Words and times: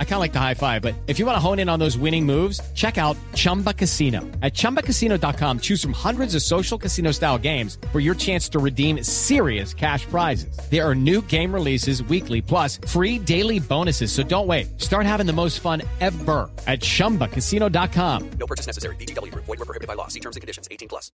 I 0.00 0.04
kind 0.04 0.14
of 0.14 0.20
like 0.20 0.32
the 0.32 0.40
high 0.40 0.54
five, 0.54 0.82
but 0.82 0.96
if 1.06 1.20
you 1.20 1.26
want 1.26 1.36
to 1.36 1.40
hone 1.40 1.60
in 1.60 1.68
on 1.68 1.78
those 1.78 1.96
winning 1.96 2.26
moves, 2.26 2.60
check 2.74 2.98
out 2.98 3.16
Chumba 3.34 3.72
Casino. 3.72 4.22
At 4.42 4.54
chumbacasino.com, 4.54 5.60
choose 5.60 5.80
from 5.80 5.92
hundreds 5.92 6.34
of 6.34 6.42
social 6.42 6.76
casino 6.76 7.12
style 7.12 7.38
games 7.38 7.78
for 7.92 8.00
your 8.00 8.16
chance 8.16 8.48
to 8.48 8.58
redeem 8.58 9.04
serious 9.04 9.72
cash 9.72 10.04
prizes. 10.06 10.58
There 10.68 10.84
are 10.84 10.96
new 10.96 11.22
game 11.22 11.54
releases 11.54 12.02
weekly, 12.02 12.42
plus 12.42 12.80
free 12.88 13.20
daily 13.20 13.60
bonuses. 13.60 14.10
So 14.10 14.24
don't 14.24 14.48
wait. 14.48 14.80
Start 14.80 15.06
having 15.06 15.26
the 15.26 15.32
most 15.32 15.60
fun 15.60 15.82
ever 16.00 16.50
at 16.66 16.80
chumbacasino.com. 16.80 18.30
No 18.30 18.46
purchase 18.48 18.66
necessary. 18.66 18.96
BGW. 18.96 19.32
Void 19.34 19.46
were 19.46 19.56
prohibited 19.58 19.86
by 19.86 19.94
law. 19.94 20.08
See 20.08 20.20
terms 20.20 20.34
and 20.34 20.40
conditions. 20.40 20.66
18 20.72 20.88
plus. 20.88 21.12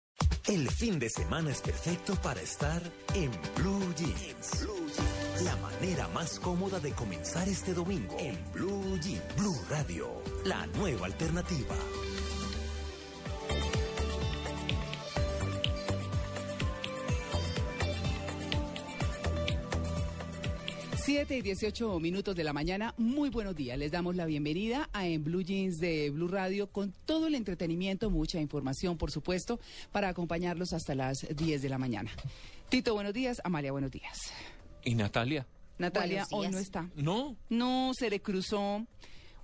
El 0.46 0.68
fin 0.70 0.98
de 0.98 1.08
semana 1.08 1.50
es 1.50 1.60
perfecto 1.60 2.14
para 2.16 2.40
estar 2.40 2.82
en 3.14 3.30
Blue 3.56 3.94
Jeans. 3.96 4.66
La 5.44 5.56
manera 5.56 6.08
más 6.08 6.38
cómoda 6.38 6.78
de 6.80 6.92
comenzar 6.92 7.48
este 7.48 7.74
domingo 7.74 8.16
en 8.18 8.38
Blue 8.52 8.71
Jeans. 8.72 9.36
Blue 9.36 9.56
Radio, 9.68 10.08
la 10.44 10.66
nueva 10.78 11.06
alternativa. 11.06 11.76
Siete 20.96 21.36
y 21.36 21.42
18 21.42 22.00
minutos 22.00 22.34
de 22.34 22.44
la 22.44 22.52
mañana, 22.52 22.94
muy 22.96 23.28
buenos 23.28 23.54
días. 23.56 23.76
Les 23.76 23.90
damos 23.90 24.16
la 24.16 24.24
bienvenida 24.24 24.88
a 24.92 25.06
En 25.06 25.22
Blue 25.24 25.42
Jeans 25.42 25.78
de 25.78 26.10
Blue 26.10 26.28
Radio 26.28 26.68
con 26.68 26.94
todo 27.04 27.26
el 27.26 27.34
entretenimiento, 27.34 28.08
mucha 28.08 28.40
información, 28.40 28.96
por 28.96 29.10
supuesto, 29.10 29.60
para 29.90 30.08
acompañarlos 30.08 30.72
hasta 30.72 30.94
las 30.94 31.26
10 31.28 31.60
de 31.60 31.68
la 31.68 31.78
mañana. 31.78 32.10
Tito, 32.68 32.94
buenos 32.94 33.12
días. 33.12 33.42
Amalia, 33.44 33.72
buenos 33.72 33.90
días. 33.90 34.32
¿Y 34.84 34.94
Natalia? 34.94 35.46
Natalia 35.78 36.26
hoy 36.30 36.48
no 36.48 36.58
está. 36.58 36.88
No. 36.94 37.36
No, 37.48 37.92
se 37.94 38.10
le 38.10 38.20
cruzó 38.20 38.86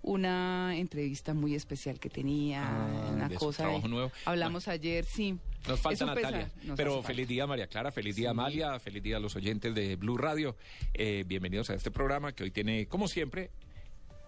una 0.03 0.77
entrevista 0.77 1.35
muy 1.35 1.55
especial 1.55 1.99
que 1.99 2.09
tenía, 2.09 2.65
Ah, 2.67 3.11
una 3.13 3.29
de 3.29 3.35
su 3.35 3.47
cosa. 3.47 3.65
trabajo 3.65 3.89
nuevo. 3.89 4.13
Hablamos 4.25 4.69
ayer, 4.69 5.05
sí. 5.05 5.37
Nos 5.67 5.81
falta 5.81 6.07
Natalia. 6.07 6.51
nos 6.65 6.77
Pero 6.77 6.93
falta. 6.95 7.09
feliz 7.09 7.29
día, 7.29 7.47
María 7.47 7.67
Clara. 7.67 7.91
Feliz 7.91 8.15
día, 8.15 8.31
Amalia. 8.31 8.79
Feliz 8.79 9.03
día 9.03 9.17
a 9.17 9.21
los 9.21 9.35
oyentes 9.37 9.75
de 9.75 9.97
Blue 9.97 10.17
Radio. 10.17 10.57
Eh, 10.95 11.25
bienvenidos 11.27 11.71
a 11.71 11.75
este 11.75 11.91
programa 11.91 12.33
que 12.33 12.45
hoy 12.45 12.51
tiene, 12.53 12.87
como 12.87 13.09
siempre, 13.09 13.51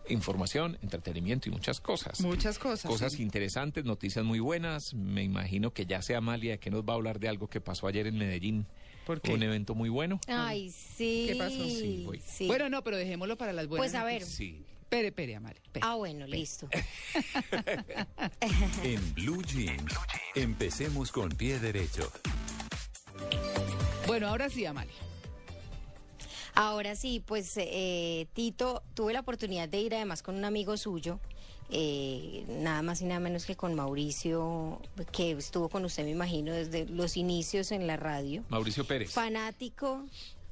información, 0.09 0.77
entretenimiento 0.83 1.49
y 1.49 1.53
muchas 1.53 1.81
cosas. 1.81 2.21
Muchas 2.21 2.59
cosas. 2.59 2.91
Cosas 2.91 3.13
sí. 3.13 3.23
interesantes, 3.23 3.85
noticias 3.85 4.25
muy 4.25 4.41
buenas. 4.41 4.93
Me 4.95 5.23
imagino 5.23 5.73
que 5.73 5.87
ya 5.87 6.03
sea 6.03 6.19
Amalia 6.19 6.59
que 6.59 6.71
nos 6.71 6.83
va 6.83 6.95
a 6.95 6.97
hablar 6.97 7.21
de 7.21 7.29
algo 7.29 7.47
que 7.49 7.61
pasó 7.61 7.87
ayer 7.87 8.07
en 8.09 8.19
Medellín. 8.19 8.67
¿Por 9.11 9.21
qué? 9.21 9.35
Un 9.35 9.43
evento 9.43 9.75
muy 9.75 9.89
bueno. 9.89 10.21
Ay, 10.29 10.71
sí. 10.71 11.27
¿Qué 11.29 11.35
pasó? 11.35 11.65
Sí, 11.65 12.05
voy. 12.07 12.23
Sí. 12.25 12.47
Bueno, 12.47 12.69
no, 12.69 12.85
pero 12.85 12.97
dejémoslo 12.97 13.37
para 13.37 13.53
las 13.53 13.67
buenas. 13.67 13.91
Pues, 13.91 14.01
a 14.01 14.05
ver. 14.05 14.23
Sí. 14.23 14.65
Espere, 14.89 15.35
Amalia. 15.35 15.61
espere. 15.65 15.85
Ah, 15.85 15.97
bueno, 15.97 16.29
listo. 16.29 16.69
En 18.85 19.15
Blue 19.15 19.43
Jeans, 19.43 19.93
empecemos 20.37 21.11
con 21.11 21.29
pie 21.31 21.59
derecho. 21.59 22.09
Bueno, 24.07 24.29
ahora 24.29 24.49
sí, 24.49 24.65
Amalia. 24.65 24.95
Ahora 26.55 26.95
sí, 26.95 27.21
pues 27.27 27.53
eh, 27.57 28.29
Tito, 28.33 28.85
tuve 28.95 29.13
la 29.13 29.21
oportunidad 29.21 29.69
de 29.69 29.81
ir 29.81 29.93
además 29.93 30.23
con 30.23 30.37
un 30.37 30.45
amigo 30.45 30.77
suyo, 30.77 31.19
eh, 31.73 32.45
nada 32.49 32.83
más 32.83 33.01
y 33.01 33.05
nada 33.05 33.21
menos 33.21 33.47
que 33.47 33.57
con 33.57 33.75
Mauricio, 33.75 34.81
que 35.13 35.33
estuvo 35.33 35.69
con 35.69 35.85
usted, 35.85 36.05
me 36.05 36.11
imagino, 36.11 36.53
desde 36.53 36.87
los 36.87 37.17
inicios 37.17 37.71
en 37.71 37.87
la 37.87 37.97
radio. 37.97 38.43
Mauricio 38.49 38.85
Pérez. 38.85 39.13
Fanático, 39.13 40.05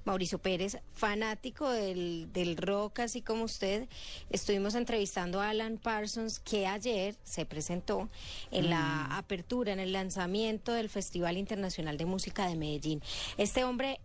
Mauricio 0.04 0.38
Pérez, 0.38 0.78
fanático 0.94 1.68
del, 1.68 2.32
del 2.32 2.56
rock, 2.56 3.00
así 3.00 3.20
como 3.20 3.44
usted. 3.44 3.88
Estuvimos 4.30 4.74
entrevistando 4.74 5.40
a 5.40 5.50
Alan 5.50 5.78
Parsons, 5.78 6.38
que 6.38 6.66
ayer 6.66 7.16
se 7.24 7.44
presentó 7.44 8.08
en 8.50 8.70
la 8.70 9.04
apertura, 9.16 9.72
en 9.72 9.80
el 9.80 9.92
lanzamiento 9.92 10.72
del 10.72 10.88
Festival 10.88 11.36
Internacional 11.36 11.98
de 11.98 12.06
Música 12.06 12.46
de 12.46 12.54
Medellín. 12.54 13.02
Este 13.36 13.64
hombre, 13.64 14.00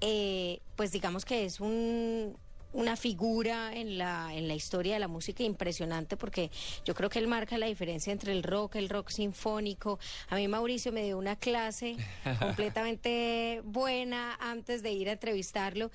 eh, 0.00 0.60
pues 0.76 0.92
digamos 0.92 1.24
que 1.24 1.44
es 1.44 1.60
un 1.60 2.36
una 2.78 2.96
figura 2.96 3.74
en 3.74 3.98
la, 3.98 4.32
en 4.32 4.46
la 4.46 4.54
historia 4.54 4.94
de 4.94 5.00
la 5.00 5.08
música 5.08 5.42
impresionante 5.42 6.16
porque 6.16 6.52
yo 6.84 6.94
creo 6.94 7.10
que 7.10 7.18
él 7.18 7.26
marca 7.26 7.58
la 7.58 7.66
diferencia 7.66 8.12
entre 8.12 8.30
el 8.30 8.44
rock, 8.44 8.76
el 8.76 8.88
rock 8.88 9.10
sinfónico. 9.10 9.98
A 10.28 10.36
mí 10.36 10.46
Mauricio 10.46 10.92
me 10.92 11.02
dio 11.02 11.18
una 11.18 11.34
clase 11.34 11.96
completamente 12.38 13.62
buena 13.64 14.36
antes 14.40 14.84
de 14.84 14.92
ir 14.92 15.08
a 15.08 15.12
entrevistarlo. 15.12 15.90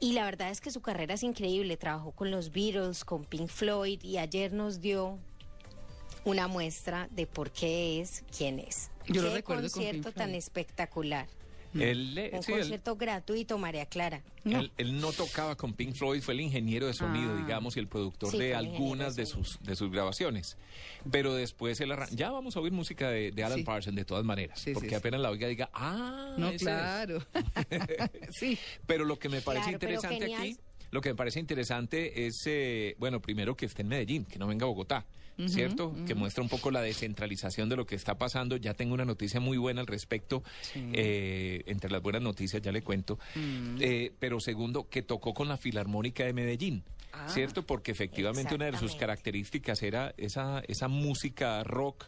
Y 0.00 0.12
la 0.12 0.24
verdad 0.24 0.48
es 0.50 0.62
que 0.62 0.70
su 0.70 0.80
carrera 0.80 1.14
es 1.14 1.22
increíble. 1.22 1.76
Trabajó 1.76 2.12
con 2.12 2.30
los 2.30 2.50
Beatles, 2.50 3.04
con 3.04 3.26
Pink 3.26 3.48
Floyd 3.48 4.02
y 4.02 4.16
ayer 4.16 4.54
nos 4.54 4.80
dio 4.80 5.18
una 6.24 6.48
muestra 6.48 7.08
de 7.10 7.26
por 7.26 7.50
qué 7.50 8.00
es 8.00 8.24
quien 8.34 8.58
es. 8.58 8.90
Yo 9.06 9.20
lo 9.20 9.28
qué 9.28 9.34
recuerdo 9.34 9.68
con 9.70 9.82
Pink 9.82 9.92
concierto 9.92 10.12
tan 10.12 10.34
espectacular. 10.34 11.26
Él, 11.80 12.30
Un 12.32 12.42
sí, 12.42 12.52
él- 12.52 12.58
concierto 12.60 12.96
gratuito, 12.96 13.58
María 13.58 13.86
Clara. 13.86 14.22
No. 14.44 14.60
Él, 14.60 14.72
él 14.78 15.00
no 15.00 15.12
tocaba 15.12 15.56
con 15.56 15.72
Pink 15.74 15.94
Floyd, 15.94 16.22
fue 16.22 16.34
el 16.34 16.40
ingeniero 16.40 16.86
de 16.86 16.94
sonido, 16.94 17.32
Ah. 17.34 17.42
digamos, 17.42 17.76
y 17.76 17.80
el 17.80 17.88
productor 17.88 18.30
Sí, 18.30 18.38
de 18.38 18.54
algunas 18.54 19.16
de 19.16 19.22
de 19.22 19.26
sus, 19.26 19.58
de 19.62 19.74
sus 19.76 19.90
grabaciones. 19.90 20.56
Pero 21.10 21.34
después 21.34 21.80
él 21.80 21.90
arran- 21.92 22.10
Ya 22.14 22.30
vamos 22.30 22.56
a 22.56 22.60
oír 22.60 22.72
música 22.72 23.08
de, 23.10 23.30
de 23.32 23.44
Alan 23.44 23.58
Sí. 23.58 23.64
Parsons, 23.64 23.96
de 23.96 24.04
todas 24.04 24.24
maneras. 24.24 24.64
Porque 24.74 24.90
sí. 24.90 24.94
apenas 24.94 25.20
la 25.20 25.30
oiga 25.30 25.48
diga, 25.48 25.68
ah, 25.72 26.34
No, 26.38 26.46
ese 26.48 26.56
es". 26.56 26.62
claro. 26.62 27.18
sí. 28.30 28.58
Pero 28.86 29.04
lo 29.04 29.18
que 29.18 29.28
me 29.28 29.40
parece 29.40 29.64
Claro, 29.70 29.76
interesante 29.76 30.34
aquí, 30.34 30.56
lo 30.90 31.00
que 31.00 31.08
me 31.10 31.14
parece 31.16 31.40
interesante 31.40 32.26
es, 32.26 32.42
eh, 32.46 32.94
bueno, 32.98 33.20
primero 33.20 33.56
que 33.56 33.66
esté 33.66 33.82
en 33.82 33.88
Medellín, 33.88 34.24
que 34.24 34.38
no 34.38 34.46
venga 34.46 34.64
a 34.64 34.68
Bogotá, 34.68 35.04
¿cierto? 35.46 35.94
Que 36.06 36.14
muestra 36.14 36.42
un 36.42 36.48
poco 36.48 36.70
la 36.70 36.80
descentralización 36.80 37.68
de 37.68 37.76
lo 37.76 37.86
que 37.86 37.94
está 37.94 38.16
pasando. 38.18 38.56
Ya 38.56 38.74
tengo 38.74 38.94
una 38.94 39.04
noticia 39.04 39.40
muy 39.40 39.58
buena 39.58 39.80
al 39.80 39.86
respecto. 39.86 40.42
Eh, 40.74 41.62
entre 41.66 41.90
las 41.90 42.02
buenas 42.02 42.22
noticias 42.22 42.62
ya 42.62 42.72
le 42.72 42.82
cuento. 42.82 43.18
Eh, 43.80 44.12
pero 44.18 44.40
segundo, 44.40 44.88
que 44.88 45.02
tocó 45.02 45.34
con 45.34 45.48
la 45.48 45.56
Filarmónica 45.56 46.24
de 46.24 46.32
Medellín. 46.32 46.84
Ah. 47.12 47.28
¿Cierto? 47.28 47.66
Porque 47.66 47.92
efectivamente 47.92 48.54
una 48.54 48.66
de 48.66 48.76
sus 48.78 48.94
características 48.96 49.82
era 49.82 50.14
esa, 50.16 50.62
esa 50.68 50.88
música 50.88 51.62
rock 51.64 52.06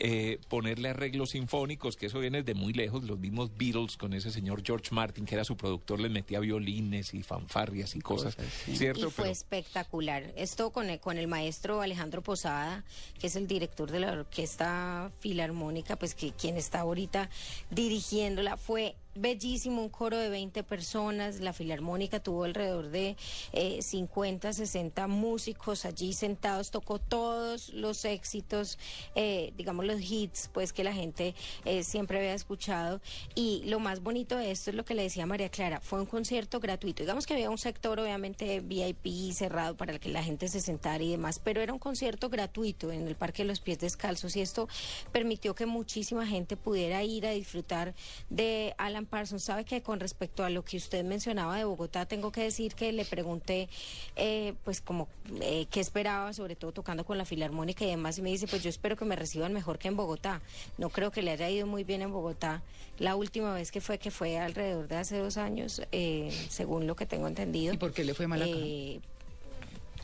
eh, 0.00 0.38
ponerle 0.48 0.90
arreglos 0.90 1.30
sinfónicos, 1.30 1.96
que 1.96 2.06
eso 2.06 2.20
viene 2.20 2.42
de 2.42 2.54
muy 2.54 2.72
lejos, 2.72 3.04
los 3.04 3.18
mismos 3.18 3.50
Beatles 3.56 3.96
con 3.96 4.12
ese 4.12 4.30
señor 4.30 4.62
George 4.64 4.94
Martin, 4.94 5.24
que 5.26 5.34
era 5.34 5.44
su 5.44 5.56
productor, 5.56 6.00
les 6.00 6.10
metía 6.10 6.40
violines 6.40 7.14
y 7.14 7.22
fanfarrias 7.22 7.96
y 7.96 8.00
cosas, 8.00 8.36
¿cierto? 8.74 9.08
Y 9.08 9.10
fue 9.10 9.24
Pero- 9.24 9.32
espectacular. 9.32 10.32
Esto 10.36 10.70
con 10.70 10.88
el, 10.90 11.00
con 11.00 11.18
el 11.18 11.26
maestro 11.26 11.80
Alejandro 11.80 12.22
Posada, 12.22 12.84
que 13.18 13.26
es 13.26 13.36
el 13.36 13.46
director 13.46 13.90
de 13.90 14.00
la 14.00 14.12
Orquesta 14.12 15.10
Filarmónica, 15.20 15.96
pues 15.96 16.14
que 16.14 16.32
quien 16.32 16.56
está 16.56 16.80
ahorita 16.80 17.28
dirigiéndola, 17.70 18.56
fue 18.56 18.94
bellísimo, 19.20 19.82
un 19.82 19.88
coro 19.88 20.16
de 20.16 20.28
20 20.28 20.62
personas, 20.62 21.40
la 21.40 21.52
Filarmónica 21.52 22.20
tuvo 22.20 22.44
alrededor 22.44 22.90
de 22.90 23.16
eh, 23.52 23.82
50, 23.82 24.52
60 24.52 25.06
músicos 25.08 25.84
allí 25.84 26.12
sentados, 26.12 26.70
tocó 26.70 26.98
todos 26.98 27.72
los 27.72 28.04
éxitos, 28.04 28.78
eh, 29.14 29.52
digamos 29.56 29.84
los 29.84 30.00
hits, 30.00 30.50
pues 30.52 30.72
que 30.72 30.84
la 30.84 30.92
gente 30.92 31.34
eh, 31.64 31.82
siempre 31.82 32.18
había 32.18 32.34
escuchado. 32.34 33.00
Y 33.34 33.62
lo 33.66 33.80
más 33.80 34.02
bonito 34.02 34.36
de 34.36 34.50
esto 34.50 34.70
es 34.70 34.76
lo 34.76 34.84
que 34.84 34.94
le 34.94 35.02
decía 35.02 35.26
María 35.26 35.48
Clara, 35.48 35.80
fue 35.80 36.00
un 36.00 36.06
concierto 36.06 36.60
gratuito. 36.60 37.02
Digamos 37.02 37.26
que 37.26 37.34
había 37.34 37.50
un 37.50 37.58
sector 37.58 37.98
obviamente 37.98 38.60
VIP 38.60 39.32
cerrado 39.32 39.76
para 39.76 39.98
que 39.98 40.08
la 40.08 40.22
gente 40.22 40.48
se 40.48 40.60
sentara 40.60 41.02
y 41.02 41.10
demás, 41.10 41.40
pero 41.42 41.60
era 41.60 41.72
un 41.72 41.78
concierto 41.78 42.28
gratuito 42.28 42.92
en 42.92 43.08
el 43.08 43.16
Parque 43.16 43.42
de 43.42 43.48
los 43.48 43.60
Pies 43.60 43.78
Descalzos 43.78 44.36
y 44.36 44.40
esto 44.40 44.68
permitió 45.12 45.54
que 45.54 45.66
muchísima 45.66 46.26
gente 46.26 46.56
pudiera 46.56 47.02
ir 47.02 47.26
a 47.26 47.30
disfrutar 47.30 47.94
de 48.30 48.74
Alan 48.78 49.07
Parsons. 49.08 49.42
Sabe 49.42 49.64
que 49.64 49.82
con 49.82 49.98
respecto 50.00 50.44
a 50.44 50.50
lo 50.50 50.64
que 50.64 50.76
usted 50.76 51.04
mencionaba 51.04 51.56
de 51.56 51.64
Bogotá, 51.64 52.06
tengo 52.06 52.30
que 52.30 52.42
decir 52.42 52.74
que 52.74 52.92
le 52.92 53.04
pregunté, 53.04 53.68
eh, 54.16 54.54
pues 54.64 54.80
como 54.80 55.08
eh, 55.40 55.66
qué 55.70 55.80
esperaba, 55.80 56.32
sobre 56.32 56.54
todo 56.54 56.72
tocando 56.72 57.04
con 57.04 57.18
la 57.18 57.24
Filarmónica 57.24 57.84
y 57.84 57.88
demás, 57.88 58.18
y 58.18 58.22
me 58.22 58.30
dice, 58.30 58.46
pues 58.46 58.62
yo 58.62 58.70
espero 58.70 58.96
que 58.96 59.04
me 59.04 59.16
reciban 59.16 59.52
mejor 59.52 59.78
que 59.78 59.88
en 59.88 59.96
Bogotá. 59.96 60.40
No 60.76 60.90
creo 60.90 61.10
que 61.10 61.22
le 61.22 61.32
haya 61.32 61.48
ido 61.50 61.66
muy 61.66 61.82
bien 61.84 62.02
en 62.02 62.12
Bogotá. 62.12 62.62
La 62.98 63.16
última 63.16 63.52
vez 63.54 63.70
que 63.72 63.80
fue, 63.80 63.98
que 63.98 64.10
fue 64.10 64.38
alrededor 64.38 64.88
de 64.88 64.96
hace 64.96 65.18
dos 65.18 65.36
años, 65.36 65.82
eh, 65.92 66.30
según 66.50 66.86
lo 66.86 66.94
que 66.96 67.06
tengo 67.06 67.26
entendido. 67.26 67.74
¿Y 67.74 67.76
por 67.78 67.92
qué 67.92 68.04
le 68.04 68.14
fue 68.14 68.26
mal 68.26 68.42
acá? 68.42 68.50
Eh, 68.54 69.00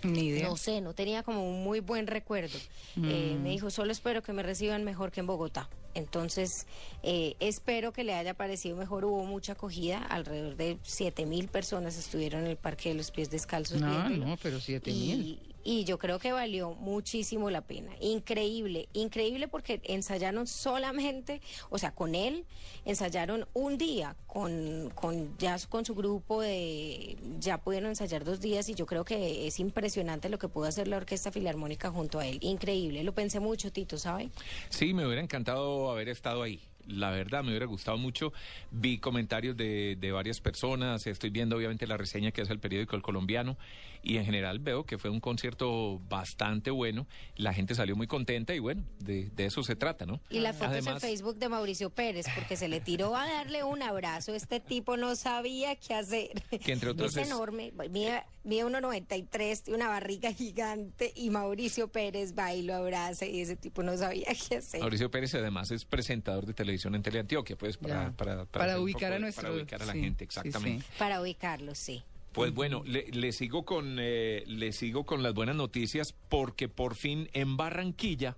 Ni 0.04 0.26
idea. 0.26 0.48
no 0.48 0.56
sé, 0.56 0.80
no 0.80 0.92
tenía 0.94 1.22
como 1.22 1.48
un 1.48 1.64
muy 1.64 1.80
buen 1.80 2.06
recuerdo. 2.06 2.58
Eh, 2.96 3.36
Mm. 3.38 3.42
me 3.42 3.50
dijo, 3.50 3.70
solo 3.70 3.90
espero 3.90 4.22
que 4.22 4.32
me 4.32 4.42
reciban 4.42 4.84
mejor 4.84 5.10
que 5.10 5.20
en 5.20 5.26
Bogotá. 5.26 5.68
Entonces, 5.94 6.66
eh, 7.02 7.36
espero 7.40 7.92
que 7.92 8.04
le 8.04 8.14
haya 8.14 8.34
parecido 8.34 8.76
mejor. 8.76 9.04
Hubo 9.04 9.24
mucha 9.24 9.52
acogida, 9.52 9.98
alrededor 9.98 10.56
de 10.56 10.78
7 10.82 11.26
mil 11.26 11.48
personas 11.48 11.96
estuvieron 11.96 12.42
en 12.42 12.48
el 12.48 12.56
Parque 12.56 12.90
de 12.90 12.96
los 12.96 13.10
Pies 13.10 13.30
Descalzos. 13.30 13.80
No, 13.80 13.88
viéndolo. 13.90 14.26
no, 14.26 14.36
pero 14.42 14.60
7 14.60 14.90
Y- 14.90 14.94
mil. 14.94 15.40
Y 15.66 15.84
yo 15.84 15.98
creo 15.98 16.18
que 16.18 16.30
valió 16.30 16.74
muchísimo 16.74 17.48
la 17.48 17.62
pena. 17.62 17.90
Increíble, 17.98 18.86
increíble 18.92 19.48
porque 19.48 19.80
ensayaron 19.84 20.46
solamente, 20.46 21.40
o 21.70 21.78
sea, 21.78 21.92
con 21.92 22.14
él, 22.14 22.44
ensayaron 22.84 23.46
un 23.54 23.78
día, 23.78 24.14
con, 24.26 24.90
con 24.94 25.34
ya 25.38 25.56
con 25.70 25.86
su 25.86 25.94
grupo 25.94 26.42
de, 26.42 27.16
ya 27.40 27.56
pudieron 27.56 27.88
ensayar 27.88 28.24
dos 28.24 28.42
días 28.42 28.68
y 28.68 28.74
yo 28.74 28.84
creo 28.84 29.06
que 29.06 29.46
es 29.46 29.58
impresionante 29.58 30.28
lo 30.28 30.38
que 30.38 30.48
pudo 30.48 30.66
hacer 30.66 30.86
la 30.86 30.98
Orquesta 30.98 31.32
Filarmónica 31.32 31.90
junto 31.90 32.18
a 32.18 32.26
él. 32.26 32.36
Increíble, 32.42 33.02
lo 33.02 33.14
pensé 33.14 33.40
mucho, 33.40 33.72
Tito, 33.72 33.96
¿sabe? 33.96 34.28
Sí, 34.68 34.92
me 34.92 35.06
hubiera 35.06 35.22
encantado 35.22 35.83
haber 35.90 36.08
estado 36.08 36.42
ahí. 36.42 36.60
La 36.86 37.10
verdad, 37.10 37.42
me 37.42 37.50
hubiera 37.50 37.66
gustado 37.66 37.98
mucho. 37.98 38.32
Vi 38.70 38.98
comentarios 38.98 39.56
de, 39.56 39.96
de 39.98 40.12
varias 40.12 40.40
personas. 40.40 41.06
Estoy 41.06 41.30
viendo, 41.30 41.56
obviamente, 41.56 41.86
la 41.86 41.96
reseña 41.96 42.30
que 42.32 42.42
hace 42.42 42.52
el 42.52 42.58
periódico 42.60 42.96
El 42.96 43.02
Colombiano. 43.02 43.56
Y 44.02 44.18
en 44.18 44.26
general 44.26 44.58
veo 44.58 44.84
que 44.84 44.98
fue 44.98 45.08
un 45.08 45.18
concierto 45.20 45.98
bastante 46.10 46.70
bueno. 46.70 47.06
La 47.36 47.54
gente 47.54 47.74
salió 47.74 47.96
muy 47.96 48.06
contenta 48.06 48.54
y 48.54 48.58
bueno, 48.58 48.84
de, 48.98 49.30
de 49.30 49.46
eso 49.46 49.62
se 49.62 49.76
trata, 49.76 50.04
¿no? 50.04 50.20
Y 50.28 50.40
la 50.40 50.52
foto 50.52 50.72
es 50.72 50.78
en 50.78 50.82
Además, 50.88 51.00
Facebook 51.02 51.36
de 51.38 51.48
Mauricio 51.48 51.88
Pérez, 51.88 52.26
porque 52.34 52.56
se 52.58 52.68
le 52.68 52.80
tiró 52.82 53.16
a 53.16 53.26
darle 53.26 53.64
un 53.64 53.82
abrazo. 53.82 54.34
Este 54.34 54.60
tipo 54.60 54.98
no 54.98 55.16
sabía 55.16 55.74
qué 55.76 55.94
hacer. 55.94 56.32
Que 56.62 56.72
entre 56.72 56.90
otros 56.90 57.16
es, 57.16 57.22
es- 57.22 57.28
enorme, 57.28 57.72
mide, 57.90 58.22
mide 58.44 58.64
1,93, 58.66 59.62
tiene 59.62 59.76
una 59.78 59.88
barriga 59.88 60.32
gigante 60.34 61.10
y 61.16 61.30
Mauricio 61.30 61.88
Pérez 61.88 62.34
va 62.38 62.52
y 62.52 62.62
lo 62.62 62.74
abraza 62.74 63.24
y 63.24 63.40
ese 63.40 63.56
tipo 63.56 63.82
no 63.82 63.96
sabía 63.96 64.26
qué 64.48 64.56
hacer. 64.56 64.80
Mauricio 64.80 65.10
Pérez 65.10 65.34
además 65.34 65.70
es 65.70 65.86
presentador 65.86 66.44
de 66.44 66.52
televisión 66.52 66.73
en 66.94 67.02
Teleantioquia, 67.02 67.56
pues 67.56 67.76
para, 67.76 68.12
para, 68.12 68.44
Para 68.46 68.76
un 68.78 68.84
ubicar 68.84 69.10
poco 69.10 69.14
a 69.14 69.18
nuestro- 69.18 69.42
Para 69.42 69.54
ubicar 69.54 69.82
a 69.82 69.86
la 69.86 69.92
sí, 69.92 70.00
gente, 70.00 70.24
sí, 70.24 70.30
sí. 70.32 70.38
exactamente. 70.48 70.84
Para 70.98 71.20
ubicarlo, 71.20 71.74
sí. 71.74 72.02
Pues 72.32 72.52
bueno, 72.52 72.82
le, 72.84 73.06
le 73.12 73.30
sigo 73.32 73.64
con 73.64 73.96
eh, 74.00 74.42
le 74.46 74.72
sigo 74.72 75.04
con 75.06 75.22
las 75.22 75.34
buenas 75.34 75.54
noticias 75.54 76.12
porque 76.28 76.68
por 76.68 76.96
fin 76.96 77.28
en 77.32 77.56
Barranquilla 77.56 78.36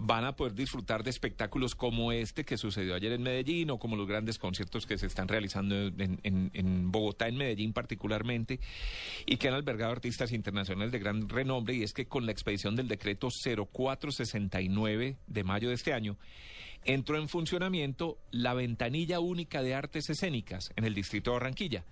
van 0.00 0.24
a 0.24 0.36
poder 0.36 0.54
disfrutar 0.54 1.02
de 1.02 1.10
espectáculos 1.10 1.74
como 1.74 2.12
este 2.12 2.44
que 2.44 2.56
sucedió 2.56 2.94
ayer 2.94 3.12
en 3.12 3.22
Medellín 3.22 3.70
o 3.70 3.78
como 3.78 3.96
los 3.96 4.06
grandes 4.06 4.38
conciertos 4.38 4.86
que 4.86 4.96
se 4.96 5.06
están 5.06 5.26
realizando 5.26 5.74
en, 5.74 6.92
Bogotá, 6.92 7.26
en 7.26 7.36
Medellín 7.36 7.72
particularmente, 7.72 8.60
y 9.26 9.36
que 9.36 9.48
han 9.48 9.54
albergado 9.54 9.90
artistas 9.90 10.30
internacionales 10.30 10.92
de 10.92 11.00
gran 11.00 11.28
renombre, 11.28 11.74
y 11.74 11.82
es 11.82 11.92
que 11.92 12.06
con 12.06 12.26
la 12.26 12.32
expedición 12.32 12.76
del 12.76 12.86
decreto 12.86 13.28
0469 13.28 15.16
de 15.26 15.44
mayo 15.44 15.68
de 15.68 15.74
este 15.74 15.92
año, 15.92 16.16
entró 16.84 17.18
en 17.18 17.28
funcionamiento 17.28 18.18
la 18.30 18.54
ventanilla 18.54 19.18
única 19.18 19.62
de 19.62 19.74
artes 19.74 20.08
escénicas 20.10 20.70
en 20.76 20.84
el 20.84 20.94
distrito 20.94 21.32
de 21.32 21.38
Barranquilla 21.38 21.84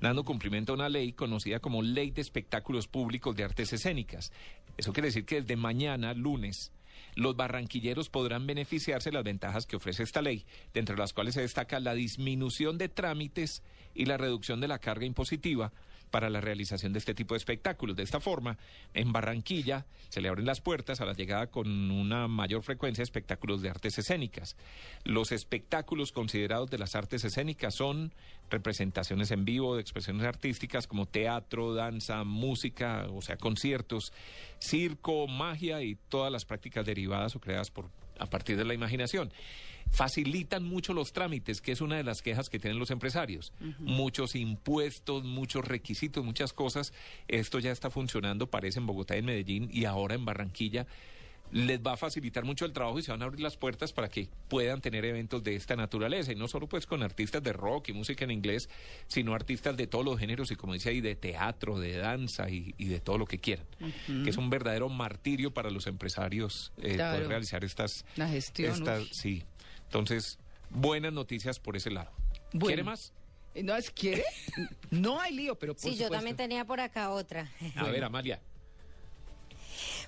dando 0.00 0.24
cumplimiento 0.24 0.72
a 0.72 0.74
una 0.74 0.88
ley 0.88 1.12
conocida 1.12 1.60
como 1.60 1.80
Ley 1.80 2.10
de 2.10 2.22
Espectáculos 2.22 2.88
Públicos 2.88 3.36
de 3.36 3.44
Artes 3.44 3.72
Escénicas. 3.72 4.32
Eso 4.76 4.92
quiere 4.92 5.06
decir 5.06 5.24
que 5.24 5.42
desde 5.42 5.54
mañana, 5.54 6.12
lunes, 6.12 6.72
los 7.14 7.36
barranquilleros 7.36 8.08
podrán 8.08 8.46
beneficiarse 8.46 9.10
de 9.10 9.14
las 9.14 9.24
ventajas 9.24 9.66
que 9.66 9.76
ofrece 9.76 10.02
esta 10.02 10.22
ley, 10.22 10.44
de 10.72 10.80
entre 10.80 10.96
las 10.96 11.12
cuales 11.12 11.34
se 11.34 11.42
destaca 11.42 11.80
la 11.80 11.94
disminución 11.94 12.78
de 12.78 12.88
trámites 12.88 13.62
y 13.94 14.06
la 14.06 14.16
reducción 14.16 14.60
de 14.60 14.68
la 14.68 14.78
carga 14.78 15.06
impositiva 15.06 15.72
para 16.12 16.30
la 16.30 16.40
realización 16.40 16.92
de 16.92 17.00
este 17.00 17.14
tipo 17.14 17.34
de 17.34 17.38
espectáculos. 17.38 17.96
De 17.96 18.04
esta 18.04 18.20
forma, 18.20 18.58
en 18.94 19.12
Barranquilla 19.12 19.86
se 20.10 20.20
le 20.20 20.28
abren 20.28 20.46
las 20.46 20.60
puertas 20.60 21.00
a 21.00 21.06
la 21.06 21.14
llegada 21.14 21.48
con 21.48 21.90
una 21.90 22.28
mayor 22.28 22.62
frecuencia 22.62 23.02
de 23.02 23.06
espectáculos 23.06 23.62
de 23.62 23.70
artes 23.70 23.98
escénicas. 23.98 24.56
Los 25.02 25.32
espectáculos 25.32 26.12
considerados 26.12 26.70
de 26.70 26.78
las 26.78 26.94
artes 26.94 27.24
escénicas 27.24 27.74
son 27.74 28.12
representaciones 28.50 29.30
en 29.30 29.44
vivo 29.44 29.74
de 29.74 29.80
expresiones 29.80 30.24
artísticas 30.24 30.86
como 30.86 31.06
teatro, 31.06 31.74
danza, 31.74 32.22
música, 32.22 33.06
o 33.10 33.22
sea, 33.22 33.36
conciertos, 33.36 34.12
circo, 34.60 35.26
magia 35.26 35.82
y 35.82 35.96
todas 36.08 36.30
las 36.30 36.44
prácticas 36.44 36.84
derivadas 36.86 37.34
o 37.34 37.40
creadas 37.40 37.70
por 37.70 37.90
a 38.18 38.26
partir 38.26 38.56
de 38.56 38.64
la 38.64 38.74
imaginación. 38.74 39.32
Facilitan 39.92 40.64
mucho 40.64 40.94
los 40.94 41.12
trámites, 41.12 41.60
que 41.60 41.70
es 41.72 41.80
una 41.82 41.96
de 41.96 42.02
las 42.02 42.22
quejas 42.22 42.48
que 42.48 42.58
tienen 42.58 42.78
los 42.78 42.90
empresarios. 42.90 43.52
Muchos 43.78 44.34
impuestos, 44.34 45.22
muchos 45.24 45.66
requisitos, 45.66 46.24
muchas 46.24 46.52
cosas. 46.54 46.92
Esto 47.28 47.58
ya 47.58 47.70
está 47.72 47.90
funcionando, 47.90 48.46
parece 48.48 48.78
en 48.78 48.86
Bogotá 48.86 49.16
y 49.16 49.18
en 49.18 49.26
Medellín 49.26 49.68
y 49.70 49.84
ahora 49.84 50.14
en 50.14 50.24
Barranquilla. 50.24 50.86
Les 51.50 51.78
va 51.82 51.92
a 51.92 51.96
facilitar 51.98 52.46
mucho 52.46 52.64
el 52.64 52.72
trabajo 52.72 52.98
y 52.98 53.02
se 53.02 53.10
van 53.10 53.20
a 53.20 53.26
abrir 53.26 53.40
las 53.40 53.58
puertas 53.58 53.92
para 53.92 54.08
que 54.08 54.26
puedan 54.48 54.80
tener 54.80 55.04
eventos 55.04 55.44
de 55.44 55.54
esta 55.54 55.76
naturaleza. 55.76 56.32
Y 56.32 56.34
no 56.34 56.48
solo 56.48 56.66
pues 56.66 56.86
con 56.86 57.02
artistas 57.02 57.42
de 57.42 57.52
rock 57.52 57.90
y 57.90 57.92
música 57.92 58.24
en 58.24 58.30
inglés, 58.30 58.70
sino 59.06 59.34
artistas 59.34 59.76
de 59.76 59.86
todos 59.86 60.02
los 60.02 60.18
géneros 60.18 60.50
y 60.50 60.56
como 60.56 60.72
dice 60.72 60.88
ahí, 60.88 61.02
de 61.02 61.14
teatro, 61.14 61.78
de 61.78 61.98
danza 61.98 62.48
y, 62.48 62.74
y 62.78 62.86
de 62.86 63.00
todo 63.00 63.18
lo 63.18 63.26
que 63.26 63.36
quieran. 63.38 63.66
Que 64.24 64.30
es 64.30 64.38
un 64.38 64.48
verdadero 64.48 64.88
martirio 64.88 65.52
para 65.52 65.68
los 65.68 65.86
empresarios 65.86 66.72
eh, 66.78 66.94
Claro. 66.94 67.16
poder 67.16 67.28
realizar 67.28 67.64
estas... 67.64 68.06
La 68.16 68.28
gestión, 68.30 68.72
estas- 68.72 69.02
uy. 69.02 69.08
sí. 69.12 69.42
Entonces, 69.92 70.38
buenas 70.70 71.12
noticias 71.12 71.58
por 71.60 71.76
ese 71.76 71.90
lado. 71.90 72.10
Bueno. 72.54 72.68
¿Quiere 72.68 72.82
más? 72.82 73.12
Eh, 73.54 73.62
¿No 73.62 73.76
es 73.76 73.90
quiere? 73.90 74.24
No 74.90 75.20
hay 75.20 75.34
lío, 75.34 75.58
pero 75.58 75.74
por 75.74 75.82
Sí, 75.82 75.98
yo 75.98 76.08
también 76.08 76.34
tenía 76.34 76.64
por 76.64 76.80
acá 76.80 77.10
otra. 77.10 77.50
A 77.76 77.84
ver, 77.90 78.02
Amalia. 78.02 78.40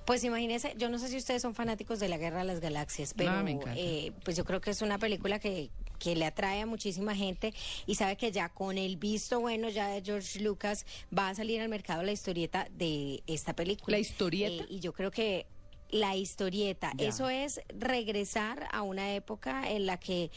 Pues 0.06 0.25
imagínense, 0.25 0.72
yo 0.78 0.88
no 0.88 0.98
sé 0.98 1.08
si 1.08 1.19
ustedes 1.19 1.42
son 1.42 1.54
fanáticos 1.54 2.00
de 2.00 2.08
la 2.08 2.16
Guerra 2.16 2.38
de 2.38 2.44
las 2.44 2.60
Galaxias, 2.60 3.12
pero 3.14 3.42
me 3.42 3.50
encanta. 3.52 3.75
eh, 3.78 4.12
pues 4.25 4.38
yo 4.38 4.46
creo 4.46 4.62
que 4.62 4.70
es 4.70 4.81
una 4.81 4.98
película 4.98 5.38
que, 5.38 5.69
que 5.98 6.16
le 6.16 6.25
atrae 6.25 6.62
a 6.62 6.66
muchísima 6.66 7.14
gente 7.14 7.52
y 7.84 7.96
sabe 7.96 8.16
que 8.16 8.32
ya 8.32 8.48
con 8.48 8.78
el 8.78 8.96
visto 8.96 9.40
bueno 9.40 9.69
ya 9.69 9.88
de 9.88 10.02
George 10.02 10.40
Lucas 10.40 10.86
va 11.16 11.28
a 11.28 11.34
salir 11.34 11.60
al 11.60 11.69
mercado 11.69 12.02
la 12.02 12.12
historieta 12.12 12.69
de 12.70 13.22
esta 13.26 13.54
película. 13.54 13.96
¿La 13.96 14.00
historieta? 14.00 14.64
Eh, 14.64 14.66
y 14.70 14.81
yo 14.81 14.94
creo 14.94 15.10
que 15.10 15.46
la 15.90 16.16
historieta, 16.16 16.92
Ya. 16.96 17.08
eso 17.08 17.28
es 17.28 17.60
regresar 17.69 18.69
a 18.72 18.82
una 18.82 19.14
época 19.14 19.70
en 19.70 19.86
la 19.86 19.98
que 19.98 20.31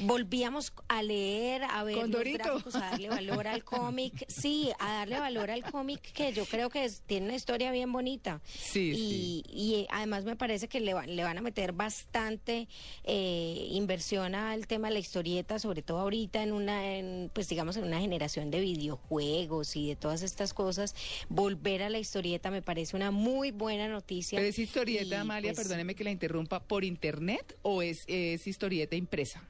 volvíamos 0.00 0.72
a 0.88 1.02
leer, 1.02 1.62
a 1.64 1.84
ver 1.84 1.96
los 1.96 2.10
gráficos, 2.10 2.74
a 2.74 2.80
darle 2.90 3.08
valor 3.08 3.46
al 3.46 3.64
cómic, 3.64 4.24
sí, 4.28 4.70
a 4.78 4.94
darle 4.94 5.18
valor 5.18 5.50
al 5.50 5.62
cómic 5.70 6.00
que 6.12 6.32
yo 6.32 6.44
creo 6.46 6.70
que 6.70 6.84
es- 6.84 7.02
tiene 7.06 7.26
una 7.26 7.34
historia 7.36 7.70
bien 7.72 7.92
bonita. 7.92 8.40
Sí, 8.56 8.92
y, 8.96 9.44
y, 9.48 9.74
eh, 9.80 9.86
además 9.90 10.24
me 10.24 10.36
parece 10.36 10.68
que 10.68 10.80
le, 10.80 10.94
van- 10.94 11.14
le 11.16 11.24
van 11.24 11.38
a 11.38 11.40
meter 11.40 11.72
bastante 11.72 12.68
eh, 13.04 13.68
inversión 13.70 14.34
al 14.34 14.66
tema 14.66 14.88
de 14.88 14.94
la 14.94 15.00
historieta, 15.00 15.58
sobre 15.58 15.82
todo 15.82 15.98
ahorita 15.98 16.42
en 16.42 16.52
una, 16.52 16.96
en, 16.96 17.30
pues 17.34 17.48
digamos, 17.48 17.76
en 17.76 17.84
una 17.84 18.00
generación 18.00 18.50
de 18.50 18.60
videojuegos 18.60 19.76
y 19.76 19.88
de 19.88 19.96
todas 19.96 20.22
estas 20.22 20.54
cosas. 20.54 20.94
Volver 21.28 21.82
a 21.82 21.90
la 21.90 21.98
historieta 21.98 22.50
me 22.50 22.62
parece 22.62 22.96
una 22.96 23.10
muy 23.10 23.50
buena 23.50 23.88
noticia. 23.88 24.36
¿Pero 24.38 24.48
es 24.48 24.58
historieta, 24.58 25.16
Y, 25.16 25.18
Amalia, 25.18 25.52
pues, 25.52 25.66
perdóneme 25.66 25.94
que 25.94 26.04
la 26.04 26.10
interrumpa, 26.10 26.60
por 26.60 26.84
internet 26.84 27.56
o 27.62 27.82
es, 27.82 28.04
es 28.06 28.46
historieta 28.46 28.96
impresa? 28.96 29.42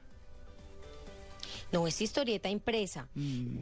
No, 1.71 1.85
es 1.87 2.01
historieta 2.01 2.49
impresa. 2.49 3.07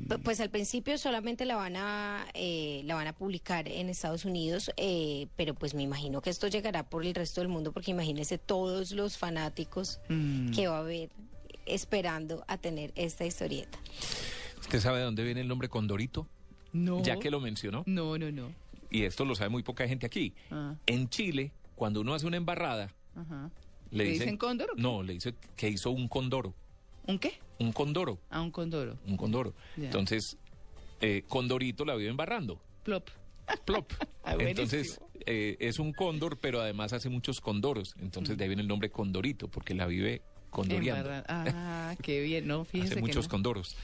P- 0.08 0.18
Pues 0.20 0.40
al 0.40 0.50
principio 0.50 0.98
solamente 0.98 1.46
la 1.46 1.56
van 1.58 1.76
a 1.76 2.26
eh, 2.34 2.82
la 2.86 2.96
van 2.96 3.08
a 3.08 3.14
publicar 3.14 3.68
en 3.68 3.90
Estados 3.90 4.24
Unidos, 4.26 4.72
eh, 4.78 5.28
pero 5.36 5.54
pues 5.54 5.74
me 5.74 5.84
imagino 5.84 6.22
que 6.22 6.30
esto 6.30 6.48
llegará 6.48 6.84
por 6.90 7.06
el 7.06 7.14
resto 7.14 7.42
del 7.42 7.50
mundo, 7.50 7.72
porque 7.74 7.92
imagínese 7.92 8.38
todos 8.38 8.92
los 8.92 9.18
fanáticos 9.18 10.00
que 10.56 10.68
va 10.68 10.78
a 10.78 10.80
haber 10.80 11.10
esperando 11.66 12.46
a 12.48 12.58
tener 12.58 12.94
esta 12.96 13.26
historieta. 13.26 13.78
¿Usted 14.62 14.80
sabe 14.80 15.00
de 15.00 15.04
dónde 15.06 15.24
viene 15.24 15.42
el 15.42 15.48
nombre 15.48 15.68
Condorito? 15.70 16.28
No. 16.74 17.02
Ya 17.04 17.20
que 17.20 17.30
lo 17.30 17.40
mencionó. 17.40 17.84
No, 17.86 18.18
no, 18.18 18.32
no. 18.32 18.52
Y 18.90 19.04
esto 19.04 19.26
lo 19.26 19.36
sabe 19.36 19.50
muy 19.50 19.64
poca 19.64 19.86
gente 19.88 20.06
aquí. 20.06 20.34
Ah. 20.50 20.76
En 20.86 21.10
Chile, 21.10 21.52
cuando 21.76 22.00
uno 22.02 22.14
hace 22.14 22.26
una 22.26 22.38
embarrada, 22.38 22.94
Ajá. 23.16 23.50
le, 23.92 24.06
¿Le 24.06 24.12
dicen 24.12 24.38
cóndor 24.38 24.72
qué? 24.76 24.82
No, 24.82 25.04
le 25.04 25.14
dice 25.14 25.34
que 25.58 25.70
hizo 25.70 25.92
un 25.92 26.08
condoro. 26.08 26.54
¿Un 27.08 27.20
qué? 27.20 27.40
Un 27.60 27.72
condoro. 27.72 28.20
A 28.30 28.42
un 28.42 28.52
condoro. 28.52 28.98
Un 29.08 29.18
condoro. 29.18 29.54
Ya. 29.78 29.86
Entonces, 29.86 30.38
eh, 31.02 31.24
Condorito 31.28 31.86
la 31.86 31.96
vive 31.96 32.10
embarrando. 32.10 32.60
Plop. 32.84 33.10
Plop. 33.66 33.92
Ah. 34.30 34.36
Entonces, 34.40 35.00
eh, 35.26 35.56
es 35.62 35.80
un 35.80 35.94
cóndor, 35.94 36.38
pero 36.38 36.60
además 36.60 36.92
hace 36.92 37.08
muchos 37.08 37.40
condoros. 37.40 37.96
Entonces, 38.02 38.36
Mm. 38.36 38.38
de 38.38 38.44
ahí 38.44 38.48
viene 38.50 38.62
el 38.62 38.68
nombre 38.68 38.90
Condorito, 38.90 39.48
porque 39.48 39.74
la 39.74 39.86
vive 39.88 40.22
condoreando. 40.58 41.24
Ah, 41.28 41.96
qué 42.02 42.22
bien, 42.22 42.48
¿no? 42.48 42.66
Fíjese 42.66 42.88
Hace 42.94 42.96
que 42.96 43.02
muchos 43.02 43.26
no. 43.26 43.30
condoros. 43.30 43.76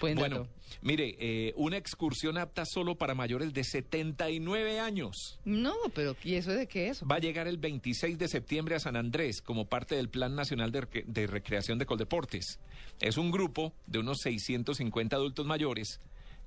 Buen 0.00 0.16
bueno, 0.16 0.48
mire, 0.80 1.16
eh, 1.18 1.52
una 1.56 1.76
excursión 1.76 2.38
apta 2.38 2.64
solo 2.64 2.96
para 2.96 3.14
mayores 3.14 3.52
de 3.52 3.62
79 3.62 4.80
años. 4.80 5.38
No, 5.44 5.74
pero 5.94 6.16
¿y 6.24 6.34
eso 6.36 6.52
de 6.52 6.66
qué 6.66 6.88
es? 6.88 7.02
Va 7.02 7.16
a 7.16 7.20
llegar 7.20 7.46
el 7.48 7.58
26 7.58 8.18
de 8.18 8.28
septiembre 8.28 8.74
a 8.74 8.80
San 8.80 8.96
Andrés 8.96 9.42
como 9.42 9.66
parte 9.66 9.94
del 9.94 10.08
Plan 10.08 10.34
Nacional 10.34 10.72
de, 10.72 11.04
de 11.06 11.26
Recreación 11.26 11.78
de 11.78 11.84
Coldeportes. 11.86 12.58
Es 13.00 13.18
un 13.18 13.30
grupo 13.30 13.74
de 13.86 13.98
unos 13.98 14.20
650 14.22 15.14
adultos 15.14 15.44
mayores, 15.44 16.00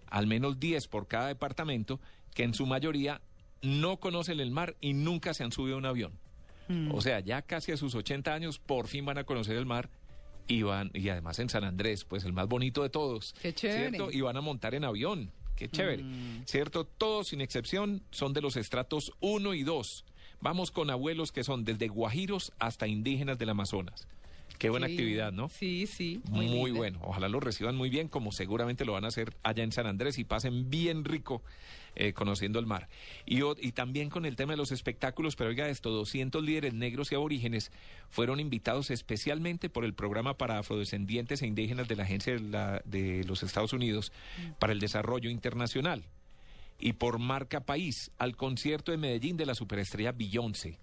al 0.08 0.26
menos 0.26 0.60
10 0.60 0.88
por 0.88 1.08
cada 1.08 1.28
departamento, 1.28 2.00
que 2.34 2.44
en 2.44 2.56
su 2.56 2.66
mayoría 2.66 3.22
no 3.62 3.98
conocen 3.98 4.40
el 4.40 4.50
mar 4.52 4.76
y 4.82 4.94
nunca 4.94 5.34
se 5.34 5.44
han 5.44 5.52
subido 5.52 5.76
a 5.76 5.80
un 5.80 5.86
avión. 5.86 6.25
Mm. 6.68 6.92
O 6.94 7.02
sea, 7.02 7.20
ya 7.20 7.42
casi 7.42 7.72
a 7.72 7.78
sus 7.78 7.94
80 7.96 8.34
años 8.34 8.60
por 8.60 8.88
fin 8.88 9.06
van 9.06 9.18
a 9.18 9.24
conocer 9.24 9.56
el 9.58 9.66
mar 9.66 9.90
y 10.48 10.62
van 10.64 10.92
y 10.94 11.10
además 11.10 11.40
en 11.40 11.50
San 11.50 11.64
Andrés, 11.64 12.04
pues 12.06 12.24
el 12.24 12.34
más 12.34 12.48
bonito 12.48 12.84
de 12.84 12.90
todos, 12.90 13.34
Qué 13.42 13.54
chévere. 13.54 13.90
¿cierto? 13.90 14.12
Y 14.12 14.22
van 14.22 14.38
a 14.38 14.42
montar 14.42 14.76
en 14.76 14.84
avión. 14.84 15.32
Qué 15.56 15.70
chévere. 15.70 16.04
¿Cierto? 16.46 16.84
Todos 16.86 17.30
sin 17.30 17.40
excepción 17.42 18.04
son 18.12 18.34
de 18.34 18.42
los 18.42 18.58
estratos 18.58 19.14
1 19.22 19.54
y 19.54 19.64
2. 19.64 20.04
Vamos 20.42 20.70
con 20.70 20.90
abuelos 20.90 21.32
que 21.32 21.44
son 21.46 21.64
desde 21.64 21.88
guajiros 21.88 22.52
hasta 22.60 22.88
indígenas 22.88 23.40
del 23.40 23.50
Amazonas. 23.50 24.08
Qué 24.60 24.70
buena 24.70 24.88
Sí, 24.88 24.94
actividad, 24.94 25.32
¿no? 25.32 25.50
Sí, 25.50 25.88
sí. 25.88 26.22
Muy, 26.30 26.48
linda. 26.48 26.74
bueno. 26.78 27.00
Ojalá 27.04 27.30
lo 27.30 27.40
reciban 27.40 27.76
muy 27.76 27.90
bien, 27.90 28.08
como 28.10 28.32
seguramente 28.32 28.86
lo 28.86 28.94
van 28.94 29.06
a 29.06 29.10
hacer 29.10 29.34
allá 29.44 29.64
en 29.64 29.72
San 29.72 29.88
Andrés 29.88 30.18
y 30.20 30.24
pasen 30.26 30.70
bien 30.70 31.04
rico 31.06 31.42
eh, 31.96 32.14
conociendo 32.14 32.60
el 32.60 32.66
mar. 32.66 32.88
Y, 33.26 33.40
y 33.60 33.72
también 33.72 34.10
con 34.10 34.26
el 34.26 34.36
tema 34.36 34.54
de 34.54 34.58
los 34.58 34.72
espectáculos, 34.72 35.36
pero 35.36 35.50
oiga 35.50 35.70
esto, 35.70 35.90
200 35.92 36.44
líderes 36.44 36.74
negros 36.74 37.12
y 37.12 37.16
aborígenes 37.16 37.72
fueron 38.10 38.40
invitados 38.40 38.92
especialmente 38.92 39.70
por 39.70 39.86
el 39.86 39.94
programa 39.94 40.38
para 40.38 40.60
afrodescendientes 40.60 41.42
e 41.42 41.48
indígenas 41.48 41.88
de 41.88 41.96
la 41.96 42.04
Agencia 42.04 42.34
de, 42.34 42.40
la- 42.42 42.82
de 42.86 43.24
los 43.26 43.44
Estados 43.44 43.74
Unidos 43.74 44.12
para 44.60 44.74
el 44.74 44.80
Desarrollo 44.80 45.30
Internacional 45.30 46.04
y 46.80 46.94
por 46.94 47.20
Marca 47.20 47.62
País 47.62 48.12
al 48.18 48.36
concierto 48.36 48.92
de 48.92 48.98
Medellín 48.98 49.38
de 49.38 49.46
la 49.46 49.56
superestrella 49.56 50.12
Beyoncé. 50.12 50.78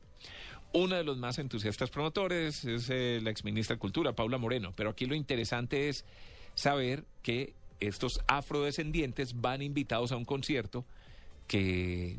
Uno 0.75 0.97
de 0.97 1.05
los 1.05 1.19
más 1.19 1.39
entusiastas 1.39 1.91
promotores 1.91 2.65
es 2.65 2.89
eh, 2.89 3.21
la 3.23 3.29
exministra 3.29 3.77
de 3.77 3.81
Cultura, 3.81 4.15
Paula 4.15 4.39
Moreno. 4.39 4.73
Pero 4.75 4.89
aquí 4.89 5.05
lo 5.05 5.15
interesante 5.15 5.91
es 5.91 6.07
saber 6.55 7.05
que 7.23 7.53
estos 7.79 8.21
afrodescendientes 8.27 9.39
van 9.41 9.61
invitados 9.61 10.13
a 10.13 10.17
un 10.17 10.25
concierto 10.25 10.87
que 11.47 12.19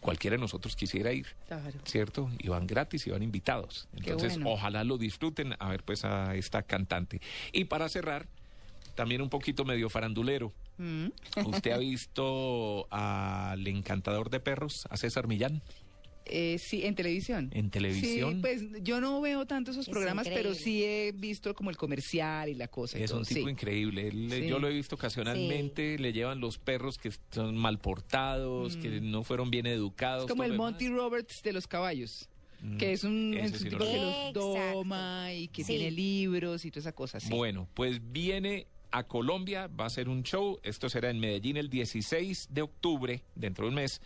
cualquiera 0.00 0.36
de 0.36 0.40
nosotros 0.40 0.76
quisiera 0.76 1.12
ir. 1.12 1.26
Claro. 1.48 1.78
¿Cierto? 1.84 2.30
Y 2.38 2.48
van 2.48 2.66
gratis 2.66 3.06
y 3.06 3.10
van 3.10 3.22
invitados. 3.22 3.88
Entonces, 3.96 4.34
bueno. 4.34 4.50
ojalá 4.50 4.84
lo 4.84 4.98
disfruten 4.98 5.54
a 5.58 5.68
ver 5.68 5.82
pues 5.82 6.04
a 6.04 6.36
esta 6.36 6.62
cantante. 6.62 7.20
Y 7.52 7.64
para 7.64 7.88
cerrar, 7.88 8.28
también 8.94 9.20
un 9.20 9.28
poquito 9.28 9.64
medio 9.64 9.90
farandulero. 9.90 10.52
Mm. 10.78 11.08
¿Usted 11.46 11.70
ha 11.72 11.78
visto 11.92 12.86
al 12.90 13.66
encantador 13.66 14.30
de 14.30 14.40
perros, 14.40 14.86
a 14.90 14.96
César 14.96 15.26
Millán? 15.26 15.62
Eh, 16.28 16.58
sí, 16.58 16.84
en 16.84 16.94
televisión. 16.96 17.50
¿En 17.54 17.70
televisión? 17.70 18.34
Sí, 18.34 18.40
pues 18.40 18.62
yo 18.82 19.00
no 19.00 19.20
veo 19.20 19.46
tanto 19.46 19.70
esos 19.70 19.86
Es 19.86 19.92
programas, 19.92 20.28
pero 20.28 20.54
sí 20.54 20.82
he 20.84 21.12
visto 21.12 21.54
como 21.54 21.70
el 21.70 21.76
comercial 21.76 22.48
y 22.48 22.54
la 22.54 22.68
cosa. 22.68 22.98
y 22.98 23.02
Es 23.04 23.10
todo, 23.10 23.20
un 23.20 23.26
tipo 23.26 23.46
sí. 23.46 23.50
increíble. 23.52 24.08
Él, 24.08 24.28
Sí. 24.30 24.46
Yo 24.48 24.58
lo 24.58 24.68
he 24.68 24.72
visto 24.74 24.96
ocasionalmente. 24.96 25.98
Le 25.98 26.12
llevan 26.12 26.40
los 26.40 26.58
perros 26.58 26.98
que 26.98 27.10
son 27.30 27.56
mal 27.56 27.78
portados, 27.78 28.76
que 28.76 29.00
no 29.00 29.22
fueron 29.22 29.50
bien 29.50 29.66
educados. 29.66 30.24
Mm. 30.24 30.26
Es 30.26 30.30
como 30.30 30.42
el 30.44 30.54
Monty 30.54 30.84
demás. 30.86 30.98
Roberts 31.00 31.42
de 31.44 31.52
los 31.52 31.66
caballos. 31.66 32.28
Mm, 32.60 32.76
Que 32.78 32.92
es 32.92 33.04
un, 33.04 33.34
es 33.34 33.52
un 33.52 33.58
tipo 33.68 33.78
lo 33.78 33.84
que 33.84 33.96
los 33.96 34.32
doma 34.32 35.32
y 35.32 35.48
que 35.48 35.62
Sí. 35.62 35.74
tiene 35.76 35.90
libros 35.90 36.64
y 36.64 36.70
toda 36.70 36.80
esa 36.80 36.92
cosa. 36.92 37.20
Sí. 37.20 37.28
Bueno, 37.30 37.68
pues 37.74 38.00
viene 38.12 38.66
a 38.90 39.04
Colombia, 39.04 39.66
va 39.68 39.86
a 39.86 39.90
ser 39.90 40.08
un 40.08 40.22
show. 40.22 40.58
Esto 40.62 40.88
será 40.88 41.10
en 41.10 41.20
Medellín 41.20 41.56
el 41.56 41.68
16 41.68 42.48
de 42.50 42.62
octubre, 42.62 43.22
dentro 43.34 43.66
de 43.66 43.68
un 43.68 43.74
mes 43.76 44.00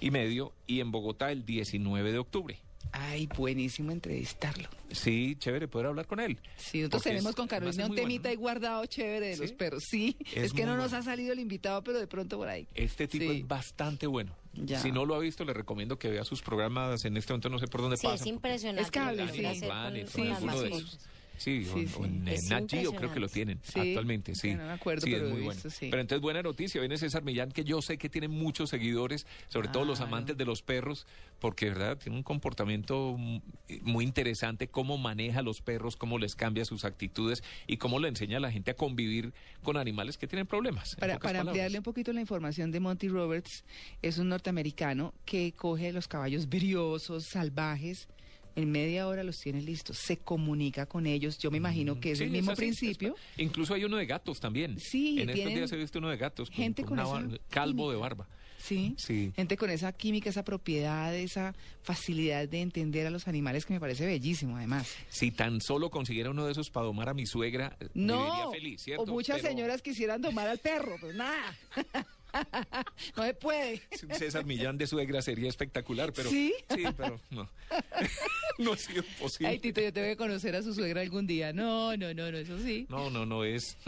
y 0.00 0.10
medio, 0.10 0.52
y 0.66 0.80
en 0.80 0.90
Bogotá 0.90 1.30
el 1.32 1.44
19 1.44 2.12
de 2.12 2.18
octubre. 2.18 2.58
Ay, 2.92 3.26
buenísimo 3.36 3.90
entrevistarlo. 3.90 4.68
Sí, 4.90 5.36
chévere 5.38 5.68
poder 5.68 5.88
hablar 5.88 6.06
con 6.06 6.20
él. 6.20 6.38
Sí, 6.56 6.78
nosotros 6.78 7.02
tenemos 7.02 7.34
con 7.34 7.46
Carolina 7.48 7.86
un 7.86 7.94
temita 7.94 8.22
bueno. 8.22 8.28
ahí 8.30 8.36
guardado 8.36 8.86
chévere 8.86 9.26
de 9.28 9.34
¿Sí? 9.34 9.42
los 9.42 9.52
perros. 9.52 9.84
Sí, 9.86 10.16
es, 10.34 10.44
Es 10.44 10.52
que 10.52 10.64
no 10.64 10.76
nos 10.76 10.92
ha 10.92 11.02
salido 11.02 11.32
el 11.32 11.40
invitado, 11.40 11.82
pero 11.82 11.98
de 11.98 12.06
pronto 12.06 12.38
por 12.38 12.48
ahí. 12.48 12.66
Este 12.74 13.06
tipo 13.08 13.24
Sí. 13.30 13.40
es 13.40 13.48
bastante 13.48 14.06
bueno. 14.06 14.34
Ya. 14.54 14.80
Si 14.80 14.92
no 14.92 15.04
lo 15.04 15.14
ha 15.14 15.18
visto, 15.18 15.44
le 15.44 15.52
recomiendo 15.52 15.98
que 15.98 16.08
vea 16.08 16.24
sus 16.24 16.40
programas. 16.40 17.04
En 17.04 17.16
este 17.18 17.32
momento 17.34 17.50
no 17.50 17.58
sé 17.58 17.66
por 17.66 17.82
dónde 17.82 17.96
Sí, 17.98 18.06
pasan. 18.06 18.20
es 18.20 18.26
impresionante. 18.32 18.82
Es 18.82 18.90
cable, 18.90 19.26
sí. 19.28 19.42
Sí, 21.36 21.64
Sí, 21.64 21.86
o 21.98 22.04
sí. 22.04 22.48
Nat 22.48 22.70
Geo 22.70 22.92
creo 22.92 23.12
que 23.12 23.20
lo 23.20 23.28
tienen 23.28 23.60
Sí. 23.62 23.78
actualmente, 23.80 24.34
sí. 24.34 24.54
No 24.54 24.66
me 24.66 24.72
acuerdo, 24.72 25.06
sí, 25.06 25.12
pero 25.12 25.26
es 25.26 25.32
muy 25.32 25.42
bueno. 25.42 25.60
Pero 25.80 26.00
entonces 26.00 26.20
buena 26.22 26.42
noticia, 26.42 26.80
viene 26.80 26.96
César 26.98 27.22
Millán, 27.22 27.50
que 27.52 27.64
yo 27.64 27.82
sé 27.82 27.98
que 27.98 28.08
tiene 28.08 28.28
muchos 28.28 28.70
seguidores, 28.70 29.26
sobre 29.48 29.68
todo 29.68 29.84
los 29.84 29.98
Claro. 29.98 30.08
amantes 30.14 30.36
de 30.36 30.44
los 30.44 30.62
perros, 30.62 31.06
porque 31.38 31.66
verdad 31.66 31.98
tiene 31.98 32.16
un 32.16 32.22
comportamiento 32.22 33.16
muy 33.82 34.04
interesante, 34.04 34.68
cómo 34.68 34.98
maneja 34.98 35.40
a 35.40 35.42
los 35.42 35.60
perros, 35.60 35.96
cómo 35.96 36.18
les 36.18 36.34
cambia 36.36 36.64
sus 36.64 36.84
actitudes 36.84 37.42
y 37.66 37.76
cómo 37.76 37.98
le 37.98 38.08
enseña 38.08 38.38
a 38.38 38.40
la 38.40 38.50
gente 38.50 38.70
a 38.70 38.74
convivir 38.74 39.32
con 39.62 39.76
animales 39.76 40.16
que 40.18 40.26
tienen 40.26 40.46
problemas. 40.46 40.96
Para, 40.96 41.18
para 41.18 41.40
ampliarle 41.40 41.78
un 41.78 41.84
poquito 41.84 42.12
la 42.12 42.20
información 42.20 42.70
de 42.70 42.80
Monty 42.80 43.08
Roberts, 43.08 43.64
es 44.02 44.18
un 44.18 44.28
norteamericano 44.28 45.12
que 45.24 45.52
coge 45.52 45.92
los 45.92 46.08
caballos 46.08 46.48
briosos, 46.48 47.24
salvajes, 47.24 48.08
en 48.56 48.70
media 48.72 49.06
hora 49.06 49.22
los 49.22 49.38
tiene 49.38 49.60
listos, 49.62 49.98
se 49.98 50.16
comunica 50.16 50.86
con 50.86 51.06
ellos, 51.06 51.38
yo 51.38 51.50
me 51.50 51.58
imagino 51.58 52.00
que 52.00 52.12
es 52.12 52.18
Sí, 52.18 52.24
el 52.24 52.30
mismo 52.30 52.52
así, 52.52 52.58
principio. 52.60 53.14
es- 53.36 53.42
Incluso 53.44 53.74
hay 53.74 53.84
uno 53.84 53.96
de 53.98 54.06
gatos 54.06 54.40
también. 54.40 54.78
Sí, 54.80 55.20
En 55.20 55.30
estos 55.30 55.54
días 55.54 55.70
he 55.72 55.76
visto 55.76 55.98
uno 55.98 56.08
de 56.08 56.16
gatos. 56.16 56.48
con- 56.48 56.56
gente 56.56 56.82
con 56.82 56.94
una 56.94 57.02
esa 57.02 57.12
bar- 57.12 57.40
calvo 57.50 57.90
de 57.90 57.96
barba. 57.98 58.26
Sí, 58.58 58.94
Sí. 58.96 59.30
gente 59.36 59.56
con 59.56 59.70
esa 59.70 59.92
química, 59.92 60.30
esa 60.30 60.42
propiedad, 60.42 61.14
esa 61.14 61.54
facilidad 61.82 62.48
de 62.48 62.62
entender 62.62 63.06
a 63.06 63.10
los 63.10 63.28
animales 63.28 63.64
que 63.66 63.74
me 63.74 63.78
parece 63.80 64.06
bellísimo 64.06 64.56
además. 64.56 64.92
Si 65.08 65.30
tan 65.30 65.60
solo 65.60 65.90
consiguiera 65.90 66.30
uno 66.30 66.46
de 66.46 66.52
esos 66.52 66.70
para 66.70 66.86
domar 66.86 67.08
a 67.10 67.14
mi 67.14 67.26
suegra, 67.26 67.76
eh, 67.78 67.88
No, 67.94 68.50
feliz, 68.50 68.82
¿cierto? 68.82 69.02
o 69.02 69.06
muchas 69.06 69.36
Pero 69.36 69.48
señoras 69.50 69.82
quisieran 69.82 70.20
domar 70.22 70.48
al 70.48 70.58
perro, 70.58 70.96
pues 71.00 71.14
nada. 71.14 71.54
no 73.16 73.22
se 73.22 73.34
puede. 73.34 73.82
César 74.12 74.44
Millán 74.44 74.78
de 74.78 74.86
suegra 74.86 75.22
sería 75.22 75.48
espectacular, 75.48 76.12
pero... 76.12 76.30
¿Sí? 76.30 76.54
Sí, 76.74 76.84
pero 76.96 77.20
no. 77.30 77.48
no 78.58 78.72
ha 78.72 78.76
sido 78.76 79.02
posible. 79.20 79.48
Ay, 79.48 79.58
Tito, 79.58 79.80
yo 79.80 79.92
tengo 79.92 80.08
que 80.08 80.16
conocer 80.16 80.56
a 80.56 80.62
su 80.62 80.74
suegra 80.74 81.00
algún 81.00 81.26
día. 81.26 81.52
No, 81.52 81.96
no, 81.96 82.12
no, 82.14 82.30
no, 82.30 82.38
eso 82.38 82.58
sí. 82.58 82.86
No, 82.88 83.10
no, 83.10 83.26
no, 83.26 83.44
es... 83.44 83.76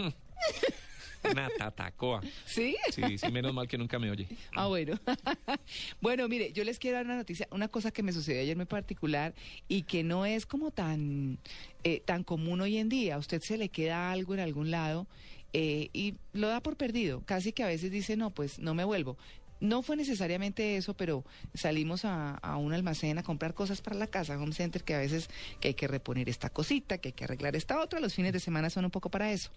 Una 1.24 1.48
tatacoa. 1.50 2.22
¿Sí? 2.46 2.76
Sí, 2.90 3.18
sí, 3.18 3.32
menos 3.32 3.52
mal 3.52 3.66
que 3.66 3.76
nunca 3.76 3.98
me 3.98 4.10
oye. 4.10 4.28
Ah, 4.54 4.66
bueno. 4.66 4.98
bueno, 6.00 6.28
mire, 6.28 6.52
yo 6.52 6.64
les 6.64 6.78
quiero 6.78 6.96
dar 6.96 7.06
una 7.06 7.16
noticia, 7.16 7.48
una 7.50 7.68
cosa 7.68 7.90
que 7.90 8.02
me 8.02 8.12
sucedió 8.12 8.40
ayer 8.40 8.56
muy 8.56 8.66
particular 8.66 9.34
y 9.66 9.82
que 9.82 10.04
no 10.04 10.26
es 10.26 10.46
como 10.46 10.70
tan, 10.70 11.38
eh, 11.84 12.00
tan 12.04 12.22
común 12.22 12.60
hoy 12.60 12.78
en 12.78 12.88
día. 12.88 13.16
A 13.16 13.18
usted 13.18 13.42
se 13.42 13.58
le 13.58 13.68
queda 13.68 14.12
algo 14.12 14.34
en 14.34 14.40
algún 14.40 14.70
lado 14.70 15.06
eh, 15.52 15.88
y 15.92 16.14
lo 16.32 16.48
da 16.48 16.60
por 16.60 16.76
perdido. 16.76 17.22
Casi 17.24 17.52
que 17.52 17.62
a 17.62 17.66
veces 17.66 17.90
dice, 17.90 18.16
no, 18.16 18.30
pues 18.30 18.58
no 18.58 18.74
me 18.74 18.84
vuelvo. 18.84 19.16
No 19.60 19.82
fue 19.82 19.96
necesariamente 19.96 20.76
eso, 20.76 20.94
pero 20.94 21.24
salimos 21.52 22.04
a, 22.04 22.36
a 22.36 22.56
un 22.58 22.72
almacén 22.72 23.18
a 23.18 23.24
comprar 23.24 23.54
cosas 23.54 23.80
para 23.80 23.96
la 23.96 24.06
casa, 24.06 24.38
Home 24.40 24.52
Center, 24.52 24.84
que 24.84 24.94
a 24.94 24.98
veces 24.98 25.28
que 25.60 25.68
hay 25.68 25.74
que 25.74 25.88
reponer 25.88 26.28
esta 26.28 26.48
cosita, 26.48 26.98
que 26.98 27.08
hay 27.08 27.12
que 27.12 27.24
arreglar 27.24 27.56
esta 27.56 27.80
otra. 27.80 27.98
Los 27.98 28.14
fines 28.14 28.32
de 28.32 28.38
semana 28.38 28.70
son 28.70 28.84
un 28.84 28.92
poco 28.92 29.10
para 29.10 29.32
eso. 29.32 29.50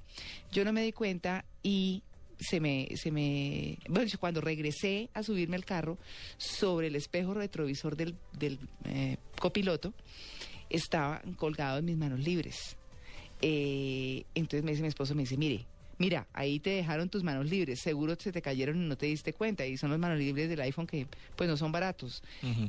Yo 0.52 0.66
no 0.66 0.74
me 0.74 0.82
di 0.82 0.92
cuenta 0.92 1.46
y 1.62 2.02
se 2.40 2.60
me, 2.60 2.90
se 2.96 3.12
me, 3.12 3.78
bueno, 3.88 4.10
cuando 4.20 4.42
regresé 4.42 5.10
a 5.14 5.22
subirme 5.22 5.56
al 5.56 5.66
carro, 5.66 6.00
sobre 6.38 6.88
el 6.88 6.96
espejo 6.96 7.36
retrovisor 7.36 7.96
del, 7.96 8.16
del 8.34 8.58
eh, 8.86 9.18
copiloto, 9.40 9.94
estaba 10.70 11.22
colgado 11.38 11.78
en 11.78 11.86
mis 11.86 11.98
manos 11.98 12.20
libres. 12.20 12.76
Eh, 13.44 14.24
entonces 14.34 14.64
me 14.64 14.72
dice 14.72 14.82
mi 14.82 14.88
esposo, 14.88 15.14
me 15.14 15.22
dice, 15.22 15.38
mire, 15.38 15.66
mira, 16.02 16.28
ahí 16.34 16.60
te 16.60 16.72
dejaron 16.72 17.10
tus 17.10 17.24
manos 17.24 17.50
libres, 17.50 17.80
seguro 17.80 18.16
se 18.20 18.32
te 18.32 18.42
cayeron 18.42 18.84
y 18.84 18.88
no 18.88 18.98
te 18.98 19.06
diste 19.06 19.34
cuenta, 19.34 19.66
y 19.66 19.78
son 19.78 19.90
los 19.92 20.00
manos 20.00 20.18
libres 20.20 20.50
del 20.50 20.60
iPhone 20.62 20.88
que 20.88 21.08
pues 21.36 21.50
no 21.50 21.56
son 21.58 21.72
baratos. 21.72 22.22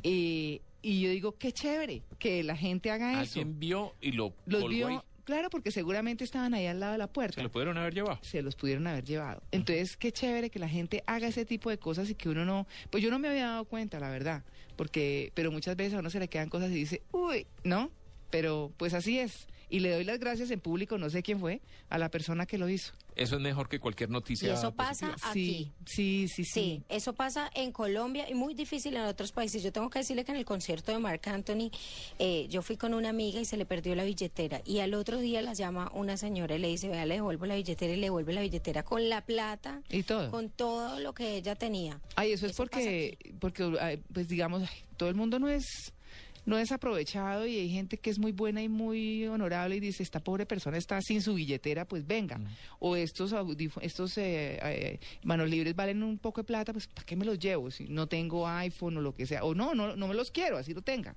Eh, 0.05 0.61
y 0.83 1.01
yo 1.01 1.11
digo, 1.11 1.37
qué 1.39 1.53
chévere 1.53 2.03
que 2.19 2.43
la 2.43 2.57
gente 2.57 2.91
haga 2.91 3.23
eso. 3.23 3.41
Alguien 3.41 3.59
vio 3.59 3.95
y 4.01 4.13
lo 4.13 4.35
Los 4.47 4.69
vio, 4.69 4.89
ahí. 4.89 4.99
claro, 5.25 5.49
porque 5.51 5.71
seguramente 5.71 6.25
estaban 6.25 6.55
ahí 6.55 6.67
al 6.67 6.81
lado 6.81 6.93
de 6.93 6.99
la 6.99 7.07
puerta 7.07 7.37
Se 7.37 7.43
lo 7.43 7.51
pudieron 7.53 7.79
haber 7.79 7.95
llevado. 7.95 8.19
se 8.23 8.43
los 8.43 8.55
pudieron 8.57 8.87
haber 8.87 9.05
llevado. 9.05 9.43
Entonces, 9.53 9.97
qué 9.97 10.13
chévere 10.13 10.51
que 10.51 10.59
la 10.59 10.69
gente 10.69 11.03
haga 11.07 11.29
ese 11.29 11.45
tipo 11.45 11.71
de 11.71 11.79
cosas 11.79 12.11
y 12.11 12.15
que 12.15 12.29
uno 12.29 12.45
no, 12.45 12.67
pues 12.91 13.03
yo 13.03 13.11
no 13.11 13.19
me 13.19 13.29
había 13.29 13.47
dado 13.47 13.65
cuenta, 13.65 13.99
la 14.01 14.11
verdad, 14.11 14.43
porque, 14.77 15.31
pero 15.35 15.51
muchas 15.53 15.77
veces 15.77 15.95
a 15.95 16.01
uno 16.01 16.11
se 16.11 16.19
le 16.19 16.29
quedan 16.29 16.49
cosas 16.49 16.71
y 16.71 16.75
dice, 16.75 17.03
uy, 17.13 17.47
¿no? 17.65 17.91
Pero 18.31 18.73
pues 18.77 18.95
así 18.95 19.19
es. 19.19 19.47
Y 19.73 19.81
le 19.81 19.91
doy 19.91 20.05
las 20.05 20.19
gracias 20.19 20.51
en 20.51 20.61
público, 20.61 20.99
no 20.99 21.09
sé 21.09 21.23
quién 21.23 21.41
fue, 21.41 21.63
a 21.89 21.97
la 21.97 22.11
persona 22.11 22.45
que 22.45 22.59
lo 22.59 22.69
hizo. 22.69 22.93
Eso 23.17 23.37
es 23.37 23.41
mejor 23.41 23.71
que 23.71 23.81
cualquier 23.81 24.11
noticia. 24.11 24.49
Y 24.49 24.53
eso 24.53 24.73
pasa 24.75 25.13
positiva. 25.13 25.31
aquí. 25.31 25.73
Sí, 25.87 26.27
sí, 26.27 26.29
sí, 26.29 26.45
Sí, 26.45 26.51
sí. 26.53 26.83
eso 26.91 27.15
pasa 27.15 27.51
en 27.55 27.73
Colombia 27.73 28.29
y 28.29 28.35
muy 28.35 28.53
difícil 28.53 28.95
en 28.97 29.03
otros 29.05 29.33
países. 29.33 29.63
Yo 29.63 29.73
tengo 29.73 29.89
que 29.89 30.01
decirle 30.01 30.27
que 30.27 30.33
en 30.33 30.37
el 30.37 30.45
concierto 30.45 30.93
de 30.93 30.99
Marc 30.99 31.27
Anthony, 31.27 31.71
eh, 32.19 32.47
yo 32.51 32.61
fui 32.61 32.77
con 32.77 32.93
una 32.93 33.09
amiga 33.09 33.41
y 33.41 33.47
se 33.47 33.57
le 33.57 33.65
perdió 33.65 33.95
la 33.95 34.05
billetera. 34.05 34.61
Y 34.67 34.81
al 34.81 34.93
otro 34.93 35.19
día 35.19 35.41
la 35.41 35.55
llama 35.55 35.91
una 35.95 36.19
señora 36.19 36.55
y 36.55 36.59
le 36.59 36.69
dice, 36.69 36.89
vea, 36.89 37.07
le 37.07 37.15
devuelvo 37.15 37.47
la 37.47 37.55
billetera 37.55 37.95
y 37.95 37.97
le 37.97 38.07
devuelve 38.09 38.35
la 38.35 38.43
billetera 38.43 38.83
con 38.83 39.09
la 39.09 39.23
plata, 39.25 39.81
Y 39.89 40.03
todo. 40.03 40.31
con 40.31 40.51
todo 40.51 41.01
lo 41.01 41.15
que 41.15 41.37
ella 41.37 41.55
tenía. 41.55 41.99
Ay, 42.17 42.33
eso 42.33 42.45
es 42.45 42.53
Eso 42.53 42.63
porque, 42.63 43.17
porque 43.41 43.99
pues 44.13 44.29
digamos, 44.29 44.63
ay, 44.71 44.85
todo 44.99 45.09
el 45.09 45.15
mundo 45.15 45.39
no 45.39 45.49
es 45.49 45.95
no 46.45 46.59
es 46.59 46.73
aprovechado 46.73 47.47
y 47.47 47.57
hay 47.57 47.71
gente 47.71 47.99
que 47.99 48.11
es 48.11 48.19
muy 48.19 48.33
buena 48.33 48.63
y 48.63 48.69
muy 48.69 49.27
honorable 49.27 49.77
y 49.77 49.81
dice, 49.81 50.03
esta 50.03 50.21
pobre 50.21 50.45
persona 50.47 50.77
está 50.77 51.01
sin 51.01 51.23
su 51.23 51.35
billetera, 51.35 51.85
pues 51.87 52.07
venga. 52.07 52.41
O 52.79 52.97
estos 52.97 53.33
estos 53.81 54.19
eh, 54.19 54.59
eh, 54.63 54.99
manos 55.25 55.49
libres 55.49 55.75
valen 55.77 56.03
un 56.03 56.19
poco 56.19 56.41
de 56.41 56.45
plata, 56.45 56.73
pues 56.73 56.87
¿para 56.89 57.05
qué 57.07 57.17
me 57.17 57.25
los 57.25 57.39
llevo? 57.39 57.71
Si 57.71 57.85
no 57.89 58.07
tengo 58.09 58.49
iPhone 58.49 58.97
o 58.97 59.01
lo 59.01 59.15
que 59.15 59.27
sea. 59.27 59.45
O 59.45 59.55
no, 59.55 59.75
no, 59.75 59.95
no 59.97 60.09
me 60.09 60.15
los 60.15 60.31
quiero, 60.31 60.57
así 60.59 60.75
lo 60.75 60.83
tenga. 60.83 61.15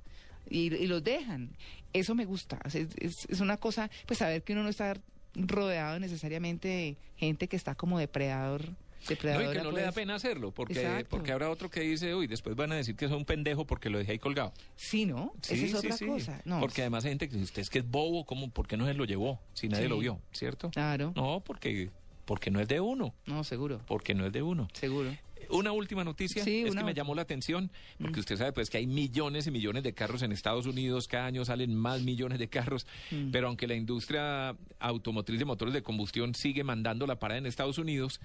y, 0.50 0.74
y 0.75 0.86
los 0.88 1.03
dejan. 1.03 1.50
Eso 1.91 2.13
me 2.13 2.25
gusta. 2.25 2.60
Es, 2.65 2.75
es- 2.75 3.25
es 3.29 3.39
una 3.39 3.58
cosa, 3.58 3.89
pues 4.05 4.20
saber 4.20 4.44
que 4.44 4.53
uno 4.53 4.63
no 4.63 4.70
está 4.70 4.96
rodeado 5.34 6.00
necesariamente 6.00 6.67
de 6.67 6.98
gente 7.17 7.48
que 7.48 7.55
está 7.55 7.74
como 7.75 7.98
depredador. 8.00 8.75
No, 9.06 9.14
y 9.14 9.16
depredadora, 9.16 9.54
que 9.54 9.64
no 9.64 9.72
le 9.72 9.82
da 9.82 9.88
pues. 9.88 9.96
pena 9.96 10.16
hacerlo, 10.16 10.52
porque, 10.52 10.74
Exacto. 10.74 11.10
porque 11.10 11.32
habrá 11.32 11.50
otro 11.50 11.70
que 11.70 11.82
dice, 11.82 12.14
uy, 12.16 12.28
después 12.28 12.56
van 12.56 12.72
a 12.72 12.76
decir 12.76 12.96
que 12.96 13.08
soy 13.08 13.18
un 13.18 13.26
pendejo 13.26 13.66
porque 13.66 13.90
lo 13.90 13.98
dejé 13.98 14.14
ahí 14.14 14.20
colgado. 14.20 14.54
Sí, 14.76 15.06
¿no? 15.06 15.34
Esa 15.44 15.56
Sí, 15.56 15.64
es 15.66 15.72
sí, 15.72 15.78
otra 15.78 15.98
sí. 15.98 16.06
cosa. 16.06 16.42
No, 16.46 16.60
Porque 16.60 16.82
además 16.82 17.06
hay 17.06 17.12
gente 17.12 17.28
que 17.28 17.34
dice, 17.36 17.46
usted 17.46 17.62
es 17.62 17.70
que 17.70 17.80
es 17.80 17.90
bobo, 17.90 18.26
¿cómo, 18.26 18.50
¿por 18.50 18.68
qué 18.68 18.78
no 18.78 18.86
se 18.86 18.94
lo 18.94 19.06
llevó? 19.06 19.40
Si 19.54 19.68
nadie 19.70 19.88
lo 19.88 19.98
vio, 20.00 20.20
¿cierto? 20.32 20.70
Claro. 20.72 21.14
No, 21.16 21.42
porque, 21.46 21.90
porque 22.26 22.50
no 22.52 22.60
es 22.60 22.68
de 22.68 22.80
uno, 22.80 23.14
no, 23.26 23.44
seguro, 23.44 23.82
porque 23.88 24.14
no 24.14 24.26
es 24.26 24.34
de 24.34 24.42
uno. 24.42 24.68
seguro. 24.74 25.16
Una 25.52 25.72
última 25.72 26.04
noticia, 26.04 26.44
Sí, 26.44 26.64
es 26.64 26.72
una 26.72 26.82
que 26.82 26.86
me 26.88 26.94
llamó 26.96 27.14
la 27.14 27.22
atención, 27.22 27.70
porque 28.02 28.20
usted 28.20 28.36
sabe 28.36 28.52
pues 28.52 28.72
que 28.72 28.78
hay 28.80 28.88
millones 28.88 29.46
y 29.46 29.52
millones 29.52 29.84
de 29.84 29.94
carros 29.94 30.24
en 30.24 30.32
Estados 30.32 30.66
Unidos, 30.66 31.08
cada 31.08 31.28
año 31.28 31.46
salen 31.46 31.76
más 31.76 32.02
millones 32.02 32.40
de 32.40 32.48
carros, 32.50 32.88
pero 33.32 33.48
aunque 33.50 33.68
la 33.68 33.76
industria 33.76 34.56
automotriz 34.80 35.38
de 35.38 35.46
motores 35.46 35.72
de 35.76 35.84
combustión 35.84 36.34
sigue 36.34 36.64
mandando 36.64 37.06
la 37.06 37.20
parada 37.20 37.38
en 37.38 37.46
Estados 37.46 37.78
Unidos, 37.78 38.22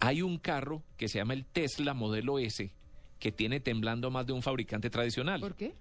hay 0.00 0.22
un 0.22 0.38
carro 0.38 0.82
que 0.96 1.08
se 1.08 1.18
llama 1.18 1.34
el 1.34 1.44
Tesla 1.44 1.94
modelo 1.94 2.38
S, 2.38 2.70
que 3.18 3.32
tiene 3.32 3.60
temblando 3.60 4.10
más 4.10 4.26
de 4.26 4.32
un 4.32 4.42
fabricante 4.42 4.90
tradicional, 4.90 5.40
¿Por 5.40 5.54
qué? 5.54 5.74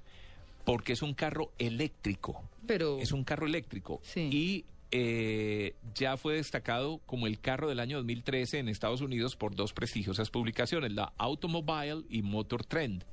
porque 0.65 0.93
es 0.93 1.01
un 1.01 1.13
carro 1.13 1.51
eléctrico. 1.57 2.43
Pero 2.65 2.99
Es 2.99 3.11
un 3.11 3.23
carro 3.23 3.45
eléctrico. 3.45 3.99
Sí. 4.03 4.29
Y 4.31 4.65
eh, 4.91 5.75
ya 5.95 6.17
fue 6.17 6.35
destacado 6.35 6.99
como 7.05 7.27
el 7.27 7.39
carro 7.39 7.67
del 7.69 7.79
año 7.79 7.97
2013 7.97 8.59
en 8.59 8.69
Estados 8.69 9.01
Unidos 9.01 9.35
por 9.35 9.55
dos 9.55 9.73
prestigiosas 9.73 10.29
publicaciones, 10.29 10.93
la 10.93 11.13
Automobile 11.17 12.03
y 12.09 12.21
Motor 12.21 12.65
Trend. 12.65 13.03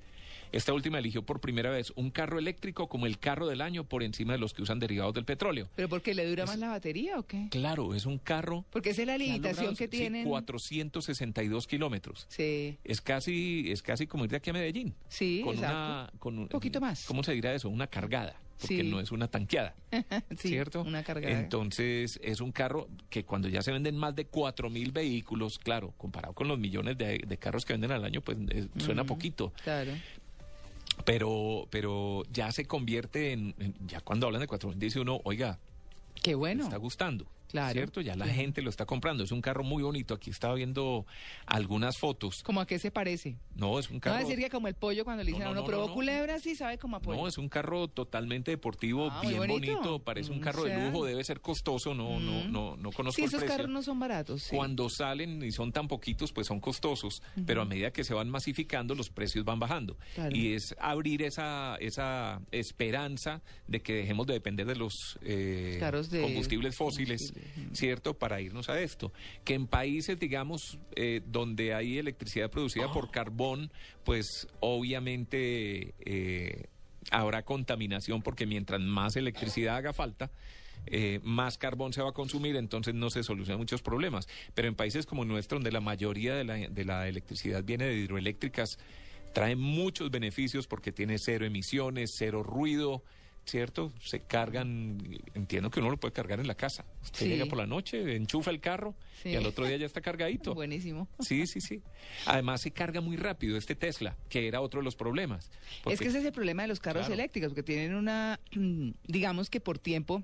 Esta 0.54 0.73
última 0.73 1.00
eligió 1.00 1.23
por 1.26 1.40
primera 1.40 1.68
vez 1.70 1.92
un 1.96 2.11
carro 2.11 2.38
eléctrico 2.38 2.88
como 2.88 3.06
el 3.06 3.18
carro 3.18 3.49
del 3.49 3.61
año 3.61 3.84
por 3.84 4.04
encima 4.04 4.34
de 4.34 4.38
los 4.38 4.54
que 4.54 4.62
usan 4.62 4.78
derivados 4.78 5.12
del 5.12 5.25
petróleo. 5.25 5.68
¿Pero 5.75 5.88
porque 5.88 6.14
le 6.14 6.25
dura 6.26 6.46
más 6.46 6.58
la 6.61 6.68
batería 6.68 7.18
o 7.18 7.25
qué? 7.25 7.49
Claro, 7.50 7.92
es 7.94 8.06
un 8.06 8.18
carro 8.18 8.64
Porque 8.70 8.90
esa 8.90 9.02
es 9.02 9.08
la 9.08 9.18
limitación 9.18 9.75
que 9.75 9.84
sí, 9.87 9.90
tienen. 9.90 10.25
462 10.28 11.66
kilómetros. 11.66 12.26
Sí, 12.28 12.78
Es 12.84 13.00
casi, 13.00 13.70
es 13.73 13.82
casi 13.82 14.06
como 14.06 14.25
ir 14.25 14.30
de 14.30 14.37
aquí 14.37 14.50
a 14.50 14.52
Medellín. 14.52 14.94
Sí, 15.08 15.40
con 15.44 15.54
exacto. 15.54 15.76
una, 15.76 16.12
con 16.20 16.38
un 16.38 16.49
poquito 16.49 16.80
más. 16.80 17.04
¿Cómo 17.04 17.25
se 17.25 17.32
dirá 17.32 17.52
eso? 17.52 17.68
Una 17.68 17.88
cargada, 17.88 18.37
porque 18.61 18.82
Sí. 18.82 18.88
no 18.88 19.00
es 19.00 19.11
una 19.11 19.26
tanqueada. 19.28 19.75
sí, 20.38 20.49
¿cierto? 20.50 20.82
Una 20.82 21.02
cargada. 21.02 21.37
Entonces, 21.37 22.20
es 22.23 22.40
un 22.40 22.52
carro 22.52 22.87
que 23.11 23.25
cuando 23.25 23.49
ya 23.49 23.61
se 23.62 23.73
venden 23.73 23.96
más 23.96 24.14
de 24.14 24.26
4 24.26 24.70
mil 24.70 24.92
vehículos, 24.92 25.58
claro, 25.58 25.94
comparado 25.96 26.32
con 26.32 26.46
los 26.46 26.58
millones 26.61 26.96
de, 26.96 27.18
de 27.26 27.37
carros 27.38 27.64
que 27.64 27.73
venden 27.73 27.90
al 27.90 28.04
año, 28.04 28.20
pues 28.20 28.38
eh, 28.50 28.68
suena 28.78 29.02
poquito. 29.04 29.52
Claro. 29.64 29.92
Pero, 31.04 31.66
pero 31.70 32.22
ya 32.32 32.50
se 32.52 32.64
convierte 32.66 33.32
en, 33.32 33.54
en- 33.58 33.74
ya 33.86 34.00
cuando 34.00 34.26
hablan 34.26 34.40
de 34.40 34.46
4 34.46 34.70
mil, 34.70 34.78
dice 34.78 35.00
uno, 35.00 35.20
oiga, 35.24 35.58
Qué 36.22 36.30
me 36.30 36.36
bueno. 36.36 36.64
está 36.64 36.76
gustando. 36.76 37.26
Claro, 37.54 37.73
¿Cierto? 37.73 38.00
Ya 38.00 38.16
la 38.16 38.26
gente 38.26 38.62
lo 38.62 38.68
está 38.70 38.84
comprando. 38.84 39.23
Es 39.23 39.30
un 39.30 39.40
carro 39.40 39.62
muy 39.62 39.84
bonito. 39.84 40.12
Aquí 40.14 40.30
estaba 40.30 40.54
viendo 40.54 41.06
algunas 41.46 41.96
fotos. 41.99 42.42
¿Cómo 42.42 42.61
a 42.61 42.66
qué 42.66 42.80
se 42.80 42.90
parece? 42.90 43.37
No, 43.54 43.78
es 43.78 43.88
un 43.90 43.96
No 43.96 44.00
carro. 44.00 44.14
va 44.14 44.20
a 44.20 44.25
decir 44.25 44.38
que 44.42 44.50
como 44.50 44.66
el 44.66 44.75
pollo 44.75 45.04
cuando 45.04 45.23
le 45.23 45.30
No, 45.30 45.37
dicen 45.37 45.44
no, 45.44 45.49
a 45.50 45.52
uno, 45.52 45.61
no, 45.61 45.66
probó 45.68 45.82
no, 45.82 45.88
no. 45.88 45.94
culebra, 45.94 46.40
sí 46.40 46.56
sabe 46.56 46.78
como 46.78 46.96
a 46.96 47.00
pollo. 47.00 47.20
No, 47.20 47.28
es 47.28 47.38
un 47.38 47.49
carro 47.49 47.87
totalmente 47.87 48.50
deportivo, 48.50 49.08
Ah, 49.08 49.20
bien 49.23 49.37
bonito. 49.38 49.73
bonito. 49.76 49.99
Parece 50.00 50.32
un 50.32 50.38
Mm, 50.38 50.40
carro 50.40 50.64
de 50.64 50.76
lujo, 50.84 51.04
debe 51.04 51.23
ser 51.23 51.40
costoso, 51.40 51.94
no, 51.94 52.18
no, 52.18 52.44
no, 52.49 52.76
no 52.76 52.90
conozco 52.90 53.14
sí, 53.14 53.23
el 53.23 53.28
esos 53.28 53.38
precio. 53.38 53.56
carros 53.56 53.70
no 53.70 53.82
son 53.82 54.00
baratos. 54.00 54.42
sí. 54.42 54.56
Cuando 54.56 54.88
salen 54.90 55.40
y 55.44 55.52
son 55.52 55.70
tan 55.70 55.87
poquitos, 55.87 56.32
pues 56.32 56.49
son 56.49 56.58
costosos, 56.58 57.23
pero 57.46 57.62
a 57.62 57.64
medida 57.64 57.92
que 57.92 58.02
se 58.02 58.14
van 58.14 58.28
masificando, 58.30 58.96
los 58.96 59.11
precios 59.11 59.44
van 59.44 59.61
bajando. 59.61 59.96
Claro. 60.16 60.34
Y 60.34 60.54
es 60.54 60.75
abrir 60.80 61.23
esa, 61.23 61.76
esa 61.76 62.40
esperanza 62.50 63.42
de 63.68 63.80
que 63.80 63.92
dejemos 63.94 64.26
de 64.26 64.32
depender 64.34 64.66
de 64.66 64.75
los 64.75 65.18
eh, 65.23 65.78
de 66.11 66.20
combustibles 66.23 66.76
fósiles, 66.76 67.20
combustible, 67.20 67.43
¿cierto? 67.72 68.14
Para 68.14 68.40
irnos 68.40 68.68
a 68.68 68.80
esto. 68.80 69.12
Que 69.44 69.54
en 69.54 69.66
países, 69.66 70.18
digamos, 70.18 70.78
eh, 70.96 71.22
donde 71.26 71.74
hay 71.74 71.98
electricidad 71.98 72.50
producida 72.50 72.92
por 72.92 73.10
carbón, 73.10 73.70
pues 74.04 74.48
obviamente 74.60 75.94
eh, 76.04 76.66
habrá 77.10 77.44
contaminación 77.44 78.22
porque 78.22 78.46
mientras 78.46 78.80
más 78.80 79.16
electricidad 79.16 79.76
haga 79.76 79.92
falta, 79.92 80.30
eh, 80.86 81.20
más 81.22 81.56
carbón 81.56 81.92
se 81.92 82.02
va 82.02 82.10
a 82.10 82.12
consumir, 82.12 82.56
entonces 82.56 82.94
no 82.94 83.10
se 83.10 83.22
solucionan 83.22 83.58
muchos 83.58 83.82
problemas. 83.82 84.28
Pero 84.54 84.68
en 84.68 84.74
países 84.74 85.06
como 85.06 85.22
el 85.22 85.28
nuestro, 85.28 85.56
donde 85.56 85.73
la 85.73 85.80
mayoría 85.80 86.34
de 86.34 86.45
la, 86.45 86.54
de 86.54 86.84
la 86.84 87.08
electricidad 87.08 87.64
viene 87.64 87.86
de 87.86 87.97
hidroeléctricas, 87.97 88.78
trae 89.32 89.56
muchos 89.56 90.10
beneficios 90.10 90.66
porque 90.66 90.92
tiene 90.92 91.19
cero 91.19 91.45
emisiones, 91.45 92.14
cero 92.16 92.42
ruido, 92.42 93.02
¿cierto? 93.47 93.93
Se 94.02 94.21
cargan, 94.21 94.99
entiendo 95.35 95.71
que 95.71 95.80
uno 95.80 95.91
lo 95.91 95.97
puede 95.99 96.13
cargar 96.13 96.41
en 96.41 96.47
la 96.47 96.54
casa. 96.54 96.85
Usted 97.02 97.21
Sí. 97.21 97.28
llega 97.28 97.47
por 97.47 97.59
la 97.59 97.67
noche, 97.67 98.17
enchufa 98.17 98.50
el 98.50 98.61
carro 98.61 98.95
Sí. 99.23 99.30
y 99.30 99.37
al 99.37 99.47
otro 99.47 99.67
día 99.67 99.76
ya 99.76 99.87
está 99.87 100.00
cargadito. 100.00 100.54
Buenísimo. 100.54 101.09
Sí, 101.21 101.47
sí, 101.47 101.61
sí. 101.61 101.83
Además 102.26 102.63
se 102.63 102.71
carga 102.71 103.00
muy 103.00 103.17
rápido 103.17 103.57
este 103.57 103.75
Tesla, 103.75 104.17
que 104.28 104.49
era 104.49 104.61
otro 104.61 104.80
de 104.80 104.85
los 104.85 104.97
problemas. 104.97 105.50
Es 105.87 106.00
que 106.00 106.09
ese 106.09 106.19
es 106.21 106.25
el 106.25 106.33
problema 106.33 106.63
de 106.63 106.69
los 106.69 106.80
carros 106.80 107.02
Claro. 107.07 107.15
eléctricos, 107.15 107.50
porque 107.50 107.63
tienen 107.63 107.95
una, 107.95 108.41
digamos 109.07 109.50
que 109.50 109.61
por 109.61 109.78
tiempo 109.78 110.23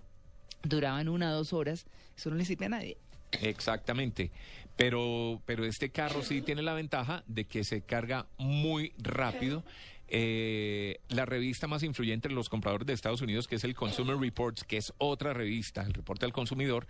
duraban 0.62 1.08
una 1.08 1.32
o 1.32 1.36
dos 1.36 1.52
horas, 1.52 1.86
eso 2.16 2.30
no 2.30 2.36
le 2.36 2.44
sirve 2.44 2.66
a 2.66 2.70
nadie. 2.70 2.96
Exactamente. 3.32 4.30
Pero, 4.76 5.42
pero 5.44 5.64
este 5.64 5.90
carro 5.90 6.22
sí 6.22 6.40
tiene 6.42 6.62
la 6.62 6.72
ventaja 6.74 7.22
de 7.26 7.44
que 7.44 7.64
se 7.64 7.82
carga 7.82 8.26
muy 8.38 8.92
rápido. 8.98 9.62
Eh, 10.12 10.98
la 11.08 11.24
revista 11.24 11.68
más 11.68 11.84
influyente 11.84 12.26
en 12.26 12.34
los 12.34 12.48
compradores 12.48 12.84
de 12.86 12.92
Estados 12.92 13.22
Unidos, 13.22 13.46
que 13.46 13.54
es 13.54 13.64
el 13.64 13.76
Consumer 13.76 14.16
Reports, 14.16 14.64
que 14.64 14.76
es 14.76 14.92
otra 14.98 15.32
revista, 15.32 15.82
el 15.82 15.94
reporte 15.94 16.26
al 16.26 16.32
consumidor, 16.32 16.88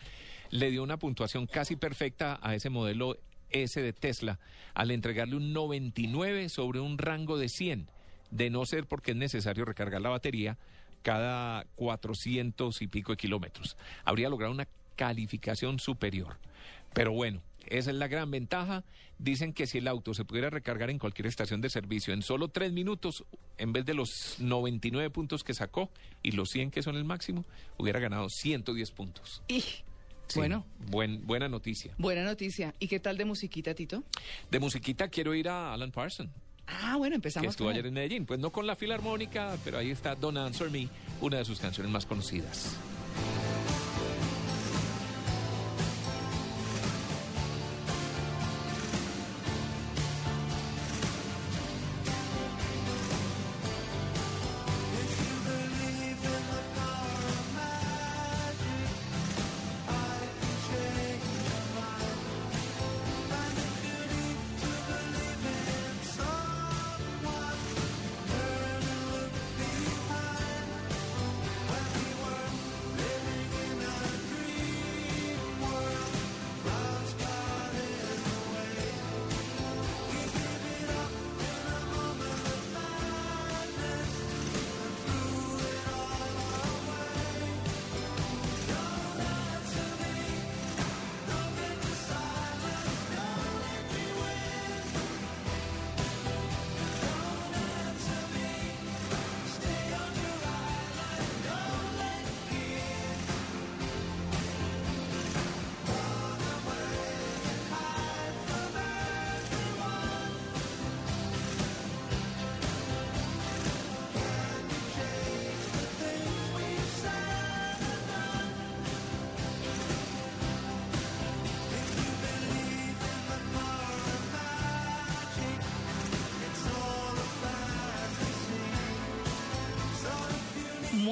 le 0.48 0.70
dio 0.70 0.82
una 0.82 0.98
puntuación 0.98 1.46
casi 1.46 1.76
perfecta 1.76 2.38
a 2.42 2.54
ese 2.54 2.70
modelo 2.70 3.18
S 3.50 3.80
de 3.80 3.92
Tesla 3.92 4.38
al 4.72 4.90
entregarle 4.90 5.36
un 5.36 5.52
99 5.52 6.48
sobre 6.48 6.80
un 6.80 6.96
rango 6.96 7.36
de 7.36 7.50
100, 7.50 7.88
de 8.30 8.48
no 8.48 8.64
ser 8.64 8.86
porque 8.86 9.10
es 9.10 9.16
necesario 9.18 9.66
recargar 9.66 10.00
la 10.00 10.08
batería 10.08 10.56
cada 11.02 11.66
400 11.76 12.80
y 12.80 12.86
pico 12.86 13.12
de 13.12 13.18
kilómetros. 13.18 13.76
Habría 14.04 14.30
logrado 14.30 14.52
una 14.52 14.68
calificación 14.96 15.78
superior. 15.78 16.38
Pero 16.94 17.12
bueno, 17.12 17.42
esa 17.70 17.90
es 17.90 17.96
la 17.96 18.08
gran 18.08 18.30
ventaja. 18.30 18.84
Dicen 19.18 19.52
que 19.52 19.66
si 19.66 19.78
el 19.78 19.88
auto 19.88 20.12
se 20.14 20.24
pudiera 20.24 20.50
recargar 20.50 20.90
en 20.90 20.98
cualquier 20.98 21.26
estación 21.26 21.60
de 21.60 21.70
servicio 21.70 22.12
en 22.12 22.22
solo 22.22 22.48
tres 22.48 22.72
minutos, 22.72 23.24
en 23.58 23.72
vez 23.72 23.84
de 23.86 23.94
los 23.94 24.36
99 24.38 25.10
puntos 25.10 25.42
que 25.44 25.54
sacó 25.54 25.90
y 26.22 26.32
los 26.32 26.50
100 26.50 26.70
que 26.70 26.82
son 26.82 26.96
el 26.96 27.04
máximo, 27.04 27.44
hubiera 27.78 28.00
ganado 28.00 28.28
110 28.28 28.90
puntos. 28.92 29.42
Y 29.48 29.60
Sí, 30.28 30.38
bueno, 30.38 30.64
buen, 30.90 31.26
buena 31.26 31.48
noticia. 31.48 31.92
buena 31.98 32.22
noticia. 32.22 32.72
¿Y 32.78 32.86
qué 32.86 33.00
tal 33.00 33.16
de 33.16 33.24
musiquita, 33.24 33.74
Tito? 33.74 34.04
De 34.50 34.60
musiquita 34.60 35.08
quiero 35.08 35.34
ir 35.34 35.48
a 35.48 35.72
Alan 35.72 35.90
Parsons, 35.90 36.30
Ah, 36.68 36.94
bueno, 36.96 37.14
que 37.14 37.16
empezamos. 37.16 37.50
estuvo 37.50 37.66
con 37.66 37.74
ayer 37.74 37.86
en 37.86 37.94
Medellín. 37.94 38.26
Pues 38.26 38.38
no 38.38 38.52
con 38.52 38.64
la 38.64 38.76
filarmónica, 38.76 39.56
pero 39.64 39.78
ahí 39.78 39.90
está 39.90 40.14
Don't 40.14 40.38
Answer 40.38 40.70
Me, 40.70 40.88
una 41.20 41.38
de 41.38 41.44
sus 41.44 41.58
canciones 41.58 41.90
más 41.90 42.06
conocidas. 42.06 42.76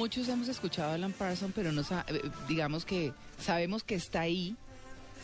Muchos 0.09 0.27
hemos 0.29 0.47
escuchado 0.47 0.89
a 0.89 0.93
Alan 0.95 1.13
Parsons, 1.13 1.51
pero 1.53 1.71
no 1.71 1.81
eh, 1.81 2.21
digamos 2.47 2.83
que 2.83 3.13
sabemos 3.39 3.83
que 3.83 3.93
está 3.93 4.21
ahí, 4.21 4.55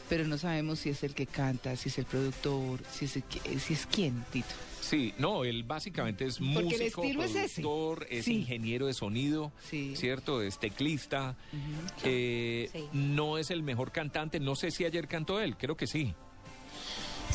pero 0.09 0.25
no 0.27 0.37
sabemos 0.37 0.77
si 0.77 0.91
es 0.91 1.01
el 1.03 1.15
que 1.15 1.25
canta, 1.25 1.75
si 1.75 1.89
es 1.89 1.97
el 1.97 2.05
productor, 2.05 2.81
si 2.91 3.05
es, 3.05 3.15
el 3.15 3.23
que- 3.23 3.57
si 3.59 3.73
es 3.73 3.87
quién, 3.87 4.23
Tito. 4.31 4.45
Sí, 4.81 5.15
no, 5.17 5.43
él 5.43 5.63
básicamente 5.63 6.25
es 6.27 6.37
Porque 6.37 6.59
el 6.59 6.63
músico, 6.65 7.03
es 7.23 7.35
ese. 7.35 7.61
productor, 7.63 8.05
es 8.11 8.25
Sí. 8.25 8.33
ingeniero 8.35 8.85
de 8.85 8.93
sonido, 8.93 9.51
Sí. 9.67 9.95
¿cierto? 9.95 10.43
Es 10.43 10.59
teclista. 10.59 11.35
Eh, 12.03 12.69
Sí. 12.71 12.83
No 12.93 13.39
es 13.39 13.49
el 13.49 13.63
mejor 13.63 13.91
cantante, 13.91 14.39
no 14.39 14.55
sé 14.55 14.69
si 14.69 14.85
ayer 14.85 15.07
cantó 15.07 15.41
él, 15.41 15.57
creo 15.57 15.75
que 15.75 15.87
sí. 15.87 16.13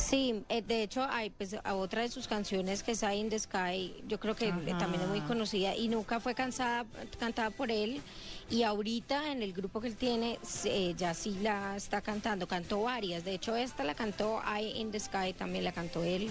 Sí, 0.00 0.42
eh, 0.48 0.62
de 0.62 0.82
hecho 0.82 1.04
hay 1.08 1.30
pues 1.30 1.54
a 1.62 1.74
otra 1.74 2.02
de 2.02 2.08
sus 2.08 2.26
canciones 2.26 2.82
que 2.82 2.92
es 2.92 3.02
Eye 3.02 3.16
in 3.16 3.28
the 3.28 3.38
Sky, 3.38 3.94
yo 4.08 4.18
creo 4.18 4.34
que 4.34 4.48
Ajá. 4.48 4.78
también 4.78 5.02
es 5.02 5.08
muy 5.08 5.20
conocida 5.20 5.76
y 5.76 5.88
nunca 5.88 6.20
fue 6.20 6.34
cansada, 6.34 6.86
cantada 7.18 7.50
por 7.50 7.70
él. 7.70 8.00
Y 8.48 8.64
ahorita 8.64 9.30
en 9.30 9.42
el 9.42 9.52
grupo 9.52 9.80
que 9.80 9.88
él 9.88 9.96
tiene 9.96 10.38
eh, 10.64 10.94
ya 10.96 11.14
sí 11.14 11.38
la 11.42 11.76
está 11.76 12.00
cantando, 12.00 12.48
cantó 12.48 12.82
varias, 12.82 13.24
de 13.24 13.34
hecho 13.34 13.54
esta 13.54 13.84
la 13.84 13.94
cantó 13.94 14.40
Eye 14.42 14.80
in 14.80 14.90
the 14.90 14.98
Sky, 14.98 15.32
también 15.32 15.64
la 15.64 15.72
cantó 15.72 16.02
él 16.02 16.30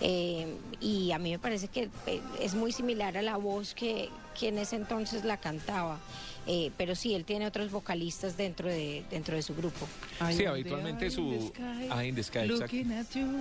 eh, 0.00 0.46
y 0.80 1.12
a 1.12 1.18
mí 1.18 1.30
me 1.30 1.38
parece 1.38 1.68
que 1.68 1.88
eh, 2.06 2.20
es 2.40 2.54
muy 2.54 2.72
similar 2.72 3.16
a 3.16 3.22
la 3.22 3.36
voz 3.36 3.74
que, 3.74 4.08
que 4.38 4.48
en 4.48 4.58
ese 4.58 4.76
entonces 4.76 5.24
la 5.24 5.36
cantaba, 5.38 5.98
eh, 6.46 6.70
pero 6.76 6.94
sí, 6.94 7.14
él 7.14 7.24
tiene 7.24 7.46
otros 7.46 7.70
vocalistas 7.70 8.36
dentro 8.36 8.68
de, 8.68 9.04
dentro 9.10 9.34
de 9.36 9.42
su 9.42 9.54
grupo. 9.54 9.86
Sí, 10.32 10.44
habitualmente 10.44 11.10
su- 11.10 11.22
in 11.32 11.38
the 11.40 11.46
sky, 11.48 11.88
Eye 12.00 12.08
in 12.08 12.14
the 12.14 12.22
sky, 12.22 12.38
exacto. 12.40 12.76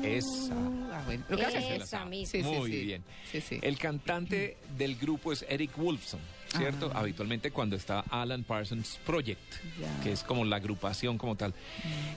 Esa. 0.04 0.54
Ah, 0.92 1.04
bueno. 1.06 1.24
Lo 1.30 1.38
que 1.38 1.44
Esa 1.76 2.06
misma. 2.06 2.32
Sí, 2.32 2.42
sí, 2.42 2.44
Muy 2.44 2.72
sí. 2.72 2.82
bien. 2.86 3.04
Sí, 3.32 3.42
sí. 3.42 3.60
El 3.62 3.78
cantante 3.78 4.58
del 4.78 4.96
grupo 4.96 5.32
es 5.34 5.46
Eric 5.50 5.78
Wolfson, 5.78 6.20
¿cierto? 6.58 6.92
Ah. 6.94 7.00
Habitualmente 7.00 7.52
cuando 7.52 7.76
está 7.76 8.02
Alan 8.10 8.44
Parsons 8.44 9.00
Project. 9.06 9.42
Mm. 9.66 10.04
que 10.04 10.12
es 10.12 10.24
como 10.24 10.46
la 10.46 10.58
agrupación 10.58 11.18
como 11.18 11.36
tal. 11.36 11.54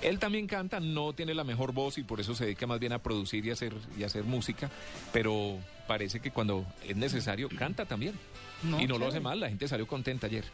Él 0.02 0.18
también 0.18 0.46
canta, 0.46 0.80
no 0.80 1.12
tiene 1.12 1.34
la 1.34 1.44
mejor 1.44 1.72
voz 1.72 1.98
y 1.98 2.02
por 2.02 2.20
eso 2.20 2.34
se 2.34 2.44
dedica 2.44 2.66
más 2.66 2.78
bien 2.78 2.92
a 2.92 2.98
producir 2.98 3.44
y 3.46 3.50
hacer, 3.50 3.74
y 3.98 4.04
hacer 4.04 4.24
música, 4.24 4.70
pero 5.12 5.58
parece 5.86 6.20
que 6.20 6.30
cuando 6.30 6.66
es 6.86 6.96
necesario 6.96 7.48
canta 7.48 7.86
también. 7.86 8.14
No, 8.62 8.80
y 8.80 8.88
no 8.88 8.98
lo 8.98 9.06
hace 9.06 9.20
mal, 9.20 9.38
la 9.38 9.48
gente 9.48 9.68
salió 9.68 9.86
contenta 9.86 10.26
ayer. 10.26 10.44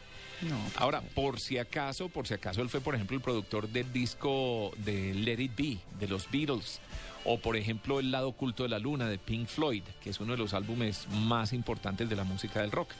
No, 0.41 0.57
Ahora, 0.75 1.01
por 1.01 1.39
si 1.39 1.57
acaso, 1.57 2.09
por 2.09 2.27
si 2.27 2.35
acaso, 2.35 2.61
él 2.61 2.69
fue, 2.69 2.79
por 2.81 2.93
ejemplo, 2.93 3.15
el 3.15 3.23
productor 3.23 3.67
del 3.67 3.91
disco 3.91 4.71
de 4.77 5.13
Let 5.13 5.41
It 5.41 5.55
Be, 5.55 5.77
de 5.99 6.07
los 6.07 6.29
Beatles, 6.29 6.79
o 7.25 7.39
por 7.39 7.57
ejemplo, 7.57 7.99
El 7.99 8.11
lado 8.11 8.29
oculto 8.29 8.63
de 8.63 8.69
la 8.69 8.79
luna, 8.79 9.07
de 9.07 9.17
Pink 9.17 9.47
Floyd, 9.47 9.83
que 10.01 10.11
es 10.11 10.19
uno 10.19 10.33
de 10.33 10.37
los 10.37 10.53
álbumes 10.53 11.07
más 11.09 11.53
importantes 11.53 12.07
de 12.07 12.15
la 12.15 12.23
música 12.23 12.61
del 12.61 12.71
rock. 12.71 12.91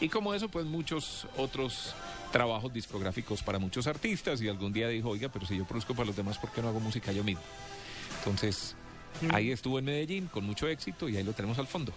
Y 0.00 0.08
como 0.08 0.34
eso, 0.34 0.48
pues 0.48 0.64
muchos 0.64 1.26
otros 1.36 1.94
trabajos 2.32 2.72
discográficos 2.72 3.42
para 3.42 3.58
muchos 3.58 3.86
artistas, 3.86 4.40
y 4.40 4.48
algún 4.48 4.72
día 4.72 4.88
dijo, 4.88 5.10
oiga, 5.10 5.28
pero 5.28 5.46
si 5.46 5.56
yo 5.56 5.64
produzco 5.64 5.94
para 5.94 6.06
los 6.06 6.16
demás, 6.16 6.38
¿por 6.38 6.50
qué 6.50 6.62
no 6.62 6.68
hago 6.68 6.80
música 6.80 7.12
yo 7.12 7.22
mismo? 7.22 7.42
Entonces, 8.18 8.74
ahí 9.30 9.50
estuvo 9.50 9.78
en 9.78 9.84
Medellín 9.84 10.26
con 10.26 10.44
mucho 10.44 10.66
éxito 10.66 11.08
y 11.08 11.16
ahí 11.16 11.22
lo 11.22 11.32
tenemos 11.32 11.58
al 11.58 11.66
fondo. 11.66 11.92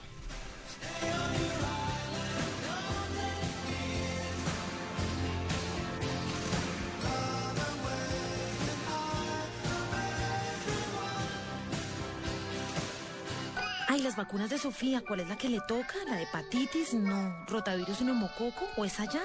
Ay, 13.98 14.04
las 14.04 14.16
vacunas 14.16 14.52
de 14.52 14.60
Sofía, 14.60 15.02
¿cuál 15.02 15.22
es 15.22 15.28
la 15.28 15.40
que 15.40 15.50
le 15.50 15.60
toca? 15.68 15.96
¿La 16.08 16.18
de 16.18 16.24
hepatitis? 16.24 16.94
No. 16.94 17.34
¿Rotavirus 17.48 18.00
y 18.02 18.04
neumococo? 18.04 18.68
¿O 18.78 18.86
es 18.86 19.00
allá? 19.00 19.24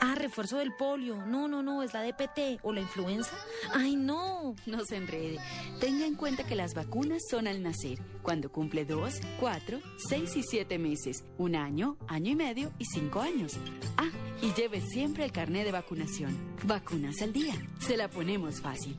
Ah, 0.00 0.16
refuerzo 0.16 0.56
del 0.56 0.72
polio. 0.76 1.24
No, 1.26 1.46
no, 1.46 1.62
no, 1.62 1.84
es 1.84 1.94
la 1.94 2.00
de 2.00 2.12
PT 2.12 2.58
o 2.64 2.72
la 2.72 2.80
influenza. 2.80 3.30
Ay, 3.72 3.94
no. 3.94 4.56
No 4.66 4.84
se 4.84 4.96
enrede. 4.96 5.38
Tenga 5.78 6.06
en 6.06 6.16
cuenta 6.16 6.42
que 6.42 6.56
las 6.56 6.74
vacunas 6.74 7.22
son 7.30 7.46
al 7.46 7.62
nacer, 7.62 8.00
cuando 8.22 8.50
cumple 8.50 8.84
dos, 8.84 9.20
cuatro, 9.38 9.78
seis 10.08 10.36
y 10.36 10.42
siete 10.42 10.76
meses, 10.76 11.22
un 11.38 11.54
año, 11.54 11.96
año 12.08 12.32
y 12.32 12.34
medio 12.34 12.72
y 12.80 12.86
cinco 12.86 13.20
años. 13.20 13.58
Ah, 13.96 14.10
y 14.42 14.52
lleve 14.54 14.80
siempre 14.80 15.24
el 15.24 15.30
carnet 15.30 15.66
de 15.66 15.70
vacunación. 15.70 16.36
Vacunas 16.64 17.22
al 17.22 17.32
día. 17.32 17.54
Se 17.78 17.96
la 17.96 18.08
ponemos 18.10 18.60
fácil. 18.60 18.98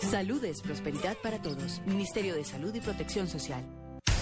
Salud 0.00 0.44
es 0.44 0.62
prosperidad 0.62 1.16
para 1.22 1.40
todos. 1.40 1.80
Ministerio 1.86 2.34
de 2.34 2.42
Salud 2.42 2.74
y 2.74 2.80
Protección 2.80 3.28
Social. 3.28 3.64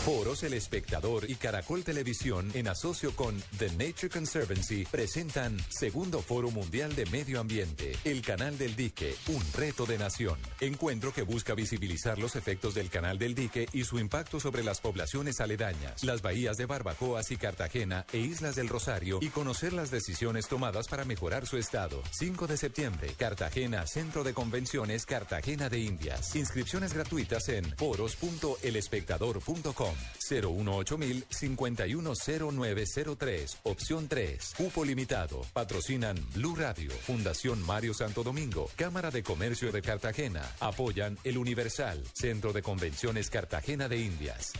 Foros 0.05 0.43
El 0.45 0.55
Espectador 0.55 1.29
y 1.29 1.35
Caracol 1.35 1.85
Televisión, 1.85 2.51
en 2.55 2.69
asocio 2.69 3.15
con 3.15 3.39
The 3.59 3.69
Nature 3.73 4.09
Conservancy, 4.09 4.87
presentan 4.91 5.59
Segundo 5.69 6.23
Foro 6.23 6.51
Mundial 6.51 6.97
de 6.97 7.05
Medio 7.07 7.39
Ambiente, 7.39 7.93
el 8.05 8.23
Canal 8.23 8.57
del 8.57 8.77
Dique, 8.77 9.15
un 9.29 9.45
reto 9.53 9.85
de 9.85 9.99
nación. 9.99 10.39
Encuentro 10.61 11.13
que 11.13 11.21
busca 11.21 11.55
visibilizar 11.55 12.19
los 12.19 12.35
efectos 12.35 12.73
del 12.75 12.89
Canal 12.89 13.19
del 13.19 13.35
Dique 13.35 13.69
y 13.75 13.85
su 13.85 13.99
impacto 13.99 14.41
sobre 14.41 14.65
las 14.65 14.81
poblaciones 14.81 15.39
aledañas, 15.39 16.03
las 16.03 16.23
bahías 16.23 16.57
de 16.57 16.65
Barbacoas 16.65 17.31
y 17.31 17.37
Cartagena 17.37 18.07
e 18.11 18.21
Islas 18.21 18.55
del 18.55 18.71
Rosario 18.71 19.19
y 19.21 19.29
conocer 19.29 19.75
las 19.75 19.91
decisiones 19.91 20.49
tomadas 20.49 20.89
para 20.89 21.05
mejorar 21.05 21.47
su 21.47 21.59
estado. 21.59 22.03
5 22.13 22.47
de 22.47 22.57
septiembre, 22.57 23.13
Cartagena, 23.19 23.87
Centro 23.87 24.25
de 24.25 24.33
Convenciones 24.33 25.05
Cartagena 25.05 25.69
de 25.69 25.81
Indias. 25.81 26.35
Inscripciones 26.37 26.95
gratuitas 26.95 27.51
en 27.51 27.77
foros.elespectador.com. 27.77 29.90
018 30.29 30.99
510903, 31.29 33.59
opción 33.65 34.09
3. 34.09 34.53
Cupo 34.57 34.85
limitado. 34.85 35.43
Patrocinan 35.53 36.17
Blue 36.35 36.57
Radio, 36.57 36.91
Fundación 36.91 37.65
Mario 37.67 37.95
Santo 37.95 38.23
Domingo, 38.23 38.71
Cámara 38.77 39.11
de 39.11 39.23
Comercio 39.23 39.73
de 39.73 39.83
Cartagena. 39.83 40.43
Apoyan 40.61 41.19
El 41.25 41.39
Universal, 41.39 42.03
Centro 42.13 42.53
de 42.53 42.63
Convenciones 42.63 43.31
Cartagena 43.31 43.89
de 43.89 43.99
Indias. 43.99 44.53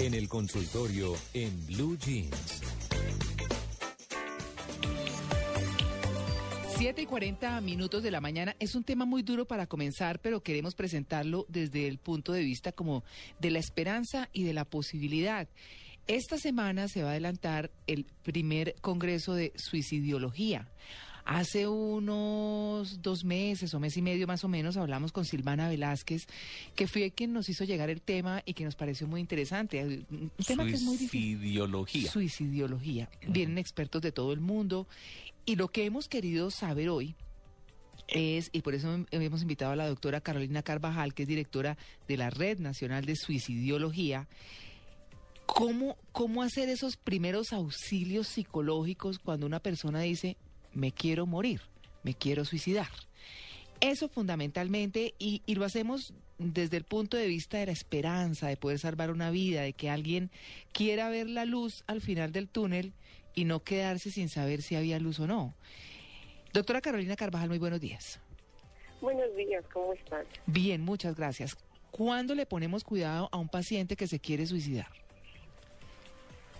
En 0.00 0.14
el 0.14 0.28
consultorio 0.28 1.16
en 1.34 1.66
Blue 1.66 1.98
Jeans. 1.98 2.62
7 6.78 7.02
y 7.02 7.06
40 7.06 7.60
minutos 7.60 8.04
de 8.04 8.12
la 8.12 8.20
mañana 8.20 8.54
es 8.60 8.76
un 8.76 8.84
tema 8.84 9.04
muy 9.04 9.24
duro 9.24 9.48
para 9.48 9.66
comenzar, 9.66 10.20
pero 10.20 10.44
queremos 10.44 10.76
presentarlo 10.76 11.44
desde 11.48 11.88
el 11.88 11.98
punto 11.98 12.32
de 12.32 12.44
vista 12.44 12.70
como 12.70 13.02
de 13.40 13.50
la 13.50 13.58
esperanza 13.58 14.28
y 14.32 14.44
de 14.44 14.52
la 14.52 14.64
posibilidad. 14.64 15.48
Esta 16.06 16.38
semana 16.38 16.86
se 16.86 17.02
va 17.02 17.08
a 17.08 17.10
adelantar 17.12 17.72
el 17.88 18.04
primer 18.22 18.76
congreso 18.80 19.34
de 19.34 19.52
suicidiología. 19.56 20.68
Hace 21.24 21.68
unos 21.68 23.02
dos 23.02 23.22
meses 23.22 23.74
o 23.74 23.80
mes 23.80 23.96
y 23.98 24.00
medio 24.00 24.26
más 24.26 24.44
o 24.44 24.48
menos 24.48 24.78
hablamos 24.78 25.12
con 25.12 25.26
Silvana 25.26 25.68
Velázquez, 25.68 26.26
que 26.74 26.86
fue 26.86 27.10
quien 27.10 27.34
nos 27.34 27.50
hizo 27.50 27.64
llegar 27.64 27.90
el 27.90 28.00
tema 28.00 28.42
y 28.46 28.54
que 28.54 28.64
nos 28.64 28.76
pareció 28.76 29.06
muy 29.06 29.20
interesante. 29.20 29.84
Un 29.84 30.30
tema 30.46 30.64
que 30.64 30.72
es 30.72 30.82
muy 30.82 30.96
difícil. 30.96 31.36
Suicidiología. 31.36 32.10
Suicidiología. 32.10 33.10
Vienen 33.26 33.58
expertos 33.58 34.00
de 34.00 34.10
todo 34.10 34.32
el 34.32 34.40
mundo 34.40 34.86
y 35.48 35.56
lo 35.56 35.68
que 35.68 35.86
hemos 35.86 36.08
querido 36.08 36.50
saber 36.50 36.90
hoy 36.90 37.14
es, 38.06 38.50
y 38.52 38.60
por 38.60 38.74
eso 38.74 39.06
hemos 39.10 39.40
invitado 39.40 39.72
a 39.72 39.76
la 39.76 39.88
doctora 39.88 40.20
Carolina 40.20 40.62
Carvajal, 40.62 41.14
que 41.14 41.22
es 41.22 41.28
directora 41.28 41.78
de 42.06 42.18
la 42.18 42.28
Red 42.28 42.58
Nacional 42.58 43.06
de 43.06 43.16
Suicidiología, 43.16 44.28
cómo, 45.46 45.96
cómo 46.12 46.42
hacer 46.42 46.68
esos 46.68 46.98
primeros 46.98 47.54
auxilios 47.54 48.28
psicológicos 48.28 49.18
cuando 49.18 49.46
una 49.46 49.58
persona 49.58 50.02
dice, 50.02 50.36
me 50.74 50.92
quiero 50.92 51.24
morir, 51.24 51.62
me 52.02 52.12
quiero 52.12 52.44
suicidar. 52.44 52.90
Eso 53.80 54.10
fundamentalmente, 54.10 55.14
y, 55.18 55.40
y 55.46 55.54
lo 55.54 55.64
hacemos 55.64 56.12
desde 56.36 56.76
el 56.76 56.84
punto 56.84 57.16
de 57.16 57.26
vista 57.26 57.56
de 57.56 57.66
la 57.66 57.72
esperanza, 57.72 58.48
de 58.48 58.58
poder 58.58 58.80
salvar 58.80 59.10
una 59.10 59.30
vida, 59.30 59.62
de 59.62 59.72
que 59.72 59.88
alguien 59.88 60.30
quiera 60.72 61.08
ver 61.08 61.26
la 61.26 61.46
luz 61.46 61.84
al 61.86 62.02
final 62.02 62.32
del 62.32 62.50
túnel 62.50 62.92
y 63.38 63.44
no 63.44 63.60
quedarse 63.60 64.10
sin 64.10 64.28
saber 64.28 64.62
si 64.62 64.74
había 64.74 64.98
luz 64.98 65.20
o 65.20 65.28
no. 65.28 65.54
Doctora 66.52 66.80
Carolina 66.80 67.14
Carvajal, 67.14 67.48
muy 67.48 67.58
buenos 67.58 67.80
días. 67.80 68.20
Buenos 69.00 69.32
días, 69.36 69.64
¿cómo 69.72 69.92
están? 69.92 70.24
Bien, 70.46 70.80
muchas 70.80 71.14
gracias. 71.14 71.56
¿Cuándo 71.92 72.34
le 72.34 72.46
ponemos 72.46 72.82
cuidado 72.82 73.28
a 73.30 73.36
un 73.36 73.48
paciente 73.48 73.94
que 73.94 74.08
se 74.08 74.18
quiere 74.18 74.44
suicidar? 74.44 74.88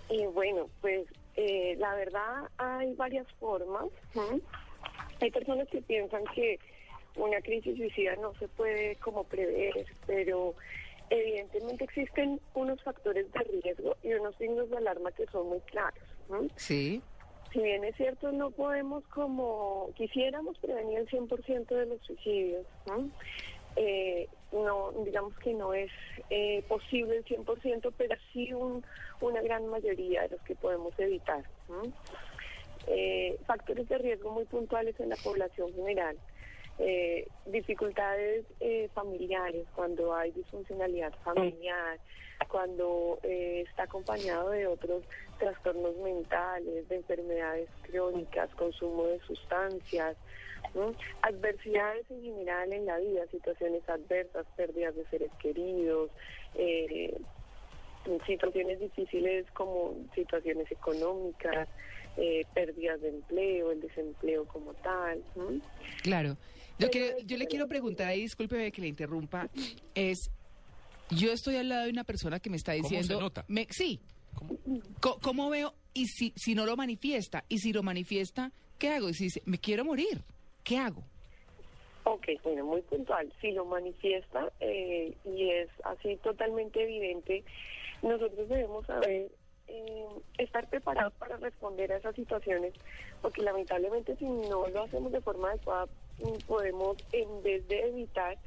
Eh, 0.07 0.25
bueno, 0.33 0.69
pues 0.79 1.05
eh, 1.35 1.75
la 1.79 1.95
verdad 1.95 2.49
hay 2.57 2.93
varias 2.93 3.27
formas. 3.41 3.87
Hay 5.19 5.31
personas 5.31 5.67
que 5.67 5.81
piensan 5.81 6.23
que 6.33 6.59
una 7.17 7.41
crisis 7.41 7.75
suicida 7.75 8.15
no 8.21 8.33
se 8.35 8.47
puede 8.47 8.95
como 8.97 9.25
prever, 9.25 9.85
pero 10.07 10.55
evidentemente 11.09 11.83
existen 11.83 12.39
unos 12.53 12.81
factores 12.83 13.29
de 13.33 13.39
riesgo 13.39 13.97
y 14.01 14.13
unos 14.13 14.33
signos 14.37 14.69
de 14.69 14.77
alarma 14.77 15.11
que 15.11 15.25
son 15.25 15.49
muy 15.49 15.59
claros. 15.71 16.03
Sí. 16.55 17.01
Si 17.51 17.59
bien 17.59 17.83
es 17.83 17.95
cierto, 17.95 18.31
no 18.31 18.51
podemos 18.51 19.03
como 19.07 19.89
quisiéramos 19.95 20.57
prevenir 20.59 20.99
el 20.99 21.07
100% 21.07 21.67
de 21.67 21.85
los 21.87 21.99
suicidios. 22.01 22.65
¿no? 22.85 23.09
Eh, 23.75 24.27
no, 24.51 24.91
digamos 25.03 25.37
que 25.39 25.53
no 25.53 25.73
es 25.73 25.91
eh, 26.29 26.63
posible 26.67 27.17
el 27.17 27.25
100%, 27.25 27.91
pero 27.97 28.15
sí 28.33 28.53
un, 28.53 28.83
una 29.21 29.41
gran 29.41 29.67
mayoría 29.67 30.23
de 30.23 30.29
los 30.29 30.41
que 30.41 30.55
podemos 30.55 30.93
evitar. 30.99 31.43
Eh, 32.87 33.37
factores 33.45 33.87
de 33.89 33.97
riesgo 33.97 34.31
muy 34.31 34.45
puntuales 34.45 34.99
en 34.99 35.09
la 35.09 35.15
población 35.17 35.73
general. 35.73 36.17
Dificultades 37.45 38.45
eh, 38.61 38.89
familiares, 38.93 39.65
cuando 39.75 40.15
hay 40.15 40.31
disfuncionalidad 40.31 41.13
familiar, 41.23 41.99
cuando 42.47 43.19
eh, 43.23 43.63
está 43.67 43.83
acompañado 43.83 44.49
de 44.49 44.67
otros 44.67 45.03
trastornos 45.37 45.95
mentales, 45.97 46.87
de 46.87 46.95
enfermedades 46.95 47.69
crónicas, 47.83 48.49
consumo 48.55 49.05
de 49.05 49.19
sustancias, 49.21 50.17
¿no? 50.73 50.93
adversidades 51.21 52.09
en 52.09 52.21
general 52.21 52.73
en 52.73 52.85
la 52.85 52.97
vida, 52.97 53.25
situaciones 53.31 53.87
adversas, 53.87 54.45
pérdidas 54.55 54.95
de 54.95 55.05
seres 55.07 55.31
queridos, 55.41 56.09
eh, 56.55 57.19
situaciones 58.25 58.79
difíciles 58.79 59.45
como 59.51 59.95
situaciones 60.15 60.71
económicas, 60.71 61.67
eh, 62.17 62.45
pérdidas 62.53 63.01
de 63.01 63.09
empleo, 63.09 63.71
el 63.71 63.81
desempleo 63.81 64.45
como 64.47 64.73
tal. 64.75 65.23
Claro. 66.01 66.37
Lo 66.79 66.89
que 66.89 67.15
yo 67.25 67.37
le 67.37 67.45
quiero 67.45 67.67
preguntar 67.67 68.07
ahí, 68.07 68.21
discúlpeme 68.21 68.71
que 68.71 68.81
le 68.81 68.87
interrumpa, 68.87 69.49
es, 69.93 70.31
yo 71.11 71.31
estoy 71.31 71.55
al 71.55 71.69
lado 71.69 71.85
de 71.85 71.91
una 71.91 72.03
persona 72.03 72.39
que 72.39 72.49
me 72.49 72.57
está 72.57 72.73
¿Cómo 72.75 72.87
se 72.89 72.95
diciendo... 72.95 73.19
nota? 73.21 73.45
me- 73.47 73.67
sí. 73.69 73.99
¿Cómo 75.21 75.49
veo? 75.49 75.73
Y 75.93 76.05
si, 76.07 76.33
si 76.35 76.55
no 76.55 76.65
lo 76.65 76.75
manifiesta, 76.77 77.43
y 77.49 77.57
si 77.59 77.73
lo 77.73 77.83
manifiesta, 77.83 78.51
¿qué 78.77 78.89
hago? 78.89 79.09
Y 79.09 79.13
si 79.13 79.25
dice, 79.25 79.41
me 79.45 79.57
quiero 79.57 79.83
morir, 79.85 80.21
¿qué 80.63 80.77
hago? 80.77 81.03
Ok, 82.03 82.27
bueno, 82.43 82.65
muy 82.65 82.81
puntual. 82.83 83.31
Si 83.41 83.51
lo 83.51 83.65
manifiesta 83.65 84.51
eh, 84.59 85.13
y 85.25 85.49
es 85.49 85.69
así 85.83 86.15
totalmente 86.17 86.81
evidente, 86.83 87.43
nosotros 88.01 88.47
debemos 88.47 88.85
saber 88.85 89.29
eh, 89.67 90.05
estar 90.37 90.67
preparados 90.69 91.13
para 91.13 91.37
responder 91.37 91.91
a 91.91 91.97
esas 91.97 92.15
situaciones, 92.15 92.73
porque 93.21 93.41
lamentablemente 93.41 94.15
si 94.17 94.25
no 94.25 94.67
lo 94.67 94.83
hacemos 94.83 95.11
de 95.11 95.21
forma 95.21 95.49
adecuada, 95.49 95.87
mm, 96.19 96.45
podemos, 96.47 96.97
en 97.11 97.43
vez 97.43 97.67
de 97.67 97.79
evitar, 97.89 98.37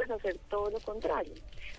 pues 0.00 0.10
hacer 0.10 0.38
todo 0.48 0.70
lo 0.70 0.80
contrario. 0.80 1.34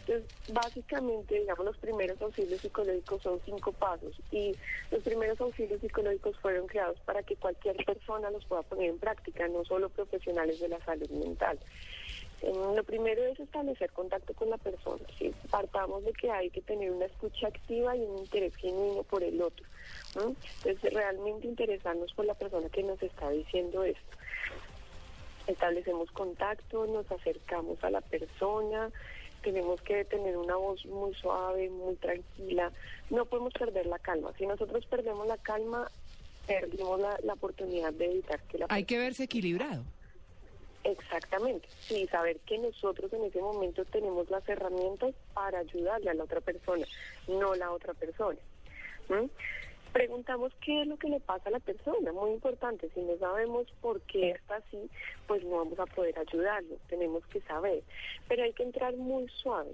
Entonces, 0.06 0.30
básicamente, 0.54 1.40
digamos, 1.40 1.66
los 1.66 1.78
primeros 1.78 2.22
auxilios 2.22 2.62
psicológicos 2.62 3.20
son 3.24 3.42
cinco 3.46 3.72
pasos 3.72 4.14
y 4.32 4.56
los 4.92 5.02
primeros 5.02 5.42
auxilios 5.42 5.82
psicológicos 5.82 6.38
fueron 6.38 6.68
creados 6.68 7.00
para 7.00 7.24
que 7.24 7.36
cualquier 7.36 7.84
persona 7.84 8.30
los 8.30 8.46
pueda 8.46 8.62
poner 8.62 8.92
en 8.92 9.00
práctica, 9.00 9.48
no 9.48 9.66
solo 9.66 9.90
profesionales 9.90 10.60
de 10.60 10.70
la 10.70 10.80
salud 10.86 11.10
mental. 11.10 11.58
Lo 12.44 12.84
primero 12.84 13.24
es 13.26 13.40
establecer 13.40 13.92
contacto 13.92 14.36
con 14.36 14.52
la 14.52 14.58
persona. 14.58 15.04
¿sí? 15.18 15.34
Partamos 15.50 16.04
de 16.04 16.14
que 16.14 16.30
hay 16.30 16.52
que 16.52 16.62
tener 16.62 16.92
una 16.92 17.06
escucha 17.06 17.48
activa 17.48 17.96
y 17.96 18.02
un 18.02 18.20
interés 18.20 18.56
genuino 18.56 19.02
por 19.04 19.24
el 19.24 19.42
otro. 19.42 19.66
Entonces, 20.16 20.94
realmente 20.94 21.48
interesarnos 21.48 22.14
por 22.14 22.26
la 22.26 22.36
persona 22.36 22.70
que 22.70 22.84
nos 22.84 23.02
está 23.02 23.32
diciendo 23.32 23.84
esto. 23.84 24.18
Establecemos 25.52 26.12
contacto, 26.12 26.86
nos 26.88 27.12
acercamos 27.12 27.84
a 27.84 27.90
la 27.90 28.02
persona, 28.02 28.90
tenemos 29.42 29.82
que 29.82 30.06
tener 30.06 30.38
una 30.38 30.56
voz 30.56 30.86
muy 30.86 31.14
suave, 31.16 31.70
muy 31.70 31.96
tranquila. 31.96 32.72
No 33.10 33.26
podemos 33.26 33.54
perder 33.54 33.86
la 33.86 34.00
calma. 34.00 34.32
Si 34.38 34.46
nosotros 34.46 34.86
perdemos 34.86 35.28
la 35.28 35.38
calma, 35.38 35.90
perdimos 36.48 37.00
la, 37.00 37.18
la 37.24 37.34
oportunidad 37.34 37.92
de 37.94 38.06
evitar 38.06 38.42
que 38.44 38.60
la 38.60 38.68
Hay 38.70 38.86
que 38.86 38.98
verse 38.98 39.24
equilibrado. 39.24 39.84
Exactamente, 40.84 41.68
sí, 41.82 42.08
saber 42.08 42.40
que 42.40 42.58
nosotros 42.58 43.14
en 43.14 43.26
ese 43.26 43.40
momento 43.40 43.86
tenemos 43.86 44.32
las 44.32 44.48
herramientas 44.50 45.14
para 45.36 45.60
ayudarle 45.60 46.10
a 46.10 46.14
la 46.16 46.24
otra 46.24 46.42
persona, 46.42 46.88
no 47.28 47.54
la 47.54 47.72
otra 47.72 47.94
persona. 47.94 48.40
¿m? 49.10 49.30
Preguntamos 49.94 50.54
qué 50.62 50.82
es 50.82 50.88
lo 50.88 50.98
que 50.98 51.10
le 51.10 51.20
pasa 51.20 51.50
a 51.50 51.52
la 51.52 51.60
persona, 51.60 52.14
muy 52.14 52.32
importante, 52.32 52.90
si 52.94 53.02
no 53.02 53.18
sabemos 53.18 53.68
por 53.82 54.00
qué 54.02 54.32
está 54.32 54.56
así, 54.56 54.90
pues 55.28 55.44
no 55.44 55.58
vamos 55.58 55.78
a 55.80 55.86
poder 55.86 56.18
ayudarlo, 56.18 56.78
tenemos 56.88 57.26
que 57.28 57.42
saber, 57.42 57.84
pero 58.30 58.44
hay 58.44 58.54
que 58.54 58.64
entrar 58.64 58.96
muy 58.96 59.28
suave, 59.28 59.72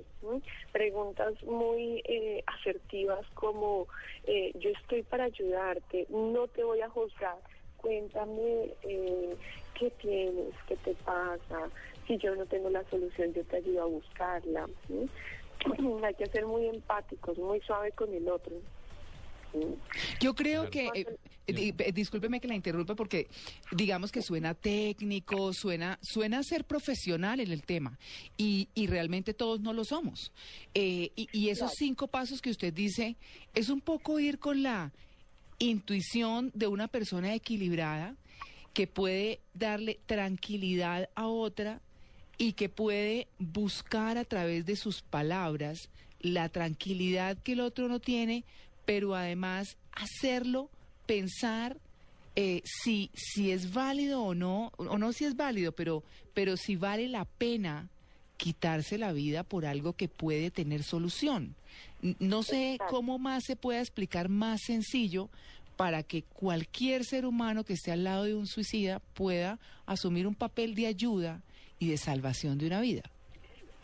preguntas 0.71 1.41
muy 1.43 2.01
eh, 2.05 2.43
asertivas 2.47 3.27
como 3.35 3.87
eh, 4.25 4.51
yo 4.55 4.71
estoy 4.71 5.03
para 5.03 5.25
ayudarte, 5.25 6.07
no 6.09 6.47
te 6.47 6.63
voy 6.63 6.81
a 6.81 6.89
juzgar, 6.89 7.37
cuéntame 7.77 8.71
eh, 8.81 9.35
qué 9.75 9.91
tienes, 10.01 10.53
qué 10.67 10.77
te 10.77 10.95
pasa, 10.95 11.69
si 12.07 12.17
yo 12.17 12.35
no 12.35 12.47
tengo 12.47 12.71
la 12.71 12.83
solución 12.85 13.33
yo 13.33 13.43
te 13.43 13.57
ayudo 13.57 13.83
a 13.83 13.85
buscarla. 13.85 14.67
Hay 16.03 16.13
que 16.15 16.25
ser 16.27 16.45
muy 16.45 16.67
empáticos, 16.67 17.37
muy 17.37 17.59
suave 17.61 17.91
con 17.91 18.13
el 18.13 18.29
otro. 18.29 18.53
Yo 20.19 20.35
creo 20.35 20.69
que, 20.69 20.89
eh, 20.93 21.05
eh, 21.47 21.91
discúlpeme 21.93 22.39
que 22.39 22.47
la 22.47 22.55
interrumpa 22.55 22.95
porque 22.95 23.27
digamos 23.71 24.11
que 24.11 24.21
suena 24.21 24.53
técnico, 24.53 25.53
suena, 25.53 25.97
suena 26.01 26.39
a 26.39 26.43
ser 26.43 26.65
profesional 26.65 27.39
en 27.39 27.51
el 27.51 27.63
tema 27.63 27.97
y, 28.37 28.67
y 28.75 28.87
realmente 28.87 29.33
todos 29.33 29.61
no 29.61 29.73
lo 29.73 29.85
somos. 29.85 30.31
Eh, 30.73 31.11
y, 31.15 31.29
y 31.31 31.49
esos 31.49 31.71
cinco 31.75 32.07
pasos 32.07 32.41
que 32.41 32.49
usted 32.49 32.73
dice 32.73 33.15
es 33.53 33.69
un 33.69 33.81
poco 33.81 34.19
ir 34.19 34.39
con 34.39 34.63
la 34.63 34.91
intuición 35.59 36.51
de 36.53 36.67
una 36.67 36.87
persona 36.87 37.33
equilibrada 37.33 38.15
que 38.73 38.85
puede 38.85 39.39
darle 39.53 39.99
tranquilidad 40.05 41.09
a 41.15 41.27
otra 41.27 41.81
y 42.37 42.53
que 42.53 42.69
puede 42.69 43.27
buscar 43.39 44.17
a 44.17 44.25
través 44.25 44.65
de 44.65 44.75
sus 44.75 45.01
palabras 45.01 45.89
la 46.19 46.49
tranquilidad 46.49 47.37
que 47.37 47.53
el 47.53 47.61
otro 47.61 47.87
no 47.87 47.99
tiene, 47.99 48.43
pero 48.87 49.15
además 49.15 49.75
hacerlo 49.91 50.69
pensar 51.05 51.75
eh, 52.37 52.61
si, 52.63 53.11
si 53.13 53.51
es 53.51 53.73
válido 53.73 54.23
o 54.23 54.33
no, 54.33 54.71
o 54.77 54.97
no 54.97 55.11
si 55.11 55.25
es 55.25 55.35
válido, 55.35 55.73
pero, 55.73 56.03
pero 56.33 56.55
si 56.55 56.77
vale 56.77 57.09
la 57.09 57.25
pena 57.25 57.89
quitarse 58.37 58.97
la 58.97 59.11
vida 59.11 59.43
por 59.43 59.65
algo 59.65 59.91
que 59.91 60.07
puede 60.07 60.51
tener 60.51 60.83
solución. 60.83 61.53
No 62.19 62.43
sé 62.43 62.77
cómo 62.89 63.19
más 63.19 63.43
se 63.43 63.57
pueda 63.57 63.81
explicar 63.81 64.29
más 64.29 64.61
sencillo 64.61 65.27
para 65.75 66.01
que 66.01 66.23
cualquier 66.23 67.03
ser 67.03 67.25
humano 67.25 67.65
que 67.65 67.73
esté 67.73 67.91
al 67.91 68.05
lado 68.05 68.23
de 68.23 68.35
un 68.35 68.47
suicida 68.47 69.01
pueda 69.15 69.59
asumir 69.85 70.27
un 70.27 70.35
papel 70.35 70.75
de 70.75 70.87
ayuda 70.87 71.41
y 71.77 71.89
de 71.89 71.97
salvación 71.97 72.57
de 72.57 72.67
una 72.67 72.79
vida. 72.79 73.01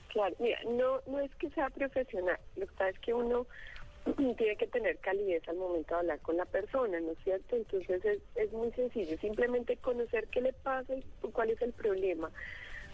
Claro, 0.07 0.33
mira, 0.39 0.59
no, 0.63 1.01
no 1.07 1.19
es 1.19 1.33
que 1.35 1.49
sea 1.49 1.69
profesional, 1.71 2.39
lo 2.55 2.67
que 2.67 2.73
pasa 2.73 2.89
es 2.91 2.99
que 2.99 3.13
uno 3.13 3.47
tiene 4.37 4.55
que 4.57 4.67
tener 4.67 4.97
calidez 4.99 5.47
al 5.47 5.57
momento 5.57 5.93
de 5.93 6.01
hablar 6.01 6.19
con 6.19 6.37
la 6.37 6.45
persona, 6.45 6.99
¿no 6.99 7.11
es 7.11 7.17
cierto? 7.23 7.55
Entonces 7.55 8.03
es, 8.03 8.19
es 8.35 8.51
muy 8.51 8.71
sencillo, 8.71 9.17
simplemente 9.19 9.77
conocer 9.77 10.27
qué 10.27 10.41
le 10.41 10.53
pasa 10.53 10.93
y 10.95 11.03
cuál 11.31 11.51
es 11.51 11.61
el 11.61 11.73
problema. 11.73 12.29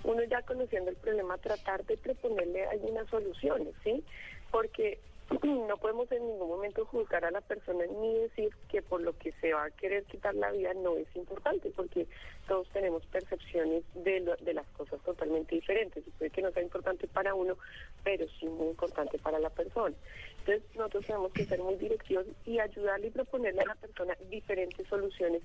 Uno 0.04 0.24
ya 0.24 0.42
conociendo 0.44 0.92
el 0.92 0.98
problema, 0.98 1.38
tratar 1.38 1.84
de 1.86 1.98
proponerle 1.98 2.66
algunas 2.68 3.08
soluciones, 3.10 3.74
¿sí? 3.84 4.04
Porque 4.52 5.00
no 5.44 5.78
podemos 5.78 6.12
en 6.12 6.26
ningún 6.28 6.48
momento 6.50 6.86
juzgar 6.86 7.24
a 7.26 7.32
la 7.32 7.42
persona 7.42 7.86
ni 7.86 8.16
decir 8.20 8.50
que 8.68 8.82
por 8.82 9.02
lo 9.02 9.16
que 9.18 9.32
se 9.34 9.54
va 9.54 9.66
a 9.66 9.70
querer 9.72 10.04
quitar 10.06 10.34
la 10.36 10.52
vida 10.52 10.74
no 10.74 10.98
es 10.98 11.08
importante, 11.16 11.70
porque 11.76 12.08
todos 12.48 12.68
tenemos 12.70 13.06
percepciones 13.08 13.84
de, 13.94 14.22
lo- 14.22 14.36
de 14.38 14.54
las 14.54 14.66
cosas 14.70 15.00
totalmente 15.02 15.56
diferentes. 15.56 16.06
Y 16.08 16.12
puede 16.12 16.32
que 16.32 16.42
no 16.42 16.52
sea 16.52 16.64
importante 16.64 17.08
para 17.08 17.36
uno, 17.36 17.58
pero 18.04 18.26
sí 18.40 18.48
muy 18.48 18.70
importante 18.70 19.20
para 19.20 19.38
la 19.40 19.50
persona. 19.50 19.96
Entonces 20.40 20.64
nosotros 20.76 21.06
tenemos 21.06 21.32
que 21.34 21.46
ser 21.46 21.60
muy 21.60 21.76
directivos 21.76 22.26
y 22.46 22.60
ayudarle 22.60 23.08
y 23.08 23.12
proponerle 23.12 23.62
a 23.62 23.66
la 23.68 23.76
persona 23.76 24.18
diferentes 24.30 24.88
soluciones, 24.88 25.44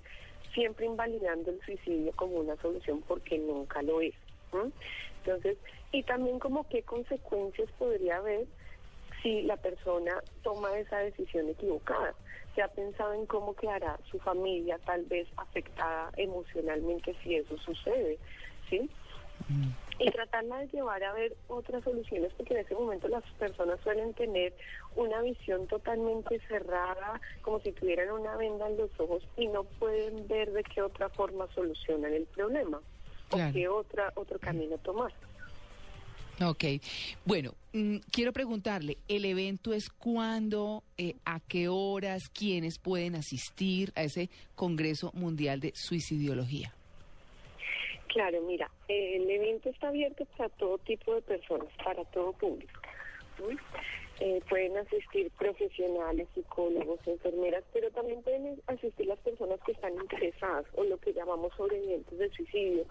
siempre 0.54 0.86
invalidando 0.86 1.50
el 1.50 1.60
suicidio 1.62 2.12
como 2.16 2.36
una 2.36 2.56
solución 2.56 3.02
porque 3.02 3.38
nunca 3.38 3.82
lo 3.82 4.00
es. 4.00 4.14
Entonces, 5.24 5.58
y 5.92 6.04
también 6.04 6.38
como 6.38 6.68
qué 6.68 6.82
consecuencias 6.84 7.68
podría 7.78 8.18
haber 8.18 8.46
si 9.24 9.42
la 9.42 9.56
persona 9.56 10.22
toma 10.42 10.78
esa 10.78 10.98
decisión 10.98 11.48
equivocada. 11.48 12.14
Se 12.54 12.62
ha 12.62 12.68
pensado 12.68 13.14
en 13.14 13.26
cómo 13.26 13.56
quedará 13.56 13.98
su 14.08 14.18
familia 14.20 14.78
tal 14.84 15.04
vez 15.06 15.26
afectada 15.38 16.12
emocionalmente 16.16 17.16
si 17.24 17.36
eso 17.36 17.56
sucede, 17.58 18.18
¿sí? 18.68 18.88
Y 19.98 20.10
tratarla 20.10 20.58
de 20.58 20.68
llevar 20.68 21.02
a 21.02 21.12
ver 21.14 21.34
otras 21.48 21.82
soluciones, 21.82 22.32
porque 22.36 22.54
en 22.54 22.60
ese 22.60 22.74
momento 22.74 23.08
las 23.08 23.24
personas 23.38 23.80
suelen 23.80 24.12
tener 24.14 24.52
una 24.94 25.22
visión 25.22 25.66
totalmente 25.66 26.38
cerrada, 26.46 27.20
como 27.42 27.60
si 27.60 27.72
tuvieran 27.72 28.10
una 28.10 28.36
venda 28.36 28.68
en 28.68 28.76
los 28.76 28.90
ojos 29.00 29.26
y 29.36 29.46
no 29.48 29.64
pueden 29.64 30.28
ver 30.28 30.52
de 30.52 30.62
qué 30.64 30.82
otra 30.82 31.08
forma 31.08 31.48
solucionan 31.54 32.12
el 32.12 32.26
problema 32.26 32.80
Claro. 33.30 33.50
o 33.50 33.52
qué 33.52 33.68
otra, 33.68 34.12
otro 34.16 34.38
camino 34.38 34.76
tomar. 34.78 35.12
Ok. 36.42 36.64
Bueno, 37.24 37.54
mm, 37.72 37.98
quiero 38.10 38.32
preguntarle, 38.32 38.98
¿el 39.06 39.24
evento 39.24 39.72
es 39.72 39.88
cuándo, 39.88 40.82
eh, 40.98 41.14
a 41.24 41.38
qué 41.40 41.68
horas, 41.68 42.28
quiénes 42.28 42.78
pueden 42.78 43.14
asistir 43.14 43.92
a 43.94 44.02
ese 44.02 44.30
Congreso 44.56 45.12
Mundial 45.14 45.60
de 45.60 45.72
Suicidiología? 45.74 46.74
Claro, 48.08 48.40
mira, 48.42 48.70
el 48.88 49.28
evento 49.28 49.68
está 49.70 49.88
abierto 49.88 50.24
para 50.36 50.48
todo 50.50 50.78
tipo 50.78 51.14
de 51.14 51.22
personas, 51.22 51.68
para 51.84 52.04
todo 52.06 52.32
público. 52.32 52.80
eh, 54.20 54.40
pueden 54.48 54.76
asistir 54.76 55.28
profesionales, 55.32 56.28
psicólogos, 56.34 57.00
enfermeras, 57.06 57.64
pero 57.72 57.90
también 57.90 58.22
pueden 58.22 58.60
asistir 58.68 59.06
las 59.06 59.18
personas 59.18 59.58
que 59.66 59.72
están 59.72 59.92
interesadas 59.94 60.64
o 60.74 60.84
lo 60.84 60.96
que 60.98 61.12
llamamos 61.12 61.52
sobrevivientes 61.56 62.16
de 62.16 62.30
suicidio, 62.30 62.84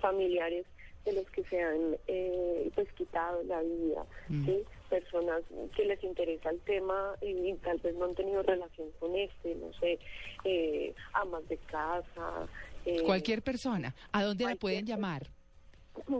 familiares 0.00 0.64
de 1.04 1.12
los 1.14 1.28
que 1.30 1.42
se 1.44 1.60
han 1.60 1.96
eh, 2.08 2.70
pues 2.74 2.90
quitado 2.92 3.42
la 3.44 3.60
vida, 3.62 4.04
Mm. 4.28 4.46
¿sí? 4.46 4.62
personas 4.88 5.42
que 5.76 5.84
les 5.84 6.02
interesa 6.02 6.50
el 6.50 6.58
tema 6.62 7.14
y, 7.22 7.54
tal 7.62 7.78
vez 7.78 7.94
no 7.94 8.06
han 8.06 8.14
tenido 8.16 8.42
relación 8.42 8.88
con 8.98 9.14
este, 9.16 9.54
no 9.54 9.72
sé, 9.74 10.00
eh, 10.44 10.92
amas 11.12 11.46
de 11.48 11.56
casa. 11.58 12.48
eh, 12.84 13.00
Cualquier 13.04 13.40
persona. 13.42 13.94
¿A 14.10 14.24
dónde 14.24 14.44
la 14.46 14.56
pueden 14.56 14.84
llamar? 14.86 15.28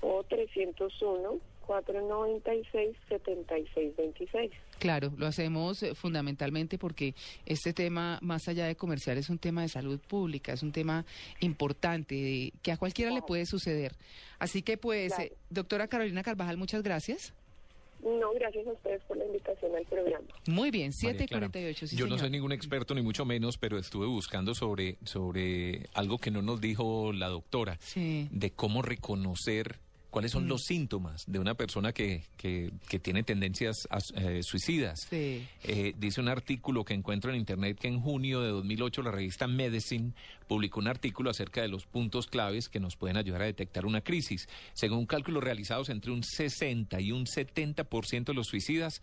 o 0.00 0.24
301-496-7626. 1.70 4.50
Claro, 4.78 5.12
lo 5.16 5.26
hacemos 5.26 5.82
eh, 5.82 5.94
fundamentalmente 5.94 6.78
porque 6.78 7.14
este 7.46 7.72
tema, 7.72 8.18
más 8.22 8.48
allá 8.48 8.66
de 8.66 8.76
comercial, 8.76 9.18
es 9.18 9.30
un 9.30 9.38
tema 9.38 9.62
de 9.62 9.68
salud 9.68 9.98
pública, 10.00 10.52
es 10.52 10.62
un 10.62 10.72
tema 10.72 11.04
importante 11.40 12.14
de- 12.14 12.52
que 12.62 12.72
a 12.72 12.76
cualquiera 12.76 13.10
le 13.12 13.22
puede 13.22 13.46
suceder. 13.46 13.92
Así 14.38 14.62
que, 14.62 14.76
pues, 14.78 15.12
Claro. 15.14 15.24
eh, 15.30 15.32
doctora 15.50 15.88
Carolina 15.88 16.22
Carvajal, 16.22 16.56
muchas 16.56 16.82
gracias. 16.82 17.34
No, 18.02 18.32
gracias 18.32 18.66
a 18.66 18.72
ustedes 18.72 19.02
por 19.02 19.18
la 19.18 19.26
invitación 19.26 19.76
al 19.76 19.84
programa. 19.84 20.26
Muy 20.46 20.70
bien, 20.70 20.88
María 20.88 20.98
7 21.18 21.24
y 21.24 21.28
Clara, 21.28 21.48
48, 21.50 21.86
sí, 21.86 21.96
Yo 21.96 22.06
no 22.06 22.16
soy 22.16 22.30
ningún 22.30 22.52
experto 22.52 22.94
ni 22.94 23.02
mucho 23.02 23.26
menos, 23.26 23.58
pero 23.58 23.76
estuve 23.78 24.06
buscando 24.06 24.54
sobre, 24.54 24.96
sobre 25.04 25.86
algo 25.92 26.16
que 26.16 26.30
no 26.30 26.40
nos 26.40 26.62
dijo 26.62 27.12
la 27.12 27.28
doctora, 27.28 27.76
Sí. 27.80 28.26
de 28.30 28.52
cómo 28.52 28.80
reconocer 28.80 29.76
cuáles 30.10 30.32
Mm. 30.32 30.38
son 30.38 30.48
los 30.48 30.62
síntomas 30.64 31.24
de 31.26 31.38
una 31.38 31.54
persona 31.54 31.92
que, 31.92 32.24
que, 32.36 32.70
que 32.88 32.98
tiene 32.98 33.22
tendencias 33.22 33.86
a- 33.90 33.98
eh, 34.16 34.42
suicidas. 34.42 35.06
Sí. 35.08 35.46
Eh, 35.64 35.94
dice 35.96 36.20
un 36.20 36.28
artículo 36.28 36.84
que 36.84 36.94
encuentro 36.94 37.30
en 37.30 37.36
internet 37.38 37.78
que 37.80 37.88
en 37.88 38.00
junio 38.00 38.40
de 38.42 38.48
2008 38.50 39.02
la 39.02 39.10
revista 39.12 39.46
Medicine 39.46 40.12
publicó 40.48 40.80
un 40.80 40.88
artículo 40.88 41.30
acerca 41.30 41.62
de 41.62 41.68
los 41.68 41.86
puntos 41.86 42.26
claves 42.26 42.68
que 42.68 42.80
nos 42.80 42.96
pueden 42.96 43.16
ayudar 43.16 43.42
a 43.42 43.46
detectar 43.46 43.86
una 43.86 44.00
crisis. 44.00 44.48
Según 44.74 45.06
cálculos 45.06 45.44
realizados 45.44 45.88
entre 45.90 46.10
un 46.10 46.24
60 46.24 47.00
y 47.00 47.12
un 47.12 47.26
70% 47.26 48.24
de 48.24 48.34
los 48.34 48.48
suicidas 48.48 49.00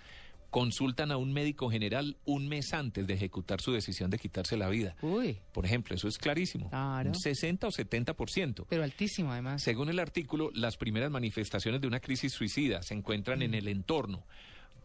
consultan 0.49 1.11
a 1.11 1.17
un 1.17 1.33
médico 1.33 1.69
general 1.69 2.17
un 2.25 2.47
mes 2.47 2.73
antes 2.73 3.05
de 3.07 3.13
ejecutar 3.13 3.61
su 3.61 3.71
decisión 3.73 4.09
de 4.09 4.17
quitarse 4.17 4.55
la 4.57 4.69
vida. 4.69 4.95
Uy, 5.01 5.37
Por 5.53 5.65
ejemplo, 5.65 5.95
eso 5.95 6.07
es 6.07 6.17
clarísimo. 6.17 6.69
Claro. 6.69 7.09
Un 7.09 7.15
60 7.15 7.67
o 7.67 7.71
70%. 7.71 8.65
pero 8.69 8.83
altísimo 8.83 9.31
además. 9.31 9.61
Según 9.61 9.89
el 9.89 9.99
artículo, 9.99 10.49
las 10.53 10.77
primeras 10.77 11.11
manifestaciones 11.11 11.81
de 11.81 11.87
una 11.87 11.99
crisis 11.99 12.31
suicida 12.33 12.81
se 12.83 12.93
encuentran 12.93 13.39
Mm. 13.39 13.43
en 13.43 13.53
el 13.55 13.67
entorno, 13.67 14.25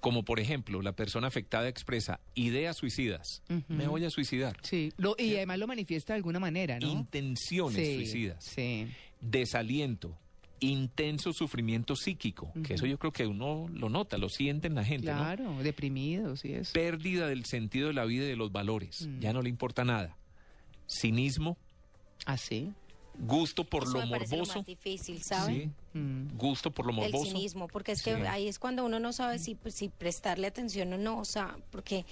como 0.00 0.24
por 0.24 0.40
ejemplo, 0.40 0.82
la 0.82 0.92
persona 0.96 1.28
afectada 1.28 1.68
expresa 1.68 2.18
ideas 2.34 2.76
suicidas, 2.76 3.42
me 3.68 3.86
voy 3.86 4.04
a 4.04 4.10
suicidar, 4.10 4.56
Sí, 4.62 4.92
lo- 4.96 5.14
y 5.16 5.36
además 5.36 5.58
lo 5.60 5.68
manifiesta 5.68 6.12
de 6.14 6.16
alguna 6.16 6.40
manera, 6.40 6.80
¿no? 6.80 6.90
intenciones 6.90 7.76
Sí, 7.86 7.94
suicidas, 7.94 8.44
Sí. 8.44 8.88
desaliento, 9.20 10.18
intenso 10.62 11.32
sufrimiento 11.32 11.94
psíquico, 11.96 12.52
que 12.64 12.74
eso 12.74 12.86
yo 12.86 12.98
creo 12.98 13.12
que 13.12 13.26
uno 13.26 13.66
lo 13.72 13.88
nota, 13.88 14.16
lo 14.18 14.28
siente 14.28 14.68
en 14.68 14.74
la 14.74 14.84
gente, 14.84 15.12
¿no? 15.12 15.18
Claro, 15.18 15.62
deprimidos 15.62 16.44
y 16.44 16.54
eso. 16.54 16.72
Pérdida 16.72 17.26
del 17.26 17.44
sentido 17.44 17.88
de 17.88 17.94
la 17.94 18.04
vida 18.04 18.24
y 18.24 18.28
de 18.28 18.36
los 18.36 18.52
valores, 18.52 19.06
Mm. 19.06 19.20
ya 19.20 19.32
no 19.32 19.42
le 19.42 19.48
importa 19.48 19.84
nada. 19.84 20.16
Cinismo, 20.88 21.56
Así. 22.26 22.72
gusto 23.18 23.64
por 23.64 23.84
Eso 23.84 23.92
lo 23.94 24.00
me 24.06 24.10
parece 24.10 24.32
lo 24.36 24.38
morboso. 24.42 24.58
más 24.60 24.66
difícil, 24.66 25.22
¿sabe? 25.22 25.70
Sí, 25.92 25.98
Mm. 25.98 26.36
gusto 26.36 26.70
por 26.70 26.86
lo 26.86 26.92
El 26.92 27.10
morboso. 27.12 27.24
cinismo, 27.32 27.68
porque 27.68 27.92
es 27.92 28.02
que 28.02 28.14
Sí. 28.14 28.22
ahí 28.22 28.48
es 28.48 28.58
cuando 28.58 28.84
uno 28.84 28.98
no 29.00 29.12
sabe 29.12 29.38
si, 29.38 29.54
pues, 29.54 29.74
si 29.74 29.88
prestarle 29.88 30.46
atención 30.46 30.92
o 30.92 30.98
no, 30.98 31.18
o 31.18 31.24
sea, 31.24 31.56
porque 31.70 32.04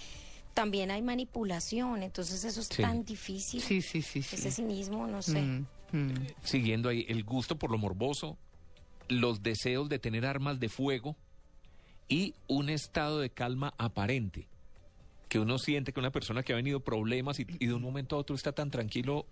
también 0.55 0.91
hay 0.91 1.01
manipulación, 1.03 2.03
entonces 2.03 2.43
eso 2.45 2.61
es 2.61 2.67
Sí. 2.69 2.83
tan 2.83 3.05
difícil. 3.05 3.61
Sí, 3.63 3.81
sí, 3.83 4.03
sí, 4.03 4.23
sí. 4.23 4.35
Ese 4.37 4.51
cinismo, 4.51 5.07
no 5.07 5.23
sé. 5.23 5.41
Mm, 5.41 5.67
mm. 5.93 6.15
siguiendo 6.43 6.89
ahí, 6.89 7.05
el 7.09 7.25
gusto 7.25 7.57
por 7.59 7.71
lo 7.71 7.79
morboso, 7.79 8.39
los 9.09 9.43
deseos 9.43 9.89
de 9.89 9.99
tener 9.99 10.25
armas 10.27 10.61
de 10.61 10.69
fuego 10.69 11.17
y 12.09 12.35
un 12.49 12.69
estado 12.71 13.21
de 13.21 13.31
calma 13.31 13.75
aparente. 13.79 14.47
Que 15.29 15.39
uno 15.39 15.59
siente 15.59 15.93
que 15.93 16.01
una 16.01 16.11
persona 16.11 16.43
que 16.43 16.53
ha 16.53 16.57
venido 16.57 16.81
problemas 16.81 17.39
y, 17.39 17.47
y 17.61 17.67
de 17.67 17.75
un 17.75 17.83
momento 17.83 18.17
a 18.17 18.19
otro 18.19 18.35
está 18.35 18.53
tan 18.53 18.71
tranquilo, 18.71 19.27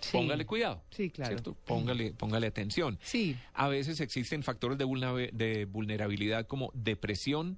Sí. 0.00 0.10
póngale 0.16 0.44
cuidado. 0.44 0.82
Sí, 0.90 1.10
claro. 1.10 1.30
¿cierto? 1.30 1.54
Póngale, 1.64 2.12
póngale 2.12 2.48
atención. 2.48 2.98
Sí. 3.02 3.36
A 3.54 3.68
veces 3.68 4.00
existen 4.00 4.42
factores 4.42 4.76
de 4.76 5.64
vulnerabilidad 5.64 6.46
como 6.48 6.72
depresión, 6.74 7.56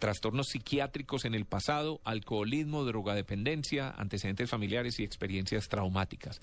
trastornos 0.00 0.48
psiquiátricos 0.48 1.24
en 1.24 1.34
el 1.34 1.44
pasado, 1.44 2.00
alcoholismo, 2.04 2.84
drogadependencia, 2.84 3.90
antecedentes 3.90 4.50
familiares 4.50 4.98
y 4.98 5.04
experiencias 5.04 5.68
traumáticas. 5.68 6.40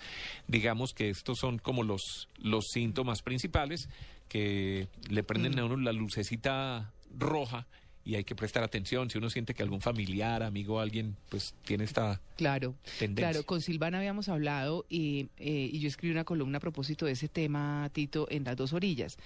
Digamos 0.47 0.93
que 0.93 1.09
estos 1.09 1.39
son 1.39 1.57
como 1.57 1.83
los, 1.83 2.29
los 2.37 2.67
síntomas 2.71 3.21
principales 3.21 3.89
que 4.29 4.87
le 5.09 5.23
prenden 5.23 5.55
Mm. 5.55 5.59
a 5.59 5.65
uno 5.65 5.77
la 5.77 5.91
lucecita 5.91 6.93
roja 7.17 7.65
y 8.05 8.15
hay 8.15 8.23
que 8.23 8.35
prestar 8.35 8.63
atención. 8.63 9.09
Si 9.09 9.17
uno 9.17 9.29
siente 9.29 9.53
que 9.53 9.63
algún 9.63 9.81
familiar, 9.81 10.43
amigo, 10.43 10.79
alguien, 10.79 11.17
pues 11.29 11.53
tiene 11.65 11.83
esta 11.83 12.21
Claro, 12.37 12.75
tendencia. 12.99 13.31
claro, 13.31 13.45
con 13.45 13.61
Silvana 13.61 13.97
habíamos 13.97 14.29
hablado 14.29 14.85
y, 14.87 15.27
eh, 15.37 15.69
y 15.73 15.79
yo 15.79 15.87
escribí 15.89 16.13
una 16.13 16.23
columna 16.23 16.59
a 16.59 16.61
propósito 16.61 17.05
de 17.05 17.13
ese 17.13 17.27
tema, 17.27 17.89
Tito, 17.91 18.27
en 18.29 18.43
las 18.45 18.55
dos 18.55 18.71
orillas. 18.71 19.17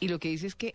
Y 0.00 0.08
lo 0.08 0.18
que 0.18 0.28
dice 0.28 0.46
es 0.46 0.54
que 0.54 0.74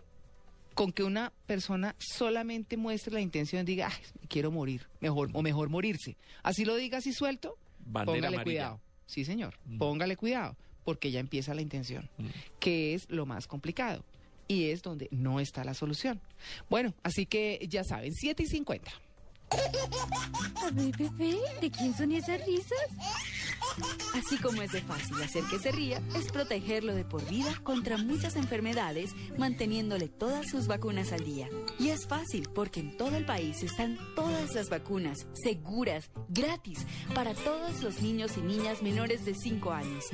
con 0.74 0.92
que 0.92 1.02
una 1.04 1.32
persona 1.46 1.94
solamente 1.98 2.76
muestre 2.76 3.12
la 3.14 3.20
intención, 3.20 3.64
diga, 3.64 3.88
"Ay, 3.88 4.26
quiero 4.28 4.50
morir, 4.50 4.86
mejor, 5.00 5.30
o 5.32 5.42
mejor 5.42 5.68
morirse. 5.68 6.16
Así 6.42 6.64
lo 6.64 6.74
diga 6.76 6.98
así 6.98 7.12
suelto, 7.12 7.56
Bandera 7.86 8.04
póngale 8.06 8.26
amarilla. 8.36 8.42
cuidado. 8.44 8.80
Sí, 9.06 9.24
señor, 9.24 9.58
Mm. 9.66 9.78
póngale 9.78 10.16
cuidado, 10.16 10.56
porque 10.84 11.10
ya 11.10 11.20
empieza 11.20 11.54
la 11.54 11.62
intención, 11.62 12.08
Mm. 12.18 12.26
que 12.58 12.94
es 12.94 13.08
lo 13.10 13.26
más 13.26 13.46
complicado. 13.46 14.04
Y 14.48 14.64
es 14.70 14.82
donde 14.82 15.08
no 15.10 15.40
está 15.40 15.64
la 15.64 15.72
solución. 15.74 16.20
Bueno, 16.68 16.92
así 17.02 17.24
que 17.24 17.64
ya 17.68 17.82
saben, 17.84 18.12
7 18.12 18.42
y 18.42 18.46
50. 18.46 18.92
A 20.64 20.70
ver, 20.70 20.96
bebé, 20.96 21.38
¿de 21.60 21.70
quién 21.70 21.94
son 21.94 22.12
esas 22.12 22.44
risas? 22.46 22.78
Así 24.14 24.38
como 24.38 24.62
es 24.62 24.72
de 24.72 24.80
fácil 24.82 25.20
hacer 25.22 25.42
que 25.44 25.58
se 25.58 25.72
ría, 25.72 26.00
es 26.16 26.30
protegerlo 26.30 26.94
de 26.94 27.04
por 27.04 27.26
vida 27.28 27.52
contra 27.62 27.98
muchas 27.98 28.36
enfermedades, 28.36 29.14
manteniéndole 29.36 30.08
todas 30.08 30.48
sus 30.48 30.66
vacunas 30.66 31.12
al 31.12 31.24
día. 31.24 31.48
Y 31.78 31.88
es 31.88 32.06
fácil 32.06 32.48
porque 32.54 32.80
en 32.80 32.96
todo 32.96 33.16
el 33.16 33.24
país 33.24 33.62
están 33.62 33.98
todas 34.14 34.54
las 34.54 34.70
vacunas, 34.70 35.26
seguras, 35.32 36.10
gratis, 36.28 36.86
para 37.14 37.34
todos 37.34 37.82
los 37.82 38.00
niños 38.00 38.36
y 38.36 38.42
niñas 38.42 38.82
menores 38.82 39.24
de 39.24 39.34
5 39.34 39.72
años. 39.72 40.04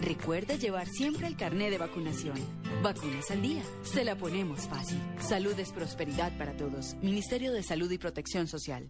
Recuerda 0.00 0.56
llevar 0.56 0.88
siempre 0.88 1.26
el 1.26 1.36
carné 1.36 1.70
de 1.70 1.78
vacunación. 1.78 2.38
Vacunas 2.82 3.30
al 3.30 3.42
día, 3.42 3.62
se 3.82 4.04
la 4.04 4.16
ponemos 4.16 4.66
fácil. 4.66 5.00
Salud 5.20 5.58
es 5.58 5.72
prosperidad 5.72 6.36
para 6.38 6.56
todos. 6.56 6.94
Ministerio 7.02 7.52
de 7.52 7.62
Salud 7.62 7.90
y 7.90 7.98
Protección 7.98 8.48
Social. 8.48 8.89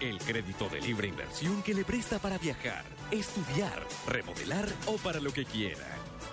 El 0.00 0.16
crédito 0.18 0.66
de 0.70 0.80
libre 0.80 1.08
inversión 1.08 1.62
que 1.62 1.74
le 1.74 1.84
presta 1.84 2.18
para 2.18 2.38
viajar, 2.38 2.86
estudiar, 3.10 3.86
remodelar 4.06 4.66
o 4.86 4.96
para 4.96 5.20
lo 5.20 5.30
que 5.30 5.44
quiera. 5.44 5.86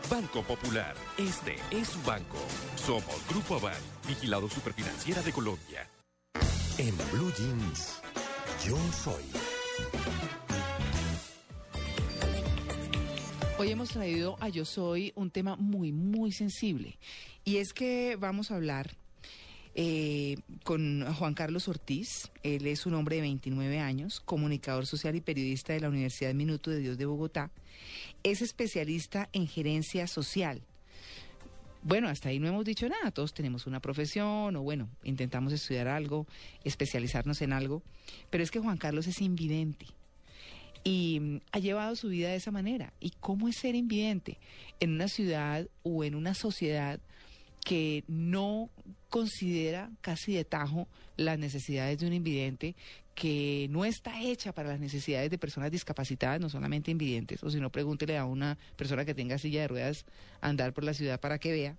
Banco 0.10 0.42
Popular, 0.42 0.96
este 1.18 1.58
es 1.72 1.90
su 1.90 2.02
banco. 2.04 2.38
Somos 2.78 3.28
Grupo 3.30 3.56
Aval, 3.56 3.76
vigilado 4.08 4.50
superfinanciera 4.50 5.22
de 5.22 5.34
Colombia. 5.34 5.86
En 6.78 6.96
Blue 7.12 7.34
Jeans, 7.38 8.02
yo 8.66 8.78
soy. 9.04 9.26
Hoy 13.58 13.72
hemos 13.72 13.90
traído 13.90 14.38
a 14.40 14.48
Yo 14.48 14.64
Soy 14.64 15.12
un 15.16 15.30
tema 15.30 15.58
muy, 15.58 15.92
muy 15.92 16.32
sensible. 16.32 16.98
Y 17.44 17.58
es 17.58 17.74
que 17.74 18.16
vamos 18.18 18.50
a 18.50 18.56
hablar 18.56 18.96
eh, 19.80 20.38
con 20.64 21.06
Juan 21.14 21.36
Carlos 21.36 21.68
Ortiz. 21.68 22.32
Él 22.42 22.66
es 22.66 22.88
un 22.88 22.96
hombre 22.96 23.18
de 23.18 23.22
29 23.22 23.80
años, 23.80 24.20
comunicador 24.20 24.88
social 24.88 25.16
y 25.16 25.22
periodista 25.22 25.74
de 25.74 25.82
la 25.82 25.90
Universidad 25.90 26.34
Minuto 26.34 26.72
de 26.72 26.80
Dios 26.80 26.98
de 26.98 27.06
Bogotá. 27.06 27.52
Es 28.24 28.42
especialista 28.42 29.30
en 29.34 29.48
gerencia 29.48 30.08
social. 30.08 30.64
bueno, 31.84 32.10
hasta 32.10 32.30
ahí 32.30 32.40
no 32.40 32.48
hemos 32.48 32.66
dicho 32.66 32.90
nada, 32.90 33.12
todos 33.12 33.36
tenemos 33.36 33.68
una 33.68 33.80
profesión 33.80 34.56
o 34.56 34.64
bueno, 34.64 34.90
intentamos 35.04 35.54
estudiar 35.54 35.88
algo, 35.88 36.26
especializarnos 36.64 37.44
en 37.44 37.54
algo, 37.54 37.84
pero 38.32 38.44
es 38.44 38.50
que 38.50 38.60
Juan 38.60 38.78
Carlos 38.78 39.06
es 39.06 39.22
invidente 39.22 39.86
y 40.84 41.20
mm, 41.20 41.42
ha 41.52 41.60
llevado 41.60 41.96
su 41.96 42.10
vida 42.10 42.30
de 42.30 42.38
esa 42.38 42.50
manera. 42.50 42.94
¿Y 43.00 43.12
cómo 43.20 43.48
es 43.48 43.58
ser 43.58 43.76
invidente 43.76 44.40
en 44.80 44.94
una 44.94 45.08
ciudad 45.08 45.68
o 45.84 46.04
en 46.04 46.16
una 46.16 46.34
sociedad 46.34 47.00
que 47.68 48.06
no 48.08 48.70
considera 49.10 49.92
casi 50.00 50.34
de 50.34 50.46
tajo 50.46 50.88
las 51.18 51.38
necesidades 51.38 52.00
de 52.00 52.08
un 52.08 52.14
invidente, 52.14 52.78
que 53.14 53.68
no 53.72 53.84
está 53.84 54.22
hecha 54.22 54.54
para 54.54 54.70
las 54.70 54.80
necesidades 54.80 55.30
de 55.30 55.38
personas 55.38 55.70
discapacitadas, 55.70 56.40
no 56.40 56.48
solamente 56.48 56.92
invidentes, 56.92 57.44
o 57.44 57.50
si 57.50 57.60
no, 57.60 57.70
pregúntele 57.70 58.18
a 58.18 58.24
una 58.24 58.58
persona 58.78 59.04
que 59.04 59.14
tenga 59.14 59.38
silla 59.38 59.60
de 59.60 59.68
ruedas 59.68 60.06
andar 60.40 60.72
por 60.72 60.86
la 60.86 60.94
ciudad 60.94 61.20
para 61.20 61.40
que 61.40 61.52
vea. 61.52 61.76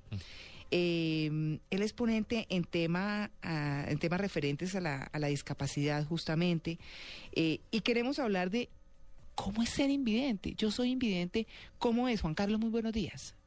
Eh, 0.70 1.58
él 1.70 1.82
es 1.82 1.94
ponente 1.94 2.46
en, 2.50 2.64
tema, 2.64 3.30
ah, 3.40 3.86
en 3.88 3.98
temas 3.98 4.20
referentes 4.20 4.74
a 4.74 4.82
la, 4.82 5.04
a 5.04 5.18
la 5.18 5.28
discapacidad, 5.28 6.04
justamente, 6.04 6.78
eh, 7.32 7.60
y 7.70 7.80
queremos 7.80 8.18
hablar 8.18 8.50
de 8.50 8.68
cómo 9.34 9.62
es 9.62 9.70
ser 9.70 9.88
invidente. 9.88 10.52
Yo 10.54 10.70
soy 10.70 10.90
invidente, 10.90 11.46
¿cómo 11.78 12.10
es? 12.10 12.20
Juan 12.20 12.34
Carlos, 12.34 12.60
muy 12.60 12.68
buenos 12.68 12.92
días. 12.92 13.37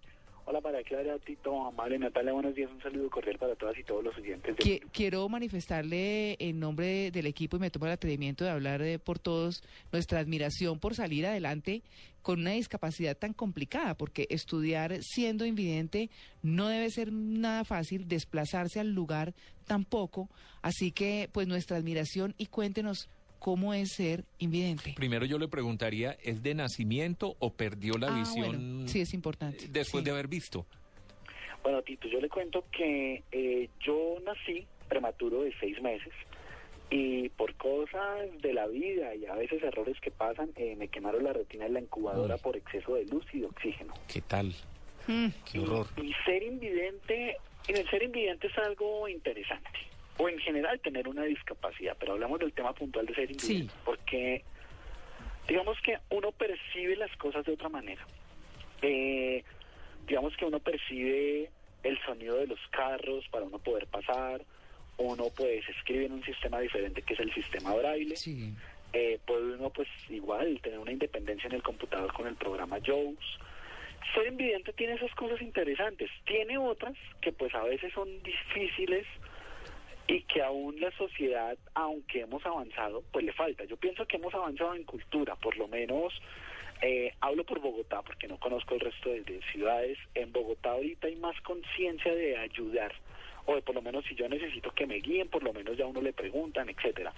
Hola 0.45 0.59
María 0.59 0.83
Clara, 0.83 1.17
Tito, 1.19 1.65
Amable, 1.67 1.99
Natalia, 1.99 2.33
buenos 2.33 2.55
días, 2.55 2.69
un 2.71 2.81
saludo 2.81 3.09
cordial 3.09 3.37
para 3.37 3.55
todas 3.55 3.77
y 3.77 3.83
todos 3.83 4.03
los 4.03 4.17
oyentes. 4.17 4.55
De... 4.57 4.81
Quiero 4.91 5.29
manifestarle 5.29 6.35
en 6.39 6.59
nombre 6.59 7.11
del 7.11 7.27
equipo 7.27 7.57
y 7.57 7.59
me 7.59 7.69
tomo 7.69 7.85
el 7.85 7.91
atrevimiento 7.91 8.43
de 8.43 8.49
hablar 8.49 8.81
de, 8.81 8.97
por 8.97 9.19
todos 9.19 9.63
nuestra 9.91 10.19
admiración 10.19 10.79
por 10.79 10.95
salir 10.95 11.27
adelante 11.27 11.83
con 12.21 12.39
una 12.39 12.51
discapacidad 12.51 13.15
tan 13.15 13.33
complicada, 13.33 13.95
porque 13.95 14.27
estudiar 14.29 14.97
siendo 15.01 15.45
invidente 15.45 16.09
no 16.41 16.67
debe 16.67 16.89
ser 16.89 17.11
nada 17.11 17.63
fácil, 17.63 18.07
desplazarse 18.07 18.79
al 18.79 18.93
lugar 18.93 19.33
tampoco, 19.65 20.29
así 20.61 20.91
que 20.91 21.29
pues 21.31 21.47
nuestra 21.47 21.77
admiración 21.77 22.33
y 22.37 22.47
cuéntenos 22.47 23.09
cómo 23.41 23.73
es 23.73 23.93
ser 23.93 24.23
invidente. 24.37 24.93
Primero 24.95 25.25
yo 25.25 25.39
le 25.39 25.47
preguntaría, 25.47 26.15
¿es 26.23 26.43
de 26.43 26.53
nacimiento 26.53 27.35
o 27.39 27.51
perdió 27.51 27.95
la 27.97 28.09
Ah, 28.15 28.19
visión 28.19 28.45
bueno, 28.77 28.87
sí, 28.87 29.01
es 29.01 29.15
importante. 29.15 29.65
después 29.67 30.03
de 30.03 30.11
haber 30.11 30.27
visto? 30.27 30.67
Bueno, 31.63 31.81
Tito, 31.81 32.07
yo 32.07 32.21
le 32.21 32.29
cuento 32.29 32.63
que 32.71 33.23
eh, 33.31 33.67
yo 33.79 34.17
nací 34.23 34.67
prematuro 34.87 35.41
de 35.41 35.53
seis 35.59 35.81
meses 35.81 36.13
y 36.91 37.29
por 37.29 37.55
cosas 37.55 38.29
de 38.43 38.53
la 38.53 38.67
vida 38.67 39.15
y 39.15 39.25
a 39.25 39.33
veces 39.33 39.63
errores 39.63 39.99
que 40.01 40.11
pasan, 40.11 40.51
eh, 40.55 40.75
me 40.75 40.87
quemaron 40.89 41.23
la 41.23 41.33
retina 41.33 41.65
en 41.65 41.73
la 41.73 41.79
incubadora 41.81 42.37
por 42.37 42.55
exceso 42.55 42.93
de 42.93 43.05
luz 43.05 43.25
y 43.33 43.39
de 43.39 43.47
oxígeno. 43.47 43.95
¿Qué 44.07 44.21
tal? 44.21 44.53
Mm. 45.07 45.27
Qué 45.51 45.59
horror. 45.59 45.87
Y 45.97 46.13
ser 46.25 46.43
invidente, 46.43 47.37
en 47.67 47.77
el 47.77 47.89
ser 47.89 48.03
invidente 48.03 48.47
es 48.47 48.57
algo 48.59 49.07
interesante. 49.09 49.79
O 50.18 50.30
en 50.30 50.39
general 50.39 50.80
tener 50.82 51.07
una 51.07 51.24
discapacidad, 51.24 51.95
pero 51.99 52.14
hablamos 52.14 52.39
del 52.39 52.53
tema 52.53 52.74
puntual 52.74 53.05
de 53.05 53.16
ser 53.16 53.32
invidente. 53.32 53.74
Porque 53.86 54.43
digamos 55.47 55.80
que 55.82 55.97
uno 56.09 56.32
percibe 56.32 56.95
las 56.95 57.16
cosas 57.18 57.45
de 57.45 57.53
otra 57.53 57.70
manera. 57.70 58.05
Eh, 58.82 59.43
digamos 60.07 60.36
que 60.38 60.45
uno 60.45 60.59
percibe 60.59 61.49
el 61.84 61.99
sonido 62.05 62.38
de 62.38 62.47
los 62.47 62.59
carros 62.70 63.28
para 63.30 63.45
uno 63.45 63.59
poder 63.59 63.88
pasar. 63.88 64.41
Uno 64.97 65.26
pues 65.36 65.68
escribe 65.70 66.05
en 66.05 66.14
un 66.14 66.24
sistema 66.24 66.59
diferente 66.59 67.01
que 67.01 67.14
es 67.14 67.20
el 67.20 67.34
sistema 67.34 67.74
braille. 67.74 68.16
Eh, 68.93 69.20
puede 69.26 69.55
uno 69.55 69.70
pues 69.70 69.88
igual 70.09 70.59
tener 70.62 70.78
una 70.78 70.91
independencia 70.91 71.47
en 71.47 71.55
el 71.55 71.64
computador 71.64 72.12
con 72.14 72.28
el 72.28 72.36
programa 72.36 72.80
JAWS. 72.80 73.39
Ser 74.14 74.28
invidente 74.28 74.74
tiene 74.74 74.93
esas 74.93 75.14
cosas 75.16 75.41
interesantes. 75.41 76.09
Tiene 76.26 76.57
otras 76.57 76.95
que 77.22 77.32
pues 77.32 77.55
a 77.55 77.64
veces 77.64 77.93
son 77.93 78.22
difíciles 78.24 79.05
y 80.12 80.24
que 80.24 80.41
aún 80.41 80.78
la 80.82 80.91
sociedad, 80.91 81.57
aunque 81.74 82.20
hemos 82.22 82.45
avanzado, 82.45 83.01
pues 83.14 83.24
le 83.24 83.32
falta. 83.32 83.64
Yo 83.64 83.78
pienso 83.78 84.05
que 84.05 84.18
hemos 84.18 84.34
avanzado 84.34 84.76
en 84.76 84.84
cultura, 84.84 85.38
por 85.38 85.55
lo 85.55 85.70
menos 85.70 86.14
eh, 86.82 87.14
hablo 87.22 87.45
por 87.45 87.62
Bogotá, 87.62 88.01
porque 88.01 88.28
no 88.28 88.38
conozco 88.38 88.74
el 88.74 88.82
resto 88.82 89.09
de, 89.09 89.22
de 89.22 89.39
ciudades. 89.53 89.97
En 90.14 90.34
Bogotá 90.34 90.72
ahorita 90.72 91.07
hay 91.07 91.16
más 91.16 91.39
conciencia 91.41 92.14
de 92.14 92.38
ayudar, 92.38 92.93
o 93.45 93.55
de 93.55 93.62
por 93.62 93.74
lo 93.74 93.82
menos 93.82 94.03
si 94.03 94.16
yo 94.16 94.28
necesito 94.28 94.72
que 94.72 94.86
me 94.86 94.95
guíen, 94.95 95.30
por 95.30 95.43
lo 95.43 95.53
menos 95.53 95.78
ya 95.78 95.86
uno 95.86 96.01
le 96.01 96.12
preguntan, 96.12 96.68
etcétera. 96.68 97.14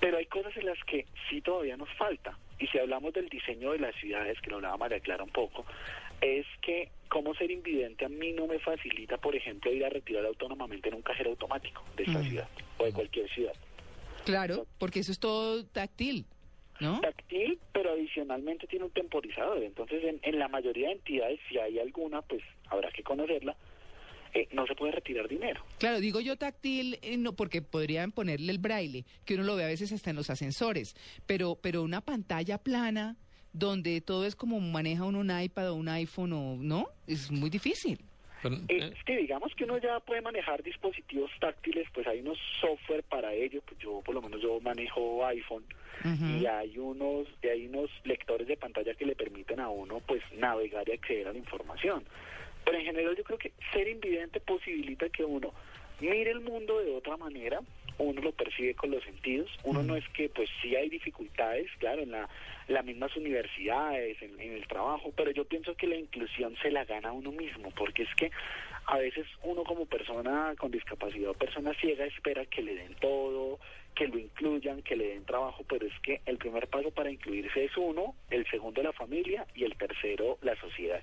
Pero 0.00 0.16
hay 0.16 0.26
cosas 0.26 0.56
en 0.56 0.66
las 0.66 0.82
que 0.84 1.06
sí 1.28 1.40
todavía 1.40 1.76
nos 1.76 1.90
falta. 1.90 2.36
Y 2.58 2.66
si 2.66 2.78
hablamos 2.78 3.12
del 3.12 3.28
diseño 3.28 3.70
de 3.72 3.78
las 3.78 3.94
ciudades, 3.96 4.40
que 4.40 4.50
lo 4.50 4.56
hablaba 4.56 4.76
María 4.76 4.98
Clara 4.98 5.22
un 5.22 5.30
poco, 5.30 5.64
es 6.20 6.46
que 6.62 6.90
cómo 7.08 7.34
ser 7.34 7.50
invidente 7.50 8.04
a 8.04 8.08
mí 8.08 8.32
no 8.32 8.46
me 8.46 8.58
facilita, 8.58 9.18
por 9.18 9.36
ejemplo, 9.36 9.72
ir 9.72 9.84
a 9.84 9.88
retirar 9.88 10.24
autónomamente 10.26 10.88
en 10.88 10.96
un 10.96 11.02
cajero 11.02 11.30
automático 11.30 11.82
de 11.96 12.04
esta 12.04 12.18
Mm. 12.20 12.24
ciudad 12.28 12.48
o 12.78 12.84
de 12.84 12.92
cualquier 12.92 13.28
ciudad. 13.30 13.52
Claro, 14.24 14.66
porque 14.78 15.00
eso 15.00 15.12
es 15.12 15.18
todo 15.20 15.64
táctil, 15.66 16.24
¿no? 16.80 17.00
Táctil, 17.00 17.58
pero 17.72 17.92
adicionalmente 17.92 18.66
tiene 18.66 18.86
un 18.86 18.90
temporizador. 18.90 19.62
Entonces, 19.62 20.02
en, 20.04 20.18
en 20.22 20.38
la 20.38 20.48
mayoría 20.48 20.88
de 20.88 20.94
entidades, 20.94 21.40
si 21.48 21.58
hay 21.58 21.78
alguna, 21.78 22.22
pues 22.22 22.42
habrá 22.68 22.90
que 22.90 23.02
conocerla, 23.02 23.54
eh, 24.32 24.48
no 24.52 24.66
se 24.66 24.74
puede 24.74 24.92
retirar 24.92 25.28
dinero. 25.28 25.62
Claro, 25.78 26.00
digo 26.00 26.18
yo 26.20 26.36
táctil, 26.36 26.98
eh, 27.02 27.16
no, 27.18 27.34
porque 27.36 27.62
podrían 27.62 28.10
ponerle 28.10 28.50
el 28.50 28.58
braille, 28.58 29.04
que 29.24 29.34
uno 29.34 29.44
lo 29.44 29.54
ve 29.56 29.64
a 29.64 29.68
veces 29.68 29.92
hasta 29.92 30.10
en 30.10 30.16
los 30.16 30.30
ascensores, 30.30 30.96
pero, 31.26 31.56
pero 31.62 31.82
una 31.82 32.00
pantalla 32.00 32.58
plana 32.58 33.16
donde 33.54 34.00
todo 34.00 34.26
es 34.26 34.36
como 34.36 34.60
maneja 34.60 35.04
uno 35.04 35.20
un 35.20 35.30
iPad 35.30 35.70
o 35.70 35.76
un 35.76 35.88
iPhone 35.88 36.32
o 36.32 36.56
no, 36.56 36.88
es 37.06 37.30
muy 37.30 37.48
difícil. 37.48 37.98
Eh, 38.68 38.92
es 38.94 39.04
que 39.04 39.16
digamos 39.16 39.54
que 39.54 39.64
uno 39.64 39.78
ya 39.78 40.00
puede 40.00 40.20
manejar 40.20 40.62
dispositivos 40.62 41.30
táctiles, 41.40 41.88
pues 41.94 42.06
hay 42.06 42.20
unos 42.20 42.36
software 42.60 43.02
para 43.04 43.32
ello, 43.32 43.62
pues 43.64 43.78
yo 43.80 44.02
por 44.04 44.14
lo 44.14 44.20
menos 44.20 44.42
yo 44.42 44.60
manejo 44.60 45.24
iPhone 45.24 45.64
y 46.04 46.44
hay 46.44 46.76
unos 46.76 47.26
y 47.42 47.46
hay 47.48 47.66
unos 47.66 47.88
lectores 48.04 48.46
de 48.46 48.58
pantalla 48.58 48.92
que 48.94 49.06
le 49.06 49.16
permiten 49.16 49.60
a 49.60 49.70
uno 49.70 50.00
pues 50.06 50.22
navegar 50.36 50.86
y 50.86 50.92
acceder 50.92 51.28
a 51.28 51.32
la 51.32 51.38
información. 51.38 52.04
Pero 52.64 52.76
en 52.76 52.84
general 52.84 53.16
yo 53.16 53.24
creo 53.24 53.38
que 53.38 53.52
ser 53.72 53.88
invidente 53.88 54.40
posibilita 54.40 55.08
que 55.08 55.24
uno 55.24 55.54
mire 56.00 56.30
el 56.30 56.40
mundo 56.40 56.80
de 56.80 56.94
otra 56.94 57.16
manera, 57.16 57.60
uno 57.98 58.20
lo 58.20 58.32
percibe 58.32 58.74
con 58.74 58.90
los 58.90 59.02
sentidos, 59.04 59.50
uno 59.64 59.82
no 59.82 59.96
es 59.96 60.08
que 60.10 60.28
pues 60.28 60.48
sí 60.60 60.74
hay 60.76 60.88
dificultades, 60.88 61.70
claro, 61.78 62.02
en 62.02 62.10
la, 62.10 62.28
las 62.68 62.84
mismas 62.84 63.16
universidades, 63.16 64.20
en, 64.22 64.40
en 64.40 64.52
el 64.54 64.66
trabajo, 64.66 65.12
pero 65.16 65.30
yo 65.30 65.44
pienso 65.44 65.74
que 65.74 65.86
la 65.86 65.96
inclusión 65.96 66.56
se 66.62 66.70
la 66.70 66.84
gana 66.84 67.12
uno 67.12 67.32
mismo, 67.32 67.70
porque 67.76 68.02
es 68.02 68.14
que 68.16 68.30
a 68.86 68.98
veces 68.98 69.26
uno 69.42 69.64
como 69.64 69.86
persona 69.86 70.54
con 70.58 70.70
discapacidad 70.70 71.30
o 71.30 71.34
persona 71.34 71.72
ciega 71.80 72.04
espera 72.04 72.44
que 72.46 72.62
le 72.62 72.74
den 72.74 72.94
todo, 73.00 73.58
que 73.94 74.08
lo 74.08 74.18
incluyan, 74.18 74.82
que 74.82 74.96
le 74.96 75.08
den 75.08 75.24
trabajo, 75.24 75.64
pero 75.68 75.86
es 75.86 75.92
que 76.02 76.20
el 76.26 76.36
primer 76.36 76.66
paso 76.68 76.90
para 76.90 77.10
incluirse 77.10 77.64
es 77.64 77.76
uno, 77.76 78.14
el 78.30 78.48
segundo 78.50 78.82
la 78.82 78.92
familia 78.92 79.46
y 79.54 79.64
el 79.64 79.76
tercero 79.76 80.38
la 80.42 80.56
sociedad. 80.56 81.00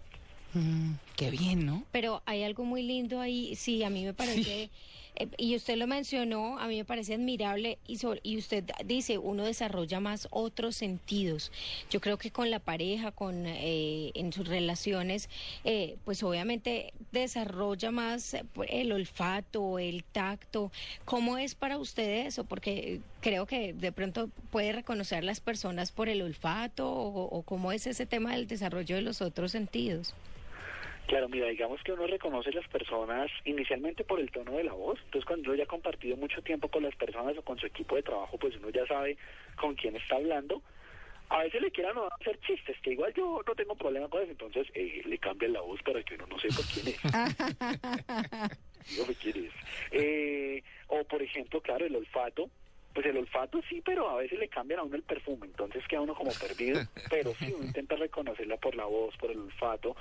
Mm, 0.54 0.94
qué 1.16 1.30
bien, 1.30 1.66
¿no? 1.66 1.86
Pero 1.92 2.22
hay 2.26 2.44
algo 2.44 2.66
muy 2.66 2.84
lindo 2.84 3.22
ahí, 3.22 3.56
sí, 3.56 3.84
a 3.84 3.89
mí 3.89 4.04
me 4.04 4.14
parece, 4.14 4.70
eh, 5.16 5.28
y 5.38 5.55
usted 5.55 5.76
lo 5.78 5.88
mencionó, 5.88 6.57
a 6.59 6.68
mí 6.68 6.78
me 6.78 6.86
parece 6.86 7.14
admirable, 7.14 7.78
y, 7.88 7.97
sobre- 7.97 8.22
y 8.24 8.38
usted 8.38 8.64
dice, 8.86 9.18
uno 9.18 9.43
desarrolla 9.45 9.99
más 9.99 10.28
otros 10.32 10.76
sentidos. 10.76 11.51
Yo 11.89 11.99
creo 12.01 12.18
que 12.18 12.32
con 12.32 12.49
la 12.49 12.59
pareja, 12.59 13.12
con 13.12 13.45
eh, 13.45 14.12
en 14.14 14.34
sus 14.34 14.47
relaciones, 14.47 15.30
eh, 15.64 15.97
pues 16.05 16.24
obviamente 16.24 16.93
desarrolla 17.12 17.91
más 17.91 18.34
eh, 18.34 18.43
el 18.70 18.91
olfato, 18.91 19.80
el 19.80 20.03
tacto. 20.03 20.72
¿Cómo 21.05 21.38
es 21.38 21.55
para 21.55 21.78
usted 21.78 22.26
eso? 22.28 22.43
Porque 22.43 23.01
creo 23.22 23.45
que 23.45 23.74
de 23.74 23.91
pronto 23.91 24.30
puede 24.51 24.72
reconocer 24.72 25.24
las 25.24 25.39
personas 25.39 25.91
por 25.91 26.09
el 26.09 26.22
olfato, 26.22 26.89
o, 26.91 27.24
o 27.26 27.41
cómo 27.43 27.72
es 27.72 27.88
ese 27.88 28.05
tema 28.05 28.34
del 28.34 28.47
desarrollo 28.47 28.95
de 28.95 29.01
los 29.01 29.22
otros 29.22 29.51
sentidos. 29.51 30.14
Claro, 31.12 31.28
mira, 31.28 31.47
digamos 31.47 31.84
que 31.84 31.91
uno 31.91 32.07
reconoce 32.07 32.53
las 32.53 32.66
personas 32.70 33.30
inicialmente 33.43 34.05
por 34.05 34.22
el 34.22 34.32
tono 34.32 34.53
de 34.53 34.64
la 34.64 34.72
voz. 34.72 34.97
Entonces, 35.03 35.26
cuando 35.26 35.49
uno 35.49 35.57
ya 35.57 35.66
ha 35.66 35.68
compartido 35.68 36.16
mucho 36.16 36.41
tiempo 36.41 36.70
con 36.70 36.84
las 36.84 36.95
personas 36.95 37.38
o 37.38 37.41
con 37.41 37.59
su 37.59 37.66
equipo 37.66 37.97
de 37.97 38.03
trabajo, 38.03 38.38
pues 38.38 38.55
uno 38.55 38.70
ya 38.70 38.88
sabe 38.88 39.18
con 39.59 39.76
quién 39.76 39.97
está 39.97 40.16
hablando. 40.16 40.62
A 41.28 41.39
veces 41.39 41.62
le 41.62 41.72
quieran 41.72 41.97
hacer 42.18 42.39
chistes, 42.39 42.78
que 42.82 42.91
igual 42.91 43.14
yo 43.14 43.41
no 43.45 43.55
tengo 43.55 43.76
problema 43.76 44.07
con 44.07 44.22
eso, 44.22 44.32
entonces 44.32 44.68
eh, 44.74 45.01
le 45.03 45.18
cambian 45.18 45.51
la 45.51 45.59
voz 45.59 45.84
para 45.84 46.01
que 46.01 46.16
uno 46.16 46.28
no 46.28 46.39
sepa 46.39 46.62
quién 46.74 46.88
es. 46.88 47.01
Dígame 48.89 49.16
quién 49.16 49.47
es. 49.47 49.53
Eh, 49.91 50.64
o, 50.88 51.03
por 51.03 51.22
ejemplo, 51.22 51.59
claro, 51.59 51.86
el 51.86 51.95
olfato. 51.97 52.49
Pues 52.94 53.06
el 53.06 53.18
olfato 53.18 53.62
sí, 53.70 53.82
pero 53.84 54.10
a 54.10 54.18
veces 54.18 54.38
le 54.38 54.50
cambian 54.50 54.82
a 54.82 54.84
uno 54.84 54.96
el 54.96 55.04
perfume, 55.04 55.46
entonces 55.46 55.84
queda 55.88 56.02
uno 56.02 56.14
como 56.14 56.32
perdido. 56.32 56.82
Pero 57.10 57.34
sí, 57.36 57.54
uno 57.56 57.66
intenta 57.66 57.96
reconocerla 57.96 58.58
por 58.58 58.76
la 58.76 58.86
voz, 58.86 59.16
por 59.18 59.32
el 59.32 59.39
olfato. 59.39 59.96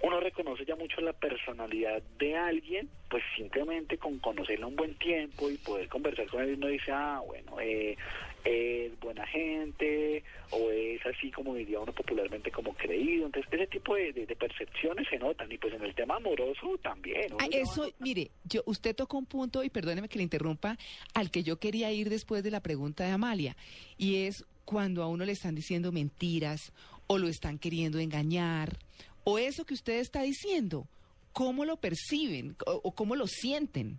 Uno 0.00 0.20
reconoce 0.20 0.64
ya 0.64 0.76
mucho 0.76 1.00
la 1.00 1.12
personalidad 1.12 2.00
de 2.18 2.36
alguien, 2.36 2.88
pues 3.10 3.24
simplemente 3.34 3.98
con 3.98 4.20
conocerla 4.20 4.68
un 4.68 4.76
buen 4.76 4.94
tiempo 4.94 5.50
y 5.50 5.56
poder 5.58 5.88
conversar 5.88 6.26
con 6.28 6.42
él, 6.42 6.54
uno 6.54 6.68
dice, 6.68 6.92
ah, 6.92 7.20
bueno, 7.26 7.58
eh, 7.60 7.96
es 8.44 8.98
buena 9.00 9.26
gente, 9.26 10.22
o 10.50 10.70
es 10.70 11.04
así 11.06 11.30
como 11.30 11.54
diría 11.54 11.80
uno 11.80 11.92
popularmente 11.92 12.50
como 12.50 12.72
creído. 12.74 13.26
Entonces, 13.26 13.52
ese 13.52 13.66
tipo 13.66 13.94
de, 13.94 14.12
de- 14.12 14.26
de 14.26 14.36
percepciones 14.36 15.06
se 15.08 15.18
notan. 15.18 15.50
Y 15.52 15.58
pues 15.58 15.74
en 15.74 15.82
el 15.84 15.94
tema 15.94 16.16
amoroso 16.16 16.78
también. 16.82 17.26
Ah, 17.38 17.46
eso, 17.50 17.90
mire, 17.98 18.30
yo, 18.44 18.62
usted 18.66 18.94
tocó 18.96 19.18
un 19.18 19.26
punto, 19.26 19.62
y 19.64 19.70
perdóneme 19.70 20.08
que 20.08 20.18
le 20.18 20.24
interrumpa, 20.24 20.76
al 21.14 21.30
que 21.30 21.42
yo 21.42 21.58
quería 21.58 21.90
ir 21.92 22.08
después 22.10 22.42
de 22.42 22.50
la 22.50 22.60
pregunta 22.60 23.04
de 23.04 23.10
Amalia, 23.12 23.56
y 23.96 24.24
es 24.26 24.44
cuando 24.64 25.02
a 25.02 25.08
uno 25.08 25.24
le 25.24 25.32
están 25.32 25.54
diciendo 25.54 25.92
mentiras, 25.92 26.72
o 27.06 27.18
lo 27.18 27.28
están 27.28 27.58
queriendo 27.58 27.98
engañar, 27.98 28.76
o 29.24 29.38
eso 29.38 29.64
que 29.64 29.74
usted 29.74 29.98
está 30.00 30.22
diciendo, 30.22 30.86
¿cómo 31.32 31.64
lo 31.64 31.76
perciben 31.78 32.54
o, 32.66 32.80
o 32.84 32.92
cómo 32.92 33.16
lo 33.16 33.26
sienten? 33.26 33.98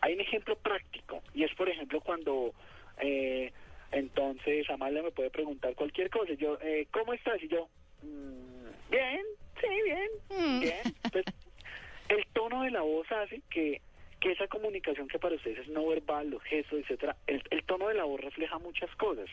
Hay 0.00 0.14
un 0.14 0.20
ejemplo 0.20 0.56
práctico 0.56 1.22
y 1.34 1.44
es, 1.44 1.54
por 1.54 1.68
ejemplo, 1.68 2.00
cuando 2.00 2.52
eh, 3.02 3.52
entonces 3.92 4.68
Amalia 4.70 5.02
me 5.02 5.10
puede 5.10 5.30
preguntar 5.30 5.74
cualquier 5.74 6.08
cosa. 6.10 6.32
Yo, 6.34 6.58
eh, 6.62 6.86
¿cómo 6.90 7.12
estás? 7.12 7.42
Y 7.42 7.48
yo, 7.48 7.68
"Mm, 8.02 8.90
bien, 8.90 9.20
sí, 9.60 9.68
bien, 9.84 10.60
bien. 10.60 10.94
Pues, 11.12 11.24
el 12.08 12.24
tono 12.32 12.62
de 12.62 12.70
la 12.70 12.80
voz 12.82 13.10
hace 13.12 13.42
que, 13.50 13.80
que 14.22 14.30
esa 14.30 14.46
comunicación 14.46 15.08
que 15.08 15.18
para 15.18 15.34
ustedes 15.34 15.58
es 15.58 15.68
no 15.68 15.88
verbal, 15.88 16.30
los 16.30 16.40
gestos, 16.44 16.78
etcétera, 16.78 17.16
el, 17.26 17.42
el 17.50 17.64
tono 17.64 17.88
de 17.88 17.94
la 17.94 18.04
voz 18.04 18.20
refleja 18.20 18.56
muchas 18.60 18.88
cosas. 18.94 19.28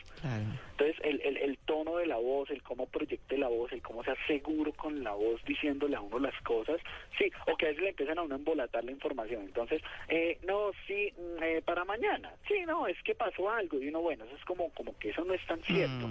Entonces, 0.72 0.96
el, 1.04 1.20
el, 1.20 1.36
el 1.36 1.58
tono 1.58 1.98
de 1.98 2.06
la 2.06 2.16
voz, 2.16 2.50
el 2.50 2.60
cómo 2.64 2.86
proyecte 2.86 3.38
la 3.38 3.46
voz, 3.46 3.70
el 3.70 3.82
cómo 3.82 4.02
sea 4.02 4.16
seguro 4.26 4.72
con 4.72 5.04
la 5.04 5.12
voz 5.12 5.40
diciéndole 5.44 5.94
a 5.94 6.00
uno 6.00 6.18
las 6.18 6.34
cosas, 6.42 6.80
sí, 7.16 7.30
o 7.46 7.56
que 7.56 7.66
a 7.66 7.68
veces 7.68 7.84
le 7.84 7.90
empiezan 7.90 8.18
a 8.18 8.22
uno 8.22 8.34
a 8.34 8.38
embolatar 8.38 8.82
la 8.82 8.90
información. 8.90 9.42
Entonces, 9.42 9.80
eh, 10.08 10.38
no, 10.44 10.72
sí, 10.88 11.12
mm, 11.16 11.42
eh, 11.42 11.62
para 11.64 11.84
mañana, 11.84 12.32
sí, 12.48 12.64
no, 12.66 12.88
es 12.88 13.00
que 13.04 13.14
pasó 13.14 13.48
algo, 13.48 13.80
y 13.80 13.88
uno, 13.88 14.00
bueno, 14.00 14.24
eso 14.24 14.34
es 14.34 14.44
como, 14.44 14.70
como 14.70 14.98
que 14.98 15.10
eso 15.10 15.24
no 15.24 15.34
es 15.34 15.46
tan 15.46 15.62
cierto. 15.62 16.08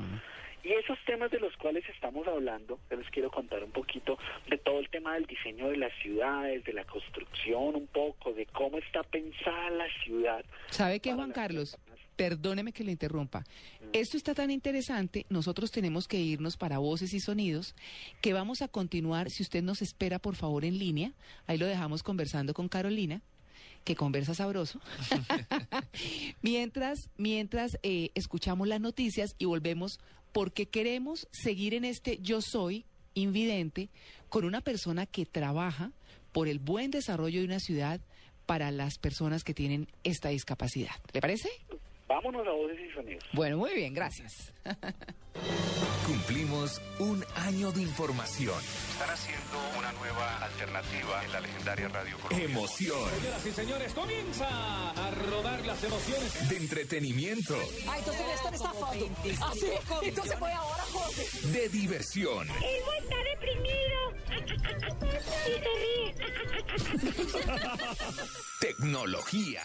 Y 0.63 0.73
esos 0.73 0.97
temas 1.05 1.31
de 1.31 1.39
los 1.39 1.55
cuales 1.57 1.83
estamos 1.89 2.27
hablando, 2.27 2.79
yo 2.89 2.97
les 2.97 3.09
quiero 3.09 3.31
contar 3.31 3.63
un 3.63 3.71
poquito 3.71 4.17
de 4.49 4.57
todo 4.57 4.79
el 4.79 4.89
tema 4.89 5.13
del 5.13 5.25
diseño 5.25 5.69
de 5.69 5.77
las 5.77 5.93
ciudades, 6.01 6.63
de 6.65 6.73
la 6.73 6.83
construcción 6.85 7.75
un 7.75 7.87
poco, 7.87 8.33
de 8.33 8.45
cómo 8.47 8.77
está 8.77 9.03
pensada 9.03 9.69
la 9.69 9.87
ciudad. 10.03 10.43
¿Sabe 10.69 10.99
qué, 10.99 11.13
Juan 11.13 11.31
Carlos? 11.31 11.77
Perdóneme 12.15 12.73
que 12.73 12.83
lo 12.83 12.91
interrumpa. 12.91 13.45
Esto 13.93 14.17
está 14.17 14.35
tan 14.35 14.51
interesante, 14.51 15.25
nosotros 15.29 15.71
tenemos 15.71 16.07
que 16.07 16.17
irnos 16.17 16.57
para 16.57 16.77
voces 16.77 17.13
y 17.13 17.21
sonidos, 17.21 17.75
que 18.21 18.33
vamos 18.33 18.61
a 18.61 18.67
continuar, 18.67 19.29
si 19.29 19.43
usted 19.43 19.63
nos 19.63 19.81
espera, 19.81 20.19
por 20.19 20.35
favor, 20.35 20.65
en 20.65 20.77
línea, 20.77 21.13
ahí 21.47 21.57
lo 21.57 21.65
dejamos 21.65 22.03
conversando 22.03 22.53
con 22.53 22.67
Carolina, 22.67 23.21
que 23.85 23.95
conversa 23.95 24.35
sabroso, 24.35 24.81
mientras, 26.41 27.09
mientras 27.17 27.79
eh, 27.83 28.11
escuchamos 28.15 28.67
las 28.67 28.81
noticias 28.81 29.35
y 29.39 29.45
volvemos, 29.45 29.99
porque 30.31 30.67
queremos 30.67 31.27
seguir 31.31 31.73
en 31.73 31.85
este 31.85 32.17
yo 32.21 32.41
soy 32.41 32.85
invidente 33.13 33.89
con 34.29 34.45
una 34.45 34.61
persona 34.61 35.05
que 35.05 35.25
trabaja 35.25 35.91
por 36.31 36.47
el 36.47 36.59
buen 36.59 36.91
desarrollo 36.91 37.39
de 37.39 37.45
una 37.45 37.59
ciudad 37.59 37.99
para 38.45 38.71
las 38.71 38.97
personas 38.97 39.43
que 39.43 39.53
tienen 39.53 39.87
esta 40.03 40.29
discapacidad. 40.29 40.95
¿Le 41.13 41.21
parece? 41.21 41.49
Vámonos 42.07 42.47
a 42.47 42.51
voces 42.51 42.79
y 42.79 42.93
sonidos. 42.93 43.23
Bueno, 43.33 43.57
muy 43.57 43.73
bien, 43.75 43.93
gracias. 43.93 44.53
Cumplimos 46.13 46.81
un 46.97 47.23
año 47.35 47.71
de 47.71 47.83
información, 47.83 48.55
Están 48.93 49.11
haciendo 49.11 49.59
una 49.77 49.91
nueva 49.91 50.37
alternativa 50.43 51.23
en 51.23 51.31
la 51.31 51.39
legendaria 51.39 51.87
radio 51.87 52.17
colombiana. 52.17 52.51
emoción, 52.51 53.09
Señoras 53.19 53.45
y 53.45 53.51
señores, 53.51 53.93
comienza 53.93 54.47
a 54.89 55.11
rodar 55.11 55.63
las 55.67 55.83
emociones. 55.83 56.49
de 56.49 56.57
entretenimiento, 56.57 57.55
Ah, 57.87 57.99
entonces 57.99 58.25
Néstor 58.25 58.55
está 58.55 58.73
fondo. 58.73 59.07
Ah, 59.39 59.53
sí. 59.53 59.67
Entonces 60.01 60.39
voy 60.39 60.51
ahora, 60.51 60.83
Jorge. 60.91 61.27
de 61.49 61.69
diversión, 61.69 62.49
Él 62.49 62.83
está 63.03 63.15
deprimido. 63.29 63.99
Y 65.45 65.51
se 65.51 65.59
ríe. 65.59 66.15
tecnología. 68.59 69.61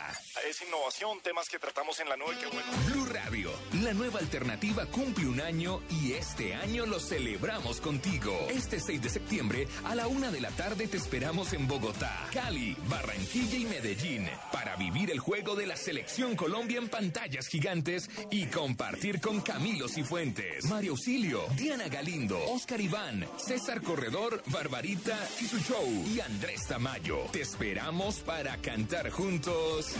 Es 0.48 0.60
innovación, 0.62 1.20
temas 1.22 1.48
que 1.48 1.58
tratamos 1.58 1.98
en 2.00 2.08
la 2.08 2.16
nube, 2.16 2.36
qué 2.38 2.46
bueno. 2.46 2.62
Blue 2.86 3.06
Radio, 3.06 3.50
la 3.82 3.92
nueva 3.94 4.20
alternativa 4.20 4.86
cumple 4.86 5.26
un 5.26 5.40
año 5.40 5.80
y 5.90 6.12
este 6.34 6.52
año 6.52 6.84
lo 6.84 6.98
celebramos 6.98 7.80
contigo. 7.80 8.36
Este 8.50 8.80
6 8.80 9.00
de 9.02 9.08
septiembre 9.08 9.68
a 9.84 9.94
la 9.94 10.08
una 10.08 10.32
de 10.32 10.40
la 10.40 10.50
tarde 10.50 10.88
te 10.88 10.96
esperamos 10.96 11.52
en 11.52 11.68
Bogotá, 11.68 12.26
Cali, 12.32 12.76
Barranquilla 12.88 13.56
y 13.56 13.64
Medellín 13.64 14.26
para 14.50 14.74
vivir 14.74 15.12
el 15.12 15.20
juego 15.20 15.54
de 15.54 15.68
la 15.68 15.76
selección 15.76 16.34
Colombia 16.34 16.78
en 16.78 16.88
pantallas 16.88 17.46
gigantes 17.46 18.10
y 18.32 18.46
compartir 18.46 19.20
con 19.20 19.42
Camilo 19.42 19.86
Cifuentes, 19.86 20.64
Mario 20.64 20.92
Auxilio, 20.92 21.42
Diana 21.56 21.86
Galindo, 21.86 22.44
Oscar 22.46 22.80
Iván, 22.80 23.28
César 23.36 23.80
Corredor, 23.80 24.42
Barbarita 24.46 25.16
y 25.40 26.14
y 26.16 26.18
Andrés 26.18 26.66
Tamayo. 26.66 27.18
Te 27.30 27.42
esperamos 27.42 28.16
para 28.16 28.56
cantar 28.56 29.08
juntos. 29.10 29.94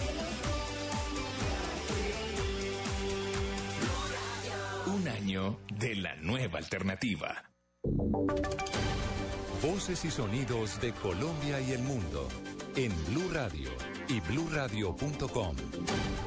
Un 5.04 5.10
año 5.10 5.60
de 5.78 5.96
la 5.96 6.16
nueva 6.16 6.58
alternativa. 6.58 7.50
Voces 9.62 10.02
y 10.06 10.10
sonidos 10.10 10.80
de 10.80 10.92
Colombia 10.92 11.60
y 11.60 11.72
el 11.72 11.82
mundo 11.82 12.26
en 12.74 12.90
Blue 13.08 13.28
Radio 13.30 13.68
y 14.08 14.20
bluradio.com, 14.20 15.56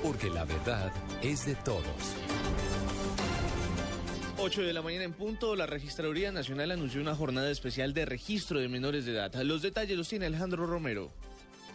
porque 0.04 0.30
la 0.30 0.46
verdad 0.46 0.92
es 1.24 1.48
de 1.48 1.56
todos. 1.56 1.82
8 4.38 4.62
de 4.62 4.74
la 4.74 4.84
mañana 4.84 5.06
en 5.06 5.14
punto, 5.14 5.56
la 5.56 5.66
Registraduría 5.66 6.32
Nacional 6.32 6.70
anunció 6.70 7.02
una 7.02 7.16
jornada 7.16 7.50
especial 7.50 7.96
de 7.96 8.06
registro 8.06 8.60
de 8.60 8.68
menores 8.68 9.06
de 9.06 9.14
edad. 9.14 9.34
Los 9.42 9.64
detalles 9.64 9.98
los 9.98 10.08
tiene 10.08 10.28
Alejandro 10.28 10.68
Romero. 10.68 11.12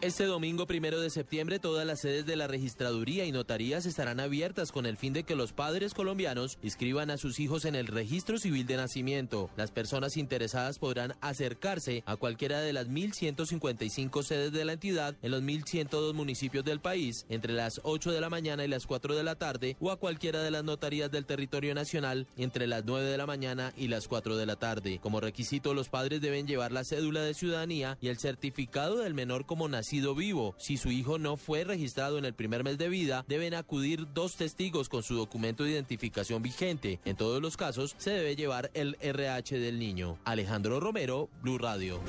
Este 0.02 0.24
domingo 0.24 0.66
primero 0.66 1.00
de 1.00 1.10
septiembre 1.10 1.60
todas 1.60 1.86
las 1.86 2.00
sedes 2.00 2.26
de 2.26 2.34
la 2.34 2.48
registraduría 2.48 3.24
y 3.24 3.30
notarías 3.30 3.86
estarán 3.86 4.18
abiertas 4.18 4.72
con 4.72 4.84
el 4.84 4.96
fin 4.96 5.12
de 5.12 5.22
que 5.22 5.36
los 5.36 5.52
padres 5.52 5.94
colombianos 5.94 6.58
inscriban 6.60 7.08
a 7.12 7.18
sus 7.18 7.38
hijos 7.38 7.64
en 7.66 7.76
el 7.76 7.86
registro 7.86 8.36
civil 8.36 8.66
de 8.66 8.78
nacimiento. 8.78 9.48
Las 9.56 9.70
personas 9.70 10.16
interesadas 10.16 10.80
podrán 10.80 11.14
acercarse 11.20 12.02
a 12.04 12.16
cualquiera 12.16 12.60
de 12.62 12.72
las 12.72 12.88
1.155 12.88 14.24
sedes 14.24 14.50
de 14.50 14.64
la 14.64 14.72
entidad 14.72 15.14
en 15.22 15.30
los 15.30 15.40
1.102 15.40 16.14
municipios 16.14 16.64
del 16.64 16.80
país 16.80 17.24
entre 17.28 17.52
las 17.52 17.80
8 17.84 18.10
de 18.10 18.20
la 18.20 18.28
mañana 18.28 18.64
y 18.64 18.68
las 18.68 18.88
4 18.88 19.14
de 19.14 19.22
la 19.22 19.36
tarde 19.36 19.76
o 19.78 19.92
a 19.92 20.00
cualquiera 20.00 20.42
de 20.42 20.50
las 20.50 20.64
notarías 20.64 21.12
del 21.12 21.26
territorio 21.26 21.76
nacional 21.76 22.26
entre 22.36 22.66
las 22.66 22.84
9 22.84 23.08
de 23.08 23.18
la 23.18 23.26
mañana 23.26 23.72
y 23.76 23.86
las 23.86 24.08
4 24.08 24.36
de 24.36 24.46
la 24.46 24.56
tarde. 24.56 24.98
Como 25.00 25.20
requisito 25.20 25.74
los 25.74 25.88
padres 25.88 26.20
deben 26.20 26.48
llevar 26.48 26.72
la 26.72 26.82
cédula 26.82 27.20
de 27.22 27.34
ciudadanía 27.34 27.98
y 28.00 28.08
el 28.08 28.18
certificado 28.18 28.96
del 28.98 29.14
menor 29.14 29.46
como 29.46 29.68
nacido 29.68 29.91
vivo. 30.00 30.54
Si 30.58 30.76
su 30.76 30.90
hijo 30.90 31.18
no 31.18 31.36
fue 31.36 31.64
registrado 31.64 32.18
en 32.18 32.24
el 32.24 32.34
primer 32.34 32.64
mes 32.64 32.78
de 32.78 32.88
vida, 32.88 33.24
deben 33.28 33.54
acudir 33.54 34.06
dos 34.14 34.36
testigos 34.36 34.88
con 34.88 35.02
su 35.02 35.14
documento 35.14 35.64
de 35.64 35.72
identificación 35.72 36.42
vigente. 36.42 37.00
En 37.04 37.16
todos 37.16 37.42
los 37.42 37.56
casos, 37.56 37.94
se 37.98 38.10
debe 38.10 38.36
llevar 38.36 38.70
el 38.74 38.96
RH 39.00 39.58
del 39.58 39.78
niño. 39.78 40.18
Alejandro 40.24 40.80
Romero, 40.80 41.28
Blue 41.42 41.58
Radio. 41.58 42.00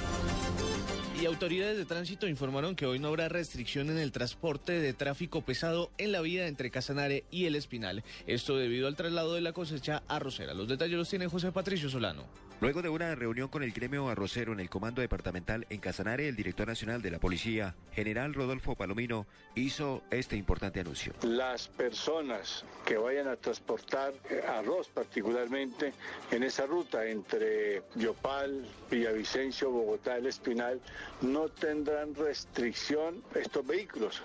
Y 1.22 1.26
autoridades 1.26 1.78
de 1.78 1.86
tránsito 1.86 2.28
informaron 2.28 2.76
que 2.76 2.86
hoy 2.86 3.00
no 3.00 3.08
habrá 3.10 3.30
restricción 3.30 3.90
en 3.90 3.98
el 3.98 4.12
transporte 4.12 4.74
de 4.74 4.94
tráfico 4.94 5.42
pesado 5.42 5.92
en 5.98 6.12
la 6.12 6.22
vía 6.22 6.48
entre 6.48 6.72
Casanare 6.72 7.24
y 7.32 7.46
El 7.46 7.56
Espinal. 7.56 8.04
Esto 8.28 8.58
debido 8.58 8.88
al 8.88 8.96
traslado 8.96 9.34
de 9.34 9.42
la 9.42 9.54
cosecha 9.54 10.04
arrocera. 10.08 10.54
Los 10.54 10.68
detalles 10.68 10.98
los 10.98 11.10
tiene 11.10 11.28
José 11.28 11.52
Patricio 11.52 11.90
Solano. 11.90 12.26
Luego 12.64 12.82
de 12.82 12.88
una 12.88 13.14
reunión 13.14 13.50
con 13.50 13.62
el 13.62 13.74
gremio 13.74 14.08
arrocero 14.08 14.54
en 14.54 14.62
el 14.62 14.70
Comando 14.70 15.02
Departamental 15.02 15.68
en 15.70 15.82
Casanare, 15.82 16.30
el 16.30 16.38
director 16.38 16.66
nacional 16.66 17.02
de 17.02 17.12
la 17.12 17.20
Policía, 17.20 17.76
general 17.92 18.34
Rodolfo 18.34 18.74
Palomino, 18.76 19.28
hizo 19.54 20.02
este 20.12 20.38
importante 20.38 20.80
anuncio. 20.80 21.12
Las 21.24 21.68
personas 21.68 22.64
que 22.86 22.96
vayan 22.96 23.28
a 23.28 23.36
transportar 23.36 24.14
eh, 24.30 24.42
arroz 24.48 24.88
particularmente 24.88 25.92
en 26.32 26.44
esa 26.44 26.66
ruta 26.66 27.06
entre 27.06 27.84
Yopal, 27.96 28.66
Villavicencio, 28.90 29.70
Bogotá, 29.70 30.16
El 30.16 30.28
Espinal, 30.28 30.80
no 31.20 31.50
tendrán 31.50 32.16
restricción 32.16 33.22
estos 33.36 33.68
vehículos. 33.68 34.24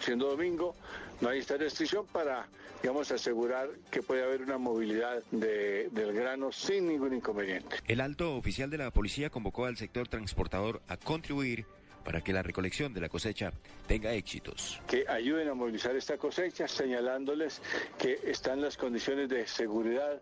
Siendo 0.00 0.30
domingo, 0.30 0.74
no 1.20 1.28
hay 1.28 1.38
esta 1.40 1.56
restricción 1.56 2.06
para, 2.06 2.46
digamos, 2.82 3.10
asegurar 3.10 3.68
que 3.90 4.02
puede 4.02 4.22
haber 4.22 4.42
una 4.42 4.58
movilidad 4.58 5.22
de- 5.30 5.88
del 5.90 6.12
grano 6.12 6.52
sin 6.52 6.88
ningún 6.88 7.14
inconveniente. 7.14 7.76
El 7.86 8.00
alto 8.00 8.36
oficial 8.36 8.70
de 8.70 8.78
la 8.78 8.90
policía 8.90 9.30
convocó 9.30 9.66
al 9.66 9.76
sector 9.76 10.08
transportador 10.08 10.80
a 10.88 10.96
contribuir 10.96 11.66
para 12.04 12.22
que 12.22 12.32
la 12.32 12.42
recolección 12.42 12.94
de 12.94 13.02
la 13.02 13.08
cosecha 13.10 13.52
tenga 13.86 14.12
éxitos. 14.14 14.80
que 14.86 15.04
ayuden 15.08 15.48
a 15.48 15.54
movilizar 15.54 15.94
esta 15.94 16.16
cosecha, 16.16 16.66
señalándoles 16.66 17.60
que 17.98 18.18
están 18.24 18.62
las 18.62 18.78
condiciones 18.78 19.28
de 19.28 19.46
seguridad 19.46 20.18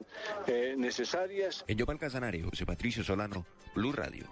eh, 0.49 0.75
necesarias 0.77 1.65
En 1.69 1.79
Yopal 1.79 1.99
Casanare, 1.99 2.43
José 2.43 2.67
Patricio 2.67 3.05
Solano, 3.05 3.47
Blue 3.75 3.93
Radio. 3.93 4.25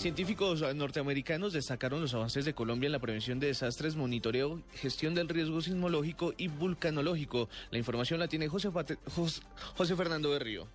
Científicos 0.00 0.62
norteamericanos 0.74 1.52
destacaron 1.52 2.00
los 2.00 2.14
avances 2.14 2.46
de 2.46 2.54
Colombia 2.54 2.86
en 2.86 2.92
la 2.92 3.00
prevención 3.00 3.38
de 3.38 3.48
desastres, 3.48 3.96
monitoreo, 3.96 4.62
gestión 4.72 5.14
del 5.14 5.28
riesgo 5.28 5.60
sismológico 5.60 6.32
y 6.38 6.48
vulcanológico. 6.48 7.50
La 7.70 7.76
información 7.76 8.18
la 8.18 8.26
tiene 8.26 8.48
José, 8.48 8.70
Fernando 9.94 10.30
Berrío. 10.30 10.66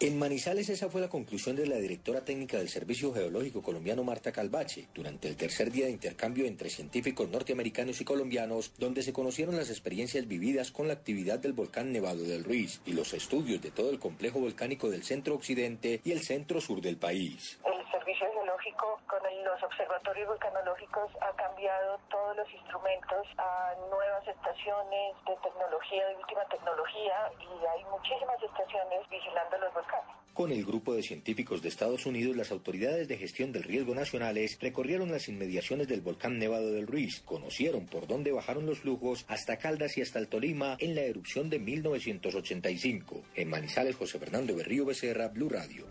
En 0.00 0.18
Manizales 0.18 0.68
esa 0.68 0.88
fue 0.88 1.00
la 1.00 1.08
conclusión 1.08 1.54
de 1.54 1.66
la 1.68 1.76
directora 1.76 2.24
técnica 2.24 2.56
del 2.56 2.70
Servicio 2.70 3.12
Geológico 3.12 3.62
colombiano 3.62 4.02
Marta 4.02 4.32
Calvache 4.32 4.88
durante 4.94 5.28
el 5.28 5.36
tercer 5.36 5.70
día 5.70 5.84
de 5.84 5.92
intercambio 5.92 6.46
entre 6.46 6.70
científicos 6.70 7.30
norteamericanos 7.30 8.00
y 8.00 8.04
colombianos 8.04 8.72
donde 8.78 9.02
se 9.02 9.12
conocieron 9.12 9.56
las 9.56 9.70
experiencias 9.70 10.26
vividas 10.26 10.72
con 10.72 10.88
la 10.88 10.94
actividad 10.94 11.38
del 11.38 11.52
volcán 11.52 11.92
Nevado 11.92 12.24
del 12.24 12.42
Ruiz 12.42 12.80
y 12.84 12.94
los 12.94 13.12
estudios 13.14 13.62
de 13.62 13.70
todo 13.70 13.90
el 13.90 14.00
complejo 14.00 14.40
volcánico 14.40 14.90
del 14.90 15.04
centro 15.04 15.36
occidente 15.36 16.00
y 16.02 16.10
el 16.10 16.22
centro 16.22 16.60
sur 16.60 16.80
del 16.80 16.96
país. 16.96 17.58
El 17.64 17.89
servicio 18.10 18.32
geológico 18.32 19.00
con 19.06 19.20
los 19.22 19.62
observatorios 19.62 20.26
volcanológicos 20.26 21.10
ha 21.20 21.30
cambiado 21.36 22.00
todos 22.10 22.36
los 22.36 22.52
instrumentos 22.52 23.26
a 23.38 23.74
nuevas 23.88 24.26
estaciones 24.26 25.14
de 25.26 25.36
tecnología, 25.36 26.06
de 26.08 26.16
última 26.16 26.44
tecnología, 26.46 27.30
y 27.38 27.66
hay 27.66 27.84
muchísimas 27.84 28.42
estaciones 28.42 29.08
vigilando 29.08 29.58
los 29.58 29.74
volcanes. 29.74 30.10
Con 30.34 30.50
el 30.50 30.64
grupo 30.64 30.94
de 30.94 31.02
científicos 31.02 31.62
de 31.62 31.68
Estados 31.68 32.06
Unidos, 32.06 32.36
las 32.36 32.50
autoridades 32.50 33.06
de 33.06 33.16
gestión 33.16 33.52
del 33.52 33.62
riesgo 33.62 33.94
nacionales 33.94 34.58
recorrieron 34.60 35.12
las 35.12 35.28
inmediaciones 35.28 35.86
del 35.86 36.00
volcán 36.00 36.38
Nevado 36.38 36.72
del 36.72 36.86
Ruiz, 36.88 37.20
conocieron 37.24 37.86
por 37.86 38.08
dónde 38.08 38.32
bajaron 38.32 38.66
los 38.66 38.80
flujos 38.80 39.24
hasta 39.28 39.58
Caldas 39.58 39.96
y 39.98 40.02
hasta 40.02 40.18
el 40.18 40.28
Tolima 40.28 40.76
en 40.80 40.96
la 40.96 41.02
erupción 41.02 41.48
de 41.48 41.60
1985. 41.60 43.22
En 43.36 43.50
Manizales, 43.50 43.94
José 43.94 44.18
Fernando 44.18 44.56
Berrío 44.56 44.84
Becerra, 44.84 45.28
Blue 45.28 45.48
Radio. 45.48 45.86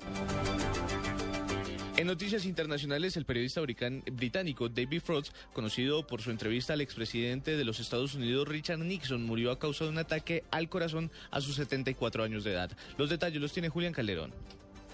En 2.00 2.08
noticias 2.08 2.46
internacionales, 2.46 3.18
el 3.18 3.26
periodista 3.26 3.60
británico 3.60 4.70
David 4.70 5.02
Frost, 5.02 5.34
conocido 5.52 6.08
por 6.08 6.22
su 6.22 6.32
entrevista 6.32 6.72
al 6.72 6.80
expresidente 6.80 7.58
de 7.58 7.66
los 7.66 7.82
Estados 7.82 8.16
Unidos 8.16 8.48
Richard 8.48 8.80
Nixon, 8.80 9.26
murió 9.26 9.52
a 9.52 9.60
causa 9.60 9.84
de 9.84 9.90
un 9.90 9.98
ataque 9.98 10.46
al 10.50 10.70
corazón 10.70 11.12
a 11.30 11.42
sus 11.42 11.58
74 11.58 12.24
años 12.24 12.46
de 12.46 12.54
edad. 12.54 12.72
Los 12.98 13.10
detalles 13.10 13.42
los 13.42 13.52
tiene 13.52 13.68
Julián 13.68 13.92
Calderón. 13.92 14.32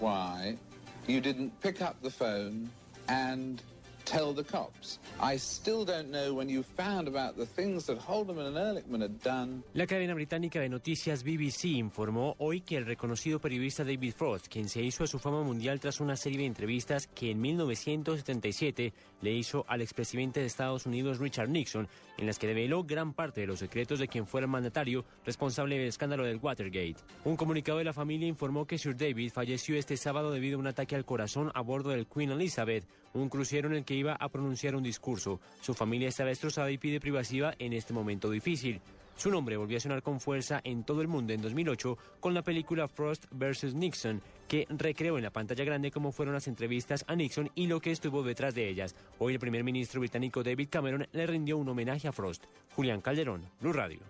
why 0.00 0.58
you 1.06 1.20
didn't 1.20 1.52
pick 1.60 1.80
up 1.80 1.94
the 2.02 2.10
phone 2.10 2.68
and 3.06 3.62
tell 4.06 4.32
the 4.32 4.44
cops. 4.44 4.98
I 5.20 5.36
still 5.36 5.84
don't 5.84 6.10
know 6.10 6.32
when 6.32 6.48
you 6.48 6.62
found 6.62 7.08
about 7.08 7.36
the 7.36 7.44
things 7.44 7.86
that 7.86 7.98
Haldeman 7.98 8.46
and 8.46 8.56
Ehrlichman 8.56 9.02
had 9.02 9.20
done. 9.22 9.62
La 9.74 9.86
cadena 9.86 10.14
británica 10.14 10.60
de 10.60 10.68
noticias 10.68 11.24
BBC 11.24 11.76
informó 11.76 12.36
hoy 12.38 12.60
que 12.60 12.76
el 12.76 12.86
reconocido 12.86 13.40
periodista 13.40 13.84
David 13.84 14.14
Frost, 14.14 14.48
quien 14.48 14.68
se 14.68 14.82
hizo 14.82 15.04
a 15.04 15.06
su 15.06 15.18
fama 15.18 15.42
mundial 15.42 15.80
tras 15.80 16.00
una 16.00 16.16
serie 16.16 16.38
de 16.38 16.46
entrevistas 16.46 17.06
que 17.08 17.30
en 17.32 17.40
1977 17.40 18.92
le 19.22 19.32
hizo 19.32 19.64
al 19.68 19.82
expresidente 19.82 20.40
de 20.40 20.46
Estados 20.46 20.86
Unidos 20.86 21.18
Richard 21.18 21.48
Nixon, 21.48 21.88
en 22.16 22.26
las 22.26 22.38
que 22.38 22.46
reveló 22.46 22.84
gran 22.84 23.12
parte 23.12 23.40
de 23.40 23.46
los 23.46 23.58
secretos 23.58 23.98
de 23.98 24.08
quien 24.08 24.26
fuera 24.26 24.46
el 24.46 24.50
mandatario 24.50 25.04
responsable 25.24 25.78
del 25.78 25.88
escándalo 25.88 26.24
del 26.24 26.38
Watergate. 26.38 26.96
Un 27.24 27.36
comunicado 27.36 27.78
de 27.78 27.84
la 27.84 27.92
familia 27.92 28.28
informó 28.28 28.66
que 28.66 28.78
Sir 28.78 28.96
David 28.96 29.32
falleció 29.32 29.76
este 29.76 29.96
sábado 29.96 30.30
debido 30.30 30.56
a 30.56 30.60
un 30.60 30.66
ataque 30.66 30.94
al 30.94 31.04
corazón 31.04 31.50
a 31.54 31.60
bordo 31.60 31.90
del 31.90 32.06
Queen 32.06 32.30
Elizabeth, 32.30 32.84
un 33.20 33.28
crucero 33.28 33.68
en 33.68 33.74
el 33.74 33.84
que 33.84 33.94
iba 33.94 34.14
a 34.14 34.28
pronunciar 34.28 34.76
un 34.76 34.82
discurso. 34.82 35.40
Su 35.60 35.74
familia 35.74 36.08
está 36.08 36.24
destrozada 36.24 36.70
y 36.70 36.78
pide 36.78 37.00
privacidad 37.00 37.54
en 37.58 37.72
este 37.72 37.92
momento 37.92 38.30
difícil. 38.30 38.80
Su 39.16 39.30
nombre 39.30 39.56
volvió 39.56 39.78
a 39.78 39.80
sonar 39.80 40.02
con 40.02 40.20
fuerza 40.20 40.60
en 40.62 40.84
todo 40.84 41.00
el 41.00 41.08
mundo 41.08 41.32
en 41.32 41.40
2008 41.40 41.96
con 42.20 42.34
la 42.34 42.42
película 42.42 42.86
Frost 42.86 43.24
vs. 43.30 43.74
Nixon, 43.74 44.20
que 44.46 44.66
recreó 44.68 45.16
en 45.16 45.24
la 45.24 45.30
pantalla 45.30 45.64
grande 45.64 45.90
cómo 45.90 46.12
fueron 46.12 46.34
las 46.34 46.48
entrevistas 46.48 47.02
a 47.08 47.16
Nixon 47.16 47.50
y 47.54 47.66
lo 47.66 47.80
que 47.80 47.92
estuvo 47.92 48.22
detrás 48.22 48.54
de 48.54 48.68
ellas. 48.68 48.94
Hoy 49.18 49.32
el 49.32 49.40
primer 49.40 49.64
ministro 49.64 50.00
británico 50.00 50.42
David 50.42 50.68
Cameron 50.70 51.08
le 51.12 51.26
rindió 51.26 51.56
un 51.56 51.68
homenaje 51.68 52.08
a 52.08 52.12
Frost. 52.12 52.44
Julián 52.74 53.00
Calderón, 53.00 53.48
Blue 53.58 53.72
Radio. 53.72 54.00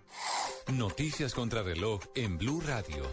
Noticias 0.73 1.33
contra 1.33 1.63
reloj 1.63 2.01
en 2.13 2.37
Blue 2.37 2.61
Radio. 2.61 3.03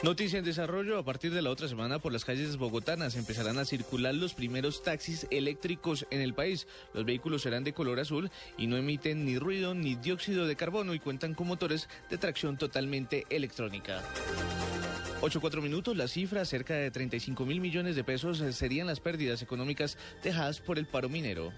Noticia 0.00 0.38
en 0.38 0.44
desarrollo, 0.44 0.96
a 0.96 1.04
partir 1.04 1.34
de 1.34 1.42
la 1.42 1.50
otra 1.50 1.66
semana 1.66 1.98
por 1.98 2.12
las 2.12 2.24
calles 2.24 2.56
bogotanas 2.56 3.16
empezarán 3.16 3.58
a 3.58 3.64
circular 3.64 4.14
los 4.14 4.32
primeros 4.32 4.84
taxis 4.84 5.26
eléctricos 5.32 6.06
en 6.10 6.20
el 6.20 6.34
país. 6.34 6.68
Los 6.94 7.04
vehículos 7.04 7.42
serán 7.42 7.64
de 7.64 7.72
color 7.72 7.98
azul 7.98 8.30
y 8.56 8.68
no 8.68 8.76
emiten 8.76 9.24
ni 9.24 9.38
ruido 9.40 9.74
ni 9.74 9.96
dióxido 9.96 10.46
de 10.46 10.54
carbono 10.54 10.94
y 10.94 11.00
cuentan 11.00 11.34
con 11.34 11.48
motores 11.48 11.88
de 12.10 12.16
tracción 12.16 12.56
totalmente 12.56 13.26
electrónica. 13.28 14.00
8-4 15.20 15.60
minutos, 15.62 15.96
la 15.96 16.06
cifra, 16.06 16.44
cerca 16.44 16.74
de 16.74 16.92
35 16.92 17.44
mil 17.44 17.60
millones 17.60 17.96
de 17.96 18.04
pesos, 18.04 18.40
eh, 18.40 18.52
serían 18.52 18.86
las 18.86 19.00
pérdidas 19.00 19.42
económicas 19.42 19.98
dejadas 20.22 20.60
por 20.60 20.78
el 20.78 20.86
paro 20.86 21.08
minero. 21.08 21.52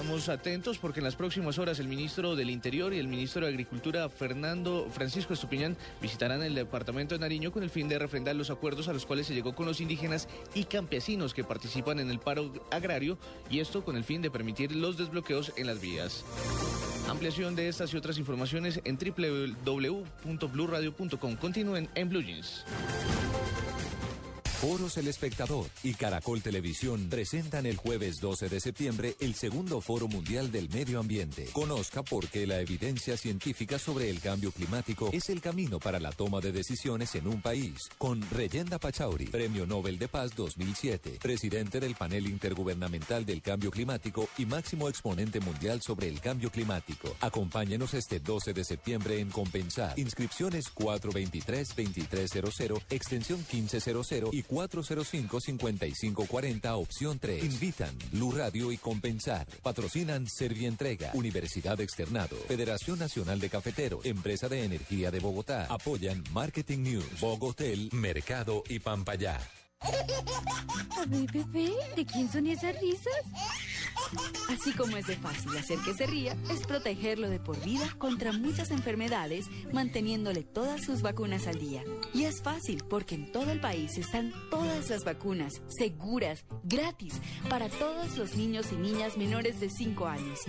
Quedamos 0.00 0.30
atentos 0.30 0.78
porque 0.78 1.00
en 1.00 1.04
las 1.04 1.14
próximas 1.14 1.58
horas 1.58 1.78
el 1.78 1.86
ministro 1.86 2.34
del 2.34 2.48
Interior 2.48 2.94
y 2.94 2.98
el 2.98 3.06
ministro 3.06 3.42
de 3.42 3.48
Agricultura, 3.48 4.08
Fernando 4.08 4.88
Francisco 4.90 5.34
Estupiñán, 5.34 5.76
visitarán 6.00 6.42
el 6.42 6.54
departamento 6.54 7.14
de 7.14 7.18
Nariño 7.18 7.52
con 7.52 7.62
el 7.62 7.68
fin 7.68 7.86
de 7.86 7.98
refrendar 7.98 8.34
los 8.34 8.48
acuerdos 8.48 8.88
a 8.88 8.94
los 8.94 9.04
cuales 9.04 9.26
se 9.26 9.34
llegó 9.34 9.54
con 9.54 9.66
los 9.66 9.82
indígenas 9.82 10.26
y 10.54 10.64
campesinos 10.64 11.34
que 11.34 11.44
participan 11.44 12.00
en 12.00 12.10
el 12.10 12.18
paro 12.18 12.50
agrario 12.70 13.18
y 13.50 13.60
esto 13.60 13.84
con 13.84 13.94
el 13.94 14.04
fin 14.04 14.22
de 14.22 14.30
permitir 14.30 14.74
los 14.74 14.96
desbloqueos 14.96 15.52
en 15.58 15.66
las 15.66 15.82
vías. 15.82 16.24
Ampliación 17.06 17.54
de 17.54 17.68
estas 17.68 17.92
y 17.92 17.98
otras 17.98 18.16
informaciones 18.16 18.80
en 18.84 18.96
www.bluradio.com. 18.96 21.36
Continúen 21.36 21.90
en 21.94 22.08
Blue 22.08 22.22
Jeans. 22.22 22.64
Foros 24.60 24.96
El 24.98 25.08
Espectador 25.08 25.66
y 25.82 25.94
Caracol 25.94 26.42
Televisión 26.42 27.08
presentan 27.08 27.64
el 27.64 27.78
jueves 27.78 28.20
12 28.20 28.50
de 28.50 28.60
septiembre 28.60 29.16
el 29.18 29.34
segundo 29.34 29.80
Foro 29.80 30.06
Mundial 30.06 30.52
del 30.52 30.68
Medio 30.68 31.00
Ambiente. 31.00 31.46
Conozca 31.52 32.02
por 32.02 32.28
qué 32.28 32.46
la 32.46 32.60
evidencia 32.60 33.16
científica 33.16 33.78
sobre 33.78 34.10
el 34.10 34.20
cambio 34.20 34.52
climático 34.52 35.08
es 35.14 35.30
el 35.30 35.40
camino 35.40 35.78
para 35.78 35.98
la 35.98 36.12
toma 36.12 36.40
de 36.40 36.52
decisiones 36.52 37.14
en 37.14 37.26
un 37.26 37.40
país. 37.40 37.88
Con 37.96 38.20
Reyenda 38.30 38.78
Pachauri, 38.78 39.28
Premio 39.28 39.64
Nobel 39.64 39.98
de 39.98 40.08
Paz 40.08 40.36
2007, 40.36 41.20
presidente 41.22 41.80
del 41.80 41.94
panel 41.94 42.26
intergubernamental 42.26 43.24
del 43.24 43.40
cambio 43.40 43.70
climático 43.70 44.28
y 44.36 44.44
máximo 44.44 44.90
exponente 44.90 45.40
mundial 45.40 45.80
sobre 45.80 46.06
el 46.06 46.20
cambio 46.20 46.50
climático. 46.50 47.16
Acompáñenos 47.22 47.94
este 47.94 48.20
12 48.20 48.52
de 48.52 48.64
septiembre 48.64 49.20
en 49.20 49.30
Compensar. 49.30 49.98
Inscripciones 49.98 50.66
423-2300, 50.74 52.82
extensión 52.90 53.38
1500 53.50 54.10
y 54.32 54.49
405-5540, 54.50 56.76
opción 56.76 57.18
3. 57.18 57.44
Invitan 57.44 57.96
Blue 58.12 58.32
Radio 58.32 58.72
y 58.72 58.76
Compensar. 58.76 59.46
Patrocinan 59.62 60.26
Servientrega, 60.26 61.10
Universidad 61.14 61.80
Externado, 61.80 62.36
Federación 62.48 62.98
Nacional 62.98 63.40
de 63.40 63.48
Cafeteros, 63.48 64.04
Empresa 64.04 64.48
de 64.48 64.64
Energía 64.64 65.10
de 65.10 65.20
Bogotá. 65.20 65.66
Apoyan 65.70 66.22
Marketing 66.32 66.78
News, 66.78 67.20
Bogotel, 67.20 67.88
Mercado 67.92 68.64
y 68.68 68.80
Pampayá. 68.80 69.38
Ay, 69.82 71.26
bebé, 71.32 71.72
¿de 71.96 72.04
quién 72.04 72.30
son 72.30 72.46
esas 72.46 72.78
risas? 72.80 73.14
Así 74.48 74.72
como 74.72 74.96
es 74.96 75.06
de 75.06 75.16
fácil 75.16 75.56
hacer 75.56 75.78
que 75.84 75.94
se 75.94 76.06
ría, 76.06 76.36
es 76.50 76.66
protegerlo 76.66 77.28
de 77.30 77.38
por 77.38 77.62
vida 77.62 77.88
contra 77.98 78.32
muchas 78.32 78.70
enfermedades, 78.70 79.46
manteniéndole 79.72 80.42
todas 80.42 80.84
sus 80.84 81.00
vacunas 81.00 81.46
al 81.46 81.58
día. 81.58 81.82
Y 82.12 82.24
es 82.24 82.42
fácil 82.42 82.82
porque 82.88 83.14
en 83.14 83.30
todo 83.30 83.50
el 83.52 83.60
país 83.60 83.96
están 83.98 84.32
todas 84.50 84.90
las 84.90 85.04
vacunas, 85.04 85.62
seguras, 85.68 86.44
gratis, 86.64 87.14
para 87.48 87.68
todos 87.68 88.18
los 88.18 88.34
niños 88.34 88.66
y 88.72 88.76
niñas 88.76 89.16
menores 89.16 89.60
de 89.60 89.70
5 89.70 90.06
años. 90.06 90.40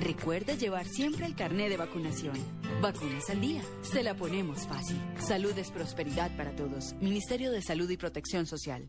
Recuerde 0.00 0.56
llevar 0.56 0.86
siempre 0.86 1.26
el 1.26 1.36
carné 1.36 1.68
de 1.68 1.76
vacunación. 1.76 2.38
Vacunas 2.80 3.28
al 3.28 3.40
día, 3.40 3.62
se 3.82 4.02
la 4.02 4.14
ponemos 4.14 4.66
fácil. 4.66 4.98
Salud 5.18 5.56
es 5.58 5.70
prosperidad 5.70 6.34
para 6.36 6.56
todos. 6.56 6.94
Ministerio 7.00 7.50
de 7.52 7.62
Salud 7.62 7.90
y 7.90 7.96
Protección 7.96 8.46
Social. 8.46 8.79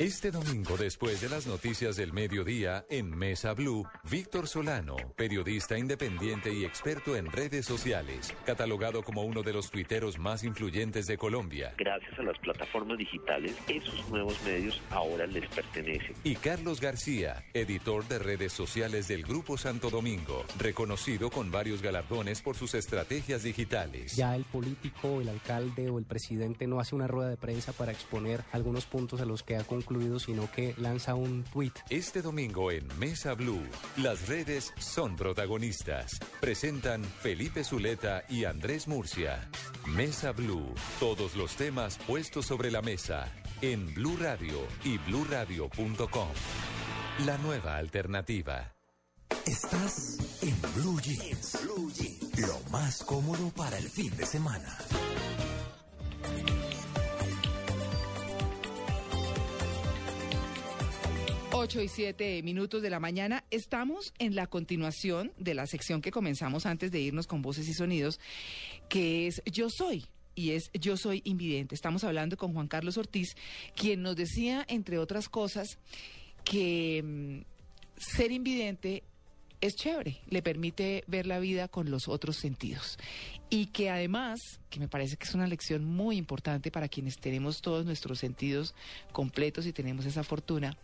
Este 0.00 0.30
domingo, 0.30 0.78
después 0.78 1.20
de 1.20 1.28
las 1.28 1.46
noticias 1.46 1.94
del 1.94 2.14
mediodía, 2.14 2.86
en 2.88 3.10
Mesa 3.10 3.52
Blue, 3.52 3.86
Víctor 4.10 4.48
Solano, 4.48 4.96
periodista 5.14 5.76
independiente 5.76 6.50
y 6.54 6.64
experto 6.64 7.16
en 7.16 7.30
redes 7.30 7.66
sociales, 7.66 8.34
catalogado 8.46 9.02
como 9.02 9.24
uno 9.24 9.42
de 9.42 9.52
los 9.52 9.70
tuiteros 9.70 10.18
más 10.18 10.42
influyentes 10.42 11.06
de 11.06 11.18
Colombia. 11.18 11.74
Gracias 11.76 12.18
a 12.18 12.22
las 12.22 12.38
plataformas 12.38 12.96
digitales, 12.96 13.54
esos 13.68 14.08
nuevos 14.08 14.42
medios 14.42 14.80
ahora 14.88 15.26
les 15.26 15.46
pertenecen. 15.50 16.14
Y 16.24 16.34
Carlos 16.36 16.80
García, 16.80 17.44
editor 17.52 18.08
de 18.08 18.20
redes 18.20 18.54
sociales 18.54 19.06
del 19.06 19.22
Grupo 19.22 19.58
Santo 19.58 19.90
Domingo, 19.90 20.46
reconocido 20.58 21.28
con 21.28 21.50
varios 21.50 21.82
galardones 21.82 22.40
por 22.40 22.56
sus 22.56 22.72
estrategias 22.72 23.42
digitales. 23.42 24.16
Ya 24.16 24.34
el 24.34 24.44
político, 24.44 25.20
el 25.20 25.28
alcalde 25.28 25.90
o 25.90 25.98
el 25.98 26.06
presidente 26.06 26.66
no 26.66 26.80
hace 26.80 26.94
una 26.94 27.06
rueda 27.06 27.28
de 27.28 27.36
prensa 27.36 27.74
para 27.74 27.92
exponer 27.92 28.42
algunos 28.52 28.86
puntos 28.86 29.20
a 29.20 29.26
los 29.30 29.42
que 29.42 29.56
ha 29.56 29.64
concluido, 29.64 30.18
sino 30.18 30.50
que 30.50 30.74
lanza 30.76 31.14
un 31.14 31.44
tuit. 31.44 31.72
Este 31.88 32.20
domingo 32.20 32.70
en 32.70 32.86
Mesa 32.98 33.34
Blue, 33.34 33.62
las 33.96 34.28
redes 34.28 34.72
son 34.78 35.16
protagonistas. 35.16 36.18
Presentan 36.40 37.04
Felipe 37.04 37.64
Zuleta 37.64 38.24
y 38.28 38.44
Andrés 38.44 38.88
Murcia. 38.88 39.48
Mesa 39.86 40.32
Blue, 40.32 40.74
todos 40.98 41.36
los 41.36 41.54
temas 41.56 41.96
puestos 42.06 42.46
sobre 42.46 42.70
la 42.70 42.82
mesa. 42.82 43.32
en 43.62 43.92
Blue 43.94 44.16
Radio 44.18 44.66
y 44.84 44.96
bluradio.com. 44.98 46.28
La 47.26 47.36
nueva 47.38 47.76
alternativa. 47.76 48.72
Estás 49.46 50.18
en 50.42 50.56
Blue 50.76 50.98
Jeans. 51.00 51.58
Blue 51.62 51.90
Jeans. 51.92 52.38
Lo 52.40 52.58
más 52.70 53.02
cómodo 53.04 53.50
para 53.50 53.76
el 53.76 53.88
fin 53.88 54.16
de 54.16 54.24
semana. 54.24 54.78
Ocho 61.62 61.82
y 61.82 61.88
siete 61.88 62.42
minutos 62.42 62.80
de 62.80 62.88
la 62.88 63.00
mañana. 63.00 63.44
Estamos 63.50 64.14
en 64.18 64.34
la 64.34 64.46
continuación 64.46 65.30
de 65.36 65.52
la 65.52 65.66
sección 65.66 66.00
que 66.00 66.10
comenzamos 66.10 66.64
antes 66.64 66.90
de 66.90 67.00
irnos 67.00 67.26
con 67.26 67.42
voces 67.42 67.68
y 67.68 67.74
sonidos, 67.74 68.18
que 68.88 69.26
es 69.26 69.42
Yo 69.44 69.68
Soy. 69.68 70.06
Y 70.34 70.52
es 70.52 70.70
Yo 70.72 70.96
Soy 70.96 71.20
Invidente. 71.26 71.74
Estamos 71.74 72.02
hablando 72.02 72.38
con 72.38 72.54
Juan 72.54 72.66
Carlos 72.66 72.96
Ortiz, 72.96 73.36
quien 73.76 74.00
nos 74.00 74.16
decía, 74.16 74.64
entre 74.68 74.96
otras 74.96 75.28
cosas, 75.28 75.76
que 76.44 77.02
mm, 77.04 77.40
ser 77.98 78.32
invidente 78.32 79.02
es 79.60 79.76
chévere, 79.76 80.18
le 80.30 80.40
permite 80.40 81.04
ver 81.06 81.26
la 81.26 81.38
vida 81.38 81.68
con 81.68 81.90
los 81.90 82.08
otros 82.08 82.36
sentidos. 82.36 82.98
Y 83.50 83.66
que 83.66 83.90
además, 83.90 84.40
que 84.70 84.80
me 84.80 84.88
parece 84.88 85.18
que 85.18 85.26
es 85.26 85.34
una 85.34 85.46
lección 85.46 85.84
muy 85.84 86.16
importante 86.16 86.70
para 86.70 86.88
quienes 86.88 87.18
tenemos 87.18 87.60
todos 87.60 87.84
nuestros 87.84 88.18
sentidos 88.18 88.74
completos 89.12 89.66
y 89.66 89.74
tenemos 89.74 90.06
esa 90.06 90.24
fortuna, 90.24 90.78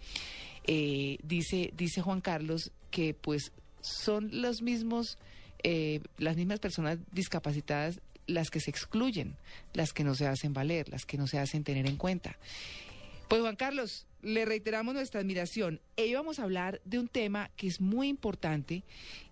eh, 0.67 1.19
dice, 1.23 1.73
dice 1.77 2.03
Juan 2.03 2.21
Carlos 2.21 2.73
que 2.91 3.15
pues 3.15 3.53
son 3.81 4.31
los 4.33 4.63
mismos, 4.63 5.19
eh, 5.63 6.01
las 6.19 6.37
mismas 6.37 6.61
personas 6.61 6.99
discapacitadas 7.13 8.01
las 8.27 8.51
que 8.51 8.61
se 8.61 8.71
excluyen, 8.71 9.37
las 9.73 9.93
que 9.93 10.05
no 10.05 10.15
se 10.15 10.27
hacen 10.27 10.53
valer, 10.53 10.89
las 10.89 11.05
que 11.05 11.17
no 11.17 11.27
se 11.27 11.39
hacen 11.39 11.65
tener 11.65 11.87
en 11.87 11.97
cuenta. 11.97 12.37
Pues 13.29 13.41
Juan 13.41 13.57
Carlos, 13.57 14.07
le 14.23 14.45
reiteramos 14.45 14.95
nuestra 14.95 15.21
admiración. 15.21 15.81
Hoy 15.97 16.15
vamos 16.15 16.39
a 16.39 16.43
hablar 16.43 16.81
de 16.85 16.99
un 16.99 17.09
tema 17.09 17.51
que 17.57 17.67
es 17.67 17.81
muy 17.81 18.09
importante 18.09 18.83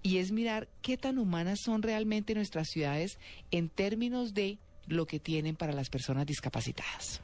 y 0.03 0.18
es 0.18 0.30
mirar 0.30 0.68
qué 0.82 0.97
tan 0.97 1.18
humanas 1.18 1.61
son 1.64 1.82
realmente 1.82 2.35
nuestras 2.35 2.68
ciudades 2.68 3.18
en 3.51 3.68
términos 3.68 4.35
de 4.35 4.59
lo 4.87 5.07
que 5.07 5.18
tienen 5.18 5.57
para 5.57 5.72
las 5.72 5.91
personas 5.91 6.26
discapacitadas. 6.26 7.20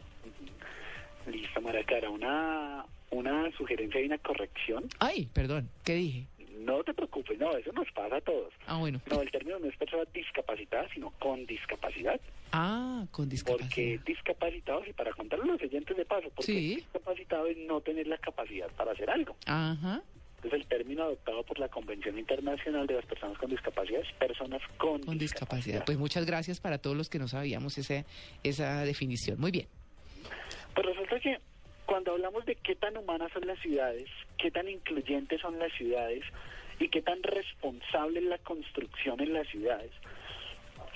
Listo, 1.27 1.61
Maracara, 1.61 2.11
una, 2.11 2.87
una 3.11 3.51
sugerencia 3.57 4.01
y 4.01 4.07
una 4.07 4.19
corrección. 4.19 4.89
Ay, 4.99 5.29
perdón, 5.33 5.69
¿qué 5.85 5.95
dije? 5.95 6.27
No 6.61 6.85
te 6.85 6.93
preocupes, 6.93 7.39
no, 7.39 7.51
eso 7.57 7.73
nos 7.73 7.91
pasa 7.93 8.17
a 8.17 8.21
todos. 8.21 8.53
Ah, 8.67 8.77
bueno. 8.77 9.01
No, 9.11 9.23
el 9.23 9.31
término 9.31 9.59
no 9.59 9.67
es 9.67 9.77
persona 9.77 10.03
discapacitada, 10.13 10.87
sino 10.93 11.11
con 11.19 11.47
discapacidad. 11.47 12.21
Ah, 12.53 13.07
con 13.11 13.29
discapacidad. 13.31 13.67
Porque 13.69 14.01
discapacitados, 14.05 14.87
y 14.87 14.93
para 14.93 15.11
contarle 15.13 15.45
a 15.45 15.53
los 15.55 15.63
oyentes 15.63 15.97
de 15.97 16.05
paso, 16.05 16.29
porque 16.35 16.53
Sí. 16.53 16.75
discapacitado 16.77 17.47
es 17.47 17.57
no 17.57 17.81
tener 17.81 18.07
la 18.07 18.19
capacidad 18.19 18.69
para 18.73 18.93
hacer 18.93 19.09
algo. 19.09 19.35
Ajá. 19.47 20.03
Entonces 20.37 20.61
el 20.61 20.67
término 20.67 21.03
adoptado 21.05 21.43
por 21.45 21.59
la 21.59 21.69
Convención 21.69 22.19
Internacional 22.19 22.87
de 22.87 22.95
las 22.95 23.07
Personas 23.07 23.37
con 23.39 23.51
Discapacidad 23.51 24.01
es 24.01 24.13
personas 24.15 24.61
con, 24.79 25.03
Con 25.03 25.19
discapacidad. 25.19 25.85
Pues 25.85 25.99
muchas 25.99 26.25
gracias 26.27 26.61
para 26.61 26.79
todos 26.79 26.97
los 26.97 27.09
que 27.11 27.19
no 27.19 27.29
sabíamos 27.29 27.77
ese, 27.79 28.05
esa 28.43 28.85
definición. 28.85 29.39
Muy 29.41 29.51
bien. 29.51 29.67
Pues 30.75 30.87
resulta 30.87 31.21
que 31.21 31.39
cuando 31.91 32.13
hablamos 32.13 32.47
de 32.47 32.55
qué 32.55 32.77
tan 32.77 32.97
humanas 32.97 33.33
son 33.33 33.49
las 33.49 33.59
ciudades, 33.59 34.09
qué 34.39 34.53
tan 34.53 34.69
incluyentes 34.69 35.41
son 35.41 35.59
las 35.59 35.73
ciudades 35.73 36.23
y 36.79 36.89
qué 36.89 37.03
tan 37.03 37.21
responsable 37.21 38.21
es 38.21 38.27
la 38.27 38.39
construcción 38.39 39.21
en 39.21 39.33
las 39.33 39.49
ciudades, 39.49 39.91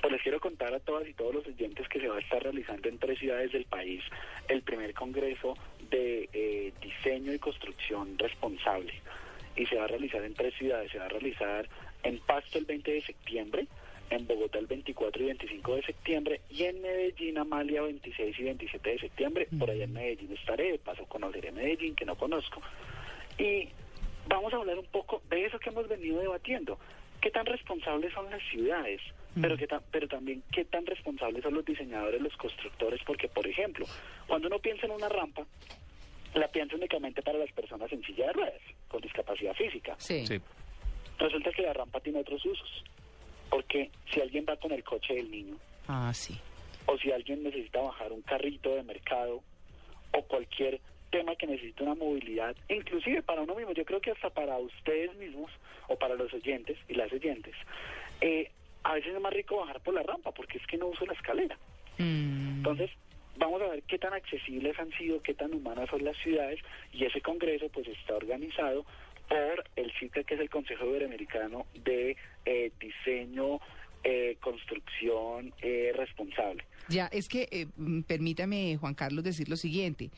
pues 0.00 0.12
les 0.12 0.22
quiero 0.22 0.38
contar 0.38 0.72
a 0.72 0.78
todas 0.78 1.08
y 1.08 1.12
todos 1.12 1.34
los 1.34 1.46
oyentes 1.48 1.88
que 1.88 1.98
se 1.98 2.06
va 2.06 2.14
a 2.14 2.20
estar 2.20 2.40
realizando 2.40 2.88
en 2.88 3.00
tres 3.00 3.18
ciudades 3.18 3.50
del 3.50 3.64
país 3.64 4.04
el 4.46 4.62
primer 4.62 4.94
congreso 4.94 5.56
de 5.90 6.28
eh, 6.32 6.72
diseño 6.80 7.32
y 7.32 7.40
construcción 7.40 8.16
responsable. 8.16 8.94
Y 9.56 9.66
se 9.66 9.74
va 9.74 9.86
a 9.86 9.88
realizar 9.88 10.22
en 10.22 10.34
tres 10.34 10.54
ciudades. 10.54 10.92
Se 10.92 10.98
va 11.00 11.06
a 11.06 11.08
realizar 11.08 11.68
en 12.04 12.20
Pasto 12.20 12.56
el 12.58 12.66
20 12.66 12.92
de 12.92 13.02
septiembre, 13.02 13.66
en 14.10 14.26
Bogotá 14.26 14.58
el 14.58 14.66
24 14.66 15.22
y 15.22 15.26
25 15.26 15.76
de 15.76 15.82
septiembre 15.82 16.40
y 16.50 16.64
en 16.64 16.80
Medellín, 16.82 17.38
Amalia, 17.38 17.82
26 17.82 18.38
y 18.38 18.42
27 18.44 18.90
de 18.90 18.98
septiembre. 18.98 19.48
Por 19.58 19.70
allá 19.70 19.84
en 19.84 19.92
Medellín 19.92 20.32
estaré, 20.32 20.72
de 20.72 20.78
paso 20.78 21.04
conoceré 21.06 21.50
Medellín, 21.52 21.94
que 21.94 22.04
no 22.04 22.16
conozco. 22.16 22.60
Y 23.38 23.68
vamos 24.28 24.52
a 24.52 24.56
hablar 24.56 24.78
un 24.78 24.86
poco 24.86 25.22
de 25.30 25.46
eso 25.46 25.58
que 25.58 25.70
hemos 25.70 25.88
venido 25.88 26.20
debatiendo. 26.20 26.78
¿Qué 27.20 27.30
tan 27.30 27.46
responsables 27.46 28.12
son 28.12 28.30
las 28.30 28.42
ciudades? 28.50 29.00
Pero, 29.40 29.56
qué 29.56 29.66
tan- 29.66 29.82
pero 29.90 30.06
también 30.06 30.44
qué 30.52 30.64
tan 30.64 30.86
responsables 30.86 31.42
son 31.42 31.54
los 31.54 31.64
diseñadores, 31.64 32.20
los 32.22 32.36
constructores, 32.36 33.00
porque, 33.04 33.26
por 33.28 33.44
ejemplo, 33.48 33.84
cuando 34.28 34.46
uno 34.46 34.60
piensa 34.60 34.86
en 34.86 34.92
una 34.92 35.08
rampa, 35.08 35.44
la 36.34 36.46
piensa 36.48 36.76
únicamente 36.76 37.20
para 37.20 37.38
las 37.38 37.50
personas 37.52 37.90
en 37.92 38.00
silla 38.04 38.26
de 38.28 38.32
ruedas, 38.34 38.60
con 38.86 39.00
discapacidad 39.00 39.52
física. 39.54 39.96
Sí. 39.98 40.24
Resulta 41.18 41.50
que 41.50 41.62
la 41.62 41.72
rampa 41.72 41.98
tiene 41.98 42.20
otros 42.20 42.44
usos, 42.46 42.84
porque 43.50 43.90
si 44.12 44.20
alguien 44.20 44.44
va 44.48 44.56
con 44.56 44.72
el 44.72 44.82
coche 44.84 45.14
del 45.14 45.30
niño, 45.30 45.56
Ah, 45.88 46.12
sí. 46.14 46.38
o 46.86 46.96
si 46.98 47.10
alguien 47.12 47.42
necesita 47.42 47.80
bajar 47.80 48.12
un 48.12 48.22
carrito 48.22 48.74
de 48.74 48.82
mercado, 48.82 49.42
o 50.12 50.22
cualquier 50.22 50.80
tema 51.10 51.34
que 51.36 51.46
necesite 51.46 51.82
una 51.82 51.94
movilidad, 51.94 52.56
inclusive 52.68 53.22
para 53.22 53.42
uno 53.42 53.54
mismo, 53.54 53.72
yo 53.72 53.84
creo 53.84 54.00
que 54.00 54.10
hasta 54.12 54.30
para 54.30 54.56
ustedes 54.58 55.14
mismos, 55.16 55.50
o 55.88 55.96
para 55.96 56.14
los 56.14 56.32
oyentes 56.32 56.76
y 56.88 56.94
las 56.94 57.12
oyentes, 57.12 57.54
eh, 58.20 58.50
a 58.82 58.94
veces 58.94 59.14
es 59.14 59.20
más 59.20 59.32
rico 59.32 59.56
bajar 59.58 59.80
por 59.80 59.94
la 59.94 60.02
rampa, 60.02 60.32
porque 60.32 60.58
es 60.58 60.66
que 60.66 60.76
no 60.76 60.86
uso 60.86 61.04
la 61.06 61.12
escalera. 61.14 61.56
Entonces, 61.98 62.90
vamos 63.36 63.62
a 63.62 63.68
ver 63.68 63.82
qué 63.84 63.98
tan 63.98 64.12
accesibles 64.12 64.78
han 64.78 64.90
sido, 64.92 65.22
qué 65.22 65.34
tan 65.34 65.54
humanas 65.54 65.88
son 65.90 66.04
las 66.04 66.16
ciudades, 66.18 66.60
y 66.92 67.04
ese 67.04 67.20
congreso 67.20 67.68
pues 67.68 67.86
está 67.88 68.14
organizado 68.16 68.84
por 69.28 69.64
el 69.76 69.92
CITE, 69.98 70.24
que 70.24 70.34
es 70.34 70.40
el 70.40 70.50
Consejo 70.50 70.86
Iberoamericano 70.86 71.66
de 71.74 72.16
eh, 72.44 72.70
Diseño, 72.78 73.60
eh, 74.06 74.36
Construcción 74.38 75.54
eh, 75.62 75.92
Responsable. 75.96 76.62
Ya, 76.88 77.06
es 77.06 77.26
que 77.26 77.48
eh, 77.50 77.68
mm, 77.78 78.02
permítame, 78.02 78.76
Juan 78.76 78.92
Carlos, 78.92 79.24
decir 79.24 79.48
lo 79.48 79.56
siguiente. 79.56 80.10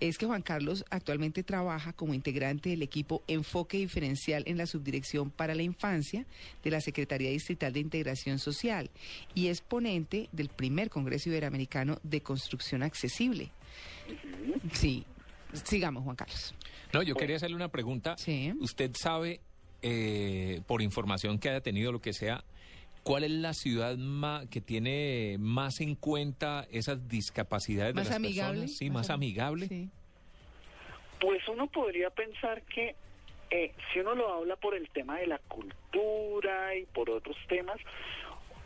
Es 0.00 0.16
que 0.16 0.24
Juan 0.24 0.40
Carlos 0.40 0.86
actualmente 0.88 1.42
trabaja 1.42 1.92
como 1.92 2.14
integrante 2.14 2.70
del 2.70 2.80
equipo 2.80 3.22
Enfoque 3.28 3.76
Diferencial 3.76 4.42
en 4.46 4.56
la 4.56 4.64
Subdirección 4.64 5.30
para 5.30 5.54
la 5.54 5.62
Infancia 5.62 6.24
de 6.64 6.70
la 6.70 6.80
Secretaría 6.80 7.30
Distrital 7.30 7.74
de 7.74 7.80
Integración 7.80 8.38
Social 8.38 8.90
y 9.34 9.48
es 9.48 9.60
ponente 9.60 10.30
del 10.32 10.48
primer 10.48 10.88
Congreso 10.88 11.28
Iberoamericano 11.28 11.98
de 12.02 12.22
Construcción 12.22 12.82
Accesible. 12.82 13.50
Sí, 14.72 15.04
sigamos, 15.64 16.04
Juan 16.04 16.16
Carlos. 16.16 16.54
No, 16.96 17.02
yo 17.02 17.14
quería 17.14 17.36
hacerle 17.36 17.56
una 17.56 17.68
pregunta. 17.68 18.16
¿Usted 18.58 18.90
sabe, 18.94 19.40
eh, 19.82 20.62
por 20.66 20.80
información 20.80 21.38
que 21.38 21.50
haya 21.50 21.60
tenido, 21.60 21.92
lo 21.92 22.00
que 22.00 22.14
sea, 22.14 22.42
cuál 23.02 23.24
es 23.24 23.30
la 23.32 23.52
ciudad 23.52 23.96
ma- 23.98 24.44
que 24.50 24.62
tiene 24.62 25.36
más 25.38 25.80
en 25.82 25.94
cuenta 25.94 26.66
esas 26.70 27.06
discapacidades 27.06 27.94
¿Más 27.94 28.04
de 28.04 28.10
las 28.10 28.16
amigable? 28.16 28.60
personas? 28.60 28.78
Sí, 28.78 28.86
Más 28.88 28.94
más, 28.94 29.10
am- 29.10 29.16
amigable. 29.16 29.88
Pues 31.20 31.46
uno 31.48 31.66
podría 31.66 32.08
pensar 32.10 32.62
que 32.62 32.94
eh, 33.50 33.72
si 33.92 34.00
uno 34.00 34.14
lo 34.14 34.32
habla 34.32 34.56
por 34.56 34.74
el 34.74 34.88
tema 34.88 35.18
de 35.18 35.26
la 35.26 35.38
cultura 35.38 36.74
y 36.76 36.86
por 36.86 37.10
otros 37.10 37.36
temas, 37.46 37.78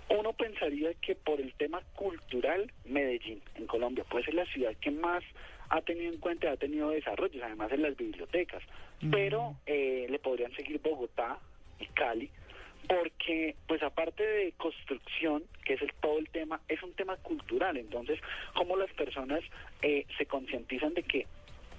uno 0.08 0.32
pensaría 0.34 0.94
que 0.94 1.16
por 1.16 1.40
el 1.40 1.52
tema 1.54 1.80
cultural, 1.96 2.72
Medellín, 2.84 3.42
en 3.56 3.66
Colombia, 3.66 4.04
puede 4.04 4.24
ser 4.24 4.34
la 4.34 4.46
ciudad 4.46 4.72
que 4.80 4.90
más 4.92 5.22
ha 5.70 5.80
tenido 5.82 6.12
en 6.12 6.18
cuenta, 6.18 6.50
ha 6.50 6.56
tenido 6.56 6.90
desarrollos, 6.90 7.42
además 7.42 7.72
en 7.72 7.82
las 7.82 7.96
bibliotecas. 7.96 8.62
Pero 9.10 9.56
eh, 9.64 10.06
le 10.10 10.18
podrían 10.18 10.52
seguir 10.52 10.80
Bogotá 10.82 11.38
y 11.78 11.86
Cali, 11.86 12.28
porque 12.86 13.56
pues 13.66 13.82
aparte 13.82 14.22
de 14.22 14.52
construcción, 14.58 15.44
que 15.64 15.74
es 15.74 15.82
el, 15.82 15.92
todo 16.00 16.18
el 16.18 16.28
tema, 16.28 16.60
es 16.68 16.82
un 16.82 16.92
tema 16.92 17.16
cultural. 17.16 17.76
Entonces, 17.76 18.20
cómo 18.54 18.76
las 18.76 18.92
personas 18.92 19.40
eh, 19.80 20.04
se 20.18 20.26
concientizan 20.26 20.92
de 20.92 21.02
que 21.04 21.26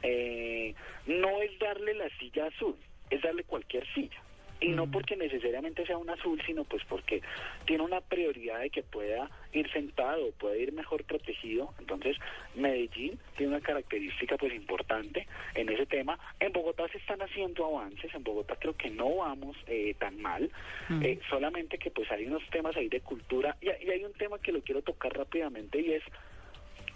eh, 0.04 0.74
no 1.06 1.42
es 1.42 1.60
darle 1.60 1.94
la 1.94 2.10
silla 2.18 2.48
azul, 2.48 2.76
es 3.10 3.22
darle 3.22 3.44
cualquier 3.44 3.86
silla. 3.94 4.22
Y 4.62 4.70
no 4.70 4.90
porque 4.90 5.16
necesariamente 5.18 5.86
sea 5.86 5.98
un 5.98 6.10
azul, 6.10 6.42
sino 6.46 6.64
pues 6.64 6.84
porque 6.86 7.22
tiene 7.66 7.84
una 7.84 8.00
prioridad 8.00 8.60
de 8.60 8.70
que 8.70 8.84
pueda 8.84 9.30
ir 9.54 9.70
sentado, 9.72 10.32
puede 10.40 10.62
ir 10.62 10.72
mejor 10.72 11.04
protegido. 11.04 11.74
Entonces, 11.80 12.16
Medellín 12.56 13.20
tiene 13.36 13.56
una 13.56 13.62
característica 13.62 14.38
pues 14.38 14.54
importante 14.54 15.28
en 15.56 15.68
ese 15.70 15.86
tema. 15.88 16.18
En 16.40 16.54
Bogotá 16.54 16.88
se 16.90 17.00
están 17.00 17.22
haciendo 17.22 17.66
avances, 17.66 18.14
en 18.14 18.24
Bogotá 18.24 18.56
creo 18.60 18.78
que 18.78 18.90
no 18.92 19.16
vamos 19.18 19.58
eh, 19.68 19.96
tan 20.00 20.22
mal, 20.22 20.50
Mm. 20.90 21.04
eh, 21.06 21.20
solamente 21.30 21.78
que 21.78 21.90
pues 21.92 22.12
hay 22.12 22.26
unos 22.26 22.44
temas 22.50 22.76
ahí 22.76 22.90
de 22.90 23.02
cultura 23.02 23.56
y, 23.62 23.68
y 23.68 23.90
hay 23.90 24.04
un 24.04 24.14
tema 24.14 24.40
que 24.40 24.52
lo 24.52 24.62
quiero 24.62 24.82
tocar 24.82 25.14
rápidamente 25.18 25.80
y 25.80 25.94
es 25.94 26.04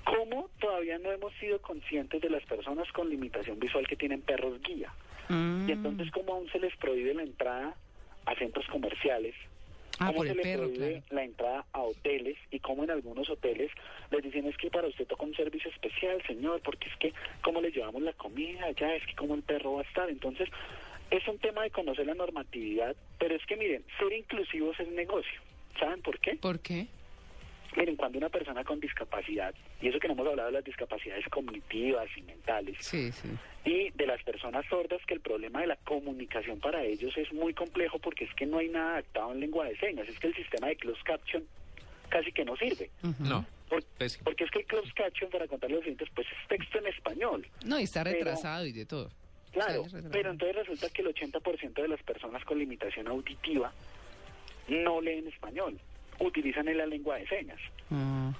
cómo 0.04 0.50
todavía 0.60 0.98
no 1.00 1.12
hemos 1.12 1.34
sido 1.36 1.62
conscientes 1.62 2.22
de 2.22 2.30
las 2.30 2.44
personas 2.44 2.92
con 2.92 3.10
limitación 3.10 3.60
visual 3.60 3.88
que 3.88 3.96
tienen 3.96 4.22
perros 4.22 4.62
guía. 4.62 4.92
Y 5.30 5.72
entonces 5.72 6.12
cómo 6.12 6.34
aún 6.34 6.50
se 6.52 6.60
les 6.60 6.76
prohíbe 6.78 7.14
la 7.14 7.24
entrada 7.24 7.76
a 8.26 8.36
centros 8.36 8.66
comerciales 8.68 9.36
Ah, 10.00 10.08
cómo 10.08 10.18
por 10.18 10.26
se 10.28 10.32
el 10.34 10.38
le 10.38 10.44
perro, 10.44 10.64
prohíbe 10.64 11.04
la 11.10 11.24
entrada 11.24 11.66
a 11.72 11.82
hoteles 11.82 12.38
y 12.52 12.60
cómo 12.60 12.84
en 12.84 12.92
algunos 12.92 13.30
hoteles 13.30 13.72
les 14.12 14.24
dicen 14.24 14.46
es 14.46 14.58
que 14.58 14.70
para 14.70 14.88
usted 14.88 15.08
toca 15.08 15.24
un 15.24 15.36
servicio 15.36 15.72
especial, 15.72 16.22
señor, 16.28 16.62
porque 16.62 16.90
es 16.90 16.96
que 16.98 17.14
cómo 17.42 17.62
le 17.62 17.72
llevamos 17.72 18.02
la 18.02 18.14
comida, 18.14 18.70
ya 18.72 18.94
es 18.94 19.06
que 19.06 19.16
cómo 19.16 19.36
el 19.36 19.44
perro 19.44 19.74
va 19.74 19.82
a 19.82 19.84
estar. 19.84 20.10
Entonces, 20.10 20.50
es 21.12 21.26
un 21.28 21.38
tema 21.38 21.64
de 21.64 21.72
conocer 21.72 22.06
la 22.06 22.14
normatividad, 22.14 22.96
pero 23.20 23.36
es 23.36 23.46
que 23.46 23.56
miren, 23.56 23.84
ser 23.98 24.12
inclusivos 24.12 24.78
es 24.80 24.90
negocio. 24.90 25.42
¿Saben 25.80 26.02
por 26.02 26.20
qué? 26.20 26.36
¿Por 26.36 26.60
qué? 26.60 26.88
Miren, 27.76 27.96
cuando 27.98 28.18
una 28.18 28.30
persona 28.30 28.64
con 28.64 28.80
discapacidad, 28.80 29.54
y 29.82 29.90
eso 29.90 30.00
que 30.00 30.08
no 30.08 30.14
hemos 30.14 30.28
hablado 30.28 30.48
de 30.48 30.54
las 30.54 30.64
discapacidades 30.64 31.26
cognitivas 31.30 32.08
y 32.16 32.22
mentales, 32.22 32.78
Sí, 32.80 33.12
sí. 33.12 33.28
y 33.66 33.90
de 33.92 34.08
las 34.08 34.24
personas 34.24 34.66
sordas, 34.70 35.02
que 35.06 35.14
el 35.14 35.20
problema 35.22 35.60
de 35.62 35.68
la 35.68 35.76
comunicación 35.78 36.60
para 36.60 36.84
ellos 36.84 37.18
es 37.18 37.32
muy 37.34 37.54
complejo 37.54 38.00
porque 38.00 38.24
es 38.26 38.34
que 38.36 38.46
no 38.46 38.60
hay 38.60 38.70
nada 38.70 38.94
adaptado 38.94 39.34
en 39.34 39.42
lengua 39.42 39.66
de 39.66 39.78
señas, 39.78 40.08
es 40.08 40.18
que 40.20 40.28
el 40.28 40.36
sistema 40.36 40.68
de 40.68 40.78
closed 40.78 41.04
caption 41.04 41.44
casi 42.10 42.32
que 42.32 42.46
no 42.46 42.56
sirve. 42.56 42.90
No. 43.20 43.46
Por- 43.68 43.84
porque 44.24 44.44
es 44.46 44.52
que 44.52 44.60
el 44.60 44.66
closed 44.68 44.94
caption, 44.96 45.30
para 45.30 45.48
contarles 45.48 45.78
los 45.78 45.84
siguientes, 45.84 46.08
pues 46.16 46.28
es 46.28 46.48
texto 46.48 46.78
en 46.78 46.88
español. 46.88 47.46
No, 47.66 47.80
y 47.80 47.84
está 47.84 48.04
Pero- 48.04 48.16
retrasado 48.20 48.66
y 48.68 48.72
de 48.72 48.86
todo. 48.86 49.10
Claro, 49.52 49.86
pero 50.12 50.32
entonces 50.32 50.56
resulta 50.56 50.90
que 50.90 51.02
el 51.02 51.08
80% 51.10 51.82
de 51.82 51.88
las 51.88 52.04
personas 52.04 52.44
con 52.46 52.60
limitación 52.60 53.08
auditiva 53.08 53.74
no 54.68 55.00
leen 55.02 55.28
español, 55.28 55.80
utilizan 56.20 56.68
en 56.68 56.78
la 56.78 56.86
lengua 56.86 57.18
de 57.18 57.28
señas. 57.28 57.60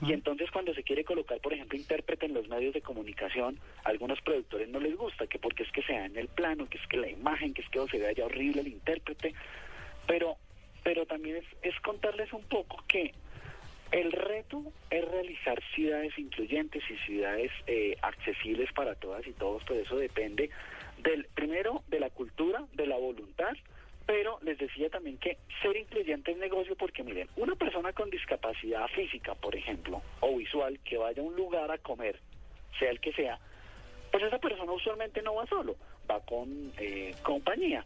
Y 0.02 0.14
entonces 0.14 0.50
cuando 0.52 0.74
se 0.74 0.84
quiere 0.84 1.04
colocar, 1.04 1.40
por 1.40 1.54
ejemplo, 1.54 1.78
intérprete 1.78 2.26
en 2.26 2.34
los 2.34 2.48
medios 2.48 2.74
de 2.74 2.82
comunicación, 2.82 3.60
a 3.84 3.90
algunos 3.90 4.20
productores 4.22 4.68
no 4.70 4.80
les 4.80 4.96
gusta, 4.96 5.28
que 5.28 5.40
porque 5.40 5.64
es 5.64 5.72
que 5.72 5.84
sea 5.84 6.06
en 6.06 6.18
el 6.18 6.28
plano, 6.28 6.68
que 6.68 6.78
es 6.78 6.88
que 6.88 6.98
la 6.98 7.10
imagen, 7.10 7.54
que 7.54 7.62
es 7.62 7.70
que 7.70 7.86
se 7.88 8.00
vea 8.00 8.12
ya 8.12 8.26
horrible 8.26 8.62
el 8.62 8.68
intérprete, 8.68 9.34
pero, 10.08 10.38
pero 10.84 11.06
también 11.06 11.38
es, 11.38 11.46
es 11.62 11.80
contarles 11.82 12.34
un 12.34 12.44
poco 12.44 12.84
que 12.88 13.14
el 13.92 14.12
reto 14.12 14.64
es 14.90 15.06
realizar 15.06 15.62
ciudades 15.74 16.18
incluyentes 16.18 16.84
y 16.90 16.98
ciudades 17.06 17.52
eh, 17.68 17.96
accesibles 18.02 18.72
para 18.74 18.96
todas 18.96 19.26
y 19.28 19.32
todos, 19.34 19.64
pero 19.68 19.82
eso 19.82 19.98
depende 19.98 20.50
del 20.98 21.28
primero 21.36 21.84
de 21.88 22.00
la 22.00 22.10
cultura, 22.10 22.66
de 22.74 22.88
la 22.88 22.98
voluntad, 22.98 23.54
pero 24.06 24.40
les 24.44 24.58
decía 24.58 24.90
también 24.90 25.18
que 25.18 25.38
ser 25.62 25.76
incluyente 25.76 26.32
es 26.32 26.38
negocio 26.38 26.76
porque 26.76 27.04
miren, 27.04 27.28
una 27.38 27.56
persona 27.56 27.92
con 27.94 28.10
discapacidad 28.10 28.88
física, 28.90 29.34
por 29.36 29.56
ejemplo, 29.56 30.02
o 30.20 30.38
visual, 30.38 30.80
que 30.84 30.98
vaya 30.98 31.22
a 31.22 31.26
un 31.26 31.36
lugar 31.36 31.72
a 31.72 31.78
comer, 31.80 32.20
sea 32.78 32.92
el 32.92 33.00
que 33.00 33.14
sea, 33.14 33.40
pues 34.12 34.24
esa 34.24 34.38
persona 34.38 34.72
usualmente 34.72 35.22
no 35.22 35.36
va 35.36 35.48
solo, 35.48 35.76
va 36.10 36.20
con 36.22 36.72
eh, 36.78 37.16
compañía. 37.24 37.84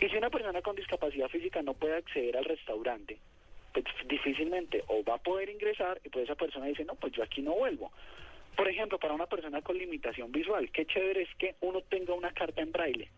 Y 0.00 0.08
si 0.08 0.16
una 0.16 0.28
persona 0.28 0.60
con 0.60 0.74
discapacidad 0.74 1.28
física 1.28 1.62
no 1.62 1.74
puede 1.74 1.96
acceder 1.96 2.36
al 2.36 2.44
restaurante, 2.44 3.18
pues 3.72 3.84
difícilmente 4.08 4.82
o 4.88 5.04
va 5.04 5.14
a 5.14 5.22
poder 5.22 5.48
ingresar 5.48 6.00
y 6.04 6.08
pues 6.08 6.24
esa 6.24 6.34
persona 6.34 6.66
dice, 6.66 6.84
no, 6.84 6.94
pues 6.96 7.12
yo 7.12 7.22
aquí 7.22 7.42
no 7.42 7.52
vuelvo. 7.52 7.92
Por 8.56 8.68
ejemplo, 8.68 8.98
para 8.98 9.14
una 9.14 9.26
persona 9.26 9.62
con 9.62 9.78
limitación 9.78 10.32
visual, 10.32 10.70
qué 10.70 10.84
chévere 10.84 11.22
es 11.22 11.34
que 11.36 11.54
uno 11.60 11.80
tenga 11.82 12.14
una 12.14 12.32
carta 12.32 12.60
en 12.60 12.72
braille, 12.72 13.08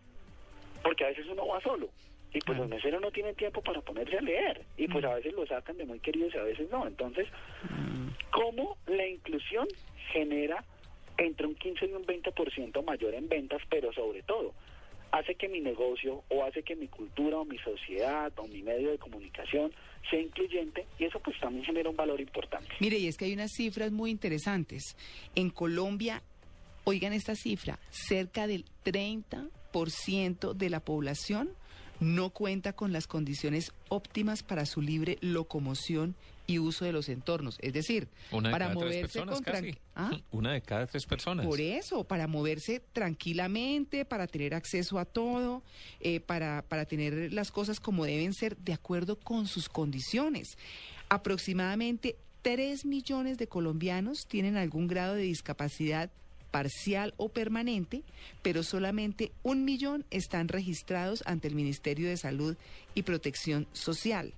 porque 0.82 1.04
a 1.04 1.08
veces 1.08 1.26
uno 1.26 1.46
va 1.46 1.60
solo 1.60 1.90
y 2.36 2.40
pues 2.40 2.58
los 2.58 2.68
meseros 2.68 3.00
no 3.00 3.10
tienen 3.10 3.34
tiempo 3.34 3.62
para 3.62 3.80
ponerse 3.80 4.18
a 4.18 4.20
leer 4.20 4.60
y 4.76 4.88
pues 4.88 5.02
a 5.06 5.14
veces 5.14 5.32
lo 5.32 5.46
sacan 5.46 5.78
de 5.78 5.86
muy 5.86 6.00
queridos 6.00 6.34
y 6.34 6.38
a 6.38 6.42
veces 6.42 6.70
no. 6.70 6.86
Entonces, 6.86 7.26
¿cómo 8.30 8.76
la 8.86 9.06
inclusión 9.06 9.66
genera 10.12 10.62
entre 11.16 11.46
un 11.46 11.54
15 11.54 11.86
y 11.86 11.92
un 11.94 12.04
20% 12.04 12.84
mayor 12.84 13.14
en 13.14 13.26
ventas, 13.30 13.62
pero 13.70 13.90
sobre 13.94 14.22
todo 14.22 14.52
hace 15.12 15.34
que 15.34 15.48
mi 15.48 15.60
negocio 15.60 16.24
o 16.28 16.44
hace 16.44 16.62
que 16.62 16.76
mi 16.76 16.88
cultura 16.88 17.38
o 17.38 17.46
mi 17.46 17.56
sociedad 17.56 18.30
o 18.36 18.46
mi 18.48 18.62
medio 18.62 18.90
de 18.90 18.98
comunicación 18.98 19.72
sea 20.10 20.20
incluyente 20.20 20.84
y 20.98 21.04
eso 21.04 21.18
pues 21.20 21.40
también 21.40 21.64
genera 21.64 21.88
un 21.88 21.96
valor 21.96 22.20
importante. 22.20 22.68
Mire, 22.80 22.98
y 22.98 23.06
es 23.06 23.16
que 23.16 23.24
hay 23.24 23.32
unas 23.32 23.52
cifras 23.52 23.92
muy 23.92 24.10
interesantes. 24.10 24.94
En 25.34 25.48
Colombia, 25.48 26.22
oigan 26.84 27.14
esta 27.14 27.34
cifra, 27.34 27.78
cerca 27.88 28.46
del 28.46 28.66
30% 28.84 30.52
de 30.52 30.68
la 30.68 30.80
población 30.80 31.56
no 32.00 32.30
cuenta 32.30 32.72
con 32.72 32.92
las 32.92 33.06
condiciones 33.06 33.72
óptimas 33.88 34.42
para 34.42 34.66
su 34.66 34.80
libre 34.80 35.18
locomoción 35.20 36.14
y 36.46 36.58
uso 36.58 36.84
de 36.84 36.92
los 36.92 37.08
entornos. 37.08 37.58
Es 37.60 37.72
decir, 37.72 38.08
Una 38.30 38.48
de 38.48 38.52
para 38.52 38.66
cada 38.66 38.80
tres 38.80 38.84
moverse 38.84 39.00
personas 39.00 39.34
con 39.34 39.44
casi. 39.44 39.78
¿Ah? 39.94 40.10
Una 40.30 40.52
de 40.52 40.62
cada 40.62 40.86
tres 40.86 41.06
personas. 41.06 41.46
Por 41.46 41.60
eso, 41.60 42.04
para 42.04 42.26
moverse 42.26 42.80
tranquilamente, 42.92 44.04
para 44.04 44.26
tener 44.26 44.54
acceso 44.54 44.98
a 44.98 45.04
todo, 45.04 45.62
eh, 46.00 46.20
para, 46.20 46.62
para 46.62 46.84
tener 46.84 47.32
las 47.32 47.50
cosas 47.50 47.80
como 47.80 48.04
deben 48.04 48.32
ser 48.32 48.56
de 48.58 48.72
acuerdo 48.72 49.18
con 49.18 49.48
sus 49.48 49.68
condiciones. 49.68 50.56
Aproximadamente 51.08 52.16
3 52.42 52.84
millones 52.84 53.38
de 53.38 53.48
colombianos 53.48 54.26
tienen 54.28 54.56
algún 54.56 54.86
grado 54.86 55.14
de 55.14 55.22
discapacidad 55.22 56.10
parcial 56.50 57.14
o 57.16 57.28
permanente, 57.28 58.02
pero 58.42 58.62
solamente 58.62 59.32
un 59.42 59.64
millón 59.64 60.04
están 60.10 60.48
registrados 60.48 61.22
ante 61.26 61.48
el 61.48 61.54
Ministerio 61.54 62.08
de 62.08 62.16
Salud 62.16 62.56
y 62.94 63.02
Protección 63.02 63.66
Social. 63.72 64.32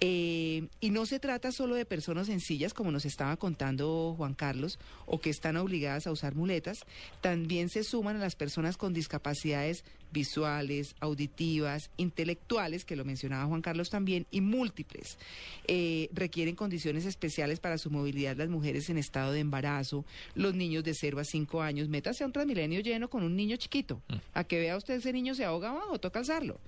Eh, 0.00 0.68
y 0.80 0.90
no 0.90 1.06
se 1.06 1.18
trata 1.18 1.52
solo 1.52 1.74
de 1.74 1.86
personas 1.86 2.26
sencillas, 2.26 2.74
como 2.74 2.92
nos 2.92 3.06
estaba 3.06 3.36
contando 3.36 4.14
Juan 4.16 4.34
Carlos, 4.34 4.78
o 5.06 5.20
que 5.20 5.30
están 5.30 5.56
obligadas 5.56 6.06
a 6.06 6.12
usar 6.12 6.34
muletas, 6.34 6.80
también 7.22 7.70
se 7.70 7.82
suman 7.82 8.16
a 8.16 8.20
las 8.20 8.36
personas 8.36 8.76
con 8.76 8.92
discapacidades 8.92 9.84
visuales, 10.12 10.94
auditivas, 11.00 11.90
intelectuales, 11.96 12.84
que 12.84 12.96
lo 12.96 13.04
mencionaba 13.04 13.46
Juan 13.46 13.62
Carlos 13.62 13.90
también, 13.90 14.26
y 14.30 14.40
múltiples. 14.40 15.18
Eh, 15.66 16.08
requieren 16.12 16.54
condiciones 16.56 17.04
especiales 17.06 17.60
para 17.60 17.78
su 17.78 17.90
movilidad 17.90 18.36
las 18.36 18.48
mujeres 18.48 18.88
en 18.90 18.98
estado 18.98 19.32
de 19.32 19.40
embarazo, 19.40 20.04
los 20.34 20.54
niños 20.54 20.84
de 20.84 20.94
0 20.94 21.18
a 21.20 21.24
5 21.24 21.62
años. 21.62 21.88
Métase 21.88 22.24
a 22.24 22.26
un 22.26 22.32
transmilenio 22.32 22.80
lleno 22.80 23.08
con 23.08 23.22
un 23.22 23.36
niño 23.36 23.56
chiquito. 23.56 24.02
A 24.34 24.44
que 24.44 24.58
vea 24.58 24.76
usted 24.76 24.94
ese 24.94 25.12
niño 25.12 25.34
se 25.34 25.44
ahoga 25.44 25.70
abajo, 25.70 25.98
toca 25.98 26.18
alzarlo. 26.20 26.58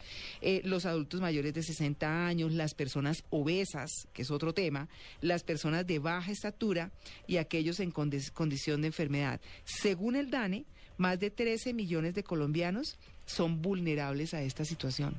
Eh, 0.40 0.60
los 0.64 0.86
adultos 0.86 1.20
mayores 1.20 1.54
de 1.54 1.62
60 1.62 2.26
años, 2.26 2.52
las 2.52 2.74
personas 2.74 3.24
obesas, 3.30 3.90
que 4.12 4.22
es 4.22 4.30
otro 4.30 4.52
tema, 4.52 4.88
las 5.20 5.42
personas 5.42 5.86
de 5.86 5.98
baja 5.98 6.30
estatura 6.32 6.90
y 7.26 7.36
aquellos 7.36 7.80
en 7.80 7.92
condi- 7.92 8.30
condición 8.32 8.80
de 8.82 8.88
enfermedad. 8.88 9.40
Según 9.64 10.16
el 10.16 10.30
DANE, 10.30 10.64
más 10.96 11.20
de 11.20 11.30
13 11.30 11.74
millones 11.74 12.14
de 12.14 12.24
colombianos 12.24 12.98
son 13.28 13.60
vulnerables 13.62 14.32
a 14.34 14.40
esta 14.42 14.64
situación. 14.64 15.14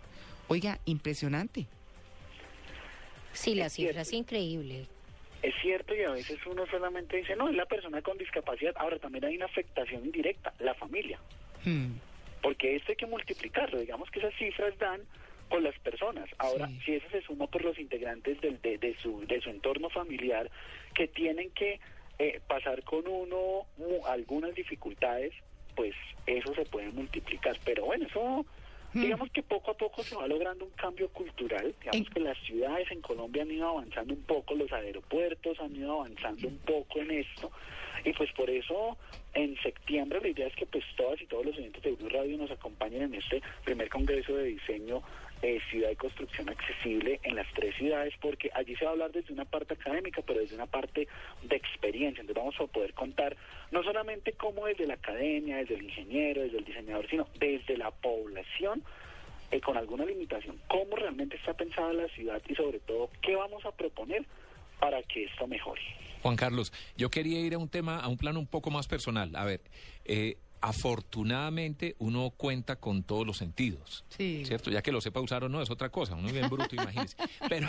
Oiga, 0.47 0.80
impresionante. 0.86 1.68
Sí, 3.34 3.53
la 3.55 3.70
cifra 3.70 4.01
es 4.01 4.12
increíble. 4.14 4.88
Es 5.41 5.53
cierto 5.62 5.95
y 5.95 6.01
a 6.03 6.10
veces 6.12 6.39
uno 6.45 6.66
solamente 6.68 7.18
dice, 7.18 7.36
no, 7.36 7.47
es 7.49 7.55
la 7.55 7.66
persona 7.66 8.01
con 8.01 8.18
discapacidad. 8.18 8.74
Ahora 8.78 8.97
también 8.99 9.24
hay 9.26 9.38
una 9.38 9.45
afectación 9.45 10.03
indirecta, 10.03 10.53
la 10.60 10.74
familia. 10.74 11.20
Porque 12.41 12.76
esto 12.76 12.91
hay 12.91 12.95
que 12.95 13.05
multiplicarlo. 13.05 13.80
Digamos 13.80 14.10
que 14.10 14.20
esas 14.20 14.34
cifras 14.36 14.78
dan 14.80 15.01
con 15.47 15.64
las 15.64 15.78
personas. 15.80 16.28
Ahora, 16.39 16.68
si 16.84 16.95
eso 16.95 17.05
se 17.12 17.22
suma 17.22 17.47
por 17.47 17.64
los 17.64 17.78
integrantes 17.80 18.41
del, 18.41 18.60
de, 18.62 18.78
de 18.80 18.95
su, 18.97 19.26
de 19.28 19.39
su 19.39 19.49
entorno 19.49 19.89
familiar 19.89 20.49
que 20.95 21.07
tienen 21.07 21.51
que 21.51 21.80
eh, 22.18 22.41
pasar 22.47 22.84
con 22.84 23.07
uno 23.07 23.66
mu- 23.78 24.05
algunas 24.07 24.53
dificultades, 24.55 25.32
pues 25.80 25.96
eso 26.26 26.54
se 26.54 26.66
puede 26.66 26.92
multiplicar. 26.92 27.58
Pero 27.64 27.86
bueno, 27.86 28.06
eso... 28.06 28.46
Digamos 28.92 29.30
que 29.30 29.44
poco 29.44 29.70
a 29.70 29.78
poco 29.78 30.02
se 30.02 30.16
va 30.16 30.28
logrando 30.28 30.66
un 30.66 30.72
cambio 30.72 31.10
cultural. 31.10 31.76
Digamos 31.80 32.10
que 32.10 32.20
las 32.20 32.38
ciudades 32.40 32.90
en 32.90 33.02
Colombia 33.02 33.44
han 33.44 33.52
ido 33.52 33.70
avanzando 33.70 34.16
un 34.16 34.24
poco, 34.24 34.56
los 34.56 34.74
aeropuertos 34.74 35.60
han 35.60 35.76
ido 35.76 36.02
avanzando 36.02 36.48
un 36.48 36.58
poco 36.58 37.00
en 37.00 37.12
esto. 37.12 37.52
Y 38.04 38.12
pues 38.14 38.32
por 38.34 38.50
eso 38.50 38.98
en 39.36 39.56
septiembre 39.62 40.20
la 40.20 40.30
idea 40.30 40.48
es 40.48 40.56
que 40.56 40.66
pues 40.66 40.84
todas 40.98 41.22
y 41.22 41.28
todos 41.28 41.46
los 41.46 41.56
oyentes 41.56 41.84
de 41.84 41.92
Blue 41.92 42.10
Radio 42.10 42.36
nos 42.40 42.50
acompañen 42.50 43.04
en 43.04 43.14
este 43.14 43.44
primer 43.64 43.90
congreso 43.90 44.36
de 44.36 44.46
diseño 44.46 45.04
eh, 45.42 45.60
ciudad 45.70 45.90
y 45.90 45.96
construcción 45.96 46.50
accesible 46.50 47.20
en 47.24 47.36
las 47.36 47.48
tres 47.54 47.76
ciudades 47.76 48.14
porque 48.22 48.50
allí 48.54 48.76
se 48.76 48.84
va 48.84 48.92
a 48.92 48.94
hablar 48.94 49.12
desde 49.12 49.34
una 49.34 49.46
parte 49.46 49.74
académica 49.74 50.22
pero 50.26 50.42
desde 50.42 50.56
una 50.56 50.66
parte 50.66 51.08
de 51.44 51.56
experiencia 51.56 52.22
entonces 52.22 52.44
vamos 52.44 52.56
a 52.60 52.68
poder 52.68 52.94
contar 52.94 53.38
no 53.72 53.82
solamente 53.84 54.34
cómo 54.34 54.66
desde 54.66 54.86
la 54.86 54.96
academia 54.96 55.58
desde 55.58 55.76
el 55.76 55.84
ingeniero 55.84 56.42
desde 56.42 56.58
el 56.58 56.66
diseñador 56.66 57.10
sino 57.10 57.28
desde 57.40 57.78
la 57.78 57.92
población 57.92 58.84
eh, 59.52 59.62
con 59.62 59.78
alguna 59.78 60.06
limitación 60.06 60.60
cómo 60.68 60.96
realmente 60.96 61.38
está 61.38 61.54
pensada 61.54 61.94
la 61.94 62.10
ciudad 62.10 62.42
y 62.48 62.56
sobre 62.56 62.80
todo 62.80 63.10
qué 63.22 63.36
vamos 63.36 63.66
a 63.66 63.72
proponer 63.72 64.26
para 64.80 65.02
que 65.04 65.24
esto 65.24 65.48
mejore 65.48 65.82
Juan 66.22 66.36
Carlos, 66.36 66.74
yo 66.98 67.10
quería 67.10 67.40
ir 67.40 67.54
a 67.54 67.58
un 67.58 67.70
tema, 67.70 68.00
a 68.00 68.10
un 68.10 68.18
plano 68.18 68.42
un 68.42 68.46
poco 68.46 68.72
más 68.72 68.90
personal. 68.90 69.34
A 69.38 69.46
ver, 69.46 69.62
eh, 70.04 70.38
afortunadamente 70.62 71.95
uno 71.99 72.32
cuenta 72.32 72.76
con 72.76 73.03
todos 73.03 73.26
los 73.26 73.38
sentidos. 73.38 74.03
Sí. 74.10 74.43
¿Cierto? 74.45 74.72
Ya 74.72 74.82
que 74.82 74.91
lo 74.91 75.01
sepa 75.01 75.20
usar 75.20 75.43
o 75.43 75.49
no 75.49 75.62
es 75.62 75.70
otra 75.70 75.89
cosa, 75.89 76.16
uno 76.16 76.28
es 76.28 76.34
bien 76.34 76.49
bruto, 76.49 76.76
imagínese. 76.76 77.16
Pero, 77.47 77.68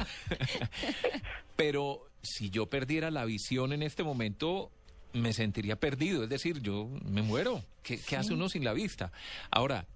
pero 1.57 2.09
si 2.23 2.51
yo 2.51 2.67
perdiera 2.67 3.11
la 3.11 3.25
visión 3.25 3.73
en 3.73 3.83
este 3.83 4.03
momento, 4.03 4.71
me 5.13 5.33
sentiría 5.33 5.77
perdido. 5.77 6.25
Es 6.25 6.29
decir, 6.29 6.61
yo 6.61 6.89
me 7.05 7.23
muero. 7.23 7.63
¿Qué, 7.83 7.99
qué 7.99 8.17
hace 8.17 8.35
uno 8.35 8.49
sin 8.49 8.65
la 8.65 8.73
vista? 8.73 9.13
Ahora, 9.51 9.87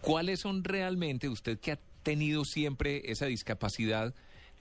¿cuáles 0.00 0.40
son 0.40 0.64
realmente, 0.64 1.28
usted 1.28 1.58
que 1.58 1.72
ha 1.72 1.78
tenido 2.02 2.44
siempre 2.44 3.02
esa 3.10 3.26
discapacidad, 3.26 4.14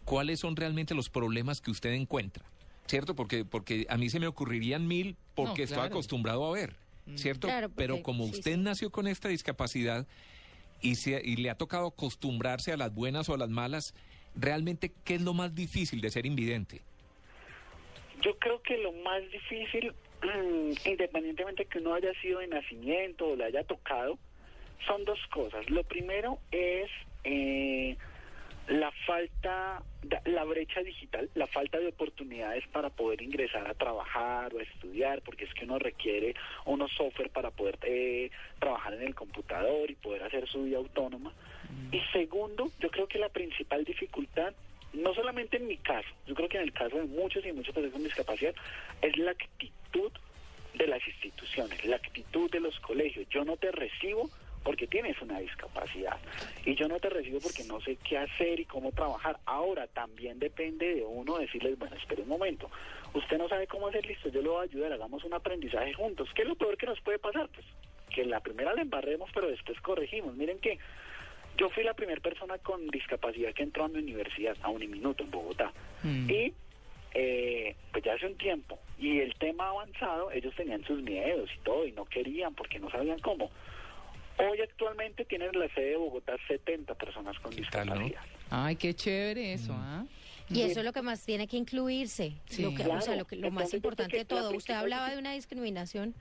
cuáles 0.08 0.40
son 0.40 0.56
realmente 0.56 0.96
los 0.96 1.10
problemas 1.10 1.62
que 1.62 1.72
usted 1.72 1.92
encuentra, 1.92 2.46
¿cierto? 2.88 3.16
Porque, 3.16 3.46
porque 3.46 3.86
a 3.90 3.98
mí 3.98 4.10
se 4.10 4.20
me 4.20 4.28
ocurrirían 4.28 4.88
mil 4.88 5.18
porque 5.36 5.62
No, 5.62 5.66
estoy 5.66 5.86
acostumbrado 5.86 6.46
a 6.46 6.54
ver, 6.54 6.76
¿cierto? 7.16 7.48
Claro, 7.48 7.70
porque- 7.70 7.84
Pero 7.84 8.04
como 8.04 8.26
usted 8.26 8.56
sí. 8.56 8.60
nació 8.60 8.90
con 8.92 9.08
esta 9.08 9.30
discapacidad 9.30 10.06
y, 10.82 10.96
se, 10.96 11.22
y 11.24 11.38
le 11.38 11.50
ha 11.50 11.56
tocado 11.56 11.88
acostumbrarse 11.88 12.72
a 12.72 12.78
las 12.78 12.94
buenas 12.94 13.30
o 13.30 13.34
a 13.34 13.38
las 13.38 13.50
malas, 13.50 13.94
realmente, 14.36 14.92
¿qué 15.04 15.16
es 15.16 15.22
lo 15.22 15.34
más 15.34 15.56
difícil 15.56 16.02
de 16.02 16.10
ser 16.10 16.26
invidente? 16.26 16.82
Yo 18.22 18.38
creo 18.40 18.62
que 18.62 18.78
lo 18.78 18.92
más 18.92 19.22
difícil, 19.32 19.94
mm, 20.24 20.72
independientemente 20.90 21.66
que 21.66 21.80
uno 21.80 21.94
haya 21.94 22.12
sido 22.22 22.40
de 22.40 22.48
nacimiento 22.48 23.28
o 23.28 23.36
le 23.36 23.46
haya 23.46 23.64
tocado, 23.64 24.18
son 24.86 25.04
dos 25.06 25.20
cosas. 25.32 25.70
Lo 25.70 25.84
primero 25.84 26.40
es 26.52 26.90
eh, 27.24 27.98
la 28.68 28.92
falta, 29.06 29.82
la 30.26 30.44
brecha 30.44 30.82
digital, 30.82 31.30
la 31.36 31.48
falta 31.48 31.80
de 31.80 31.88
oportunidades 31.88 32.68
para 32.68 32.90
poder 32.90 33.22
ingresar 33.22 33.66
a 33.68 33.74
trabajar 33.74 34.54
o 34.54 34.60
a 34.60 34.64
estudiar, 34.64 35.22
porque 35.22 35.46
es 35.46 35.54
que 35.54 35.66
uno 35.66 35.80
requiere 35.80 36.36
unos 36.66 36.92
software 36.92 37.30
para 37.30 37.50
poder 37.52 37.78
eh, 37.84 38.30
trabajar 38.60 38.94
en 38.94 39.04
el 39.04 39.16
computador 39.16 39.90
y 39.90 39.96
poder 39.96 40.24
hacer 40.24 40.48
su 40.50 40.64
vida 40.64 40.78
autónoma. 40.78 41.32
Y 41.92 42.02
segundo, 42.12 42.70
yo 42.80 42.90
creo 42.90 43.08
que 43.08 43.20
la 43.20 43.30
principal 43.30 43.86
dificultad, 43.86 44.54
no 44.94 45.14
solamente 45.14 45.58
en 45.58 45.68
mi 45.68 45.78
caso, 45.78 46.10
yo 46.26 46.36
creo 46.36 46.50
que 46.50 46.58
en 46.58 46.64
el 46.64 46.74
caso 46.74 46.98
de 46.98 47.06
muchos 47.06 47.46
y 47.46 47.54
muchas 47.54 47.74
personas 47.74 47.94
con 47.94 48.04
discapacidad, 48.04 48.54
es 49.02 49.18
la 49.18 49.32
actitud 49.32 50.12
de 50.74 50.88
las 50.88 51.06
instituciones, 51.08 51.84
la 51.86 51.96
actitud 51.96 52.52
de 52.52 52.60
los 52.60 52.78
colegios. 52.82 53.28
Yo 53.30 53.46
no 53.46 53.56
te 53.56 53.72
recibo 53.72 54.30
porque 54.64 54.88
tienes 54.88 55.22
una 55.22 55.40
discapacidad 55.40 56.18
y 56.66 56.76
yo 56.76 56.88
no 56.88 57.00
te 57.00 57.10
recibo 57.10 57.40
porque 57.40 57.64
no 57.64 57.80
sé 57.82 57.98
qué 58.08 58.18
hacer 58.18 58.60
y 58.60 58.66
cómo 58.66 58.92
trabajar. 58.92 59.40
Ahora 59.46 59.88
también 59.88 60.40
depende 60.40 60.96
de 60.96 61.04
uno 61.04 61.38
decirles, 61.38 61.78
bueno, 61.80 61.96
espere 61.96 62.24
un 62.24 62.30
momento, 62.30 62.70
usted 63.14 63.38
no 63.38 63.48
sabe 63.48 63.68
cómo 63.68 63.88
hacer, 63.88 64.06
listo, 64.06 64.30
yo 64.30 64.42
lo 64.42 64.54
voy 64.54 64.62
a 64.62 64.70
ayudar, 64.70 64.94
hagamos 64.94 65.24
un 65.24 65.34
aprendizaje 65.34 65.94
juntos. 65.94 66.30
¿Qué 66.36 66.42
es 66.42 66.48
lo 66.48 66.56
peor 66.56 66.78
que 66.78 66.86
nos 66.86 67.00
puede 67.02 67.20
pasar? 67.20 67.48
Pues 67.50 67.66
que 68.14 68.22
en 68.22 68.30
la 68.30 68.40
primera 68.40 68.74
la 68.74 68.82
embarremos, 68.82 69.30
pero 69.34 69.48
después 69.48 69.80
corregimos. 69.82 70.36
Miren 70.36 70.60
que 70.60 70.80
yo 71.58 71.70
fui 71.70 71.84
la 71.84 71.94
primera 71.94 72.22
persona 72.22 72.58
con 72.60 72.88
discapacidad 72.88 73.54
que 73.54 73.64
entró 73.64 73.86
a 73.86 73.88
mi 73.88 74.00
universidad, 74.00 74.56
a 74.62 74.70
Uniminuto, 74.70 75.24
en 75.24 75.32
Bogotá. 75.32 75.72
Y 76.04 76.54
eh, 77.14 77.76
pues 77.92 78.04
ya 78.04 78.14
hace 78.14 78.28
un 78.28 78.38
tiempo, 78.38 78.80
y 79.00 79.20
el 79.20 79.34
tema 79.36 79.70
avanzado, 79.70 80.32
ellos 80.32 80.54
tenían 80.56 80.84
sus 80.84 81.02
miedos 81.02 81.50
y 81.56 81.60
todo, 81.64 81.86
y 81.86 81.92
no 81.92 82.06
querían 82.06 82.54
porque 82.54 82.80
no 82.80 82.90
sabían 82.90 83.20
cómo. 83.20 83.50
Hoy 84.40 84.62
actualmente 84.62 85.26
tienen 85.26 85.50
en 85.54 85.60
la 85.60 85.74
sede 85.74 85.92
de 85.92 85.98
Bogotá 85.98 86.36
70 86.48 86.94
personas 86.96 87.40
con 87.40 87.56
discapacidad. 87.56 88.22
Ay, 88.50 88.76
qué 88.76 88.94
chévere 88.94 89.54
eso, 89.54 89.74
¿ah? 89.74 90.06
Y 90.50 90.62
eso 90.62 90.80
es 90.80 90.86
lo 90.86 90.94
que 90.94 91.02
más 91.02 91.26
tiene 91.26 91.48
que 91.48 91.58
incluirse. 91.58 92.34
Sí. 92.46 92.62
Lo, 92.62 92.74
que, 92.74 92.84
o 92.88 93.02
sea, 93.02 93.16
lo, 93.16 93.26
que, 93.26 93.36
lo 93.36 93.52
más 93.52 93.64
Entonces, 93.64 93.74
importante 93.76 94.18
de 94.18 94.26
todo. 94.26 94.52
Usted 94.56 94.76
hablaba 94.76 95.10
de 95.10 95.18
una 95.18 95.34
discriminación. 95.34 96.14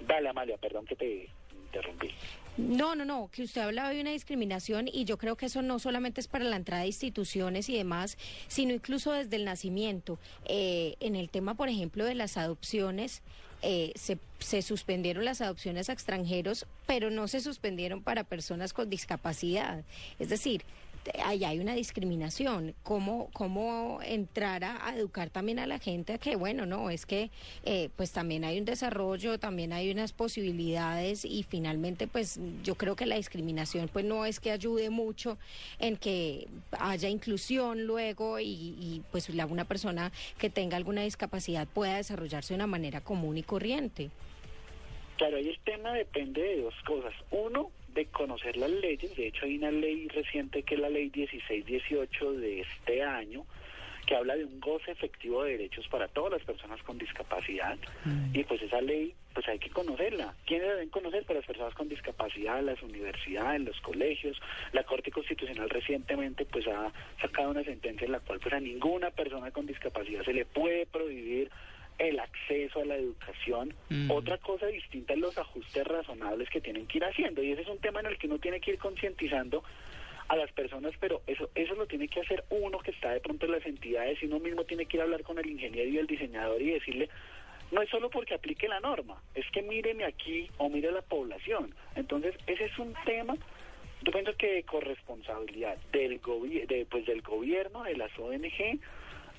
Dale, 0.00 0.28
Amalia, 0.28 0.56
perdón 0.56 0.86
que 0.86 0.96
te 0.96 1.28
interrumpí. 1.66 2.10
No, 2.56 2.94
no, 2.94 3.04
no, 3.04 3.28
que 3.32 3.42
usted 3.42 3.62
hablaba 3.62 3.90
de 3.90 4.00
una 4.00 4.12
discriminación 4.12 4.86
y 4.86 5.04
yo 5.04 5.18
creo 5.18 5.36
que 5.36 5.46
eso 5.46 5.60
no 5.60 5.80
solamente 5.80 6.20
es 6.20 6.28
para 6.28 6.44
la 6.44 6.54
entrada 6.54 6.82
de 6.82 6.88
instituciones 6.88 7.68
y 7.68 7.76
demás, 7.76 8.16
sino 8.46 8.72
incluso 8.72 9.12
desde 9.12 9.36
el 9.36 9.44
nacimiento. 9.44 10.18
Eh, 10.44 10.94
en 11.00 11.16
el 11.16 11.30
tema, 11.30 11.56
por 11.56 11.68
ejemplo, 11.68 12.04
de 12.04 12.14
las 12.14 12.36
adopciones, 12.36 13.22
eh, 13.64 13.92
se, 13.96 14.18
se 14.38 14.62
suspendieron 14.62 15.24
las 15.24 15.40
adopciones 15.40 15.88
a 15.88 15.92
extranjeros, 15.92 16.66
pero 16.86 17.10
no 17.10 17.28
se 17.28 17.40
suspendieron 17.40 18.02
para 18.02 18.24
personas 18.24 18.72
con 18.72 18.90
discapacidad. 18.90 19.84
Es 20.18 20.28
decir, 20.28 20.64
ahí 21.22 21.44
hay 21.44 21.58
una 21.58 21.74
discriminación. 21.74 22.74
¿Cómo, 22.82 23.30
cómo 23.32 24.00
entrar 24.02 24.64
a, 24.64 24.94
educar 24.96 25.30
también 25.30 25.58
a 25.58 25.66
la 25.66 25.78
gente 25.78 26.14
a 26.14 26.18
que, 26.18 26.36
bueno, 26.36 26.66
no, 26.66 26.90
es 26.90 27.06
que 27.06 27.30
eh, 27.64 27.90
pues 27.96 28.12
también 28.12 28.44
hay 28.44 28.58
un 28.58 28.64
desarrollo, 28.64 29.38
también 29.38 29.72
hay 29.72 29.90
unas 29.90 30.12
posibilidades 30.12 31.24
y 31.24 31.42
finalmente 31.42 32.06
pues 32.06 32.40
yo 32.62 32.74
creo 32.76 32.96
que 32.96 33.06
la 33.06 33.16
discriminación 33.16 33.88
pues 33.92 34.04
no 34.04 34.24
es 34.24 34.40
que 34.40 34.50
ayude 34.50 34.90
mucho 34.90 35.38
en 35.78 35.96
que 35.96 36.48
haya 36.78 37.08
inclusión 37.08 37.84
luego 37.84 38.38
y, 38.40 38.46
y, 38.46 39.02
pues 39.10 39.28
una 39.28 39.64
persona 39.64 40.12
que 40.38 40.50
tenga 40.50 40.76
alguna 40.76 41.02
discapacidad 41.02 41.66
pueda 41.66 41.96
desarrollarse 41.96 42.54
de 42.54 42.56
una 42.56 42.66
manera 42.66 43.00
común 43.00 43.36
y 43.36 43.42
corriente. 43.42 44.10
Claro, 45.16 45.36
ahí 45.36 45.48
el 45.48 45.58
tema 45.60 45.92
depende 45.92 46.42
de 46.42 46.62
dos 46.62 46.74
cosas. 46.86 47.12
Uno, 47.30 47.70
de 47.94 48.06
conocer 48.06 48.56
las 48.56 48.70
leyes. 48.70 49.16
De 49.16 49.28
hecho, 49.28 49.46
hay 49.46 49.58
una 49.58 49.70
ley 49.70 50.08
reciente 50.08 50.62
que 50.62 50.74
es 50.74 50.80
la 50.80 50.90
ley 50.90 51.10
1618 51.14 52.32
de 52.32 52.60
este 52.60 53.02
año, 53.02 53.46
que 54.06 54.16
habla 54.16 54.36
de 54.36 54.44
un 54.44 54.60
goce 54.60 54.90
efectivo 54.90 55.44
de 55.44 55.52
derechos 55.52 55.88
para 55.88 56.08
todas 56.08 56.32
las 56.32 56.42
personas 56.42 56.82
con 56.82 56.98
discapacidad. 56.98 57.78
Y 58.34 58.44
pues 58.44 58.60
esa 58.60 58.80
ley, 58.82 59.14
pues 59.32 59.48
hay 59.48 59.58
que 59.58 59.70
conocerla. 59.70 60.34
¿Quiénes 60.44 60.66
la 60.66 60.74
deben 60.74 60.90
conocer? 60.90 61.24
Pues 61.24 61.38
las 61.38 61.46
personas 61.46 61.74
con 61.74 61.88
discapacidad, 61.88 62.62
las 62.62 62.82
universidades, 62.82 63.62
los 63.62 63.80
colegios. 63.80 64.38
La 64.72 64.82
Corte 64.82 65.10
Constitucional 65.10 65.70
recientemente 65.70 66.44
pues 66.44 66.66
ha 66.66 66.92
sacado 67.20 67.50
una 67.50 67.64
sentencia 67.64 68.04
en 68.04 68.12
la 68.12 68.20
cual 68.20 68.40
pues 68.40 68.52
a 68.52 68.60
ninguna 68.60 69.10
persona 69.10 69.50
con 69.50 69.66
discapacidad 69.66 70.22
se 70.24 70.34
le 70.34 70.44
puede 70.44 70.84
prohibir 70.84 71.50
el 71.98 72.18
acceso 72.20 72.80
a 72.80 72.84
la 72.84 72.96
educación. 72.96 73.74
Mm. 73.88 74.10
Otra 74.10 74.38
cosa 74.38 74.66
distinta 74.66 75.12
es 75.14 75.20
los 75.20 75.36
ajustes 75.38 75.84
razonables 75.86 76.48
que 76.50 76.60
tienen 76.60 76.86
que 76.86 76.98
ir 76.98 77.04
haciendo. 77.04 77.42
Y 77.42 77.52
ese 77.52 77.62
es 77.62 77.68
un 77.68 77.78
tema 77.78 78.00
en 78.00 78.06
el 78.06 78.18
que 78.18 78.26
uno 78.26 78.38
tiene 78.38 78.60
que 78.60 78.72
ir 78.72 78.78
concientizando 78.78 79.62
a 80.28 80.36
las 80.36 80.50
personas, 80.52 80.92
pero 81.00 81.20
eso 81.26 81.50
eso 81.54 81.74
lo 81.74 81.86
tiene 81.86 82.08
que 82.08 82.20
hacer 82.20 82.44
uno 82.48 82.78
que 82.78 82.92
está 82.92 83.12
de 83.12 83.20
pronto 83.20 83.44
en 83.46 83.52
las 83.52 83.66
entidades 83.66 84.22
y 84.22 84.26
uno 84.26 84.38
mismo 84.40 84.64
tiene 84.64 84.86
que 84.86 84.96
ir 84.96 85.02
a 85.02 85.04
hablar 85.04 85.22
con 85.22 85.38
el 85.38 85.46
ingeniero 85.46 85.88
y 85.90 85.98
el 85.98 86.06
diseñador 86.06 86.62
y 86.62 86.70
decirle, 86.70 87.10
no 87.70 87.82
es 87.82 87.90
solo 87.90 88.08
porque 88.08 88.32
aplique 88.34 88.66
la 88.66 88.80
norma, 88.80 89.20
es 89.34 89.44
que 89.52 89.60
míreme 89.62 90.04
aquí 90.04 90.48
o 90.56 90.68
mire 90.70 90.90
la 90.92 91.02
población. 91.02 91.74
Entonces, 91.94 92.34
ese 92.46 92.64
es 92.64 92.78
un 92.78 92.94
tema, 93.04 93.36
yo 94.02 94.12
pienso 94.12 94.34
que 94.36 94.50
de 94.54 94.62
corresponsabilidad 94.62 95.76
del, 95.92 96.20
gobi- 96.22 96.66
de, 96.66 96.86
pues, 96.86 97.04
del 97.06 97.20
gobierno, 97.20 97.82
de 97.84 97.96
las 97.96 98.10
ONG, 98.18 98.80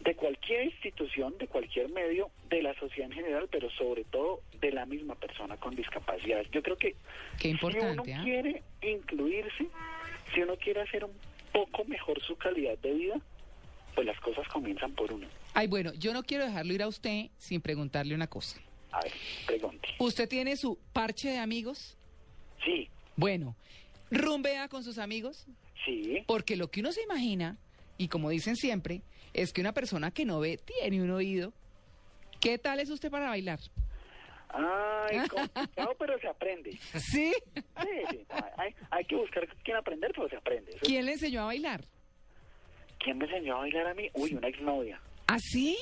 de 0.05 0.15
cualquier 0.15 0.65
institución, 0.65 1.35
de 1.39 1.47
cualquier 1.47 1.89
medio, 1.89 2.29
de 2.47 2.61
la 2.61 2.75
sociedad 2.75 3.09
en 3.09 3.15
general, 3.15 3.49
pero 3.51 3.69
sobre 3.71 4.03
todo 4.05 4.41
de 4.61 4.71
la 4.71 4.85
misma 4.85 5.15
persona 5.15 5.57
con 5.57 5.75
discapacidad. 5.75 6.43
Yo 6.51 6.61
creo 6.61 6.77
que 6.77 6.95
Qué 7.39 7.49
importante, 7.49 8.03
si 8.03 8.11
uno 8.11 8.21
¿ah? 8.21 8.23
quiere 8.23 8.63
incluirse, 8.83 9.67
si 10.33 10.41
uno 10.41 10.55
quiere 10.57 10.81
hacer 10.81 11.03
un 11.03 11.13
poco 11.51 11.83
mejor 11.85 12.21
su 12.21 12.35
calidad 12.37 12.77
de 12.77 12.93
vida, 12.93 13.19
pues 13.95 14.05
las 14.05 14.19
cosas 14.19 14.47
comienzan 14.47 14.93
por 14.93 15.11
uno. 15.11 15.27
Ay, 15.55 15.67
bueno, 15.67 15.91
yo 15.95 16.13
no 16.13 16.21
quiero 16.21 16.45
dejarlo 16.45 16.73
ir 16.73 16.83
a 16.83 16.87
usted 16.87 17.29
sin 17.37 17.59
preguntarle 17.61 18.13
una 18.13 18.27
cosa. 18.27 18.61
A 18.91 19.01
ver, 19.01 19.11
pregunte. 19.47 19.87
¿Usted 19.97 20.29
tiene 20.29 20.55
su 20.55 20.77
parche 20.93 21.29
de 21.29 21.39
amigos? 21.39 21.97
Sí. 22.63 22.89
Bueno, 23.15 23.55
¿rumbea 24.11 24.67
con 24.67 24.83
sus 24.83 24.99
amigos? 24.99 25.47
Sí. 25.83 26.23
Porque 26.27 26.55
lo 26.55 26.69
que 26.69 26.81
uno 26.81 26.91
se 26.91 27.01
imagina, 27.01 27.57
y 27.97 28.07
como 28.07 28.29
dicen 28.29 28.55
siempre, 28.55 29.01
es 29.35 29.51
que 29.51 29.61
una 29.61 29.73
persona 29.73 30.11
que 30.11 30.25
no 30.25 30.39
ve 30.39 30.57
tiene 30.57 31.01
un 31.01 31.11
oído. 31.11 31.53
¿Qué 32.39 32.57
tal 32.57 32.79
es 32.79 32.89
usted 32.89 33.11
para 33.11 33.27
bailar? 33.29 33.59
Ay, 34.49 35.27
complicado, 35.29 35.95
pero 35.99 36.17
se 36.19 36.27
aprende. 36.27 36.77
¿Sí? 36.97 37.33
Hay, 37.75 38.73
hay 38.89 39.05
que 39.05 39.15
buscar 39.15 39.47
quién 39.63 39.77
aprender, 39.77 40.11
pero 40.15 40.29
se 40.29 40.37
aprende. 40.37 40.71
¿Quién 40.81 41.05
le 41.05 41.13
enseñó 41.13 41.41
a 41.41 41.45
bailar? 41.45 41.83
¿Quién 42.99 43.17
me 43.17 43.25
enseñó 43.25 43.57
a 43.57 43.59
bailar 43.59 43.87
a 43.87 43.93
mí? 43.93 44.09
Uy, 44.13 44.33
una 44.35 44.47
exnovia. 44.47 44.99
¿Ah, 45.27 45.37
sí? 45.39 45.77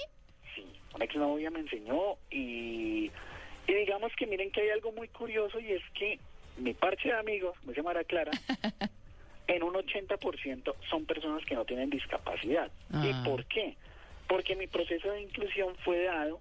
Sí, 0.55 0.65
una 0.95 1.05
exnovia 1.05 1.51
me 1.51 1.59
enseñó 1.59 2.17
y, 2.31 3.11
y 3.67 3.73
digamos 3.73 4.11
que 4.17 4.25
miren 4.25 4.51
que 4.51 4.61
hay 4.61 4.69
algo 4.69 4.91
muy 4.93 5.09
curioso 5.09 5.59
y 5.59 5.73
es 5.73 5.83
que 5.93 6.19
mi 6.57 6.73
parche 6.73 7.09
de 7.09 7.15
amigos, 7.15 7.55
dice 7.63 7.83
Mara 7.83 8.03
Clara, 8.03 8.31
en 9.47 9.63
un 9.63 9.73
80% 9.73 10.75
son 10.89 11.05
personas 11.05 11.45
que 11.45 11.55
no 11.55 11.65
tienen 11.65 11.89
discapacidad. 11.89 12.71
Ah. 12.91 13.05
¿Y 13.05 13.27
por 13.27 13.45
qué? 13.45 13.75
Porque 14.27 14.55
mi 14.55 14.67
proceso 14.67 15.11
de 15.11 15.21
inclusión 15.21 15.75
fue 15.83 16.03
dado 16.03 16.39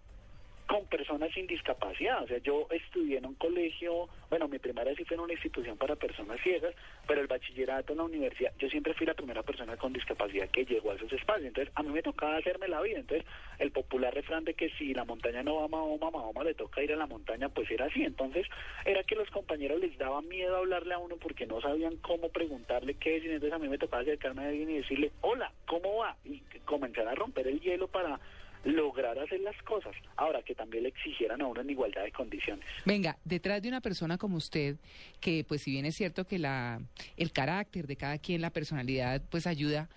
con 0.73 0.87
personas 0.87 1.31
sin 1.35 1.47
discapacidad. 1.47 2.23
O 2.23 2.27
sea, 2.27 2.39
yo 2.39 2.66
estudié 2.70 3.18
en 3.18 3.27
un 3.27 3.35
colegio, 3.35 4.09
bueno, 4.31 4.49
mi 4.49 4.59
primaria 4.59 4.95
sí 4.95 5.05
fue 5.05 5.16
en 5.16 5.20
una 5.20 5.35
institución 5.35 5.77
para 5.77 5.97
personas 5.97 6.41
ciegas, 6.41 6.75
pero 7.07 7.20
el 7.20 7.27
bachillerato 7.27 7.93
en 7.93 7.99
la 7.99 8.05
universidad, 8.05 8.55
yo 8.59 8.70
siempre 8.70 8.95
fui 8.95 9.05
la 9.05 9.12
primera 9.12 9.43
persona 9.43 9.77
con 9.77 9.93
discapacidad 9.93 10.49
que 10.49 10.64
llegó 10.64 10.91
a 10.91 10.95
esos 10.95 11.12
espacios. 11.12 11.49
Entonces, 11.49 11.70
a 11.77 11.83
mí 11.83 11.91
me 11.91 12.01
tocaba 12.01 12.39
hacerme 12.39 12.68
la 12.68 12.81
vida. 12.81 13.01
Entonces, 13.01 13.29
el 13.59 13.70
popular 13.70 14.14
refrán 14.14 14.45
de 14.45 14.55
que 14.55 14.70
si 14.79 14.95
la 14.95 15.05
montaña 15.05 15.43
no 15.43 15.57
va 15.57 15.64
a 15.66 15.68
Mahoma, 15.68 16.11
Mahoma 16.11 16.43
le 16.43 16.55
toca 16.55 16.83
ir 16.83 16.95
a 16.95 16.97
la 16.97 17.07
montaña, 17.07 17.51
pues 17.51 17.70
era 17.70 17.85
así. 17.85 18.03
Entonces, 18.03 18.47
era 18.87 19.05
que 19.05 19.14
los 19.14 19.29
compañeros 19.29 19.79
les 19.79 19.99
daba 19.99 20.23
miedo 20.23 20.57
hablarle 20.57 20.95
a 20.95 20.99
uno 20.99 21.16
porque 21.16 21.45
no 21.45 21.61
sabían 21.61 21.99
cómo 21.99 22.31
preguntarle 22.31 22.95
qué 22.95 23.18
es. 23.18 23.25
Y 23.25 23.27
entonces, 23.27 23.53
a 23.53 23.59
mí 23.59 23.68
me 23.68 23.77
tocaba 23.77 24.01
acercarme 24.01 24.45
a 24.45 24.49
alguien 24.49 24.70
y 24.70 24.79
decirle, 24.79 25.12
hola, 25.20 25.53
¿cómo 25.66 25.97
va? 25.97 26.16
Y 26.25 26.41
comenzar 26.64 27.07
a 27.09 27.14
romper 27.14 27.47
el 27.47 27.61
hielo 27.61 27.89
para 27.89 28.18
lograr 28.64 29.18
hacer 29.18 29.40
las 29.40 29.60
cosas. 29.62 29.94
Ahora, 30.16 30.42
que 30.42 30.54
también 30.54 30.84
le 30.84 30.90
exigieran 30.90 31.40
a 31.42 31.46
uno 31.46 31.60
en 31.60 31.70
igualdad 31.70 32.04
de 32.04 32.12
condiciones. 32.12 32.64
Venga, 32.84 33.18
detrás 33.24 33.62
de 33.62 33.68
una 33.68 33.80
persona 33.80 34.18
como 34.18 34.36
usted, 34.36 34.76
que 35.20 35.44
pues 35.44 35.62
si 35.62 35.70
bien 35.70 35.86
es 35.86 35.96
cierto 35.96 36.26
que 36.26 36.38
la 36.38 36.80
el 37.16 37.32
carácter 37.32 37.86
de 37.86 37.96
cada 37.96 38.18
quien, 38.18 38.40
la 38.40 38.50
personalidad, 38.50 39.22
pues 39.30 39.46
ayuda, 39.46 39.88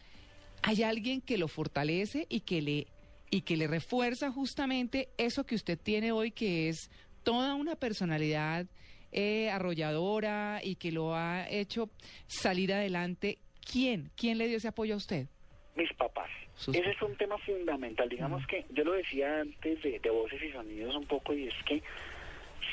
hay 0.62 0.84
alguien 0.84 1.22
que 1.22 1.38
lo 1.38 1.48
fortalece 1.48 2.26
y 2.30 2.42
que 2.42 2.62
le 2.62 2.88
y 3.30 3.42
que 3.42 3.58
le 3.58 3.68
refuerza 3.68 4.32
justamente 4.32 5.10
eso 5.18 5.46
que 5.46 5.56
usted 5.56 5.78
tiene 5.78 6.12
hoy, 6.12 6.32
que 6.32 6.70
es 6.70 6.90
toda 7.24 7.56
una 7.56 7.76
personalidad 7.76 8.68
eh, 9.12 9.50
arrolladora 9.50 10.62
y 10.64 10.76
que 10.76 10.92
lo 10.92 11.16
ha 11.16 11.50
hecho 11.50 11.90
salir 12.28 12.74
adelante. 12.74 13.40
¿Quién? 13.60 14.12
¿Quién 14.16 14.38
le 14.38 14.48
dio 14.48 14.58
ese 14.58 14.68
apoyo 14.68 14.94
a 14.94 14.98
usted? 14.98 15.28
Mis 15.76 15.92
papás. 15.94 16.30
Ese 16.58 16.90
es 16.90 17.02
un 17.02 17.16
tema 17.18 17.38
fundamental. 17.40 18.08
Digamos 18.08 18.46
que 18.48 18.66
yo 18.70 18.84
lo 18.84 18.94
decía 18.94 19.42
antes 19.42 19.82
de, 19.84 20.00
de 20.00 20.10
voces 20.10 20.42
y 20.42 20.52
sonidos 20.52 20.96
un 20.96 21.06
poco 21.06 21.34
y 21.34 21.48
es 21.48 21.54
que 21.66 21.84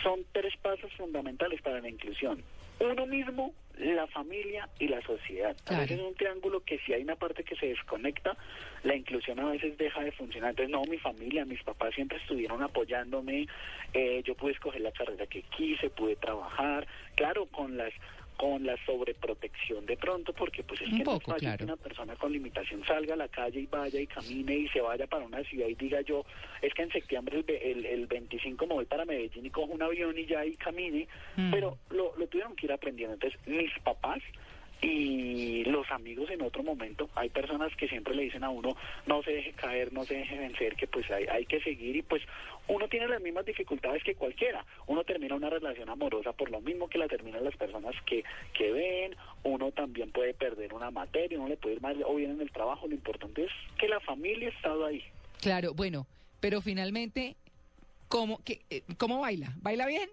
son 0.02 0.24
tres 0.32 0.56
pasos 0.56 0.92
fundamentales 0.94 1.60
para 1.62 1.80
la 1.80 1.88
inclusión. 1.88 2.42
Uno 2.80 3.06
mismo, 3.06 3.54
la 3.78 4.06
familia 4.08 4.68
y 4.78 4.88
la 4.88 5.00
sociedad. 5.02 5.56
A 5.66 5.80
veces 5.80 5.98
es 5.98 6.04
un 6.04 6.14
triángulo 6.14 6.64
que 6.64 6.78
si 6.78 6.92
hay 6.92 7.02
una 7.02 7.16
parte 7.16 7.44
que 7.44 7.54
se 7.56 7.66
desconecta, 7.66 8.36
la 8.82 8.96
inclusión 8.96 9.38
a 9.40 9.50
veces 9.50 9.76
deja 9.78 10.02
de 10.02 10.12
funcionar. 10.12 10.50
Entonces, 10.50 10.70
no, 10.70 10.82
mi 10.84 10.98
familia, 10.98 11.44
mis 11.44 11.62
papás 11.62 11.94
siempre 11.94 12.18
estuvieron 12.18 12.62
apoyándome, 12.62 13.46
eh, 13.94 14.22
yo 14.24 14.34
pude 14.34 14.52
escoger 14.52 14.80
la 14.80 14.92
carrera 14.92 15.26
que 15.26 15.42
quise, 15.42 15.90
pude 15.90 16.16
trabajar, 16.16 16.86
claro, 17.14 17.46
con 17.46 17.76
las 17.76 17.92
con 18.42 18.66
la 18.66 18.76
sobreprotección 18.84 19.86
de 19.86 19.96
pronto, 19.96 20.32
porque 20.32 20.64
pues 20.64 20.80
es 20.80 20.88
que 20.88 21.04
no 21.04 21.14
es 21.14 21.22
fácil 21.22 21.56
que 21.56 21.62
una 21.62 21.76
persona 21.76 22.16
con 22.16 22.32
limitación 22.32 22.84
salga 22.84 23.14
a 23.14 23.16
la 23.16 23.28
calle 23.28 23.60
y 23.60 23.66
vaya 23.66 24.00
y 24.00 24.06
camine 24.08 24.56
y 24.56 24.68
se 24.70 24.80
vaya 24.80 25.06
para 25.06 25.24
una 25.24 25.44
ciudad 25.44 25.68
y 25.68 25.76
diga 25.76 26.00
yo, 26.00 26.24
es 26.60 26.74
que 26.74 26.82
en 26.82 26.90
septiembre 26.90 27.44
el, 27.46 27.86
el, 27.86 28.08
25 28.08 28.66
me 28.66 28.74
voy 28.74 28.84
para 28.86 29.04
Medellín 29.04 29.46
y 29.46 29.50
cojo 29.50 29.72
un 29.72 29.80
avión 29.80 30.18
y 30.18 30.26
ya 30.26 30.44
y 30.44 30.56
camine, 30.56 31.06
mm. 31.36 31.52
pero 31.52 31.78
lo, 31.90 32.16
lo 32.16 32.26
tuvieron 32.26 32.56
que 32.56 32.66
ir 32.66 32.72
aprendiendo. 32.72 33.14
Entonces 33.14 33.38
mis 33.46 33.70
papás 33.84 34.20
y 34.82 35.64
los 35.64 35.88
amigos 35.92 36.28
en 36.30 36.42
otro 36.42 36.62
momento, 36.64 37.08
hay 37.14 37.30
personas 37.30 37.74
que 37.76 37.88
siempre 37.88 38.14
le 38.14 38.24
dicen 38.24 38.42
a 38.42 38.50
uno, 38.50 38.76
no 39.06 39.22
se 39.22 39.32
deje 39.32 39.52
caer, 39.52 39.92
no 39.92 40.04
se 40.04 40.14
deje 40.14 40.36
vencer, 40.36 40.74
que 40.74 40.88
pues 40.88 41.08
hay, 41.10 41.24
hay 41.26 41.46
que 41.46 41.60
seguir 41.60 41.96
y 41.96 42.02
pues 42.02 42.22
uno 42.66 42.88
tiene 42.88 43.06
las 43.06 43.22
mismas 43.22 43.46
dificultades 43.46 44.02
que 44.02 44.16
cualquiera, 44.16 44.64
uno 44.88 45.04
termina 45.04 45.36
una 45.36 45.50
relación 45.50 45.88
amorosa 45.88 46.32
por 46.32 46.50
lo 46.50 46.60
mismo 46.60 46.88
que 46.88 46.98
la 46.98 47.06
terminan 47.06 47.44
las 47.44 47.56
personas 47.56 47.94
que, 48.06 48.24
que 48.54 48.72
ven, 48.72 49.16
uno 49.44 49.70
también 49.70 50.10
puede 50.10 50.34
perder 50.34 50.74
una 50.74 50.90
materia, 50.90 51.38
uno 51.38 51.48
le 51.48 51.56
puede 51.56 51.76
ir 51.76 51.80
mal 51.80 52.02
o 52.04 52.16
bien 52.16 52.32
en 52.32 52.40
el 52.40 52.50
trabajo, 52.50 52.88
lo 52.88 52.94
importante 52.94 53.44
es 53.44 53.50
que 53.78 53.88
la 53.88 54.00
familia 54.00 54.48
ha 54.48 54.52
estado 54.52 54.84
ahí. 54.84 55.04
Claro, 55.40 55.74
bueno, 55.74 56.06
pero 56.40 56.60
finalmente, 56.60 57.36
¿cómo, 58.08 58.42
que, 58.44 58.62
eh, 58.68 58.82
¿cómo 58.98 59.20
baila? 59.20 59.54
¿Baila 59.62 59.86
bien? 59.86 60.08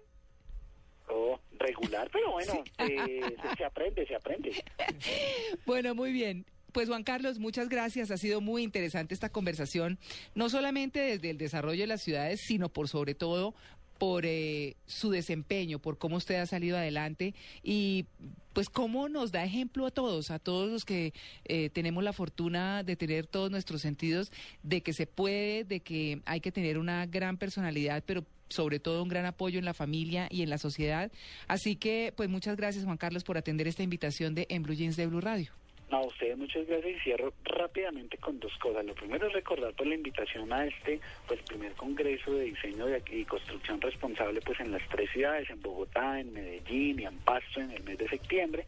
Regular, 1.58 2.08
pero 2.12 2.32
bueno, 2.32 2.64
eh, 2.78 3.36
se 3.56 3.64
aprende, 3.64 4.06
se 4.06 4.14
aprende. 4.14 4.52
Bueno, 5.66 5.94
muy 5.94 6.12
bien. 6.12 6.46
Pues 6.72 6.88
Juan 6.88 7.02
Carlos, 7.02 7.38
muchas 7.38 7.68
gracias. 7.68 8.10
Ha 8.10 8.16
sido 8.16 8.40
muy 8.40 8.62
interesante 8.62 9.14
esta 9.14 9.30
conversación, 9.30 9.98
no 10.34 10.48
solamente 10.48 11.00
desde 11.00 11.30
el 11.30 11.38
desarrollo 11.38 11.80
de 11.80 11.86
las 11.88 12.02
ciudades, 12.02 12.40
sino 12.40 12.68
por 12.68 12.88
sobre 12.88 13.14
todo 13.14 13.54
por 14.00 14.24
eh, 14.24 14.76
su 14.86 15.10
desempeño, 15.10 15.78
por 15.78 15.98
cómo 15.98 16.16
usted 16.16 16.36
ha 16.36 16.46
salido 16.46 16.78
adelante 16.78 17.34
y 17.62 18.06
pues 18.54 18.70
cómo 18.70 19.10
nos 19.10 19.30
da 19.30 19.44
ejemplo 19.44 19.84
a 19.84 19.90
todos, 19.90 20.30
a 20.30 20.38
todos 20.38 20.70
los 20.70 20.86
que 20.86 21.12
eh, 21.44 21.68
tenemos 21.68 22.02
la 22.02 22.14
fortuna 22.14 22.82
de 22.82 22.96
tener 22.96 23.26
todos 23.26 23.50
nuestros 23.50 23.82
sentidos, 23.82 24.32
de 24.62 24.80
que 24.80 24.94
se 24.94 25.06
puede, 25.06 25.64
de 25.64 25.80
que 25.80 26.22
hay 26.24 26.40
que 26.40 26.50
tener 26.50 26.78
una 26.78 27.04
gran 27.04 27.36
personalidad, 27.36 28.02
pero 28.06 28.24
sobre 28.50 28.78
todo 28.78 29.02
un 29.02 29.08
gran 29.08 29.24
apoyo 29.24 29.58
en 29.58 29.64
la 29.64 29.74
familia 29.74 30.28
y 30.30 30.42
en 30.42 30.50
la 30.50 30.58
sociedad. 30.58 31.10
Así 31.48 31.76
que, 31.76 32.12
pues 32.16 32.28
muchas 32.28 32.56
gracias 32.56 32.84
Juan 32.84 32.98
Carlos 32.98 33.24
por 33.24 33.38
atender 33.38 33.66
esta 33.66 33.82
invitación 33.82 34.34
de 34.34 34.46
En 34.50 34.62
Blue 34.62 34.74
Jeans 34.74 34.96
de 34.96 35.06
Blue 35.06 35.20
Radio. 35.20 35.52
No, 35.90 35.96
a 35.96 36.06
ustedes 36.06 36.38
muchas 36.38 36.68
gracias 36.68 36.96
y 36.96 37.00
cierro 37.00 37.32
rápidamente 37.44 38.16
con 38.18 38.38
dos 38.38 38.56
cosas. 38.58 38.84
Lo 38.84 38.94
primero 38.94 39.26
es 39.26 39.32
recordar 39.32 39.72
pues 39.76 39.88
la 39.88 39.96
invitación 39.96 40.52
a 40.52 40.64
este, 40.64 41.00
pues 41.26 41.40
primer 41.42 41.72
congreso 41.72 42.32
de 42.32 42.44
diseño 42.44 42.86
y 43.10 43.24
construcción 43.24 43.80
responsable 43.80 44.40
pues 44.40 44.60
en 44.60 44.70
las 44.70 44.82
tres 44.88 45.10
ciudades, 45.10 45.50
en 45.50 45.60
Bogotá, 45.60 46.20
en 46.20 46.32
Medellín 46.32 47.00
y 47.00 47.04
en 47.04 47.18
Pasto 47.18 47.60
en 47.60 47.72
el 47.72 47.82
mes 47.82 47.98
de 47.98 48.08
septiembre. 48.08 48.66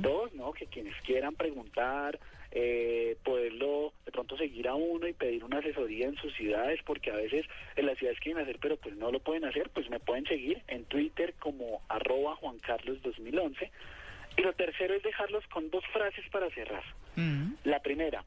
Dos, 0.00 0.32
¿no? 0.34 0.52
Que 0.52 0.66
quienes 0.66 0.94
quieran 1.02 1.34
preguntar, 1.34 2.18
eh, 2.54 3.16
poderlo 3.24 3.94
de 4.04 4.12
pronto 4.12 4.36
seguir 4.36 4.68
a 4.68 4.74
uno 4.74 5.08
y 5.08 5.14
pedir 5.14 5.42
una 5.42 5.58
asesoría 5.58 6.06
en 6.06 6.16
sus 6.16 6.34
ciudades, 6.34 6.80
porque 6.84 7.10
a 7.10 7.16
veces 7.16 7.46
en 7.76 7.86
las 7.86 7.96
ciudades 7.96 8.20
quieren 8.20 8.42
hacer, 8.42 8.58
pero 8.60 8.76
pues 8.76 8.94
no 8.96 9.10
lo 9.10 9.20
pueden 9.20 9.46
hacer, 9.46 9.70
pues 9.70 9.88
me 9.88 9.98
pueden 10.00 10.26
seguir 10.26 10.62
en 10.68 10.84
Twitter 10.84 11.32
como 11.38 11.80
arroba 11.88 12.36
Juan 12.36 12.58
Carlos 12.58 13.00
2011. 13.02 13.70
Y 14.36 14.42
lo 14.42 14.52
tercero 14.52 14.94
es 14.94 15.02
dejarlos 15.02 15.46
con 15.46 15.70
dos 15.70 15.84
frases 15.92 16.24
para 16.30 16.50
cerrar. 16.50 16.84
Mm. 17.16 17.54
La 17.64 17.80
primera, 17.80 18.22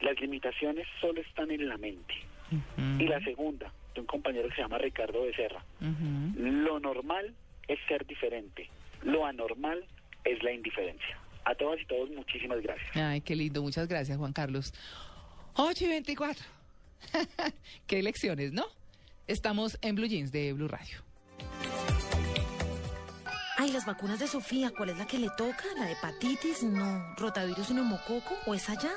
las 0.00 0.20
limitaciones 0.20 0.86
solo 1.00 1.20
están 1.20 1.52
en 1.52 1.68
la 1.68 1.76
mente. 1.76 2.14
Y 2.98 3.06
la 3.06 3.20
segunda, 3.20 3.72
de 3.94 4.00
un 4.00 4.06
compañero 4.08 4.48
que 4.48 4.56
se 4.56 4.62
llama 4.62 4.78
Ricardo 4.78 5.22
Becerra, 5.22 5.64
lo 6.36 6.80
normal 6.80 7.32
es 7.68 7.78
ser 7.86 8.04
diferente, 8.04 8.68
lo 9.04 9.24
anormal 9.24 9.84
es 10.24 10.42
la 10.42 10.50
indiferencia. 10.50 11.16
A 11.50 11.54
todas 11.56 11.80
y 11.80 11.84
todos, 11.84 12.08
muchísimas 12.10 12.62
gracias. 12.62 12.96
Ay, 12.96 13.22
qué 13.22 13.34
lindo, 13.34 13.60
muchas 13.60 13.88
gracias, 13.88 14.16
Juan 14.16 14.32
Carlos. 14.32 14.72
8 15.54 15.84
y 15.84 15.88
24. 15.88 16.44
qué 17.88 18.04
lecciones, 18.04 18.52
¿no? 18.52 18.66
Estamos 19.26 19.76
en 19.82 19.96
Blue 19.96 20.06
Jeans 20.06 20.30
de 20.30 20.52
Blue 20.52 20.68
Radio. 20.68 20.98
Ay, 23.56 23.72
las 23.72 23.84
vacunas 23.84 24.20
de 24.20 24.28
Sofía, 24.28 24.70
¿cuál 24.70 24.90
es 24.90 24.98
la 24.98 25.08
que 25.08 25.18
le 25.18 25.28
toca? 25.36 25.64
¿La 25.76 25.86
de 25.86 25.92
hepatitis? 25.94 26.62
No. 26.62 27.16
¿Rotavirus 27.16 27.70
y 27.70 27.74
neumococo? 27.74 28.36
¿O 28.46 28.54
es 28.54 28.70
allá? 28.70 28.92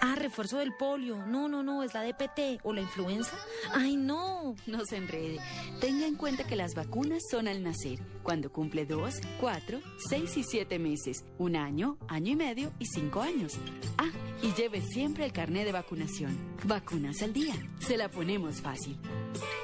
Ah, 0.00 0.14
refuerzo 0.16 0.58
del 0.58 0.74
polio. 0.74 1.24
No, 1.26 1.48
no, 1.48 1.62
no, 1.62 1.82
es 1.82 1.94
la 1.94 2.02
DPT 2.02 2.60
o 2.62 2.72
la 2.72 2.80
influenza. 2.80 3.36
Ay, 3.72 3.96
no. 3.96 4.54
No 4.66 4.84
se 4.84 4.96
enrede. 4.96 5.38
Tenga 5.80 6.06
en 6.06 6.16
cuenta 6.16 6.44
que 6.44 6.56
las 6.56 6.74
vacunas 6.74 7.22
son 7.30 7.48
al 7.48 7.62
nacer, 7.62 7.98
cuando 8.22 8.52
cumple 8.52 8.86
dos, 8.86 9.14
cuatro, 9.40 9.80
seis 10.08 10.36
y 10.36 10.42
siete 10.42 10.78
meses, 10.78 11.24
un 11.38 11.56
año, 11.56 11.98
año 12.08 12.32
y 12.32 12.36
medio 12.36 12.72
y 12.78 12.86
cinco 12.86 13.22
años. 13.22 13.54
Ah, 13.98 14.10
y 14.42 14.52
lleve 14.52 14.82
siempre 14.82 15.24
el 15.24 15.32
carnet 15.32 15.64
de 15.64 15.72
vacunación. 15.72 16.36
Vacunas 16.64 17.22
al 17.22 17.32
día. 17.32 17.54
Se 17.80 17.96
la 17.96 18.10
ponemos 18.10 18.60
fácil. 18.60 18.98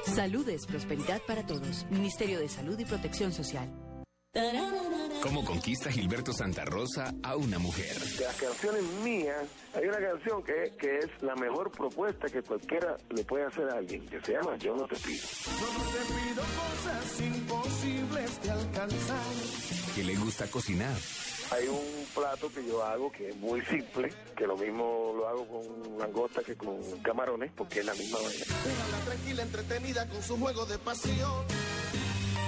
Salud 0.04 0.48
es 0.48 0.66
prosperidad 0.66 1.20
para 1.26 1.46
todos. 1.46 1.86
Ministerio 1.90 2.38
de 2.38 2.48
Salud 2.48 2.78
y 2.78 2.84
Protección 2.84 3.32
Social. 3.32 3.70
¿Cómo 5.22 5.44
conquista 5.44 5.90
Gilberto 5.90 6.32
Santa 6.32 6.64
Rosa 6.64 7.12
a 7.24 7.34
una 7.34 7.58
mujer? 7.58 7.98
De 7.98 8.24
las 8.24 8.36
canciones 8.36 8.82
mías, 9.02 9.42
hay 9.74 9.88
una 9.88 9.98
canción 9.98 10.40
que, 10.44 10.72
que 10.78 10.98
es 10.98 11.06
la 11.20 11.34
mejor 11.34 11.72
propuesta 11.72 12.28
que 12.28 12.40
cualquiera 12.40 12.96
le 13.10 13.24
puede 13.24 13.46
hacer 13.46 13.68
a 13.70 13.78
alguien, 13.78 14.06
que 14.06 14.20
se 14.20 14.34
llama 14.34 14.56
Yo 14.58 14.76
no 14.76 14.86
te 14.86 14.94
pido. 14.96 15.26
Yo 15.26 15.72
no 15.76 15.84
te 15.90 15.98
pido 16.14 16.42
cosas 16.42 17.20
imposibles 17.20 18.42
de 18.42 18.50
alcanzar. 18.52 19.26
¿Qué 19.96 20.04
le 20.04 20.14
gusta 20.14 20.46
cocinar? 20.46 20.96
Hay 21.50 21.66
un 21.66 22.06
plato 22.14 22.48
que 22.52 22.64
yo 22.64 22.84
hago 22.84 23.10
que 23.10 23.30
es 23.30 23.36
muy 23.36 23.60
simple, 23.62 24.12
que 24.36 24.46
lo 24.46 24.56
mismo 24.56 25.12
lo 25.16 25.28
hago 25.28 25.48
con 25.48 25.98
langosta 25.98 26.40
que 26.44 26.54
con 26.54 26.80
camarones, 27.02 27.50
porque 27.56 27.80
es 27.80 27.86
la 27.86 27.94
misma 27.94 28.18
vaina. 28.18 28.44
Déjala 28.64 29.04
tranquila, 29.06 29.42
entretenida 29.42 30.08
con 30.08 30.22
su 30.22 30.38
juego 30.38 30.66
de 30.66 30.78
pasión. 30.78 31.44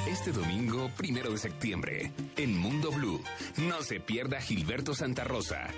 Este 0.09 0.33
domingo, 0.33 0.91
primero 0.97 1.31
de 1.31 1.39
septiembre, 1.39 2.13
en 2.37 2.59
Mundo 2.59 2.91
Blue, 2.91 3.23
no 3.57 3.83
se 3.83 4.01
pierda 4.01 4.41
Gilberto 4.41 4.95
Santa 4.95 5.25
Rosa. 5.25 5.69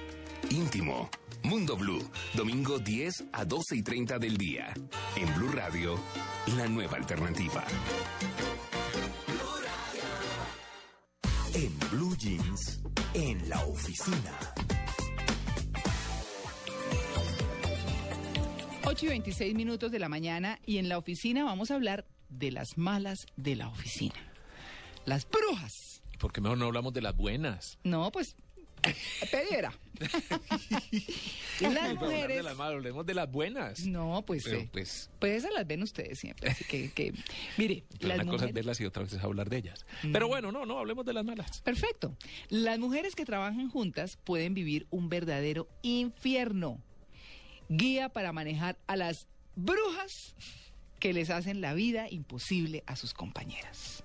Íntimo. 0.51 1.11
Mundo 1.43 1.77
Blue, 1.77 2.03
domingo 2.33 2.79
10 2.79 3.25
a 3.33 3.45
12 3.45 3.77
y 3.77 3.83
30 3.83 4.19
del 4.19 4.39
día. 4.39 4.73
En 5.17 5.35
Blue 5.35 5.53
Radio, 5.53 6.01
la 6.57 6.67
nueva 6.67 6.97
alternativa. 6.97 7.65
En 11.53 11.79
Blue 11.91 12.17
Jeans, 12.17 12.81
en 13.13 13.47
la 13.49 13.63
oficina. 13.67 14.39
8 18.87 19.07
y 19.07 19.09
26 19.09 19.55
minutos 19.55 19.93
de 19.93 19.99
la 19.99 20.09
mañana 20.09 20.59
y 20.65 20.79
en 20.79 20.89
la 20.89 20.99
oficina 20.99 21.45
vamos 21.45 21.71
a 21.71 21.75
hablar 21.75 22.07
de 22.39 22.51
las 22.51 22.79
malas 22.79 23.27
de 23.37 23.57
la 23.57 23.69
oficina. 23.69 24.33
Las 25.05 25.29
brujas. 25.29 26.03
¿Y 26.13 26.17
por 26.17 26.33
qué 26.33 26.41
mejor 26.41 26.59
no 26.59 26.67
hablamos 26.67 26.93
de 26.93 27.03
las 27.03 27.17
buenas? 27.17 27.79
No, 27.83 28.11
pues 28.11 28.37
Pedera. 29.31 29.73
las 31.61 31.95
mujeres. 31.95 32.37
De 32.37 32.43
las 32.43 32.57
malas, 32.57 32.75
hablemos 32.75 33.07
de 33.07 33.15
las 33.15 33.31
buenas. 33.31 33.87
No, 33.87 34.23
pues, 34.27 34.47
eh, 34.47 34.69
pues. 34.73 35.11
Pues 35.19 35.33
esas 35.33 35.53
las 35.53 35.67
ven 35.67 35.83
ustedes 35.83 36.19
siempre. 36.19 36.51
Así 36.51 36.65
que, 36.65 36.91
que 36.93 37.15
mire. 37.57 37.85
una 38.03 38.25
cosa 38.25 38.47
es 38.47 38.53
verlas 38.53 38.81
y 38.81 38.85
otra 38.85 39.03
vez 39.03 39.13
es 39.13 39.23
hablar 39.23 39.49
de 39.49 39.59
ellas. 39.59 39.87
Mm. 40.03 40.13
Pero 40.13 40.29
bueno, 40.29 40.53
no, 40.53 40.67
no, 40.67 40.79
hablemos 40.79 41.05
de 41.05 41.13
las 41.13 41.25
malas. 41.25 41.63
Perfecto. 41.63 42.17
Las 42.49 42.79
mujeres 42.79 43.15
que 43.15 43.25
trabajan 43.25 43.71
juntas 43.71 44.19
pueden 44.25 44.55
vivir 44.55 44.87
un 44.91 45.09
verdadero 45.09 45.69
infierno. 45.83 46.83
Guía 47.69 48.11
para 48.11 48.33
manejar 48.33 48.79
a 48.87 48.97
las 48.97 49.27
brujas 49.57 50.35
que 51.05 51.13
les 51.13 51.29
hacen 51.29 51.61
la 51.61 51.75
vida 51.75 52.07
imposible 52.09 52.83
a 52.87 52.97
sus 52.97 53.13
compañeras. 53.13 54.03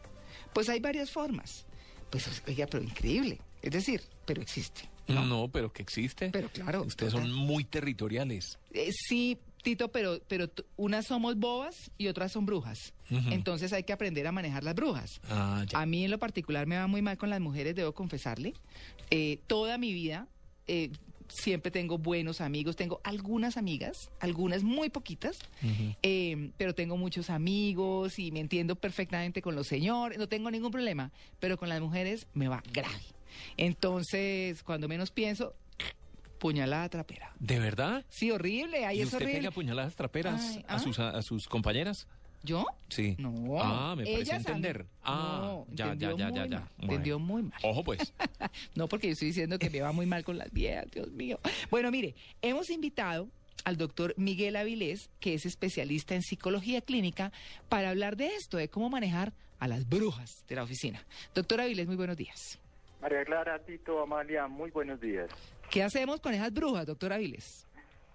Pues 0.52 0.68
hay 0.68 0.82
varias 0.82 1.10
formas. 1.10 1.66
Pues, 2.10 2.44
oiga, 2.46 2.68
pero 2.68 2.84
increíble. 2.84 3.40
Es 3.62 3.72
decir, 3.72 4.02
pero 4.26 4.42
existe. 4.42 4.82
No, 5.08 5.48
pero 5.48 5.72
que 5.72 5.82
existe. 5.82 6.30
Pero 6.30 6.50
claro. 6.50 6.84
Ustedes 6.84 7.14
son 7.14 7.32
muy 7.32 7.64
territoriales. 7.64 8.60
Eh, 8.74 8.92
sí, 8.92 9.38
Tito, 9.64 9.94
pero, 9.94 10.20
pero 10.28 10.50
unas 10.76 11.08
somos 11.08 11.38
bobas 11.38 11.90
y 11.98 12.10
otras 12.10 12.34
son 12.34 12.46
brujas. 12.46 12.94
Entonces 13.10 13.72
hay 13.72 13.84
que 13.84 13.94
aprender 13.94 14.28
a 14.28 14.34
manejar 14.34 14.66
las 14.66 14.76
brujas. 14.76 15.22
Ah, 15.30 15.64
ya. 15.70 15.80
A 15.80 15.86
mí 15.86 16.04
en 16.04 16.12
lo 16.12 16.20
particular 16.20 16.68
me 16.68 16.76
va 16.76 16.88
muy 16.88 17.02
mal 17.02 17.18
con 17.18 17.30
las 17.30 17.40
mujeres, 17.40 17.76
debo 17.76 17.94
confesarle. 17.94 18.56
Eh, 19.10 19.40
toda 19.48 19.78
mi 19.78 19.94
vida 19.94 20.28
eh, 20.68 20.92
siempre 21.30 21.72
tengo 21.72 21.98
buenos 21.98 22.42
amigos, 22.42 22.76
tengo 22.76 23.00
algunas 23.04 23.58
amigas, 23.58 24.10
algunas 24.20 24.64
muy 24.64 24.90
poquitas, 24.90 25.40
eh, 26.04 26.52
pero 26.58 26.76
tengo 26.76 26.98
muchos 26.98 27.30
amigos 27.30 28.20
y 28.20 28.32
me 28.32 28.40
entiendo 28.40 28.76
perfectamente 28.76 29.42
con 29.42 29.56
los 29.56 29.68
señores, 29.68 30.18
no 30.18 30.28
tengo 30.28 30.52
ningún 30.52 30.72
problema, 30.72 31.12
pero 31.40 31.58
con 31.58 31.70
las 31.70 31.82
mujeres 31.82 32.28
me 32.34 32.48
va 32.48 32.62
grave. 32.74 33.04
Entonces, 33.58 34.64
cuando 34.64 34.88
menos 34.88 35.12
pienso, 35.12 35.54
puñalada 36.40 36.90
trapera. 36.90 37.34
¿De 37.40 37.60
verdad? 37.60 38.06
Sí, 38.10 38.32
horrible, 38.32 38.86
ahí 38.86 38.98
¿Y 38.98 39.02
es 39.02 39.08
usted 39.08 39.18
horrible. 39.18 39.40
pega 39.40 39.52
puñaladas 39.52 39.96
traperas 39.96 40.56
Ay, 40.56 40.66
a, 40.68 40.76
¿ah? 40.76 40.80
sus, 40.80 41.00
a, 41.00 41.10
a 41.10 41.22
sus 41.22 41.48
compañeras? 41.48 42.08
¿Yo? 42.44 42.66
Sí. 42.88 43.16
No. 43.20 43.60
Ah, 43.62 43.96
me 43.98 44.06
parece 44.06 44.36
entender. 44.36 44.86
Ah, 45.04 45.40
No, 45.42 45.68
ya, 45.72 45.86
ya, 45.88 45.92
entendió 45.92 46.18
ya, 46.18 46.26
ya, 46.30 46.42
muy 46.42 46.50
ya. 46.50 46.60
mal, 46.60 46.70
entendió 46.80 47.20
muy 47.20 47.44
mal. 47.44 47.60
Ojo, 47.64 47.84
pues. 47.84 48.14
No, 48.76 48.88
porque 48.88 49.08
yo 49.08 49.14
estoy 49.14 49.28
diciendo 49.30 49.60
que 49.60 49.70
me 49.70 49.82
va 49.82 49.92
muy 49.92 50.06
mal 50.06 50.24
con 50.24 50.38
las 50.38 50.52
viejas, 50.52 50.90
Dios 50.92 51.12
mío. 51.12 51.40
Bueno, 51.70 51.92
mire, 51.92 52.16
hemos 52.42 52.70
invitado 52.70 53.28
al 53.66 53.76
doctor 53.78 54.14
Miguel 54.18 54.56
Avilés, 54.56 55.10
que 55.20 55.34
es 55.34 55.46
especialista 55.46 56.16
en 56.16 56.22
psicología 56.22 56.82
clínica, 56.82 57.32
para 57.68 57.90
hablar 57.90 58.16
de 58.16 58.28
esto, 58.36 58.58
de 58.58 58.70
cómo 58.70 58.90
manejar 58.90 59.34
a 59.60 59.68
las 59.68 59.88
brujas 59.90 60.46
de 60.48 60.56
la 60.56 60.64
oficina. 60.64 61.04
Doctor 61.36 61.60
Avilés, 61.60 61.86
muy 61.88 61.98
buenos 61.98 62.16
días. 62.16 62.58
María 63.02 63.24
Clara, 63.26 63.60
Tito, 63.60 64.02
Amalia, 64.02 64.48
muy 64.48 64.72
buenos 64.72 65.00
días. 65.02 65.30
¿Qué 65.70 65.84
hacemos 65.84 66.22
con 66.22 66.34
esas 66.34 66.54
brujas, 66.54 66.86
doctor 66.86 67.12
Avilés? 67.14 67.66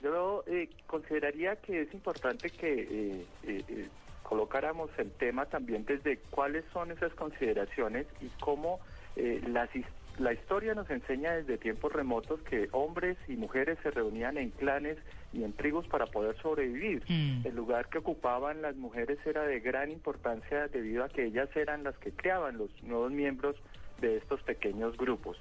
Yo 0.03 0.45
eh, 0.47 0.69
consideraría 0.87 1.57
que 1.57 1.83
es 1.83 1.95
importante 1.95 2.51
que 2.51 2.73
eh, 2.83 3.27
eh, 3.45 3.65
eh, 3.69 3.89
colocáramos 4.25 4.91
el 4.99 5.13
tema 5.13 5.47
también 5.47 5.85
desde 5.85 6.19
cuáles 6.31 6.65
son 6.73 6.91
esas 6.91 7.15
consideraciones 7.15 8.07
y 8.21 8.29
cómo 8.41 8.81
eh, 9.15 9.41
las 9.47 9.71
la 10.19 10.33
historia 10.33 10.75
nos 10.75 10.89
enseña 10.91 11.33
desde 11.33 11.59
tiempos 11.59 11.93
remotos 11.93 12.41
que 12.43 12.69
hombres 12.71 13.17
y 13.27 13.33
mujeres 13.33 13.79
se 13.83 13.91
reunían 13.91 14.39
en 14.39 14.51
clanes 14.51 14.97
y 15.33 15.43
en 15.43 15.53
tribus 15.53 15.89
para 15.89 16.07
poder 16.07 16.37
sobrevivir. 16.41 17.03
El 17.09 17.57
lugar 17.57 17.89
que 17.89 17.99
ocupaban 17.99 18.63
las 18.63 18.77
mujeres 18.77 19.19
era 19.27 19.43
de 19.43 19.59
gran 19.59 19.91
importancia 19.91 20.69
debido 20.69 21.03
a 21.03 21.09
que 21.09 21.25
ellas 21.25 21.49
eran 21.57 21.83
las 21.83 21.97
que 21.99 22.13
creaban 22.13 22.59
los 22.59 22.71
nuevos 22.85 23.11
miembros 23.11 23.57
de 24.01 24.17
estos 24.17 24.41
pequeños 24.43 24.97
grupos. 24.97 25.37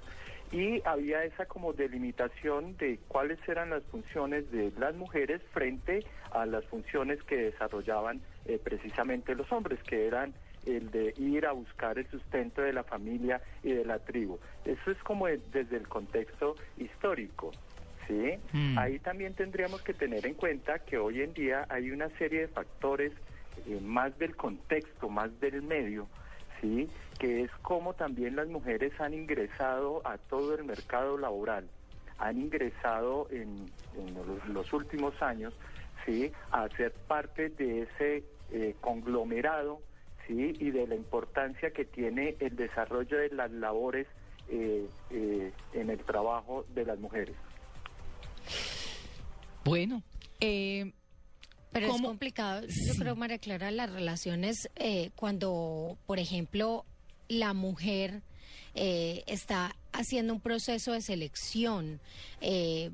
Y 0.54 0.80
había 0.84 1.24
esa 1.24 1.46
como 1.46 1.72
delimitación 1.72 2.76
de 2.76 2.98
cuáles 3.08 3.38
eran 3.48 3.70
las 3.70 3.82
funciones 3.84 4.48
de 4.52 4.72
las 4.78 4.94
mujeres 4.94 5.42
frente 5.52 6.04
a 6.30 6.46
las 6.46 6.64
funciones 6.66 7.20
que 7.24 7.36
desarrollaban 7.36 8.22
eh, 8.46 8.58
precisamente 8.62 9.34
los 9.34 9.50
hombres, 9.50 9.82
que 9.84 10.06
eran 10.06 10.32
el 10.64 10.90
de 10.92 11.12
ir 11.18 11.44
a 11.46 11.52
buscar 11.52 11.98
el 11.98 12.06
sustento 12.08 12.62
de 12.62 12.72
la 12.72 12.84
familia 12.84 13.42
y 13.62 13.72
de 13.72 13.84
la 13.84 13.98
tribu. 13.98 14.38
Eso 14.64 14.90
es 14.90 14.98
como 15.02 15.26
de- 15.26 15.40
desde 15.52 15.76
el 15.76 15.88
contexto 15.88 16.56
histórico. 16.78 17.52
¿sí? 18.06 18.38
Mm. 18.52 18.78
Ahí 18.78 18.98
también 18.98 19.34
tendríamos 19.34 19.82
que 19.82 19.92
tener 19.94 20.24
en 20.26 20.34
cuenta 20.34 20.78
que 20.78 20.98
hoy 20.98 21.22
en 21.22 21.32
día 21.34 21.66
hay 21.68 21.90
una 21.90 22.10
serie 22.18 22.40
de 22.42 22.48
factores 22.48 23.12
eh, 23.66 23.80
más 23.82 24.16
del 24.18 24.36
contexto, 24.36 25.08
más 25.08 25.30
del 25.40 25.62
medio, 25.62 26.06
¿sí? 26.60 26.88
Que 27.18 27.42
es 27.42 27.50
como 27.62 27.94
también 27.94 28.36
las 28.36 28.48
mujeres 28.48 28.92
han 29.00 29.14
ingresado 29.14 30.02
a 30.06 30.18
todo 30.18 30.54
el 30.54 30.64
mercado 30.64 31.16
laboral, 31.18 31.68
han 32.18 32.38
ingresado 32.40 33.28
en, 33.30 33.70
en 33.96 34.14
los, 34.14 34.48
los 34.48 34.72
últimos 34.72 35.20
años 35.22 35.54
¿sí? 36.06 36.32
a 36.50 36.68
ser 36.70 36.92
parte 36.92 37.48
de 37.50 37.82
ese 37.82 38.24
eh, 38.52 38.74
conglomerado 38.80 39.80
¿sí? 40.26 40.54
y 40.58 40.70
de 40.70 40.86
la 40.86 40.94
importancia 40.94 41.70
que 41.70 41.84
tiene 41.84 42.36
el 42.40 42.56
desarrollo 42.56 43.18
de 43.18 43.30
las 43.30 43.50
labores 43.50 44.06
eh, 44.48 44.86
eh, 45.10 45.52
en 45.72 45.90
el 45.90 45.98
trabajo 46.00 46.66
de 46.74 46.84
las 46.84 46.98
mujeres. 46.98 47.34
Bueno, 49.64 50.02
eh, 50.40 50.92
Pero 51.72 51.86
es 51.86 51.92
¿Cómo? 51.92 52.08
complicado. 52.08 52.66
Yo 52.66 52.94
creo, 52.98 53.16
María 53.16 53.38
Clara, 53.38 53.70
las 53.70 53.90
relaciones 53.90 54.68
eh, 54.76 55.10
cuando, 55.16 55.96
por 56.06 56.18
ejemplo, 56.18 56.84
la 57.28 57.52
mujer 57.52 58.22
eh, 58.74 59.22
está 59.26 59.76
haciendo 59.92 60.32
un 60.34 60.40
proceso 60.40 60.92
de 60.92 61.00
selección. 61.00 62.00
eh, 62.40 62.90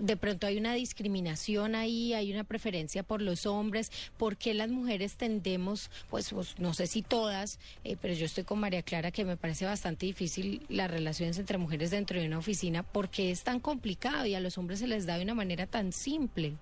de 0.00 0.16
pronto 0.16 0.46
hay 0.46 0.58
una 0.58 0.74
discriminación 0.74 1.74
ahí, 1.74 2.14
hay 2.14 2.32
una 2.32 2.44
preferencia 2.44 3.02
por 3.02 3.20
los 3.20 3.46
hombres, 3.46 3.90
porque 4.16 4.54
las 4.54 4.70
mujeres 4.70 5.16
tendemos, 5.16 5.90
pues, 6.10 6.30
pues, 6.30 6.58
no 6.58 6.74
sé 6.74 6.86
si 6.86 7.02
todas, 7.02 7.58
eh, 7.84 7.96
pero 8.00 8.14
yo 8.14 8.26
estoy 8.26 8.44
con 8.44 8.60
María 8.60 8.82
Clara 8.82 9.10
que 9.10 9.24
me 9.24 9.36
parece 9.36 9.64
bastante 9.64 10.06
difícil 10.06 10.64
las 10.68 10.90
relaciones 10.90 11.38
entre 11.38 11.58
mujeres 11.58 11.90
dentro 11.90 12.20
de 12.20 12.26
una 12.26 12.38
oficina 12.38 12.82
porque 12.82 13.30
es 13.30 13.42
tan 13.42 13.60
complicado 13.60 14.26
y 14.26 14.34
a 14.34 14.40
los 14.40 14.58
hombres 14.58 14.78
se 14.80 14.86
les 14.86 15.06
da 15.06 15.16
de 15.16 15.24
una 15.24 15.34
manera 15.34 15.66
tan 15.66 15.92
simple. 15.92 16.54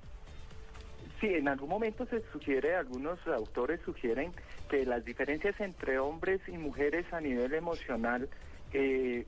Sí, 1.21 1.27
en 1.35 1.49
algún 1.49 1.69
momento 1.69 2.07
se 2.07 2.23
sugiere, 2.33 2.77
algunos 2.77 3.19
autores 3.27 3.81
sugieren 3.85 4.33
que 4.71 4.87
las 4.87 5.05
diferencias 5.05 5.61
entre 5.61 5.99
hombres 5.99 6.41
y 6.49 6.53
mujeres 6.53 7.05
a 7.13 7.21
nivel 7.21 7.53
emocional 7.53 8.31
eh, 8.73 9.27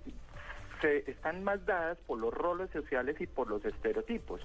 se, 0.81 1.11
están 1.11 1.45
más 1.45 1.67
dadas 1.67 1.99
por 2.07 2.19
los 2.19 2.33
roles 2.33 2.71
sociales 2.71 3.21
y 3.21 3.27
por 3.27 3.49
los 3.49 3.63
estereotipos, 3.67 4.41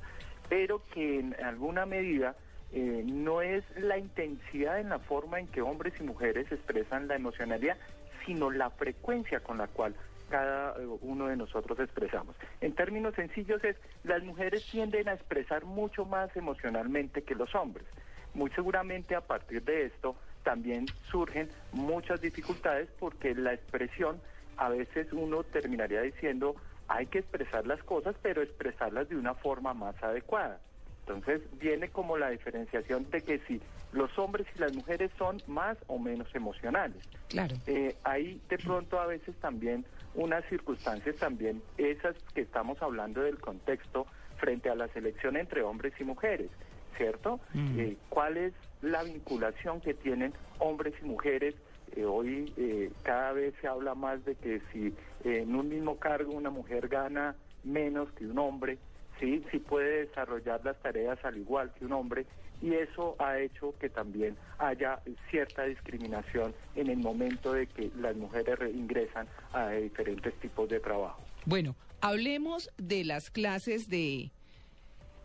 pero 0.50 0.82
que 0.94 1.20
en 1.20 1.36
alguna 1.42 1.86
medida 1.86 2.36
eh, 2.74 3.04
no 3.06 3.42
es 3.42 3.64
la 3.78 3.98
intensidad 3.98 4.82
en 4.82 4.90
la 4.90 5.00
forma 5.00 5.40
en 5.40 5.48
que 5.48 5.62
hombres 5.62 5.94
y 6.02 6.04
mujeres 6.04 6.52
expresan 6.52 7.08
la 7.08 7.16
emocionalidad, 7.16 7.78
sino 8.26 8.52
la 8.52 8.72
frecuencia 8.72 9.40
con 9.40 9.58
la 9.58 9.68
cual 9.68 9.96
cada 10.30 10.72
eh, 10.80 10.86
uno 11.02 11.28
de 11.28 11.36
nosotros 11.36 11.80
expresamos. 11.80 12.36
En 12.62 12.74
términos 12.74 13.16
sencillos 13.16 13.64
es, 13.64 13.76
las 14.04 14.24
mujeres 14.24 14.66
tienden 14.70 15.10
a 15.10 15.14
expresar 15.14 15.66
mucho 15.66 16.06
más 16.06 16.36
emocionalmente 16.36 17.24
que 17.24 17.36
los 17.36 17.54
hombres. 17.56 17.88
Muy 18.34 18.50
seguramente 18.52 19.16
a 19.16 19.22
partir 19.22 19.64
de 19.64 19.86
esto 19.86 20.16
también 20.44 20.86
surgen 21.12 21.50
muchas 21.72 22.22
dificultades 22.22 22.90
porque 23.00 23.36
la 23.36 23.54
expresión, 23.54 24.22
a 24.58 24.70
veces 24.70 25.12
uno 25.12 25.44
terminaría 25.44 26.02
diciendo, 26.02 26.56
hay 26.88 27.08
que 27.08 27.20
expresar 27.20 27.68
las 27.68 27.84
cosas, 27.84 28.16
pero 28.22 28.42
expresarlas 28.42 29.10
de 29.10 29.18
una 29.18 29.34
forma 29.34 29.74
más 29.74 30.02
adecuada. 30.02 30.60
Entonces 31.02 31.42
viene 31.60 31.90
como 31.90 32.18
la 32.18 32.30
diferenciación 32.30 33.10
de 33.10 33.22
que 33.22 33.40
si 33.48 33.62
los 33.94 34.18
hombres 34.20 34.46
y 34.56 34.60
las 34.60 34.74
mujeres 34.74 35.10
son 35.18 35.42
más 35.48 35.78
o 35.88 35.98
menos 35.98 36.28
emocionales. 36.36 36.98
Claro. 37.30 37.56
Eh, 37.66 37.96
hay 38.04 38.42
de 38.50 38.58
pronto 38.58 39.00
a 39.00 39.06
veces 39.06 39.36
también 39.38 39.86
unas 40.18 40.44
circunstancias 40.50 41.16
también 41.18 41.62
esas 41.78 42.16
que 42.34 42.42
estamos 42.42 42.82
hablando 42.82 43.22
del 43.22 43.40
contexto 43.40 44.08
frente 44.38 44.70
a 44.70 44.76
la 44.76 44.88
selección 44.90 45.38
entre 45.38 45.62
hombres 45.62 45.94
y 46.00 46.04
mujeres, 46.04 46.50
¿cierto? 46.98 47.40
Mm. 47.54 47.80
Eh, 47.80 47.98
¿Cuál 48.10 48.38
es 48.38 48.54
la 48.82 49.04
vinculación 49.04 49.80
que 49.80 49.94
tienen 49.94 50.34
hombres 50.60 50.94
y 51.02 51.06
mujeres? 51.06 51.56
Eh, 51.96 52.04
hoy 52.04 52.52
eh, 52.58 52.92
cada 53.04 53.32
vez 53.34 53.54
se 53.62 53.68
habla 53.68 53.96
más 53.96 54.26
de 54.26 54.36
que 54.36 54.62
si 54.74 54.94
en 55.24 55.56
un 55.56 55.70
mismo 55.70 55.98
cargo 55.98 56.34
una 56.34 56.50
mujer 56.50 56.88
gana 56.88 57.36
menos 57.64 58.12
que 58.14 58.26
un 58.26 58.40
hombre, 58.40 58.78
sí, 59.20 59.44
sí 59.52 59.60
puede 59.60 60.08
desarrollar 60.08 60.66
las 60.66 60.78
tareas 60.82 61.24
al 61.24 61.38
igual 61.38 61.72
que 61.78 61.86
un 61.86 61.94
hombre 61.94 62.26
y 62.62 62.74
eso 62.74 63.16
ha 63.20 63.40
hecho 63.40 63.76
que 63.80 63.90
también 63.90 64.36
haya 64.58 65.00
cierta 65.30 65.64
discriminación 65.66 66.54
en 66.76 66.90
el 66.90 66.98
momento 66.98 67.54
de 67.54 67.68
que 67.68 67.92
las 68.00 68.16
mujeres 68.16 68.58
re- 68.58 68.72
ingresan 68.72 69.28
a 69.54 69.70
diferentes 69.70 70.34
tipos 70.40 70.68
de 70.70 70.80
trabajo. 70.80 71.22
Bueno, 71.46 71.76
hablemos 72.02 72.70
de 72.78 73.04
las 73.04 73.30
clases 73.30 73.88
de, 73.90 74.32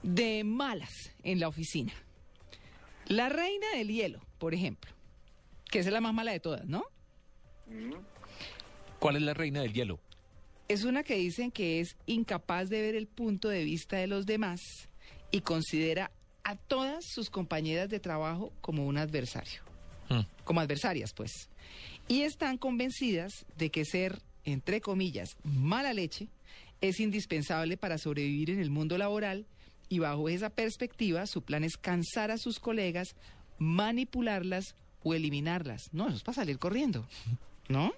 de 0.02 0.44
malas 0.44 1.14
en 1.22 1.40
la 1.40 1.48
oficina. 1.48 1.92
La 3.06 3.28
reina 3.28 3.66
del 3.76 3.88
hielo, 3.88 4.20
por 4.38 4.54
ejemplo, 4.54 4.90
que 5.70 5.78
esa 5.80 5.88
es 5.88 5.92
la 5.94 6.00
más 6.00 6.14
mala 6.14 6.32
de 6.32 6.40
todas, 6.40 6.66
¿no? 6.66 6.84
¿Cuál 8.98 9.16
es 9.16 9.22
la 9.22 9.34
reina 9.34 9.62
del 9.62 9.72
hielo? 9.72 9.98
Es 10.68 10.84
una 10.84 11.02
que 11.02 11.16
dicen 11.16 11.50
que 11.50 11.80
es 11.80 11.96
incapaz 12.06 12.68
de 12.68 12.80
ver 12.80 12.94
el 12.94 13.06
punto 13.06 13.48
de 13.48 13.64
vista 13.64 13.96
de 13.96 14.06
los 14.06 14.26
demás 14.26 14.60
y 15.30 15.40
considera 15.40 16.10
a 16.44 16.56
todas 16.56 17.04
sus 17.04 17.30
compañeras 17.30 17.88
de 17.88 18.00
trabajo 18.00 18.52
como 18.60 18.86
un 18.86 18.98
adversario, 18.98 19.62
como 20.44 20.60
adversarias, 20.60 21.12
pues. 21.12 21.48
Y 22.08 22.22
están 22.22 22.58
convencidas 22.58 23.46
de 23.56 23.70
que 23.70 23.84
ser, 23.84 24.20
entre 24.44 24.80
comillas, 24.80 25.36
mala 25.44 25.92
leche 25.92 26.28
es 26.80 27.00
indispensable 27.00 27.76
para 27.76 27.98
sobrevivir 27.98 28.50
en 28.50 28.60
el 28.60 28.70
mundo 28.70 28.98
laboral 28.98 29.46
y 29.88 30.00
bajo 30.00 30.28
esa 30.28 30.50
perspectiva 30.50 31.26
su 31.26 31.42
plan 31.42 31.64
es 31.64 31.76
cansar 31.76 32.30
a 32.30 32.38
sus 32.38 32.58
colegas, 32.58 33.14
manipularlas 33.58 34.74
o 35.04 35.14
eliminarlas. 35.14 35.92
No, 35.92 36.08
eso 36.08 36.16
es 36.16 36.22
para 36.22 36.36
salir 36.36 36.58
corriendo, 36.58 37.06
¿no? 37.68 37.92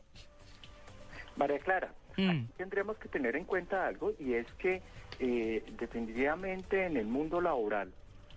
María 1.37 1.59
Clara, 1.59 1.93
Aquí 2.17 2.49
tendremos 2.57 2.97
que 2.99 3.09
tener 3.09 3.35
en 3.35 3.45
cuenta 3.45 3.87
algo 3.87 4.13
y 4.21 4.35
es 4.35 4.47
que 4.55 4.83
eh, 5.19 5.65
definitivamente 5.79 6.87
en 6.87 6.97
el 6.97 7.07
mundo 7.07 7.41
laboral, 7.41 7.93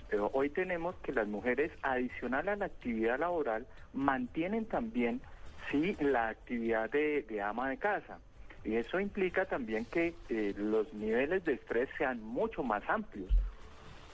pero 0.10 0.30
hoy 0.34 0.50
tenemos 0.50 0.96
que 0.98 1.12
las 1.12 1.28
mujeres, 1.28 1.72
adicional 1.82 2.48
a 2.50 2.56
la 2.56 2.66
actividad 2.66 3.20
laboral, 3.20 3.66
mantienen 3.94 4.66
también 4.66 5.22
sí 5.70 5.98
la 6.00 6.30
actividad 6.30 6.90
de, 6.90 7.42
ama 7.42 7.70
de 7.70 7.78
casa. 7.78 8.20
Y 8.64 8.76
eso 8.76 9.00
implica 9.00 9.46
también 9.46 9.86
que 9.86 10.14
eh, 10.30 10.54
los 10.58 10.94
niveles 10.94 11.44
de 11.46 11.54
estrés 11.54 11.90
sean 11.98 12.22
mucho 12.22 12.64
más 12.64 12.84
amplios. 12.90 13.30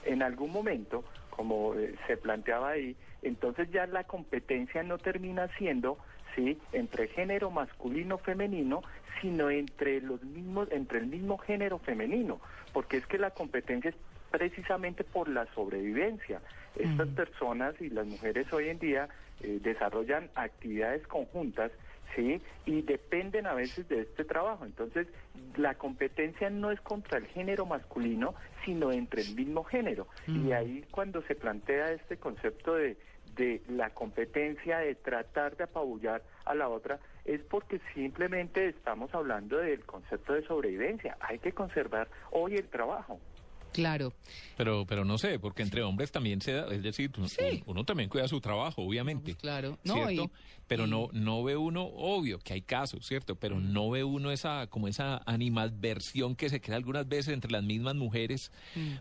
En 0.04 0.22
algún 0.22 0.52
momento, 0.52 1.04
como 1.30 1.74
eh, 1.74 1.94
se 2.06 2.16
planteaba 2.16 2.70
ahí, 2.70 2.96
entonces 3.22 3.70
ya 3.70 3.86
la 3.86 4.04
competencia 4.04 4.82
no 4.82 4.98
termina 4.98 5.48
siendo 5.56 5.98
sí 6.34 6.58
entre 6.72 7.08
género 7.08 7.50
masculino 7.50 8.18
femenino 8.18 8.82
sino 9.20 9.50
entre 9.50 10.00
los 10.00 10.22
mismos 10.24 10.68
entre 10.72 10.98
el 10.98 11.06
mismo 11.06 11.38
género 11.38 11.78
femenino 11.78 12.40
porque 12.72 12.96
es 12.96 13.06
que 13.06 13.18
la 13.18 13.30
competencia 13.30 13.90
es 13.90 13.96
precisamente 14.34 15.04
por 15.04 15.28
la 15.28 15.46
sobrevivencia 15.54 16.40
estas 16.76 17.06
personas 17.10 17.80
y 17.80 17.88
las 17.88 18.04
mujeres 18.04 18.52
hoy 18.52 18.68
en 18.68 18.80
día 18.80 19.08
eh, 19.40 19.60
desarrollan 19.62 20.28
actividades 20.34 21.06
conjuntas 21.06 21.70
¿sí? 22.16 22.42
Y 22.66 22.82
dependen 22.82 23.46
a 23.46 23.54
veces 23.54 23.88
de 23.88 24.00
este 24.00 24.24
trabajo. 24.24 24.64
Entonces, 24.64 25.06
la 25.56 25.74
competencia 25.74 26.50
no 26.50 26.72
es 26.72 26.80
contra 26.80 27.18
el 27.18 27.26
género 27.26 27.64
masculino, 27.64 28.34
sino 28.64 28.90
entre 28.90 29.22
el 29.22 29.34
mismo 29.34 29.62
género. 29.64 30.08
Y 30.26 30.52
ahí 30.52 30.84
cuando 30.90 31.22
se 31.22 31.34
plantea 31.34 31.92
este 31.92 32.16
concepto 32.16 32.74
de, 32.74 32.96
de 33.36 33.62
la 33.68 33.90
competencia, 33.90 34.78
de 34.78 34.94
tratar 34.94 35.56
de 35.56 35.64
apabullar 35.64 36.22
a 36.44 36.54
la 36.54 36.68
otra, 36.68 36.98
es 37.24 37.40
porque 37.42 37.80
simplemente 37.94 38.68
estamos 38.68 39.12
hablando 39.14 39.58
del 39.58 39.84
concepto 39.84 40.34
de 40.34 40.42
sobrevivencia. 40.42 41.16
Hay 41.20 41.38
que 41.38 41.52
conservar 41.52 42.08
hoy 42.30 42.54
el 42.56 42.68
trabajo. 42.68 43.18
Claro. 43.74 44.12
Pero, 44.56 44.86
pero 44.86 45.04
no 45.04 45.18
sé, 45.18 45.40
porque 45.40 45.62
entre 45.62 45.82
hombres 45.82 46.12
también 46.12 46.40
se 46.40 46.52
da, 46.52 46.72
es 46.72 46.80
decir, 46.82 47.10
uno, 47.18 47.26
uno 47.66 47.84
también 47.84 48.08
cuida 48.08 48.28
su 48.28 48.40
trabajo, 48.40 48.82
obviamente. 48.82 49.34
Claro, 49.34 49.78
no, 49.82 49.94
¿cierto? 49.94 50.30
pero 50.68 50.86
no, 50.86 51.08
no 51.12 51.42
ve 51.42 51.56
uno, 51.56 51.82
obvio 51.84 52.38
que 52.38 52.52
hay 52.54 52.62
casos, 52.62 53.04
¿cierto? 53.04 53.34
Pero 53.34 53.58
no 53.60 53.90
ve 53.90 54.04
uno 54.04 54.30
esa, 54.30 54.68
como 54.68 54.86
esa 54.88 55.20
animadversión 55.26 56.36
que 56.36 56.48
se 56.48 56.60
crea 56.60 56.76
algunas 56.76 57.08
veces 57.08 57.34
entre 57.34 57.50
las 57.50 57.64
mismas 57.64 57.96
mujeres, 57.96 58.50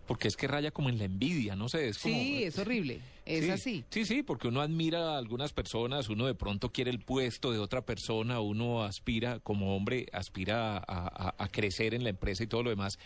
porque 0.07 0.27
es 0.27 0.35
que 0.35 0.47
raya 0.47 0.71
como 0.71 0.89
en 0.89 0.97
la 0.97 1.05
envidia, 1.05 1.55
no 1.55 1.69
sé, 1.69 1.87
es 1.87 1.99
como... 1.99 2.15
Sí, 2.15 2.43
es 2.43 2.57
horrible. 2.57 2.99
Es 3.25 3.45
sí, 3.45 3.51
así. 3.51 3.85
Sí, 3.89 4.05
sí, 4.05 4.23
porque 4.23 4.47
uno 4.49 4.59
admira 4.61 5.13
a 5.13 5.17
algunas 5.17 5.53
personas, 5.53 6.09
uno 6.09 6.25
de 6.25 6.35
pronto 6.35 6.71
quiere 6.71 6.89
el 6.91 6.99
puesto 6.99 7.51
de 7.51 7.59
otra 7.59 7.81
persona, 7.85 8.39
uno 8.41 8.83
aspira, 8.83 9.39
como 9.39 9.75
hombre, 9.77 10.07
aspira 10.11 10.77
a, 10.77 10.81
a- 10.87 11.35
a 11.37 11.47
crecer 11.47 11.93
en 11.93 12.03
la 12.03 12.09
empresa 12.09 12.43
y 12.43 12.47
todo 12.47 12.63
lo 12.63 12.69
demás. 12.71 12.97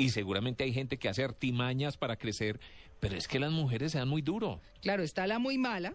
Y 0.00 0.08
seguramente 0.08 0.64
hay 0.64 0.72
gente 0.72 0.96
que 0.96 1.10
hace 1.10 1.22
artimañas 1.22 1.98
para 1.98 2.16
crecer, 2.16 2.58
pero 3.00 3.16
es 3.16 3.28
que 3.28 3.38
las 3.38 3.52
mujeres 3.52 3.92
se 3.92 3.98
dan 3.98 4.08
muy 4.08 4.22
duro. 4.22 4.58
Claro, 4.80 5.02
está 5.02 5.26
la 5.26 5.38
muy 5.38 5.58
mala, 5.58 5.94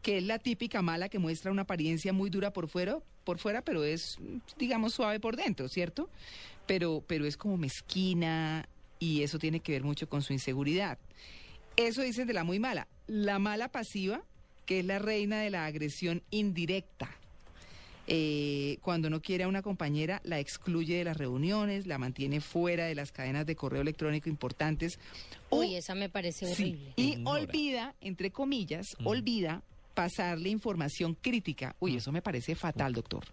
que 0.00 0.16
es 0.16 0.24
la 0.24 0.38
típica 0.38 0.80
mala 0.80 1.10
que 1.10 1.18
muestra 1.18 1.50
una 1.50 1.62
apariencia 1.62 2.14
muy 2.14 2.30
dura 2.30 2.54
por 2.54 2.68
fuera, 2.68 3.00
por 3.24 3.38
fuera, 3.38 3.60
pero 3.60 3.84
es, 3.84 4.18
digamos, 4.56 4.94
suave 4.94 5.20
por 5.20 5.36
dentro, 5.36 5.68
¿cierto? 5.68 6.08
Pero, 6.66 7.04
pero 7.06 7.26
es 7.26 7.36
como 7.36 7.58
mezquina 7.58 8.66
y 8.98 9.22
eso 9.22 9.38
tiene 9.38 9.60
que 9.60 9.72
ver 9.72 9.84
mucho 9.84 10.08
con 10.08 10.22
su 10.22 10.32
inseguridad. 10.32 10.96
Eso 11.76 12.00
dicen 12.00 12.26
de 12.26 12.32
la 12.32 12.44
muy 12.44 12.58
mala. 12.58 12.88
La 13.06 13.38
mala 13.38 13.68
pasiva, 13.68 14.22
que 14.64 14.80
es 14.80 14.86
la 14.86 14.98
reina 14.98 15.40
de 15.40 15.50
la 15.50 15.66
agresión 15.66 16.22
indirecta. 16.30 17.10
Eh, 18.10 18.78
cuando 18.80 19.10
no 19.10 19.20
quiere 19.20 19.44
a 19.44 19.48
una 19.48 19.60
compañera, 19.60 20.20
la 20.24 20.38
excluye 20.38 20.96
de 20.96 21.04
las 21.04 21.18
reuniones, 21.18 21.86
la 21.86 21.98
mantiene 21.98 22.40
fuera 22.40 22.86
de 22.86 22.94
las 22.94 23.12
cadenas 23.12 23.44
de 23.44 23.54
correo 23.54 23.82
electrónico 23.82 24.30
importantes. 24.30 24.98
Uy, 25.50 25.74
esa 25.74 25.94
me 25.94 26.08
parece 26.08 26.46
Sí, 26.46 26.72
horrible. 26.72 26.92
Y 26.96 27.22
olvida, 27.26 27.94
entre 28.00 28.30
comillas, 28.30 28.86
olvida 29.04 29.62
pasarle 29.94 30.48
información 30.48 31.16
crítica. 31.20 31.76
Uy, 31.80 31.96
eso 31.96 32.10
me 32.10 32.22
parece 32.22 32.54
fatal, 32.54 32.94
doctor. 32.94 33.24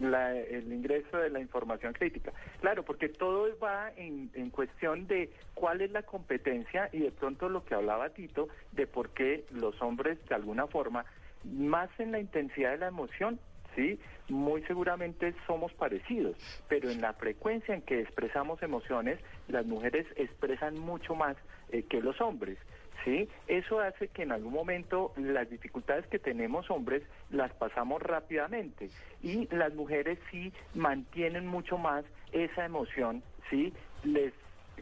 la- 0.00 0.36
el 0.36 0.72
ingreso 0.72 1.16
de 1.18 1.30
la 1.30 1.38
información 1.40 1.92
crítica. 1.92 2.32
Claro, 2.60 2.84
porque 2.84 3.08
todo 3.08 3.46
va 3.62 3.92
en, 3.96 4.28
en 4.34 4.50
cuestión 4.50 5.06
de 5.06 5.30
cuál 5.54 5.80
es 5.82 5.92
la 5.92 6.02
competencia 6.02 6.90
y 6.92 6.98
de 6.98 7.12
pronto 7.12 7.48
lo 7.48 7.64
que 7.64 7.74
hablaba 7.76 8.10
Tito, 8.10 8.48
de 8.72 8.88
por 8.88 9.10
qué 9.10 9.44
los 9.52 9.80
hombres 9.80 10.18
de 10.28 10.34
alguna 10.34 10.66
forma, 10.66 11.04
más 11.44 11.90
en 11.98 12.12
la 12.12 12.20
intensidad 12.20 12.72
de 12.72 12.78
la 12.78 12.88
emoción, 12.88 13.38
sí, 13.74 13.98
muy 14.28 14.62
seguramente 14.62 15.34
somos 15.46 15.72
parecidos, 15.74 16.36
pero 16.68 16.90
en 16.90 17.00
la 17.00 17.12
frecuencia 17.14 17.74
en 17.74 17.82
que 17.82 18.00
expresamos 18.00 18.62
emociones, 18.62 19.18
las 19.48 19.66
mujeres 19.66 20.06
expresan 20.16 20.78
mucho 20.78 21.14
más 21.14 21.36
eh, 21.70 21.82
que 21.82 22.00
los 22.00 22.20
hombres. 22.20 22.58
¿sí? 23.04 23.28
Eso 23.46 23.80
hace 23.80 24.08
que 24.08 24.22
en 24.22 24.32
algún 24.32 24.52
momento 24.52 25.12
las 25.16 25.48
dificultades 25.50 26.06
que 26.06 26.18
tenemos 26.18 26.70
hombres 26.70 27.02
las 27.30 27.52
pasamos 27.52 28.02
rápidamente 28.02 28.90
y 29.22 29.46
las 29.54 29.74
mujeres 29.74 30.18
sí 30.30 30.52
mantienen 30.74 31.46
mucho 31.46 31.76
más 31.76 32.04
esa 32.32 32.64
emoción, 32.64 33.22
¿sí? 33.50 33.72
Les 34.04 34.32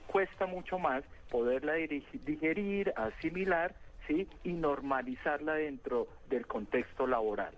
cuesta 0.07 0.47
mucho 0.47 0.79
más 0.79 1.05
poderla 1.31 1.75
digerir, 1.75 2.93
asimilar, 2.97 3.75
¿sí? 4.07 4.27
Y 4.45 4.53
normalizarla 4.53 5.55
dentro 5.55 6.09
del 6.29 6.47
contexto 6.47 7.07
laboral. 7.07 7.55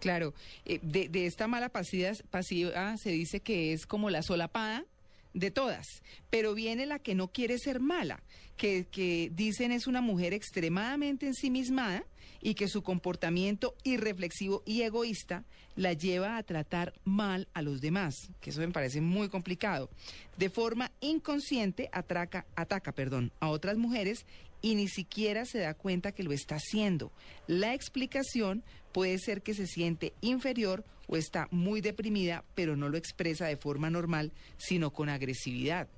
Claro, 0.00 0.34
eh, 0.64 0.78
de, 0.82 1.08
de 1.08 1.26
esta 1.26 1.48
mala 1.48 1.68
pasiva, 1.68 2.96
se 2.96 3.10
dice 3.10 3.40
que 3.40 3.72
es 3.72 3.86
como 3.86 4.10
la 4.10 4.22
solapada 4.22 4.84
de 5.32 5.50
todas, 5.50 6.02
pero 6.30 6.54
viene 6.54 6.86
la 6.86 6.98
que 6.98 7.14
no 7.14 7.28
quiere 7.28 7.58
ser 7.58 7.80
mala, 7.80 8.22
que, 8.56 8.86
que 8.90 9.30
dicen 9.34 9.72
es 9.72 9.86
una 9.86 10.00
mujer 10.00 10.32
extremadamente 10.32 11.26
ensimismada 11.26 12.04
y 12.40 12.54
que 12.54 12.68
su 12.68 12.82
comportamiento 12.82 13.74
irreflexivo 13.84 14.62
y 14.64 14.82
egoísta 14.82 15.44
la 15.74 15.92
lleva 15.92 16.36
a 16.36 16.42
tratar 16.42 16.94
mal 17.04 17.48
a 17.52 17.60
los 17.62 17.80
demás, 17.80 18.30
que 18.40 18.50
eso 18.50 18.60
me 18.60 18.68
parece 18.68 19.00
muy 19.00 19.28
complicado. 19.28 19.90
De 20.36 20.48
forma 20.48 20.90
inconsciente 21.00 21.90
atraca, 21.92 22.46
ataca 22.54 22.92
perdón, 22.92 23.32
a 23.40 23.48
otras 23.48 23.76
mujeres 23.76 24.24
y 24.62 24.74
ni 24.74 24.88
siquiera 24.88 25.44
se 25.44 25.58
da 25.58 25.74
cuenta 25.74 26.12
que 26.12 26.22
lo 26.22 26.32
está 26.32 26.56
haciendo. 26.56 27.12
La 27.46 27.74
explicación 27.74 28.62
puede 28.92 29.18
ser 29.18 29.42
que 29.42 29.54
se 29.54 29.66
siente 29.66 30.12
inferior 30.20 30.84
o 31.08 31.16
está 31.16 31.48
muy 31.50 31.80
deprimida, 31.80 32.44
pero 32.54 32.76
no 32.76 32.88
lo 32.88 32.96
expresa 32.96 33.46
de 33.46 33.56
forma 33.56 33.90
normal, 33.90 34.32
sino 34.56 34.90
con 34.90 35.08
agresividad. 35.08 35.88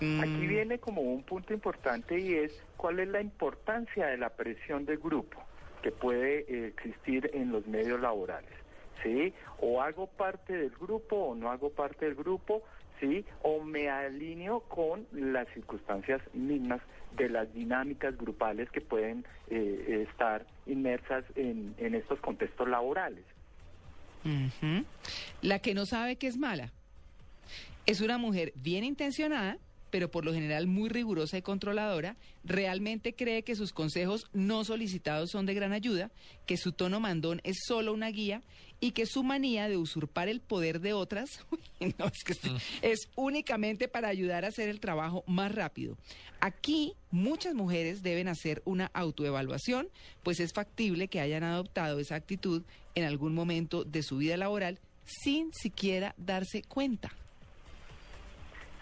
Mm, 0.00 0.20
Aquí 0.20 0.46
viene 0.46 0.78
como 0.78 1.02
un 1.02 1.22
punto 1.22 1.54
importante 1.54 2.18
y 2.18 2.34
es 2.34 2.52
cuál 2.76 3.00
es 3.00 3.08
la 3.08 3.20
importancia 3.20 4.06
de 4.06 4.18
la 4.18 4.30
presión 4.30 4.84
de 4.84 4.96
grupo 4.96 5.42
que 5.82 5.92
puede 5.92 6.46
eh, 6.48 6.66
existir 6.68 7.30
en 7.34 7.52
los 7.52 7.66
medios 7.66 8.00
laborales. 8.00 8.50
¿Sí? 9.02 9.34
O 9.60 9.82
hago 9.82 10.06
parte 10.06 10.54
del 10.56 10.70
grupo 10.70 11.16
o 11.16 11.34
no 11.34 11.50
hago 11.50 11.68
parte 11.68 12.06
del 12.06 12.14
grupo, 12.14 12.62
¿sí? 13.00 13.24
O 13.42 13.62
me 13.62 13.90
alineo 13.90 14.60
con 14.60 15.06
las 15.12 15.46
circunstancias 15.52 16.22
mismas 16.32 16.80
de 17.16 17.28
las 17.28 17.52
dinámicas 17.54 18.16
grupales 18.16 18.70
que 18.70 18.80
pueden 18.80 19.24
eh, 19.48 20.06
estar 20.08 20.46
inmersas 20.66 21.24
en, 21.36 21.74
estos 21.78 22.18
contextos 22.20 22.68
laborales. 22.68 23.24
La 25.42 25.58
que 25.58 25.74
no 25.74 25.84
sabe 25.86 26.16
que 26.16 26.26
es 26.26 26.38
mala. 26.38 26.72
Es 27.86 28.00
una 28.00 28.16
mujer 28.16 28.52
bien 28.56 28.84
intencionada, 28.84 29.58
pero 29.90 30.10
por 30.10 30.24
lo 30.24 30.32
general 30.32 30.66
muy 30.66 30.88
rigurosa 30.88 31.36
y 31.36 31.42
controladora, 31.42 32.16
realmente 32.42 33.14
cree 33.14 33.44
que 33.44 33.54
sus 33.54 33.72
consejos 33.72 34.24
no 34.32 34.64
solicitados 34.64 35.30
son 35.30 35.46
de 35.46 35.54
gran 35.54 35.72
ayuda, 35.72 36.10
que 36.46 36.56
su 36.56 36.72
tono 36.72 36.98
mandón 36.98 37.40
es 37.44 37.58
solo 37.66 37.92
una 37.92 38.08
guía 38.08 38.42
y 38.80 38.92
que 38.92 39.06
su 39.06 39.22
manía 39.22 39.68
de 39.68 39.76
usurpar 39.76 40.28
el 40.28 40.40
poder 40.40 40.80
de 40.80 40.92
otras 40.92 41.44
no, 41.98 42.06
es, 42.06 42.24
que 42.24 42.32
estoy- 42.32 42.56
es 42.82 43.08
únicamente 43.16 43.88
para 43.88 44.08
ayudar 44.08 44.44
a 44.44 44.48
hacer 44.48 44.68
el 44.68 44.80
trabajo 44.80 45.24
más 45.26 45.54
rápido. 45.54 45.96
Aquí 46.40 46.94
muchas 47.10 47.54
mujeres 47.54 48.02
deben 48.02 48.28
hacer 48.28 48.60
una 48.64 48.90
autoevaluación, 48.92 49.88
pues 50.22 50.40
es 50.40 50.52
factible 50.52 51.08
que 51.08 51.20
hayan 51.20 51.44
adoptado 51.44 51.98
esa 52.00 52.16
actitud 52.16 52.62
en 52.94 53.04
algún 53.04 53.34
momento 53.34 53.84
de 53.84 54.02
su 54.02 54.18
vida 54.18 54.36
laboral 54.36 54.78
sin 55.04 55.52
siquiera 55.52 56.14
darse 56.18 56.62
cuenta. 56.62 57.10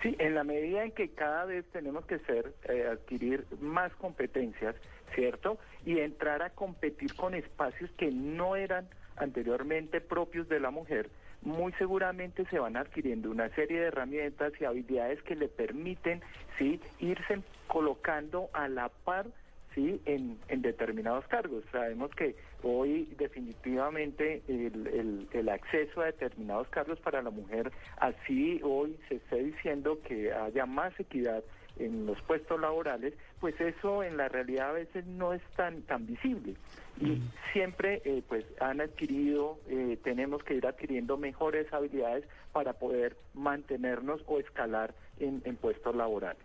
Sí, 0.02 0.16
en 0.18 0.34
la 0.34 0.42
medida 0.42 0.82
en 0.84 0.90
que 0.90 1.10
cada 1.10 1.44
vez 1.44 1.64
tenemos 1.72 2.04
que 2.06 2.18
ser, 2.20 2.52
eh, 2.68 2.86
adquirir 2.90 3.46
más 3.60 3.92
competencias, 3.94 4.74
¿cierto? 5.14 5.58
Y 5.86 5.98
entrar 6.00 6.42
a 6.42 6.50
competir 6.50 7.14
con 7.14 7.34
espacios 7.34 7.88
que 7.96 8.10
no 8.10 8.56
eran 8.56 8.88
anteriormente 9.16 10.00
propios 10.00 10.48
de 10.48 10.60
la 10.60 10.70
mujer, 10.70 11.10
muy 11.42 11.72
seguramente 11.72 12.44
se 12.46 12.58
van 12.58 12.76
adquiriendo 12.76 13.30
una 13.30 13.48
serie 13.50 13.80
de 13.80 13.86
herramientas 13.86 14.52
y 14.60 14.64
habilidades 14.64 15.22
que 15.22 15.34
le 15.36 15.48
permiten, 15.48 16.22
sí, 16.58 16.80
irse 17.00 17.40
colocando 17.66 18.48
a 18.52 18.68
la 18.68 18.88
par, 18.88 19.26
sí 19.74 20.00
en, 20.04 20.38
en 20.48 20.62
determinados 20.62 21.26
cargos. 21.26 21.64
Sabemos 21.72 22.10
que 22.12 22.36
hoy 22.62 23.12
definitivamente 23.18 24.42
el, 24.46 24.86
el, 24.86 25.28
el, 25.32 25.48
acceso 25.48 26.02
a 26.02 26.06
determinados 26.06 26.68
cargos 26.68 27.00
para 27.00 27.22
la 27.22 27.30
mujer, 27.30 27.72
así 27.96 28.60
hoy 28.62 28.96
se 29.08 29.16
está 29.16 29.36
diciendo 29.36 29.98
que 30.06 30.32
haya 30.32 30.66
más 30.66 30.98
equidad 31.00 31.42
en 31.78 32.06
los 32.06 32.20
puestos 32.22 32.60
laborales, 32.60 33.14
pues 33.40 33.58
eso 33.60 34.02
en 34.02 34.16
la 34.16 34.28
realidad 34.28 34.70
a 34.70 34.72
veces 34.72 35.06
no 35.06 35.32
es 35.32 35.42
tan 35.56 35.82
tan 35.82 36.06
visible. 36.06 36.54
Y 37.00 37.20
siempre 37.52 38.02
eh, 38.04 38.22
pues 38.28 38.44
han 38.60 38.80
adquirido, 38.80 39.58
eh, 39.68 39.98
tenemos 40.04 40.42
que 40.44 40.54
ir 40.54 40.66
adquiriendo 40.66 41.16
mejores 41.16 41.72
habilidades 41.72 42.24
para 42.52 42.74
poder 42.74 43.16
mantenernos 43.34 44.22
o 44.26 44.38
escalar 44.38 44.94
en, 45.18 45.42
en 45.44 45.56
puestos 45.56 45.96
laborales. 45.96 46.42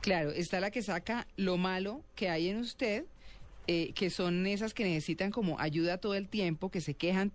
Claro, 0.00 0.30
está 0.30 0.60
la 0.60 0.70
que 0.70 0.82
saca 0.82 1.26
lo 1.36 1.56
malo 1.56 2.02
que 2.14 2.28
hay 2.28 2.48
en 2.48 2.58
usted, 2.58 3.04
eh, 3.66 3.92
que 3.94 4.10
son 4.10 4.46
esas 4.46 4.74
que 4.74 4.84
necesitan 4.84 5.30
como 5.30 5.58
ayuda 5.60 5.98
todo 5.98 6.14
el 6.14 6.28
tiempo, 6.28 6.70
que 6.70 6.80
se 6.80 6.94
quejan 6.94 7.32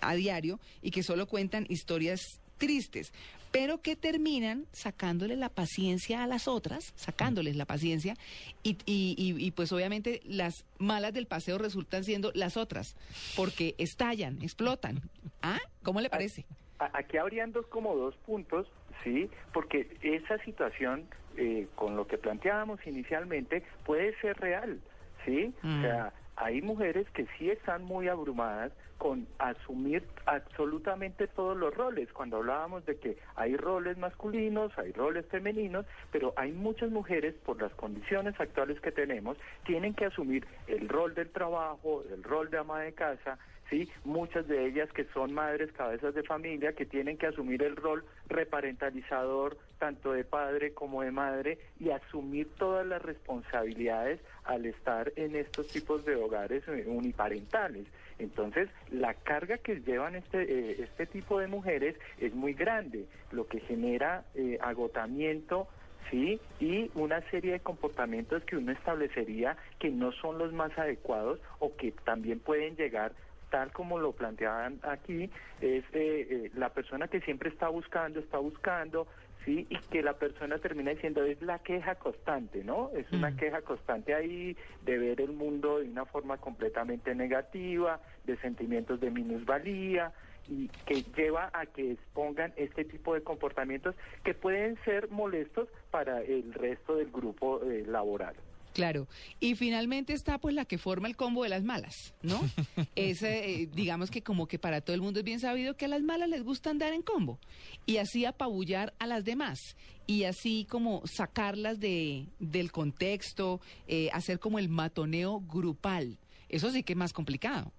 a 0.00 0.14
diario 0.14 0.60
y 0.80 0.90
que 0.90 1.02
solo 1.02 1.26
cuentan 1.26 1.66
historias 1.68 2.40
tristes, 2.58 3.12
pero 3.52 3.82
que 3.82 3.94
terminan 3.96 4.66
sacándole 4.72 5.36
la 5.36 5.50
paciencia 5.50 6.22
a 6.22 6.26
las 6.26 6.48
otras, 6.48 6.92
sacándoles 6.96 7.54
la 7.54 7.66
paciencia, 7.66 8.16
y, 8.62 8.78
y, 8.86 9.14
y, 9.16 9.50
pues 9.52 9.70
obviamente 9.72 10.20
las 10.24 10.64
malas 10.78 11.12
del 11.12 11.26
paseo 11.26 11.58
resultan 11.58 12.02
siendo 12.02 12.32
las 12.34 12.56
otras, 12.56 12.96
porque 13.36 13.74
estallan, 13.78 14.40
explotan. 14.42 15.00
¿Ah? 15.42 15.58
¿Cómo 15.82 16.00
le 16.00 16.08
parece? 16.08 16.46
Aquí 16.78 17.18
habrían 17.18 17.52
dos 17.52 17.66
como 17.66 17.94
dos 17.94 18.16
puntos, 18.26 18.66
sí, 19.04 19.30
porque 19.52 19.96
esa 20.00 20.38
situación, 20.44 21.06
eh, 21.36 21.68
con 21.74 21.94
lo 21.94 22.06
que 22.06 22.18
planteábamos 22.18 22.84
inicialmente, 22.86 23.62
puede 23.84 24.18
ser 24.20 24.38
real, 24.38 24.80
sí, 25.26 25.52
o 25.62 25.82
sea, 25.82 26.12
hay 26.42 26.60
mujeres 26.60 27.08
que 27.10 27.26
sí 27.38 27.50
están 27.50 27.84
muy 27.84 28.08
abrumadas 28.08 28.72
con 28.98 29.26
asumir 29.38 30.04
absolutamente 30.26 31.28
todos 31.28 31.56
los 31.56 31.72
roles. 31.74 32.12
Cuando 32.12 32.38
hablábamos 32.38 32.84
de 32.84 32.98
que 32.98 33.16
hay 33.36 33.56
roles 33.56 33.96
masculinos, 33.96 34.76
hay 34.76 34.92
roles 34.92 35.24
femeninos, 35.26 35.86
pero 36.10 36.32
hay 36.36 36.52
muchas 36.52 36.90
mujeres, 36.90 37.34
por 37.44 37.60
las 37.62 37.72
condiciones 37.74 38.38
actuales 38.40 38.80
que 38.80 38.90
tenemos, 38.90 39.36
tienen 39.64 39.94
que 39.94 40.06
asumir 40.06 40.46
el 40.66 40.88
rol 40.88 41.14
del 41.14 41.30
trabajo, 41.30 42.02
el 42.12 42.22
rol 42.24 42.50
de 42.50 42.58
ama 42.58 42.80
de 42.80 42.92
casa, 42.92 43.38
¿sí? 43.72 43.88
Muchas 44.04 44.46
de 44.48 44.66
ellas 44.66 44.92
que 44.92 45.04
son 45.14 45.32
madres, 45.32 45.72
cabezas 45.72 46.14
de 46.14 46.22
familia, 46.22 46.74
que 46.74 46.84
tienen 46.84 47.16
que 47.16 47.26
asumir 47.26 47.62
el 47.62 47.74
rol 47.74 48.04
reparentalizador 48.28 49.56
tanto 49.78 50.12
de 50.12 50.24
padre 50.24 50.74
como 50.74 51.02
de 51.02 51.10
madre 51.10 51.58
y 51.80 51.90
asumir 51.90 52.48
todas 52.58 52.86
las 52.86 53.00
responsabilidades 53.00 54.20
al 54.44 54.66
estar 54.66 55.10
en 55.16 55.34
estos 55.34 55.68
tipos 55.68 56.04
de 56.04 56.16
hogares 56.16 56.62
eh, 56.68 56.84
uniparentales. 56.86 57.86
Entonces, 58.18 58.68
la 58.90 59.14
carga 59.14 59.56
que 59.56 59.80
llevan 59.80 60.16
este, 60.16 60.42
eh, 60.42 60.76
este 60.82 61.06
tipo 61.06 61.40
de 61.40 61.48
mujeres 61.48 61.96
es 62.18 62.34
muy 62.34 62.52
grande, 62.52 63.06
lo 63.30 63.46
que 63.46 63.60
genera 63.60 64.24
eh, 64.34 64.58
agotamiento, 64.60 65.66
¿sí? 66.10 66.38
Y 66.60 66.90
una 66.94 67.22
serie 67.30 67.52
de 67.52 67.60
comportamientos 67.60 68.44
que 68.44 68.56
uno 68.56 68.70
establecería 68.70 69.56
que 69.78 69.88
no 69.90 70.12
son 70.12 70.36
los 70.38 70.52
más 70.52 70.76
adecuados 70.78 71.40
o 71.58 71.74
que 71.74 71.92
también 72.04 72.38
pueden 72.38 72.76
llegar 72.76 73.12
tal 73.52 73.70
como 73.70 73.98
lo 73.98 74.12
planteaban 74.12 74.80
aquí, 74.82 75.30
es 75.60 75.84
eh, 75.92 76.50
la 76.54 76.70
persona 76.70 77.06
que 77.06 77.20
siempre 77.20 77.50
está 77.50 77.68
buscando, 77.68 78.18
está 78.18 78.38
buscando, 78.38 79.06
¿sí? 79.44 79.66
Y 79.68 79.76
que 79.90 80.02
la 80.02 80.14
persona 80.14 80.56
termina 80.56 80.90
diciendo 80.90 81.22
es 81.22 81.40
la 81.42 81.58
queja 81.58 81.96
constante, 81.96 82.64
¿no? 82.64 82.88
Es 82.96 83.12
una 83.12 83.36
queja 83.36 83.60
constante 83.60 84.14
ahí 84.14 84.56
de 84.86 84.98
ver 84.98 85.20
el 85.20 85.32
mundo 85.32 85.80
de 85.80 85.90
una 85.90 86.06
forma 86.06 86.38
completamente 86.38 87.14
negativa, 87.14 88.00
de 88.24 88.38
sentimientos 88.38 89.00
de 89.00 89.10
minusvalía 89.10 90.12
y 90.48 90.68
que 90.86 91.02
lleva 91.14 91.50
a 91.52 91.66
que 91.66 91.92
expongan 91.92 92.54
este 92.56 92.86
tipo 92.86 93.12
de 93.12 93.22
comportamientos 93.22 93.94
que 94.24 94.32
pueden 94.32 94.82
ser 94.86 95.10
molestos 95.10 95.68
para 95.90 96.22
el 96.22 96.54
resto 96.54 96.96
del 96.96 97.10
grupo 97.10 97.60
eh, 97.64 97.84
laboral. 97.86 98.34
Claro. 98.72 99.08
Y 99.40 99.54
finalmente 99.54 100.12
está 100.12 100.38
pues 100.38 100.54
la 100.54 100.64
que 100.64 100.78
forma 100.78 101.08
el 101.08 101.16
combo 101.16 101.42
de 101.42 101.48
las 101.48 101.62
malas, 101.62 102.14
¿no? 102.22 102.40
es, 102.96 103.22
eh, 103.22 103.68
digamos 103.72 104.10
que 104.10 104.22
como 104.22 104.46
que 104.46 104.58
para 104.58 104.80
todo 104.80 104.94
el 104.94 105.02
mundo 105.02 105.20
es 105.20 105.24
bien 105.24 105.40
sabido 105.40 105.76
que 105.76 105.84
a 105.84 105.88
las 105.88 106.02
malas 106.02 106.28
les 106.28 106.42
gusta 106.42 106.70
andar 106.70 106.92
en 106.92 107.02
combo 107.02 107.38
y 107.86 107.98
así 107.98 108.24
apabullar 108.24 108.94
a 108.98 109.06
las 109.06 109.24
demás 109.24 109.76
y 110.06 110.24
así 110.24 110.66
como 110.68 111.02
sacarlas 111.06 111.80
de, 111.80 112.26
del 112.38 112.72
contexto, 112.72 113.60
eh, 113.86 114.10
hacer 114.12 114.38
como 114.38 114.58
el 114.58 114.68
matoneo 114.68 115.40
grupal. 115.40 116.18
Eso 116.48 116.70
sí 116.70 116.82
que 116.82 116.92
es 116.92 116.96
más 116.96 117.12
complicado. 117.12 117.72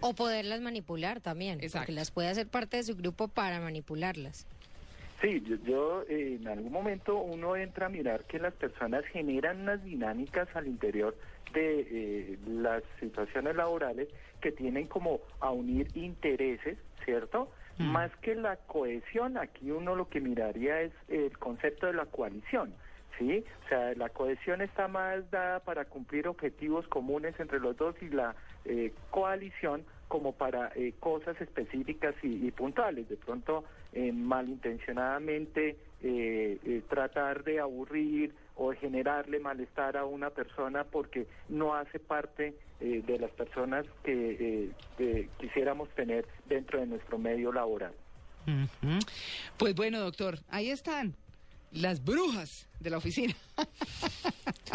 O 0.00 0.14
poderlas 0.14 0.60
manipular 0.60 1.20
también, 1.20 1.58
Exacto. 1.60 1.78
porque 1.86 1.92
las 1.92 2.10
puede 2.10 2.28
hacer 2.28 2.48
parte 2.48 2.76
de 2.76 2.82
su 2.82 2.96
grupo 2.96 3.28
para 3.28 3.60
manipularlas. 3.60 4.46
Sí, 5.20 5.42
yo, 5.64 6.02
eh, 6.08 6.38
en 6.40 6.46
algún 6.46 6.72
momento 6.72 7.16
uno 7.16 7.56
entra 7.56 7.86
a 7.86 7.88
mirar 7.88 8.24
que 8.24 8.38
las 8.38 8.52
personas 8.54 9.04
generan 9.06 9.62
unas 9.62 9.82
dinámicas 9.82 10.48
al 10.54 10.66
interior 10.66 11.16
de 11.54 11.80
eh, 11.80 12.38
las 12.46 12.82
situaciones 13.00 13.56
laborales 13.56 14.08
que 14.40 14.52
tienen 14.52 14.86
como 14.88 15.20
a 15.40 15.50
unir 15.50 15.88
intereses, 15.94 16.76
¿cierto? 17.04 17.50
Mm. 17.78 17.92
Más 17.92 18.14
que 18.16 18.34
la 18.34 18.56
cohesión, 18.56 19.38
aquí 19.38 19.70
uno 19.70 19.96
lo 19.96 20.08
que 20.08 20.20
miraría 20.20 20.82
es 20.82 20.92
el 21.08 21.36
concepto 21.38 21.86
de 21.86 21.94
la 21.94 22.06
coalición. 22.06 22.74
¿sí? 23.18 23.44
O 23.64 23.68
sea, 23.68 23.94
la 23.94 24.08
cohesión 24.08 24.60
está 24.60 24.88
más 24.88 25.30
dada 25.30 25.60
para 25.60 25.86
cumplir 25.86 26.28
objetivos 26.28 26.86
comunes 26.88 27.38
entre 27.40 27.60
los 27.60 27.76
dos 27.76 27.94
y 28.02 28.08
la 28.08 28.34
eh, 28.64 28.92
coalición 29.10 29.84
como 30.08 30.32
para 30.32 30.72
eh, 30.76 30.94
cosas 31.00 31.40
específicas 31.40 32.14
y, 32.22 32.50
puntuales. 32.52 33.08
De 33.08 33.16
pronto, 33.16 33.64
eh, 33.92 34.12
malintencionadamente, 34.12 35.76
eh, 36.02 36.82
tratar 36.88 37.42
de 37.44 37.60
aburrir 37.60 38.34
o 38.54 38.72
generarle 38.72 39.40
malestar 39.40 39.96
a 39.96 40.04
una 40.04 40.30
persona 40.30 40.84
porque 40.84 41.26
no 41.48 41.74
hace 41.74 41.98
parte 41.98 42.54
de 42.80 43.18
las 43.18 43.30
personas 43.30 43.86
que 44.02 44.70
quisiéramos 45.38 45.88
tener 45.90 46.26
dentro 46.46 46.80
de 46.80 46.86
nuestro 46.86 47.18
medio 47.18 47.52
laboral. 47.52 47.92
Pues 49.58 49.74
bueno, 49.74 50.00
doctor, 50.00 50.38
ahí 50.48 50.70
están 50.70 51.14
las 51.72 52.04
brujas 52.04 52.68
de 52.80 52.90
la 52.90 52.98
oficina. 52.98 53.34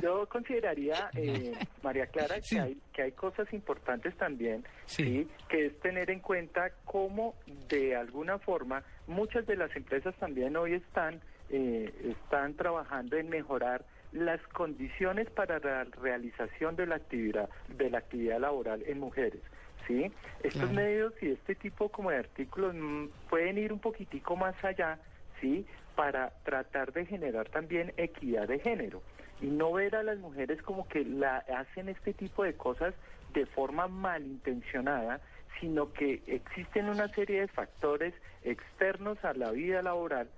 Yo 0.01 0.27
consideraría, 0.27 1.09
eh, 1.15 1.53
María 1.83 2.07
Clara, 2.07 2.39
que, 2.41 2.59
hay, 2.59 2.77
que 2.93 3.01
hay 3.03 3.11
cosas 3.11 3.51
importantes 3.53 4.15
también, 4.17 4.65
sí. 4.85 5.27
que 5.49 5.67
es 5.67 5.79
tener 5.79 6.09
en 6.09 6.19
cuenta 6.19 6.71
cómo 6.85 7.35
de 7.69 7.95
alguna 7.95 8.39
forma 8.39 8.83
muchas 9.07 9.45
de 9.45 9.55
las 9.55 9.75
empresas 9.75 10.15
también 10.15 10.55
hoy 10.55 10.73
están, 10.73 11.21
eh, 11.49 11.93
están 12.03 12.55
trabajando 12.55 13.17
en 13.17 13.29
mejorar 13.29 13.85
las 14.11 14.41
condiciones 14.47 15.29
para 15.29 15.59
la 15.59 15.85
realización 15.85 16.75
de 16.75 16.85
la 16.85 16.95
actividad, 16.95 17.49
de 17.69 17.89
la 17.89 17.99
actividad 17.99 18.39
laboral 18.39 18.83
en 18.85 18.99
mujeres. 18.99 19.41
¿sí? 19.87 20.11
Estos 20.43 20.71
medios 20.71 21.13
y 21.21 21.31
este 21.31 21.55
tipo 21.55 21.89
como 21.89 22.11
de 22.11 22.17
artículos 22.17 22.73
mm, 22.75 23.05
pueden 23.29 23.57
ir 23.57 23.71
un 23.71 23.79
poquitico 23.79 24.35
más 24.35 24.55
allá, 24.63 24.99
¿sí? 25.41 25.65
para 25.95 26.31
tratar 26.43 26.93
de 26.93 27.05
generar 27.05 27.49
también 27.49 27.93
equidad 27.97 28.47
de 28.47 28.59
género 28.59 29.01
y 29.41 29.47
no 29.47 29.73
ver 29.73 29.95
a 29.95 30.03
las 30.03 30.19
mujeres 30.19 30.61
como 30.61 30.87
que 30.87 31.03
la 31.03 31.37
hacen 31.37 31.89
este 31.89 32.13
tipo 32.13 32.43
de 32.43 32.53
cosas 32.53 32.93
de 33.33 33.45
forma 33.45 33.87
malintencionada, 33.87 35.19
sino 35.59 35.91
que 35.93 36.21
existen 36.27 36.89
una 36.89 37.07
serie 37.09 37.41
de 37.41 37.47
factores 37.47 38.13
externos 38.43 39.23
a 39.23 39.33
la 39.33 39.51
vida 39.51 39.81
laboral, 39.81 40.29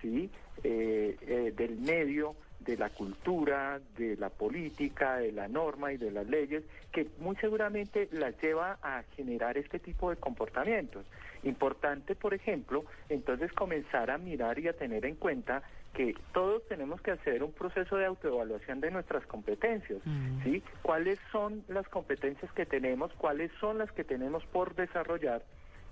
sí, 0.00 0.30
eh, 0.64 1.16
eh, 1.22 1.52
del 1.56 1.78
medio, 1.78 2.36
de 2.64 2.76
la 2.76 2.90
cultura, 2.90 3.80
de 3.96 4.16
la 4.16 4.30
política, 4.30 5.16
de 5.16 5.32
la 5.32 5.48
norma 5.48 5.92
y 5.92 5.96
de 5.96 6.10
las 6.10 6.26
leyes, 6.26 6.62
que 6.92 7.08
muy 7.18 7.36
seguramente 7.36 8.08
las 8.12 8.40
lleva 8.40 8.78
a 8.82 9.02
generar 9.16 9.56
este 9.58 9.78
tipo 9.78 10.10
de 10.10 10.16
comportamientos. 10.16 11.04
Importante, 11.42 12.14
por 12.14 12.34
ejemplo, 12.34 12.84
entonces 13.08 13.52
comenzar 13.52 14.10
a 14.10 14.18
mirar 14.18 14.58
y 14.58 14.68
a 14.68 14.72
tener 14.74 15.04
en 15.06 15.16
cuenta 15.16 15.62
que 15.92 16.14
todos 16.32 16.66
tenemos 16.68 17.00
que 17.02 17.10
hacer 17.10 17.42
un 17.42 17.52
proceso 17.52 17.96
de 17.96 18.06
autoevaluación 18.06 18.80
de 18.80 18.90
nuestras 18.90 19.26
competencias, 19.26 20.00
mm. 20.04 20.42
¿sí? 20.44 20.62
¿Cuáles 20.80 21.18
son 21.30 21.64
las 21.68 21.86
competencias 21.88 22.50
que 22.52 22.64
tenemos? 22.64 23.12
¿Cuáles 23.14 23.50
son 23.60 23.78
las 23.78 23.90
que 23.92 24.04
tenemos 24.04 24.44
por 24.46 24.74
desarrollar? 24.74 25.42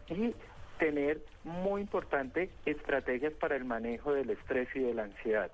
Y 0.09 0.35
tener, 0.79 1.21
muy 1.45 1.83
importante, 1.83 2.49
estrategias 2.65 3.35
para 3.35 3.57
el 3.57 3.65
manejo 3.65 4.13
del 4.15 4.31
estrés 4.31 4.69
y 4.75 4.81
de 4.81 4.95
la 4.95 5.05
ansiedad 5.05 5.51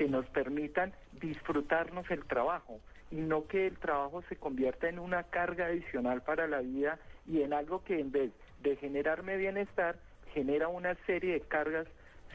que 0.00 0.08
nos 0.08 0.24
permitan 0.30 0.94
disfrutarnos 1.20 2.10
el 2.10 2.24
trabajo 2.24 2.80
y 3.10 3.16
no 3.16 3.46
que 3.46 3.66
el 3.66 3.76
trabajo 3.76 4.22
se 4.30 4.36
convierta 4.36 4.88
en 4.88 4.98
una 4.98 5.24
carga 5.24 5.66
adicional 5.66 6.22
para 6.22 6.48
la 6.48 6.60
vida 6.60 6.98
y 7.26 7.42
en 7.42 7.52
algo 7.52 7.84
que 7.84 8.00
en 8.00 8.10
vez 8.10 8.32
de 8.62 8.76
generarme 8.76 9.36
bienestar, 9.36 9.98
genera 10.32 10.68
una 10.68 10.94
serie 11.04 11.34
de 11.34 11.40
cargas 11.40 11.86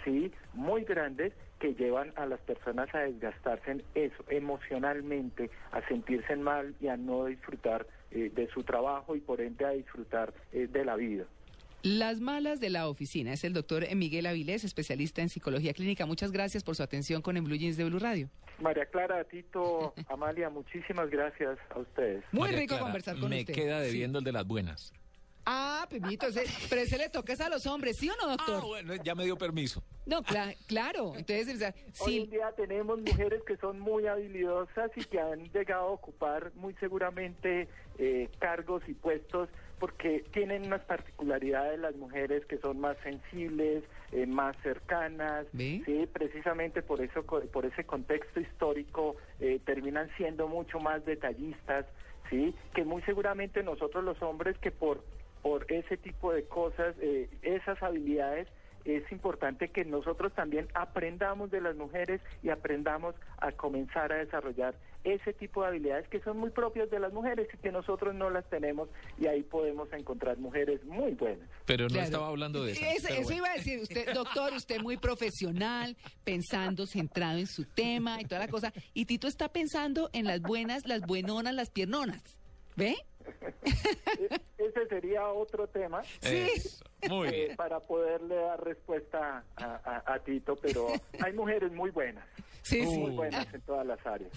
sí, 0.04 0.32
muy 0.54 0.84
grandes 0.84 1.34
que 1.58 1.74
llevan 1.74 2.14
a 2.18 2.28
las 2.28 2.40
personas 2.42 2.94
a 2.94 3.00
desgastarse 3.00 3.72
en 3.72 3.84
eso, 3.96 4.24
emocionalmente, 4.30 5.50
a 5.72 5.82
sentirse 5.88 6.36
mal 6.36 6.76
y 6.80 6.90
a 6.90 6.98
no 6.98 7.26
disfrutar 7.26 7.88
eh, 8.12 8.30
de 8.32 8.46
su 8.50 8.64
trabajo 8.64 9.16
y 9.16 9.22
por 9.22 9.42
ende 9.42 9.66
a 9.66 9.72
disfrutar 9.72 10.36
eh, 10.54 10.68
de 10.68 10.86
la 10.86 10.96
vida. 10.98 11.26
Las 11.86 12.20
malas 12.20 12.60
de 12.60 12.72
la 12.72 12.88
oficina 12.90 13.32
es 13.34 13.44
el 13.44 13.54
doctor 13.54 13.86
Miguel 13.94 14.26
Avilés, 14.26 14.64
especialista 14.64 15.22
en 15.22 15.30
psicología 15.30 15.72
clínica. 15.72 16.08
Muchas 16.08 16.32
gracias 16.32 16.64
por 16.64 16.76
su 16.76 16.82
atención 16.82 17.22
con 17.22 17.38
el 17.38 17.44
Blue 17.44 17.56
Jeans 17.58 17.78
de 17.78 17.84
Blue 17.86 18.00
Radio. 18.00 18.28
María 18.60 18.88
Clara, 18.88 19.24
Tito, 19.26 19.94
Amalia, 20.10 20.50
muchísimas 20.50 21.12
gracias 21.12 21.60
a 21.70 21.78
ustedes. 21.78 22.24
Muy 22.32 22.50
rico 22.50 22.80
conversar 22.80 23.20
con 23.20 23.30
me 23.30 23.42
usted. 23.42 23.56
Me 23.56 23.62
queda 23.62 23.80
debiendo 23.82 24.18
el 24.18 24.26
de 24.26 24.32
las 24.32 24.48
buenas. 24.48 24.94
Ah, 25.46 25.86
Pepito, 25.88 26.26
ese- 26.26 26.46
pero 26.72 26.82
ese 26.82 26.98
le 26.98 27.08
toca 27.10 27.34
es 27.34 27.40
a 27.42 27.50
los 27.50 27.68
hombres, 27.68 27.98
¿sí 28.00 28.10
o 28.10 28.16
no, 28.20 28.30
doctor? 28.32 28.62
Ah, 28.64 28.66
bueno, 28.66 28.96
ya 29.04 29.14
me 29.14 29.26
dio 29.26 29.38
permiso. 29.38 29.84
No, 30.08 30.24
cla- 30.24 30.56
claro. 30.66 31.14
Entonces, 31.16 31.54
o 31.54 31.58
sea, 31.60 31.76
Hoy 32.00 32.12
sí. 32.14 32.18
en 32.22 32.30
día 32.32 32.52
tenemos 32.58 33.00
mujeres 33.00 33.44
que 33.46 33.56
son 33.58 33.80
muy 33.80 34.08
habilidosas 34.08 34.90
y 34.96 35.04
que 35.04 35.20
han 35.20 35.44
llegado 35.52 35.84
a 35.84 35.92
ocupar 35.92 36.52
muy 36.56 36.74
seguramente 36.80 37.68
eh, 38.00 38.28
cargos 38.40 38.82
y 38.88 38.96
puestos 38.96 39.48
porque 39.80 40.24
tienen 40.32 40.66
unas 40.66 40.82
particularidades 40.82 41.80
las 41.80 41.96
mujeres 41.96 42.46
que 42.46 42.58
son 42.58 42.80
más 42.80 42.98
sensibles, 43.04 43.84
eh, 44.12 44.26
más 44.26 44.56
cercanas, 44.64 45.46
sí, 45.56 45.84
precisamente 46.14 46.82
por 46.82 47.02
eso 47.02 47.24
por 47.24 47.66
ese 47.66 47.84
contexto 47.84 48.40
histórico 48.40 49.16
eh, 49.40 49.60
terminan 49.66 50.10
siendo 50.18 50.48
mucho 50.48 50.80
más 50.80 51.06
detallistas, 51.06 51.86
sí, 52.30 52.56
que 52.74 52.86
muy 52.86 53.02
seguramente 53.04 53.64
nosotros 53.64 54.04
los 54.04 54.22
hombres 54.22 54.58
que 54.60 54.72
por 54.72 55.04
por 55.42 55.72
ese 55.72 55.96
tipo 55.98 56.34
de 56.34 56.46
cosas, 56.46 56.96
eh, 57.00 57.30
esas 57.44 57.82
habilidades 57.84 58.48
es 58.86 59.12
importante 59.12 59.70
que 59.70 59.84
nosotros 59.84 60.32
también 60.34 60.68
aprendamos 60.74 61.52
de 61.52 61.60
las 61.62 61.76
mujeres 61.76 62.22
y 62.44 62.50
aprendamos 62.50 63.16
a 63.40 63.52
comenzar 63.52 64.12
a 64.12 64.18
desarrollar 64.18 64.76
ese 65.04 65.34
tipo 65.34 65.62
de 65.62 65.68
habilidades 65.68 66.08
que 66.08 66.20
son 66.22 66.38
muy 66.38 66.50
propias 66.52 66.90
de 66.90 67.00
las 67.00 67.12
mujeres 67.14 67.48
y 67.54 67.58
que 67.58 67.72
nosotros 67.72 68.16
no 68.16 68.30
las 68.30 68.48
tenemos 68.50 68.90
y 69.20 69.28
ahí 69.28 69.44
podemos 69.44 69.92
encontrar 69.94 70.38
mujeres 70.38 70.84
muy 70.86 71.12
buenas. 71.14 71.48
Pero 71.66 71.84
no 71.84 71.90
Claro. 71.90 72.06
estaba 72.06 72.28
hablando 72.28 72.64
de 72.64 72.72
eso. 72.72 72.86
Eso, 72.86 73.08
eso 73.14 73.34
iba 73.34 73.50
a 73.50 73.54
decir 73.54 73.80
usted, 73.80 74.14
doctor, 74.14 74.54
usted 74.54 74.80
muy 74.82 74.98
profesional, 74.98 75.96
pensando, 76.24 76.86
centrado 76.88 77.38
en 77.40 77.48
su 77.48 77.66
tema 77.66 78.20
y 78.22 78.26
toda 78.26 78.40
la 78.40 78.48
cosa. 78.48 78.72
Y 78.94 79.06
Tito 79.06 79.28
está 79.28 79.50
pensando 79.50 80.10
en 80.14 80.26
las 80.26 80.42
buenas, 80.42 80.88
las 80.88 81.02
buenonas, 81.02 81.54
las 81.54 81.70
piernonas. 81.70 82.22
¿Ve? 82.76 82.96
Ese 84.58 84.88
sería 84.90 85.28
otro 85.28 85.68
tema 85.68 86.02
Sí. 86.22 86.48
Muy 87.10 87.28
eh, 87.30 87.54
para 87.56 87.80
poderle 87.80 88.36
dar 88.36 88.64
respuesta 88.64 89.44
a, 89.56 89.64
a- 89.64 90.14
a 90.14 90.20
Tito, 90.24 90.56
pero 90.56 90.88
hay 91.24 91.34
mujeres 91.34 91.72
muy 91.72 91.92
buenas, 91.92 92.26
Sí, 92.64 92.82
muy 92.82 93.12
sí. 93.12 93.16
buenas 93.16 93.54
en 93.54 93.62
todas 93.62 93.86
las 93.86 94.04
áreas. 94.06 94.32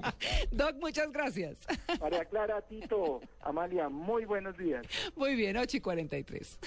Doc, 0.50 0.76
muchas 0.80 1.12
gracias. 1.12 1.58
María 2.00 2.24
Clara, 2.24 2.62
Tito, 2.62 3.20
Amalia, 3.40 3.88
muy 3.90 4.24
buenos 4.24 4.56
días. 4.56 4.86
Muy 5.14 5.34
bien, 5.34 5.56
8 5.58 5.76
y 5.76 5.80
43. 5.80 6.58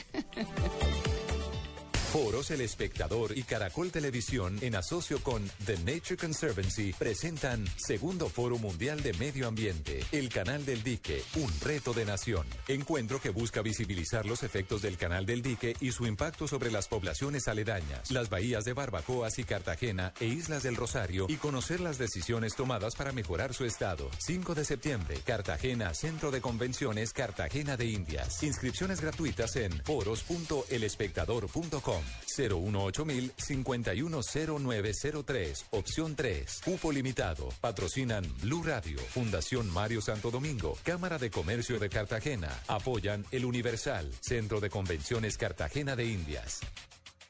Foros 2.11 2.49
El 2.49 2.61
Espectador 2.61 3.37
y 3.37 3.43
Caracol 3.43 3.91
Televisión, 3.91 4.57
en 4.61 4.73
asocio 4.73 5.21
con 5.21 5.47
The 5.67 5.77
Nature 5.77 6.17
Conservancy, 6.17 6.91
presentan 6.93 7.67
Segundo 7.77 8.29
Foro 8.29 8.57
Mundial 8.57 9.03
de 9.03 9.13
Medio 9.13 9.47
Ambiente, 9.47 10.03
el 10.11 10.29
Canal 10.29 10.65
del 10.65 10.81
Dique, 10.81 11.21
un 11.35 11.53
reto 11.61 11.93
de 11.93 12.05
nación. 12.05 12.47
Encuentro 12.67 13.21
que 13.21 13.29
busca 13.29 13.61
visibilizar 13.61 14.25
los 14.25 14.41
efectos 14.41 14.81
del 14.81 14.97
Canal 14.97 15.27
del 15.27 15.43
Dique 15.43 15.75
y 15.81 15.91
su 15.91 16.07
impacto 16.07 16.47
sobre 16.47 16.71
las 16.71 16.87
poblaciones 16.87 17.47
aledañas, 17.47 18.09
las 18.09 18.31
bahías 18.31 18.65
de 18.65 18.73
Barbacoas 18.73 19.37
y 19.37 19.43
Cartagena 19.43 20.11
e 20.19 20.25
Islas 20.25 20.63
del 20.63 20.77
Rosario 20.77 21.27
y 21.29 21.35
conocer 21.35 21.79
las 21.79 21.99
decisiones 21.99 22.55
tomadas 22.55 22.95
para 22.95 23.11
mejorar 23.11 23.53
su 23.53 23.65
estado. 23.65 24.09
5 24.17 24.55
de 24.55 24.65
septiembre, 24.65 25.19
Cartagena, 25.23 25.93
Centro 25.93 26.31
de 26.31 26.41
Convenciones 26.41 27.13
Cartagena 27.13 27.77
de 27.77 27.85
Indias. 27.85 28.41
Inscripciones 28.41 28.99
gratuitas 28.99 29.55
en 29.57 29.79
foros.elespectador.com. 29.83 31.98
018 32.35 33.05
510903, 33.37 35.65
opción 35.71 36.15
3. 36.15 36.61
Cupo 36.63 36.91
limitado. 36.91 37.49
Patrocinan 37.61 38.23
Blue 38.41 38.63
Radio, 38.63 38.99
Fundación 38.99 39.71
Mario 39.71 40.01
Santo 40.01 40.31
Domingo, 40.31 40.77
Cámara 40.83 41.17
de 41.17 41.31
Comercio 41.31 41.79
de 41.79 41.89
Cartagena. 41.89 42.49
Apoyan 42.67 43.25
El 43.31 43.45
Universal, 43.45 44.11
Centro 44.21 44.59
de 44.59 44.69
Convenciones 44.69 45.37
Cartagena 45.37 45.95
de 45.95 46.05
Indias. 46.05 46.59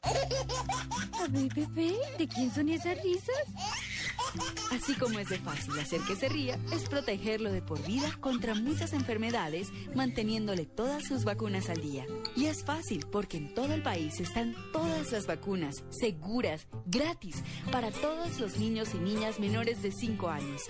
A 0.02 1.28
ver, 1.28 1.52
bebé, 1.54 1.98
¿de 2.18 2.26
quién 2.26 2.50
son 2.52 2.70
esas 2.70 2.96
risas? 3.02 3.36
Así 4.70 4.94
como 4.94 5.18
es 5.18 5.28
de 5.28 5.38
fácil 5.38 5.78
hacer 5.78 6.00
que 6.02 6.16
se 6.16 6.28
ría, 6.28 6.58
es 6.72 6.88
protegerlo 6.88 7.52
de 7.52 7.60
por 7.60 7.84
vida 7.84 8.10
contra 8.20 8.54
muchas 8.54 8.92
enfermedades, 8.92 9.68
manteniéndole 9.94 10.64
todas 10.64 11.04
sus 11.04 11.24
vacunas 11.24 11.68
al 11.68 11.80
día. 11.82 12.06
Y 12.36 12.46
es 12.46 12.64
fácil 12.64 13.04
porque 13.10 13.36
en 13.36 13.52
todo 13.52 13.74
el 13.74 13.82
país 13.82 14.20
están 14.20 14.54
todas 14.72 15.12
las 15.12 15.26
vacunas, 15.26 15.82
seguras, 15.90 16.66
gratis, 16.86 17.42
para 17.70 17.90
todos 17.90 18.38
los 18.40 18.56
niños 18.58 18.94
y 18.94 18.98
niñas 18.98 19.40
menores 19.40 19.82
de 19.82 19.92
5 19.92 20.28
años. 20.28 20.62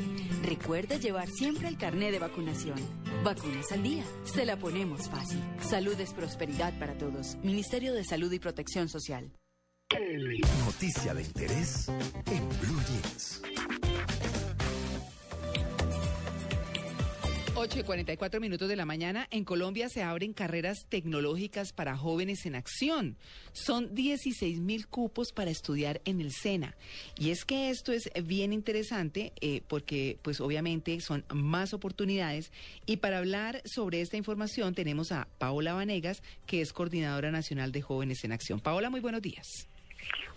Recuerde 0.42 0.98
llevar 0.98 1.28
siempre 1.28 1.68
el 1.68 1.76
carné 1.76 2.10
de 2.10 2.18
vacunación. 2.18 2.78
Vacunas 3.22 3.70
al 3.72 3.82
día, 3.82 4.04
se 4.24 4.46
la 4.46 4.58
ponemos 4.58 5.08
fácil. 5.08 5.40
Salud 5.60 5.98
es 6.00 6.12
prosperidad 6.12 6.76
para 6.78 6.96
todos. 6.96 7.36
Ministerio 7.42 7.92
de 7.92 8.04
Salud 8.04 8.32
y 8.32 8.38
Protección 8.38 8.88
Social. 8.88 9.19
Noticia 9.92 11.14
de 11.14 11.22
interés 11.22 11.88
en 11.88 12.48
Blue 12.60 12.80
Jeans. 12.86 13.42
8 17.56 17.80
y 17.80 17.82
44 17.82 18.40
minutos 18.40 18.68
de 18.68 18.76
la 18.76 18.86
mañana. 18.86 19.26
En 19.32 19.44
Colombia 19.44 19.88
se 19.88 20.04
abren 20.04 20.32
carreras 20.32 20.86
tecnológicas 20.88 21.72
para 21.72 21.96
jóvenes 21.96 22.46
en 22.46 22.54
acción. 22.54 23.18
Son 23.52 23.92
16 23.92 24.60
mil 24.60 24.86
cupos 24.86 25.32
para 25.32 25.50
estudiar 25.50 26.00
en 26.04 26.20
el 26.20 26.30
SENA. 26.30 26.76
Y 27.18 27.30
es 27.30 27.44
que 27.44 27.70
esto 27.70 27.90
es 27.90 28.08
bien 28.22 28.52
interesante 28.52 29.32
eh, 29.40 29.60
porque, 29.66 30.18
pues 30.22 30.40
obviamente, 30.40 31.00
son 31.00 31.24
más 31.34 31.74
oportunidades. 31.74 32.52
Y 32.86 32.98
para 32.98 33.18
hablar 33.18 33.60
sobre 33.64 34.02
esta 34.02 34.16
información 34.16 34.72
tenemos 34.72 35.10
a 35.10 35.26
Paola 35.38 35.74
Vanegas, 35.74 36.22
que 36.46 36.60
es 36.60 36.72
coordinadora 36.72 37.32
nacional 37.32 37.72
de 37.72 37.82
jóvenes 37.82 38.22
en 38.22 38.30
acción. 38.30 38.60
Paola, 38.60 38.88
muy 38.88 39.00
buenos 39.00 39.20
días. 39.20 39.69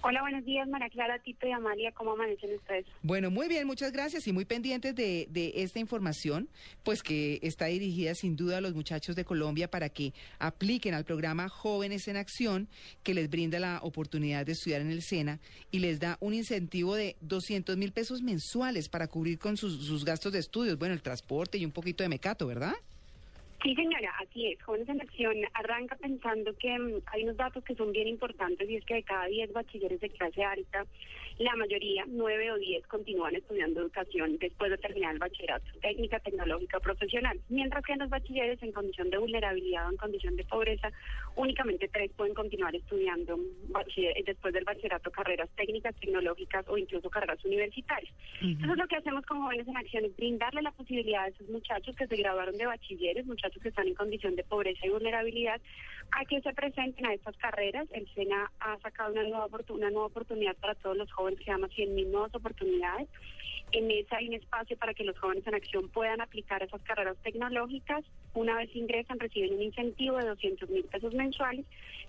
Hola, 0.05 0.19
buenos 0.19 0.43
días, 0.43 0.67
María 0.67 0.89
Clara, 0.89 1.17
Tito 1.19 1.47
y 1.47 1.51
Amalia. 1.51 1.93
¿Cómo 1.93 2.11
amanecen 2.11 2.53
ustedes? 2.55 2.85
Bueno, 3.03 3.31
muy 3.31 3.47
bien, 3.47 3.65
muchas 3.65 3.93
gracias 3.93 4.27
y 4.27 4.33
muy 4.33 4.43
pendientes 4.43 4.93
de, 4.95 5.27
de 5.29 5.53
esta 5.55 5.79
información, 5.79 6.49
pues 6.83 7.01
que 7.01 7.39
está 7.41 7.67
dirigida 7.67 8.13
sin 8.13 8.35
duda 8.35 8.57
a 8.57 8.61
los 8.61 8.73
muchachos 8.73 9.15
de 9.15 9.23
Colombia 9.23 9.71
para 9.71 9.87
que 9.87 10.11
apliquen 10.39 10.93
al 10.93 11.05
programa 11.05 11.47
Jóvenes 11.47 12.09
en 12.09 12.17
Acción, 12.17 12.67
que 13.01 13.13
les 13.13 13.29
brinda 13.29 13.59
la 13.59 13.79
oportunidad 13.81 14.45
de 14.45 14.51
estudiar 14.51 14.81
en 14.81 14.91
el 14.91 15.03
SENA 15.03 15.39
y 15.71 15.79
les 15.79 16.01
da 16.01 16.17
un 16.19 16.33
incentivo 16.33 16.95
de 16.95 17.15
200 17.21 17.77
mil 17.77 17.93
pesos 17.93 18.21
mensuales 18.21 18.89
para 18.89 19.07
cubrir 19.07 19.39
con 19.39 19.55
sus, 19.55 19.85
sus 19.85 20.03
gastos 20.03 20.33
de 20.33 20.39
estudios, 20.39 20.77
bueno, 20.77 20.95
el 20.95 21.01
transporte 21.01 21.57
y 21.57 21.63
un 21.63 21.71
poquito 21.71 22.03
de 22.03 22.09
mecato, 22.09 22.45
¿verdad? 22.45 22.73
Sí, 23.63 23.73
señora, 23.75 24.13
así 24.19 24.47
es. 24.47 24.61
Jóvenes 24.61 24.89
en 24.89 24.99
Acción 24.99 25.37
arranca 25.53 25.95
pensando 25.95 26.53
que 26.57 26.77
mm, 26.77 27.01
hay 27.05 27.23
unos 27.23 27.37
datos 27.37 27.63
que 27.63 27.75
son 27.75 27.93
bien 27.93 28.09
importantes 28.09 28.69
y 28.69 28.75
es 28.75 28.83
que 28.83 28.95
de 28.95 29.03
cada 29.03 29.25
10 29.27 29.53
bachilleres 29.53 30.01
de 30.01 30.09
clase 30.09 30.43
alta, 30.43 30.85
la 31.39 31.55
mayoría, 31.55 32.05
9 32.07 32.51
o 32.51 32.57
10, 32.57 32.87
continúan 32.87 33.35
estudiando 33.35 33.81
educación 33.81 34.37
después 34.37 34.69
de 34.69 34.77
terminar 34.77 35.13
el 35.13 35.19
bachillerato, 35.19 35.65
técnica, 35.81 36.19
tecnológica 36.19 36.77
o 36.77 36.81
profesional. 36.81 37.39
Mientras 37.49 37.83
que 37.83 37.93
en 37.93 37.99
los 37.99 38.09
bachilleres 38.09 38.61
en 38.61 38.71
condición 38.71 39.09
de 39.09 39.17
vulnerabilidad 39.17 39.87
o 39.87 39.91
en 39.91 39.97
condición 39.97 40.35
de 40.35 40.43
pobreza, 40.43 40.91
únicamente 41.35 41.87
3 41.87 42.11
pueden 42.15 42.33
continuar 42.35 42.75
estudiando 42.75 43.39
después 44.25 44.53
del 44.53 44.63
bachillerato 44.63 45.11
carreras 45.11 45.49
técnicas, 45.55 45.95
tecnológicas 45.95 46.67
o 46.67 46.77
incluso 46.77 47.09
carreras 47.09 47.43
universitarias. 47.43 48.13
Entonces 48.41 48.77
lo 48.77 48.87
que 48.87 48.97
hacemos 48.97 49.25
con 49.25 49.41
Jóvenes 49.41 49.67
en 49.67 49.77
Acción 49.77 50.05
es 50.05 50.15
brindarle 50.15 50.61
la 50.61 50.71
posibilidad 50.71 51.23
a 51.23 51.27
esos 51.29 51.49
muchachos 51.49 51.95
que 51.95 52.07
se 52.07 52.15
graduaron 52.15 52.57
de 52.57 52.65
bachilleres, 52.65 53.25
muchachos 53.25 53.61
que 53.61 53.69
están 53.69 53.87
en 53.87 53.95
condición 53.95 54.35
de 54.35 54.43
pobreza 54.43 54.85
y 54.85 54.89
vulnerabilidad, 54.89 55.59
a 56.11 56.25
que 56.25 56.41
se 56.41 56.53
presenten 56.53 57.05
a 57.07 57.13
estas 57.13 57.35
carreras. 57.37 57.87
El 57.91 58.07
SENA 58.13 58.51
ha 58.59 58.77
sacado 58.79 59.13
una 59.13 59.23
nueva, 59.23 59.47
una 59.69 59.89
nueva 59.89 60.05
oportunidad 60.07 60.55
para 60.57 60.75
todos 60.75 60.95
los 60.95 61.11
jóvenes 61.11 61.22
que 61.31 61.43
se 61.43 61.51
llama 61.51 61.67
100.000 61.67 62.07
nuevas 62.07 62.35
oportunidades. 62.35 63.07
En 63.71 63.89
esa 63.89 64.17
hay 64.17 64.27
un 64.27 64.35
espacio 64.35 64.77
para 64.77 64.93
que 64.93 65.03
los 65.03 65.17
jóvenes 65.17 65.47
en 65.47 65.55
acción 65.55 65.89
puedan 65.89 66.21
aplicar 66.21 66.61
esas 66.61 66.81
carreras 66.83 67.17
tecnológicas. 67.23 68.03
Una 68.35 68.55
vez 68.55 68.69
ingresan, 68.75 69.19
reciben 69.19 69.55
un 69.55 69.63
incentivo 69.63 70.17
de 70.17 70.27
200 70.27 70.69
mil 70.69 70.83
pesos 70.83 71.13
mensuales, 71.15 71.65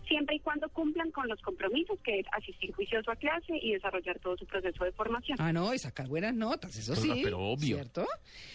siempre 0.06 0.36
y 0.36 0.40
cuando 0.40 0.68
cumplan 0.68 1.10
con 1.10 1.26
los 1.26 1.40
compromisos, 1.40 1.98
que 2.00 2.20
es 2.20 2.26
asistir 2.32 2.74
juicioso 2.74 3.10
a 3.10 3.16
clase 3.16 3.56
y 3.62 3.72
desarrollar 3.72 4.18
todo 4.18 4.36
su 4.36 4.44
proceso 4.44 4.84
de 4.84 4.92
formación. 4.92 5.38
Ah, 5.40 5.52
no, 5.52 5.72
y 5.72 5.78
sacar 5.78 6.06
buenas 6.06 6.34
notas, 6.34 6.76
eso 6.76 6.94
sí. 6.96 7.20
Pero 7.22 7.38
obvio. 7.38 7.76
¿Cierto? 7.76 8.06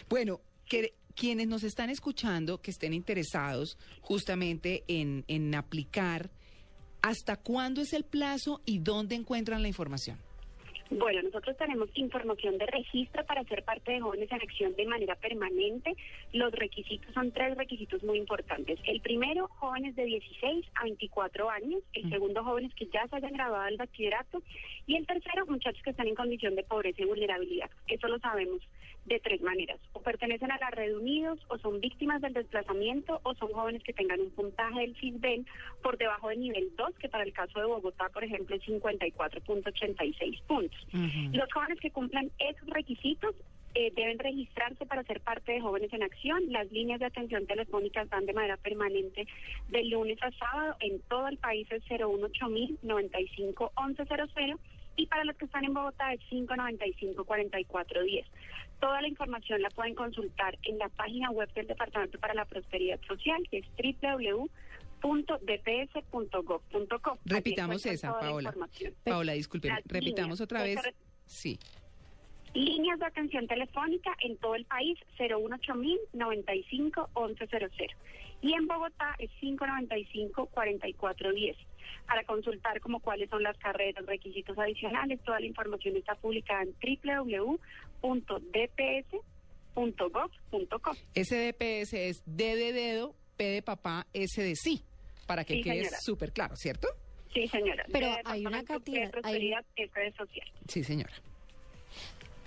Bueno, 0.07 0.40
que 0.68 0.94
quienes 1.15 1.48
nos 1.48 1.64
están 1.64 1.90
escuchando, 1.90 2.61
que 2.61 2.69
estén 2.69 2.94
interesados 2.94 3.80
justamente 4.02 4.84
en, 4.88 5.26
en 5.27 5.56
aplicar, 5.56 6.30
¿Hasta 7.02 7.38
cuándo 7.38 7.81
es 7.81 7.94
el 7.94 8.03
plazo 8.03 8.61
y 8.65 8.80
dónde 8.80 9.15
encuentran 9.15 9.61
la 9.61 9.68
información? 9.68 10.19
Bueno, 10.91 11.22
nosotros 11.22 11.56
tenemos 11.56 11.88
información 11.94 12.57
de 12.57 12.66
registro 12.66 13.24
para 13.26 13.44
ser 13.44 13.64
parte 13.64 13.91
de 13.91 14.02
Jóvenes 14.02 14.32
en 14.32 14.41
Acción 14.41 14.76
de 14.76 14.88
manera 14.88 15.16
permanente. 15.16 15.95
Los 16.34 16.52
requisitos 16.52 17.14
son 17.14 17.32
tres 17.32 17.56
requisitos 17.56 18.02
muy 18.03 18.18
importantes. 18.18 18.80
El 18.86 18.99
primero, 19.02 19.48
jóvenes 19.60 19.95
de 19.95 20.06
16 20.06 20.66
a 20.76 20.86
24 20.86 21.49
años. 21.52 21.84
El 21.94 22.10
segundo, 22.10 22.44
jóvenes 22.44 22.74
que 22.74 22.88
ya 22.88 23.07
se 23.07 23.18
hayan 23.18 23.34
graduado 23.34 23.66
del 23.66 23.78
bachillerato. 23.78 24.41
Y 24.88 24.95
el 24.95 25.06
tercero, 25.06 25.45
muchachos 25.45 25.82
que 25.84 25.91
están 25.91 26.07
en 26.07 26.16
condición 26.16 26.56
de 26.56 26.64
pobreza 26.64 27.03
y 27.03 27.06
vulnerabilidad. 27.06 27.70
Eso 27.88 28.07
lo 28.07 28.18
sabemos 28.18 28.60
de 29.06 29.20
tres 29.20 29.42
maneras. 29.42 29.80
O 29.94 30.02
pertenecen 30.02 30.52
a 30.52 30.58
la 30.58 30.70
red 30.70 30.96
Unidos, 30.96 31.40
o 31.50 31.58
son 31.58 31.82
víctimas 31.82 32.22
del 32.22 32.34
desplazamiento, 32.34 33.20
o 33.24 33.34
son 33.36 33.52
jóvenes 33.52 33.84
que 33.84 33.94
tengan 33.94 34.20
un 34.22 34.32
puntaje 34.32 34.82
del 34.82 34.96
CISBEN 34.98 35.46
por 35.82 35.98
debajo 35.98 36.30
del 36.30 36.40
nivel 36.40 36.72
2, 36.76 36.96
que 37.00 37.10
para 37.10 37.24
el 37.24 37.34
caso 37.34 37.60
de 37.60 37.66
Bogotá, 37.66 38.10
por 38.10 38.24
ejemplo, 38.24 38.56
es 38.56 38.64
54.86 38.64 40.42
puntos. 40.44 40.88
Los 41.34 41.52
jóvenes 41.52 41.80
que 41.80 41.92
cumplan 41.92 42.32
esos 42.40 42.70
requisitos 42.70 43.36
eh, 43.76 43.92
deben 43.96 44.18
registrarse 44.18 44.86
para 44.86 45.04
ser 45.04 45.22
parte 45.22 45.52
de 45.52 45.62
Jóvenes 45.62 45.94
en 45.94 46.04
Acción. 46.04 46.52
Las 46.52 46.72
líneas 46.72 47.00
de 47.00 47.06
atención 47.06 47.46
telefónica 47.46 48.02
están 48.02 48.26
de 48.26 48.34
manera 48.34 48.58
permanente 48.58 49.28
de 49.70 49.84
lunes 49.86 50.18
a 50.24 50.32
sábado 50.32 50.76
en 50.80 51.00
todo 51.02 51.28
el 51.28 51.38
país 51.38 51.68
es 51.72 51.84
018 51.88 52.50
95 52.82 53.72
1100 53.78 54.58
y 54.96 55.06
para 55.06 55.24
los 55.24 55.36
que 55.38 55.46
están 55.46 55.64
en 55.64 55.74
Bogotá 55.74 56.14
es 56.14 56.20
595 56.30 57.24
4410. 57.24 58.26
Toda 58.80 59.01
la 59.01 59.07
información 59.07 59.61
la 59.61 59.69
pueden 59.69 59.95
consultar 59.95 60.57
en 60.64 60.77
la 60.77 60.89
página 60.89 61.31
web 61.31 61.51
del 61.53 61.68
Departamento 61.68 62.18
para 62.19 62.34
la 62.34 62.45
Prosperidad 62.45 62.99
Social, 63.07 63.41
que 63.49 63.57
es 63.60 63.65
www.dps.gov.co. 65.01 65.39
Repitamos 67.26 67.85
esa, 67.85 68.18
Paola. 68.19 68.53
Paola, 69.03 69.34
disculpe, 69.34 69.69
repitamos 69.85 70.39
otra 70.41 70.64
vez. 70.64 70.80
Sí. 71.26 71.60
Líneas 72.53 72.99
de 72.99 73.06
atención 73.06 73.47
telefónica 73.47 74.15
en 74.22 74.38
todo 74.38 74.56
el 74.56 74.65
país 74.65 74.97
018 75.18 75.76
95 76.14 77.10
1100 77.15 77.89
y 78.41 78.53
en 78.53 78.68
Bogotá 78.68 79.15
es 79.19 79.30
595 79.39 80.47
4410 80.47 81.57
para 82.07 82.23
consultar 82.23 82.80
como 82.80 82.99
cuáles 83.01 83.30
son 83.30 83.43
las 83.43 83.57
carreras, 83.57 84.06
requisitos 84.06 84.57
adicionales. 84.57 85.19
Toda 85.23 85.39
la 85.39 85.45
información 85.45 85.95
está 85.95 86.15
publicada 86.15 86.64
en 86.64 86.73
www.dps.gov.co. 88.02 89.22
Ese 91.14 91.54
DPS 91.54 91.94
es 91.94 92.24
D 92.26 92.56
de 92.56 92.74
dedo, 92.74 93.16
P 93.38 93.44
de 93.46 93.62
papá, 93.62 94.08
S 94.14 94.42
de 94.42 94.56
sí, 94.56 94.84
para 95.28 95.44
que 95.44 95.62
quede 95.62 95.90
súper 96.02 96.32
claro, 96.32 96.56
¿cierto? 96.56 96.88
Sí, 97.34 97.48
señora. 97.48 97.86
Pero 97.92 98.08
hay 98.26 98.46
una 98.46 98.64
cantidad... 98.64 99.12
Hay... 99.24 99.54
social. 100.18 100.48
Sí, 100.68 100.84
señora. 100.84 101.14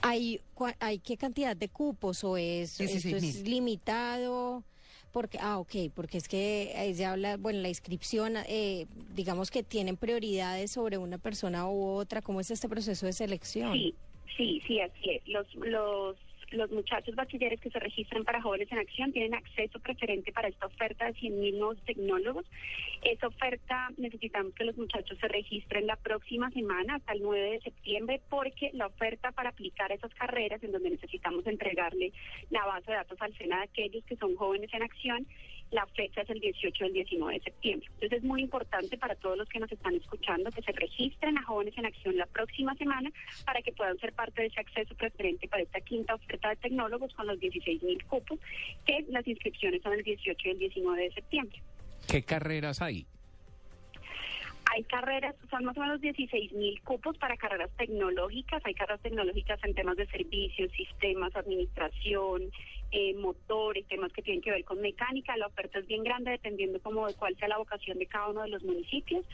¿Hay, 0.03 0.41
¿Hay 0.81 0.99
qué 0.99 1.17
cantidad 1.17 1.57
de 1.57 1.69
cupos 1.69 2.25
o 2.25 2.37
es, 2.37 2.81
esto 2.81 3.17
es 3.17 3.43
limitado? 3.43 4.65
Porque, 5.13 5.39
ah, 5.41 5.59
ok, 5.59 5.93
porque 5.95 6.19
es 6.19 6.27
que 6.27 6.75
ahí 6.77 6.95
se 6.95 7.05
habla, 7.05 7.37
bueno, 7.37 7.61
la 7.61 7.69
inscripción, 7.69 8.37
eh, 8.49 8.87
digamos 9.15 9.51
que 9.51 9.63
tienen 9.63 9.97
prioridades 9.97 10.73
sobre 10.73 10.99
una 10.99 11.19
persona 11.19 11.69
u 11.69 11.85
otra. 11.85 12.23
¿Cómo 12.23 12.41
es 12.41 12.51
este 12.51 12.69
proceso 12.69 13.07
de 13.07 13.13
selección? 13.13 13.75
Sí, 13.75 13.95
sí, 14.37 14.63
sí, 14.67 14.81
así 14.81 15.11
es. 15.11 15.29
Los, 15.29 15.55
los 15.55 16.17
los 16.53 16.71
muchachos 16.71 17.15
bachilleres 17.15 17.61
que 17.61 17.71
se 17.71 17.79
registran 17.79 18.25
para 18.25 18.43
Jóvenes 18.43 18.71
en 18.71 18.79
Acción 18.79 19.13
tienen 19.13 19.35
acceso 19.35 19.81
preferente 19.81 20.33
para 20.33 20.49
esta 20.49 20.67
oferta 20.67 21.07
de 21.07 21.15
100.000 21.15 21.59
nuevos 21.59 21.79
tecnólogos. 21.85 22.47
Esa 23.03 23.29
oferta 23.29 23.89
necesitamos 23.97 24.55
que 24.55 24.65
los 24.65 24.77
muchachos 24.77 25.19
se 25.19 25.29
registren 25.29 25.87
la 25.87 25.97
próxima 25.97 26.51
semana, 26.51 26.97
hasta 26.97 27.13
el 27.13 27.23
9 27.23 27.53
de 27.53 27.61
septiembre, 27.61 28.21
porque 28.29 28.71
la 28.75 28.87
oferta 28.87 29.33
para 29.33 29.51
aplicar 29.51 29.91
esas 29.93 30.15
carreras, 30.15 30.63
en 30.63 30.73
donde 30.73 30.91
necesitamos 30.91 31.47
entregarle 31.47 32.13
la 32.51 32.65
base 32.65 32.91
de 32.91 32.97
datos 32.97 33.21
al 33.21 33.37
SENA 33.37 33.59
de 33.59 33.65
aquellos 33.65 34.05
que 34.05 34.17
son 34.17 34.37
jóvenes 34.37 34.73
en 34.73 34.83
acción, 34.83 35.27
la 35.73 35.87
fecha 35.87 36.21
es 36.21 36.31
el 36.31 36.39
18 36.39 36.85
del 36.85 36.93
19 36.93 37.35
de 37.35 37.41
septiembre. 37.41 37.89
Entonces 37.95 38.19
es 38.19 38.25
muy 38.25 38.43
importante 38.43 38.97
para 38.99 39.15
todos 39.17 39.39
los 39.39 39.49
que 39.49 39.59
nos 39.59 39.73
están 39.73 39.95
escuchando 39.95 40.51
que 40.51 40.63
se 40.63 40.73
registren 40.73 41.39
a 41.39 41.43
Jóvenes 41.43 41.77
en 41.77 41.87
Acción 41.87 42.17
la 42.17 42.27
próxima 42.27 42.75
semana 42.77 43.11
para 43.45 43.63
que 43.63 43.73
puedan 43.73 43.99
ser 43.99 44.13
parte 44.13 44.43
de 44.43 44.49
ese 44.49 44.61
acceso 44.61 44.95
preferente 44.95 45.49
para 45.49 45.63
esta 45.63 45.81
quinta 45.81 46.15
oferta 46.15 46.51
de 46.51 46.57
tecnólogos 46.57 47.15
con 47.15 47.27
los 47.27 47.41
16 47.41 47.83
mil 47.83 48.05
cupos, 48.05 48.39
que 48.87 49.05
las 49.09 49.27
inscripciones 49.27 49.83
son 49.83 49.95
el 49.95 50.03
18 50.03 50.49
y 50.49 50.51
el 50.51 50.59
19 50.59 51.03
de 51.03 51.13
septiembre. 51.13 51.63
¿Qué 52.07 52.23
carreras 52.23 52.83
hay? 52.83 53.07
Hay 54.75 54.85
carreras, 54.85 55.35
son 55.51 55.65
más 55.65 55.77
o 55.77 55.81
menos 55.81 56.01
16 56.01 56.53
mil 56.53 56.81
cupos 56.81 57.19
para 57.19 57.37
carreras 57.37 57.71
tecnológicas. 57.77 58.65
Hay 58.65 58.73
carreras 58.73 59.03
tecnológicas 59.03 59.63
en 59.65 59.75
temas 59.75 59.99
de 59.99 60.07
servicios, 60.07 60.73
sistemas, 60.73 61.37
administración, 61.37 62.51
eh, 62.91 63.13
motores, 63.15 63.87
temas 63.87 64.11
que 64.15 64.23
tienen 64.23 64.41
que 64.41 64.51
ver 64.51 64.65
con 64.65 64.81
mecánica. 64.81 65.37
La 65.37 65.49
oferta 65.49 65.79
es 65.79 65.87
bien 65.87 66.03
grande 66.03 66.31
dependiendo 66.31 66.81
como 66.81 67.07
de 67.07 67.13
cuál 67.13 67.37
sea 67.37 67.49
la 67.49 67.59
vocación 67.59 67.99
de 67.99 68.07
cada 68.07 68.29
uno 68.29 68.43
de 68.43 68.49
los 68.49 68.63
municipios. 68.63 69.27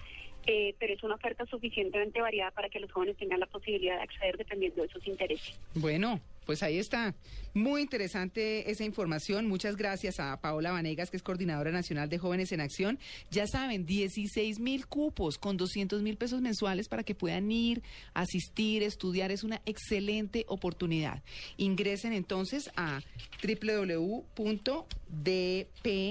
Eh, 0.47 0.75
pero 0.81 0.95
es 0.95 1.03
una 1.05 1.15
oferta 1.15 1.47
suficientemente 1.47 2.21
variada 2.21 2.51
para 2.51 2.69
que 2.69 2.81
los 2.81 2.91
jóvenes 2.91 3.17
tengan 3.17 3.39
la 3.39 3.47
posibilidad 3.47 3.97
de 3.97 4.03
acceder 4.03 4.39
dependiendo 4.39 4.83
de 4.83 4.89
sus 4.89 5.07
intereses. 5.07 5.61
Bueno, 5.75 6.21
pues 6.49 6.63
ahí 6.63 6.79
está. 6.79 7.15
Muy 7.53 7.83
interesante 7.83 8.71
esa 8.71 8.83
información. 8.83 9.47
Muchas 9.49 9.77
gracias 9.77 10.19
a 10.19 10.41
Paola 10.41 10.73
Vanegas, 10.73 11.11
que 11.11 11.19
es 11.19 11.23
coordinadora 11.23 11.71
nacional 11.73 12.09
de 12.09 12.17
Jóvenes 12.17 12.53
en 12.53 12.63
Acción. 12.63 12.99
Ya 13.31 13.47
saben, 13.47 13.85
16 13.85 14.59
mil 14.59 14.87
cupos 14.87 15.37
con 15.37 15.59
200 15.59 16.01
mil 16.01 16.17
pesos 16.17 16.41
mensuales 16.41 16.89
para 16.89 17.03
que 17.03 17.15
puedan 17.15 17.53
ir, 17.53 17.83
asistir, 18.15 18.83
estudiar. 18.83 19.31
Es 19.31 19.45
una 19.45 19.61
excelente 19.67 20.47
oportunidad. 20.49 21.23
Ingresen 21.59 22.15
entonces 22.15 22.71
a 22.77 23.03
www.dp, 23.43 24.33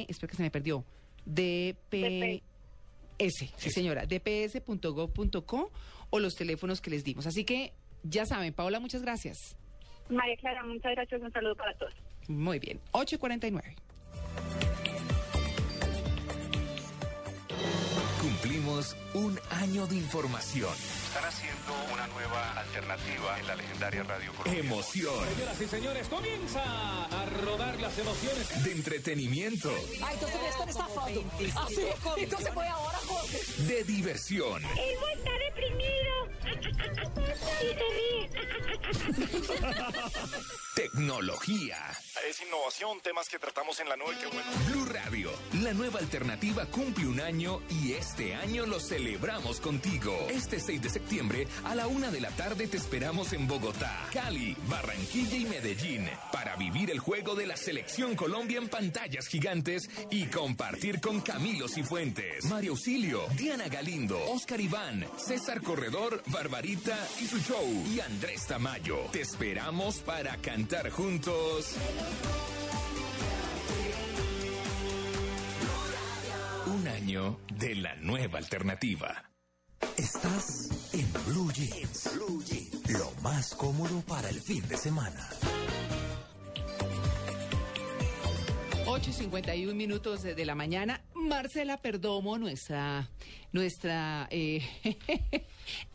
espero 0.07 0.29
que 0.29 0.37
se 0.37 0.43
me 0.43 0.51
perdió, 0.51 0.85
dp 1.25 2.43
S, 3.17 3.49
sí 3.57 3.69
señora, 3.71 4.05
dps.gov.co 4.05 5.71
o 6.11 6.19
los 6.19 6.35
teléfonos 6.35 6.79
que 6.79 6.91
les 6.91 7.03
dimos. 7.03 7.25
Así 7.25 7.43
que 7.43 7.73
ya 8.03 8.27
saben, 8.27 8.53
Paola, 8.53 8.79
muchas 8.79 9.01
gracias. 9.01 9.57
María 10.09 10.37
Clara, 10.37 10.63
muchas 10.63 10.91
gracias. 10.93 11.21
Un 11.21 11.31
saludo 11.31 11.55
para 11.55 11.73
todos. 11.77 11.93
Muy 12.27 12.59
bien, 12.59 12.79
8.49. 12.91 13.75
Cumplimos 18.21 18.97
un 19.13 19.39
año 19.61 19.87
de 19.87 19.95
información. 19.95 20.73
Están 21.17 21.33
haciendo 21.33 21.73
una 21.93 22.05
nueva 22.09 22.51
alternativa 22.59 23.39
en 23.39 23.47
la 23.47 23.55
legendaria 23.55 24.03
radio 24.03 24.31
colombiana. 24.33 24.69
Emoción. 24.69 25.27
Señoras 25.33 25.61
y 25.61 25.67
señores, 25.67 26.07
comienza 26.09 26.61
a 26.61 27.25
rodar 27.43 27.79
las 27.79 27.97
emociones. 27.97 28.63
De 28.63 28.71
entretenimiento. 28.71 29.71
Ay, 30.03 30.13
entonces 30.13 30.39
me 30.39 30.47
están 30.47 30.69
estafando. 30.69 31.23
Así, 31.55 31.87
entonces 32.17 32.53
voy 32.53 32.67
ahora, 32.67 32.99
Jorge. 33.07 33.39
De 33.63 33.83
diversión. 33.85 34.63
Él 34.63 34.95
no 35.01 35.07
está 35.07 35.31
deprimido. 35.47 36.27
y 37.23 37.33
se 37.43 37.73
ríe. 37.89 38.29
Tecnología. 40.75 41.77
Innovación, 42.45 42.99
temas 43.01 43.29
que 43.29 43.39
tratamos 43.39 43.79
en 43.79 43.89
la 43.89 43.95
noche. 43.95 44.27
Bueno. 44.31 44.51
Blue 44.67 44.85
Radio, 44.85 45.31
la 45.63 45.73
nueva 45.73 45.99
alternativa 45.99 46.65
cumple 46.67 47.07
un 47.07 47.19
año 47.19 47.61
y 47.69 47.93
este 47.93 48.35
año 48.35 48.65
lo 48.65 48.79
celebramos 48.79 49.59
contigo. 49.59 50.13
Este 50.29 50.59
6 50.59 50.81
de 50.81 50.89
septiembre 50.89 51.47
a 51.63 51.73
la 51.73 51.87
una 51.87 52.11
de 52.11 52.21
la 52.21 52.29
tarde 52.31 52.67
te 52.67 52.77
esperamos 52.77 53.33
en 53.33 53.47
Bogotá, 53.47 54.07
Cali, 54.13 54.55
Barranquilla 54.67 55.37
y 55.37 55.45
Medellín 55.45 56.09
para 56.31 56.55
vivir 56.57 56.91
el 56.91 56.99
juego 56.99 57.33
de 57.33 57.47
la 57.47 57.57
Selección 57.57 58.15
Colombia 58.15 58.59
en 58.59 58.69
pantallas 58.69 59.27
gigantes 59.27 59.89
y 60.11 60.27
compartir 60.27 61.01
con 61.01 61.21
Camilo 61.21 61.67
Cifuentes, 61.67 62.45
Mario 62.45 62.71
Auxilio, 62.71 63.25
Diana 63.35 63.67
Galindo, 63.67 64.19
Oscar 64.31 64.61
Iván, 64.61 65.07
César 65.17 65.61
Corredor, 65.61 66.21
Barbarita 66.27 66.97
y 67.19 67.25
su 67.25 67.39
show 67.39 67.65
y 67.87 67.99
Andrés 67.99 68.45
Tamayo. 68.45 68.97
Te 69.11 69.21
esperamos 69.21 69.99
para 69.99 70.37
cantar 70.37 70.91
juntos. 70.91 71.75
Un 76.65 76.87
año 76.87 77.39
de 77.55 77.75
la 77.75 77.95
nueva 77.95 78.39
alternativa. 78.39 79.23
Estás 79.97 80.69
en 80.93 81.11
Blue 81.25 81.51
Jeans. 81.51 82.11
Blue 82.13 82.43
Jeans. 82.43 82.91
Lo 82.91 83.11
más 83.21 83.55
cómodo 83.55 84.01
para 84.01 84.29
el 84.29 84.39
fin 84.41 84.67
de 84.67 84.77
semana. 84.77 85.29
8 88.85 89.09
y 89.09 89.13
51 89.13 89.75
minutos 89.75 90.23
de 90.23 90.45
la 90.45 90.55
mañana. 90.55 91.01
Marcela 91.13 91.77
Perdomo, 91.77 92.37
nuestra, 92.37 93.09
nuestra 93.51 94.27
eh, 94.31 94.61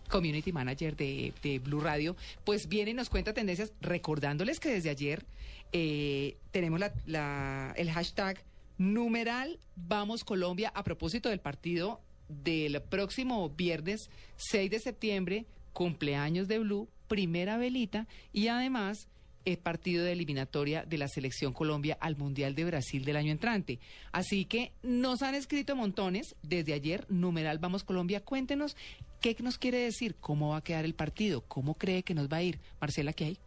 community 0.09 0.53
manager 0.53 0.95
de, 0.95 1.61
Blue 1.65 1.81
Radio, 1.81 2.17
pues 2.45 2.69
viene 2.69 2.91
y 2.91 2.95
nos 2.95 3.09
cuenta 3.09 3.33
tendencias, 3.33 3.73
recordándoles 3.81 4.61
que 4.61 4.69
desde 4.69 4.91
ayer 4.91 5.25
eh, 5.73 6.37
tenemos 6.51 6.81
la, 7.07 7.73
el 7.77 7.91
hashtag 7.91 8.43
numeral 8.79 9.59
Vamos 9.77 10.25
Colombia 10.25 10.73
a 10.75 10.83
propósito 10.83 11.29
del 11.29 11.41
partido 11.41 12.01
del 12.29 12.81
próximo 12.83 13.49
viernes 13.51 14.11
6 14.37 14.71
de 14.71 14.79
septiembre, 14.79 15.47
cumpleaños 15.73 16.49
de 16.49 16.59
Blue, 16.59 16.89
primera 17.09 17.59
velita 17.59 18.07
y 18.33 18.49
además 18.49 19.09
el 19.45 19.59
partido 19.59 20.05
de 20.05 20.13
eliminatoria 20.13 20.85
de 20.85 20.99
la 20.99 21.09
selección 21.09 21.53
Colombia 21.53 21.99
al 22.01 22.17
Mundial 22.17 22.55
de 22.55 22.65
Brasil 22.65 23.05
del 23.05 23.17
año 23.17 23.33
entrante. 23.33 23.81
Así 24.13 24.45
que 24.45 24.73
nos 24.83 25.23
han 25.23 25.35
escrito 25.35 25.75
montones 25.75 26.37
desde 26.43 26.75
ayer, 26.75 27.07
numeral 27.09 27.59
Vamos 27.59 27.85
Colombia, 27.85 28.21
cuéntenos 28.21 28.77
qué 29.21 29.37
nos 29.41 29.59
quiere 29.59 29.79
decir, 29.79 30.17
cómo 30.21 30.51
va 30.51 30.59
a 30.59 30.65
quedar 30.65 30.85
el 30.85 30.95
partido, 30.95 31.43
cómo 31.43 31.75
cree 31.75 32.03
que 32.03 32.15
nos 32.15 32.29
va 32.29 32.39
a 32.39 32.43
ir. 32.43 32.61
Marcela, 32.81 33.13
¿qué 33.13 33.25
hay? 33.25 33.39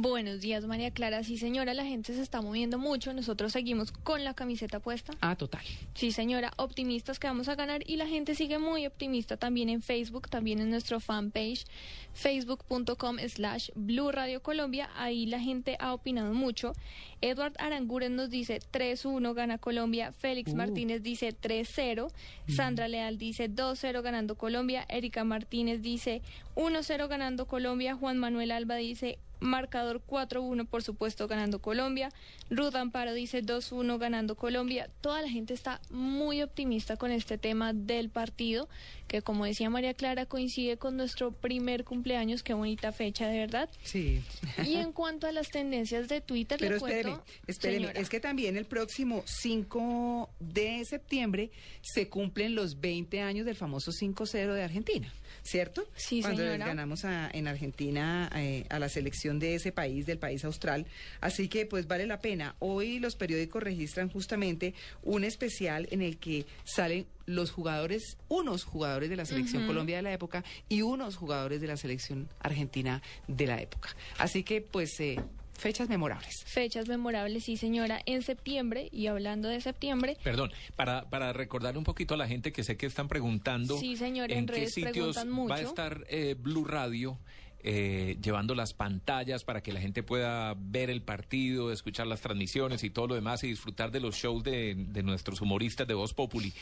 Buenos 0.00 0.40
días, 0.40 0.64
María 0.64 0.92
Clara. 0.92 1.24
Sí, 1.24 1.38
señora, 1.38 1.74
la 1.74 1.84
gente 1.84 2.14
se 2.14 2.22
está 2.22 2.40
moviendo 2.40 2.78
mucho. 2.78 3.12
Nosotros 3.12 3.52
seguimos 3.52 3.90
con 3.90 4.22
la 4.22 4.32
camiseta 4.32 4.78
puesta. 4.78 5.12
Ah, 5.20 5.34
total. 5.34 5.60
Sí, 5.94 6.12
señora, 6.12 6.52
optimistas 6.56 7.18
que 7.18 7.26
vamos 7.26 7.48
a 7.48 7.56
ganar 7.56 7.82
y 7.84 7.96
la 7.96 8.06
gente 8.06 8.36
sigue 8.36 8.60
muy 8.60 8.86
optimista 8.86 9.36
también 9.36 9.68
en 9.68 9.82
Facebook, 9.82 10.28
también 10.30 10.60
en 10.60 10.70
nuestro 10.70 11.00
fanpage, 11.00 11.64
facebook.com 12.12 13.16
slash 13.26 13.70
Blue 13.74 14.12
Radio 14.12 14.40
Colombia. 14.40 14.88
Ahí 14.94 15.26
la 15.26 15.40
gente 15.40 15.76
ha 15.80 15.92
opinado 15.92 16.32
mucho. 16.32 16.74
Edward 17.20 17.54
Aranguren 17.58 18.14
nos 18.14 18.30
dice 18.30 18.60
3-1 18.72 19.34
gana 19.34 19.58
Colombia. 19.58 20.12
Félix 20.12 20.52
Uh. 20.52 20.56
Martínez 20.58 21.02
dice 21.02 21.34
3-0. 21.34 22.12
Sandra 22.46 22.86
Leal 22.86 23.18
dice 23.18 23.50
2-0 23.50 24.00
ganando 24.02 24.36
Colombia. 24.36 24.86
Erika 24.88 25.24
Martínez 25.24 25.82
dice 25.82 26.22
1-0 26.54 27.08
ganando 27.08 27.46
Colombia. 27.46 27.96
Juan 27.96 28.16
Manuel 28.18 28.52
Alba 28.52 28.76
dice 28.76 29.18
marcador 29.40 30.02
4-1 30.06 30.66
por 30.66 30.82
supuesto 30.82 31.28
ganando 31.28 31.60
Colombia. 31.60 32.10
Ruth 32.50 32.74
Amparo 32.74 33.12
dice 33.12 33.42
2-1 33.42 33.98
ganando 33.98 34.36
Colombia. 34.36 34.90
Toda 35.00 35.22
la 35.22 35.28
gente 35.28 35.54
está 35.54 35.80
muy 35.90 36.42
optimista 36.42 36.96
con 36.96 37.10
este 37.10 37.38
tema 37.38 37.72
del 37.72 38.10
partido, 38.10 38.68
que 39.08 39.22
como 39.22 39.44
decía 39.46 39.70
María 39.70 39.94
Clara 39.94 40.26
coincide 40.26 40.76
con 40.76 40.96
nuestro 40.96 41.32
primer 41.32 41.84
cumpleaños. 41.84 42.42
Qué 42.42 42.54
bonita 42.54 42.92
fecha, 42.92 43.26
de 43.28 43.38
verdad. 43.38 43.68
Sí. 43.82 44.22
Y 44.64 44.74
en 44.76 44.92
cuanto 44.92 45.26
a 45.26 45.32
las 45.32 45.48
tendencias 45.48 46.08
de 46.08 46.20
Twitter, 46.20 46.58
Pero 46.60 46.72
le 46.72 46.76
espéreme, 46.76 47.02
cuento, 47.16 47.24
espéreme, 47.46 47.86
señora. 47.86 48.00
es 48.00 48.08
que 48.08 48.20
también 48.20 48.56
el 48.56 48.66
próximo 48.66 49.24
5 49.26 50.30
de 50.40 50.84
septiembre 50.84 51.50
se 51.82 52.08
cumplen 52.08 52.54
los 52.54 52.80
20 52.80 53.20
años 53.20 53.46
del 53.46 53.56
famoso 53.56 53.90
5-0 53.92 54.52
de 54.54 54.62
Argentina, 54.62 55.12
¿cierto? 55.42 55.88
Sí, 55.96 56.20
Cuando 56.20 56.42
les 56.42 56.52
señora. 56.52 56.66
ganamos 56.68 57.04
a- 57.04 57.30
en 57.32 57.48
Argentina 57.48 58.30
eh, 58.36 58.66
a 58.68 58.78
la 58.78 58.88
selección 58.88 59.38
de 59.38 59.54
ese 59.54 59.72
país, 59.72 60.06
del 60.06 60.18
país 60.18 60.44
austral. 60.44 60.86
Así 61.20 61.48
que 61.48 61.66
pues 61.66 61.86
vale 61.88 62.06
la 62.06 62.20
pena. 62.20 62.54
Hoy 62.58 62.98
los 62.98 63.16
periódicos 63.16 63.62
registran 63.62 64.10
justamente 64.10 64.74
un 65.02 65.24
especial 65.24 65.88
en 65.90 66.02
el 66.02 66.18
que 66.18 66.46
salen 66.64 67.06
los 67.28 67.50
jugadores, 67.50 68.16
unos 68.28 68.64
jugadores 68.64 69.10
de 69.10 69.16
la 69.16 69.24
selección 69.26 69.62
Ujú. 69.62 69.72
Colombia 69.72 69.96
de 69.96 70.02
la 70.02 70.12
época 70.12 70.44
y 70.68 70.82
unos 70.82 71.16
jugadores 71.16 71.60
de 71.60 71.66
la 71.66 71.76
selección 71.76 72.28
argentina 72.40 73.02
de 73.26 73.46
la 73.46 73.60
época. 73.60 73.90
Así 74.18 74.42
que 74.42 74.60
pues 74.62 74.98
eh, 75.00 75.20
fechas 75.52 75.88
memorables. 75.88 76.42
Fechas 76.46 76.88
memorables, 76.88 77.44
sí 77.44 77.56
señora, 77.56 78.00
en 78.06 78.22
septiembre, 78.22 78.88
y 78.92 79.08
hablando 79.08 79.48
de 79.48 79.60
septiembre, 79.60 80.16
Perdón, 80.22 80.52
para, 80.76 81.10
para 81.10 81.32
recordar 81.32 81.76
un 81.76 81.84
poquito 81.84 82.14
a 82.14 82.16
la 82.16 82.26
gente 82.28 82.52
que 82.52 82.62
sé 82.64 82.76
que 82.76 82.86
están 82.86 83.08
preguntando 83.08 83.76
Sí, 83.78 83.96
señor, 83.96 84.30
en 84.32 84.38
en 84.38 84.46
qué 84.46 84.52
redes 84.52 84.74
sitios 84.74 84.92
preguntan 84.92 85.30
mucho. 85.30 85.50
va 85.50 85.56
a 85.56 85.60
estar 85.62 86.04
eh, 86.08 86.34
Blue 86.38 86.64
Radio 86.64 87.18
eh, 87.60 88.16
llevando 88.22 88.54
las 88.54 88.72
pantallas 88.72 89.44
para 89.44 89.62
que 89.62 89.72
la 89.72 89.80
gente 89.80 90.02
pueda 90.02 90.54
ver 90.56 90.90
el 90.90 91.02
partido, 91.02 91.72
escuchar 91.72 92.06
las 92.06 92.20
transmisiones 92.20 92.84
y 92.84 92.90
todo 92.90 93.08
lo 93.08 93.14
demás 93.14 93.42
y 93.44 93.48
disfrutar 93.48 93.90
de 93.90 94.00
los 94.00 94.14
shows 94.16 94.44
de, 94.44 94.74
de 94.76 95.02
nuestros 95.02 95.40
humoristas 95.40 95.86
de 95.88 95.94
Voz 95.94 96.14
Populi. 96.14 96.52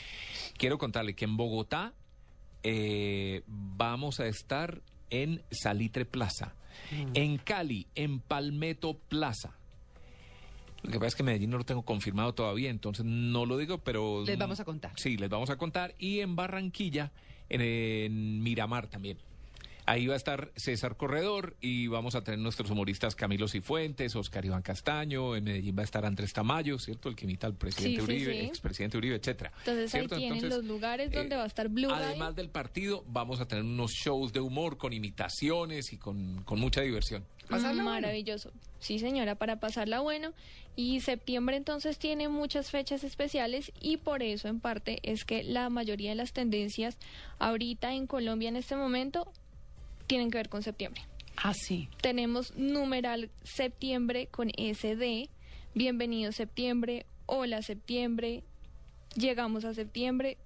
Quiero 0.57 0.77
contarle 0.77 1.13
que 1.15 1.25
en 1.25 1.37
Bogotá 1.37 1.93
eh, 2.63 3.43
vamos 3.47 4.19
a 4.19 4.25
estar 4.27 4.81
en 5.09 5.41
Salitre 5.51 6.05
Plaza, 6.05 6.53
Mm. 6.91 7.11
en 7.15 7.37
Cali, 7.39 7.87
en 7.95 8.19
Palmetto 8.19 8.99
Plaza. 9.09 9.57
Lo 10.83 10.91
que 10.91 10.99
pasa 10.99 11.07
es 11.07 11.15
que 11.15 11.23
Medellín 11.23 11.49
no 11.49 11.57
lo 11.57 11.65
tengo 11.65 11.81
confirmado 11.83 12.33
todavía, 12.33 12.69
entonces 12.69 13.03
no 13.03 13.45
lo 13.47 13.57
digo, 13.57 13.79
pero... 13.79 14.23
Les 14.23 14.37
vamos 14.37 14.59
a 14.59 14.63
contar. 14.65 14.91
Sí, 14.95 15.17
les 15.17 15.27
vamos 15.29 15.49
a 15.49 15.57
contar. 15.57 15.95
Y 15.97 16.19
en 16.19 16.35
Barranquilla, 16.35 17.11
en, 17.49 17.61
en 17.61 18.43
Miramar 18.43 18.87
también. 18.87 19.17
Ahí 19.87 20.05
va 20.05 20.15
a 20.15 20.17
estar 20.17 20.51
César 20.57 20.97
Corredor 20.97 21.55
y 21.61 21.87
vamos 21.87 22.13
a 22.15 22.21
tener 22.23 22.39
nuestros 22.41 22.69
humoristas 22.69 23.15
Camilo 23.15 23.47
Cifuentes, 23.47 24.15
Oscar 24.17 24.43
Iván 24.45 24.61
Castaño, 24.61 25.35
en 25.37 25.45
Medellín 25.45 25.77
va 25.77 25.81
a 25.81 25.85
estar 25.85 26.05
Andrés 26.05 26.33
Tamayo, 26.33 26.77
¿cierto? 26.77 27.07
El 27.07 27.15
que 27.15 27.23
imita 27.23 27.47
al 27.47 27.55
presidente 27.55 28.01
Sí, 28.01 28.05
sí, 28.05 28.13
Uribe, 28.13 28.33
sí. 28.33 28.45
expresidente 28.47 28.97
Uribe, 28.97 29.15
etcétera. 29.15 29.51
entonces 29.59 29.93
ahí 29.95 29.99
¿Cierto? 30.01 30.17
tienen 30.17 30.33
Entonces, 30.39 30.57
los 30.59 30.67
lugares 30.67 31.09
donde 31.11 31.35
eh, 31.35 31.37
va 31.37 31.45
a 31.45 31.47
estar 31.47 31.69
Blue. 31.69 31.89
Además 31.89 32.35
del 32.35 32.49
partido, 32.49 33.05
vamos 33.07 33.39
a 33.39 33.47
tener 33.47 33.63
unos 33.63 33.91
shows 33.93 34.33
de 34.33 34.41
humor 34.41 34.77
con 34.77 34.91
imitaciones 34.91 35.93
y 35.93 35.97
con, 35.97 36.43
con 36.43 36.59
mucha 36.59 36.81
diversión. 36.81 37.23
Maravilloso. 37.49 38.51
Sí, 38.79 38.99
señora, 38.99 39.35
para 39.35 39.59
pasarla 39.59 40.01
bueno. 40.01 40.33
Y 40.75 40.99
septiembre 40.99 41.55
entonces 41.55 41.97
tiene 41.97 42.27
muchas 42.29 42.69
fechas 42.69 43.03
especiales 43.03 43.71
y 43.79 43.97
por 43.97 44.21
eso 44.21 44.47
en 44.47 44.59
parte 44.59 44.99
es 45.03 45.25
que 45.25 45.43
la 45.43 45.69
mayoría 45.69 46.09
de 46.11 46.15
las 46.15 46.33
tendencias 46.33 46.97
ahorita 47.39 47.93
en 47.93 48.05
Colombia 48.05 48.49
en 48.49 48.57
este 48.57 48.75
momento 48.75 49.31
tienen 50.07 50.31
que 50.31 50.37
ver 50.37 50.49
con 50.49 50.63
septiembre. 50.63 51.01
Ah, 51.35 51.53
sí. 51.53 51.89
Tenemos 52.01 52.55
numeral 52.55 53.29
septiembre 53.43 54.27
con 54.27 54.49
SD, 54.49 55.29
bienvenido 55.75 56.31
septiembre, 56.31 57.05
hola 57.27 57.61
septiembre, 57.61 58.43
llegamos 59.15 59.65
a 59.65 59.73
septiembre. 59.73 60.37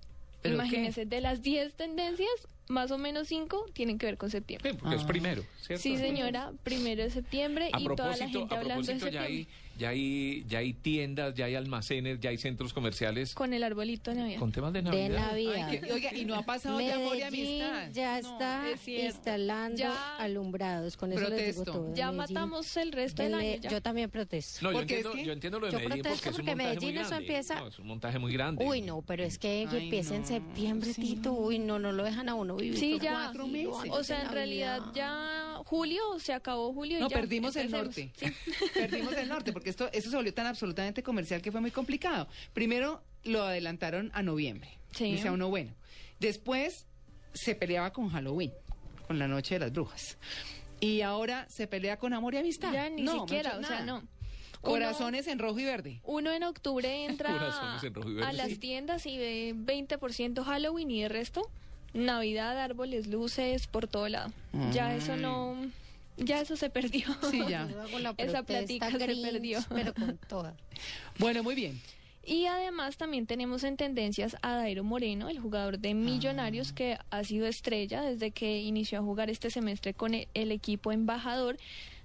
¿Pero 0.42 0.56
Imagínense, 0.56 1.06
de 1.06 1.22
las 1.22 1.44
10 1.44 1.76
tendencias, 1.76 2.30
más 2.68 2.90
o 2.92 2.98
menos 2.98 3.28
5 3.28 3.68
tienen 3.74 4.00
que 4.00 4.08
ver 4.08 4.18
con 4.18 4.32
septiembre. 4.32 4.74
Porque 4.74 4.96
es 4.96 5.04
primero, 5.04 5.44
¿cierto? 5.62 5.84
Sí, 5.84 5.98
señora, 5.98 6.52
primero 6.64 7.04
de 7.04 7.12
septiembre 7.12 7.70
A 7.72 7.80
y 7.80 7.86
toda 7.86 8.18
la 8.18 8.28
gente 8.28 8.56
a 8.56 8.60
hablando 8.60 8.82
de 8.82 8.94
ya 8.94 9.00
septiembre. 9.00 9.48
Ya, 9.78 9.90
hay, 9.90 10.44
ya 10.48 10.60
hay 10.60 10.74
tiendas, 10.74 11.34
ya 11.36 11.46
hay 11.46 11.56
almacenes, 11.56 12.20
ya 12.20 12.30
hay 12.30 12.38
centros 12.38 12.74
comerciales 12.74 13.34
Con 13.34 13.54
el 13.54 13.64
arbolito 13.64 14.12
de 14.12 14.18
Navidad. 14.18 14.40
con 14.40 14.52
temas 14.52 14.74
de 14.74 14.82
Navidad. 14.84 15.32
Ay, 15.34 15.80
que- 15.80 15.92
oiga, 15.94 16.14
y 16.16 16.26
no 16.26 16.36
ha 16.36 16.44
pasado 16.44 16.78
de 16.78 16.92
amor 16.92 17.16
y 17.16 17.20
Medellín 17.22 17.62
amistad. 17.64 17.92
ya 17.94 18.20
está 18.20 18.70
es 18.70 18.88
instalando 18.88 19.78
Ya- 19.78 20.18
alumbrados. 20.18 20.98
Con 20.98 21.12
eso 21.14 21.22
les 21.30 21.30
digo 21.54 21.64
Protesto. 21.64 21.72
todo. 21.72 21.96
Ya 21.96 22.12
Medellín, 22.12 22.34
matamos 22.36 22.78
el 22.78 22.92
resto 22.92 23.24
del 23.24 23.34
año. 23.34 23.56
ya. 23.62 23.70
Yo 23.70 23.82
también 23.82 24.10
protesto. 24.10 24.60
No, 24.62 24.72
yo 24.72 24.82
entiendo, 24.82 25.12
que- 25.14 25.26
yo 25.26 25.32
entiendo 25.34 25.60
lo 25.60 25.66
de 25.68 25.72
yo 25.72 25.78
Medellín 25.80 26.04
protesto 26.04 26.16
porque 26.24 26.30
es 26.30 26.36
un 26.40 26.46
porque 26.46 26.52
montaje 26.52 26.70
Medellín 26.76 26.94
muy 26.96 27.02
eso 27.02 27.10
grande. 27.10 27.26
empieza- 27.28 27.60
No, 27.60 27.68
es 27.68 27.80
un 27.80 27.88
montaje 27.88 28.20
muy 28.20 28.34
grande. 28.34 28.66
Uy, 28.66 28.82
no, 28.82 29.02
pero 29.02 29.24
es 29.24 29.38
que 29.38 29.68
Ay, 29.70 29.84
empieza 29.84 30.16
en 30.16 30.26
septiembre, 30.26 30.94
Tito. 30.94 31.34
Uy, 31.34 31.60
no, 31.60 31.80
no 31.80 31.92
lo 31.92 32.04
dejan 32.04 32.30
a 32.30 32.36
uno 32.36 32.56
vivir. 32.56 32.78
Sí, 32.80 33.00
ya. 33.02 33.14
cuatro 33.14 33.48
meses 33.48 33.68
O 33.90 34.04
sea, 34.04 34.20
de 34.20 34.26
en 34.26 34.32
realidad 34.32 34.80
Navidad. 34.80 34.94
ya 34.96 35.56
julio 35.66 36.02
se 36.20 36.34
acabó 36.34 36.74
julio 36.74 36.98
y 36.98 37.02
No, 37.02 37.10
ya 37.10 37.16
perdimos 37.18 37.56
el 37.56 37.72
norte. 37.72 38.12
Perdimos 38.74 39.14
el 39.14 39.30
norte, 39.30 39.54
porque 39.62 39.70
esto, 39.70 39.90
esto 39.94 40.10
se 40.10 40.16
volvió 40.16 40.34
tan 40.34 40.48
absolutamente 40.48 41.04
comercial 41.04 41.40
que 41.42 41.52
fue 41.52 41.62
muy 41.62 41.70
complicado. 41.70 42.28
Primero 42.54 43.04
lo 43.24 43.44
adelantaron 43.44 44.10
a 44.16 44.24
noviembre. 44.24 44.72
Sí. 44.96 45.12
Dice 45.12 45.28
a 45.28 45.32
uno, 45.34 45.50
bueno. 45.50 45.72
Después 46.20 46.88
se 47.34 47.54
peleaba 47.54 47.94
con 47.94 48.10
Halloween, 48.10 48.52
con 49.08 49.20
la 49.20 49.28
noche 49.28 49.56
de 49.56 49.60
las 49.60 49.72
brujas. 49.72 50.18
Y 50.80 51.02
ahora 51.02 51.46
se 51.48 51.68
pelea 51.68 51.98
con 51.98 52.14
amor 52.14 52.34
y 52.34 52.38
amistad. 52.38 52.74
Ya 52.74 52.90
ni 52.90 53.04
No, 53.04 53.20
siquiera, 53.20 53.58
o 53.60 53.64
sea, 53.64 53.82
nada. 53.82 53.86
no. 53.86 54.04
Corazones 54.62 55.28
en 55.28 55.38
rojo 55.38 55.60
y 55.60 55.66
verde. 55.66 56.02
Uno 56.04 56.32
en 56.32 56.42
octubre 56.44 57.06
entra 57.06 57.32
Corazones 57.32 57.84
en 57.84 57.94
rojo 57.94 58.10
y 58.10 58.14
verde, 58.16 58.28
a 58.30 58.34
las 58.34 58.50
sí. 58.50 58.58
tiendas 58.58 59.06
y 59.06 59.18
ve 59.20 59.54
20% 59.56 60.44
Halloween 60.44 60.90
y 60.90 61.04
el 61.04 61.12
resto 61.12 61.50
Navidad, 61.94 62.58
árboles, 62.60 63.06
luces 63.08 63.68
por 63.68 63.88
todo 63.88 64.10
lado. 64.10 64.32
Ya 64.72 64.96
eso 64.96 65.16
no 65.18 65.56
ya 66.24 66.42
eso 66.42 66.56
se 66.56 66.70
perdió. 66.70 67.06
Sí, 67.30 67.42
ya. 67.50 67.68
Esa 68.18 68.44
platica 68.44 68.92
se 68.92 68.98
perdió. 68.98 69.60
Pero 69.70 69.94
con 69.94 70.18
toda. 70.28 70.56
Bueno, 71.18 71.44
muy 71.44 71.56
bien. 71.56 71.80
Y 72.24 72.46
además 72.46 72.98
también 72.98 73.26
tenemos 73.26 73.64
en 73.64 73.78
tendencias 73.78 74.38
a 74.44 74.56
Dairo 74.56 74.84
Moreno, 74.84 75.28
el 75.30 75.40
jugador 75.40 75.80
de 75.80 75.96
Millonarios 75.96 76.72
que 76.72 77.00
ha 77.10 77.24
sido 77.24 77.48
estrella 77.48 78.04
desde 78.04 78.30
que 78.30 78.60
inició 78.60 79.00
a 79.00 79.02
jugar 79.02 79.32
este 79.32 79.50
semestre 79.50 79.96
con 79.96 80.14
el, 80.14 80.28
el 80.36 80.52
equipo 80.52 80.92
embajador. 80.92 81.58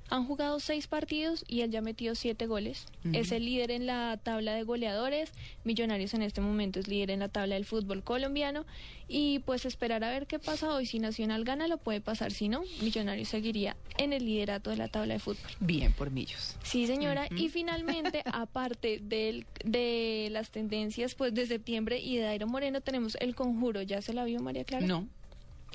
Han 0.08 0.24
jugado 0.24 0.60
seis 0.60 0.86
partidos 0.86 1.44
y 1.48 1.62
él 1.62 1.70
ya 1.70 1.80
ha 1.80 1.82
metido 1.82 2.14
siete 2.14 2.46
goles. 2.46 2.86
Es 3.12 3.32
el 3.32 3.44
líder 3.44 3.70
en 3.70 3.86
la 3.86 4.18
tabla 4.22 4.54
de 4.54 4.62
goleadores. 4.62 5.32
Millonarios 5.64 6.14
en 6.14 6.22
este 6.22 6.40
momento 6.40 6.80
es 6.80 6.88
líder 6.88 7.10
en 7.10 7.20
la 7.20 7.28
tabla 7.28 7.54
del 7.54 7.64
fútbol 7.64 8.02
colombiano. 8.02 8.64
Y 9.08 9.40
pues 9.40 9.64
esperar 9.64 10.02
a 10.04 10.10
ver 10.10 10.26
qué 10.26 10.38
pasa 10.38 10.72
hoy. 10.74 10.86
Si 10.86 10.98
Nacional 10.98 11.44
gana, 11.44 11.68
lo 11.68 11.78
puede 11.78 12.00
pasar. 12.00 12.32
Si 12.32 12.48
no, 12.48 12.62
Millonarios 12.82 13.28
seguiría 13.28 13.76
en 13.98 14.12
el 14.12 14.24
liderato 14.26 14.70
de 14.70 14.76
la 14.76 14.88
tabla 14.88 15.14
de 15.14 15.20
fútbol. 15.20 15.50
Bien, 15.60 15.92
por 15.92 16.10
millos. 16.10 16.56
Sí, 16.62 16.86
señora. 16.86 17.28
Y 17.36 17.48
finalmente, 17.48 18.22
aparte 18.32 19.00
del, 19.02 19.46
de 19.64 20.28
las 20.30 20.50
tendencias 20.50 21.14
pues 21.14 21.34
de 21.34 21.46
septiembre 21.46 21.98
y 21.98 22.16
de 22.16 22.22
Dairo 22.22 22.46
Moreno, 22.46 22.80
tenemos 22.80 23.16
El 23.20 23.34
Conjuro. 23.34 23.82
¿Ya 23.82 24.02
se 24.02 24.12
la 24.12 24.24
vio 24.24 24.40
María 24.40 24.64
Clara? 24.64 24.86
No. 24.86 25.08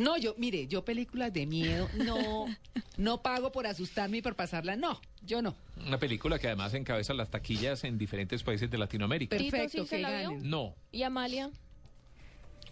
No, 0.02 0.18
yo, 0.18 0.34
mire, 0.38 0.68
yo 0.68 0.84
películas 0.84 1.32
de 1.32 1.46
miedo, 1.46 1.88
no, 1.94 2.48
no 2.98 3.22
pago 3.22 3.52
por 3.52 3.68
asustarme 3.68 4.18
y 4.18 4.22
por 4.22 4.36
pasarla, 4.36 4.76
no, 4.76 5.00
yo 5.24 5.42
no. 5.44 5.56
Una 5.86 6.00
película 6.00 6.40
que 6.40 6.48
además 6.48 6.74
encabeza 6.74 7.14
las 7.14 7.30
taquillas 7.30 7.84
en 7.84 8.00
diferentes 8.00 8.42
países 8.42 8.70
de 8.72 8.78
Latinoamérica. 8.80 9.38
Tito, 9.38 9.70
¿sí 9.70 9.86
se 9.86 10.00
la 10.00 10.22
vio? 10.22 10.40
No. 10.42 10.76
¿Y 10.92 11.04
Amalia? 11.04 11.52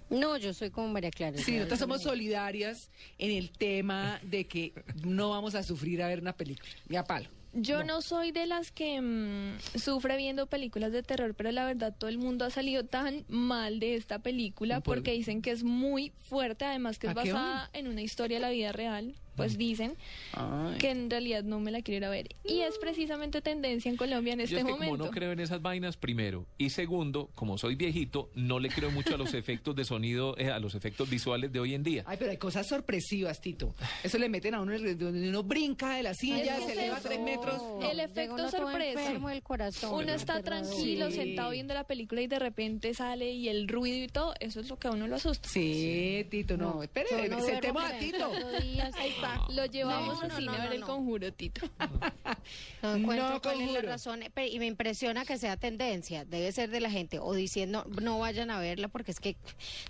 No, 0.09 0.37
yo 0.37 0.55
soy 0.55 0.71
como 0.71 0.87
María 0.87 1.11
Clara. 1.11 1.37
Sí, 1.37 1.57
nosotros 1.57 1.77
somos 1.77 2.01
solidarias 2.01 2.89
en 3.19 3.29
el 3.29 3.51
tema 3.51 4.19
de 4.23 4.47
que 4.47 4.73
no 5.05 5.29
vamos 5.29 5.53
a 5.53 5.61
sufrir 5.61 6.01
a 6.01 6.07
ver 6.07 6.21
una 6.21 6.33
película, 6.33 6.71
ni 6.87 6.97
a 6.97 7.03
palo. 7.03 7.29
Yo 7.53 7.83
no. 7.83 8.01
soy 8.01 8.31
de 8.31 8.45
las 8.45 8.71
que 8.71 9.01
mm, 9.01 9.57
sufre 9.79 10.17
viendo 10.17 10.47
películas 10.47 10.91
de 10.91 11.01
terror, 11.03 11.33
pero 11.35 11.51
la 11.51 11.65
verdad 11.65 11.93
todo 11.97 12.09
el 12.09 12.17
mundo 12.17 12.45
ha 12.45 12.49
salido 12.49 12.85
tan 12.85 13.25
mal 13.27 13.79
de 13.79 13.95
esta 13.95 14.19
película 14.19 14.81
¿Por- 14.81 14.95
porque 14.97 15.11
dicen 15.13 15.41
que 15.41 15.51
es 15.51 15.63
muy 15.63 16.11
fuerte, 16.23 16.65
además 16.65 16.99
que 16.99 17.07
es 17.07 17.17
¿A 17.17 17.23
qué 17.23 17.33
basada 17.33 17.69
en 17.73 17.87
una 17.87 18.01
historia 18.01 18.37
de 18.37 18.41
la 18.41 18.49
vida 18.51 18.71
real. 18.71 19.15
Pues 19.39 19.57
dicen 19.57 19.95
Ay. 20.33 20.77
que 20.77 20.91
en 20.91 21.09
realidad 21.09 21.43
no 21.43 21.59
me 21.59 21.71
la 21.71 21.81
quiero 21.81 21.97
ir 21.97 22.05
a 22.05 22.09
ver. 22.09 22.35
Y 22.43 22.61
es 22.61 22.77
precisamente 22.77 23.41
tendencia 23.41 23.89
en 23.89 23.97
Colombia 23.97 24.33
en 24.33 24.39
Yo 24.39 24.43
este 24.45 24.57
es 24.57 24.63
que 24.65 24.71
momento. 24.71 24.91
como 24.97 25.05
no 25.05 25.11
creo 25.11 25.31
en 25.31 25.39
esas 25.39 25.61
vainas, 25.61 25.97
primero. 25.97 26.45
Y 26.57 26.69
segundo, 26.69 27.29
como 27.35 27.57
soy 27.57 27.75
viejito, 27.75 28.29
no 28.35 28.59
le 28.59 28.69
creo 28.69 28.91
mucho 28.91 29.15
a 29.15 29.17
los 29.17 29.33
efectos 29.33 29.75
de 29.75 29.85
sonido, 29.85 30.37
eh, 30.37 30.51
a 30.51 30.59
los 30.59 30.75
efectos 30.75 31.09
visuales 31.09 31.51
de 31.51 31.59
hoy 31.59 31.73
en 31.73 31.83
día. 31.83 32.03
Ay, 32.05 32.17
pero 32.19 32.31
hay 32.31 32.37
cosas 32.37 32.67
sorpresivas, 32.67 33.41
Tito. 33.41 33.73
Eso 34.03 34.17
le 34.17 34.29
meten 34.29 34.53
a 34.55 34.61
uno 34.61 34.73
el- 34.73 34.97
donde 34.97 35.29
uno 35.29 35.43
brinca 35.43 35.95
de 35.95 36.03
la 36.03 36.13
silla, 36.13 36.55
Ay, 36.55 36.63
se 36.65 36.71
eleva 36.73 36.97
eso. 36.97 37.07
tres 37.07 37.19
metros. 37.21 37.61
El 37.81 37.89
Llega 37.97 38.03
efecto 38.03 38.33
uno 38.35 38.49
sorpresa. 38.51 39.01
enfermo 39.01 39.29
del 39.29 39.41
corazón. 39.43 39.93
Uno 40.03 40.13
está 40.13 40.41
tranquilo, 40.43 41.09
Sí. 41.09 41.15
sentado 41.17 41.51
viendo 41.51 41.73
la 41.73 41.85
película 41.85 42.21
y 42.21 42.27
de 42.27 42.39
repente 42.39 42.93
sale 42.93 43.31
y 43.31 43.47
el 43.49 43.67
ruido 43.67 44.03
y 44.03 44.07
todo, 44.07 44.33
eso 44.39 44.59
es 44.59 44.69
lo 44.69 44.77
que 44.77 44.87
a 44.87 44.91
uno 44.91 45.07
lo 45.07 45.15
asusta. 45.15 45.47
Sí, 45.49 46.25
Tito, 46.29 46.57
no, 46.57 46.83
espere, 46.83 47.07
yo 47.11 47.27
no 47.35 47.41
sentemos 47.41 47.83
a 47.83 47.97
Tito. 47.97 48.29
días. 48.61 48.93
Ahí 48.97 49.09
está, 49.09 49.28
lo 49.49 49.65
llevamos 49.65 50.15
No, 50.15 50.21
al 50.21 50.27
no, 50.29 50.35
cine 50.37 50.45
no, 50.47 50.53
a 50.53 50.57
ver 50.57 50.65
no, 50.67 50.73
el 50.73 50.79
no. 50.81 50.85
conjuro, 50.87 51.33
Tito. 51.33 51.61
No 52.81 52.95
encuentro 52.95 53.29
No, 53.29 53.41
cuál 53.41 53.59
es 53.61 53.71
la 53.73 53.81
razón 53.81 54.23
eh, 54.23 54.31
pero- 54.33 54.47
y 54.47 54.57
me 54.59 54.65
impresiona 54.65 55.25
que 55.25 55.37
sea 55.37 55.57
tendencia. 55.57 56.23
Debe 56.25 56.51
ser 56.53 56.69
de 56.69 56.79
la 56.79 56.89
gente 56.89 57.19
o 57.19 57.33
diciendo 57.33 57.85
no 58.01 58.19
vayan 58.19 58.51
a 58.51 58.59
verla 58.59 58.87
porque 58.87 59.11
es 59.11 59.19
que 59.19 59.35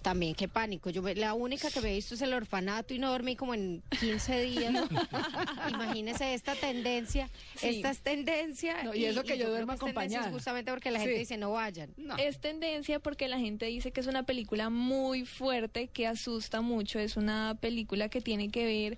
también 0.02 0.34
qué 0.34 0.48
pánico. 0.48 0.90
Yo 0.90 1.02
me- 1.04 1.14
la 1.16 1.34
única 1.36 1.70
que 1.70 1.82
me 1.82 1.92
he 1.92 1.96
visto 1.96 2.16
es 2.16 2.22
el 2.22 2.34
orfanato 2.34 2.94
y 2.94 3.00
no 3.00 3.12
dormí 3.12 3.36
como 3.36 3.54
en 3.54 3.84
15 4.00 4.42
días. 4.42 4.74
Imagínese 5.70 6.34
esta 6.34 6.56
tendencia. 6.56 7.30
Sí. 7.56 7.68
Esta 7.70 7.92
es 7.92 8.00
tendencia. 8.02 8.84
No, 8.84 8.96
y 8.96 9.06
eso 9.06 9.24
que 9.24 9.38
yo 9.38 9.50
duermo 9.50 9.74
es 9.74 9.80
acompañada. 9.80 10.32
Justamente 10.32 10.72
porque 10.72 10.92
la 10.92 11.00
gente 11.00 11.14
Sí. 11.14 11.20
dice 11.20 11.38
no 11.38 11.52
vayan. 11.52 11.94
Es 12.18 12.40
tendencia 12.40 13.00
porque 13.00 13.28
la 13.28 13.40
gente 13.40 13.66
dice 13.68 13.92
que 13.92 14.02
es 14.02 14.08
una 14.08 14.24
película 14.24 14.70
muy 14.70 15.26
fuerte, 15.26 15.88
que 15.88 16.08
asusta 16.08 16.62
mucho. 16.62 17.00
Es 17.00 17.18
una 17.18 17.56
película 17.60 18.10
que 18.10 18.22
tiene 18.22 18.50
que 18.50 18.66
ver 18.66 18.98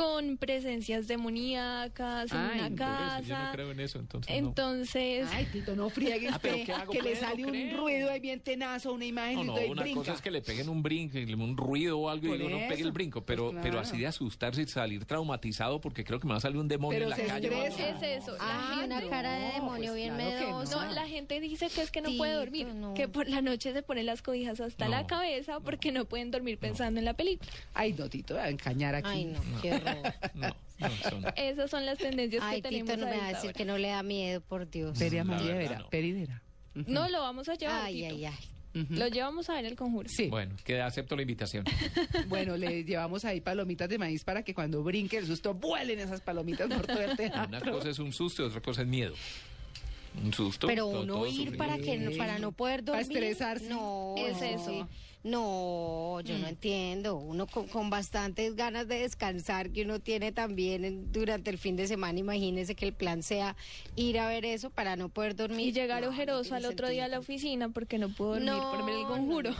con 0.00 0.38
presencias 0.38 1.06
demoníacas 1.08 2.32
en 2.32 2.38
Ay, 2.38 2.58
una 2.58 2.66
eso, 2.68 2.76
casa. 2.76 3.20
yo 3.22 3.38
no 3.38 3.52
creo 3.52 3.70
en 3.72 3.80
eso, 3.80 3.98
entonces 3.98 4.30
no. 4.42 4.48
Entonces, 4.48 5.28
Ay, 5.30 5.44
Tito, 5.52 5.76
no 5.76 5.90
friegue 5.90 6.28
Ah, 6.30 6.38
pero 6.40 6.54
usted, 6.54 6.66
¿qué 6.66 6.72
hago? 6.72 6.90
que 6.92 7.02
le 7.02 7.16
sale 7.16 7.44
un 7.44 7.50
creo. 7.52 7.76
ruido 7.76 8.10
ahí 8.10 8.20
bien 8.20 8.40
tenazo, 8.40 8.94
una 8.94 9.04
imagen 9.04 9.34
No, 9.36 9.42
y 9.42 9.46
no, 9.46 9.52
usted 9.54 9.68
una 9.70 9.82
brinca. 9.82 10.00
cosa 10.00 10.12
es 10.14 10.22
que 10.22 10.30
le 10.30 10.40
peguen 10.40 10.70
un 10.70 10.82
brinco, 10.82 11.18
un 11.18 11.54
ruido 11.56 11.98
o 11.98 12.08
algo 12.08 12.28
Por 12.28 12.40
y 12.40 12.44
uno 12.44 12.56
eso, 12.56 12.68
pegue 12.68 12.82
el 12.82 12.92
brinco, 12.92 13.26
pero, 13.26 13.50
pues 13.50 13.62
pero 13.62 13.72
claro. 13.74 13.86
así 13.86 13.98
de 13.98 14.06
asustarse 14.06 14.62
y 14.62 14.66
salir 14.68 15.04
traumatizado 15.04 15.82
porque 15.82 16.02
creo 16.02 16.18
que 16.18 16.26
me 16.26 16.32
va 16.32 16.38
a 16.38 16.40
salir 16.40 16.56
un 16.58 16.68
demonio 16.68 16.98
Pero 16.98 17.04
en 17.04 17.10
la 17.10 17.16
se 17.16 17.26
calle. 17.26 17.48
estresa. 17.66 17.88
es 18.16 18.22
eso. 18.22 18.36
Ah, 18.40 18.76
la 18.78 18.84
una 18.96 19.08
cara 19.10 19.32
de 19.34 19.48
No, 19.48 19.54
demonio 19.54 19.84
pues 19.92 19.94
bien 19.96 20.14
claro 20.14 20.30
que 20.38 20.46
medosa. 20.46 20.86
No, 20.86 20.92
la 20.92 21.06
gente 21.08 21.40
dice 21.40 21.68
que 21.68 21.82
es 21.82 21.90
que 21.90 22.00
no 22.00 22.10
puede 22.16 22.32
dormir, 22.32 22.68
no. 22.74 22.94
que 22.94 23.06
por 23.06 23.28
la 23.28 23.42
noche 23.42 23.74
se 23.74 23.82
ponen 23.82 24.06
las 24.06 24.22
cobijas 24.22 24.60
hasta 24.60 24.86
No. 24.86 24.92
la 24.92 25.06
cabeza 25.06 25.60
porque 25.60 25.92
no 25.92 26.06
pueden 26.06 26.30
dormir 26.30 26.56
pensando 26.56 26.98
en 27.00 27.04
la 27.04 27.12
película. 27.12 27.50
Ay, 27.74 27.92
no, 27.92 28.08
Tito, 28.08 28.38
a 28.38 28.48
encañar 28.48 28.94
aquí. 28.94 29.08
Ay, 29.10 29.24
no, 29.26 29.40
qué 29.60 29.74
horror. 29.74 29.89
No, 30.34 30.48
no, 30.78 30.88
son- 31.08 31.24
Esas 31.36 31.70
son 31.70 31.86
las 31.86 31.98
tendencias 31.98 32.42
Ay, 32.44 32.56
que 32.62 32.68
tenemos 32.68 32.94
Tito 32.94 33.04
no 33.06 33.10
me 33.10 33.18
va 33.18 33.26
a 33.26 33.32
decir 33.32 33.52
que 33.52 33.64
no 33.64 33.78
le 33.78 33.88
da 33.88 34.02
miedo, 34.02 34.40
por 34.40 34.68
Dios. 34.70 34.98
Vera, 34.98 35.24
no. 35.24 35.36
Peri 35.90 36.12
Vera. 36.12 36.42
No, 36.74 37.08
lo 37.08 37.20
vamos 37.20 37.48
a 37.48 37.54
llevar, 37.54 37.84
Ay, 37.84 37.94
Tito. 38.02 38.14
ay, 38.14 38.24
ay. 38.26 38.34
Lo 38.90 39.08
llevamos 39.08 39.50
a 39.50 39.54
ver 39.54 39.64
el 39.64 39.74
conjuro. 39.74 40.08
Sí. 40.08 40.28
Bueno, 40.28 40.54
que 40.64 40.80
acepto 40.80 41.16
la 41.16 41.22
invitación. 41.22 41.64
Bueno, 42.28 42.56
le 42.56 42.84
llevamos 42.84 43.24
ahí 43.24 43.40
palomitas 43.40 43.88
de 43.88 43.98
maíz 43.98 44.22
para 44.22 44.44
que 44.44 44.54
cuando 44.54 44.82
brinque 44.84 45.18
el 45.18 45.26
susto 45.26 45.54
vuelen 45.54 45.98
esas 45.98 46.20
palomitas 46.20 46.68
por 46.72 46.86
todo 46.86 47.00
el 47.00 47.10
Una 47.10 47.16
teatro. 47.16 47.72
cosa 47.72 47.90
es 47.90 47.98
un 47.98 48.12
susto 48.12 48.42
y 48.44 48.46
otra 48.46 48.60
cosa 48.60 48.82
es 48.82 48.86
miedo. 48.88 49.14
Un 50.22 50.32
susto. 50.32 50.66
Pero 50.68 50.86
uno 50.86 51.14
todo 51.14 51.26
ir 51.26 51.34
sufrir. 51.36 51.56
para 51.56 51.78
que 51.78 51.96
no- 51.98 52.16
para 52.16 52.38
no 52.38 52.52
poder 52.52 52.84
Para 52.84 52.98
dormir. 52.98 53.16
estresarse. 53.24 53.68
No, 53.68 54.14
Es 54.18 54.40
eso. 54.40 54.64
sí. 54.70 54.84
No, 55.22 56.20
yo 56.22 56.38
no 56.38 56.46
entiendo. 56.46 57.16
Uno 57.16 57.46
con, 57.46 57.66
con 57.68 57.90
bastantes 57.90 58.56
ganas 58.56 58.88
de 58.88 59.00
descansar 59.00 59.70
que 59.70 59.82
uno 59.82 60.00
tiene 60.00 60.32
también 60.32 60.84
en- 60.84 61.12
durante 61.12 61.50
el 61.50 61.58
fin 61.58 61.76
de 61.76 61.86
semana. 61.86 62.18
Imagínese 62.18 62.74
que 62.74 62.86
el 62.86 62.92
plan 62.92 63.22
sea 63.22 63.54
ir 63.96 64.18
a 64.18 64.28
ver 64.28 64.44
eso 64.44 64.70
para 64.70 64.96
no 64.96 65.08
poder 65.10 65.36
dormir. 65.36 65.68
Y 65.68 65.72
llegar 65.72 66.02
No, 66.02 66.08
ojeroso 66.08 66.54
al 66.54 66.64
otro 66.64 66.88
día 66.88 67.04
a 67.04 67.08
la 67.08 67.18
oficina 67.18 67.68
porque 67.68 67.98
no 67.98 68.08
pudo 68.08 68.30
dormir 68.34 68.46
No, 68.50 68.70
por 68.70 68.84
ver 68.86 68.94
el 68.94 69.02
no, 69.02 69.08
conjuro. 69.08 69.50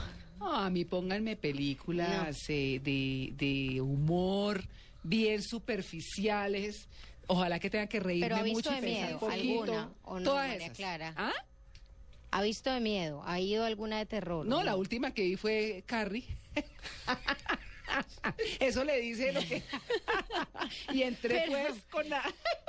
Ah, 0.40 0.66
a 0.66 0.70
mí 0.70 0.84
pónganme 0.86 1.36
películas 1.36 2.38
eh, 2.48 2.80
de, 2.82 3.32
de 3.36 3.80
humor 3.82 4.64
bien 5.02 5.42
superficiales. 5.42 6.88
Ojalá 7.26 7.58
que 7.58 7.70
tenga 7.70 7.86
que 7.86 8.00
reírme 8.00 8.28
Pero 8.28 8.36
ha 8.40 8.42
visto 8.42 8.70
mucho 8.70 8.70
de 8.70 8.78
y 8.78 8.80
pensar 8.94 9.04
miedo 9.04 9.14
un 9.14 9.20
poquito. 9.30 9.62
alguna 9.72 9.92
o 10.04 10.18
no, 10.18 10.24
Todas 10.24 10.48
María 10.48 10.64
esas. 10.66 10.76
Clara. 10.76 11.12
¿Ah? 11.16 11.32
¿Ha 12.32 12.42
visto 12.42 12.70
de 12.72 12.80
miedo? 12.80 13.22
¿Ha 13.24 13.40
ido 13.40 13.64
alguna 13.64 13.98
de 13.98 14.06
terror? 14.06 14.46
No, 14.46 14.62
la 14.62 14.76
última 14.76 15.12
que 15.12 15.22
vi 15.22 15.36
fue 15.36 15.82
Carrie. 15.86 16.24
Eso 18.58 18.84
le 18.84 19.00
dice 19.00 19.32
lo 19.32 19.40
que... 19.40 19.62
y 20.92 21.02
entré 21.02 21.44
Pero- 21.46 21.62
pues 21.68 21.82
con 21.90 22.08
la, 22.08 22.22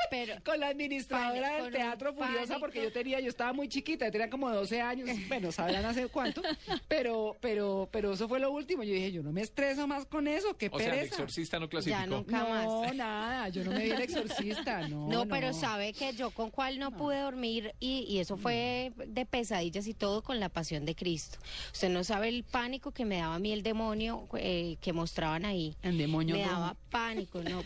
pero, 0.10 0.36
con 0.44 0.60
la 0.60 0.68
administradora 0.70 1.42
Pánico, 1.42 1.64
del 1.64 1.74
no, 1.74 1.78
Teatro 1.80 2.14
Furiosa 2.14 2.40
pánico. 2.40 2.60
porque 2.60 2.84
yo 2.84 2.92
tenía, 2.92 3.20
yo 3.20 3.30
estaba 3.30 3.54
muy 3.54 3.68
chiquita, 3.70 4.06
yo 4.06 4.12
tenía 4.12 4.30
como 4.30 4.50
12 4.50 4.82
años, 4.82 5.10
bueno, 5.28 5.52
sabrán 5.52 5.86
hace 5.86 6.08
cuánto, 6.08 6.42
pero, 6.88 7.36
pero, 7.40 7.88
pero 7.92 8.14
eso 8.14 8.28
fue 8.28 8.40
lo 8.40 8.52
último. 8.52 8.84
Yo 8.84 8.94
dije, 8.94 9.12
yo 9.12 9.24
no 9.24 9.32
me 9.32 9.42
estreso 9.42 9.88
más 9.88 10.06
con 10.06 10.28
eso, 10.28 10.58
qué 10.58 10.70
O 10.72 10.80
sea, 10.80 10.94
el 10.94 11.00
exorcista 11.06 11.60
no 11.60 11.66
Ya 11.66 11.70
clasificó. 11.70 12.06
nunca 12.08 12.40
no, 12.40 12.82
más. 12.84 12.96
nada, 12.96 13.50
yo 13.50 13.64
no 13.64 13.72
me 13.72 13.84
vi 13.84 13.92
el 13.92 14.02
exorcista, 14.02 14.88
no. 14.88 15.08
No, 15.08 15.28
pero 15.28 15.54
sabe 15.54 15.94
que 15.94 16.14
yo 16.14 16.32
con 16.32 16.50
cuál 16.52 16.80
no 16.80 16.92
pude 16.92 17.20
dormir 17.20 17.74
y, 17.80 18.06
y 18.08 18.20
eso 18.20 18.38
fue 18.38 18.92
de 18.96 19.26
pesadillas 19.26 19.88
y 19.88 19.94
todo 19.94 20.22
con 20.24 20.40
la 20.40 20.50
pasión 20.50 20.86
de 20.86 20.96
Cristo. 20.96 21.38
Usted 21.74 21.90
no 21.90 22.04
sabe 22.04 22.30
el 22.30 22.44
pánico 22.44 22.92
que 22.92 23.06
me 23.06 23.18
daba 23.18 23.36
a 23.36 23.40
mí 23.40 23.52
el 23.54 23.64
demonio 23.64 24.28
eh, 24.38 24.78
que 24.82 24.94
mostraban 25.12 25.44
ahí. 25.44 25.76
El 25.84 25.98
demonio 25.98 26.36
Me 26.36 26.44
daba 26.44 26.78
pánico, 26.90 27.42
no, 27.44 27.64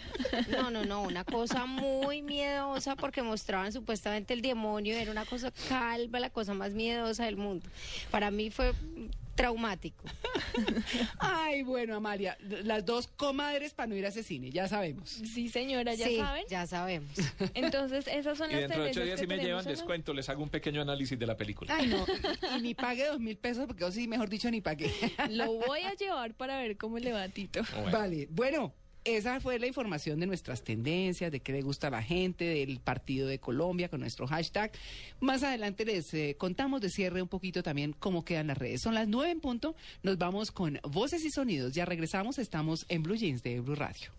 no, 0.50 0.72
no, 0.72 0.84
no, 0.84 1.04
una 1.04 1.24
cosa 1.24 1.68
muy 1.68 2.24
miedosa 2.24 2.96
porque 2.96 3.22
mostraban 3.22 3.72
supuestamente 3.72 4.34
el 4.34 4.42
demonio, 4.42 4.96
era 4.96 5.12
una 5.12 5.26
cosa 5.26 5.52
calva, 5.70 6.20
la 6.20 6.32
cosa 6.32 6.56
más 6.56 6.72
miedosa 6.72 7.26
del 7.26 7.38
mundo. 7.38 7.68
Para 8.10 8.32
mí 8.32 8.50
fue 8.50 8.74
traumático. 9.36 10.04
Ay, 11.20 11.64
bueno, 11.64 11.96
Amalia, 11.96 12.38
las 12.64 12.86
dos 12.86 13.08
comadres 13.08 13.74
para 13.74 13.88
no 13.88 13.96
ir 13.96 14.06
a 14.06 14.10
ese 14.10 14.24
cine, 14.24 14.50
ya 14.52 14.68
sabemos. 14.68 15.10
Sí, 15.10 15.50
señora, 15.50 15.94
ya 15.94 16.08
Sí, 16.08 16.18
saben. 16.18 16.46
ya 16.50 16.66
sabemos. 16.68 17.12
Entonces, 17.54 18.08
esas 18.08 18.38
son 18.38 18.50
Y 18.50 18.54
las 18.54 18.62
dentro 18.62 18.84
de 18.84 18.90
ocho 18.92 19.04
días 19.04 19.20
si 19.20 19.28
me 19.28 19.38
llevan 19.38 19.66
descuento, 19.66 20.14
les 20.14 20.28
hago 20.30 20.42
un 20.44 20.50
pequeño 20.50 20.82
análisis 20.82 21.18
de 21.20 21.26
la 21.26 21.36
película. 21.38 21.76
Ay, 21.76 21.88
no, 21.88 22.06
y, 22.54 22.56
y 22.58 22.62
ni 22.62 22.74
pague 22.76 23.06
dos 23.08 23.20
mil 23.20 23.38
pesos 23.38 23.66
porque 23.68 23.82
yo 23.82 23.92
sí, 23.92 24.08
mejor 24.08 24.30
dicho, 24.30 24.50
ni 24.50 24.62
pagué. 24.62 24.92
Lo 25.30 25.54
voy 25.54 25.82
a 25.82 25.94
llevar 26.00 26.34
para 26.34 26.58
ver 26.60 26.78
cómo 26.78 26.98
le 27.00 27.12
va 27.12 27.24
a 27.24 27.30
Tito. 27.30 27.62
Bueno. 27.74 27.92
Vale, 27.92 28.28
bueno, 28.32 28.74
esa 29.06 29.40
fue 29.40 29.60
la 29.60 29.68
información 29.68 30.20
de 30.20 30.26
nuestras 30.26 30.64
tendencias, 30.64 31.32
de 31.32 31.40
qué 31.40 31.54
le 31.54 31.62
gusta 31.62 31.88
a 31.88 31.92
la 31.92 32.02
gente, 32.02 32.44
del 32.44 32.80
partido 32.80 33.28
de 33.28 33.40
Colombia 33.40 33.88
con 33.88 34.02
nuestro 34.02 34.28
hashtag. 34.28 34.72
Más 35.20 35.44
adelante 35.44 35.86
les 35.86 36.14
eh, 36.14 36.36
contamos 36.38 36.82
de 36.82 36.90
cierre 36.90 37.22
un 37.22 37.28
poquito 37.28 37.64
también 37.64 37.94
cómo 37.94 38.26
quedan 38.26 38.48
las 38.48 38.58
redes. 38.58 38.82
Son 38.82 38.96
las 38.96 39.08
nueve 39.08 39.32
en 39.32 39.40
punto, 39.40 39.76
nos 40.04 40.18
vamos 40.18 40.52
con 40.52 40.80
voces 40.84 41.24
y 41.24 41.30
sonidos. 41.30 41.74
Ya 41.74 41.86
regresamos, 41.86 42.40
estamos 42.40 42.86
en 42.90 43.04
Blue 43.04 43.16
Jeans 43.16 43.44
de 43.44 43.60
Blue 43.60 43.76
Radio. 43.76 44.12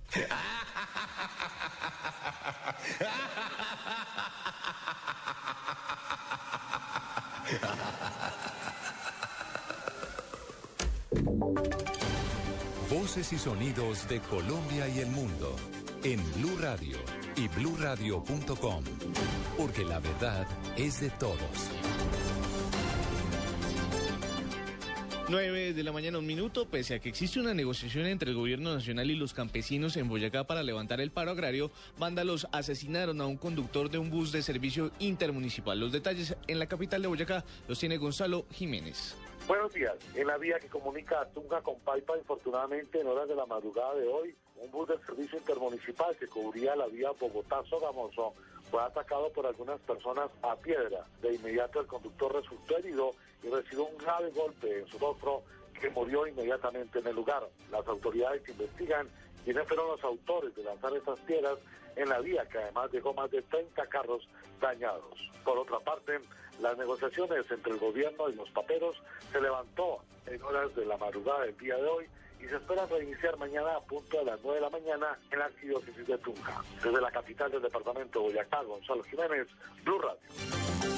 Voces 13.07 13.33
y 13.35 13.39
sonidos 13.39 14.09
de 14.09 14.19
Colombia 14.19 14.89
y 14.89 14.99
el 14.99 15.07
mundo 15.07 15.55
en 16.03 16.21
Blue 16.35 16.59
Radio 16.61 16.97
y 17.37 17.47
bluradio.com, 17.47 18.83
porque 19.57 19.85
la 19.85 20.01
verdad 20.01 20.45
es 20.77 20.99
de 21.01 21.11
todos. 21.11 21.39
9 25.29 25.73
de 25.73 25.83
la 25.85 25.93
mañana, 25.93 26.19
un 26.19 26.27
minuto, 26.27 26.67
pese 26.67 26.97
a 26.97 26.99
que 26.99 27.09
existe 27.09 27.39
una 27.39 27.55
negociación 27.55 28.07
entre 28.07 28.31
el 28.31 28.37
gobierno 28.37 28.75
nacional 28.75 29.09
y 29.09 29.15
los 29.15 29.33
campesinos 29.33 29.97
en 29.97 30.09
Boyacá 30.09 30.43
para 30.43 30.65
levantar 30.65 31.01
el 31.01 31.13
paro 31.13 31.31
agrario, 31.31 31.71
vándalos 31.99 32.49
asesinaron 32.51 33.21
a 33.21 33.27
un 33.27 33.37
conductor 33.37 33.89
de 33.89 33.99
un 33.99 34.11
bus 34.11 34.33
de 34.33 34.43
servicio 34.43 34.91
intermunicipal. 34.99 35.79
Los 35.79 35.93
detalles 35.93 36.35
en 36.49 36.59
la 36.59 36.67
capital 36.67 37.03
de 37.03 37.09
Boyacá 37.09 37.45
los 37.69 37.79
tiene 37.79 37.99
Gonzalo 37.99 38.47
Jiménez. 38.51 39.15
Buenos 39.47 39.73
días. 39.73 39.95
En 40.17 40.27
la 40.27 40.39
vía 40.39 40.59
que 40.59 40.67
comunica 40.67 41.25
Tunja 41.27 41.61
con 41.63 41.79
Paipa, 41.79 42.19
infortunadamente, 42.19 43.01
en 43.01 43.07
horas 43.07 43.29
de 43.29 43.37
la 43.37 43.47
madrugada 43.47 43.95
de 43.95 44.09
hoy, 44.09 44.35
un 44.57 44.71
bus 44.73 44.89
del 44.89 45.01
servicio 45.07 45.39
intermunicipal 45.39 46.17
que 46.17 46.27
cubría 46.27 46.75
la 46.75 46.87
vía 46.87 47.13
Bogotá-Sogamoso 47.13 48.35
fue 48.69 48.83
atacado 48.83 49.31
por 49.31 49.47
algunas 49.47 49.79
personas 49.83 50.31
a 50.43 50.57
piedra. 50.57 51.05
De 51.23 51.35
inmediato 51.35 51.81
el 51.81 51.87
conductor 51.87 52.35
resultó 52.35 52.77
herido 52.77 53.13
y 53.45 53.49
recibió 53.49 53.85
un 53.85 53.97
grave 53.99 54.31
golpe 54.31 54.81
en 54.81 54.87
su 54.89 54.99
rostro 54.99 55.45
que 55.81 55.91
murió 55.91 56.27
inmediatamente 56.27 56.99
en 56.99 57.07
el 57.07 57.15
lugar. 57.15 57.49
Las 57.71 57.87
autoridades 57.87 58.49
investigan 58.49 59.09
quiénes 59.47 59.69
fueron 59.69 59.87
los 59.87 60.03
autores 60.03 60.53
de 60.57 60.65
lanzar 60.65 60.93
esas 60.97 61.21
piedras 61.21 61.57
en 61.95 62.09
la 62.09 62.19
vía, 62.19 62.45
que 62.47 62.59
además 62.59 62.91
dejó 62.91 63.15
más 63.15 63.31
de 63.31 63.41
30 63.43 63.87
carros 63.87 64.29
dañados. 64.61 65.31
Por 65.45 65.57
otra 65.57 65.79
parte, 65.79 66.19
las 66.61 66.77
negociaciones 66.77 67.49
entre 67.49 67.73
el 67.73 67.79
gobierno 67.79 68.29
y 68.29 68.35
los 68.35 68.51
paperos 68.51 69.01
se 69.31 69.41
levantó 69.41 70.01
en 70.27 70.43
horas 70.43 70.75
de 70.75 70.85
la 70.85 70.97
madrugada 70.97 71.45
del 71.45 71.57
día 71.59 71.77
de 71.77 71.85
hoy 71.85 72.07
y 72.41 72.47
se 72.47 72.57
espera 72.57 72.87
reiniciar 72.87 73.39
mañana 73.39 73.77
a 73.77 73.81
punto 73.83 74.19
de 74.19 74.25
las 74.25 74.41
9 74.43 74.57
de 74.57 74.61
la 74.63 74.71
mañana 74.71 75.19
en 75.31 75.39
la 75.39 75.45
arquidiócesis 75.45 76.07
de 76.09 76.19
Tunja. 76.19 76.61
Desde 76.83 77.01
la 77.01 77.13
capital 77.13 77.49
del 77.53 77.63
departamento 77.63 78.19
de 78.19 78.27
Boyacá, 78.27 78.63
Gonzalo 78.65 79.05
Jiménez, 79.05 79.47
Blue 79.85 80.01
Radio. 80.01 80.96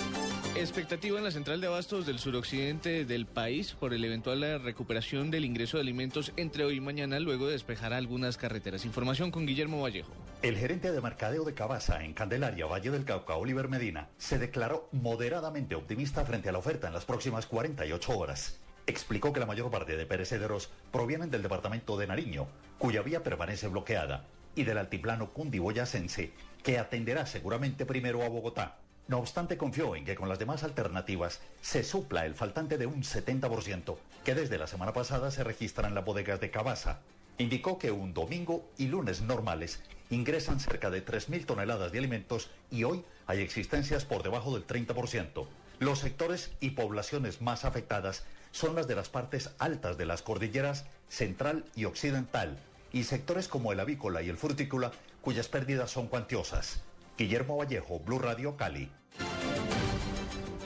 Expectativa 0.59 1.19
en 1.19 1.25
la 1.25 1.31
central 1.31 1.61
de 1.61 1.69
abastos 1.69 2.05
del 2.05 2.19
suroccidente 2.19 3.05
del 3.05 3.27
país 3.27 3.75
por 3.75 3.95
el 3.95 4.05
eventual 4.05 4.61
recuperación 4.61 5.31
del 5.31 5.45
ingreso 5.45 5.77
de 5.77 5.83
alimentos 5.83 6.33
entre 6.37 6.65
hoy 6.65 6.79
y 6.79 6.81
mañana, 6.81 7.21
luego 7.21 7.47
de 7.47 7.53
despejar 7.53 7.93
algunas 7.93 8.37
carreteras. 8.37 8.85
Información 8.85 9.31
con 9.31 9.47
Guillermo 9.47 9.81
Vallejo. 9.81 10.13
El 10.43 10.57
gerente 10.57 10.91
de 10.91 11.01
mercadeo 11.01 11.45
de 11.45 11.55
Cabaza 11.55 12.03
en 12.03 12.13
Candelaria, 12.13 12.67
Valle 12.67 12.91
del 12.91 13.05
Cauca, 13.05 13.37
Oliver 13.37 13.69
Medina, 13.69 14.09
se 14.19 14.41
declaró 14.41 14.89
moderadamente 14.91 15.77
optimista 15.77 16.25
frente 16.25 16.49
a 16.49 16.53
la 16.53 16.59
oferta 16.59 16.89
en 16.89 16.95
las 16.95 17.05
próximas 17.05 17.47
48 17.47 18.19
horas. 18.19 18.59
Explicó 18.89 19.33
que 19.33 19.41
la 19.41 19.47
mayor 19.47 19.71
parte 19.71 19.97
de 19.97 20.07
perecederos 20.07 20.71
provienen 20.91 21.31
del 21.31 21.43
departamento 21.43 21.97
de 21.97 22.09
Nariño, 22.09 22.49
cuya 22.79 23.03
vía 23.03 23.23
permanece 23.23 23.69
bloqueada, 23.69 24.27
y 24.57 24.65
del 24.65 24.79
altiplano 24.79 25.31
cundiboyacense, 25.31 26.33
que 26.65 26.79
atenderá 26.79 27.27
seguramente 27.27 27.87
primero 27.87 28.25
a 28.25 28.29
Bogotá. 28.29 28.79
No 29.09 29.19
obstante, 29.19 29.57
confió 29.57 29.97
en 29.97 30.05
que 30.05 30.15
con 30.15 30.29
las 30.29 30.39
demás 30.39 30.65
alternativas 30.65 31.41
se 31.63 31.83
supla 31.83 32.27
el 32.27 32.35
faltante 32.35 32.77
de 32.77 32.85
un 32.85 33.03
70% 33.03 33.97
que 34.23 34.35
desde 34.35 34.59
la 34.59 34.67
semana 34.67 34.93
pasada 34.93 35.31
se 35.31 35.43
registra 35.43 35.89
en 35.89 35.95
las 35.95 36.05
bodegas 36.05 36.41
de 36.41 36.51
Cabaza. 36.51 36.99
Indicó 37.39 37.79
que 37.79 37.91
un 37.91 38.13
domingo 38.13 38.69
y 38.77 38.89
lunes 38.89 39.23
normales 39.23 39.81
ingresan 40.11 40.61
cerca 40.61 40.91
de 40.91 41.03
3.000 41.03 41.47
toneladas 41.47 41.91
de 41.91 41.99
alimentos 41.99 42.51
y 42.71 42.85
hoy 42.85 43.03
hay 43.27 43.41
existencias 43.41 44.05
por 44.05 44.23
debajo 44.23 44.53
del 44.53 44.67
30%. 44.67 45.47
Los 45.79 46.01
sectores 46.01 46.51
y 46.61 46.71
poblaciones 46.71 47.41
más 47.41 47.65
afectadas 47.65 48.25
son 48.51 48.75
las 48.75 48.89
de 48.89 48.97
las 48.97 49.09
partes 49.09 49.51
altas 49.59 49.97
de 49.97 50.05
las 50.05 50.21
cordilleras 50.21 50.85
central 51.09 51.65
y 51.75 51.87
occidental 51.87 52.59
y 52.93 53.05
sectores 53.05 53.49
como 53.49 53.73
el 53.73 53.81
avícola 53.81 54.21
y 54.21 54.29
el 54.29 54.37
frutícola 54.37 54.93
cuyas 55.23 55.49
pérdidas 55.49 55.91
son 55.91 56.09
cuantiosas. 56.09 56.83
Guillermo 57.17 57.57
Vallejo, 57.57 58.01
Blue 58.01 58.19
Radio 58.19 58.57
Cali. 58.57 58.91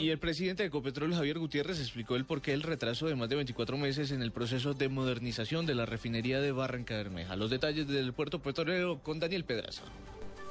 Y 0.03 0.11
el 0.11 0.19
presidente 0.19 0.65
de 0.65 0.67
Ecopetrol, 0.67 1.15
Javier 1.15 1.39
Gutiérrez, 1.39 1.79
explicó 1.79 2.17
el 2.17 2.25
porqué 2.25 2.51
del 2.51 2.65
retraso 2.65 3.07
de 3.07 3.15
más 3.15 3.29
de 3.29 3.37
24 3.37 3.79
meses 3.79 4.11
en 4.11 4.21
el 4.21 4.33
proceso 4.33 4.75
de 4.75 4.89
modernización 4.89 5.65
de 5.65 5.77
la 5.77 5.87
refinería 5.87 6.41
de 6.41 6.51
Barranca 6.51 6.97
Bermeja. 6.97 7.37
Los 7.37 7.51
detalles 7.51 7.87
del 7.87 8.13
puerto 8.13 8.43
petrolero 8.43 8.99
con 9.01 9.21
Daniel 9.21 9.45
Pedraza. 9.45 9.85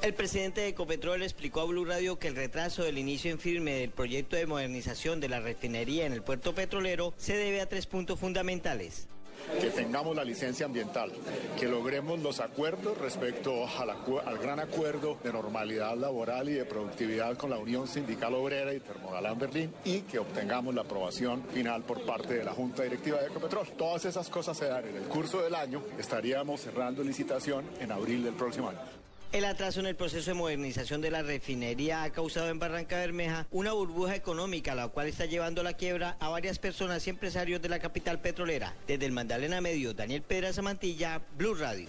El 0.02 0.14
presidente 0.14 0.61
de 0.61 0.69
Ecopetrol 0.69 1.22
explicó 1.22 1.60
a 1.60 1.65
Blue 1.65 1.84
Radio 1.84 2.18
que 2.18 2.30
el 2.30 2.38
retraso 2.38 2.84
del 2.84 2.98
inicio 2.98 3.30
en 3.30 3.40
firme 3.40 3.73
del 3.73 3.90
proyecto 3.90 4.38
de 4.38 4.45
modernización 4.45 5.19
de 5.19 5.28
la 5.28 5.41
refinería 5.41 6.06
en 6.06 6.14
el 6.14 6.23
puerto 6.23 6.56
petrolero 6.56 7.14
se 7.18 7.36
debe 7.36 7.60
a 7.60 7.68
tres 7.68 7.88
puntos 7.88 8.22
fundamentales 8.22 9.10
que 9.60 9.70
tengamos 9.70 10.16
la 10.16 10.24
licencia 10.24 10.66
ambiental, 10.66 11.12
que 11.60 11.68
logremos 11.68 12.20
los 12.20 12.40
acuerdos 12.40 12.98
respecto 12.98 13.66
al 14.26 14.38
gran 14.38 14.60
acuerdo 14.60 15.18
de 15.24 15.34
normalidad 15.34 15.96
laboral 15.96 16.50
y 16.50 16.54
de 16.54 16.66
productividad 16.66 17.38
con 17.38 17.50
la 17.50 17.58
Unión 17.58 17.88
Sindical 17.88 18.34
Obrera 18.34 18.74
y 18.74 18.80
Termodalán 18.80 19.38
Berlín 19.38 19.74
y 19.84 20.02
que 20.02 20.20
obtengamos 20.20 20.74
la 20.74 20.82
aprobación 20.82 21.44
final 21.54 21.84
por 21.84 22.02
parte 22.06 22.36
de 22.36 22.44
la 22.44 22.54
Junta 22.54 22.84
Directiva 22.84 23.20
de 23.20 23.28
Ecopetrol. 23.28 23.68
Todas 23.78 24.06
esas 24.06 24.30
cosas 24.30 24.58
se 24.58 24.66
dan 24.66 24.88
en 24.88 24.98
el 24.98 25.04
curso 25.04 25.42
del 25.42 25.56
año, 25.56 25.82
estaríamos 25.98 26.62
cerrando 26.62 27.04
licitación 27.04 27.66
en 27.80 27.92
abril 27.92 28.24
del 28.24 28.34
próximo 28.34 28.70
año. 28.70 29.01
El 29.32 29.45
atraso 29.45 29.80
en 29.80 29.86
el 29.86 29.95
proceso 29.95 30.32
de 30.32 30.34
modernización 30.34 30.99
de 30.99 31.10
la 31.10 31.22
refinería 31.22 32.03
ha 32.03 32.10
causado 32.10 32.49
en 32.49 32.60
Barranca 32.60 32.98
Bermeja 32.98 33.48
una 33.49 33.72
burbuja 33.72 34.14
económica, 34.14 34.76
la 34.76 34.90
cual 34.90 35.08
está 35.08 35.26
llevando 35.26 35.62
a 35.62 35.64
la 35.64 35.74
quiebra 35.74 36.18
a 36.20 36.28
varias 36.28 36.60
personas 36.60 37.08
y 37.08 37.12
empresarios 37.12 37.62
de 37.62 37.70
la 37.70 37.80
capital 37.80 38.20
petrolera. 38.20 38.76
Desde 38.88 39.06
el 39.06 39.14
Magdalena 39.14 39.62
Medio, 39.62 39.94
Daniel 39.94 40.22
Pedra 40.22 40.52
Samantilla, 40.52 41.22
Blue 41.38 41.56
Radio. 41.56 41.88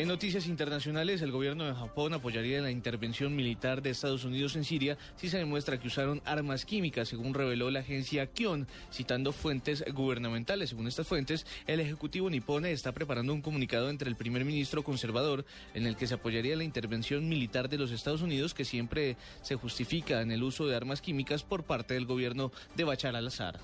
En 0.00 0.08
noticias 0.08 0.46
internacionales, 0.46 1.20
el 1.20 1.30
gobierno 1.30 1.66
de 1.66 1.74
Japón 1.74 2.14
apoyaría 2.14 2.62
la 2.62 2.70
intervención 2.70 3.36
militar 3.36 3.82
de 3.82 3.90
Estados 3.90 4.24
Unidos 4.24 4.56
en 4.56 4.64
Siria 4.64 4.96
si 5.16 5.28
se 5.28 5.36
demuestra 5.36 5.78
que 5.78 5.88
usaron 5.88 6.22
armas 6.24 6.64
químicas, 6.64 7.06
según 7.06 7.34
reveló 7.34 7.70
la 7.70 7.80
agencia 7.80 8.26
Kion, 8.26 8.66
citando 8.90 9.30
fuentes 9.34 9.84
gubernamentales. 9.92 10.70
Según 10.70 10.88
estas 10.88 11.06
fuentes, 11.06 11.44
el 11.66 11.80
Ejecutivo 11.80 12.30
nipone 12.30 12.72
está 12.72 12.92
preparando 12.92 13.34
un 13.34 13.42
comunicado 13.42 13.90
entre 13.90 14.08
el 14.08 14.16
primer 14.16 14.46
ministro 14.46 14.82
conservador 14.82 15.44
en 15.74 15.84
el 15.84 15.96
que 15.96 16.06
se 16.06 16.14
apoyaría 16.14 16.56
la 16.56 16.64
intervención 16.64 17.28
militar 17.28 17.68
de 17.68 17.76
los 17.76 17.90
Estados 17.90 18.22
Unidos, 18.22 18.54
que 18.54 18.64
siempre 18.64 19.18
se 19.42 19.56
justifica 19.56 20.22
en 20.22 20.32
el 20.32 20.42
uso 20.42 20.66
de 20.66 20.76
armas 20.76 21.02
químicas 21.02 21.42
por 21.42 21.64
parte 21.64 21.92
del 21.92 22.06
gobierno 22.06 22.52
de 22.74 22.84
Bachar 22.84 23.16
al-Assad. 23.16 23.56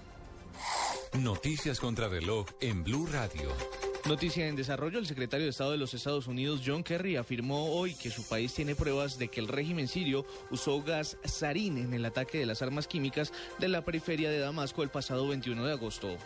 Noticias 1.18 1.80
contra 1.80 2.08
reloj 2.08 2.46
en 2.60 2.84
Blue 2.84 3.06
Radio. 3.06 3.50
Noticia 4.06 4.46
en 4.46 4.54
desarrollo, 4.54 5.00
el 5.00 5.06
secretario 5.06 5.46
de 5.46 5.50
Estado 5.50 5.72
de 5.72 5.78
los 5.78 5.92
Estados 5.92 6.28
Unidos, 6.28 6.62
John 6.64 6.84
Kerry, 6.84 7.16
afirmó 7.16 7.72
hoy 7.72 7.94
que 7.94 8.10
su 8.10 8.22
país 8.22 8.54
tiene 8.54 8.76
pruebas 8.76 9.18
de 9.18 9.28
que 9.28 9.40
el 9.40 9.48
régimen 9.48 9.88
sirio 9.88 10.24
usó 10.50 10.80
gas 10.82 11.16
sarín 11.24 11.78
en 11.78 11.92
el 11.92 12.04
ataque 12.04 12.38
de 12.38 12.46
las 12.46 12.62
armas 12.62 12.86
químicas 12.86 13.32
de 13.58 13.68
la 13.68 13.84
periferia 13.84 14.30
de 14.30 14.38
Damasco 14.38 14.84
el 14.84 14.90
pasado 14.90 15.26
21 15.26 15.64
de 15.64 15.72
agosto. 15.72 16.16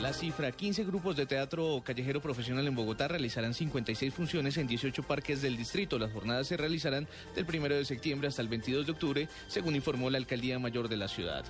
La 0.00 0.12
cifra, 0.12 0.52
15 0.52 0.84
grupos 0.84 1.16
de 1.16 1.26
teatro 1.26 1.82
callejero 1.84 2.20
profesional 2.20 2.66
en 2.66 2.74
Bogotá 2.74 3.08
realizarán 3.08 3.52
56 3.52 4.14
funciones 4.14 4.56
en 4.56 4.66
18 4.66 5.02
parques 5.02 5.42
del 5.42 5.56
distrito. 5.56 5.98
Las 5.98 6.12
jornadas 6.12 6.46
se 6.46 6.56
realizarán 6.56 7.08
del 7.34 7.44
1 7.44 7.68
de 7.68 7.84
septiembre 7.84 8.28
hasta 8.28 8.42
el 8.42 8.48
22 8.48 8.86
de 8.86 8.92
octubre, 8.92 9.28
según 9.48 9.74
informó 9.74 10.08
la 10.08 10.18
Alcaldía 10.18 10.58
Mayor 10.58 10.88
de 10.88 10.96
la 10.96 11.08
ciudad. 11.08 11.44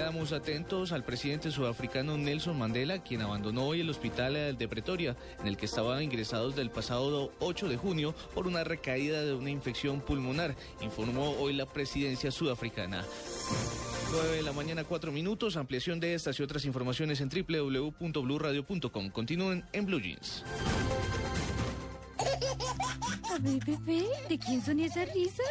Quedamos 0.00 0.32
atentos 0.32 0.92
al 0.92 1.04
presidente 1.04 1.50
sudafricano 1.50 2.16
Nelson 2.16 2.58
Mandela, 2.58 3.02
quien 3.02 3.20
abandonó 3.20 3.66
hoy 3.66 3.82
el 3.82 3.90
hospital 3.90 4.56
de 4.56 4.66
Pretoria, 4.66 5.14
en 5.40 5.46
el 5.46 5.58
que 5.58 5.66
estaba 5.66 6.02
ingresado 6.02 6.48
desde 6.48 6.62
el 6.62 6.70
pasado 6.70 7.34
8 7.38 7.68
de 7.68 7.76
junio 7.76 8.14
por 8.32 8.46
una 8.46 8.64
recaída 8.64 9.22
de 9.22 9.34
una 9.34 9.50
infección 9.50 10.00
pulmonar, 10.00 10.56
informó 10.80 11.32
hoy 11.32 11.52
la 11.52 11.66
presidencia 11.66 12.30
sudafricana. 12.30 13.04
9 14.10 14.36
de 14.36 14.42
la 14.42 14.54
mañana, 14.54 14.84
4 14.84 15.12
minutos. 15.12 15.58
Ampliación 15.58 16.00
de 16.00 16.14
estas 16.14 16.40
y 16.40 16.42
otras 16.42 16.64
informaciones 16.64 17.20
en 17.20 17.28
www.bluradio.com. 17.28 19.10
Continúen 19.10 19.66
en 19.74 19.84
Blue 19.84 20.00
Jeans. 20.00 20.44
A 23.30 23.38
ver, 23.38 23.64
bebé, 23.64 24.06
¿de 24.28 24.38
quién 24.38 24.64
son 24.64 24.80
esas 24.80 25.12
risas? 25.14 25.46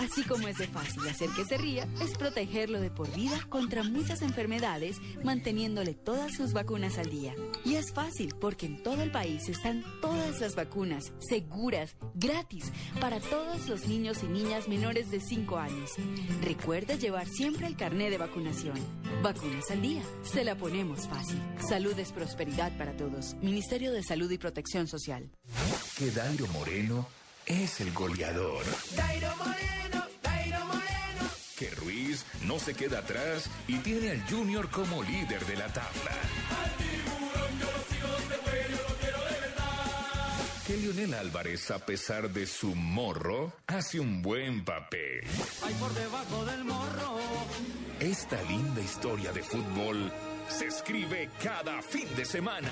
Así 0.00 0.22
como 0.24 0.46
es 0.46 0.58
de 0.58 0.68
fácil 0.68 1.06
hacer 1.08 1.30
que 1.30 1.44
se 1.44 1.58
ría, 1.58 1.86
es 2.00 2.16
protegerlo 2.16 2.80
de 2.80 2.90
por 2.90 3.12
vida 3.14 3.38
contra 3.48 3.82
muchas 3.82 4.22
enfermedades, 4.22 4.96
manteniéndole 5.24 5.94
todas 5.94 6.34
sus 6.34 6.52
vacunas 6.52 6.98
al 6.98 7.10
día. 7.10 7.34
Y 7.64 7.74
es 7.74 7.92
fácil 7.92 8.34
porque 8.40 8.66
en 8.66 8.82
todo 8.82 9.02
el 9.02 9.10
país 9.10 9.48
están 9.48 9.84
todas 10.00 10.40
las 10.40 10.54
vacunas, 10.54 11.12
seguras, 11.18 11.96
gratis, 12.14 12.72
para 13.00 13.20
todos 13.20 13.68
los 13.68 13.86
niños 13.88 14.22
y 14.22 14.26
niñas 14.26 14.68
menores 14.68 15.10
de 15.10 15.20
5 15.20 15.58
años. 15.58 15.90
Recuerda 16.42 16.94
llevar 16.94 17.26
siempre 17.26 17.66
el 17.66 17.76
carné 17.76 18.10
de 18.10 18.18
vacunación. 18.18 18.78
Vacunas 19.22 19.70
al 19.70 19.82
día, 19.82 20.02
se 20.22 20.44
la 20.44 20.56
ponemos 20.56 21.08
fácil. 21.08 21.42
Salud 21.68 21.98
es 21.98 22.12
prosperidad 22.12 22.76
para 22.78 22.96
todos. 22.96 23.34
Ministerio 23.42 23.92
de 23.92 24.02
Salud 24.02 24.30
y 24.30 24.38
Protección 24.38 24.86
Social. 24.86 25.27
Que 25.96 26.10
Dairo 26.10 26.46
Moreno 26.48 27.08
es 27.46 27.80
el 27.80 27.92
goleador. 27.92 28.64
Dairo 28.96 29.34
Moreno, 29.36 30.04
Dairo 30.22 30.64
Moreno. 30.66 31.30
Que 31.56 31.70
Ruiz 31.70 32.24
no 32.42 32.58
se 32.58 32.74
queda 32.74 33.00
atrás 33.00 33.50
y 33.66 33.78
tiene 33.78 34.10
al 34.10 34.28
Junior 34.28 34.70
como 34.70 35.02
líder 35.02 35.44
de 35.46 35.56
la 35.56 35.66
tabla. 35.72 36.12
Que 40.68 40.76
Lionel 40.76 41.14
Álvarez, 41.14 41.70
a 41.70 41.78
pesar 41.78 42.30
de 42.30 42.46
su 42.46 42.74
morro, 42.74 43.54
hace 43.66 43.98
un 43.98 44.20
buen 44.20 44.66
papel. 44.66 45.24
Hay 45.64 45.74
por 45.74 45.94
debajo 45.94 46.44
del 46.44 46.64
morro. 46.64 47.18
Esta 48.00 48.42
linda 48.42 48.82
historia 48.82 49.32
de 49.32 49.42
fútbol 49.42 50.12
se 50.48 50.66
escribe 50.66 51.30
cada 51.42 51.80
fin 51.80 52.06
de 52.14 52.26
semana. 52.26 52.70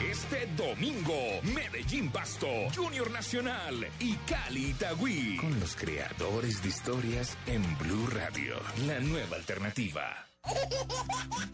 Este 0.00 0.46
domingo, 0.56 1.40
Medellín 1.42 2.08
Pasto, 2.10 2.46
Junior 2.74 3.10
Nacional 3.10 3.84
y 3.98 4.14
Cali 4.30 4.66
Itagüí. 4.66 5.36
Con 5.38 5.58
los 5.58 5.74
creadores 5.74 6.62
de 6.62 6.68
historias 6.68 7.36
en 7.46 7.62
Blue 7.78 8.06
Radio, 8.06 8.54
la 8.86 9.00
nueva 9.00 9.36
alternativa. 9.36 10.27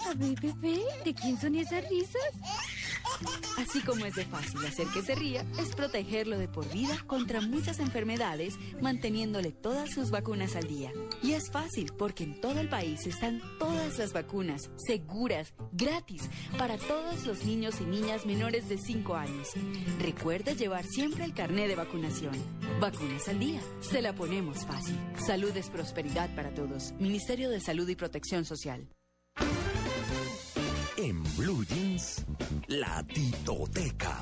A 0.06 0.14
ver, 0.14 0.40
bebé, 0.40 0.82
¿de 1.04 1.14
quién 1.14 1.40
son 1.40 1.54
esas 1.56 1.88
risas? 1.88 2.22
Así 3.58 3.80
como 3.80 4.04
es 4.04 4.14
de 4.14 4.24
fácil 4.24 4.64
hacer 4.66 4.86
que 4.88 5.02
se 5.02 5.14
ría, 5.14 5.44
es 5.58 5.74
protegerlo 5.74 6.38
de 6.38 6.48
por 6.48 6.70
vida 6.72 6.96
contra 7.06 7.40
muchas 7.40 7.78
enfermedades, 7.78 8.54
manteniéndole 8.80 9.52
todas 9.52 9.90
sus 9.90 10.10
vacunas 10.10 10.56
al 10.56 10.66
día. 10.66 10.92
Y 11.22 11.32
es 11.32 11.50
fácil 11.50 11.92
porque 11.96 12.24
en 12.24 12.40
todo 12.40 12.60
el 12.60 12.68
país 12.68 13.06
están 13.06 13.40
todas 13.58 13.98
las 13.98 14.12
vacunas, 14.12 14.70
seguras, 14.86 15.54
gratis, 15.72 16.22
para 16.58 16.76
todos 16.76 17.24
los 17.26 17.44
niños 17.44 17.80
y 17.80 17.84
niñas 17.84 18.26
menores 18.26 18.68
de 18.68 18.78
5 18.78 19.14
años. 19.14 19.48
Recuerda 20.00 20.52
llevar 20.52 20.84
siempre 20.84 21.24
el 21.24 21.34
carné 21.34 21.68
de 21.68 21.76
vacunación. 21.76 22.34
Vacunas 22.80 23.28
al 23.28 23.38
día. 23.38 23.60
Se 23.80 24.02
la 24.02 24.14
ponemos 24.14 24.64
fácil. 24.66 24.98
Salud 25.24 25.56
es 25.56 25.70
prosperidad 25.70 26.34
para 26.34 26.52
todos. 26.52 26.92
Ministerio 26.98 27.50
de 27.50 27.60
Salud 27.60 27.88
y 27.88 27.96
Protección 27.96 28.44
Social. 28.44 28.83
En 30.96 31.22
Blue 31.36 31.66
Jeans, 31.66 32.24
la 32.68 33.02
titoteca. 33.12 34.16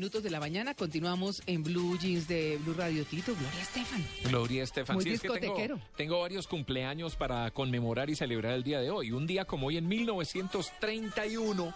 Minutos 0.00 0.22
de 0.22 0.30
la 0.30 0.40
mañana. 0.40 0.72
Continuamos 0.74 1.42
en 1.44 1.62
Blue 1.62 1.98
Jeans 1.98 2.26
de 2.26 2.56
Blue 2.64 2.72
Radio 2.72 3.04
Tito. 3.04 3.34
Gloria 3.34 3.60
Estefan. 3.60 4.06
Gloria 4.24 4.62
Estefan. 4.62 4.96
Muy 4.96 5.04
Sí, 5.04 5.10
es 5.10 5.20
que 5.20 5.28
tengo, 5.28 5.38
discotequero. 5.40 5.78
tengo 5.94 6.20
varios 6.22 6.46
cumpleaños 6.46 7.16
para 7.16 7.50
conmemorar 7.50 8.08
y 8.08 8.16
celebrar 8.16 8.54
el 8.54 8.62
día 8.64 8.80
de 8.80 8.88
hoy. 8.90 9.12
Un 9.12 9.26
día 9.26 9.44
como 9.44 9.66
hoy 9.66 9.76
en 9.76 9.86
1931, 9.88 11.74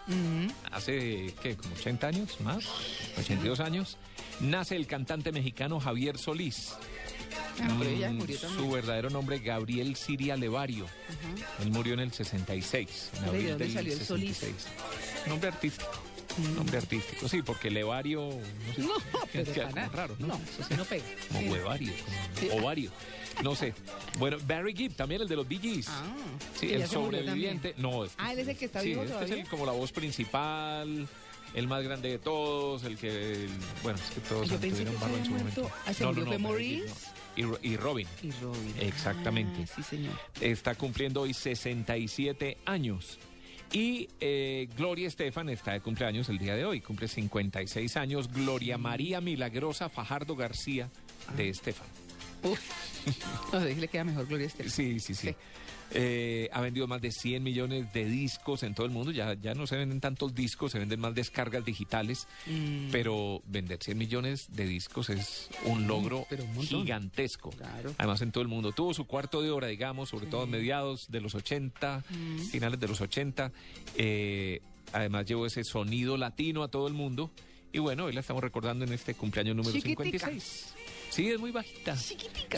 hace, 0.72 1.34
¿qué? 1.42 1.55
¿Como 1.55 1.74
80 1.74 2.06
años 2.06 2.40
más? 2.40 2.64
¿82 3.18 3.60
años? 3.60 3.98
Nace 4.40 4.74
el 4.76 4.86
cantante 4.86 5.30
mexicano 5.30 5.78
Javier 5.78 6.16
Solís. 6.16 6.72
Ah, 7.60 7.78
ella 7.86 8.10
Mm, 8.10 8.16
murió. 8.16 8.38
Su 8.38 8.70
verdadero 8.70 9.10
nombre, 9.10 9.38
Gabriel 9.40 9.96
Siria 9.96 10.34
Levario. 10.36 10.86
Él 11.62 11.70
murió 11.70 11.92
en 11.92 12.01
el 12.01 12.10
66. 12.12 13.10
En 13.16 13.20
¿De 13.22 13.28
abril 13.28 13.48
dónde 13.51 13.64
del 13.66 13.74
salió 13.74 13.92
el 13.92 14.01
Solís? 14.01 14.36
66. 14.38 15.26
Nombre 15.28 15.48
artístico. 15.51 15.90
Nombre 16.55 16.78
artístico, 16.78 17.28
sí, 17.28 17.43
porque 17.43 17.70
Levario. 17.70 18.28
No, 18.28 18.74
sé, 18.74 18.81
No, 18.82 18.93
pero 19.32 19.52
para 19.70 19.89
raro, 19.89 20.16
¿no? 20.19 20.27
No, 20.28 20.35
eso 20.35 20.62
sí 20.69 20.74
no 20.77 20.85
pega. 20.85 21.05
Como 21.28 21.40
Sí. 21.40 21.48
huevario, 21.48 21.93
como 22.51 22.62
ovario. 22.62 22.90
No 23.43 23.55
sé. 23.56 23.74
Bueno, 24.19 24.36
Barry 24.47 24.74
Gibb, 24.74 24.94
también 24.94 25.23
el 25.23 25.28
de 25.28 25.36
los 25.36 25.47
Bee 25.48 25.59
Gees. 25.59 25.89
Ah, 25.89 26.02
sí, 26.59 26.73
el 26.73 26.86
sobreviviente. 26.86 27.74
No, 27.78 28.05
este- 28.05 28.16
Ah, 28.23 28.32
él 28.32 28.39
es 28.40 28.48
el 28.48 28.56
que 28.56 28.65
está 28.66 28.81
sí, 28.81 28.89
vivo 28.90 29.02
este 29.02 29.15
todavía. 29.15 29.35
es 29.36 29.40
el- 29.43 29.48
como 29.48 29.66
la 29.66 29.73
voz 29.73 29.90
principal, 29.93 31.09
el 31.55 31.66
más 31.69 31.82
grande 31.82 32.11
de 32.11 32.19
todos, 32.19 32.85
el 32.85 32.97
que. 32.97 33.09
el- 33.44 33.51
bueno, 33.82 33.98
es 33.98 34.11
que 34.15 34.20
todos 34.20 34.48
Yo 34.48 34.59
pensé 34.61 34.70
tuvieron 34.85 34.94
que 34.94 35.01
barba 35.01 35.19
en 35.19 35.24
su 35.24 35.31
momento. 35.32 35.70
Ah, 35.86 35.93
No, 36.01 36.12
no, 36.12 36.39
no. 36.39 36.61
Y, 37.36 37.40
y 37.62 37.77
Robin. 37.77 38.06
Y 38.23 38.31
Robin. 38.40 38.74
Exactamente. 38.81 39.65
Ah, 39.69 39.73
sí, 39.77 39.82
señor. 39.82 40.15
Está 40.40 40.77
cumpliendo 40.77 41.23
hoy 41.23 41.35
67 41.35 42.59
años. 42.65 43.19
Y 43.74 44.09
eh, 44.20 44.68
Gloria 44.76 45.09
Estefan 45.09 45.48
está 45.48 45.72
de 45.72 45.80
cumpleaños 45.80 46.28
el 46.28 46.38
día 46.38 46.55
de 46.55 46.64
hoy, 46.64 46.80
cumple 46.80 47.09
56 47.09 47.96
años. 47.96 48.32
Gloria 48.32 48.78
María 48.78 49.20
Milagrosa 49.20 49.88
Fajardo 49.88 50.36
García 50.36 50.90
de 51.36 51.48
Estefan. 51.48 51.88
No, 53.52 53.60
sé 53.60 53.74
si 53.74 53.80
le 53.80 53.88
queda 53.88 54.05
mejor 54.05 54.26
Gloria 54.26 54.46
Estefan. 54.46 54.70
Sí, 54.70 54.98
sí, 54.98 55.14
sí. 55.14 55.34
Eh, 55.90 56.48
ha 56.52 56.61
vendido 56.61 56.86
más 56.89 57.01
de 57.01 57.12
100 57.12 57.43
millones 57.43 57.93
de 57.93 58.05
discos 58.06 58.62
en 58.62 58.74
todo 58.74 58.86
el 58.86 58.93
mundo. 58.93 59.12
Ya, 59.12 59.35
ya 59.35 59.55
no 59.55 59.66
se 59.66 59.77
venden 59.77 60.01
tantos 60.01 60.35
discos, 60.35 60.73
se 60.73 60.78
venden 60.78 60.98
más 61.01 61.15
descargas 61.15 61.65
digitales. 61.65 62.27
Mm. 62.47 62.90
Pero 62.90 63.43
vender 63.47 63.78
100 63.82 63.97
millones 63.98 64.47
de 64.51 64.66
discos 64.66 65.11
es 65.11 65.48
un 65.66 65.86
logro 65.86 66.27
pero 66.28 66.44
un 66.44 66.55
montón. 66.55 66.82
gigantesco. 66.82 67.51
Además, 67.98 68.23
en 68.23 68.32
todo 68.32 68.43
el 68.43 68.48
mundo. 68.48 68.73
Tuvo 68.73 68.93
su 68.94 69.06
cuarto 69.06 69.43
de 69.43 69.51
hora, 69.51 69.69
digamos, 69.69 70.09
sobre 70.09 70.27
todo 70.27 70.43
a 70.43 70.47
mediados 70.47 71.06
de 71.11 71.20
los 71.20 71.35
80, 71.35 72.02
Mm. 72.11 72.39
finales 72.51 72.81
de 72.81 72.89
los 72.89 73.01
80. 73.01 73.52
Eh, 73.97 74.61
además, 74.93 75.27
llevó 75.27 75.47
ese 75.47 75.62
sonido 75.65 76.16
latino 76.16 76.62
a 76.62 76.69
todo 76.69 76.89
el 76.89 76.94
mundo. 76.94 77.31
Y 77.73 77.78
bueno, 77.81 78.05
hoy 78.05 78.12
la 78.12 78.20
estamos 78.20 78.43
recordando 78.43 78.85
en 78.85 78.93
este 78.93 79.15
cumpleaños 79.15 79.56
número 79.56 79.73
Chiquitica. 79.74 80.27
56. 80.28 80.73
Sí, 81.15 81.31
es 81.31 81.39
muy 81.39 81.53
bajita. 81.53 81.97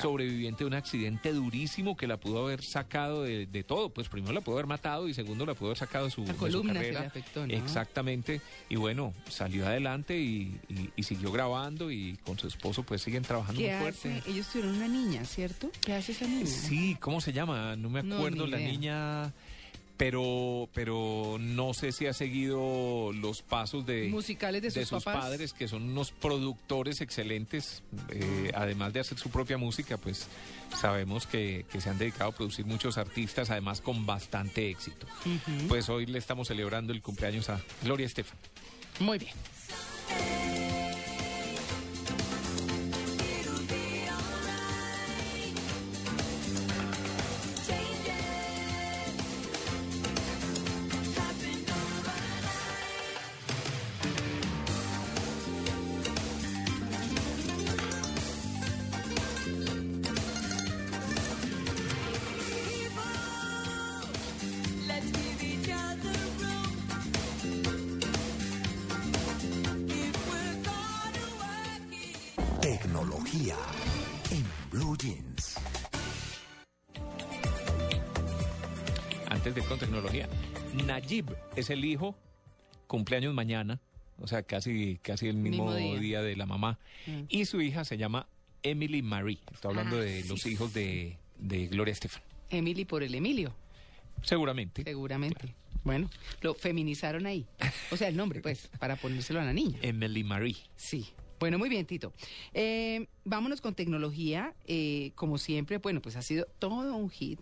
Sobreviviente 0.01 0.65
de 0.65 0.69
un 0.69 0.75
accidente 0.75 1.33
durísimo 1.33 1.97
que 1.97 2.07
la 2.07 2.17
pudo 2.17 2.45
haber 2.47 2.63
sacado 2.63 3.23
de, 3.23 3.47
de 3.47 3.65
todo. 3.65 3.91
Pues 3.91 4.09
primero 4.09 4.33
la 4.33 4.41
pudo 4.41 4.55
haber 4.57 4.67
matado 4.67 5.09
y 5.09 5.15
segundo 5.15 5.45
la 5.45 5.55
pudo 5.55 5.69
haber 5.69 5.79
sacado 5.79 6.07
de 6.07 6.11
su, 6.11 6.23
La 6.23 6.29
de 6.29 6.33
su 6.35 6.39
columna 6.39 6.73
se 6.73 6.79
carrera. 6.79 7.01
le 7.01 7.07
afectó, 7.07 7.47
¿no? 7.47 7.53
Exactamente. 7.53 8.41
Y 8.71 8.77
bueno, 8.77 9.13
salió 9.29 9.67
adelante 9.67 10.19
y, 10.19 10.59
y- 10.69 10.91
y 10.97 11.03
siguió 11.03 11.31
grabando 11.33 11.91
y 11.91 12.17
con 12.25 12.39
su 12.39 12.47
esposo 12.49 12.83
pues 12.83 13.03
siguen 13.03 13.23
trabajando 13.25 13.61
muy 13.61 13.69
¿Qué 13.71 13.79
fuerte. 13.79 14.13
hace? 14.15 14.31
Ellos 14.31 14.47
tuvieron 14.49 14.77
una 14.77 14.89
niña, 14.89 15.25
¿cierto? 15.25 15.71
¿Qué 15.85 15.93
hace 15.95 16.13
esa 16.13 16.27
niña? 16.27 16.47
Sí, 16.47 16.97
¿cómo 17.01 17.21
se 17.21 17.33
llama? 17.33 17.77
No 17.77 17.91
me 17.91 18.01
acuerdo. 18.01 18.47
la 18.47 18.59
idea. 18.59 18.69
niña 18.71 19.33
pero 19.97 20.69
pero 20.75 21.37
no 21.41 21.73
sé 21.75 21.93
si 21.93 22.07
ha 22.07 22.13
seguido 22.13 23.13
los 23.13 23.43
pasos 23.43 23.87
de 23.87 24.09
Musicales 24.09 24.63
de 24.63 24.85
sus 24.85 25.03
papás. 25.03 25.23
padres 25.25 25.53
que 25.53 25.69
son 25.69 25.85
unos 25.85 26.13
productores 26.13 27.01
excelentes 27.01 27.83
eh, 28.11 28.51
además 28.55 28.93
de 28.93 29.01
hacer 29.01 29.19
su 29.19 29.31
propia 29.31 29.57
música 29.59 29.97
pues 29.97 30.29
sabemos 30.79 31.27
que, 31.27 31.65
que 31.73 31.81
se 31.81 31.89
han 31.89 31.99
dedicado 31.99 32.31
a 32.31 32.35
producir 32.35 32.67
muchos 32.67 32.99
artistas 32.99 33.51
además 33.51 33.81
con 33.81 34.05
bastante 34.07 34.69
éxito 34.71 35.07
pues 35.69 35.89
hoy 35.89 36.07
le 36.07 36.19
estamos 36.19 36.49
celebrando 36.49 36.93
el 36.93 37.01
cumpleaños 37.03 37.49
a 37.49 37.61
Gloria 37.83 38.07
Estefan 38.07 38.37
Muy 39.01 39.19
bien. 39.19 40.66
Es 81.67 81.71
el 81.71 81.85
hijo 81.85 82.17
cumpleaños 82.87 83.35
mañana 83.35 83.81
o 84.21 84.27
sea 84.27 84.43
casi 84.43 84.99
casi 85.03 85.29
el 85.29 85.37
mismo, 85.37 85.67
Mismo 85.67 85.75
día. 85.75 85.99
día. 86.01 86.23
de 86.23 86.37
la 86.37 86.47
mamá 86.47 86.79
Mm. 87.07 87.23
y 87.29 87.45
su 87.45 87.61
hija 87.61 87.85
se 87.85 87.97
llama 87.99 88.27
Emily 88.63 89.03
Marie 89.03 89.39
estoy 89.53 89.71
hablando 89.71 89.97
Ah, 89.97 90.01
de 90.01 90.23
sí. 90.23 90.29
los 90.29 90.47
hijos 90.47 90.73
de, 90.73 91.19
de 91.39 91.67
Gloria 91.69 91.93
Estefan 91.93 92.23
Emily 92.51 92.85
por 92.85 93.03
el 93.03 93.15
Emilio. 93.15 93.55
seguramente 94.23 94.85
Seguramente. 94.85 95.55
Bueno, 95.85 96.11
lo 96.41 96.55
feminizaron 96.55 97.27
ahí. 97.27 97.47
O 97.93 97.97
sea, 97.97 98.09
el 98.09 98.17
nombre, 98.17 98.41
pues, 98.41 98.69
para 98.81 98.97
ponérselo 98.97 99.41
a 99.41 99.45
la 99.45 99.53
niña. 99.53 99.79
Emily 99.83 100.25
Marie 100.25 100.57
Sí. 100.77 101.07
Bueno, 101.39 101.59
muy 101.59 101.69
bien, 101.69 101.87
Tito. 101.87 102.13
Eh, 102.55 103.07
vámonos 103.25 103.61
con 103.61 103.75
tecnología. 103.77 104.53
Eh, 104.67 105.13
como 105.15 105.39
siempre, 105.39 105.79
bueno, 105.79 106.03
pues 106.03 106.17
ha 106.17 106.23
sido 106.23 106.47
todo 106.59 106.97
un 106.97 107.09
hit. 107.11 107.39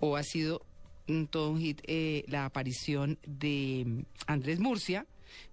O 0.00 0.16
ha 0.16 0.24
sido 0.24 0.64
todo 1.30 1.50
un 1.50 1.60
hit 1.60 1.80
eh, 1.86 2.24
la 2.28 2.44
aparición 2.44 3.18
de 3.26 3.84
mm, 3.86 4.00
Andrés 4.26 4.60
Murcia, 4.60 5.06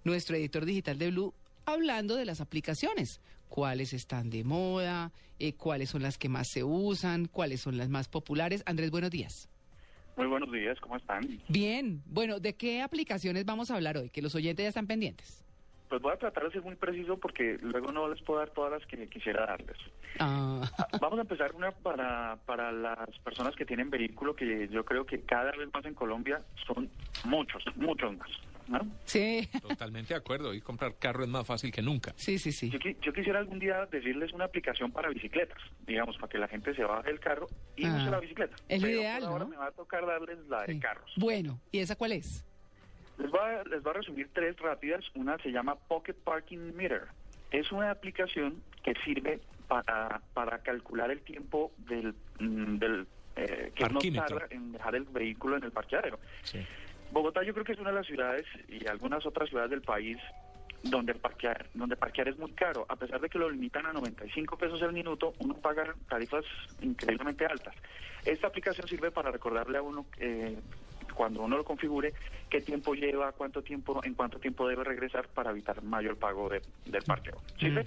nuestro 0.04 0.36
editor 0.36 0.64
digital 0.64 0.98
de 0.98 1.10
Blue, 1.10 1.34
hablando 1.64 2.16
de 2.16 2.24
las 2.24 2.40
aplicaciones. 2.40 3.20
Cuáles 3.48 3.92
están 3.92 4.30
de 4.30 4.44
moda, 4.44 5.10
eh, 5.38 5.54
cuáles 5.54 5.90
son 5.90 6.02
las 6.02 6.18
que 6.18 6.28
más 6.28 6.48
se 6.48 6.62
usan, 6.62 7.26
cuáles 7.26 7.60
son 7.60 7.76
las 7.76 7.88
más 7.88 8.08
populares. 8.08 8.62
Andrés, 8.66 8.90
buenos 8.90 9.10
días. 9.10 9.48
Muy 10.16 10.26
buenos 10.26 10.52
días, 10.52 10.78
¿cómo 10.80 10.96
están? 10.96 11.40
Bien, 11.48 12.02
bueno, 12.06 12.40
¿de 12.40 12.54
qué 12.54 12.82
aplicaciones 12.82 13.44
vamos 13.44 13.70
a 13.70 13.74
hablar 13.74 13.96
hoy? 13.96 14.10
Que 14.10 14.22
los 14.22 14.34
oyentes 14.34 14.64
ya 14.64 14.68
están 14.68 14.86
pendientes. 14.86 15.44
Pues 15.90 16.00
voy 16.00 16.12
a 16.12 16.16
tratar 16.16 16.44
de 16.44 16.52
ser 16.52 16.62
muy 16.62 16.76
preciso 16.76 17.18
porque 17.18 17.58
luego 17.60 17.90
no 17.90 18.08
les 18.08 18.22
puedo 18.22 18.38
dar 18.38 18.50
todas 18.50 18.70
las 18.70 18.86
que 18.86 19.08
quisiera 19.08 19.44
darles. 19.44 19.76
Ah, 20.20 20.62
Vamos 21.00 21.18
a 21.18 21.22
empezar 21.22 21.52
una 21.54 21.72
para, 21.72 22.38
para 22.46 22.70
las 22.70 23.18
personas 23.24 23.56
que 23.56 23.66
tienen 23.66 23.90
vehículo, 23.90 24.34
que 24.36 24.68
yo 24.68 24.84
creo 24.84 25.04
que 25.04 25.20
cada 25.22 25.50
vez 25.50 25.68
más 25.74 25.84
en 25.84 25.94
Colombia 25.94 26.40
son 26.66 26.88
muchos, 27.24 27.64
muchos 27.76 28.16
más. 28.16 28.30
¿no? 28.68 28.78
sí, 29.04 29.48
totalmente 29.60 30.14
de 30.14 30.18
acuerdo 30.20 30.54
y 30.54 30.60
comprar 30.60 30.94
carro 30.96 31.24
es 31.24 31.28
más 31.28 31.44
fácil 31.44 31.72
que 31.72 31.82
nunca 31.82 32.12
sí, 32.14 32.38
sí, 32.38 32.52
sí. 32.52 32.70
Yo, 32.70 32.78
yo 33.02 33.12
quisiera 33.12 33.40
algún 33.40 33.58
día 33.58 33.84
decirles 33.90 34.32
una 34.32 34.44
aplicación 34.44 34.92
para 34.92 35.08
bicicletas, 35.08 35.58
digamos, 35.88 36.16
para 36.18 36.28
que 36.28 36.38
la 36.38 36.46
gente 36.46 36.72
se 36.76 36.84
baje 36.84 37.08
del 37.08 37.18
carro 37.18 37.48
y 37.76 37.84
Ah, 37.84 37.96
use 38.00 38.10
la 38.12 38.20
bicicleta. 38.20 38.54
es 38.68 38.80
lo 38.80 38.86
Pero 38.86 39.00
ideal, 39.00 39.20
por 39.22 39.28
ahora 39.32 39.44
¿no? 39.44 39.50
me 39.50 39.56
va 39.56 39.66
a 39.66 39.72
tocar 39.72 40.06
darles 40.06 40.38
la 40.48 40.62
de 40.66 40.78
carros. 40.78 41.10
Bueno, 41.16 41.60
¿y 41.72 41.80
esa 41.80 41.96
cuál 41.96 42.12
es? 42.12 42.44
Les 43.20 43.30
voy, 43.30 43.40
a, 43.40 43.62
les 43.64 43.82
voy 43.82 43.90
a 43.90 43.94
resumir 43.94 44.28
tres 44.32 44.58
rápidas. 44.58 45.04
Una 45.14 45.36
se 45.38 45.50
llama 45.50 45.74
Pocket 45.76 46.14
Parking 46.14 46.74
Meter. 46.74 47.02
Es 47.50 47.70
una 47.72 47.90
aplicación 47.90 48.62
que 48.82 48.94
sirve 49.04 49.40
para, 49.68 50.20
para 50.34 50.58
calcular 50.60 51.10
el 51.10 51.20
tiempo 51.20 51.70
del, 51.78 52.14
mm, 52.38 52.78
del 52.78 53.06
eh, 53.36 53.72
que 53.74 53.84
no 53.84 53.90
Parquímetro. 53.94 54.38
tarda 54.38 54.54
en 54.54 54.72
dejar 54.72 54.94
el 54.94 55.04
vehículo 55.04 55.56
en 55.56 55.64
el 55.64 55.72
parqueadero. 55.72 56.18
Sí. 56.42 56.64
Bogotá 57.12 57.42
yo 57.42 57.52
creo 57.52 57.64
que 57.64 57.72
es 57.72 57.78
una 57.78 57.90
de 57.90 57.96
las 57.96 58.06
ciudades 58.06 58.46
y 58.68 58.86
algunas 58.86 59.24
otras 59.26 59.48
ciudades 59.48 59.70
del 59.70 59.82
país 59.82 60.18
donde 60.82 61.14
parquear, 61.14 61.66
donde 61.74 61.96
parquear 61.96 62.28
es 62.28 62.38
muy 62.38 62.52
caro. 62.52 62.86
A 62.88 62.96
pesar 62.96 63.20
de 63.20 63.28
que 63.28 63.38
lo 63.38 63.50
limitan 63.50 63.84
a 63.86 63.92
95 63.92 64.56
pesos 64.56 64.80
el 64.82 64.92
minuto, 64.92 65.34
uno 65.40 65.54
paga 65.54 65.94
tarifas 66.08 66.44
increíblemente 66.80 67.44
altas. 67.44 67.74
Esta 68.24 68.46
aplicación 68.46 68.88
sirve 68.88 69.10
para 69.10 69.30
recordarle 69.30 69.78
a 69.78 69.82
uno 69.82 70.06
eh, 70.18 70.56
cuando 71.20 71.42
uno 71.42 71.58
lo 71.58 71.64
configure 71.64 72.14
qué 72.48 72.62
tiempo 72.62 72.94
lleva, 72.94 73.32
cuánto 73.32 73.60
tiempo, 73.62 74.00
en 74.04 74.14
cuánto 74.14 74.38
tiempo 74.38 74.66
debe 74.66 74.84
regresar 74.84 75.28
para 75.28 75.50
evitar 75.50 75.82
mayor 75.82 76.16
pago 76.16 76.48
de- 76.48 76.62
del 76.86 77.02
parqueo. 77.02 77.42
¿Sirve? 77.58 77.86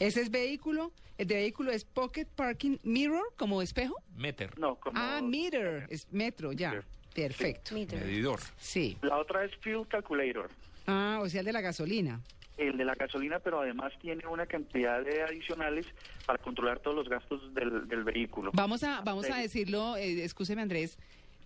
Ese 0.00 0.22
es 0.22 0.28
vehículo, 0.32 0.90
el 1.16 1.28
de 1.28 1.36
vehículo 1.36 1.70
es 1.70 1.84
Pocket 1.84 2.26
Parking 2.26 2.78
Mirror, 2.82 3.32
como 3.36 3.62
espejo. 3.62 3.94
meter 4.16 4.58
No, 4.58 4.74
como 4.74 4.98
Ah, 4.98 5.20
meter, 5.22 5.86
es 5.88 6.12
metro, 6.12 6.50
ya. 6.50 6.82
Perfecto. 7.14 7.76
medidor 7.76 8.40
Sí. 8.56 8.98
la 9.02 9.18
otra 9.18 9.44
es 9.44 9.52
Fuel 9.62 9.86
Calculator. 9.86 10.50
Ah, 10.88 11.20
o 11.22 11.28
sea, 11.28 11.38
el 11.40 11.46
de 11.46 11.52
la 11.52 11.60
gasolina. 11.60 12.20
el 12.56 12.76
de 12.76 12.84
la 12.84 12.94
gasolina, 12.94 13.38
pero 13.40 13.60
además 13.60 13.92
tiene 14.00 14.24
una 14.28 14.46
cantidad 14.46 15.02
de 15.04 15.22
adicionales 15.22 15.86
para 16.24 16.38
controlar 16.38 16.78
todos 16.80 16.94
los 16.96 17.08
gastos 17.08 17.52
del, 17.54 17.88
del 17.88 18.02
vehículo. 18.04 18.50
Vamos 18.54 18.82
a, 18.84 19.00
vamos 19.00 19.28
a 19.28 19.36
decirlo, 19.38 19.96
eh, 19.96 20.22
escúcheme 20.24 20.62
Andrés, 20.62 20.96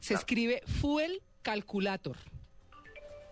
se 0.01 0.15
escribe 0.15 0.63
Fuel 0.81 1.23
Calculator, 1.43 2.17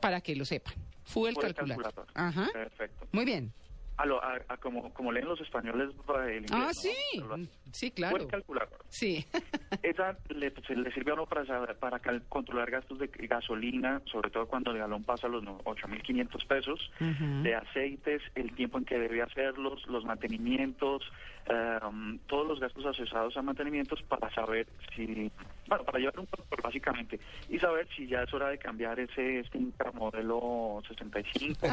para 0.01 0.21
que 0.21 0.37
lo 0.37 0.45
sepan. 0.45 0.75
Fuel, 1.05 1.35
Fuel 1.35 1.55
Calculator. 1.55 1.83
Calculator. 1.85 2.07
Ajá. 2.15 2.51
Perfecto. 2.53 3.07
Muy 3.13 3.25
bien. 3.25 3.53
A 3.99 4.05
lo- 4.05 4.23
a- 4.23 4.41
a 4.49 4.57
como, 4.59 4.93
como 4.93 5.11
leen 5.11 5.27
los 5.27 5.41
españoles 5.41 5.89
va 6.09 6.27
el 6.31 6.43
inglés. 6.43 6.51
Ah, 6.53 6.71
sí. 6.73 7.19
Lo- 7.19 7.37
Sí, 7.73 7.91
claro. 7.91 8.17
Fuel 8.17 8.29
Calculator. 8.29 8.79
Sí. 8.89 9.25
Esa 9.83 10.17
le, 10.29 10.51
pues, 10.51 10.69
le 10.71 10.93
sirve 10.93 11.11
a 11.13 11.15
uno 11.15 11.27
para, 11.27 11.45
saber- 11.47 11.77
para 11.79 11.99
cal- 11.99 12.23
controlar 12.29 12.71
gastos 12.71 12.99
de 12.99 13.07
gasolina, 13.09 14.03
sobre 14.07 14.31
todo 14.31 14.47
cuando 14.47 14.71
el 14.71 14.79
galón 14.79 15.03
pasa 15.05 15.29
los 15.29 15.43
no- 15.43 15.59
8.500 15.65 16.45
pesos, 16.47 16.91
Ujú. 17.01 17.43
de 17.43 17.55
aceites, 17.55 18.23
el 18.35 18.55
tiempo 18.55 18.77
en 18.79 18.85
que 18.85 18.99
debe 18.99 19.23
hacerlos, 19.23 19.87
los 19.89 20.05
mantenimientos, 20.05 21.03
eh, 21.47 21.79
um, 21.87 22.19
todos 22.27 22.47
los 22.47 22.61
gastos 22.61 22.85
asociados 22.87 23.37
a 23.37 23.43
mantenimientos 23.43 24.03
para 24.03 24.33
saber 24.35 24.67
si, 24.95 25.31
bueno, 25.69 25.85
para 25.85 25.99
llevar 25.99 26.19
un 26.21 26.27
control 26.27 26.61
básicamente 26.63 27.19
y 27.49 27.59
saber 27.59 27.89
si 27.97 28.07
ya 28.09 28.23
es 28.25 28.35
hora 28.35 28.49
de 28.49 28.59
cambiar 28.59 28.99
ese 29.01 29.43
Stinker 29.45 29.93
modelo 29.95 30.83
65 30.89 31.67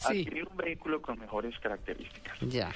Sí. 0.00 0.20
adquirir 0.20 0.48
un 0.50 0.56
vehículo 0.56 1.00
con 1.02 1.18
mejores 1.18 1.58
características. 1.60 2.38
Ya. 2.40 2.72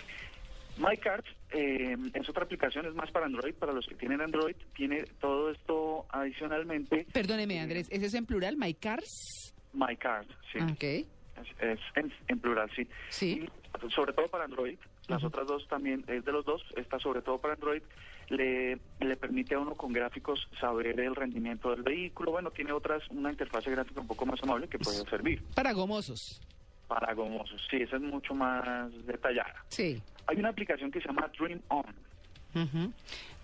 MyCards 0.76 1.28
eh, 1.52 1.96
es 2.14 2.28
otra 2.28 2.44
aplicación, 2.44 2.84
es 2.86 2.94
más 2.94 3.10
para 3.12 3.26
Android, 3.26 3.55
para 3.55 3.72
los 3.72 3.86
que 3.86 3.94
tienen 3.94 4.20
Android, 4.20 4.56
tiene 4.74 5.05
todo 5.20 5.51
esto 5.51 6.05
adicionalmente. 6.10 7.06
Perdóneme, 7.12 7.60
Andrés, 7.60 7.86
¿ese 7.90 8.06
es 8.06 8.14
en 8.14 8.26
plural? 8.26 8.56
¿My 8.56 8.74
Cars? 8.74 9.55
MyCard, 9.72 10.26
sí. 10.52 10.59
Ah, 10.60 10.66
Ok. 10.72 10.82
Es, 10.82 11.48
es 11.60 11.80
en, 11.96 12.12
en 12.28 12.38
plural, 12.38 12.70
sí. 12.76 12.86
Sí. 13.09 13.44
Y 13.86 13.90
sobre 13.90 14.12
todo 14.12 14.28
para 14.28 14.44
Android, 14.44 14.78
las 15.09 15.22
otras 15.24 15.46
dos 15.48 15.66
también, 15.68 16.05
es 16.06 16.24
de 16.24 16.32
los 16.32 16.44
dos, 16.44 16.62
esta 16.76 16.98
sobre 17.01 17.22
todo 17.22 17.38
para 17.40 17.55
Android, 17.55 17.82
le, 18.28 18.78
le 19.01 19.16
permite 19.16 19.55
a 19.55 19.59
uno 19.59 19.74
con 19.74 19.92
gráficos 19.92 20.48
saber 20.60 20.98
el 21.01 21.14
rendimiento 21.14 21.70
del 21.70 21.82
vehículo. 21.82 22.30
Bueno, 22.32 22.51
tiene 22.51 22.72
otras, 22.72 23.02
una 23.10 23.30
interfase 23.30 23.70
gráfica 23.70 24.01
un 24.01 24.06
poco 24.06 24.26
más 24.26 24.40
amable 24.42 24.68
que 24.68 24.78
puede 24.78 24.98
servir 25.10 25.42
Para 25.55 25.72
gomosos. 25.72 26.40
Para 26.86 27.12
gomosos. 27.15 27.61
Sí, 27.70 27.77
esa 27.77 27.97
es 27.97 28.02
mucho 28.02 28.35
más 28.35 28.90
detallada. 29.06 29.65
Sí. 29.69 30.01
Hay 30.27 30.36
una 30.36 30.51
aplicación 30.51 30.90
que 30.90 31.01
se 31.01 31.09
llama 31.09 31.31
Dream 31.39 31.61
On. 31.69 31.85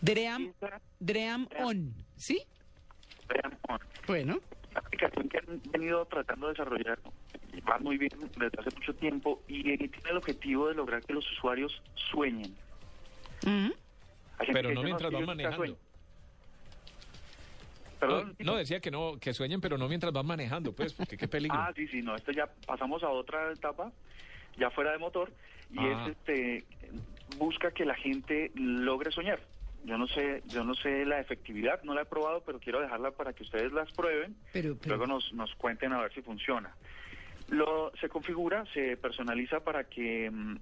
Dream, 0.00 0.52
Dream 1.00 1.48
On. 1.58 1.94
¿Sí? 2.16 2.42
Dream 3.28 3.56
On. 3.68 3.80
Bueno. 4.06 4.40
Una 4.70 4.80
aplicación 4.80 5.28
que 5.28 5.38
han 5.38 5.60
venido 5.72 6.04
tratando 6.06 6.46
de 6.46 6.52
desarrollar 6.52 6.98
y 7.52 7.60
va 7.60 7.78
muy 7.78 7.98
bien 7.98 8.12
desde 8.36 8.60
hace 8.60 8.70
mucho 8.76 8.94
tiempo 8.94 9.42
y 9.48 9.68
eh, 9.72 9.78
tiene 9.78 10.10
el 10.10 10.16
objetivo 10.16 10.68
de 10.68 10.74
lograr 10.74 11.02
que 11.02 11.12
los 11.12 11.30
usuarios 11.32 11.82
sueñen. 12.10 12.54
Pero 13.40 14.72
no 14.72 14.82
mientras 14.82 15.10
van 15.10 15.26
manejando 15.26 15.56
sueño. 15.56 15.76
Perdón, 18.00 18.34
no, 18.38 18.52
no, 18.52 18.56
decía 18.56 18.80
que 18.80 18.90
no 18.90 19.18
que 19.20 19.32
sueñen 19.34 19.60
pero 19.60 19.76
no 19.78 19.86
mientras 19.88 20.12
van 20.12 20.26
manejando 20.26 20.72
pues 20.72 20.92
porque 20.94 21.16
qué 21.16 21.28
peligro 21.28 21.58
Ah, 21.58 21.72
sí, 21.76 21.86
sí, 21.88 22.00
no, 22.02 22.16
esto 22.16 22.32
ya 22.32 22.48
pasamos 22.66 23.02
a 23.02 23.10
otra 23.10 23.52
etapa, 23.52 23.92
ya 24.58 24.70
fuera 24.70 24.92
de 24.92 24.98
motor, 24.98 25.30
y 25.72 25.78
Ah. 25.78 26.04
es 26.06 26.16
este 26.16 26.64
busca 27.36 27.70
que 27.70 27.84
la 27.84 27.94
gente 27.94 28.50
logre 28.56 29.12
soñar. 29.12 29.38
Yo 29.84 29.96
no 29.96 30.06
sé, 30.08 30.42
yo 30.48 30.62
no 30.64 30.74
sé 30.74 31.04
la 31.06 31.20
efectividad, 31.20 31.82
no 31.84 31.94
la 31.94 32.02
he 32.02 32.04
probado, 32.04 32.42
pero 32.44 32.58
quiero 32.58 32.80
dejarla 32.80 33.12
para 33.12 33.32
que 33.32 33.44
ustedes 33.44 33.72
las 33.72 33.90
prueben. 33.92 34.34
Pero, 34.52 34.76
pero- 34.76 34.96
Luego 34.96 35.06
nos, 35.06 35.32
nos 35.32 35.54
cuenten 35.54 35.92
a 35.92 36.00
ver 36.02 36.12
si 36.12 36.20
funciona. 36.22 36.74
Lo, 37.48 37.90
se 38.00 38.08
configura, 38.08 38.64
se 38.74 38.96
personaliza 38.96 39.60
para 39.60 39.84
que 39.84 40.30
mm, 40.30 40.56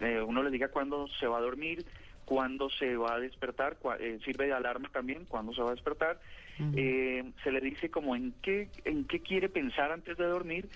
eh, 0.00 0.20
uno 0.22 0.42
le 0.42 0.50
diga 0.50 0.68
cuándo 0.68 1.08
se 1.18 1.26
va 1.26 1.38
a 1.38 1.40
dormir, 1.40 1.84
cuándo 2.28 2.68
se 2.68 2.94
va 2.94 3.14
a 3.14 3.18
despertar, 3.20 3.78
cua- 3.80 3.96
eh, 3.98 4.18
sirve 4.22 4.46
de 4.46 4.52
alarma 4.52 4.90
también, 4.92 5.24
cuándo 5.24 5.54
se 5.54 5.62
va 5.62 5.68
a 5.68 5.74
despertar. 5.74 6.20
Eh, 6.76 7.24
se 7.42 7.50
le 7.50 7.60
dice 7.60 7.90
como 7.90 8.14
en 8.14 8.34
qué, 8.42 8.68
en 8.84 9.06
qué 9.06 9.20
quiere 9.20 9.48
pensar 9.48 9.90
antes 9.92 10.16
de 10.18 10.24
dormir, 10.26 10.68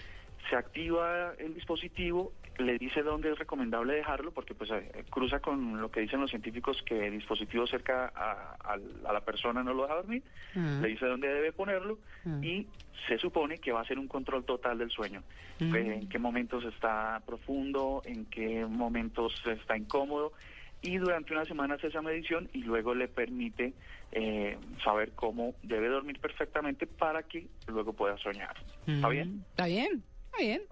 se 0.48 0.56
activa 0.56 1.34
el 1.38 1.52
dispositivo, 1.54 2.32
le 2.58 2.78
dice 2.78 3.02
dónde 3.02 3.30
es 3.32 3.38
recomendable 3.38 3.94
dejarlo, 3.94 4.30
porque 4.32 4.54
pues 4.54 4.70
eh, 4.70 5.04
cruza 5.10 5.40
con 5.40 5.80
lo 5.80 5.90
que 5.90 6.00
dicen 6.00 6.20
los 6.20 6.30
científicos 6.30 6.82
que 6.86 7.08
el 7.08 7.12
dispositivo 7.18 7.66
cerca 7.66 8.12
a, 8.14 8.76
la 9.12 9.20
persona 9.20 9.62
no 9.62 9.74
lo 9.74 9.82
deja 9.82 9.94
dormir, 9.96 10.22
le 10.82 10.88
dice 10.88 11.04
dónde 11.06 11.28
debe 11.28 11.52
ponerlo 11.52 11.98
y 12.42 12.66
se 13.08 13.18
supone 13.18 13.58
que 13.58 13.72
va 13.72 13.80
a 13.80 13.84
ser 13.84 13.98
un 13.98 14.06
control 14.08 14.44
total 14.44 14.78
del 14.78 14.90
sueño. 14.90 15.22
Eh, 15.76 15.94
En 16.02 16.08
qué 16.08 16.18
momentos 16.18 16.64
está 16.64 17.20
profundo, 17.26 18.02
en 18.04 18.26
qué 18.26 18.64
momentos 18.66 19.32
está 19.46 19.76
incómodo 19.76 20.32
y 20.82 20.98
durante 20.98 21.32
una 21.32 21.44
semana 21.44 21.74
hace 21.76 21.86
esa 21.86 22.02
medición 22.02 22.48
y 22.52 22.58
luego 22.58 22.94
le 22.94 23.08
permite 23.08 23.72
eh, 24.12 24.58
saber 24.84 25.12
cómo 25.12 25.54
debe 25.62 25.88
dormir 25.88 26.18
perfectamente 26.20 26.86
para 26.86 27.22
que 27.22 27.46
luego 27.68 27.92
pueda 27.92 28.16
soñar. 28.18 28.54
¿Está 28.86 29.08
Mm. 29.08 29.10
bien? 29.10 29.44
Está 29.50 29.66
bien, 29.66 30.02
está 30.26 30.38
bien. 30.38 30.62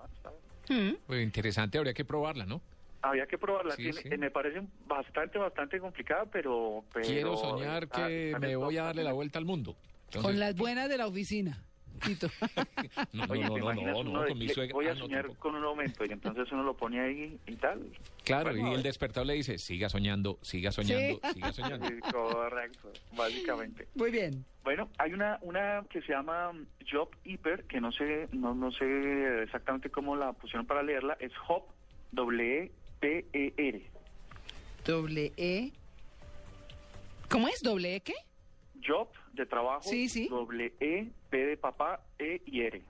Mm. 0.69 0.97
Pues 1.07 1.23
interesante, 1.23 1.79
habría 1.79 1.95
que 1.95 2.05
probarla, 2.05 2.45
¿no? 2.47 2.61
Había 3.03 3.27
que 3.27 3.39
probarla. 3.39 3.75
Sí, 3.77 3.85
Tiene- 3.85 4.01
sí. 4.03 4.09
eh, 4.13 4.19
Me 4.19 4.31
parece 4.31 4.61
bastante, 4.87 5.39
bastante 5.39 5.81
complicada, 5.81 6.27
pero... 6.27 6.85
pero 6.93 7.07
Quiero 7.07 7.37
soñar 7.37 7.89
que 7.89 8.37
me 8.39 8.57
voy 8.57 8.77
a 8.77 8.83
darle 8.85 9.05
la 9.05 9.13
vuelta 9.15 9.39
al 9.39 9.47
mundo. 9.47 9.75
Entonces- 10.07 10.23
Con 10.31 10.39
las 10.39 10.55
buenas 10.57 10.89
de 10.91 10.99
la 10.99 11.07
oficina. 11.07 11.65
Tito. 12.05 12.29
No, 13.13 13.27
no, 13.27 13.33
Oye, 13.33 13.43
no, 13.45 13.55
¿te 13.55 13.61
no, 13.61 13.65
imaginas 13.67 13.93
no, 13.95 14.01
uno 14.01 14.11
no, 14.13 14.23
de 14.23 14.29
con 14.29 14.39
mi 14.39 14.47
que 14.47 14.55
suegra. 14.55 14.73
Voy 14.75 14.87
a 14.87 14.91
ah, 14.91 14.95
no, 14.95 15.01
soñar 15.01 15.23
tampoco. 15.23 15.41
con 15.41 15.55
un 15.57 15.65
aumento 15.65 16.05
y 16.05 16.13
entonces 16.13 16.51
uno 16.53 16.63
lo 16.63 16.77
pone 16.77 17.01
ahí 17.01 17.39
y 17.47 17.57
tal. 17.57 17.81
Claro, 18.25 18.51
Bueno, 18.51 18.73
y 18.73 18.75
el 18.75 18.83
despertador 18.83 19.27
le 19.27 19.35
dice, 19.35 19.59
siga 19.59 19.89
soñando, 19.89 20.39
siga 20.43 20.71
soñando, 20.73 21.21
Sí. 21.23 21.29
siga 21.35 21.53
soñando. 21.53 21.87
Sí, 21.89 21.95
correcto, 22.13 22.93
básicamente. 23.17 23.89
Muy 23.95 24.11
bien. 24.11 24.45
Bueno, 24.65 24.89
hay 24.99 25.13
una 25.13 25.39
una 25.43 25.85
que 25.91 26.01
se 26.03 26.13
llama 26.13 26.53
Job 26.91 27.09
Hyper, 27.25 27.65
que 27.65 27.81
no 27.81 27.91
sé 27.93 28.29
no 28.33 28.55
no 28.55 28.71
sé 28.73 29.43
exactamente 29.43 29.91
cómo 29.91 30.17
la 30.17 30.33
pusieron 30.33 30.67
para 30.67 30.83
leerla, 30.83 31.17
es 31.21 31.33
Hop 31.49 31.65
W 32.13 32.71
P 33.01 33.27
E 33.33 33.55
R. 33.57 33.83
Doble 34.85 35.33
E. 35.37 35.73
¿Cómo 37.29 37.49
es? 37.49 37.63
¿Doble 37.63 37.97
E 37.97 38.01
qué? 38.01 38.15
Job 38.87 39.09
de 39.33 39.47
trabajo, 39.47 39.83
Sí, 39.89 40.09
sí. 40.09 40.29
doble 40.29 40.73
E, 40.81 41.09
P 41.31 41.37
de 41.47 41.57
papá, 41.57 42.01
E 42.19 42.41
y 42.47 42.63
R. 42.63 42.83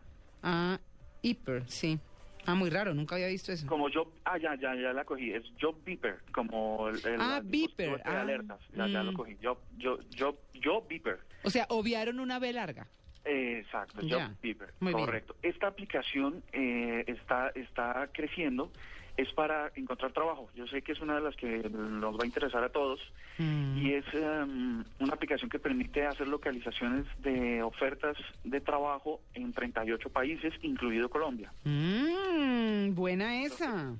Ah, 0.42 0.78
hiper, 1.22 1.68
sí. 1.68 1.98
Ah, 2.46 2.54
muy 2.54 2.70
raro, 2.70 2.94
nunca 2.94 3.16
había 3.16 3.26
visto 3.28 3.52
eso. 3.52 3.66
Como 3.66 3.88
Job, 3.92 4.08
ah, 4.24 4.38
ya, 4.38 4.54
ya, 4.54 4.74
ya 4.74 4.92
la 4.94 5.04
cogí, 5.04 5.30
es 5.32 5.42
Job 5.60 5.76
Beeper, 5.84 6.20
como 6.32 6.88
el, 6.88 6.96
el 7.06 7.20
Ah, 7.20 7.42
beeper, 7.44 8.00
ah, 8.04 8.22
alertas, 8.22 8.58
ya, 8.74 8.86
ya 8.86 9.02
lo 9.02 9.12
mm. 9.12 9.14
cogí, 9.16 9.36
Job, 9.42 9.58
Job, 9.80 10.00
Job, 10.18 10.36
Job 10.64 10.88
Beeper. 10.88 11.18
O 11.44 11.50
sea, 11.50 11.66
obviaron 11.68 12.18
una 12.18 12.38
B 12.38 12.52
larga. 12.52 12.86
Exacto, 13.24 14.00
Job 14.08 14.22
Beeper, 14.42 14.72
muy 14.80 14.94
bien. 14.94 15.04
correcto. 15.04 15.36
Esta 15.42 15.66
aplicación 15.66 16.42
eh, 16.52 17.04
está, 17.06 17.50
está 17.50 18.08
creciendo, 18.12 18.72
es 19.16 19.32
para 19.32 19.70
encontrar 19.74 20.12
trabajo. 20.12 20.48
Yo 20.54 20.66
sé 20.66 20.82
que 20.82 20.92
es 20.92 21.00
una 21.00 21.16
de 21.16 21.20
las 21.20 21.36
que 21.36 21.68
nos 21.70 22.16
va 22.16 22.22
a 22.22 22.26
interesar 22.26 22.64
a 22.64 22.68
todos 22.70 23.00
y 23.38 23.94
es 23.94 24.04
em, 24.12 24.84
una 24.98 25.14
aplicación 25.14 25.48
que 25.48 25.58
permite 25.58 26.06
hacer 26.06 26.28
localizaciones 26.28 27.06
de 27.22 27.62
ofertas 27.62 28.16
de 28.44 28.60
trabajo 28.60 29.20
en 29.34 29.52
38 29.52 30.10
países, 30.10 30.52
incluido 30.62 31.08
Colombia. 31.08 31.52
Mmm, 31.64 32.94
buena 32.94 33.42
esa. 33.42 33.94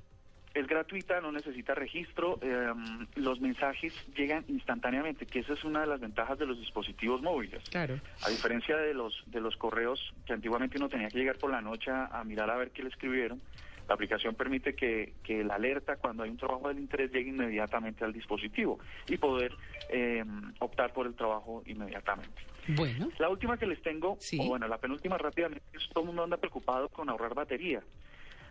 Es 0.53 0.67
gratuita, 0.67 1.21
no 1.21 1.31
necesita 1.31 1.73
registro, 1.73 2.37
em, 2.41 3.07
los 3.15 3.39
mensajes 3.39 3.93
llegan 4.15 4.43
instantáneamente, 4.49 5.25
que 5.25 5.39
esa 5.39 5.53
es 5.53 5.63
una 5.63 5.81
de 5.81 5.87
las 5.87 6.01
ventajas 6.01 6.37
de 6.37 6.45
los 6.45 6.59
dispositivos 6.59 7.21
móviles. 7.21 7.63
Claro. 7.69 7.99
A 8.23 8.29
diferencia 8.29 8.75
de 8.75 8.93
los 8.93 9.23
de 9.27 9.39
los 9.39 9.55
correos 9.55 10.13
que 10.25 10.33
antiguamente 10.33 10.77
uno 10.77 10.89
tenía 10.89 11.07
que 11.07 11.17
llegar 11.17 11.37
por 11.37 11.51
la 11.51 11.61
noche 11.61 11.89
a, 11.89 12.07
a 12.07 12.23
mirar 12.25 12.49
a 12.49 12.57
ver 12.57 12.71
qué 12.71 12.83
le 12.83 12.89
escribieron, 12.89 13.41
la 13.87 13.95
aplicación 13.95 14.35
permite 14.35 14.75
que, 14.75 15.13
que 15.23 15.43
la 15.43 15.55
alerta 15.55 15.97
cuando 15.97 16.23
hay 16.23 16.29
un 16.29 16.37
trabajo 16.37 16.67
del 16.67 16.79
interés 16.79 17.11
llegue 17.11 17.29
inmediatamente 17.29 18.03
al 18.05 18.13
dispositivo 18.13 18.79
y 19.07 19.17
poder 19.17 19.53
eh, 19.89 20.23
optar 20.59 20.93
por 20.93 21.07
el 21.07 21.15
trabajo 21.15 21.63
inmediatamente. 21.65 22.41
Bueno. 22.67 23.09
La 23.19 23.29
última 23.29 23.57
que 23.57 23.65
les 23.65 23.81
tengo, 23.81 24.17
o 24.39 24.47
bueno, 24.47 24.67
la 24.67 24.77
penúltima 24.77 25.17
rápidamente, 25.17 25.65
es 25.73 25.89
todo 25.89 26.03
el 26.03 26.07
mundo 26.07 26.23
anda 26.23 26.37
preocupado 26.37 26.89
con 26.89 27.09
ahorrar 27.09 27.33
batería. 27.33 27.81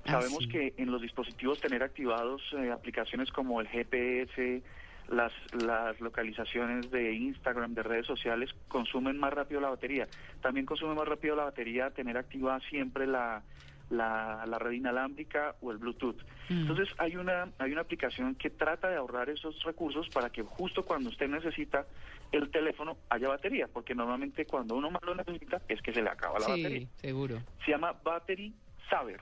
Ah, 0.04 0.12
Sabemos 0.12 0.44
sí. 0.44 0.48
que 0.48 0.74
en 0.76 0.90
los 0.90 1.00
dispositivos 1.00 1.60
tener 1.60 1.82
activados 1.82 2.42
eh, 2.58 2.70
aplicaciones 2.70 3.30
como 3.30 3.60
el 3.60 3.68
GPS, 3.68 4.62
las, 5.08 5.32
las 5.62 6.00
localizaciones 6.00 6.90
de 6.90 7.12
Instagram, 7.12 7.74
de 7.74 7.82
redes 7.82 8.06
sociales, 8.06 8.50
consumen 8.68 9.18
más 9.18 9.32
rápido 9.32 9.60
la 9.60 9.70
batería. 9.70 10.08
También 10.40 10.66
consume 10.66 10.94
más 10.94 11.06
rápido 11.06 11.36
la 11.36 11.44
batería 11.44 11.90
tener 11.90 12.16
activada 12.16 12.60
siempre 12.68 13.06
la, 13.06 13.42
la, 13.90 14.44
la 14.46 14.58
red 14.58 14.72
inalámbrica 14.72 15.56
o 15.60 15.70
el 15.72 15.78
Bluetooth. 15.78 16.16
Mm. 16.48 16.62
Entonces 16.62 16.88
hay 16.98 17.16
una, 17.16 17.52
hay 17.58 17.72
una 17.72 17.82
aplicación 17.82 18.34
que 18.36 18.50
trata 18.50 18.88
de 18.88 18.96
ahorrar 18.96 19.28
esos 19.28 19.62
recursos 19.64 20.08
para 20.08 20.30
que 20.30 20.42
justo 20.42 20.84
cuando 20.84 21.10
usted 21.10 21.28
necesita 21.28 21.86
el 22.32 22.50
teléfono 22.50 22.96
haya 23.08 23.28
batería, 23.28 23.68
porque 23.68 23.94
normalmente 23.94 24.46
cuando 24.46 24.76
uno 24.76 24.90
más 24.90 25.02
lo 25.02 25.14
necesita 25.14 25.60
es 25.68 25.82
que 25.82 25.92
se 25.92 26.02
le 26.02 26.08
acaba 26.10 26.38
la 26.38 26.46
sí, 26.46 26.62
batería. 26.62 26.88
seguro. 26.96 27.42
Se 27.64 27.72
llama 27.72 27.92
Battery 28.04 28.54
Saver. 28.88 29.20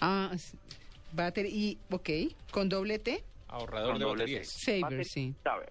Ah, 0.00 0.30
battery, 1.12 1.48
y, 1.48 1.78
ok, 1.90 2.10
con 2.50 2.68
doble 2.68 2.98
T. 2.98 3.24
Ahorrador 3.48 3.92
Con 3.92 3.98
de 3.98 4.04
doble 4.04 4.22
baterías. 4.24 4.48
Saber, 4.48 4.82
Battery 4.82 5.04
sí. 5.04 5.34
Saber 5.42 5.70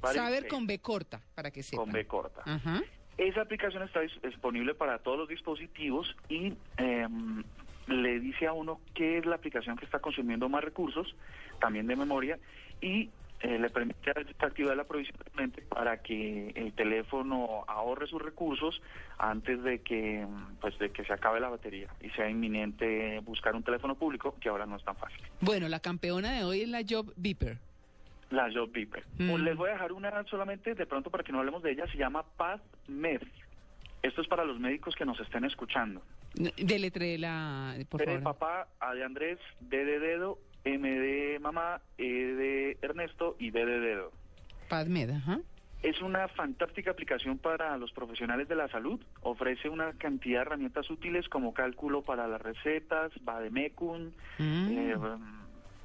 saver. 0.00 0.48
con 0.48 0.66
B 0.66 0.78
corta, 0.78 1.20
para 1.34 1.50
que 1.50 1.62
sepan. 1.62 1.84
Con 1.86 1.92
B 1.92 2.06
corta. 2.06 2.42
Ajá. 2.44 2.82
Esa 3.18 3.42
aplicación 3.42 3.82
está 3.82 4.02
dis- 4.02 4.20
disponible 4.22 4.74
para 4.74 4.98
todos 4.98 5.18
los 5.18 5.28
dispositivos 5.28 6.14
y 6.28 6.54
em, 6.78 7.42
le 7.86 8.20
dice 8.20 8.46
a 8.46 8.52
uno 8.52 8.80
qué 8.94 9.18
es 9.18 9.26
la 9.26 9.36
aplicación 9.36 9.76
que 9.76 9.84
está 9.84 9.98
consumiendo 9.98 10.48
más 10.48 10.64
recursos, 10.64 11.14
también 11.60 11.86
de 11.86 11.96
memoria, 11.96 12.38
y 12.80 13.10
eh, 13.40 13.58
le 13.58 13.70
permite 13.70 14.12
activarla 14.38 14.84
provisionalmente 14.84 15.62
para 15.62 16.00
que 16.00 16.50
el 16.54 16.72
teléfono 16.74 17.64
ahorre 17.66 18.06
sus 18.06 18.22
recursos 18.22 18.80
antes 19.18 19.62
de 19.64 19.80
que 19.80 20.20
em, 20.20 20.56
pues 20.60 20.78
de 20.78 20.90
que 20.90 21.04
se 21.04 21.12
acabe 21.12 21.40
la 21.40 21.48
batería 21.48 21.88
y 22.00 22.08
sea 22.10 22.30
inminente 22.30 23.18
buscar 23.20 23.54
un 23.56 23.62
teléfono 23.64 23.94
público 23.96 24.36
que 24.40 24.48
ahora 24.48 24.64
no 24.64 24.76
es 24.76 24.84
tan 24.84 24.96
fácil. 24.96 25.18
Bueno, 25.40 25.68
la 25.68 25.80
campeona 25.80 26.32
de 26.32 26.44
hoy 26.44 26.60
es 26.62 26.68
la 26.68 26.82
Job 26.88 27.12
Beeper. 27.16 27.58
La 28.32 28.50
Job 28.52 28.70
Beeper. 28.72 29.04
Mm. 29.18 29.34
Les 29.44 29.56
voy 29.56 29.70
a 29.70 29.74
dejar 29.74 29.92
una 29.92 30.24
solamente 30.24 30.74
de 30.74 30.86
pronto 30.86 31.10
para 31.10 31.22
que 31.22 31.32
no 31.32 31.38
hablemos 31.38 31.62
de 31.62 31.72
ella, 31.72 31.86
se 31.86 31.98
llama 31.98 32.24
PathMed. 32.36 33.22
Esto 34.02 34.20
es 34.20 34.28
para 34.28 34.44
los 34.44 34.58
médicos 34.58 34.94
que 34.96 35.04
nos 35.04 35.20
estén 35.20 35.44
escuchando. 35.44 36.02
Deletre 36.34 37.18
la, 37.18 37.76
por 37.88 38.02
P 38.02 38.10
de 38.10 38.18
favor. 38.18 38.38
papá, 38.38 38.68
A 38.80 38.94
de 38.94 39.04
Andrés, 39.04 39.38
D 39.60 39.84
de 39.84 40.00
dedo, 40.00 40.38
M 40.64 40.88
de 40.88 41.38
mamá, 41.40 41.80
E 41.98 42.04
de 42.04 42.78
Ernesto 42.82 43.36
y 43.38 43.50
D 43.50 43.64
de 43.64 43.80
dedo. 43.80 44.12
PadMed, 44.68 45.10
ajá. 45.10 45.40
Es 45.82 46.00
una 46.00 46.28
fantástica 46.28 46.92
aplicación 46.92 47.38
para 47.38 47.76
los 47.76 47.92
profesionales 47.92 48.48
de 48.48 48.54
la 48.54 48.68
salud. 48.68 49.00
Ofrece 49.20 49.68
una 49.68 49.92
cantidad 49.94 50.38
de 50.38 50.42
herramientas 50.42 50.88
útiles 50.90 51.28
como 51.28 51.52
cálculo 51.52 52.02
para 52.02 52.26
las 52.28 52.40
recetas, 52.40 53.12
Bademecum. 53.22 54.12
Mm. 54.38 54.68
eh, 54.70 54.96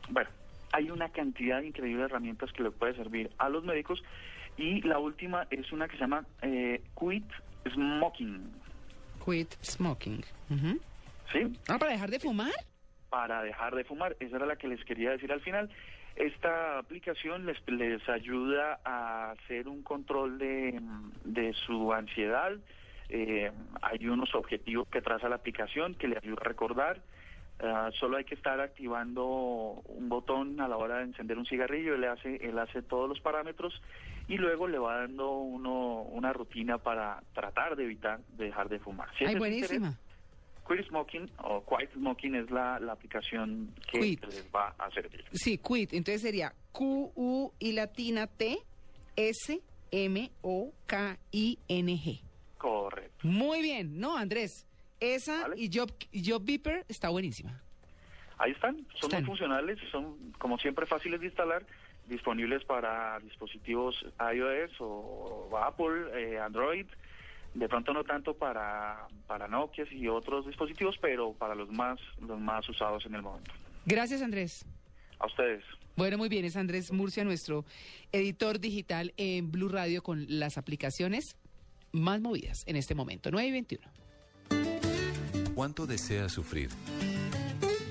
bueno, 0.10 0.30
hay 0.78 0.92
una 0.92 1.10
cantidad 1.10 1.62
increíble 1.62 2.00
de 2.02 2.06
herramientas 2.06 2.52
que 2.54 2.62
le 2.62 2.70
puede 2.72 2.94
servir 2.96 3.32
a 3.40 3.50
los 3.50 3.64
médicos. 3.64 4.04
Y 4.58 4.82
la 4.82 5.00
última 5.00 5.48
es 5.50 5.72
una 5.72 5.88
que 5.88 5.96
se 5.98 6.02
llama 6.02 6.24
eh, 6.44 6.82
Quit 7.00 7.26
Smoking. 7.74 8.52
Quit 9.26 9.54
smoking. 9.64 10.24
Ujú. 10.50 10.80
¿Sí? 11.32 11.40
Ah, 11.68 11.78
para 11.80 11.92
dejar 11.92 12.10
de 12.12 12.20
fumar. 12.20 12.54
para 13.10 13.42
dejar 13.42 13.76
de 13.76 13.84
fumar. 13.84 14.16
Esa 14.20 14.36
era 14.36 14.46
la 14.46 14.56
que 14.56 14.68
les 14.68 14.84
quería 14.86 15.12
decir 15.12 15.32
al 15.32 15.42
final. 15.42 15.70
Esta 16.16 16.78
aplicación 16.80 17.46
les, 17.46 17.58
les 17.68 18.08
ayuda 18.08 18.80
a 18.86 19.32
hacer 19.32 19.68
un 19.68 19.82
control 19.84 20.38
de, 20.38 20.80
de 21.24 21.54
su 21.66 21.92
ansiedad. 21.94 22.52
Eh, 23.10 23.52
hay 23.82 24.08
unos 24.08 24.34
objetivos 24.36 24.88
que 24.90 25.02
traza 25.02 25.30
la 25.30 25.36
aplicación 25.38 25.96
que 25.96 26.08
le 26.08 26.18
ayuda 26.18 26.42
a 26.42 26.48
recordar. 26.48 27.02
Ah, 27.60 27.90
solo 28.00 28.18
hay 28.18 28.24
que 28.26 28.36
estar 28.36 28.60
activando 28.62 29.26
un 29.26 30.10
botón 30.10 30.62
a 30.62 30.68
la 30.68 30.78
hora 30.78 30.98
de 30.98 31.06
encender 31.06 31.38
un 31.40 31.46
cigarrillo. 31.46 31.96
Él 31.96 32.04
hace, 32.04 32.36
él 32.36 32.58
hace 32.60 32.84
todos 32.84 33.10
los 33.10 33.20
parámetros 33.20 33.74
y 34.28 34.38
luego 34.38 34.68
le 34.68 34.78
va 34.78 35.00
dando 35.00 35.32
uno, 35.40 36.02
una 36.04 36.34
rutina 36.34 36.78
para 36.78 37.24
tratar 37.34 37.76
de 37.76 37.86
evitar 37.86 38.20
dejar 38.38 38.70
de 38.70 38.78
fumar. 38.80 39.10
Si 39.18 39.26
Ay, 39.26 39.36
buenísima. 39.36 39.88
interés, 39.88 40.08
Quit 40.68 40.88
Smoking 40.90 41.32
o 41.44 41.64
Quiet 41.66 41.94
Smoking 41.94 42.36
es 42.36 42.52
la, 42.52 42.78
la 42.80 42.92
aplicación 42.94 43.74
que 43.92 44.00
Quit. 44.02 44.26
les 44.26 44.46
va 44.54 44.76
a 44.78 44.92
servir. 44.92 45.24
Sí, 45.32 45.58
quit. 45.58 45.94
Entonces 45.94 46.22
sería 46.22 46.54
Q, 46.74 47.12
U 47.16 47.54
y 47.58 47.72
latina 47.72 48.28
T. 48.28 48.58
S-M-O-K-I-N-G. 50.98 52.22
Correcto. 52.58 53.28
Muy 53.28 53.62
bien, 53.62 54.00
¿no, 54.00 54.16
Andrés? 54.18 54.67
Esa 55.00 55.48
y 55.56 55.70
Job, 55.74 55.92
Job 56.14 56.44
Beeper 56.44 56.86
está 56.88 57.10
buenísima. 57.10 57.62
Ahí 58.38 58.52
están, 58.52 58.86
son 59.00 59.12
muy 59.12 59.24
funcionales, 59.24 59.80
son 59.92 60.32
como 60.38 60.58
siempre 60.60 60.86
fáciles 60.86 61.20
de 61.20 61.28
instalar, 61.28 61.66
disponibles 62.08 62.64
para 62.66 63.20
dispositivos 63.20 64.06
iOS 64.34 64.72
o 64.80 65.50
Apple, 65.58 66.12
eh, 66.16 66.40
Android, 66.40 66.86
de 67.54 67.68
pronto 67.68 67.94
no 67.94 68.04
tanto 68.04 68.36
para, 68.36 69.08
para 69.26 69.48
Nokia 69.48 69.86
y 69.92 70.08
otros 70.08 70.46
dispositivos, 70.46 70.96
pero 71.02 71.34
para 71.34 71.56
los 71.56 71.70
más, 71.72 72.00
los 72.22 72.40
más 72.40 72.68
usados 72.70 73.06
en 73.06 73.16
el 73.16 73.24
momento. 73.24 73.52
Gracias, 73.86 74.22
Andrés. 74.22 74.66
A 75.20 75.26
ustedes. 75.26 75.64
Bueno, 75.96 76.20
muy 76.20 76.30
bien, 76.30 76.46
es 76.46 76.56
Andrés 76.56 76.92
Murcia, 76.92 77.24
nuestro 77.24 77.66
editor 78.12 78.60
digital 78.60 79.14
en 79.18 79.52
Blue 79.52 79.70
Radio 79.70 80.04
con 80.04 80.26
las 80.28 80.60
aplicaciones 80.60 81.38
más 81.92 82.22
movidas 82.22 82.64
en 82.68 82.76
este 82.76 82.94
momento, 82.94 83.32
9 83.32 83.48
y 83.48 83.52
21. 83.52 83.88
¿Cuánto 85.58 85.88
desea 85.88 86.30
sufrir? 86.30 86.70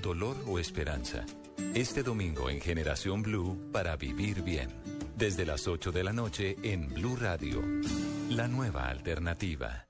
¿Dolor 0.00 0.36
o 0.46 0.60
esperanza? 0.60 1.26
Este 1.74 2.04
domingo 2.04 2.48
en 2.48 2.60
Generación 2.60 3.22
Blue 3.22 3.72
para 3.72 3.96
vivir 3.96 4.42
bien. 4.42 4.68
Desde 5.16 5.44
las 5.44 5.66
8 5.66 5.90
de 5.90 6.04
la 6.04 6.12
noche 6.12 6.54
en 6.62 6.86
Blue 6.94 7.16
Radio. 7.16 7.60
La 8.30 8.46
nueva 8.46 8.88
alternativa. 8.88 9.85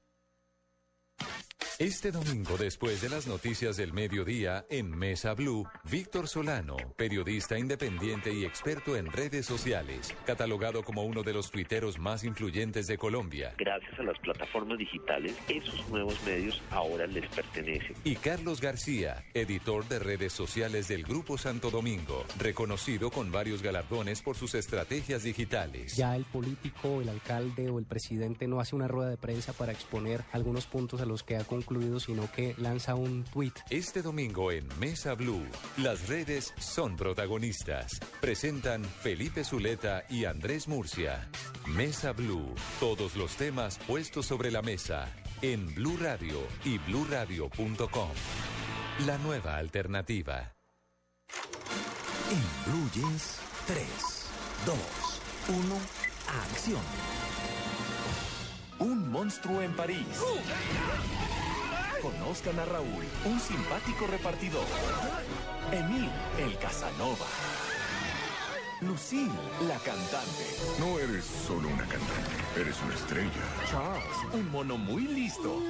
Este 1.78 2.10
domingo, 2.10 2.56
después 2.56 3.02
de 3.02 3.10
las 3.10 3.26
noticias 3.26 3.76
del 3.76 3.92
mediodía, 3.92 4.64
en 4.70 4.96
Mesa 4.96 5.34
Blue, 5.34 5.68
Víctor 5.90 6.26
Solano, 6.26 6.78
periodista 6.96 7.58
independiente 7.58 8.32
y 8.32 8.46
experto 8.46 8.96
en 8.96 9.12
redes 9.12 9.44
sociales, 9.44 10.14
catalogado 10.24 10.82
como 10.82 11.04
uno 11.04 11.22
de 11.22 11.34
los 11.34 11.50
tuiteros 11.50 11.98
más 11.98 12.24
influyentes 12.24 12.86
de 12.86 12.96
Colombia. 12.96 13.52
Gracias 13.58 13.92
a 14.00 14.04
las 14.04 14.18
plataformas 14.20 14.78
digitales, 14.78 15.36
esos 15.50 15.86
nuevos 15.90 16.18
medios 16.24 16.62
ahora 16.70 17.06
les 17.06 17.28
pertenecen. 17.28 17.94
Y 18.04 18.16
Carlos 18.16 18.62
García, 18.62 19.26
editor 19.34 19.86
de 19.86 19.98
redes 19.98 20.32
sociales 20.32 20.88
del 20.88 21.02
Grupo 21.02 21.36
Santo 21.36 21.70
Domingo, 21.70 22.24
reconocido 22.38 23.10
con 23.10 23.30
varios 23.30 23.60
galardones 23.60 24.22
por 24.22 24.34
sus 24.34 24.54
estrategias 24.54 25.24
digitales. 25.24 25.94
Ya 25.94 26.16
el 26.16 26.24
político, 26.24 27.02
el 27.02 27.10
alcalde 27.10 27.68
o 27.68 27.78
el 27.78 27.84
presidente 27.84 28.48
no 28.48 28.60
hace 28.60 28.74
una 28.74 28.88
rueda 28.88 29.10
de 29.10 29.18
prensa 29.18 29.52
para 29.52 29.72
exponer 29.72 30.24
algunos 30.32 30.64
puntos 30.66 31.02
a 31.02 31.04
los 31.04 31.22
que 31.22 31.36
ha 31.36 31.44
concluido 31.44 31.65
sino 31.98 32.30
que 32.30 32.54
lanza 32.58 32.94
un 32.94 33.24
tweet. 33.24 33.52
Este 33.70 34.02
domingo 34.02 34.52
en 34.52 34.66
Mesa 34.78 35.14
Blue, 35.14 35.44
las 35.78 36.08
redes 36.08 36.54
son 36.58 36.96
protagonistas. 36.96 37.98
Presentan 38.20 38.84
Felipe 38.84 39.42
Zuleta 39.44 40.04
y 40.08 40.24
Andrés 40.26 40.68
Murcia. 40.68 41.28
Mesa 41.66 42.12
Blue, 42.12 42.54
todos 42.78 43.16
los 43.16 43.36
temas 43.36 43.78
puestos 43.86 44.26
sobre 44.26 44.50
la 44.50 44.62
mesa 44.62 45.12
en 45.42 45.74
Blue 45.74 45.96
Radio 46.00 46.38
y 46.64 46.78
bluradio.com. 46.78 48.10
La 49.06 49.18
nueva 49.18 49.56
alternativa. 49.56 50.54
En 52.30 52.72
Blue 52.72 52.90
Jeans, 52.94 53.38
3, 53.66 53.86
2, 54.66 54.76
1, 55.48 55.78
acción. 56.42 56.80
Un 58.78 59.10
monstruo 59.10 59.62
en 59.62 59.74
París. 59.74 60.06
Conozcan 62.06 62.56
a 62.60 62.64
Raúl, 62.64 63.04
un 63.24 63.40
simpático 63.40 64.06
repartidor. 64.06 64.64
Emil, 65.72 66.08
el 66.38 66.56
Casanova. 66.56 67.26
Lucille, 68.80 69.32
la 69.66 69.76
cantante. 69.78 70.46
No 70.78 71.00
eres 71.00 71.24
solo 71.24 71.66
una 71.66 71.82
cantante, 71.82 72.60
eres 72.60 72.76
una 72.84 72.94
estrella. 72.94 73.32
Charles, 73.68 74.34
un 74.34 74.48
mono 74.52 74.78
muy 74.78 75.02
listo. 75.02 75.60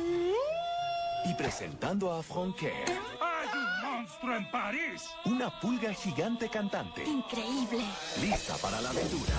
Y 1.25 1.33
presentando 1.39 2.13
a 2.13 2.23
Fronquet. 2.23 2.87
¡Hay 2.87 3.49
un 3.55 3.91
monstruo 3.91 4.37
en 4.37 4.51
París! 4.51 5.05
Una 5.25 5.59
pulga 5.59 5.95
gigante 5.95 6.51
cantante. 6.51 7.03
Increíble. 7.03 7.83
Lista 8.21 8.57
para 8.59 8.83
la 8.83 8.91
aventura. 8.91 9.33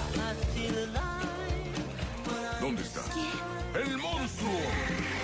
¿Dónde 2.60 2.82
está? 2.82 3.02
¡El 3.76 3.98
monstruo! 4.00 5.17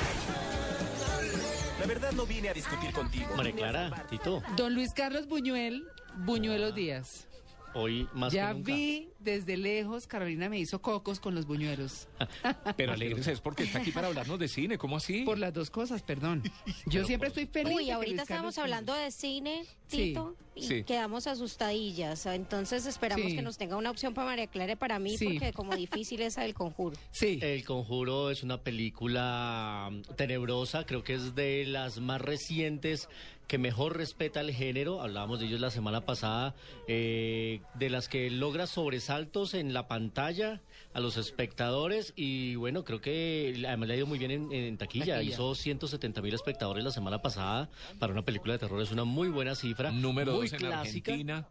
La 1.84 1.88
verdad 1.88 2.14
no 2.14 2.26
vine 2.26 2.48
a 2.48 2.54
discutir 2.54 2.94
contigo. 2.94 3.36
María 3.36 3.52
Clara, 3.52 4.06
Tito, 4.10 4.42
Don 4.56 4.74
Luis 4.74 4.94
Carlos 4.94 5.28
Buñuel, 5.28 5.86
Buñuelos 6.16 6.74
Díaz. 6.74 7.28
Hoy 7.76 8.08
más 8.14 8.32
ya 8.34 8.50
que 8.50 8.54
nunca. 8.56 8.74
vi 8.76 9.10
desde 9.20 9.56
lejos, 9.58 10.06
Carolina 10.08 10.50
me 10.50 10.60
hizo 10.60 10.82
cocos 10.82 11.20
con 11.20 11.34
los 11.36 11.46
buñuelos. 11.48 12.08
Pero 12.78 12.94
alegres 12.94 13.28
es 13.28 13.40
porque 13.42 13.64
está 13.64 13.80
aquí 13.80 13.92
para 13.92 14.08
hablarnos 14.08 14.38
de 14.40 14.48
cine, 14.48 14.78
¿cómo 14.78 14.98
así? 14.98 15.22
Por 15.24 15.38
las 15.38 15.54
dos 15.54 15.70
cosas, 15.70 16.02
perdón. 16.04 16.44
Yo 16.88 17.06
siempre 17.06 17.30
estoy 17.30 17.46
feliz. 17.48 17.74
Uy, 17.76 17.90
ahorita 17.92 18.26
Carlos 18.26 18.58
hablando 18.58 18.94
de 18.94 19.12
cine, 19.12 19.64
Sí, 19.88 19.98
Tito, 20.10 20.36
y 20.56 20.64
sí. 20.64 20.84
quedamos 20.84 21.28
asustadillas. 21.28 22.26
Entonces 22.26 22.86
esperamos 22.86 23.28
Sí. 23.30 23.36
que 23.36 23.42
nos 23.42 23.58
tenga 23.58 23.78
una 23.78 23.92
opción 23.92 24.14
para 24.14 24.28
María 24.28 24.48
Clara 24.48 24.74
y 24.74 24.76
para 24.76 25.00
mí, 25.00 25.18
Sí. 25.18 25.26
porque 25.30 25.54
como 25.54 25.76
difícil 25.76 26.22
es 26.22 26.38
el 26.38 26.54
conjuro. 26.54 26.98
Sí. 27.12 27.40
El 27.42 27.64
Conjuro 27.64 28.30
es 28.32 28.44
una 28.44 28.58
película 28.62 29.90
tenebrosa, 30.18 30.86
creo 30.86 31.04
que 31.04 31.14
es 31.14 31.36
de 31.36 31.66
las 31.66 32.00
más 32.00 32.20
recientes 32.22 33.08
que 33.48 33.58
mejor 33.58 33.98
respeta 33.98 34.42
el 34.42 34.52
género, 34.54 35.02
hablábamos 35.02 35.40
de 35.40 35.46
ellos 35.48 35.60
la 35.60 35.70
semana 35.70 36.02
pasada, 36.06 36.56
eh, 36.88 37.62
de 37.76 37.90
las 37.90 38.08
que 38.08 38.30
logra 38.32 38.66
sobresaltos 38.68 39.54
en 39.54 39.74
la 39.74 39.88
pantalla 39.88 40.62
a 40.94 41.00
los 41.00 41.18
espectadores 41.18 42.14
y 42.16 42.56
bueno, 42.56 42.84
creo 42.84 43.02
que 43.02 43.64
además 43.68 43.88
le 43.88 43.94
ha 43.94 43.98
ido 43.98 44.08
muy 44.08 44.18
bien 44.20 44.32
en, 44.32 44.52
en 44.52 44.78
taquilla. 44.78 45.16
Taquilla. 45.16 45.34
hizo 45.34 45.54
170 45.56 46.22
mil 46.22 46.34
espectadores 46.34 46.84
la 46.84 46.92
semana 46.92 47.22
pasada 47.22 47.70
para 48.00 48.14
una 48.14 48.24
película 48.24 48.54
de 48.54 48.60
terror, 48.60 48.82
es 48.82 48.92
una 48.92 49.04
muy 49.04 49.30
buena 49.30 49.56
cifra, 49.56 49.92
Número 49.92 50.34
muy 50.34 50.44
dos 50.48 50.54
en 50.54 50.60
clásica. 50.60 51.12
Argentina, 51.12 51.48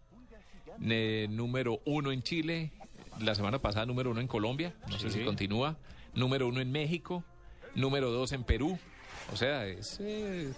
ne- 0.79 1.29
número 1.29 1.81
uno 1.85 2.11
en 2.13 2.23
Chile, 2.23 2.73
la 3.21 3.35
semana 3.35 3.59
pasada 3.61 3.87
número 3.87 4.11
uno 4.11 4.21
en 4.21 4.29
Colombia, 4.29 4.75
no 4.91 4.99
sé 4.99 5.11
si 5.11 5.21
continúa, 5.25 5.77
número 6.15 6.49
uno 6.49 6.61
en 6.61 6.73
México, 6.73 7.23
número 7.75 8.11
dos 8.11 8.33
en 8.33 8.45
Perú, 8.45 8.79
o 9.33 9.37
sea, 9.37 9.67
es 9.67 9.99
eh, 10.01 10.53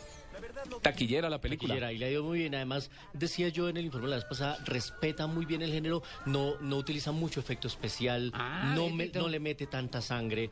taquillera 0.82 1.28
la 1.30 1.40
película. 1.40 1.74
Taquillera, 1.74 1.92
y 1.92 1.98
le 1.98 2.06
ha 2.06 2.10
ido 2.10 2.24
muy 2.24 2.38
bien. 2.40 2.54
Además, 2.54 2.90
decía 3.12 3.48
yo 3.48 3.68
en 3.68 3.76
el 3.76 3.84
informe 3.86 4.08
la 4.08 4.16
vez 4.16 4.24
pasada, 4.24 4.58
respeta 4.64 5.26
muy 5.26 5.44
bien 5.46 5.62
el 5.62 5.72
género, 5.72 6.02
no, 6.26 6.58
no 6.60 6.76
utiliza 6.76 7.12
mucho 7.12 7.40
efecto 7.40 7.68
especial, 7.68 8.30
Ah, 8.34 8.72
no, 8.74 8.90
me- 8.90 9.08
no 9.08 9.28
le 9.28 9.40
mete 9.40 9.66
tanta 9.66 10.00
sangre, 10.00 10.50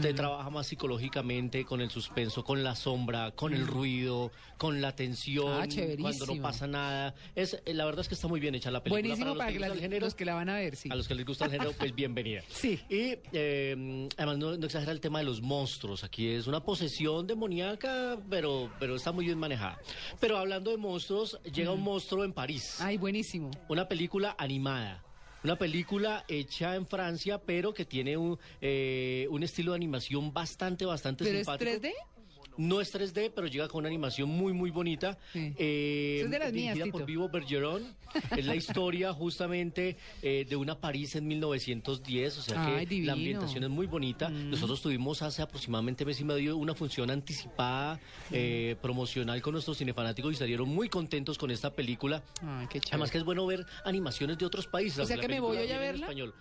te 0.00 0.12
Mm. 0.12 0.16
trabaja 0.16 0.50
más 0.50 0.66
psicológicamente 0.66 1.64
con 1.64 1.80
el 1.80 1.90
suspenso, 1.90 2.44
con 2.44 2.62
la 2.64 2.74
sombra, 2.74 3.30
con 3.32 3.54
el 3.54 3.62
Mm. 3.64 3.68
ruido, 3.68 4.32
con 4.58 4.80
la 4.80 4.94
tensión, 4.94 5.62
Ah, 5.62 5.66
cuando 6.00 6.26
no 6.26 6.42
pasa 6.42 6.66
nada. 6.66 7.14
Es, 7.34 7.60
eh, 7.64 7.74
la 7.74 7.84
verdad 7.84 8.00
es 8.00 8.08
que 8.08 8.14
está 8.14 8.28
muy 8.28 8.40
bien 8.40 8.54
hecha 8.54 8.70
la 8.70 8.82
película. 8.82 9.00
Buenísimo 9.02 9.36
para, 9.36 9.50
los 9.50 9.52
que 9.52 9.52
les 9.52 9.60
la- 9.60 9.68
gusta 9.68 9.74
el 9.84 9.90
género, 9.90 10.06
los 10.06 10.14
que 10.14 10.24
la 10.24 10.34
van 10.34 10.48
a 10.48 10.54
ver, 10.56 10.76
sí. 10.76 10.88
a 10.90 10.94
los 10.94 11.08
que 11.08 11.14
les 11.14 11.24
gusta 11.26 11.44
el 11.46 11.50
género, 11.52 11.72
pues 11.78 11.94
bienvenida. 11.96 12.42
Sí. 12.48 12.80
Y 12.88 13.18
eh, 13.32 14.08
además 14.16 14.38
no, 14.38 14.56
no 14.56 14.66
exagera 14.66 14.92
el 14.92 15.00
tema 15.00 15.18
de 15.20 15.24
los 15.24 15.40
monstruos. 15.42 16.04
Aquí 16.04 16.28
es 16.28 16.46
una 16.46 16.60
posesión 16.64 17.26
demoníaca, 17.26 18.18
pero, 18.28 18.70
pero 18.78 18.96
está 18.96 19.12
muy 19.12 19.23
bien 19.24 19.38
manejada. 19.38 19.78
Pero 20.20 20.38
hablando 20.38 20.70
de 20.70 20.76
monstruos, 20.76 21.38
llega 21.52 21.72
un 21.72 21.82
monstruo 21.82 22.24
en 22.24 22.32
París. 22.32 22.76
Ay, 22.80 22.96
buenísimo. 22.96 23.50
Una 23.68 23.88
película 23.88 24.34
animada. 24.38 25.02
Una 25.44 25.56
película 25.56 26.24
hecha 26.26 26.74
en 26.74 26.86
Francia, 26.86 27.38
pero 27.38 27.74
que 27.74 27.84
tiene 27.84 28.16
un, 28.16 28.38
eh, 28.62 29.26
un 29.30 29.42
estilo 29.42 29.72
de 29.72 29.76
animación 29.76 30.32
bastante, 30.32 30.86
bastante 30.86 31.24
¿Pero 31.24 31.38
es 31.38 31.46
simpático. 31.46 31.70
3D? 31.70 31.92
No 32.56 32.80
es 32.80 32.94
3D, 32.94 33.32
pero 33.34 33.46
llega 33.46 33.68
con 33.68 33.80
una 33.80 33.88
animación 33.88 34.28
muy, 34.28 34.52
muy 34.52 34.70
bonita. 34.70 35.18
Eh, 35.34 36.22
es 36.24 36.30
de 36.30 36.38
las 36.38 36.52
mías, 36.52 36.74
dirigida 36.74 36.92
por 36.92 37.00
Tito. 37.00 37.06
Vivo 37.06 37.28
Bergeron. 37.28 37.94
es 38.36 38.44
la 38.44 38.54
historia 38.54 39.12
justamente 39.12 39.96
eh, 40.22 40.46
de 40.48 40.56
una 40.56 40.78
París 40.78 41.16
en 41.16 41.26
1910, 41.26 42.38
o 42.38 42.42
sea 42.42 42.66
que 42.66 42.76
Ay, 42.76 43.00
la 43.02 43.14
ambientación 43.14 43.64
es 43.64 43.70
muy 43.70 43.86
bonita. 43.86 44.28
Mm. 44.28 44.50
Nosotros 44.50 44.80
tuvimos 44.80 45.22
hace 45.22 45.42
aproximadamente 45.42 46.04
mes 46.04 46.20
y 46.20 46.24
medio 46.24 46.56
una 46.56 46.74
función 46.74 47.10
anticipada 47.10 47.98
eh, 48.30 48.76
promocional 48.80 49.40
con 49.42 49.52
nuestros 49.52 49.78
cinefanáticos 49.78 50.32
y 50.32 50.36
salieron 50.36 50.68
muy 50.68 50.88
contentos 50.88 51.38
con 51.38 51.50
esta 51.50 51.70
película. 51.70 52.22
Ay, 52.42 52.66
qué 52.68 52.80
chévere. 52.80 52.88
Además 52.92 53.10
que 53.10 53.18
es 53.18 53.24
bueno 53.24 53.46
ver 53.46 53.66
animaciones 53.84 54.38
de 54.38 54.46
otros 54.46 54.66
países. 54.66 55.00
O 55.00 55.06
sea 55.06 55.16
que 55.16 55.28
me 55.28 55.40
voy 55.40 55.56
a 55.56 55.78
verla. 55.78 56.06
español. 56.06 56.34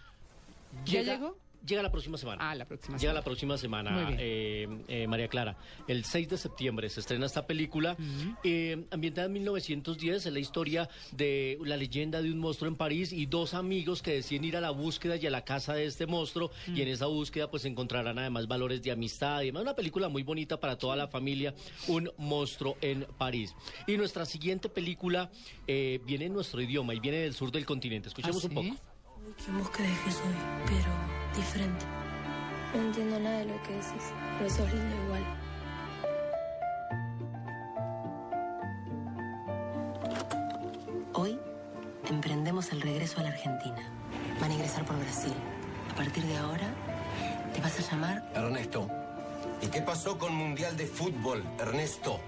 ¿Ya 0.85 1.02
llegó? 1.02 1.38
Llega 1.65 1.81
la 1.81 1.91
próxima 1.91 2.18
semana. 2.18 2.49
Ah, 2.49 2.56
la 2.56 2.65
próxima 2.65 2.98
Llega 2.98 2.99
semana. 2.99 3.19
la 3.19 3.23
próxima 3.23 3.57
semana, 3.57 4.15
eh, 4.19 4.68
eh, 4.90 5.07
María 5.07 5.30
Clara. 5.30 5.56
El 5.88 6.03
6 6.03 6.27
de 6.30 6.38
septiembre 6.38 6.90
se 6.90 6.99
estrena 6.99 7.26
esta 7.26 7.48
película. 7.48 7.95
eh, 8.44 8.85
ambientada 8.91 9.27
en 9.27 9.34
1910, 9.34 10.26
es 10.26 10.34
la 10.34 10.40
historia 10.40 10.90
de 11.11 11.57
la 11.64 11.77
leyenda 11.77 12.22
de 12.22 12.31
un 12.31 12.40
monstruo 12.40 12.68
en 12.69 12.76
París 12.76 13.14
y 13.14 13.26
dos 13.27 13.53
amigos 13.53 14.02
que 14.02 14.11
deciden 14.11 14.44
ir 14.44 14.57
a 14.57 14.61
la 14.61 14.72
búsqueda 14.72 15.15
y 15.15 15.26
a 15.26 15.30
la 15.31 15.45
casa 15.45 15.73
de 15.73 15.85
este 15.85 16.06
monstruo. 16.06 16.52
Y 16.68 16.81
en 16.81 16.90
esa 16.90 17.06
búsqueda, 17.06 17.49
pues 17.49 17.64
encontrarán 17.65 18.19
además 18.19 18.48
valores 18.48 18.81
de 18.81 18.91
amistad 18.91 19.41
y 19.41 19.48
demás. 19.48 19.61
Una 19.64 19.73
película 19.76 20.10
muy 20.10 20.23
bonita 20.23 20.60
para 20.60 20.77
toda 20.77 20.95
la 20.98 21.07
familia. 21.07 21.53
Un 21.88 22.11
monstruo 22.18 22.77
en 22.81 23.06
París. 23.18 23.56
Y 23.88 23.95
nuestra 23.95 24.26
siguiente 24.26 24.68
película 24.68 25.31
eh, 25.68 26.02
viene 26.06 26.26
en 26.26 26.34
nuestro 26.34 26.61
idioma 26.61 26.94
y 26.94 26.99
viene 26.99 27.19
del 27.19 27.34
sur 27.34 27.52
del 27.52 27.65
continente. 27.65 28.10
Escuchemos 28.10 28.44
¿Ah, 28.44 28.48
un 28.49 28.53
poco. 28.53 28.93
¿Quién 29.44 29.58
vos 29.58 29.70
crees 29.70 30.00
que 30.00 30.12
soy? 30.12 30.36
Pero 30.66 30.91
diferente. 31.36 31.86
No 32.74 32.82
entiendo 32.82 33.20
nada 33.20 33.40
de 33.40 33.45
lo 33.45 33.64
que 33.64 33.74
decís, 33.74 34.12
pero 34.38 34.50
sos 34.50 34.74
lindo 34.74 34.95
igual. 35.06 35.24
Hoy 41.14 41.40
emprendemos 42.10 42.72
el 42.72 42.82
regreso 42.82 43.20
a 43.20 43.24
la 43.24 43.30
Argentina. 43.30 43.84
Van 44.40 44.52
a 44.52 44.54
ingresar 44.54 44.86
por 44.86 44.98
Brasil. 44.98 45.34
A 45.91 45.95
partir 45.95 46.24
de 46.26 46.38
ahora, 46.38 46.68
te 47.54 47.62
vas 47.62 47.78
a 47.80 47.91
llamar 47.91 48.24
Ernesto. 48.34 48.88
¿Y 49.64 49.68
qué 49.68 49.81
pasó 49.81 50.18
con 50.18 50.35
Mundial 50.35 50.76
de 50.76 50.85
Fútbol, 50.85 51.41
Ernesto? 51.60 52.19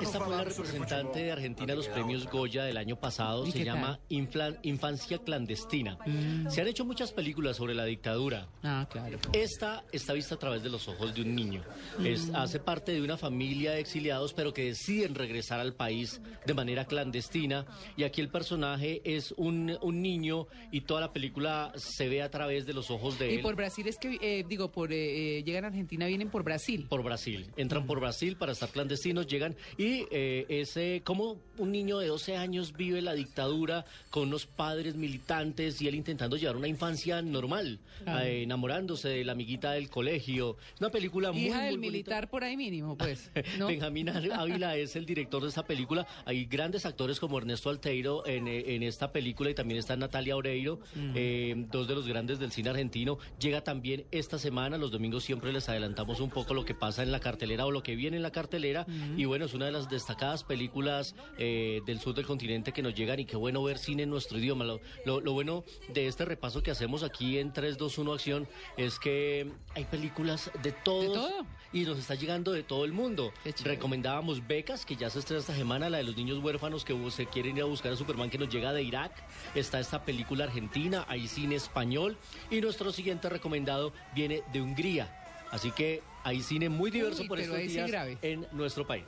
Esta 0.00 0.20
fue 0.20 0.34
la 0.36 0.44
representante 0.44 1.18
de 1.22 1.32
Argentina 1.32 1.72
a 1.72 1.76
los 1.76 1.88
premios 1.88 2.26
Goya 2.30 2.64
del 2.64 2.76
año 2.78 2.96
pasado. 2.96 3.46
¿Y 3.46 3.52
Se 3.52 3.64
llama 3.64 4.00
Infla- 4.08 4.58
Infancia 4.62 5.18
Clandestina. 5.18 5.98
Mm. 6.06 6.48
Se 6.48 6.60
han 6.62 6.68
hecho 6.68 6.84
muchas 6.86 7.12
películas 7.12 7.56
sobre 7.56 7.74
la 7.74 7.84
dictadura. 7.84 8.48
Ah, 8.62 8.86
claro. 8.90 9.18
Esta 9.32 9.84
está 9.92 10.14
vista 10.14 10.36
a 10.36 10.38
través 10.38 10.62
de 10.62 10.70
los 10.70 10.88
ojos 10.88 11.14
de 11.14 11.22
un 11.22 11.34
niño. 11.34 11.62
Es- 12.02 12.28
Mm. 12.30 12.36
hace 12.36 12.58
parte 12.58 12.92
de 12.92 13.02
una 13.02 13.18
familia 13.18 13.72
de 13.72 13.80
exiliados, 13.80 14.32
pero 14.32 14.54
que 14.54 14.64
deciden 14.64 15.14
regresar 15.14 15.60
al 15.60 15.74
país 15.74 16.20
de 16.46 16.54
manera 16.54 16.86
clandestina. 16.86 17.66
Y 17.96 18.04
aquí 18.04 18.20
el 18.22 18.30
personaje 18.30 19.02
es 19.04 19.32
un, 19.36 19.76
un 19.82 20.00
niño 20.00 20.46
y 20.70 20.82
toda 20.82 21.02
la 21.02 21.12
película 21.12 21.72
se 21.76 22.08
ve 22.08 22.22
a 22.22 22.30
través 22.30 22.64
de 22.64 22.72
los 22.72 22.90
ojos 22.90 23.18
de 23.18 23.30
Y 23.32 23.34
él. 23.36 23.42
por 23.42 23.56
Brasil 23.56 23.86
es 23.88 23.98
que, 23.98 24.16
eh, 24.22 24.44
digo, 24.48 24.72
por 24.72 24.90
eh, 24.92 25.38
eh, 25.38 25.42
llegan 25.44 25.64
a 25.64 25.68
Argentina, 25.68 26.06
vienen 26.06 26.30
por 26.30 26.42
Brasil. 26.42 26.61
Por 26.88 27.02
Brasil. 27.02 27.46
Entran 27.56 27.86
por 27.86 27.98
Brasil 28.00 28.36
para 28.36 28.52
estar 28.52 28.68
clandestinos, 28.70 29.26
llegan 29.26 29.56
y 29.76 30.06
eh, 30.10 30.46
ese, 30.48 31.02
como 31.04 31.38
un 31.58 31.72
niño 31.72 31.98
de 31.98 32.06
12 32.06 32.36
años 32.36 32.72
vive 32.72 33.02
la 33.02 33.14
dictadura 33.14 33.84
con 34.10 34.28
unos 34.28 34.46
padres 34.46 34.94
militantes 34.94 35.80
y 35.82 35.88
él 35.88 35.94
intentando 35.94 36.36
llevar 36.36 36.56
una 36.56 36.68
infancia 36.68 37.20
normal, 37.22 37.80
Ah. 38.06 38.24
eh, 38.26 38.42
enamorándose 38.42 39.08
de 39.08 39.24
la 39.24 39.32
amiguita 39.32 39.72
del 39.72 39.88
colegio. 39.90 40.56
Una 40.80 40.90
película 40.90 41.30
muy, 41.32 41.46
Hija 41.46 41.56
muy 41.56 41.64
del 41.66 41.76
bonita. 41.76 41.92
militar 41.92 42.30
por 42.30 42.42
ahí 42.44 42.56
mínimo, 42.56 42.96
pues. 42.96 43.30
¿no? 43.58 43.66
Benjamín 43.68 44.08
Ávila 44.32 44.76
es 44.76 44.96
el 44.96 45.06
director 45.06 45.42
de 45.42 45.48
esta 45.48 45.64
película. 45.64 46.06
Hay 46.24 46.46
grandes 46.46 46.84
actores 46.86 47.20
como 47.20 47.38
Ernesto 47.38 47.70
Alteiro 47.70 48.26
en, 48.26 48.48
eh, 48.48 48.74
en 48.74 48.82
esta 48.82 49.12
película 49.12 49.50
y 49.50 49.54
también 49.54 49.78
está 49.78 49.96
Natalia 49.96 50.36
Oreiro, 50.36 50.80
Mm. 50.94 51.12
eh, 51.16 51.54
dos 51.70 51.86
de 51.88 51.94
los 51.94 52.06
grandes 52.08 52.38
del 52.38 52.50
cine 52.52 52.70
argentino. 52.70 53.18
Llega 53.40 53.62
también 53.62 54.04
esta 54.10 54.38
semana, 54.38 54.76
los 54.78 54.90
domingos 54.90 55.22
siempre 55.24 55.52
les 55.52 55.68
adelantamos 55.68 56.20
un 56.20 56.30
poco 56.30 56.41
lo 56.50 56.64
que 56.64 56.74
pasa 56.74 57.02
en 57.02 57.12
la 57.12 57.20
cartelera 57.20 57.66
o 57.66 57.70
lo 57.70 57.82
que 57.82 57.96
viene 57.96 58.16
en 58.16 58.22
la 58.22 58.30
cartelera. 58.32 58.86
Y 59.16 59.24
bueno, 59.24 59.44
es 59.46 59.54
una 59.54 59.66
de 59.66 59.72
las 59.72 59.88
destacadas 59.88 60.44
películas 60.44 61.14
eh, 61.38 61.80
del 61.86 62.00
sur 62.00 62.14
del 62.14 62.26
continente 62.26 62.72
que 62.72 62.82
nos 62.82 62.94
llegan 62.94 63.20
y 63.20 63.24
qué 63.24 63.36
bueno 63.36 63.62
ver 63.62 63.78
cine 63.78 64.02
en 64.04 64.10
nuestro 64.10 64.38
idioma. 64.38 64.64
Lo, 64.64 64.80
lo- 65.04 65.20
lo 65.20 65.32
bueno 65.32 65.64
de 65.92 66.06
este 66.08 66.24
repaso 66.24 66.62
que 66.62 66.70
hacemos 66.70 67.02
aquí 67.02 67.38
en 67.38 67.52
3, 67.52 67.78
2, 67.78 67.98
1 67.98 68.12
Acción 68.12 68.48
es 68.76 68.98
que 68.98 69.50
hay 69.74 69.84
películas 69.84 70.50
de 70.62 70.72
todos 70.72 71.32
y 71.72 71.84
nos 71.84 71.98
está 71.98 72.14
llegando 72.14 72.52
de 72.52 72.62
todo 72.62 72.84
el 72.84 72.92
mundo. 72.92 73.32
Recomendábamos 73.64 74.46
Becas, 74.46 74.84
que 74.84 74.96
ya 74.96 75.08
se 75.10 75.18
estrena 75.20 75.40
esta 75.40 75.54
semana, 75.54 75.88
la 75.90 75.98
de 75.98 76.04
los 76.04 76.16
niños 76.16 76.38
huérfanos 76.42 76.84
que 76.84 76.94
se 77.10 77.26
quieren 77.26 77.56
ir 77.56 77.62
a 77.62 77.66
buscar 77.66 77.92
a 77.92 77.96
Superman 77.96 78.30
que 78.30 78.38
nos 78.38 78.48
llega 78.48 78.72
de 78.72 78.82
Irak. 78.82 79.12
Está 79.54 79.80
esta 79.80 80.04
película 80.04 80.44
argentina, 80.44 81.04
hay 81.08 81.26
cine 81.28 81.54
español. 81.56 82.16
Y 82.50 82.60
nuestro 82.60 82.92
siguiente 82.92 83.28
recomendado 83.28 83.92
viene 84.14 84.42
de 84.52 84.60
Hungría. 84.60 85.18
Así 85.50 85.70
que 85.70 86.02
hay 86.24 86.40
cine 86.42 86.68
muy 86.68 86.90
diverso 86.90 87.22
Uy, 87.22 87.28
por 87.28 87.38
estos 87.40 87.58
días 87.58 87.90
grave. 87.90 88.18
en 88.22 88.46
nuestro 88.52 88.86
país. 88.86 89.04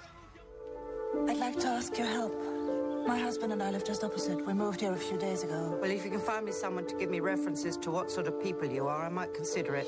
I'd 1.29 1.37
like 1.39 1.59
to 1.61 1.69
ask 1.69 1.97
your 1.97 2.09
help. 2.09 2.33
My 3.07 3.19
husband 3.19 3.53
and 3.53 3.63
I 3.63 3.71
live 3.71 3.85
just 3.85 4.03
opposite. 4.03 4.45
We 4.47 4.55
moved 4.55 4.81
here 4.81 4.93
a 4.93 4.97
few 4.97 5.19
days 5.19 5.45
ago. 5.45 5.79
Well, 5.81 5.91
if 5.91 6.05
you 6.05 6.11
can 6.11 6.21
find 6.21 6.45
me 6.45 6.53
someone 6.53 6.87
to 6.87 6.97
give 6.97 7.11
me 7.11 7.21
references 7.21 7.77
to 7.79 7.91
what 7.91 8.11
sort 8.11 8.27
of 8.27 8.43
people 8.43 8.67
you 8.67 8.89
are, 8.89 9.05
I 9.05 9.11
might 9.11 9.35
consider 9.35 9.77
it. 9.77 9.87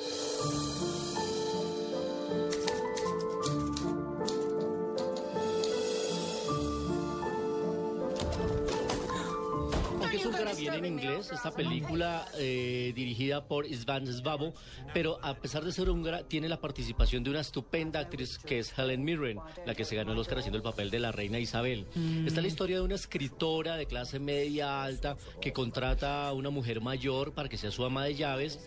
Viene 10.58 10.76
en 10.78 10.84
inglés, 10.86 11.30
esta 11.32 11.50
película 11.50 12.26
eh, 12.38 12.92
dirigida 12.94 13.44
por 13.46 13.66
Isvan 13.66 14.06
Svabo, 14.06 14.54
pero 14.94 15.18
a 15.22 15.34
pesar 15.34 15.64
de 15.64 15.72
ser 15.72 15.90
húngara, 15.90 16.22
tiene 16.24 16.48
la 16.48 16.60
participación 16.60 17.22
de 17.24 17.30
una 17.30 17.40
estupenda 17.40 18.00
actriz 18.00 18.38
que 18.38 18.58
es 18.58 18.76
Helen 18.78 19.04
Mirren, 19.04 19.38
la 19.64 19.74
que 19.74 19.84
se 19.84 19.96
ganó 19.96 20.12
el 20.12 20.18
Oscar 20.18 20.38
haciendo 20.38 20.56
el 20.56 20.62
papel 20.62 20.90
de 20.90 20.98
la 20.98 21.12
reina 21.12 21.38
Isabel. 21.38 21.86
Mm. 21.94 22.26
Está 22.26 22.40
la 22.40 22.48
historia 22.48 22.76
de 22.76 22.82
una 22.82 22.94
escritora 22.94 23.76
de 23.76 23.86
clase 23.86 24.18
media 24.18 24.82
alta 24.82 25.16
que 25.40 25.52
contrata 25.52 26.28
a 26.28 26.32
una 26.32 26.50
mujer 26.50 26.80
mayor 26.80 27.32
para 27.32 27.48
que 27.48 27.56
sea 27.56 27.70
su 27.70 27.84
ama 27.84 28.04
de 28.04 28.14
llaves, 28.14 28.60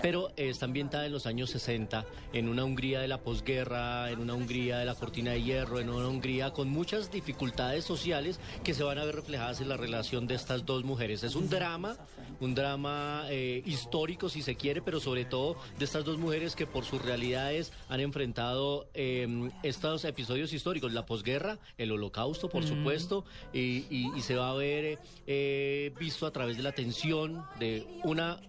pero 0.00 0.30
eh, 0.36 0.48
está 0.48 0.66
ambientada 0.66 1.06
en 1.06 1.12
los 1.12 1.26
años 1.26 1.50
60, 1.50 2.06
en 2.32 2.48
una 2.48 2.64
Hungría 2.64 3.00
de 3.00 3.08
la 3.08 3.18
posguerra, 3.18 4.10
en 4.10 4.20
una 4.20 4.34
Hungría 4.34 4.78
de 4.78 4.84
la 4.84 4.94
cortina 4.94 5.32
de 5.32 5.42
hierro, 5.42 5.80
en 5.80 5.90
una 5.90 6.08
Hungría 6.08 6.52
con 6.52 6.68
muchas 6.68 7.10
dificultades 7.10 7.84
sociales 7.84 8.38
que 8.64 8.74
se 8.74 8.82
van 8.82 8.98
a 8.98 9.04
ver 9.04 9.16
reflejadas 9.16 9.60
en 9.60 9.68
la 9.68 9.76
relación 9.76 10.26
de 10.26 10.34
estas 10.34 10.64
dos 10.64 10.84
mujeres. 10.84 11.22
Es 11.22 11.31
un 11.36 11.48
drama, 11.48 11.96
un 12.40 12.54
drama 12.54 13.24
eh, 13.30 13.62
histórico 13.66 14.28
si 14.28 14.42
se 14.42 14.56
quiere, 14.56 14.82
pero 14.82 15.00
sobre 15.00 15.24
todo 15.24 15.56
de 15.78 15.84
estas 15.84 16.04
dos 16.04 16.18
mujeres 16.18 16.54
que 16.56 16.66
por 16.66 16.84
sus 16.84 17.00
realidades 17.02 17.72
han 17.88 18.00
enfrentado 18.00 18.88
eh, 18.94 19.50
estos 19.62 20.04
episodios 20.04 20.52
históricos, 20.52 20.92
la 20.92 21.06
posguerra, 21.06 21.58
el 21.78 21.92
holocausto, 21.92 22.48
por 22.48 22.64
Mm. 22.64 22.68
supuesto, 22.68 23.24
y, 23.52 23.84
y- 23.90 24.10
y 24.16 24.20
se 24.22 24.34
va 24.36 24.50
a 24.50 24.54
ver 24.54 24.98
eh, 25.26 25.92
visto 25.98 26.26
a 26.26 26.30
través 26.32 26.56
de 26.56 26.62
la 26.62 26.72
tensión 26.72 27.44
de 27.58 27.86
una 28.04 28.40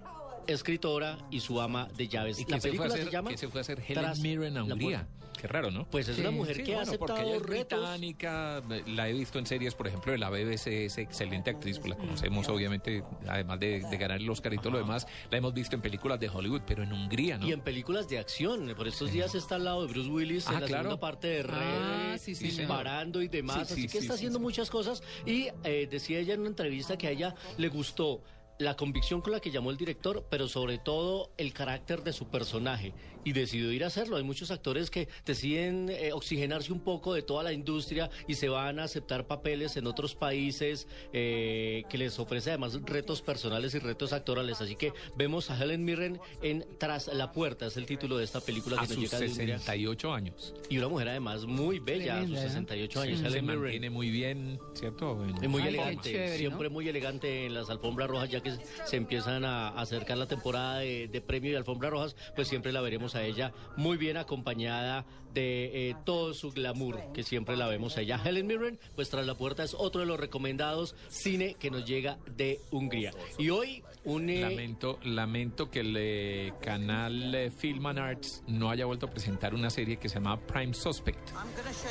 escritora 0.48 1.18
y 1.32 1.40
su 1.40 1.62
ama 1.62 1.88
de 1.96 2.08
llaves. 2.08 2.40
¿Y 2.40 2.42
la 2.46 2.56
qué 2.58 2.62
se, 2.62 2.68
película 2.70 2.90
hacer, 2.94 3.06
se 3.06 3.12
llama 3.12 3.30
qué 3.30 3.38
se 3.38 3.48
fue 3.48 3.60
a 3.60 3.62
hacer 3.62 3.80
Helen 3.80 3.94
Tras 4.04 4.20
Mirren 4.20 4.58
a 4.58 4.64
la 4.66 4.74
Hungría? 4.74 5.08
Qué 5.44 5.50
raro, 5.50 5.72
¿no? 5.72 5.86
Pues 5.90 6.08
es 6.08 6.18
una 6.20 6.32
mujer 6.32 6.64
que 6.64 6.72
ha 6.74 6.84
bueno, 6.86 6.94
porque 6.98 7.12
aceptado 7.12 7.28
ella 7.28 7.36
es 7.36 7.44
retos. 7.44 7.80
británica, 7.82 8.64
la 8.88 9.10
he 9.10 9.12
visto 9.12 9.40
en 9.40 9.46
series, 9.46 9.76
por 9.76 9.88
ejemplo, 9.90 10.14
de 10.14 10.18
la 10.18 10.30
BBC, 10.30 10.68
es 10.86 10.98
excelente 10.98 11.50
actriz, 11.50 11.80
pues 11.80 11.90
la 11.90 11.98
conocemos 11.98 12.48
obviamente, 12.48 13.04
además 13.28 13.60
de, 13.60 13.82
de 13.82 13.98
ganar 13.98 14.22
el 14.22 14.30
Oscar 14.30 14.54
y 14.54 14.58
todo 14.60 14.70
lo 14.72 14.78
demás, 14.78 15.06
la 15.30 15.38
hemos 15.40 15.54
visto 15.54 15.76
en 15.76 15.82
películas 15.82 16.18
de 16.22 16.30
Hollywood, 16.30 16.62
pero 16.66 16.82
en 16.84 16.94
Hungría, 16.94 17.38
¿no? 17.38 17.46
Y 17.46 17.52
en 17.52 17.60
películas 17.60 18.08
de 18.08 18.20
acción. 18.20 18.74
Por 18.78 18.88
estos 18.88 19.12
días 19.12 19.36
está 19.36 19.56
al 19.56 19.66
lado 19.66 19.86
de 19.86 19.92
Bruce 19.92 20.10
Willis 20.10 20.48
en 20.48 20.56
Ah, 20.56 20.60
la 20.62 20.66
claro. 20.68 20.84
segunda 20.84 21.00
parte 21.02 21.28
de 21.28 21.44
Red, 21.44 21.58
Ah, 21.60 22.16
sí, 22.18 22.36
sí, 22.36 22.46
disparando 22.46 23.22
y 23.22 23.28
demás. 23.28 23.68
Sí, 23.68 23.74
así 23.74 23.82
sí, 23.82 23.88
que 23.88 23.92
sí, 23.92 23.98
está 23.98 24.14
sí, 24.14 24.20
haciendo 24.20 24.40
muchas 24.40 24.70
cosas. 24.70 25.04
Y 25.26 25.50
eh, 25.66 25.90
decía 25.92 26.20
ella 26.20 26.36
en 26.36 26.40
una 26.40 26.52
entrevista 26.52 26.98
que 26.98 27.08
a 27.08 27.12
ella 27.12 27.36
le 27.58 27.68
gustó 27.68 28.24
la 28.60 28.76
convicción 28.76 29.20
con 29.20 29.34
la 29.34 29.40
que 29.42 29.52
llamó 29.52 29.72
el 29.72 29.78
director, 29.78 30.26
pero 30.30 30.48
sobre 30.48 30.78
todo 30.78 31.32
el 31.38 31.52
carácter 31.54 32.04
de 32.04 32.14
su 32.14 32.30
personaje. 32.30 32.94
Y 33.24 33.34
decidió 33.34 33.72
ir 33.72 33.84
a 33.84 33.88
hacerlo. 33.88 34.18
Hay 34.18 34.24
muchos 34.24 34.52
actores 34.52 34.90
que 34.90 35.08
deciden 35.26 35.90
eh, 35.90 36.12
oxigenarse 36.14 36.72
un 36.72 36.80
poco 36.82 37.14
de 37.14 37.22
toda 37.22 37.44
la 37.44 37.54
industria 37.54 38.10
y 38.28 38.36
se 38.36 38.50
van 38.50 38.80
a 38.80 38.84
aceptar 38.84 39.28
papeles 39.28 39.78
en 39.78 39.88
otros 39.88 40.16
países 40.16 40.88
eh, 41.14 41.84
que 41.90 41.98
les 41.98 42.20
ofrece 42.20 42.50
además 42.52 42.80
retos 42.84 43.22
personales 43.22 43.74
y 43.76 43.80
retos 43.80 44.14
actorales. 44.14 44.62
Así 44.62 44.76
que 44.76 44.94
vemos 45.16 45.50
a 45.50 45.62
Helen 45.62 45.84
Mirren 45.86 46.20
en 46.42 46.66
Tras 46.78 47.08
la 47.08 47.32
Puerta, 47.32 47.66
es 47.68 47.78
el 47.78 47.86
título 47.86 48.18
de 48.18 48.24
esta 48.26 48.42
película 48.42 48.78
a 48.78 48.88
que 48.88 48.96
nos 48.96 48.96
sus 48.96 49.04
llega 49.04 49.20
de 49.20 49.28
Hungría. 49.32 49.58
68 49.60 50.14
años. 50.14 50.54
Y 50.70 50.78
una 50.78 50.88
mujer 50.90 51.10
además 51.10 51.46
muy 51.46 51.80
bella, 51.80 52.18
a 52.18 52.22
sus 52.22 52.32
Tremenda, 52.32 52.46
¿eh? 52.46 52.50
68 52.50 53.02
años. 53.02 53.18
Sí, 53.18 53.24
se 53.24 53.30
Helen 53.30 53.46
Mirren. 53.46 53.62
mantiene 53.62 53.90
muy 53.90 54.10
bien, 54.10 54.60
¿cierto? 54.74 55.26
Es 55.42 55.50
muy 55.50 55.62
elegante, 55.68 56.38
siempre 56.38 56.70
muy 56.70 56.88
elegante 56.88 57.46
en 57.46 57.54
las 57.54 57.70
alfombras 57.70 58.10
rojas, 58.10 58.30
ya 58.30 58.42
que 58.42 58.54
se 58.86 58.96
empiezan 58.98 59.46
a 59.46 59.70
acercar 59.70 60.18
la 60.18 60.28
temporada 60.28 60.80
de, 60.80 61.08
de 61.08 61.22
premio 61.22 61.52
y 61.52 61.56
alfombras 61.56 61.92
rojas, 61.92 62.16
pues 62.36 62.48
siempre 62.48 62.72
la 62.72 62.82
veremos 62.82 63.13
a 63.16 63.24
ella 63.24 63.54
muy 63.76 63.98
bien 63.98 64.18
acompañada 64.18 65.06
de 65.34 65.90
eh, 65.90 65.96
todo 66.06 66.34
su 66.34 66.52
glamour, 66.52 67.00
que 67.14 67.24
siempre 67.24 67.58
la 67.58 67.68
vemos 67.68 67.98
a 67.98 68.02
ella. 68.02 68.22
Helen 68.24 68.48
Mirren, 68.48 68.80
pues 68.96 69.10
tras 69.10 69.26
la 69.26 69.36
puerta 69.36 69.64
es 69.64 69.74
otro 69.74 70.02
de 70.02 70.08
los 70.08 70.20
recomendados 70.20 70.96
cine 71.10 71.56
que 71.56 71.72
nos 71.72 71.86
llega 71.86 72.18
de 72.36 72.60
Hungría. 72.72 73.12
Y 73.38 73.50
hoy 73.50 73.84
un... 74.06 74.30
eh, 74.30 74.42
Lamento, 74.42 75.00
lamento 75.04 75.70
que 75.72 75.80
el 75.82 75.96
eh, 75.98 76.54
canal 76.62 77.34
eh, 77.36 77.52
Film 77.52 77.86
and 77.88 78.00
Arts 78.00 78.44
no 78.48 78.70
haya 78.70 78.86
vuelto 78.86 79.06
a 79.06 79.10
presentar 79.10 79.54
una 79.54 79.70
serie 79.70 79.98
que 79.98 80.10
se 80.10 80.16
llama 80.16 80.40
Prime 80.40 80.74
Suspect. 80.74 81.32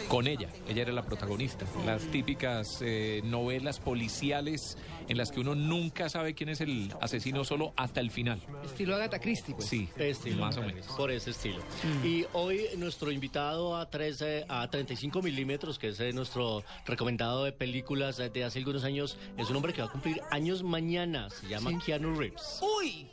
Con 0.09 0.27
ella, 0.27 0.49
ella 0.69 0.83
era 0.83 0.93
la 0.93 1.03
protagonista. 1.05 1.67
Las 1.87 2.03
típicas 2.11 2.79
eh, 2.83 3.21
novelas 3.25 3.81
policiales 3.81 4.77
en 5.09 5.17
las 5.17 5.31
que 5.33 5.41
uno 5.41 5.55
nunca 5.55 6.09
sabe 6.09 6.35
quién 6.35 6.49
es 6.51 6.61
el 6.61 6.93
asesino 7.01 7.45
solo 7.45 7.73
hasta 7.77 8.01
el 8.01 8.11
final. 8.11 8.41
Estilo 8.65 8.95
Agatha 8.95 9.19
Christie, 9.19 9.55
pues. 9.55 9.69
Sí, 9.69 9.89
Estilo, 9.97 10.43
más 10.45 10.57
o 10.57 10.63
menos. 10.63 10.87
Por 10.97 11.11
ese 11.11 11.31
estilo. 11.31 11.61
Y 12.05 12.25
hoy 12.33 12.67
nuestro 12.79 13.11
invitado 13.11 13.77
a, 13.77 13.89
13, 13.91 14.47
a 14.49 14.69
35 14.71 15.23
milímetros, 15.23 15.79
que 15.79 15.89
es 15.89 16.01
eh, 16.01 16.13
nuestro 16.13 16.63
recomendado 16.87 17.45
de 17.45 17.53
películas 17.53 18.19
eh, 18.19 18.31
de 18.31 18.45
hace 18.45 18.59
algunos 18.59 18.85
años, 18.85 19.17
es 19.37 19.51
un 19.51 19.57
hombre 19.57 19.73
que 19.73 19.83
va 19.83 19.89
a 19.89 19.91
cumplir 19.91 20.21
años 20.31 20.63
mañana. 20.63 21.29
Se 21.31 21.49
llama 21.49 21.71
Keanu 21.85 22.02
Reeves. 22.11 22.61
¡Uy! 22.61 23.07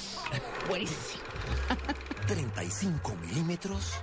Buenísimo. 0.68 1.22
35 2.26 3.16
milímetros 3.16 3.94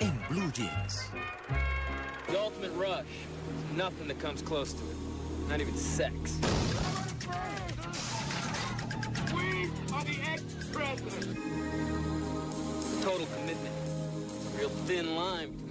en 0.00 0.18
Blue 0.28 0.50
Jeans. 0.50 1.10
The 2.28 2.38
ultimate 2.38 2.72
rush. 2.76 3.06
Nothing 3.76 4.08
that 4.08 4.18
comes 4.18 4.42
close 4.42 4.72
to 4.72 4.82
it. 4.82 5.48
Not 5.48 5.60
even 5.60 5.76
sex. 5.76 6.40
We 9.32 9.70
are 9.94 10.04
the 10.04 10.18
ex-president. 10.32 11.38
Total 13.02 13.26
commitment. 13.26 13.74
Real 14.58 14.70
thin 14.86 15.14
line 15.14 15.65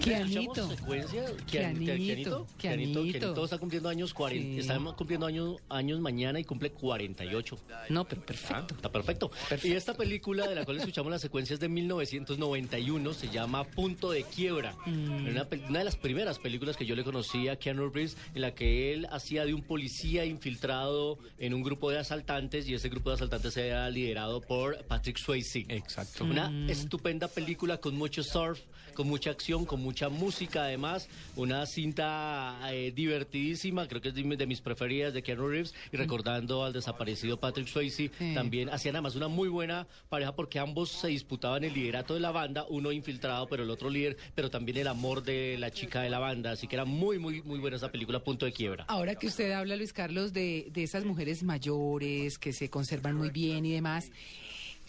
Kianito. 0.00 0.68
Secuencia. 0.68 1.24
Kianito, 1.46 1.84
Kianito. 1.84 2.46
Kianito. 2.58 3.44
Está 3.44 3.58
cumpliendo 3.58 3.88
años 3.88 4.14
40. 4.14 4.54
Sí. 4.54 4.60
Está 4.60 4.78
cumpliendo 4.96 5.26
años, 5.26 5.56
años 5.68 6.00
mañana 6.00 6.40
y 6.40 6.44
cumple 6.44 6.70
48. 6.70 7.58
No, 7.88 8.06
pero 8.06 8.22
perfecto. 8.24 8.66
Ah, 8.70 8.74
está 8.76 8.90
perfecto. 8.92 9.30
Y 9.62 9.72
esta 9.72 9.94
película 9.94 10.46
de 10.48 10.54
la 10.54 10.64
cual 10.64 10.78
escuchamos 10.78 11.10
las 11.10 11.20
secuencias 11.20 11.60
de 11.60 11.68
1991 11.68 13.14
se 13.14 13.28
llama 13.28 13.64
Punto 13.64 14.10
de 14.10 14.24
Quiebra. 14.24 14.74
Mm. 14.86 15.28
Una, 15.28 15.44
de 15.44 15.84
las 15.84 15.96
primeras 15.96 16.38
películas 16.38 16.76
que 16.76 16.86
yo 16.86 16.94
le 16.96 17.04
conocía 17.04 17.52
a 17.52 17.56
Keanu 17.56 17.88
Reeves 17.90 18.16
en 18.34 18.42
la 18.42 18.54
que 18.54 18.92
él 18.92 19.06
hacía 19.10 19.44
de 19.44 19.54
un 19.54 19.62
policía 19.62 20.24
infiltrado 20.24 21.18
en 21.38 21.54
un 21.54 21.62
grupo 21.62 21.90
de 21.90 21.98
asaltantes 21.98 22.68
y 22.68 22.74
ese 22.74 22.88
grupo 22.88 23.10
de 23.10 23.16
asaltantes 23.16 23.56
era 23.56 23.88
liderado 23.90 24.40
por 24.40 24.82
Patrick 24.84 25.18
Swayze. 25.18 25.66
Exacto. 25.68 26.24
Una 26.24 26.50
Mm. 26.50 26.70
estupenda 26.70 27.28
película 27.28 27.78
con 27.78 27.96
mucho 27.96 28.22
surf, 28.22 28.60
con 29.00 29.08
mucha 29.08 29.30
acción, 29.30 29.64
con 29.64 29.80
mucha 29.80 30.10
música 30.10 30.64
además, 30.64 31.08
una 31.34 31.64
cinta 31.64 32.58
eh, 32.70 32.92
divertidísima, 32.94 33.88
creo 33.88 34.02
que 34.02 34.08
es 34.10 34.14
de, 34.14 34.24
mi- 34.24 34.36
de 34.36 34.44
mis 34.46 34.60
preferidas 34.60 35.14
de 35.14 35.22
Keanu 35.22 35.48
Reeves 35.48 35.74
y 35.90 35.96
recordando 35.96 36.66
al 36.66 36.74
desaparecido 36.74 37.40
Patrick 37.40 37.66
Swayze, 37.66 38.10
Sí. 38.18 38.34
también 38.34 38.68
hacían 38.68 38.96
además 38.96 39.16
una 39.16 39.28
muy 39.28 39.48
buena 39.48 39.86
pareja 40.10 40.34
porque 40.34 40.58
ambos 40.58 40.90
se 40.90 41.08
disputaban 41.08 41.64
el 41.64 41.72
liderato 41.72 42.12
de 42.12 42.20
la 42.20 42.30
banda, 42.30 42.66
uno 42.68 42.92
infiltrado 42.92 43.48
pero 43.48 43.62
el 43.62 43.70
otro 43.70 43.88
líder, 43.88 44.18
pero 44.34 44.50
también 44.50 44.76
el 44.76 44.88
amor 44.88 45.22
de 45.22 45.56
la 45.58 45.70
chica 45.70 46.02
de 46.02 46.10
la 46.10 46.18
banda, 46.18 46.50
así 46.50 46.66
que 46.66 46.76
era 46.76 46.84
muy 46.84 47.18
muy 47.18 47.40
muy 47.40 47.58
buena 47.58 47.78
esa 47.78 47.90
película 47.90 48.22
Punto 48.22 48.44
de 48.44 48.52
Quiebra. 48.52 48.84
Ahora 48.86 49.14
que 49.14 49.28
usted 49.28 49.50
habla, 49.52 49.76
Luis 49.76 49.94
Carlos, 49.94 50.34
de, 50.34 50.68
de 50.74 50.82
esas 50.82 51.06
mujeres 51.06 51.42
mayores 51.42 52.38
que 52.38 52.52
se 52.52 52.68
conservan 52.68 53.16
muy 53.16 53.30
bien 53.30 53.64
y 53.64 53.72
demás, 53.72 54.10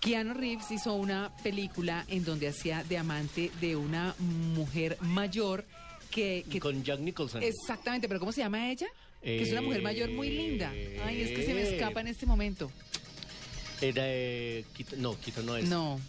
Keanu 0.01 0.33
Reeves 0.33 0.69
hizo 0.71 0.93
una 0.95 1.31
película 1.43 2.03
en 2.09 2.25
donde 2.25 2.47
hacía 2.49 2.83
de 2.83 2.97
amante 2.97 3.51
de 3.61 3.75
una 3.75 4.13
mujer 4.19 4.97
mayor 5.01 5.63
que... 6.09 6.43
que 6.51 6.59
Con 6.59 6.83
Jack 6.83 6.99
Nicholson. 6.99 7.41
Exactamente, 7.43 8.07
pero 8.07 8.19
¿cómo 8.19 8.31
se 8.31 8.41
llama 8.41 8.69
ella? 8.71 8.87
Que 9.21 9.43
es 9.43 9.51
una 9.51 9.61
mujer 9.61 9.81
mayor 9.83 10.09
muy 10.09 10.29
linda. 10.31 10.71
Ay, 11.05 11.21
es 11.21 11.29
que 11.31 11.45
se 11.45 11.53
me 11.53 11.61
Eh, 11.61 11.75
escapa 11.75 12.01
en 12.01 12.07
este 12.07 12.25
momento. 12.25 12.71
Era 13.79 14.03
eh, 14.07 14.65
Keaton- 14.75 14.97
no, 14.97 15.19
Keaton 15.19 15.45
no 15.45 15.55
es. 15.57 15.69
No. 15.69 15.99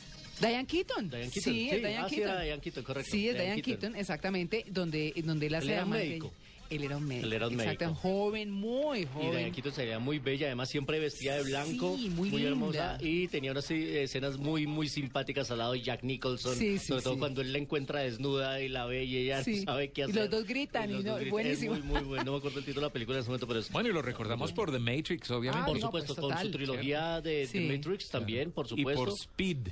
Diane 0.41 0.67
Keaton. 0.67 1.11
Diane 1.11 1.29
Keaton, 1.31 1.43
Sí, 1.43 1.69
sí. 1.69 1.71
es 1.71 1.79
Diane 1.81 1.97
Ah, 1.99 2.09
sí, 2.09 2.17
Keaton. 2.17 2.33
era 2.35 2.43
Diane 2.43 2.63
Keaton, 2.63 2.85
correcto. 2.85 3.11
Sí, 3.13 3.29
es 3.29 3.35
Diane 3.35 3.45
Diane 3.49 3.63
Keaton. 3.63 3.81
Keaton, 3.81 4.01
exactamente, 4.01 4.65
donde, 4.69 5.13
donde 5.25 5.47
él 5.47 5.55
hace 5.55 5.67
Él 5.67 5.73
era 5.73 5.83
amante 5.83 6.09
médico. 6.09 6.27
ella. 6.35 6.42
Él 6.77 6.85
era 6.85 6.97
un 6.97 7.05
médico. 7.07 7.27
Él 7.27 7.33
era 7.33 7.47
un 7.49 7.55
Exacto, 7.55 7.85
médico. 7.87 8.01
joven, 8.01 8.51
muy 8.51 9.01
Y 9.01 9.07
joven. 9.07 9.31
Diane 9.31 9.53
Keaton 9.53 9.73
se 9.73 9.83
veía 9.85 9.99
muy 9.99 10.19
bella, 10.19 10.47
además 10.47 10.69
siempre 10.71 10.99
vestida 10.99 11.37
de 11.37 11.43
blanco, 11.43 11.97
Sí, 11.97 12.09
muy 12.11 12.45
hermosa 12.45 12.99
linda. 12.99 12.99
y 13.01 13.29
tenía 13.29 13.53
unas 13.53 13.71
eh, 13.71 14.03
escenas 14.05 14.39
muy 14.39 14.67
muy 14.67 14.89
simpáticas 14.89 15.51
al 15.51 15.59
lado 15.59 15.73
de 15.73 15.83
Jack 15.83 16.03
Nicholson, 16.03 16.57
Sí, 16.57 16.79
sí, 16.79 16.87
sobre 16.89 17.03
todo 17.03 17.15
sí. 17.15 17.19
cuando 17.21 17.41
él 17.41 17.53
la 17.53 17.59
encuentra 17.59 18.01
desnuda 18.01 18.61
y 18.61 18.69
la 18.69 18.87
ve 18.87 19.05
y 19.05 19.17
ella 19.17 19.43
Sí. 19.45 19.57
no 19.65 19.73
sabe 19.73 19.91
qué 19.91 20.01
Y 20.03 20.05
hacer. 20.05 20.17
los 20.17 20.31
dos 20.31 20.45
gritan, 20.47 20.91
y 20.91 20.95
no, 20.95 21.03
dos 21.03 21.17
gritan. 21.17 21.31
buenísimo. 21.31 21.75
Es 21.75 21.85
muy 21.85 21.93
muy 21.93 22.03
bueno, 22.09 22.25
no 22.25 22.33
me 22.33 22.39
acuerdo 22.39 22.59
el 22.59 22.65
título 22.65 22.83
de 22.83 22.87
la 22.89 22.93
película 22.93 23.17
en 23.19 23.21
ese 23.23 23.29
momento, 23.29 23.47
pero 23.47 23.61
es 23.61 23.71
Bueno, 23.71 23.89
y 23.89 23.93
lo 23.93 24.03
recordamos 24.03 24.53
por 24.53 24.71
The 24.73 24.79
Matrix, 24.79 25.31
obviamente. 25.31 25.67
por 25.67 25.77
Ah, 25.77 25.81
no, 25.81 25.87
supuesto, 25.87 26.15
pues, 26.15 26.21
con 26.21 26.31
total. 26.31 26.47
su 26.47 26.53
trilogía 26.53 27.21
de, 27.21 27.47
Sí. 27.47 27.59
de 27.67 27.77
Matrix 27.77 28.09
también, 28.11 28.51
por 28.53 28.67
Y 28.67 28.69
supuesto. 28.71 29.05
por 29.05 29.13
Speed. 29.15 29.69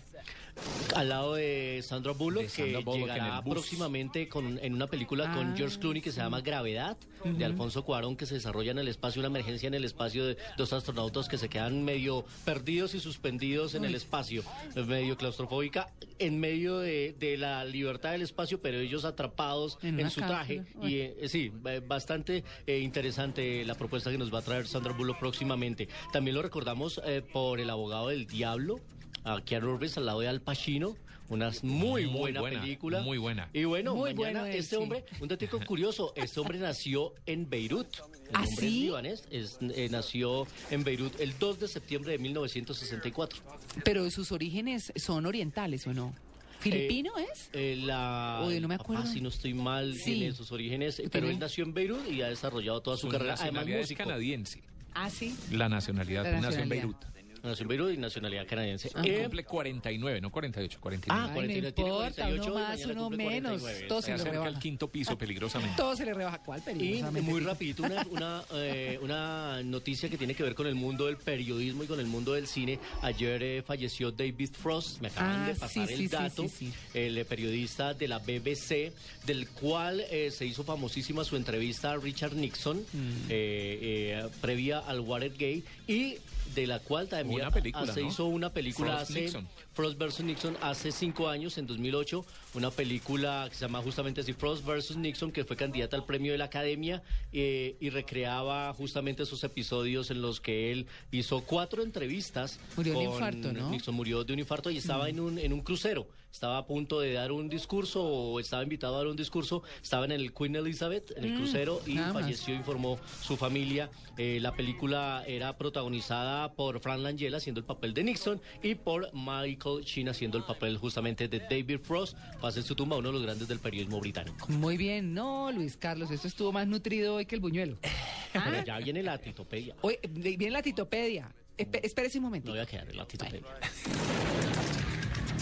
Al 0.94 1.08
lado 1.08 1.34
de 1.34 1.80
Sandra 1.82 2.12
Bullock, 2.12 2.42
De 2.44 2.48
Sandra 2.48 2.78
que 2.78 2.84
Bullock 2.84 3.00
llegará 3.08 3.42
próximamente 3.44 4.28
con, 4.28 4.58
en 4.62 4.74
una 4.74 4.86
película 4.86 5.30
Ah, 5.30 5.34
con 5.34 5.56
George 5.56 5.78
Clooney 5.78 6.02
que 6.02 6.12
se 6.12 6.20
llama 6.20 6.40
Gravedad, 6.40 6.96
de 7.24 7.44
Alfonso 7.44 7.84
Cuarón, 7.84 8.16
que 8.16 8.24
se 8.26 8.34
desarrolla 8.34 8.70
en 8.70 8.78
el 8.78 8.88
espacio, 8.88 9.20
una 9.20 9.28
emergencia 9.28 9.66
en 9.66 9.74
el 9.74 9.84
espacio 9.84 10.24
de 10.26 10.36
dos 10.56 10.72
astronautas 10.72 11.28
que 11.28 11.36
se 11.38 11.48
quedan 11.48 11.84
medio 11.84 12.24
perdidos 12.44 12.94
y 12.94 13.00
suspendidos 13.00 13.74
en 13.74 13.84
el 13.84 13.94
espacio, 13.94 14.42
medio 14.86 15.16
claustrofóbica, 15.16 15.90
en 16.18 16.40
medio 16.40 16.78
de, 16.78 17.14
de 17.18 17.36
la 17.36 17.64
libertad 17.64 18.12
del 18.12 18.22
espacio, 18.22 18.60
pero 18.60 18.78
ellos 18.78 19.04
atrapados 19.04 19.78
En 19.82 19.96
su 20.10 20.20
cápsula. 20.20 20.26
traje. 20.28 20.62
Uy. 20.76 20.94
Y 20.94 21.00
eh, 21.00 21.28
sí, 21.28 21.52
eh, 21.66 21.80
bastante 21.86 22.42
eh, 22.66 22.78
interesante 22.78 23.64
la 23.64 23.74
propuesta 23.74 24.10
que 24.10 24.18
nos 24.18 24.32
va 24.32 24.38
a 24.38 24.42
traer 24.42 24.66
Sandra 24.66 24.92
Bullock 24.92 25.18
próximamente. 25.18 25.88
También 26.12 26.34
lo 26.36 26.42
recordamos 26.42 27.00
eh, 27.04 27.22
por 27.22 27.60
El 27.60 27.68
abogado 27.70 28.08
del 28.08 28.26
diablo, 28.26 28.80
a 29.24 29.40
Keanu 29.44 29.72
Reeves 29.72 29.96
al 29.96 30.06
lado 30.06 30.20
de 30.20 30.28
Al 30.28 30.40
Pacino. 30.40 30.96
Una 31.28 31.52
muy, 31.62 32.06
Muy 32.06 32.18
buena, 32.18 32.40
buena, 32.40 32.60
película. 32.60 33.02
muy 33.02 33.16
buena. 33.16 33.48
Y 33.52 33.62
bueno, 33.62 33.94
Muy 33.94 34.14
mañana 34.14 34.48
él, 34.50 34.56
este 34.58 34.74
sí. 34.74 34.82
hombre, 34.82 35.04
un 35.20 35.28
dato 35.28 35.46
curioso, 35.66 36.12
este 36.16 36.40
hombre 36.40 36.58
nació 36.58 37.14
en 37.24 37.48
Beirut. 37.48 37.86
El 38.30 38.30
¿Ah, 38.34 38.44
hombre 38.48 38.66
es 38.66 38.72
libanés, 38.72 39.24
es- 39.30 39.58
eh, 39.60 39.86
nació 39.92 40.48
en 40.72 40.82
Beirut 40.82 41.20
el 41.20 41.38
2 41.38 41.60
de 41.60 41.68
septiembre 41.68 42.10
de 42.12 42.18
1964. 42.18 43.38
Pero 43.84 44.10
sus 44.10 44.32
orígenes 44.32 44.92
son 44.96 45.24
orientales, 45.24 45.86
¿o 45.86 45.94
no? 45.94 46.12
¿Filipino 46.58 47.12
es? 47.16 47.48
Eh, 47.52 47.76
la, 47.80 48.42
Uy, 48.44 48.58
no 48.60 48.66
me 48.68 48.74
acuerdo. 48.74 49.06
si 49.06 49.20
no 49.20 49.28
estoy 49.28 49.54
mal, 49.54 49.94
Sí. 49.94 50.16
tiene 50.16 50.32
sus 50.32 50.50
orígenes, 50.52 50.98
eh, 50.98 51.08
pero 51.12 51.30
él 51.30 51.38
nació 51.38 51.62
en 51.64 51.72
Beirut 51.72 52.06
y 52.10 52.22
ha 52.22 52.28
desarrollado 52.28 52.80
toda 52.82 52.96
su, 52.96 53.06
Su 53.06 53.08
carrera. 53.12 53.34
Además, 53.34 53.52
nacionalidad 53.66 53.80
es 53.92 53.96
canadiense. 53.96 54.62
Ah, 54.94 55.08
sí. 55.08 55.34
La 55.52 55.68
nacionalidad. 55.68 56.24
La 56.24 56.32
nació 56.40 56.60
en 56.62 56.68
nacionalidad. 56.68 56.82
Beirut. 56.88 57.04
Nació 57.42 57.62
en 57.62 57.68
Beirut 57.68 57.92
y 57.94 57.96
nacionalidad 57.96 58.46
canadiense. 58.46 58.90
Ah. 58.94 59.02
Y 59.04 59.10
Eh, 59.10 59.22
cumple 59.22 59.44
49, 59.44 60.20
no 60.20 60.30
48, 60.30 60.78
49. 60.80 61.20
Ah, 61.22 61.26
Ay, 61.28 61.34
49, 61.34 61.68
no 61.68 61.74
tiene 61.74 61.90
importa, 61.90 62.14
48 62.22 62.42
uno 62.50 62.52
y 62.52 62.62
más, 62.62 62.84
uno 62.86 63.10
menos. 63.10 63.62
49. 63.62 63.86
Todo 63.88 64.00
se 64.02 64.06
se 64.06 64.10
le 64.10 64.20
acerca 64.22 64.46
al 64.46 64.58
quinto 64.58 64.88
piso 64.88 65.16
peligrosamente. 65.18 65.76
Todo 65.76 65.96
se 65.96 66.04
le 66.04 66.14
rebaja. 66.14 66.38
¿Cuál 66.42 66.60
Y 66.60 66.62
peligrosamente? 66.62 67.30
muy 67.30 67.40
rapidito, 67.44 67.82
una, 67.84 68.06
una, 68.10 68.44
eh, 68.54 68.98
una 69.02 69.62
noticia 69.62 70.08
que 70.08 70.18
tiene 70.18 70.34
que 70.34 70.42
ver 70.42 70.54
con 70.54 70.66
el 70.66 70.74
mundo 70.74 71.06
del 71.06 71.16
periodismo 71.16 71.84
y 71.84 71.86
con 71.86 71.98
el 72.00 72.06
mundo 72.06 72.32
del 72.34 72.46
cine. 72.46 72.78
Ayer 73.02 73.42
eh, 73.42 73.62
falleció 73.62 74.10
David 74.12 74.50
Frost, 74.52 75.00
me 75.00 75.08
acaban 75.08 75.40
Ah, 75.44 75.46
de 75.48 75.54
pasar 75.54 75.70
sí, 75.70 75.80
el 75.80 75.88
sí, 75.88 75.96
sí, 75.96 76.08
dato, 76.08 76.42
sí, 76.42 76.48
sí. 76.48 76.72
el 76.94 77.24
periodista 77.24 77.94
de 77.94 78.08
la 78.08 78.18
BBC, 78.18 78.92
del 79.26 79.48
cual 79.48 80.00
eh, 80.10 80.30
se 80.30 80.44
hizo 80.46 80.64
famosísima 80.64 81.24
su 81.24 81.36
entrevista 81.36 81.92
a 81.92 81.96
Richard 81.96 82.34
Nixon, 82.34 82.78
Mm. 82.92 83.26
eh, 83.28 83.78
eh, 84.24 84.28
previa 84.40 84.80
al 84.80 85.00
Watergate, 85.00 85.62
y 85.86 86.16
de 86.54 86.66
la 86.66 86.78
cual 86.80 87.08
también 87.08 87.40
Una 87.40 87.50
película, 87.50 87.92
se 87.92 88.02
¿no? 88.02 88.08
hizo 88.08 88.24
una 88.26 88.52
película 88.52 88.96
Frost 88.96 89.10
hace... 89.10 89.20
Nixon. 89.22 89.48
Frost 89.72 89.98
vs. 89.98 90.20
Nixon 90.20 90.56
hace 90.60 90.92
cinco 90.92 91.28
años, 91.28 91.56
en 91.58 91.66
2008, 91.66 92.24
una 92.54 92.70
película 92.70 93.46
que 93.48 93.54
se 93.54 93.62
llama 93.62 93.80
justamente 93.82 94.20
así, 94.20 94.32
Frost 94.32 94.64
vs. 94.64 94.96
Nixon, 94.96 95.32
que 95.32 95.44
fue 95.44 95.56
candidata 95.56 95.96
al 95.96 96.04
premio 96.04 96.32
de 96.32 96.38
la 96.38 96.46
Academia 96.46 97.02
eh, 97.32 97.76
y 97.80 97.90
recreaba 97.90 98.72
justamente 98.74 99.22
esos 99.22 99.42
episodios 99.44 100.10
en 100.10 100.22
los 100.22 100.40
que 100.40 100.72
él 100.72 100.86
hizo 101.12 101.40
cuatro 101.42 101.82
entrevistas. 101.82 102.58
Murió 102.76 102.92
de 102.92 102.98
un 102.98 103.04
con 103.04 103.14
infarto, 103.14 103.52
¿no? 103.52 103.70
Nixon 103.70 103.94
murió 103.94 104.24
de 104.24 104.32
un 104.32 104.38
infarto 104.40 104.70
y 104.70 104.78
estaba 104.78 105.08
en, 105.08 105.20
un, 105.20 105.38
en 105.38 105.52
un 105.52 105.60
crucero. 105.60 106.06
Estaba 106.32 106.58
a 106.58 106.66
punto 106.66 107.00
de 107.00 107.12
dar 107.12 107.32
un 107.32 107.48
discurso 107.48 108.02
o 108.04 108.40
estaba 108.40 108.62
invitado 108.62 108.94
a 108.94 108.98
dar 108.98 109.06
un 109.08 109.16
discurso. 109.16 109.62
Estaba 109.82 110.04
en 110.04 110.12
el 110.12 110.32
Queen 110.32 110.56
Elizabeth, 110.56 111.12
en 111.16 111.24
el 111.24 111.32
Mm, 111.32 111.36
crucero, 111.36 111.80
y 111.86 111.94
más. 111.94 112.12
falleció, 112.12 112.54
informó 112.54 112.98
su 113.22 113.36
familia. 113.36 113.90
Eh, 114.16 114.38
la 114.40 114.52
película 114.52 115.24
era 115.26 115.56
protagonizada 115.58 116.52
por 116.52 116.80
Fran 116.80 117.02
Langella 117.02 117.36
haciendo 117.38 117.60
el 117.60 117.66
papel 117.66 117.94
de 117.94 118.04
Nixon 118.04 118.40
y 118.62 118.74
por 118.76 119.10
Michael 119.12 119.84
Sheen 119.84 120.08
haciendo 120.08 120.38
el 120.38 120.44
papel 120.44 120.76
justamente 120.78 121.26
de 121.28 121.40
David 121.40 121.80
Frost. 121.82 122.16
Pasa 122.40 122.60
en 122.60 122.64
su 122.64 122.74
tumba 122.74 122.96
uno 122.96 123.08
de 123.08 123.14
los 123.14 123.22
grandes 123.22 123.48
del 123.48 123.58
periodismo 123.58 123.98
británico. 124.00 124.46
Muy 124.48 124.76
bien. 124.76 125.12
No, 125.14 125.50
Luis 125.52 125.76
Carlos, 125.76 126.10
esto 126.10 126.28
estuvo 126.28 126.52
más 126.52 126.66
nutrido 126.66 127.16
hoy 127.16 127.26
que 127.26 127.34
el 127.34 127.40
buñuelo. 127.40 127.76
Pero 128.32 128.64
ya 128.64 128.78
viene 128.78 129.02
la 129.02 129.18
titopedia. 129.18 129.74
Hoy 129.82 129.98
viene 130.08 130.50
la 130.50 130.62
titopedia. 130.62 131.30
Espérese 131.56 132.18
un 132.18 132.24
momento. 132.24 132.46
No 132.48 132.52
voy 132.54 132.62
a 132.62 132.66
quedar 132.66 132.88
en 132.88 132.96
la 132.96 133.06
titopedia. 133.06 133.42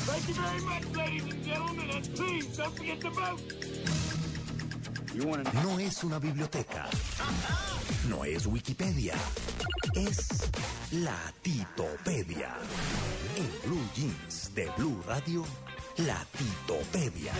Thank 0.08 0.28
you 0.28 0.34
very 0.34 0.60
much, 0.62 0.96
ladies 0.96 1.24
and 1.24 1.44
gentlemen, 1.44 1.90
and 1.90 2.14
please 2.16 2.56
don't 2.56 2.76
forget. 2.76 2.98
No 5.64 5.78
es 5.78 6.04
una 6.04 6.18
biblioteca. 6.18 6.86
No 8.08 8.24
es 8.24 8.46
Wikipedia. 8.46 9.14
Es 9.94 10.28
la 10.92 11.16
Titopedia. 11.42 12.54
En 13.36 13.68
Blue 13.68 13.84
Jeans 13.94 14.54
de 14.54 14.70
Blue 14.76 15.02
Radio, 15.06 15.44
la 15.98 16.24
Titopedia. 16.36 17.32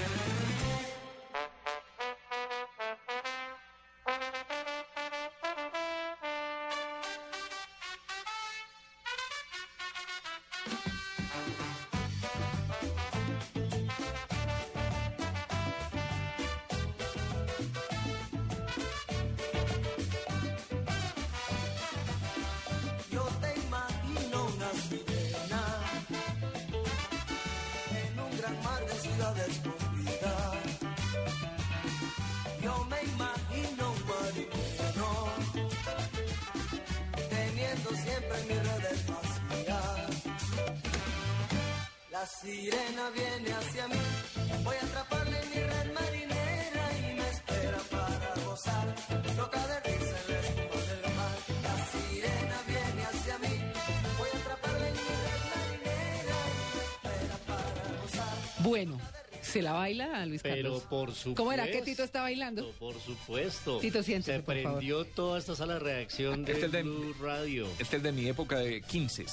Por 60.88 61.10
supuesto. 61.12 61.34
¿Cómo 61.36 61.52
era 61.52 61.66
que 61.70 61.82
Tito 61.82 62.02
está 62.02 62.22
bailando? 62.22 62.70
Por 62.78 62.98
supuesto. 63.00 63.78
Tito, 63.80 64.02
siéntese, 64.02 64.38
Se 64.38 64.42
por 64.42 64.54
favor. 64.62 64.78
prendió 64.78 65.04
toda 65.04 65.38
esta 65.38 65.54
sala 65.54 65.74
de 65.74 65.80
reacción 65.80 66.44
de 66.44 66.52
Este 66.52 66.66
es 66.66 66.72
de- 66.72 66.82
Blue 66.82 67.14
Radio. 67.20 67.66
Este 67.78 67.96
es 67.98 68.02
de 68.02 68.12
mi 68.12 68.26
época 68.28 68.58
de 68.58 68.80
15. 68.82 69.26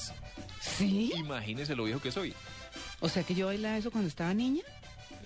¿Sí? 0.61 1.11
Imagínese 1.15 1.75
lo 1.75 1.83
viejo 1.85 2.01
que 2.01 2.11
soy. 2.11 2.33
O 2.99 3.09
sea 3.09 3.23
que 3.23 3.35
yo 3.35 3.45
bailaba 3.47 3.77
eso 3.77 3.91
cuando 3.91 4.07
estaba 4.09 4.33
niña. 4.33 4.63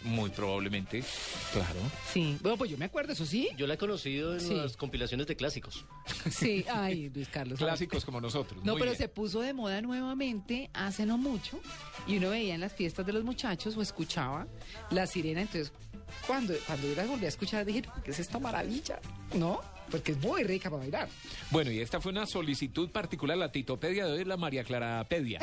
Muy 0.03 0.30
probablemente, 0.30 1.03
claro. 1.52 1.80
Sí. 2.14 2.38
Bueno, 2.42 2.58
pues 2.58 2.72
yo 2.72 2.78
me 2.78 2.86
acuerdo, 2.86 3.11
eso 3.14 3.26
sí. 3.26 3.50
Yo 3.58 3.68
la 3.68 3.74
he 3.74 3.78
conocido 3.78 4.34
en 4.34 4.40
Sí. 4.40 4.53
las 4.56 4.78
compilaciones 4.78 5.28
de 5.28 5.36
clásicos. 5.36 5.86
Sí, 6.32 6.64
ay, 6.72 7.10
Luis 7.10 7.28
Carlos. 7.28 7.60
Clásicos 7.60 8.06
como 8.06 8.22
nosotros. 8.22 8.64
No, 8.64 8.74
muy 8.74 8.80
pero 8.80 8.92
bien. 8.92 8.98
se 8.98 9.10
puso 9.10 9.42
de 9.42 9.53
moda 9.53 9.82
nuevamente 9.82 10.69
hace 10.74 11.06
no 11.06 11.18
mucho 11.18 11.60
y 12.08 12.18
uno 12.18 12.30
veía 12.30 12.56
en 12.56 12.61
las 12.61 12.72
fiestas 12.74 13.06
de 13.06 13.14
los 13.14 13.24
muchachos 13.26 13.76
o 13.76 13.82
escuchaba 13.82 14.48
la 14.90 15.06
sirena. 15.06 15.42
Entonces, 15.42 15.74
cuando, 16.26 16.53
cuando 16.66 16.88
yo 16.88 16.95
la 16.95 17.06
volví 17.06 17.26
a 17.26 17.30
escuchar, 17.30 17.66
dije, 17.66 17.84
¿qué 18.03 18.11
es 18.11 18.19
esta 18.19 18.40
maravilla? 18.40 19.00
¿No? 19.34 19.60
Porque 19.90 20.11
es 20.14 20.18
muy 20.19 20.43
rica 20.43 20.69
para 20.69 20.82
bailar. 20.82 21.09
Bueno, 21.51 21.72
y 21.72 21.80
esta 21.80 22.00
fue 22.00 22.11
una 22.11 22.26
solicitud 22.26 22.90
particular, 22.92 23.38
la 23.38 23.51
Titopedia 23.51 24.06
de 24.06 24.11
hoy 24.14 24.22
es 24.22 24.27
la 24.27 24.38
María 24.38 24.64
Clarapedia. 24.64 25.40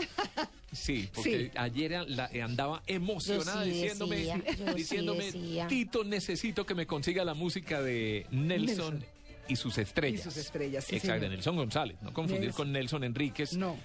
Sí, 0.72 1.08
porque 1.14 1.46
Sí. 1.46 1.50
ayer 1.56 2.04
la- 2.08 2.30
andaba 2.44 2.82
emocionada 2.86 3.64
sí 3.64 3.70
diciéndome, 3.70 4.16
decía, 4.16 4.36
yo 4.58 4.66
sí 4.68 4.74
diciéndome. 4.74 5.32
Tito, 5.68 6.04
necesito 6.04 6.66
que 6.66 6.74
me 6.74 6.86
consiga 6.86 7.24
la 7.24 7.34
música 7.34 7.80
de 7.80 8.26
Nelson, 8.30 8.94
Nelson. 8.98 9.04
y 9.48 9.56
sus 9.56 9.78
estrellas. 9.78 10.20
Y 10.20 10.24
sus 10.24 10.36
estrellas, 10.36 10.84
sí, 10.84 10.96
Exacto, 10.96 11.20
señor. 11.20 11.30
Nelson 11.32 11.56
González, 11.56 11.96
no 12.02 12.12
confundir 12.12 12.46
Nelson. 12.46 12.56
con 12.66 12.72
Nelson 12.72 13.04
Enríquez. 13.04 13.54
No. 13.54 13.76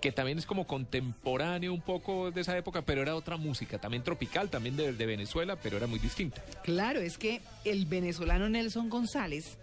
Que 0.00 0.10
también 0.10 0.36
es 0.38 0.46
como 0.46 0.66
contemporáneo 0.66 1.72
un 1.72 1.80
poco 1.82 2.30
de 2.32 2.40
esa 2.40 2.56
época, 2.58 2.82
pero 2.82 3.02
era 3.02 3.14
otra 3.14 3.36
música, 3.36 3.78
también 3.78 4.02
tropical, 4.02 4.50
también 4.50 4.76
de, 4.76 4.92
de 4.92 5.06
Venezuela, 5.06 5.54
pero 5.56 5.76
era 5.76 5.86
muy 5.86 6.00
distinta. 6.00 6.42
Claro, 6.64 7.00
es 7.00 7.18
que 7.18 7.40
el 7.64 7.86
venezolano 7.86 8.48
Nelson 8.48 8.88
González 8.88 9.58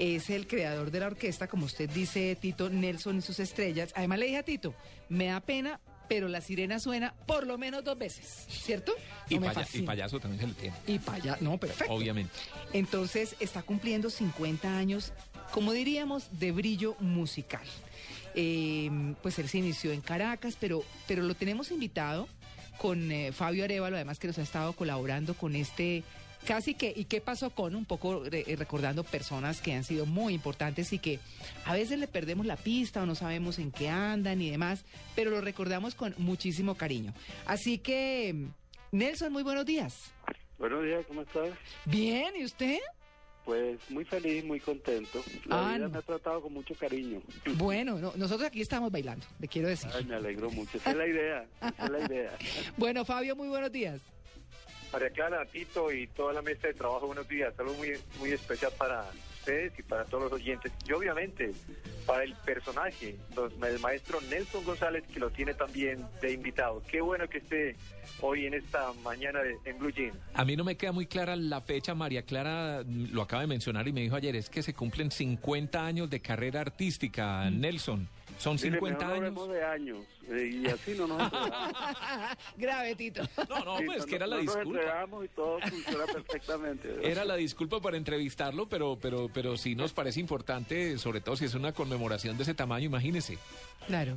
es 0.00 0.30
el 0.30 0.46
creador 0.48 0.90
de 0.90 0.98
la 1.00 1.06
orquesta, 1.08 1.46
como 1.46 1.66
usted 1.66 1.88
dice, 1.90 2.34
Tito, 2.40 2.70
Nelson 2.70 3.18
y 3.18 3.22
sus 3.22 3.38
estrellas. 3.38 3.92
Además 3.94 4.18
le 4.18 4.26
dije 4.26 4.38
a 4.38 4.42
Tito, 4.42 4.74
me 5.10 5.26
da 5.26 5.40
pena, 5.40 5.78
pero 6.08 6.26
la 6.26 6.40
sirena 6.40 6.80
suena 6.80 7.14
por 7.26 7.46
lo 7.46 7.58
menos 7.58 7.84
dos 7.84 7.98
veces, 7.98 8.46
¿cierto? 8.48 8.94
Y, 9.28 9.34
No 9.34 9.42
me 9.42 9.52
paya- 9.52 9.68
y 9.72 9.82
payaso 9.82 10.18
también 10.18 10.40
se 10.40 10.46
le 10.48 10.54
tiene, 10.54 10.76
Y 10.86 10.98
paya, 10.98 11.36
no, 11.40 11.58
perfecto. 11.58 11.92
obviamente. 11.92 12.32
Entonces 12.72 13.36
está 13.40 13.62
cumpliendo 13.62 14.08
50 14.10 14.76
años, 14.76 15.12
como 15.52 15.72
diríamos, 15.72 16.28
de 16.40 16.50
brillo 16.52 16.96
musical. 17.00 17.62
Eh, 18.34 18.90
pues 19.22 19.38
él 19.38 19.48
se 19.48 19.58
inició 19.58 19.92
en 19.92 20.00
Caracas, 20.00 20.56
pero, 20.58 20.82
pero 21.06 21.22
lo 21.22 21.34
tenemos 21.34 21.70
invitado 21.70 22.26
con 22.78 23.12
eh, 23.12 23.32
Fabio 23.32 23.64
Arevalo, 23.64 23.96
además 23.96 24.18
que 24.18 24.28
nos 24.28 24.38
ha 24.38 24.42
estado 24.42 24.72
colaborando 24.72 25.34
con 25.34 25.54
este 25.54 26.02
casi 26.46 26.74
que, 26.74 26.92
¿y 26.94 27.04
qué 27.04 27.20
pasó 27.20 27.50
con? 27.50 27.74
Un 27.74 27.84
poco 27.84 28.24
re- 28.24 28.44
eh, 28.46 28.56
recordando 28.56 29.04
personas 29.04 29.60
que 29.60 29.72
han 29.74 29.84
sido 29.84 30.06
muy 30.06 30.34
importantes 30.34 30.92
y 30.92 30.98
que 30.98 31.18
a 31.64 31.74
veces 31.74 31.98
le 31.98 32.08
perdemos 32.08 32.46
la 32.46 32.56
pista 32.56 33.02
o 33.02 33.06
no 33.06 33.14
sabemos 33.14 33.58
en 33.58 33.70
qué 33.72 33.88
andan 33.88 34.40
y 34.42 34.50
demás, 34.50 34.84
pero 35.14 35.30
lo 35.30 35.40
recordamos 35.40 35.94
con 35.94 36.14
muchísimo 36.18 36.74
cariño. 36.76 37.12
Así 37.46 37.78
que, 37.78 38.46
Nelson, 38.92 39.32
muy 39.32 39.42
buenos 39.42 39.66
días. 39.66 40.12
Buenos 40.58 40.84
días, 40.84 41.04
¿cómo 41.06 41.22
estás? 41.22 41.50
Bien, 41.86 42.34
¿y 42.36 42.44
usted? 42.44 42.78
Pues 43.44 43.78
muy 43.88 44.04
feliz, 44.04 44.44
muy 44.44 44.60
contento. 44.60 45.24
La 45.46 45.60
Ah, 45.60 45.68
vida 45.74 45.78
no. 45.86 45.88
me 45.90 45.98
ha 45.98 46.02
tratado 46.02 46.42
con 46.42 46.52
mucho 46.52 46.74
cariño. 46.74 47.20
Bueno, 47.56 47.98
no, 47.98 48.12
nosotros 48.16 48.46
aquí 48.48 48.60
estamos 48.60 48.92
bailando, 48.92 49.26
le 49.38 49.48
quiero 49.48 49.68
decir. 49.68 49.90
Ay, 49.94 50.04
me 50.04 50.14
alegro 50.16 50.50
mucho. 50.50 50.76
Esa 50.76 50.90
es 50.90 50.96
la 50.96 51.06
idea. 51.06 51.46
Esa 51.62 51.84
es 51.84 51.90
la 51.90 52.00
idea. 52.06 52.30
Bueno, 52.76 53.04
Fabio, 53.04 53.34
muy 53.34 53.48
buenos 53.48 53.72
días. 53.72 54.02
María 54.92 55.10
Clara, 55.10 55.44
Tito 55.46 55.92
y 55.92 56.06
toda 56.08 56.32
la 56.32 56.42
mesa 56.42 56.66
de 56.68 56.74
trabajo, 56.74 57.06
buenos 57.06 57.28
días. 57.28 57.54
Algo 57.58 57.74
muy, 57.74 57.92
muy 58.18 58.32
especial 58.32 58.72
para 58.76 59.04
ustedes 59.38 59.72
y 59.78 59.82
para 59.82 60.04
todos 60.04 60.24
los 60.24 60.32
oyentes. 60.32 60.72
Y 60.88 60.92
obviamente 60.92 61.52
para 62.06 62.24
el 62.24 62.34
personaje, 62.44 63.16
los- 63.36 63.52
el 63.62 63.78
maestro 63.78 64.20
Nelson 64.22 64.64
González, 64.64 65.04
que 65.12 65.20
lo 65.20 65.30
tiene 65.30 65.54
también 65.54 66.04
de 66.20 66.32
invitado. 66.32 66.82
Qué 66.90 67.00
bueno 67.00 67.28
que 67.28 67.38
esté 67.38 67.76
hoy 68.20 68.46
en 68.46 68.54
esta 68.54 68.92
mañana 69.04 69.40
de- 69.42 69.56
en 69.64 69.78
Blue 69.78 69.90
Jeans. 69.92 70.16
A 70.34 70.44
mí 70.44 70.56
no 70.56 70.64
me 70.64 70.76
queda 70.76 70.90
muy 70.92 71.06
clara 71.06 71.36
la 71.36 71.60
fecha. 71.60 71.94
María 71.94 72.22
Clara 72.22 72.82
mm, 72.84 73.12
lo 73.12 73.22
acaba 73.22 73.42
de 73.42 73.48
mencionar 73.48 73.86
y 73.86 73.92
me 73.92 74.00
dijo 74.00 74.16
ayer, 74.16 74.34
es 74.34 74.50
que 74.50 74.62
se 74.62 74.74
cumplen 74.74 75.10
50 75.12 75.86
años 75.86 76.10
de 76.10 76.20
carrera 76.20 76.60
artística, 76.62 77.48
Nelson. 77.48 78.08
Son 78.40 78.54
Mire, 78.56 78.70
50 78.70 79.06
mejor 79.06 79.20
no 79.32 79.42
años. 79.42 79.48
de 79.52 79.64
años 79.64 79.98
eh, 80.30 80.50
y 80.50 80.66
así 80.66 80.94
no 80.96 81.06
nos 81.06 81.20
enredamos. 81.32 81.72
Grave, 82.56 82.94
Tito. 82.96 83.22
No, 83.50 83.64
no, 83.64 83.78
Sí, 83.78 83.84
pues 83.84 83.98
no- 83.98 84.06
que 84.06 84.14
era 84.16 84.26
la 84.26 84.36
no 84.36 84.42
disculpa. 84.42 84.80
y 85.24 85.28
todo 85.28 85.60
funciona 85.60 86.04
perfectamente. 86.06 86.88
Era 87.02 87.24
la 87.26 87.36
disculpa 87.36 87.80
para 87.80 87.98
entrevistarlo, 87.98 88.66
pero, 88.66 88.96
pero, 89.00 89.28
pero 89.32 89.56
sí 89.58 89.74
nos 89.74 89.92
parece 89.92 90.20
importante, 90.20 90.96
sobre 90.96 91.20
todo 91.20 91.36
si 91.36 91.44
es 91.44 91.54
una 91.54 91.72
conmemoración 91.72 92.36
de 92.38 92.44
ese 92.44 92.54
tamaño, 92.54 92.86
imagínese. 92.86 93.36
Claro. 93.86 94.16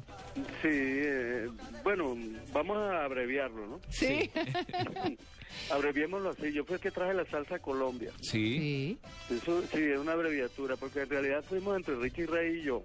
Sí, 0.62 0.70
eh, 0.72 1.50
bueno, 1.84 2.16
vamos 2.54 2.78
a 2.78 3.04
abreviarlo, 3.04 3.68
¿no? 3.68 3.82
Sí. 3.90 4.32
Abreviémoslo 5.72 6.30
así. 6.32 6.52
Yo 6.54 6.64
fui 6.66 6.76
el 6.76 6.82
que 6.82 6.92
traje 6.92 7.14
la 7.14 7.26
salsa 7.26 7.56
a 7.56 7.60
Colombia. 7.60 8.12
Sí, 8.22 8.98
Eso 9.30 9.62
sí, 9.72 9.80
es 9.82 9.98
una 9.98 10.14
abreviatura, 10.14 10.76
porque 10.76 11.02
en 11.02 11.10
realidad 11.10 11.44
fuimos 11.48 11.76
entre 11.78 11.96
Richie 11.96 12.26
Ray 12.28 12.60
y 12.60 12.64
yo. 12.64 12.84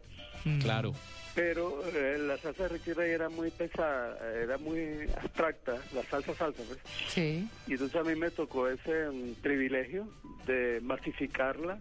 claro. 0.63 0.95
Pero 1.35 1.85
eh, 1.95 2.19
la 2.19 2.37
salsa 2.39 2.65
de 2.65 2.69
Richie 2.71 2.95
Ray 2.95 3.11
era 3.13 3.29
muy 3.29 3.51
pesada, 3.53 4.19
era 4.43 4.59
muy 4.59 5.09
abstracta, 5.23 5.77
la 5.95 6.03
salsa 6.05 6.35
salsa, 6.35 6.63
pues. 6.67 6.81
Sí. 7.09 7.47
Y 7.69 7.73
entonces 7.73 7.95
a 8.01 8.03
mí 8.03 8.17
me 8.17 8.31
tocó 8.31 8.67
ese 8.67 9.09
mm, 9.09 9.35
privilegio 9.43 10.09
de 10.47 10.81
masificarla, 10.83 11.79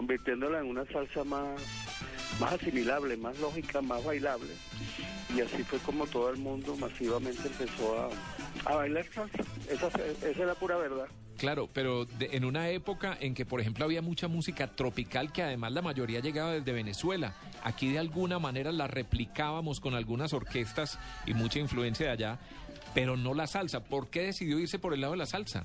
convirtiéndola 0.00 0.60
en 0.60 0.66
una 0.66 0.84
salsa 0.92 1.24
más, 1.24 1.58
más 2.38 2.52
asimilable, 2.52 3.16
más 3.16 3.38
lógica, 3.40 3.80
más 3.80 4.04
bailable. 4.04 4.50
Y 5.34 5.40
así 5.40 5.62
fue 5.64 5.78
como 5.78 6.06
todo 6.06 6.28
el 6.28 6.36
mundo 6.36 6.76
masivamente 6.76 7.48
empezó 7.48 7.98
a, 7.98 8.70
a 8.70 8.74
bailar 8.76 9.06
salsa. 9.10 9.38
Esa, 9.70 9.86
esa 9.88 10.28
es 10.28 10.36
la 10.36 10.54
pura 10.54 10.76
verdad. 10.76 11.06
Claro, 11.38 11.66
pero 11.72 12.04
de- 12.04 12.28
en 12.36 12.44
una 12.44 12.68
época 12.68 13.16
en 13.18 13.32
que, 13.34 13.46
por 13.46 13.60
ejemplo, 13.62 13.86
había 13.86 14.02
mucha 14.02 14.28
música 14.28 14.66
tropical 14.68 15.32
que 15.32 15.42
además 15.42 15.72
la 15.72 15.80
mayoría 15.80 16.20
llegaba 16.20 16.52
desde 16.52 16.72
Venezuela. 16.72 17.34
Aquí 17.64 17.90
de 17.90 17.98
alguna 17.98 18.38
manera 18.38 18.72
la 18.72 18.88
replicábamos 18.88 19.80
con 19.80 19.94
algunas 19.94 20.34
orquestas 20.34 20.98
y 21.26 21.32
mucha 21.32 21.58
influencia 21.58 22.04
de 22.06 22.12
allá, 22.12 22.38
pero 22.94 23.16
no 23.16 23.32
la 23.32 23.46
salsa. 23.46 23.80
¿Por 23.82 24.08
qué 24.10 24.24
decidió 24.24 24.58
irse 24.58 24.78
por 24.78 24.92
el 24.92 25.00
lado 25.00 25.14
de 25.14 25.18
la 25.18 25.26
salsa? 25.26 25.64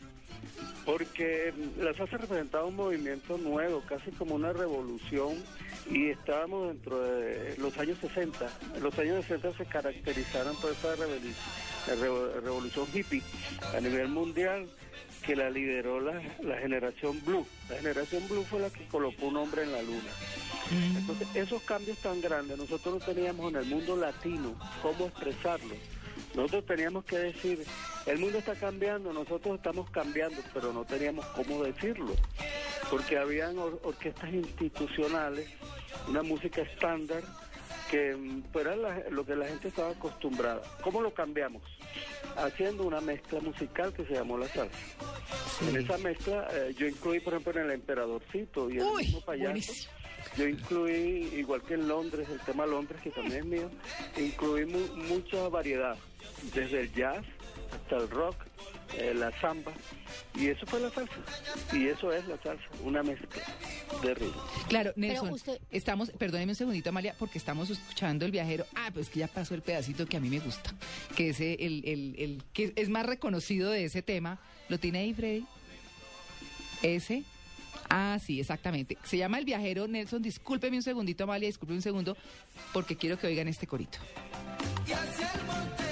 Porque 0.85 1.53
mm, 1.55 1.81
la 1.81 1.93
salsa 1.93 2.17
representaba 2.17 2.65
un 2.65 2.75
movimiento 2.75 3.37
nuevo, 3.37 3.81
casi 3.87 4.11
como 4.11 4.35
una 4.35 4.53
revolución, 4.53 5.35
y 5.89 6.09
estábamos 6.09 6.69
dentro 6.69 7.01
de 7.01 7.55
los 7.57 7.77
años 7.77 7.97
60. 7.99 8.49
Los 8.81 8.97
años 8.99 9.25
60 9.25 9.57
se 9.57 9.65
caracterizaron 9.65 10.55
por 10.57 10.71
esa 10.71 10.95
revolución 12.41 12.87
hippie 12.93 13.21
a 13.75 13.79
nivel 13.79 14.07
mundial 14.09 14.69
que 15.25 15.35
la 15.35 15.49
lideró 15.49 15.99
la, 15.99 16.21
la 16.41 16.57
generación 16.57 17.23
Blue. 17.23 17.45
La 17.69 17.77
generación 17.77 18.27
Blue 18.27 18.43
fue 18.43 18.59
la 18.59 18.69
que 18.69 18.87
colocó 18.87 19.27
un 19.27 19.37
hombre 19.37 19.63
en 19.63 19.71
la 19.71 19.81
luna. 19.81 20.09
Entonces, 20.97 21.27
esos 21.35 21.61
cambios 21.63 21.97
tan 21.99 22.21
grandes, 22.21 22.57
nosotros 22.57 22.99
no 22.99 23.05
teníamos 23.05 23.51
en 23.51 23.59
el 23.59 23.65
mundo 23.65 23.95
latino 23.95 24.55
cómo 24.81 25.05
expresarlo. 25.07 25.75
Nosotros 26.35 26.65
teníamos 26.65 27.03
que 27.05 27.17
decir, 27.17 27.63
el 28.05 28.17
mundo 28.19 28.37
está 28.37 28.55
cambiando, 28.55 29.11
nosotros 29.11 29.57
estamos 29.57 29.89
cambiando, 29.89 30.41
pero 30.53 30.71
no 30.71 30.85
teníamos 30.85 31.25
cómo 31.27 31.63
decirlo, 31.63 32.13
porque 32.89 33.17
habían 33.17 33.57
or- 33.57 33.79
orquestas 33.83 34.33
institucionales, 34.33 35.49
una 36.07 36.23
música 36.23 36.61
estándar, 36.61 37.21
que 37.89 38.15
mm, 38.15 38.43
fuera 38.53 38.75
la- 38.77 39.03
lo 39.09 39.25
que 39.25 39.35
la 39.35 39.45
gente 39.47 39.67
estaba 39.67 39.89
acostumbrada. 39.91 40.61
¿Cómo 40.81 41.01
lo 41.01 41.13
cambiamos? 41.13 41.61
Haciendo 42.37 42.83
una 42.83 43.01
mezcla 43.01 43.41
musical 43.41 43.91
que 43.93 44.05
se 44.05 44.13
llamó 44.13 44.37
la 44.37 44.47
salsa. 44.47 44.77
En 45.67 45.75
esa 45.75 45.97
mezcla 45.97 46.47
eh, 46.53 46.73
yo 46.77 46.87
incluí, 46.87 47.19
por 47.19 47.33
ejemplo, 47.33 47.59
en 47.59 47.67
el 47.67 47.71
Emperadorcito 47.73 48.69
y 48.71 48.77
el 48.77 48.83
Uy, 48.83 49.03
mismo 49.03 49.19
payaso. 49.21 49.49
buenísimo. 49.49 49.91
Yo 50.37 50.47
incluí, 50.47 51.29
igual 51.35 51.61
que 51.63 51.73
en 51.73 51.87
Londres, 51.89 52.29
el 52.29 52.39
tema 52.41 52.65
Londres, 52.65 53.01
que 53.01 53.09
también 53.09 53.39
es 53.39 53.45
mío, 53.45 53.69
incluí 54.17 54.65
mu- 54.65 54.95
mucha 54.95 55.49
variedad, 55.49 55.97
desde 56.53 56.81
el 56.81 56.93
jazz 56.93 57.23
hasta 57.73 57.97
el 57.97 58.09
rock, 58.09 58.35
eh, 58.97 59.13
la 59.15 59.31
samba, 59.39 59.71
y 60.35 60.47
eso 60.47 60.65
fue 60.65 60.81
la 60.81 60.89
salsa. 60.89 61.15
Y 61.71 61.87
eso 61.87 62.11
es 62.11 62.27
la 62.27 62.37
salsa, 62.43 62.63
una 62.83 63.01
mezcla 63.01 63.41
de 64.03 64.13
ritmos. 64.13 64.43
Claro, 64.67 64.91
Nelson, 64.97 65.37
estamos, 65.71 66.11
perdóneme 66.11 66.51
un 66.51 66.55
segundito, 66.55 66.89
Amalia, 66.89 67.15
porque 67.17 67.37
estamos 67.37 67.69
escuchando 67.69 68.25
el 68.25 68.31
viajero. 68.31 68.65
Ah, 68.75 68.89
pues 68.93 69.09
que 69.09 69.19
ya 69.19 69.27
pasó 69.27 69.55
el 69.55 69.61
pedacito 69.61 70.05
que 70.05 70.17
a 70.17 70.19
mí 70.19 70.29
me 70.29 70.39
gusta, 70.39 70.73
que 71.15 71.29
es 71.29 71.39
el, 71.39 71.83
el, 71.85 72.15
el 72.17 72.43
que 72.51 72.73
es 72.75 72.89
más 72.89 73.05
reconocido 73.05 73.71
de 73.71 73.85
ese 73.85 74.01
tema. 74.01 74.39
¿Lo 74.67 74.77
tiene 74.77 74.99
ahí, 74.99 75.13
Freddy? 75.13 75.45
Ese. 76.81 77.23
Ah, 77.89 78.17
sí, 78.25 78.39
exactamente. 78.39 78.97
Se 79.03 79.17
llama 79.17 79.37
El 79.37 79.45
Viajero 79.45 79.87
Nelson. 79.87 80.21
Discúlpeme 80.21 80.77
un 80.77 80.83
segundito, 80.83 81.25
Amalia, 81.25 81.47
discúlpeme 81.47 81.77
un 81.77 81.83
segundo, 81.83 82.17
porque 82.73 82.95
quiero 82.95 83.17
que 83.17 83.27
oigan 83.27 83.47
este 83.47 83.67
corito. 83.67 83.97
Y 84.87 84.91
hacia 84.91 85.31
el 85.33 85.45
monte 85.45 85.90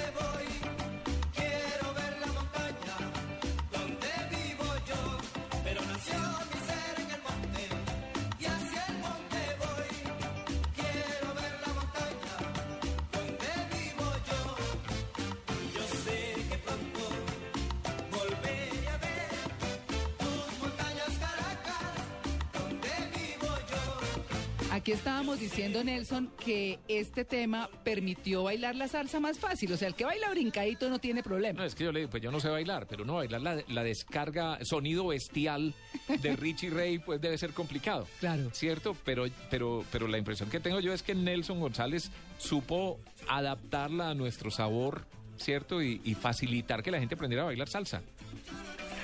Aquí 24.80 24.92
estábamos 24.92 25.38
diciendo, 25.38 25.84
Nelson, 25.84 26.32
que 26.42 26.78
este 26.88 27.26
tema 27.26 27.68
permitió 27.84 28.44
bailar 28.44 28.76
la 28.76 28.88
salsa 28.88 29.20
más 29.20 29.38
fácil. 29.38 29.70
O 29.74 29.76
sea, 29.76 29.88
el 29.88 29.94
que 29.94 30.06
baila 30.06 30.30
brincadito 30.30 30.88
no 30.88 30.98
tiene 30.98 31.22
problema. 31.22 31.60
No, 31.60 31.66
es 31.66 31.74
que 31.74 31.84
yo 31.84 31.92
le 31.92 32.00
digo, 32.00 32.10
pues 32.10 32.22
yo 32.22 32.30
no 32.30 32.40
sé 32.40 32.48
bailar, 32.48 32.86
pero 32.88 33.04
no, 33.04 33.16
bailar 33.16 33.42
la, 33.42 33.62
la 33.68 33.82
descarga, 33.84 34.58
sonido 34.64 35.08
bestial 35.08 35.74
de 36.08 36.34
Richie 36.36 36.70
Ray, 36.70 36.98
pues 36.98 37.20
debe 37.20 37.36
ser 37.36 37.52
complicado. 37.52 38.08
Claro. 38.20 38.48
¿Cierto? 38.54 38.96
Pero, 39.04 39.26
pero, 39.50 39.84
pero 39.92 40.08
la 40.08 40.16
impresión 40.16 40.48
que 40.48 40.60
tengo 40.60 40.80
yo 40.80 40.94
es 40.94 41.02
que 41.02 41.14
Nelson 41.14 41.60
González 41.60 42.10
supo 42.38 42.98
adaptarla 43.28 44.08
a 44.08 44.14
nuestro 44.14 44.50
sabor, 44.50 45.04
¿cierto? 45.36 45.82
Y, 45.82 46.00
y 46.04 46.14
facilitar 46.14 46.82
que 46.82 46.90
la 46.90 47.00
gente 47.00 47.16
aprendiera 47.16 47.42
a 47.42 47.46
bailar 47.46 47.68
salsa. 47.68 48.00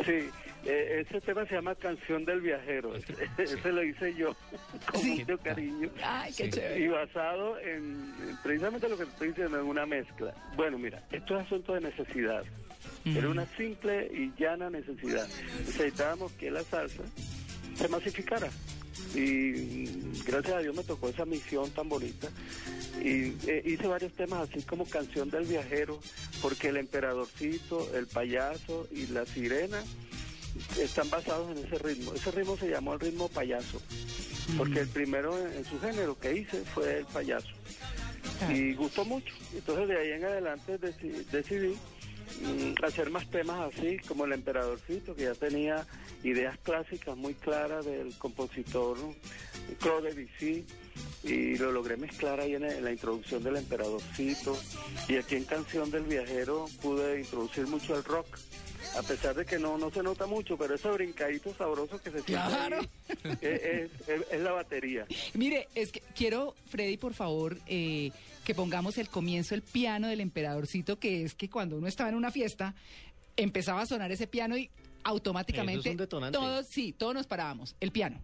Sí, 0.06 0.30
eh, 0.66 1.04
ese 1.08 1.20
tema 1.20 1.46
se 1.46 1.54
llama 1.54 1.74
Canción 1.74 2.24
del 2.24 2.40
Viajero. 2.40 2.94
Ese 3.38 3.72
lo 3.72 3.82
hice 3.82 4.14
yo 4.14 4.34
con 4.92 5.06
mucho 5.08 5.38
cariño. 5.38 5.90
Ay, 6.02 6.32
qué 6.36 6.44
Sí. 6.44 6.50
chévere. 6.50 6.80
Y 6.80 6.88
basado 6.88 7.58
en, 7.60 8.12
en 8.28 8.36
precisamente 8.42 8.88
lo 8.88 8.96
que 8.98 9.04
te 9.04 9.10
estoy 9.10 9.28
diciendo, 9.28 9.58
en 9.60 9.66
una 9.66 9.86
mezcla. 9.86 10.34
Bueno, 10.56 10.78
mira, 10.78 11.02
esto 11.12 11.38
es 11.38 11.46
asunto 11.46 11.74
de 11.74 11.80
necesidad. 11.82 12.44
Era 13.04 13.28
una 13.28 13.46
simple 13.56 14.10
y 14.12 14.32
llana 14.40 14.68
necesidad. 14.70 15.28
Necesitábamos 15.60 16.32
que 16.32 16.50
la 16.50 16.62
salsa 16.64 17.02
se 17.76 17.88
masificara. 17.88 18.48
Y 19.14 19.20
mm, 19.20 20.24
gracias 20.26 20.54
a 20.54 20.58
Dios 20.58 20.74
me 20.74 20.82
tocó 20.82 21.08
esa 21.08 21.24
misión 21.24 21.70
tan 21.70 21.88
bonita. 21.88 22.28
Y 23.00 23.34
eh, 23.48 23.62
hice 23.64 23.86
varios 23.86 24.12
temas 24.14 24.48
así 24.48 24.62
como 24.64 24.84
Canción 24.86 25.30
del 25.30 25.44
Viajero, 25.44 26.00
porque 26.42 26.68
el 26.68 26.78
emperadorcito, 26.78 27.94
el 27.96 28.06
payaso 28.06 28.88
y 28.90 29.06
la 29.08 29.24
sirena 29.26 29.82
están 30.80 31.08
basados 31.10 31.56
en 31.56 31.64
ese 31.64 31.78
ritmo. 31.78 32.12
Ese 32.14 32.30
ritmo 32.30 32.56
se 32.56 32.68
llamó 32.68 32.94
el 32.94 33.00
ritmo 33.00 33.28
payaso, 33.28 33.80
porque 34.56 34.80
el 34.80 34.88
primero 34.88 35.38
en, 35.38 35.52
en 35.58 35.64
su 35.64 35.78
género 35.80 36.18
que 36.18 36.34
hice 36.38 36.62
fue 36.74 36.98
el 36.98 37.06
payaso. 37.06 37.48
Y 38.50 38.74
gustó 38.74 39.04
mucho. 39.04 39.32
Entonces 39.54 39.88
de 39.88 39.98
ahí 39.98 40.10
en 40.12 40.24
adelante 40.24 40.78
deci- 40.78 41.24
decidí 41.26 41.74
mm, 42.42 42.84
hacer 42.84 43.10
más 43.10 43.28
temas 43.30 43.72
así, 43.74 43.98
como 44.06 44.24
el 44.24 44.32
emperadorcito, 44.32 45.14
que 45.14 45.22
ya 45.24 45.34
tenía 45.34 45.86
ideas 46.22 46.58
clásicas 46.62 47.16
muy 47.16 47.34
claras 47.34 47.84
del 47.86 48.12
compositor 48.18 48.96
Claude 49.80 50.12
Debussy 50.12 50.64
y 51.24 51.56
lo 51.56 51.72
logré 51.72 51.96
mezclar 51.96 52.40
ahí 52.40 52.54
en, 52.54 52.64
en 52.64 52.84
la 52.84 52.92
introducción 52.92 53.42
del 53.42 53.56
emperadorcito 53.56 54.56
y 55.08 55.16
aquí 55.16 55.36
en 55.36 55.44
Canción 55.44 55.90
del 55.90 56.02
Viajero 56.04 56.66
pude 56.82 57.20
introducir 57.20 57.66
mucho 57.66 57.96
el 57.96 58.04
rock 58.04 58.26
a 58.94 59.02
pesar 59.02 59.34
de 59.34 59.44
que 59.44 59.58
no 59.58 59.76
no 59.78 59.90
se 59.90 60.02
nota 60.02 60.26
mucho 60.26 60.56
pero 60.56 60.74
ese 60.74 60.88
brincadito 60.90 61.54
sabroso 61.54 61.98
que 61.98 62.10
se 62.10 62.22
siente 62.22 62.32
Claro. 62.32 62.78
ahí, 62.80 62.88
es, 63.40 63.62
es- 63.62 64.08
es- 64.08 64.26
es 64.30 64.40
la 64.40 64.52
batería 64.52 65.06
Mire, 65.34 65.68
es 65.74 65.92
que 65.92 66.02
quiero, 66.14 66.54
Freddy, 66.68 66.96
por 66.96 67.14
favor, 67.14 67.58
eh, 67.66 68.10
que 68.44 68.54
pongamos 68.54 68.96
el 68.98 69.08
comienzo, 69.08 69.54
el 69.54 69.62
piano 69.62 70.08
del 70.08 70.20
emperadorcito, 70.20 70.98
que 70.98 71.24
es 71.24 71.34
que 71.34 71.48
cuando 71.50 71.76
uno 71.76 71.88
estaba 71.88 72.08
en 72.10 72.14
una 72.14 72.30
fiesta, 72.30 72.74
empezaba 73.36 73.82
a 73.82 73.86
sonar 73.86 74.12
ese 74.12 74.26
piano 74.26 74.56
y 74.56 74.70
automáticamente 75.04 75.88
es 75.88 75.92
un 75.92 75.96
detonante. 75.98 76.38
todos, 76.38 76.66
sí, 76.66 76.92
todos 76.92 77.14
nos 77.14 77.26
parábamos. 77.26 77.74
El 77.80 77.90
piano. 77.92 78.20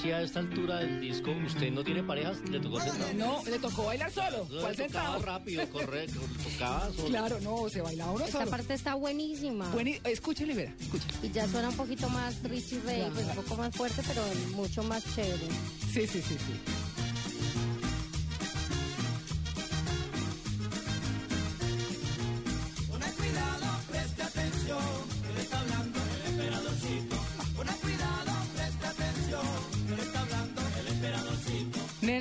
Si 0.00 0.10
a 0.12 0.22
esta 0.22 0.40
altura 0.40 0.78
del 0.78 1.00
disco 1.00 1.30
usted 1.46 1.70
no 1.72 1.82
tiene 1.84 2.02
parejas, 2.02 2.38
le 2.48 2.58
tocó 2.60 2.80
sentado. 2.80 3.12
No, 3.14 3.42
le 3.44 3.58
tocó 3.58 3.84
bailar 3.84 4.10
solo. 4.10 4.46
No, 4.50 4.60
¿Cuál 4.60 4.76
le 4.76 4.86
tocaba 4.86 5.04
sentado? 5.14 5.22
rápido, 5.22 5.68
correr, 5.70 6.10
tocaba 6.42 6.90
solo. 6.96 7.08
Claro, 7.08 7.40
no, 7.40 7.68
se 7.68 7.80
bailaba 7.80 8.12
uno 8.12 8.24
Esta 8.24 8.38
solo. 8.38 8.50
parte 8.50 8.74
está 8.74 8.94
buenísima. 8.94 9.70
Bueni- 9.72 10.00
escúchale, 10.04 10.54
Vera, 10.54 10.72
escúchale. 10.80 11.12
Y 11.22 11.30
ya 11.30 11.46
suena 11.48 11.68
un 11.68 11.76
poquito 11.76 12.08
más 12.08 12.42
Richie 12.42 12.80
Ray, 12.84 13.10
pues 13.12 13.26
un 13.26 13.34
poco 13.36 13.56
más 13.56 13.74
fuerte, 13.76 14.02
pero 14.06 14.22
mucho 14.54 14.82
más 14.84 15.04
chévere. 15.14 15.46
Sí, 15.92 16.06
sí, 16.06 16.22
sí, 16.22 16.36
sí. 16.36 16.89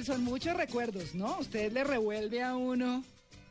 Nelson, 0.09 0.23
muchos 0.23 0.57
recuerdos, 0.57 1.13
¿no? 1.13 1.37
Usted 1.39 1.71
le 1.71 1.83
revuelve 1.83 2.41
a 2.41 2.55
uno 2.55 3.03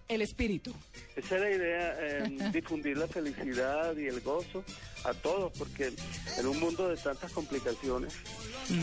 el 0.09 0.23
espíritu. 0.23 0.75
Esa 1.15 1.37
es 1.37 1.41
la 1.41 1.51
idea, 1.51 1.97
eh, 2.01 2.51
difundir 2.53 2.97
la 2.97 3.07
felicidad 3.07 3.97
y 3.97 4.07
el 4.07 4.21
gozo 4.21 4.65
a 5.05 5.15
todos, 5.15 5.53
porque 5.57 5.93
en 6.39 6.47
un 6.47 6.59
mundo 6.59 6.89
de 6.89 6.97
tantas 6.97 7.33
complicaciones, 7.33 8.15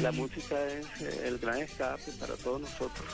la 0.02 0.12
música 0.12 0.56
es 0.68 0.86
eh, 1.02 1.28
el 1.28 1.38
gran 1.40 1.60
escape 1.60 2.12
para 2.20 2.36
todos 2.36 2.62
nosotros. 2.62 3.08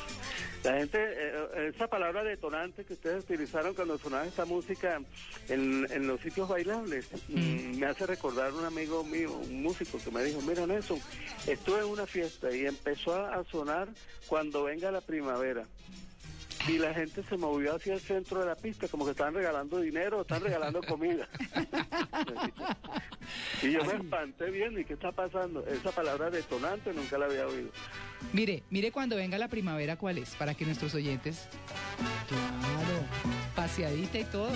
La 0.63 0.73
gente, 0.77 0.99
eh, 1.01 1.71
esa 1.73 1.87
palabra 1.87 2.23
detonante 2.23 2.85
que 2.85 2.93
ustedes 2.93 3.23
utilizaron 3.23 3.73
cuando 3.73 3.97
sonaba 3.97 4.25
esta 4.25 4.45
música 4.45 5.01
en, 5.49 5.87
en 5.89 6.07
los 6.07 6.21
sitios 6.21 6.47
bailables, 6.47 7.07
mm, 7.29 7.79
me 7.79 7.87
hace 7.87 8.05
recordar 8.05 8.53
un 8.53 8.65
amigo 8.65 9.03
mío, 9.03 9.31
un 9.33 9.63
músico, 9.63 9.97
que 9.97 10.11
me 10.11 10.23
dijo, 10.23 10.39
mira 10.41 10.67
Nelson, 10.67 10.99
estuve 11.47 11.79
en 11.79 11.85
una 11.85 12.05
fiesta 12.05 12.55
y 12.55 12.67
empezó 12.67 13.15
a, 13.15 13.35
a 13.35 13.43
sonar 13.45 13.87
cuando 14.27 14.63
venga 14.63 14.91
la 14.91 15.01
primavera. 15.01 15.65
Y 16.67 16.77
la 16.77 16.93
gente 16.93 17.23
se 17.23 17.37
movió 17.37 17.75
hacia 17.75 17.95
el 17.95 17.99
centro 17.99 18.39
de 18.39 18.45
la 18.45 18.55
pista, 18.55 18.87
como 18.87 19.05
que 19.05 19.11
estaban 19.11 19.33
regalando 19.33 19.79
dinero 19.79 20.21
están 20.21 20.41
regalando 20.41 20.81
comida. 20.87 21.27
y 23.61 23.71
yo 23.71 23.83
me 23.83 23.93
espanté 23.93 24.49
bien, 24.51 24.79
¿y 24.79 24.85
qué 24.85 24.93
está 24.93 25.11
pasando? 25.11 25.65
Esa 25.67 25.91
palabra 25.91 26.29
detonante 26.29 26.93
nunca 26.93 27.17
la 27.17 27.25
había 27.25 27.47
oído. 27.47 27.69
Mire, 28.33 28.63
mire 28.69 28.91
cuando 28.91 29.15
venga 29.15 29.37
la 29.37 29.47
primavera, 29.47 29.97
¿cuál 29.97 30.17
es? 30.17 30.35
Para 30.35 30.53
que 30.53 30.65
nuestros 30.65 30.93
oyentes. 30.93 31.47
Claro, 32.27 33.05
paseadita 33.55 34.19
y 34.19 34.23
todo. 34.25 34.51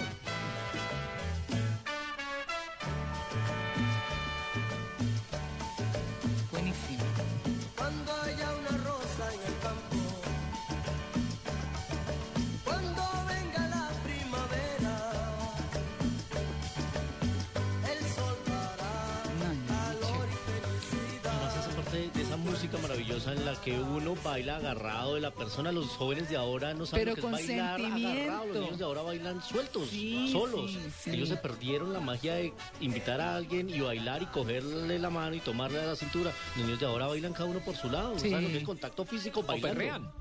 Música 22.66 22.82
maravillosa 22.88 23.34
en 23.34 23.46
la 23.46 23.54
que 23.62 23.80
uno 23.80 24.16
baila 24.24 24.58
agarrado 24.58 25.16
de 25.16 25.22
la 25.22 25.32
persona. 25.32 25.72
Los 25.72 25.88
jóvenes 25.90 26.30
de 26.30 26.36
ahora 26.38 26.74
no 26.74 26.86
saben 26.86 27.06
Pero 27.06 27.16
lo 27.16 27.22
que 27.22 27.42
es 27.44 27.48
bailar 27.48 27.80
agarrado. 27.82 28.46
Los 28.48 28.56
niños 28.64 28.78
de 28.80 28.84
ahora 28.86 29.02
bailan 29.04 29.42
sueltos, 29.44 29.90
Sí, 29.90 30.30
solos. 30.32 30.72
sí, 30.72 30.80
sí. 31.04 31.10
Ellos 31.12 31.30
se 31.30 31.38
perdieron 31.38 31.94
la 31.94 32.00
magia 32.00 32.34
de 32.36 32.54
invitar 32.82 33.22
a 33.22 33.36
alguien 33.36 33.70
y 33.70 33.80
bailar 33.82 34.24
y 34.24 34.26
cogerle 34.28 34.98
la 34.98 35.10
mano 35.12 35.36
y 35.36 35.40
tomarle 35.42 35.80
a 35.80 35.86
la 35.86 35.96
cintura. 35.96 36.32
Los 36.56 36.66
niños 36.66 36.80
de 36.80 36.86
ahora 36.88 37.06
bailan 37.08 37.34
cada 37.34 37.46
uno 37.46 37.60
por 37.60 37.76
su 37.76 37.90
lado. 37.90 38.18
Sí. 38.18 38.30
¿Saben 38.32 38.46
lo 38.46 38.52
que 38.52 38.58
es 38.58 38.64
contacto 38.64 39.06
físico? 39.06 39.44
Bailando. 39.44 39.68
perrean. 39.78 40.12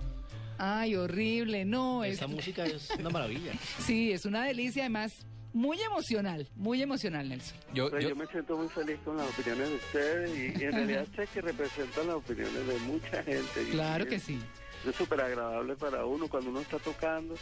Ay, 0.59 0.95
horrible, 0.97 1.65
no. 1.65 2.05
Esta 2.05 2.27
música 2.27 2.67
es 2.67 2.91
una 2.99 3.09
maravilla. 3.11 3.53
Sí, 3.85 4.13
es 4.13 4.25
una 4.27 4.45
delicia, 4.45 4.83
además, 4.83 5.27
muy 5.55 5.81
emocional, 5.81 6.47
muy 6.57 6.83
emocional, 6.83 7.27
Nelson. 7.29 7.57
Yo, 7.73 7.89
Pues 7.89 8.03
yo- 8.03 8.11
yo 8.11 8.17
me 8.17 8.27
siento 8.27 8.59
muy 8.59 8.69
feliz 8.69 8.99
con 9.05 9.17
las 9.17 9.27
opiniones 9.31 9.71
de 9.71 9.77
ustedes 9.77 10.31
y, 10.37 10.61
y 10.61 10.65
en 10.65 10.73
realidad 10.73 11.07
sé 11.17 11.27
que 11.33 11.41
representan 11.41 12.09
las 12.09 12.17
opiniones 12.17 12.67
de 12.67 12.79
mucha 12.81 13.23
gente. 13.23 13.63
y 13.63 13.71
Claro 13.71 14.05
que 14.07 14.17
es- 14.17 14.23
sí. 14.25 14.39
Es 14.87 14.95
súper 14.97 15.19
agradable 15.23 15.77
para 15.77 16.05
uno 16.05 16.29
cuando 16.29 16.51
uno 16.51 16.61
está 16.61 16.79
tocando, 16.79 17.35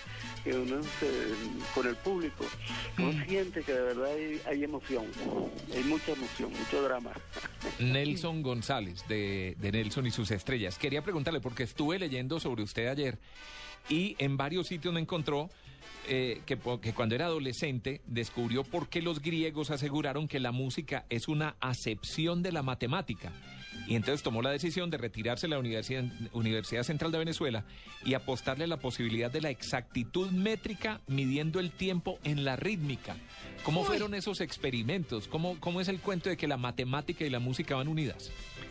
que 0.44 0.55
uno 0.55 0.81
se- 1.00 1.34
con 1.74 1.89
el 1.89 1.97
público, 1.97 2.44
uno 2.99 3.12
Mm. 3.12 3.26
siente 3.26 3.62
que 3.65 3.73
de 3.73 3.81
verdad 3.81 4.12
hay, 4.12 4.41
hay 4.47 4.62
emoción, 4.62 5.07
hay 5.74 5.82
mucha 5.82 6.12
emoción, 6.12 6.52
mucho 6.52 6.82
drama. 6.84 7.10
Nelson 7.81 8.42
González, 8.42 9.05
de, 9.08 9.57
de 9.58 9.73
Nelson 9.73 10.07
y 10.07 10.12
sus 10.12 10.31
estrellas. 10.31 10.78
Quería 10.78 11.02
preguntarle, 11.02 11.41
porque 11.41 11.65
estuve 11.65 11.99
leyendo 11.99 12.39
sobre 12.39 12.62
usted 12.62 12.86
ayer 12.86 13.18
y 13.89 14.15
en 14.20 14.36
varios 14.36 14.68
sitios 14.68 14.94
me 14.94 15.00
encontró 15.00 15.50
eh, 16.08 16.42
que, 16.47 16.58
que 16.81 16.92
cuando 16.92 17.14
era 17.14 17.26
adolescente 17.26 18.00
descubrió 18.06 18.64
por 18.64 18.89
qué 18.89 19.02
los 19.02 19.20
griegos 19.20 19.70
aseguraron 19.70 20.28
que 20.28 20.40
la 20.40 20.52
música 20.52 21.05
es 21.10 21.28
una 21.28 21.56
acepción 21.60 22.42
de 22.42 22.52
la 22.52 22.62
matemática. 22.62 23.32
Y 23.86 23.97
entonces 23.97 24.22
tomó 24.22 24.42
la 24.42 24.50
decisión 24.50 24.90
de 24.90 24.98
retirarse 24.98 25.47
de 25.47 25.52
la 25.52 25.58
Universidad, 25.58 26.05
Universidad 26.32 26.82
Central 26.82 27.10
de 27.10 27.18
Venezuela 27.18 27.64
y 28.05 28.14
apostarle 28.14 28.64
a 28.64 28.68
la 28.68 28.76
posibilidad 28.78 29.31
de 29.31 29.40
la 29.40 29.50
exactitud 29.50 30.31
métrica 30.31 31.00
midiendo 31.06 31.58
el 31.58 31.70
tiempo 31.70 32.18
en 32.24 32.44
la 32.44 32.56
rítmica. 32.56 33.16
¿Cómo 33.64 33.81
Uy. 33.81 33.86
fueron 33.86 34.14
esos 34.14 34.40
experimentos? 34.40 35.26
¿Cómo, 35.26 35.58
¿Cómo 35.58 35.81
es 35.81 35.89
el 35.89 36.00
cuento 36.00 36.28
de 36.28 36.36
que 36.36 36.47
la 36.47 36.56
matemática 36.56 37.24
y 37.24 37.31
la 37.31 37.40
música 37.40 37.76
van 37.76 37.89
unidas? 37.89 38.31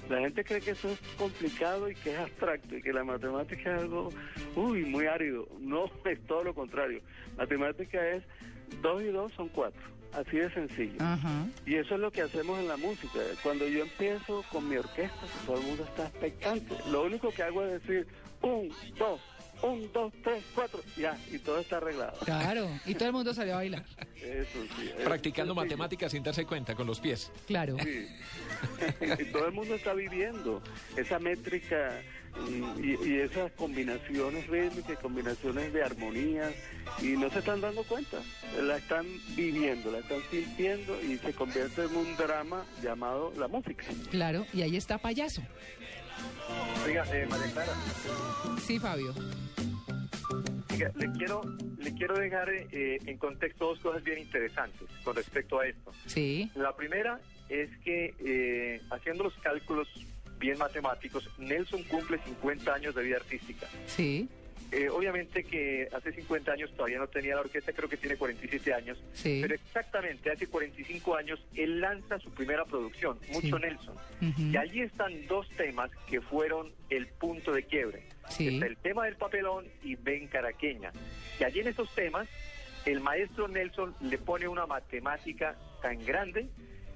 La 0.09 0.19
gente 0.19 0.43
cree 0.43 0.59
que 0.61 0.71
eso 0.71 0.89
es 0.89 0.99
complicado 1.17 1.89
y 1.89 1.95
que 1.95 2.13
es 2.13 2.19
abstracto 2.19 2.75
y 2.75 2.81
que 2.81 2.91
la 2.91 3.03
matemática 3.03 3.75
es 3.75 3.81
algo, 3.81 4.09
uy, 4.55 4.83
muy 4.85 5.05
árido. 5.07 5.47
No, 5.59 5.85
es 6.05 6.19
todo 6.27 6.43
lo 6.43 6.53
contrario. 6.53 7.01
Matemática 7.37 8.05
es 8.09 8.23
dos 8.81 9.01
y 9.01 9.07
dos 9.07 9.31
son 9.33 9.47
cuatro, 9.49 9.81
así 10.13 10.37
de 10.37 10.53
sencillo. 10.53 10.97
Y 11.65 11.75
eso 11.75 11.95
es 11.95 12.01
lo 12.01 12.11
que 12.11 12.21
hacemos 12.23 12.59
en 12.59 12.67
la 12.67 12.77
música. 12.77 13.19
Cuando 13.43 13.67
yo 13.67 13.83
empiezo 13.83 14.43
con 14.51 14.67
mi 14.67 14.75
orquesta, 14.77 15.21
todo 15.45 15.57
el 15.59 15.63
mundo 15.65 15.83
está 15.85 16.07
expectante. 16.07 16.75
Lo 16.89 17.03
único 17.03 17.31
que 17.31 17.43
hago 17.43 17.63
es 17.65 17.81
decir 17.81 18.07
un, 18.41 18.69
dos, 18.97 19.21
un, 19.61 19.91
dos, 19.93 20.11
tres, 20.23 20.43
cuatro, 20.55 20.81
ya, 20.97 21.17
y 21.31 21.37
todo 21.39 21.59
está 21.59 21.77
arreglado. 21.77 22.17
Claro, 22.25 22.67
y 22.85 22.95
todo 22.95 23.07
el 23.09 23.13
mundo 23.13 23.33
salió 23.33 23.53
a 23.53 23.57
bailar. 23.57 23.85
Eso 24.15 24.59
sí. 24.77 24.89
es 24.97 25.03
Practicando 25.05 25.53
sencillo. 25.53 25.55
matemáticas 25.55 26.11
sin 26.11 26.23
darse 26.23 26.45
cuenta 26.45 26.75
con 26.75 26.87
los 26.87 26.99
pies. 26.99 27.31
Claro. 27.47 27.75
Sí. 27.83 28.07
Todo 29.31 29.47
el 29.47 29.53
mundo 29.53 29.75
está 29.75 29.93
viviendo 29.93 30.61
esa 30.95 31.19
métrica 31.19 32.01
y 32.81 33.15
esas 33.17 33.51
combinaciones 33.53 34.47
rítmicas, 34.47 34.97
combinaciones 34.99 35.73
de 35.73 35.83
armonías, 35.83 36.53
y 37.01 37.09
no 37.17 37.29
se 37.29 37.39
están 37.39 37.59
dando 37.61 37.83
cuenta. 37.83 38.17
La 38.61 38.77
están 38.77 39.05
viviendo, 39.35 39.91
la 39.91 39.99
están 39.99 40.19
sintiendo 40.29 41.01
y 41.01 41.17
se 41.17 41.33
convierte 41.33 41.83
en 41.83 41.95
un 41.95 42.15
drama 42.15 42.65
llamado 42.81 43.33
la 43.37 43.47
música. 43.47 43.85
Claro, 44.09 44.45
y 44.53 44.61
ahí 44.61 44.77
está 44.77 44.97
payaso. 44.97 45.41
Oiga, 46.85 47.05
eh, 47.13 47.25
María 47.29 47.51
Clara, 47.51 47.73
Sí, 48.65 48.79
Fabio. 48.79 49.13
Oiga, 50.85 50.91
le 50.97 51.11
quiero, 51.17 51.41
le 51.79 51.93
quiero 51.93 52.17
dejar 52.17 52.49
eh, 52.49 52.99
en 53.05 53.17
contexto 53.17 53.65
dos 53.67 53.79
cosas 53.79 54.03
bien 54.03 54.19
interesantes 54.19 54.87
con 55.03 55.15
respecto 55.15 55.59
a 55.59 55.67
esto. 55.67 55.91
Sí. 56.05 56.49
La 56.55 56.75
primera 56.75 57.19
es 57.49 57.69
que 57.83 58.13
eh, 58.19 58.81
haciendo 58.91 59.23
los 59.25 59.33
cálculos 59.35 59.87
bien 60.39 60.57
matemáticos, 60.57 61.29
Nelson 61.37 61.83
cumple 61.83 62.17
50 62.25 62.73
años 62.73 62.95
de 62.95 63.03
vida 63.03 63.17
artística. 63.17 63.67
Sí. 63.87 64.27
Eh, 64.71 64.87
obviamente 64.89 65.43
que 65.43 65.89
hace 65.93 66.13
50 66.13 66.49
años 66.53 66.71
todavía 66.77 66.97
no 66.97 67.07
tenía 67.07 67.35
la 67.35 67.41
orquesta, 67.41 67.73
creo 67.73 67.89
que 67.89 67.97
tiene 67.97 68.15
47 68.15 68.73
años, 68.73 68.97
Sí. 69.13 69.39
pero 69.41 69.53
exactamente 69.53 70.31
hace 70.31 70.47
45 70.47 71.13
años 71.17 71.43
él 71.55 71.81
lanza 71.81 72.17
su 72.19 72.31
primera 72.31 72.63
producción, 72.63 73.19
Mucho 73.33 73.57
Sí. 73.57 73.61
Nelson. 73.61 73.95
Ujú. 74.21 74.41
Y 74.43 74.55
allí 74.55 74.81
están 74.81 75.27
dos 75.27 75.49
temas 75.57 75.91
que 76.09 76.21
fueron 76.21 76.71
el 76.89 77.05
punto 77.07 77.51
de 77.51 77.63
quiebre. 77.63 78.03
El 78.39 78.77
tema 78.77 79.05
del 79.05 79.15
papelón 79.15 79.65
y 79.83 79.95
Ven 79.95 80.27
Caraqueña. 80.27 80.91
Y 81.39 81.43
allí 81.43 81.59
en 81.59 81.67
esos 81.67 81.93
temas, 81.93 82.27
el 82.85 82.99
maestro 82.99 83.47
Nelson 83.47 83.95
le 84.01 84.17
pone 84.17 84.47
una 84.47 84.65
matemática 84.65 85.55
tan 85.81 86.03
grande 86.05 86.49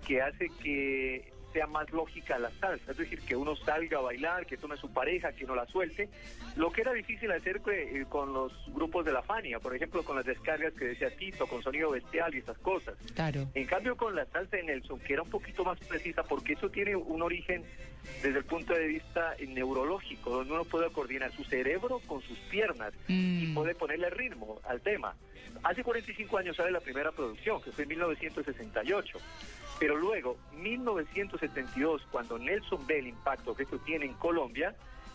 que 0.06 0.22
hace 0.22 0.50
que 0.62 1.34
sea 1.56 1.68
más 1.68 1.90
lógica 1.92 2.38
la 2.38 2.52
salsa, 2.60 2.92
es 2.92 2.98
decir, 2.98 3.22
que 3.22 3.34
uno 3.34 3.56
salga 3.56 4.00
a 4.00 4.02
bailar, 4.02 4.46
que 4.46 4.58
tome 4.58 4.76
su 4.76 4.92
pareja, 4.92 5.32
que 5.32 5.46
no 5.46 5.56
la 5.56 5.66
suelte, 5.68 6.10
lo 6.58 6.70
que 6.70 6.82
era 6.82 6.92
difícil 6.92 7.32
hacer 7.32 7.62
eh, 7.72 8.06
con 8.10 8.34
los 8.34 8.52
grupos 8.74 9.06
de 9.06 9.14
la 9.14 9.22
Fania, 9.22 9.58
por 9.60 9.74
ejemplo, 9.74 10.04
con 10.04 10.18
las 10.18 10.26
descargas 10.26 10.74
que 10.74 10.84
decía 10.84 11.16
Tito, 11.16 11.48
con 11.48 11.64
sonido 11.64 11.92
bestial 11.92 12.36
y 12.36 12.40
esas 12.40 12.58
cosas. 12.58 12.96
Claro. 13.14 13.48
En 13.54 13.66
cambio, 13.68 13.96
con 13.96 14.14
la 14.18 14.26
salsa 14.26 14.58
de 14.58 14.64
Nelson, 14.64 15.00
que 15.00 15.14
era 15.14 15.22
un 15.22 15.30
poquito 15.30 15.64
más 15.64 15.80
precisa, 15.80 16.24
porque 16.24 16.54
eso 16.54 16.70
tiene 16.70 16.94
un 16.94 17.22
origen 17.22 17.64
desde 18.22 18.38
el 18.38 18.46
punto 18.46 18.74
de 18.74 18.88
vista 18.88 19.36
eh, 19.38 19.48
neurológico, 19.48 20.32
donde 20.32 20.54
uno 20.56 20.66
puede 20.66 20.90
coordinar 20.92 21.32
su 21.32 21.46
cerebro 21.46 22.02
con 22.06 22.22
sus 22.22 22.38
piernas 22.52 22.94
y 23.08 23.54
puede 23.54 23.76
ponerle 23.76 24.10
ritmo 24.10 24.60
al 24.66 24.82
tema. 24.82 25.16
Hace 25.64 25.84
45 25.84 26.38
años 26.38 26.58
sale 26.58 26.72
la 26.72 26.82
primera 26.82 27.14
producción, 27.14 27.62
que 27.62 27.72
fue 27.72 27.84
en 27.84 27.90
1968. 27.92 29.18
Pero 29.80 29.96
luego, 29.98 30.38
1972, 30.54 32.02
cuando 32.12 32.38
Nelson 32.38 32.86
ve 32.88 33.00
el 33.00 33.08
impacto 33.08 33.56
que 33.56 33.64
esto 33.64 33.78
tiene 33.80 34.06
en 34.06 34.14
Colombia, 34.14 34.74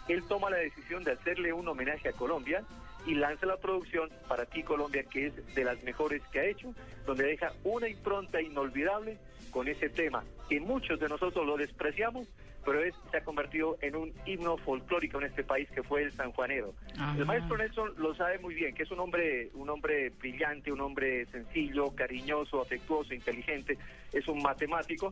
él 0.08 0.22
toma 0.28 0.50
la 0.50 0.58
decisión 0.58 1.05
de 1.05 1.12
hacerle 1.12 1.52
un 1.52 1.68
homenaje 1.68 2.08
a 2.08 2.12
Colombia 2.12 2.64
y 3.06 3.14
lanza 3.14 3.47
la 3.47 3.56
producción 3.56 4.10
para 4.28 4.44
ti 4.44 4.62
Colombia, 4.62 5.05
que 5.05 5.26
es 5.28 5.55
de 5.55 5.64
las 5.64 5.82
mejores 5.82 6.22
que 6.32 6.40
ha 6.40 6.44
hecho, 6.44 6.74
donde 7.06 7.24
deja 7.24 7.52
una 7.64 7.89
impronta 7.89 8.42
inolvidable 8.42 9.18
con 9.50 9.68
ese 9.68 9.89
tema, 9.89 10.24
que 10.48 10.60
muchos 10.60 11.00
de 11.00 11.08
nosotros 11.08 11.47
lo 11.47 11.56
despreciamos, 11.56 12.28
pero 12.64 12.82
es, 12.82 12.94
se 13.10 13.18
ha 13.18 13.24
convertido 13.24 13.76
en 13.80 13.97
un 13.97 14.12
himno 14.26 14.56
folclórico 14.58 15.18
en 15.18 15.26
este 15.26 15.44
país 15.44 15.68
que 15.70 15.82
fue 15.82 16.02
el 16.02 16.12
sanjuanero. 16.12 16.74
Ajá. 16.97 17.16
El 17.18 17.26
maestro 17.26 17.56
Nelson 17.56 17.94
lo 17.97 18.14
sabe 18.14 18.39
muy 18.39 18.55
bien, 18.55 18.74
que 18.74 18.82
es 18.82 18.90
un 18.90 19.00
hombre, 19.00 19.50
un 19.55 19.68
hombre 19.70 20.10
brillante, 20.10 20.72
un 20.72 20.80
hombre 20.80 21.26
sencillo, 21.26 21.94
cariñoso, 21.94 22.60
afectuoso, 22.60 23.14
inteligente, 23.14 23.78
es 24.12 24.26
un 24.28 24.42
matemático, 24.42 25.10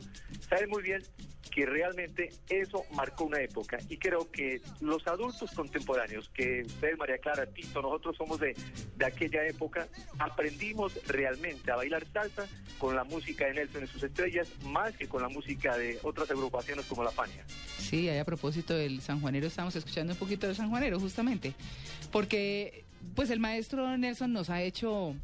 sabe 0.48 0.66
muy 0.66 0.82
bien 0.82 1.02
que 1.50 1.66
realmente 1.66 2.30
eso 2.48 2.84
marcó 2.94 3.24
una 3.24 3.40
época 3.40 3.78
y 3.88 3.96
creo 3.96 4.30
que 4.30 4.60
los 4.80 5.06
adultos 5.06 5.50
contemporáneos, 5.52 6.28
que 6.30 6.62
usted, 6.64 6.96
María 6.96 7.18
Clara, 7.18 7.46
Tito, 7.46 7.82
nosotros 7.82 8.16
somos 8.16 8.38
de, 8.40 8.54
de 8.96 9.06
aquella 9.06 9.46
época, 9.46 9.88
aprendimos 10.18 10.94
realmente 11.06 11.70
a 11.70 11.76
bailar 11.76 12.04
salsa 12.06 12.46
con 12.78 12.94
la 12.94 13.04
música 13.04 13.46
de 13.46 13.54
Nelson 13.54 13.84
y 13.84 13.86
sus 13.86 14.02
estrellas, 14.02 14.48
más 14.64 14.96
que 14.96 15.08
con 15.08 15.22
la 15.22 15.28
música 15.28 15.76
de 15.76 15.98
otras 16.02 16.30
agrupaciones 16.30 16.86
como 16.86 17.02
La 17.02 17.10
Fania. 17.10 17.37
Sí, 17.78 18.08
ahí 18.08 18.18
a 18.18 18.24
propósito 18.24 18.74
del 18.74 19.00
sanjuanero, 19.00 19.46
estamos 19.46 19.74
escuchando 19.76 20.12
un 20.12 20.18
poquito 20.18 20.46
del 20.46 20.56
sanjuanero, 20.56 20.98
justamente. 21.00 21.54
Porque, 22.10 22.84
pues, 23.14 23.30
el 23.30 23.40
maestro 23.40 23.96
Nelson 23.96 24.32
nos 24.32 24.50
ha 24.50 24.62
hecho 24.62 25.14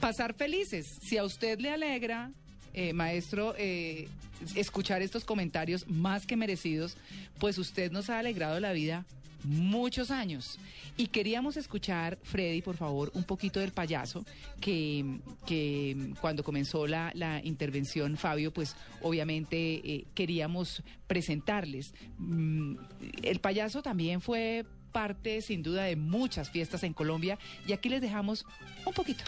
pasar 0.00 0.34
felices. 0.34 0.98
Si 1.02 1.18
a 1.18 1.24
usted 1.24 1.58
le 1.60 1.70
alegra, 1.70 2.32
eh, 2.72 2.92
maestro, 2.92 3.54
eh, 3.58 4.08
escuchar 4.54 5.02
estos 5.02 5.24
comentarios 5.24 5.86
más 5.88 6.26
que 6.26 6.36
merecidos, 6.36 6.96
pues 7.38 7.58
usted 7.58 7.92
nos 7.92 8.10
ha 8.10 8.18
alegrado 8.18 8.58
la 8.60 8.72
vida 8.72 9.04
muchos 9.44 10.10
años. 10.10 10.58
Y 10.96 11.06
queríamos 11.08 11.56
escuchar, 11.56 12.18
Freddy, 12.22 12.62
por 12.62 12.76
favor, 12.76 13.10
un 13.14 13.24
poquito 13.24 13.60
del 13.60 13.72
payaso, 13.72 14.24
que, 14.60 15.18
que 15.46 16.12
cuando 16.20 16.44
comenzó 16.44 16.86
la, 16.86 17.12
la 17.14 17.40
intervención, 17.44 18.16
Fabio, 18.16 18.52
pues 18.52 18.76
obviamente 19.02 19.56
eh, 19.56 20.04
queríamos 20.14 20.82
presentarles. 21.06 21.94
Mm, 22.18 22.76
el 23.22 23.40
payaso 23.40 23.82
también 23.82 24.20
fue 24.20 24.64
parte, 24.92 25.40
sin 25.40 25.62
duda, 25.62 25.84
de 25.84 25.96
muchas 25.96 26.50
fiestas 26.50 26.82
en 26.82 26.92
Colombia, 26.92 27.38
y 27.66 27.72
aquí 27.72 27.88
les 27.88 28.00
dejamos 28.00 28.44
un 28.84 28.92
poquito. 28.92 29.24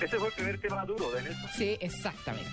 Ese 0.00 0.18
fue 0.18 0.28
el 0.28 0.34
primer 0.34 0.60
tema 0.60 0.84
duro 0.84 1.10
de 1.12 1.22
Nelson. 1.22 1.50
Sí, 1.56 1.76
exactamente. 1.80 2.50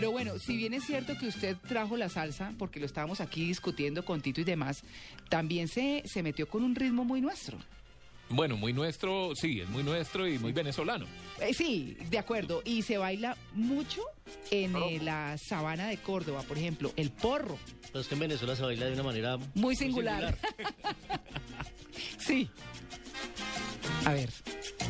Pero 0.00 0.12
bueno, 0.12 0.38
si 0.38 0.56
bien 0.56 0.72
es 0.72 0.84
cierto 0.84 1.12
que 1.18 1.26
usted 1.26 1.58
trajo 1.68 1.94
la 1.94 2.08
salsa, 2.08 2.54
porque 2.58 2.80
lo 2.80 2.86
estábamos 2.86 3.20
aquí 3.20 3.44
discutiendo 3.44 4.02
con 4.02 4.22
Tito 4.22 4.40
y 4.40 4.44
demás, 4.44 4.82
también 5.28 5.68
se, 5.68 6.02
se 6.06 6.22
metió 6.22 6.48
con 6.48 6.64
un 6.64 6.74
ritmo 6.74 7.04
muy 7.04 7.20
nuestro. 7.20 7.58
Bueno, 8.30 8.56
muy 8.56 8.72
nuestro, 8.72 9.34
sí, 9.36 9.60
es 9.60 9.68
muy 9.68 9.82
nuestro 9.82 10.26
y 10.26 10.38
muy 10.38 10.52
venezolano. 10.52 11.04
Eh, 11.38 11.52
sí, 11.52 11.98
de 12.08 12.18
acuerdo. 12.18 12.62
Y 12.64 12.80
se 12.80 12.96
baila 12.96 13.36
mucho 13.52 14.00
en 14.50 14.74
eh, 14.74 15.00
la 15.02 15.36
sabana 15.36 15.88
de 15.88 15.98
Córdoba, 15.98 16.44
por 16.48 16.56
ejemplo, 16.56 16.94
el 16.96 17.10
porro. 17.10 17.58
Pero 17.88 18.00
es 18.00 18.08
que 18.08 18.14
en 18.14 18.20
Venezuela 18.20 18.56
se 18.56 18.62
baila 18.62 18.86
de 18.86 18.94
una 18.94 19.02
manera 19.02 19.36
Muy 19.52 19.76
singular. 19.76 20.34
sí. 22.18 22.48
A 24.06 24.14
ver. 24.14 24.30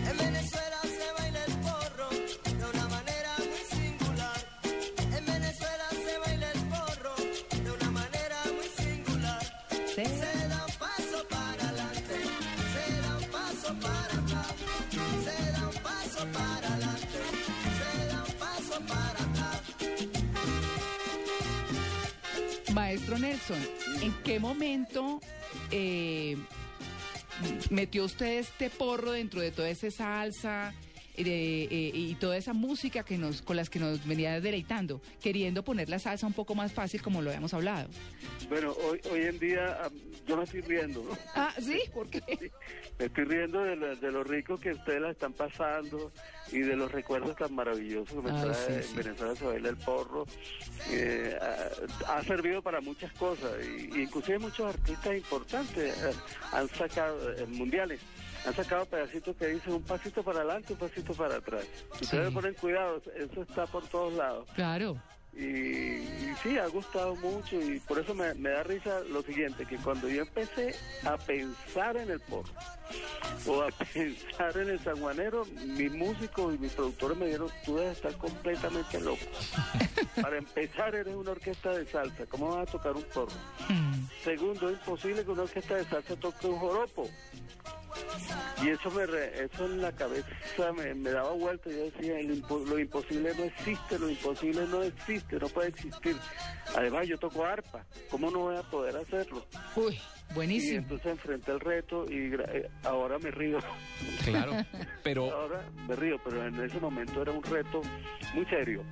En 0.06 0.16
Venezuela 0.16 0.69
¿en 24.02 24.12
qué 24.24 24.38
momento 24.38 25.20
eh, 25.70 26.36
metió 27.70 28.04
usted 28.04 28.38
este 28.38 28.70
porro 28.70 29.12
dentro 29.12 29.40
de 29.40 29.50
toda 29.50 29.68
esa 29.68 29.90
salsa 29.90 30.74
de, 31.24 31.64
eh, 31.64 31.90
y 31.94 32.14
toda 32.16 32.36
esa 32.36 32.52
música 32.52 33.02
que 33.04 33.18
nos, 33.18 33.42
con 33.42 33.56
las 33.56 33.70
que 33.70 33.78
nos 33.78 34.06
venía 34.06 34.40
deleitando, 34.40 35.00
queriendo 35.22 35.62
poner 35.62 35.88
la 35.88 35.98
salsa 35.98 36.26
un 36.26 36.32
poco 36.32 36.54
más 36.54 36.72
fácil 36.72 37.02
como 37.02 37.22
lo 37.22 37.30
habíamos 37.30 37.54
hablado? 37.54 37.88
Bueno, 38.48 38.72
hoy, 38.84 39.00
hoy 39.10 39.22
en 39.22 39.38
día 39.38 39.78
yo 40.26 40.36
me 40.36 40.44
estoy 40.44 40.60
riendo, 40.62 41.02
¿no? 41.04 41.16
Ah, 41.34 41.52
¿sí? 41.60 41.80
¿Por 41.94 42.08
qué? 42.08 42.50
Me 42.98 43.06
estoy 43.06 43.24
riendo 43.24 43.62
de, 43.62 43.76
lo- 43.76 43.96
de 43.96 44.12
lo 44.12 44.24
rico 44.24 44.58
que 44.58 44.72
ustedes 44.72 45.00
la 45.00 45.10
están 45.10 45.32
pasando 45.32 46.12
y 46.52 46.58
de 46.58 46.76
los 46.76 46.90
recuerdos 46.90 47.36
tan 47.36 47.54
maravillosos 47.54 48.08
que 48.24 48.32
me 48.32 48.40
trae 48.40 48.82
sí, 48.82 48.88
sí. 48.88 48.96
Venezuela 48.96 49.34
se 49.36 49.44
baila 49.44 49.68
el 49.68 49.76
porro. 49.76 50.26
Eh, 50.90 51.36
ha, 52.06 52.16
ha 52.18 52.24
servido 52.24 52.60
para 52.62 52.80
muchas 52.80 53.12
cosas 53.12 53.52
y, 53.64 53.98
y 53.98 54.02
inclusive 54.02 54.38
muchos 54.38 54.74
artistas 54.74 55.16
importantes 55.16 55.96
eh, 56.02 56.12
han 56.52 56.68
sacado 56.70 57.32
eh, 57.32 57.46
mundiales. 57.46 58.00
Han 58.46 58.54
sacado 58.54 58.86
pedacitos 58.86 59.36
que 59.36 59.46
dicen 59.48 59.74
un 59.74 59.82
pasito 59.82 60.22
para 60.22 60.40
adelante, 60.40 60.72
un 60.72 60.78
pasito 60.78 61.12
para 61.14 61.36
atrás. 61.36 61.64
Si 61.98 62.04
ustedes 62.04 62.28
Sí. 62.28 62.34
ponen 62.34 62.54
cuidado, 62.54 63.02
eso 63.16 63.42
está 63.42 63.66
por 63.66 63.86
todos 63.88 64.12
lados. 64.14 64.48
Claro. 64.54 64.96
Y, 65.32 65.44
y 65.44 66.34
sí, 66.42 66.58
ha 66.58 66.66
gustado 66.66 67.14
mucho 67.14 67.54
y 67.60 67.78
por 67.80 68.00
eso 68.00 68.14
me, 68.16 68.34
me 68.34 68.50
da 68.50 68.64
risa 68.64 68.98
lo 69.10 69.22
siguiente, 69.22 69.64
que 69.64 69.76
cuando 69.76 70.08
yo 70.08 70.22
empecé 70.22 70.74
a 71.04 71.16
pensar 71.18 71.96
en 71.98 72.10
el 72.10 72.18
porro 72.18 72.50
o 73.46 73.62
a 73.62 73.68
pensar 73.94 74.56
en 74.56 74.70
el 74.70 74.80
sanjuanero, 74.82 75.44
mis 75.66 75.92
músicos 75.92 76.54
y 76.56 76.58
mis 76.58 76.72
productores 76.72 77.16
me 77.16 77.26
dijeron, 77.26 77.48
tú 77.64 77.76
debes 77.76 77.98
estar 77.98 78.12
completamente 78.16 79.00
loco. 79.00 79.22
Para 80.20 80.36
empezar, 80.38 80.96
eres 80.96 81.14
una 81.14 81.30
orquesta 81.30 81.70
de 81.78 81.86
salsa, 81.86 82.26
¿cómo 82.26 82.48
vas 82.56 82.68
a 82.68 82.72
tocar 82.72 82.92
un 82.96 83.04
porro? 83.04 83.28
Segundo, 84.24 84.68
es 84.68 84.78
imposible 84.80 85.24
que 85.24 85.30
una 85.30 85.42
orquesta 85.42 85.76
de 85.76 85.84
salsa 85.84 86.16
toque 86.16 86.48
un 86.48 86.58
joropo. 86.58 87.08
Y 88.62 88.68
eso 88.68 88.90
me 88.90 89.06
re- 89.06 89.44
eso 89.44 89.64
en 89.64 89.80
la 89.80 89.92
cabeza 89.92 90.28
me, 90.76 90.94
daba 91.10 91.30
vuelta 91.32 91.70
yo 91.70 91.84
decía, 91.84 92.18
"El 92.18 92.42
impo- 92.42 92.64
lo 92.66 92.78
imposible 92.78 93.32
no 93.36 93.44
existe, 93.44 93.98
lo 93.98 94.10
imposible 94.10 94.66
no 94.66 94.82
existe, 94.82 95.36
no 95.38 95.48
puede 95.48 95.68
existir. 95.68 96.16
Además, 96.76 97.06
yo 97.08 97.18
toco 97.18 97.44
arpa, 97.44 97.84
¿cómo 98.10 98.30
no 98.30 98.40
voy 98.40 98.56
a 98.56 98.62
poder 98.62 98.96
hacerlo? 98.96 99.44
Uy, 99.76 99.98
Y 100.30 100.34
buenísimo. 100.34 100.78
entonces 100.78 101.06
enfrenté 101.12 101.52
el 101.52 101.60
reto 101.60 102.04
y 102.08 102.32
eh, 102.34 102.70
ahora 102.84 103.18
me 103.18 103.30
río. 103.30 103.58
Claro, 104.24 104.52
pero 105.02 105.30
Ahora 105.36 105.62
me 105.88 105.96
río, 105.96 106.16
pero 106.24 106.46
en 106.46 106.60
ese 106.62 106.78
momento 106.80 107.20
era 107.22 107.32
un 107.32 107.42
reto 107.42 107.80
muy 108.34 108.44
serio. 108.46 108.82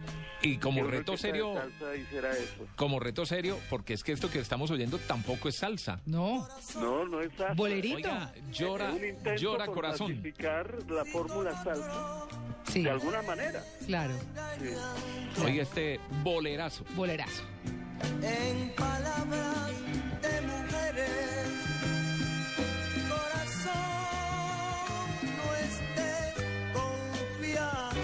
y 0.42 0.56
como 0.58 0.84
reto 0.84 1.16
serio, 1.16 1.54
salsa 1.54 1.94
hiciera 1.96 2.30
eso. 2.30 2.66
como 2.76 2.98
reto 3.00 3.24
serio, 3.24 3.58
porque 3.70 3.94
es 3.94 4.02
que 4.02 4.12
esto 4.12 4.30
que 4.30 4.40
estamos 4.40 4.70
oyendo 4.70 4.98
tampoco 4.98 5.48
es 5.48 5.56
salsa. 5.56 6.00
No. 6.06 6.46
No, 6.80 7.04
no 7.06 7.20
es 7.20 7.30
salsa. 7.36 7.54
Bolerito. 7.54 7.96
Oiga, 7.96 8.32
llora, 8.50 8.88
Es 8.90 8.94
un 9.00 9.04
intento 9.08 9.34
llora 9.40 9.64
por 9.66 9.74
corazón. 9.74 10.06
falsificar 10.08 10.78
la 10.90 11.04
fórmula 11.04 11.62
salsa 11.64 12.26
Sí, 12.64 12.82
de 12.82 12.90
alguna 12.90 13.22
manera. 13.22 13.62
claro. 13.86 14.14
Sí. 15.34 15.42
Oiga 15.44 15.62
este 15.62 16.00
bolerazo. 16.22 16.84
Bolerazo. 16.96 17.42
En 18.22 18.70
palabras 18.74 19.72
de 20.22 20.40
mujeres, 20.42 21.48
corazón, 23.08 23.74
no 25.36 25.46
estés 25.66 26.34
confiado. 26.72 28.02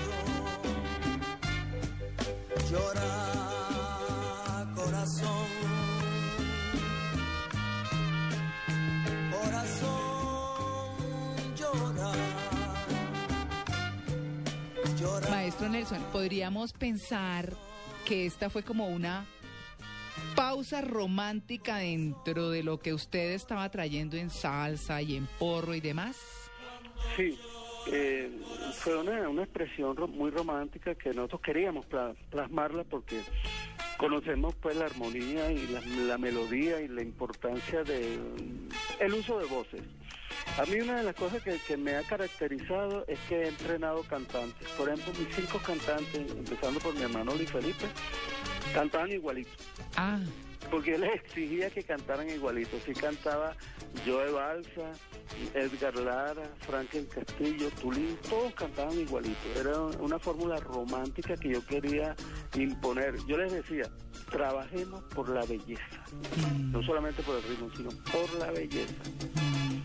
Llora, 2.70 3.12
corazón. 4.74 5.48
Corazón, 10.04 10.94
llora. 11.56 12.12
Llora. 14.98 15.28
Maestro 15.30 15.68
Nelson, 15.68 16.02
podríamos 16.12 16.72
pensar 16.72 17.52
que 18.04 18.26
esta 18.26 18.50
fue 18.50 18.62
como 18.62 18.86
una 18.88 19.26
pausa 20.36 20.80
romántica 20.80 21.76
dentro 21.78 22.50
de 22.50 22.62
lo 22.62 22.78
que 22.78 22.92
usted 22.94 23.32
estaba 23.32 23.68
trayendo 23.70 24.16
en 24.16 24.30
salsa 24.30 25.00
y 25.02 25.16
en 25.16 25.26
porro 25.38 25.74
y 25.74 25.80
demás. 25.80 26.16
Sí, 27.16 27.38
eh, 27.92 28.30
fue 28.78 28.96
una, 28.98 29.28
una 29.28 29.42
expresión 29.42 29.96
muy 30.12 30.30
romántica 30.30 30.94
que 30.94 31.10
nosotros 31.12 31.40
queríamos 31.42 31.86
pla- 31.86 32.14
plasmarla 32.30 32.84
porque 32.84 33.20
conocemos 33.98 34.54
pues 34.56 34.76
la 34.76 34.86
armonía 34.86 35.52
y 35.52 35.66
la, 35.68 35.80
la 35.80 36.18
melodía 36.18 36.80
y 36.80 36.88
la 36.88 37.02
importancia 37.02 37.84
del 37.84 38.68
el 38.98 39.14
uso 39.14 39.38
de 39.38 39.46
voces. 39.46 39.82
A 40.58 40.64
mí 40.66 40.80
una 40.80 40.96
de 40.96 41.02
las 41.02 41.14
cosas 41.14 41.42
que, 41.42 41.76
me 41.76 41.96
ha 41.96 42.02
caracterizado 42.02 43.04
es 43.08 43.18
que 43.28 43.42
he 43.42 43.48
entrenado 43.48 44.02
cantantes. 44.04 44.68
Por 44.70 44.88
ejemplo, 44.88 45.12
mis 45.18 45.34
cinco 45.34 45.58
cantantes, 45.58 46.30
empezando 46.30 46.80
por 46.80 46.94
mi 46.94 47.02
hermano 47.02 47.34
Luis 47.34 47.50
Felipe, 47.50 47.86
cantaban 48.72 49.10
igualito. 49.10 49.50
Ah, 49.96 50.18
Porque 50.70 50.98
les 50.98 51.14
exigía 51.14 51.70
que 51.70 51.82
cantaran 51.82 52.28
igualito. 52.28 52.78
Si 52.84 52.92
cantaba 52.92 53.56
Joe 54.04 54.30
Balsa, 54.32 54.92
Edgar 55.54 55.96
Lara, 55.96 56.50
Franklin 56.60 57.06
Castillo, 57.06 57.70
Tulín, 57.80 58.16
todos 58.28 58.54
cantaban 58.54 58.98
igualito. 58.98 59.38
Era 59.58 59.80
una 60.00 60.18
fórmula 60.18 60.56
romántica 60.56 61.36
que 61.36 61.50
yo 61.50 61.64
quería 61.66 62.14
imponer. 62.54 63.16
Yo 63.26 63.36
les 63.36 63.52
decía, 63.52 63.90
trabajemos 64.30 65.02
por 65.14 65.28
la 65.28 65.44
belleza. 65.44 66.04
No 66.70 66.82
solamente 66.82 67.22
por 67.22 67.36
el 67.36 67.42
ritmo, 67.44 67.70
sino 67.76 67.90
por 68.10 68.32
la 68.38 68.50
belleza. 68.50 68.94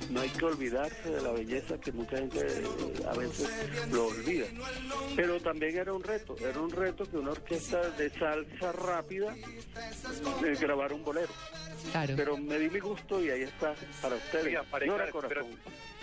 No 0.09 0.21
hay 0.21 0.29
que 0.29 0.45
olvidarse 0.45 1.09
de 1.09 1.21
la 1.21 1.31
belleza 1.31 1.79
que 1.79 1.91
mucha 1.91 2.17
gente 2.17 2.39
eh, 2.39 2.63
a 3.07 3.15
veces 3.15 3.47
lo 3.91 4.07
olvida. 4.07 4.47
Pero 5.15 5.39
también 5.39 5.77
era 5.77 5.93
un 5.93 6.01
reto, 6.01 6.35
era 6.39 6.59
un 6.59 6.71
reto 6.71 7.03
que 7.05 7.17
una 7.17 7.31
orquesta 7.31 7.91
de 7.91 8.09
salsa 8.09 8.71
rápida 8.71 9.35
eh, 9.35 10.55
grabara 10.69 10.93
un 10.93 11.03
bolero. 11.03 11.31
claro. 11.91 12.13
Pero 12.15 12.37
me 12.37 12.59
di 12.59 12.69
mi 12.69 12.79
gusto 12.79 13.23
y 13.23 13.29
ahí 13.31 13.41
está 13.43 13.73
para 14.01 14.15
ustedes. 14.15 14.53
Llora, 14.85 15.09
corazón. 15.11 15.47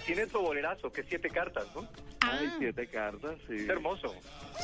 tiene 0.04 0.26
su 0.28 0.40
bolerazo, 0.40 0.92
que 0.92 1.02
es 1.02 1.06
siete 1.08 1.28
cartas, 1.30 1.66
¿no? 1.74 1.86
Hay 2.20 2.50
siete 2.58 2.88
cartas, 2.88 3.36
sí. 3.46 3.54
Es 3.56 3.68
hermoso. 3.68 4.14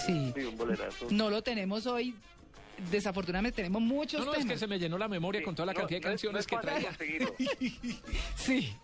Sí. 0.06 0.32
Sí, 0.34 0.40
un 0.44 0.56
bolerazo. 0.56 1.06
No 1.10 1.30
lo 1.30 1.42
tenemos 1.42 1.86
hoy. 1.86 2.14
Desafortunadamente 2.90 3.56
tenemos 3.56 3.80
muchos 3.82 4.20
No, 4.20 4.26
no, 4.26 4.32
es 4.32 4.38
temas. 4.40 4.54
que 4.54 4.58
se 4.58 4.66
me 4.66 4.78
llenó 4.78 4.98
la 4.98 5.06
memoria 5.06 5.42
con 5.44 5.54
toda 5.54 5.66
la 5.66 5.72
No, 5.72 5.78
cantidad 5.80 6.00
de 6.00 6.08
no 6.08 6.14
es- 6.14 6.24
no 6.24 6.32
canciones 6.32 6.40
es 6.40 6.46
que 6.46 6.56
traía. 6.56 8.02
Sí. 8.36 8.74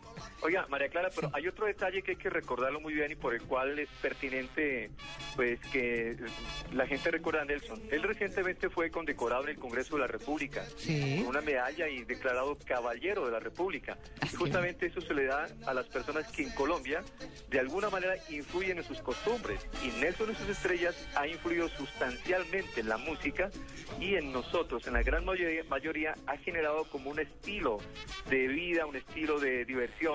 Oiga, 0.43 0.67
María 0.69 0.89
Clara, 0.89 1.09
pero 1.15 1.31
hay 1.33 1.47
otro 1.49 1.67
detalle 1.67 2.03
que 2.03 2.13
hay 2.13 2.17
que 2.17 2.31
recordarlo 2.31 2.81
muy 2.81 2.95
bien 2.95 3.11
y 3.13 3.17
por 3.17 3.35
el 3.35 3.43
cual 3.43 3.79
es 3.79 3.89
pertinente 4.01 4.91
pues 5.37 5.61
que 5.73 6.17
la 6.73 6.87
gente 6.87 7.11
recuerda 7.11 7.43
a 7.43 7.45
Nelson. 7.45 7.81
Él 7.91 8.03
recientemente 8.03 8.69
fue 8.71 8.91
condecorado 8.91 9.45
en 9.45 9.51
el 9.51 9.59
Congreso 9.59 9.97
de 9.97 10.01
la 10.03 10.07
República 10.07 10.65
Sí. 10.77 11.19
con 11.19 11.29
una 11.29 11.41
medalla 11.41 11.89
y 11.89 12.05
declarado 12.05 12.57
caballero 12.67 13.25
de 13.27 13.33
la 13.33 13.41
República. 13.41 13.99
Y 14.31 14.35
justamente 14.37 14.87
eso 14.87 15.01
se 15.01 15.15
le 15.15 15.25
da 15.27 15.47
a 15.67 15.75
las 15.75 15.87
personas 15.87 16.31
que 16.33 16.43
en 16.43 16.51
Colombia 16.51 17.03
de 17.49 17.61
alguna 17.61 17.91
manera 17.91 18.15
influyen 18.31 18.79
en 18.79 18.85
sus 18.85 19.01
costumbres. 19.01 19.67
Y 19.85 19.89
Nelson 20.01 20.31
y 20.33 20.35
sus 20.35 20.49
estrellas 20.49 21.09
ha 21.15 21.27
influido 21.27 21.69
sustancialmente 21.69 22.81
en 22.81 22.89
la 22.89 22.97
música 22.97 23.51
y 24.01 24.15
en 24.15 24.33
nosotros, 24.33 24.87
en 24.87 24.95
la 24.95 25.03
gran 25.03 25.25
mayoría, 25.25 25.65
mayoría 25.65 26.15
ha 26.27 26.37
generado 26.39 26.85
como 26.91 27.11
un 27.11 27.21
estilo 27.21 27.79
de 28.29 28.49
vida, 28.49 28.87
un 28.87 28.97
estilo 28.97 29.39
de 29.39 29.65
diversión, 29.65 30.08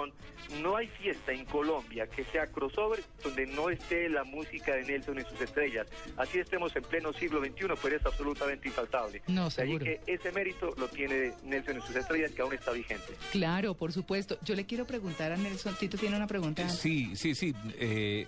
no 0.61 0.75
hay 0.75 0.87
fiesta 0.87 1.31
en 1.31 1.45
Colombia 1.45 2.07
que 2.07 2.23
sea 2.25 2.47
crossover 2.47 3.03
donde 3.23 3.45
no 3.45 3.69
esté 3.69 4.09
la 4.09 4.23
música 4.23 4.75
de 4.75 4.83
Nelson 4.83 5.19
y 5.19 5.23
sus 5.23 5.39
estrellas. 5.41 5.87
Así 6.17 6.39
estemos 6.39 6.75
en 6.75 6.83
pleno 6.83 7.13
siglo 7.13 7.39
XXI, 7.39 7.67
pero 7.81 7.95
es 7.95 8.05
absolutamente 8.05 8.67
infaltable. 8.67 9.21
No, 9.27 9.49
seguro. 9.49 9.83
que 9.85 10.01
ese 10.05 10.31
mérito 10.31 10.73
lo 10.77 10.87
tiene 10.87 11.33
Nelson 11.43 11.77
y 11.77 11.81
sus 11.81 11.95
estrellas, 11.95 12.31
que 12.31 12.41
aún 12.41 12.53
está 12.53 12.71
vigente. 12.71 13.13
Claro, 13.31 13.73
por 13.73 13.91
supuesto. 13.91 14.37
Yo 14.43 14.55
le 14.55 14.65
quiero 14.65 14.85
preguntar 14.85 15.31
a 15.31 15.37
Nelson. 15.37 15.75
Tito 15.75 15.97
tiene 15.97 16.15
una 16.15 16.27
pregunta. 16.27 16.67
Sí, 16.69 17.15
sí, 17.15 17.35
sí. 17.35 17.53
eh, 17.79 18.27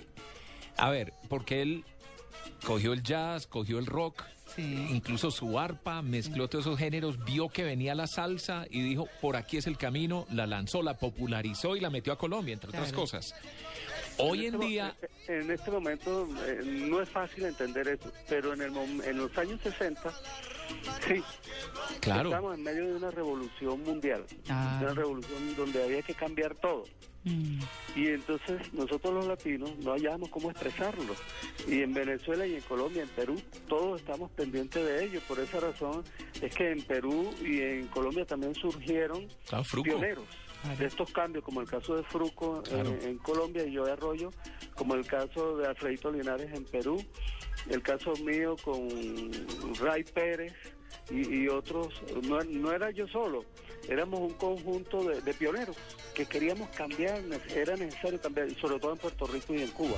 a 0.78 0.90
ver, 0.90 1.14
porque 1.30 1.62
él 1.62 1.86
cogió 2.66 2.94
el 2.94 3.04
jazz, 3.04 3.48
cogió 3.48 3.80
el 3.80 3.86
rock, 3.86 4.24
incluso 4.58 5.32
su 5.32 5.60
arpa, 5.60 6.02
mezcló 6.02 6.48
todos 6.48 6.66
esos 6.66 6.80
géneros, 6.80 7.24
vio 7.26 7.50
que 7.50 7.64
venía 7.64 7.96
la 7.96 8.08
salsa 8.08 8.66
y 8.70 8.82
dijo, 8.82 9.08
por 9.22 9.36
aquí 9.36 9.58
es 9.58 9.68
el 9.68 9.78
camino, 9.78 10.26
la 10.32 10.48
lanzó, 10.48 10.82
la 10.82 10.98
popularizó 10.98 11.76
y 11.76 11.80
la 11.80 11.90
metió 11.90 12.14
a 12.14 12.18
Colombia, 12.18 12.54
entre 12.54 12.70
otras 12.70 12.94
cosas. 12.94 13.36
Hoy 14.18 14.46
en 14.48 14.54
este 14.56 14.66
día... 14.68 14.96
En 15.28 15.50
este 15.52 15.72
momento 15.72 16.28
eh, 16.46 16.62
no 16.64 17.02
es 17.02 17.10
fácil 17.10 17.46
entender 17.46 17.88
eso, 17.88 18.12
pero 18.30 18.54
en, 18.54 18.62
el 18.62 18.72
mom- 18.72 19.04
en 19.04 19.18
los 19.18 19.36
años 19.38 19.60
60, 19.62 20.14
sí. 21.08 21.24
Claro. 22.00 22.30
Estamos 22.30 22.56
en 22.56 22.64
medio 22.64 22.86
de 22.88 22.94
una 22.96 23.10
revolución 23.12 23.82
mundial, 23.84 24.24
Ah. 24.50 24.80
una 24.84 24.94
revolución 24.94 25.56
donde 25.56 25.84
había 25.84 26.02
que 26.04 26.14
cambiar 26.14 26.54
todo. 26.56 26.84
Y 27.96 28.10
entonces 28.10 28.72
nosotros 28.72 29.12
los 29.16 29.26
latinos 29.26 29.76
no 29.80 29.94
hallábamos 29.94 30.30
cómo 30.30 30.52
expresarlo. 30.52 31.16
Y 31.68 31.82
en 31.82 31.92
Venezuela 31.92 32.46
y 32.46 32.54
en 32.54 32.62
Colombia, 32.62 33.02
en 33.02 33.10
Perú, 33.10 33.42
todos 33.68 34.00
estamos 34.00 34.30
pendientes 34.34 34.86
de 34.86 35.06
ello. 35.06 35.20
Por 35.28 35.40
esa 35.40 35.60
razón 35.60 36.04
es 36.40 36.54
que 36.54 36.70
en 36.72 36.84
Perú 36.84 37.34
y 37.44 37.62
en 37.62 37.88
Colombia 37.88 38.26
también 38.26 38.54
surgieron 38.54 39.28
Ah, 39.52 39.64
pioneros 39.84 40.28
de 40.78 40.86
estos 40.86 41.12
cambios, 41.12 41.44
como 41.44 41.62
el 41.62 41.68
caso 41.68 41.96
de 41.96 42.04
Fruco 42.04 42.58
en- 42.58 42.64
Claro. 42.64 42.90
en, 43.02 43.18
Colombia 43.20 43.66
y 43.66 43.72
yo 43.74 43.86
de 43.86 43.92
Arroyo, 43.94 44.30
como 44.76 44.96
el 44.96 45.06
caso 45.06 45.58
de 45.58 45.68
Alfredito 45.68 46.12
Linares 46.12 46.52
en 46.54 46.66
Perú, 46.66 47.04
el 47.70 47.82
caso 47.82 48.14
mío 48.24 48.56
con 48.64 48.90
Ray 49.80 50.04
Pérez 50.04 50.54
y, 51.10 51.44
y 51.44 51.48
otros, 51.48 52.02
no, 52.24 52.40
no 52.42 52.72
era 52.72 52.92
yo 52.92 53.08
solo, 53.08 53.46
éramos 53.90 54.20
un 54.22 54.34
conjunto 54.34 55.04
de, 55.04 55.22
de 55.22 55.34
pioneros 55.34 55.76
que 56.14 56.26
queríamos 56.26 56.70
cambiar, 56.70 57.22
era 57.54 57.76
necesario 57.76 58.20
cambiar, 58.22 58.48
y 58.48 58.56
sobre 58.56 58.80
todo 58.80 58.94
en 58.94 58.98
Puerto 58.98 59.28
Rico 59.28 59.54
y 59.54 59.62
en 59.62 59.72
Cuba. 59.72 59.98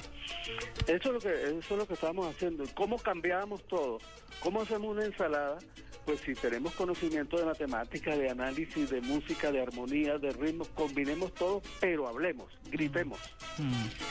Eso 0.87 0.93
es 0.95 1.05
lo 1.05 1.19
que, 1.19 1.29
eso 1.29 1.73
es 1.73 1.77
lo 1.77 1.87
que 1.87 1.93
estamos 1.93 2.27
haciendo. 2.27 2.63
¿Cómo 2.73 2.97
cambiamos 2.97 3.63
todo? 3.67 3.99
¿Cómo 4.41 4.61
hacemos 4.61 4.95
una 4.95 5.05
ensalada? 5.05 5.57
Pues 6.05 6.21
si 6.21 6.33
tenemos 6.35 6.73
conocimiento 6.73 7.37
de 7.37 7.43
matemática, 7.43 8.15
de 8.15 8.29
análisis, 8.29 8.89
de 8.89 9.01
música, 9.01 9.51
de 9.51 9.61
armonía, 9.61 10.17
de 10.17 10.31
ritmo, 10.31 10.65
combinemos 10.73 11.33
todo, 11.33 11.61
pero 11.81 12.07
hablemos, 12.07 12.47
gritemos. 12.71 13.19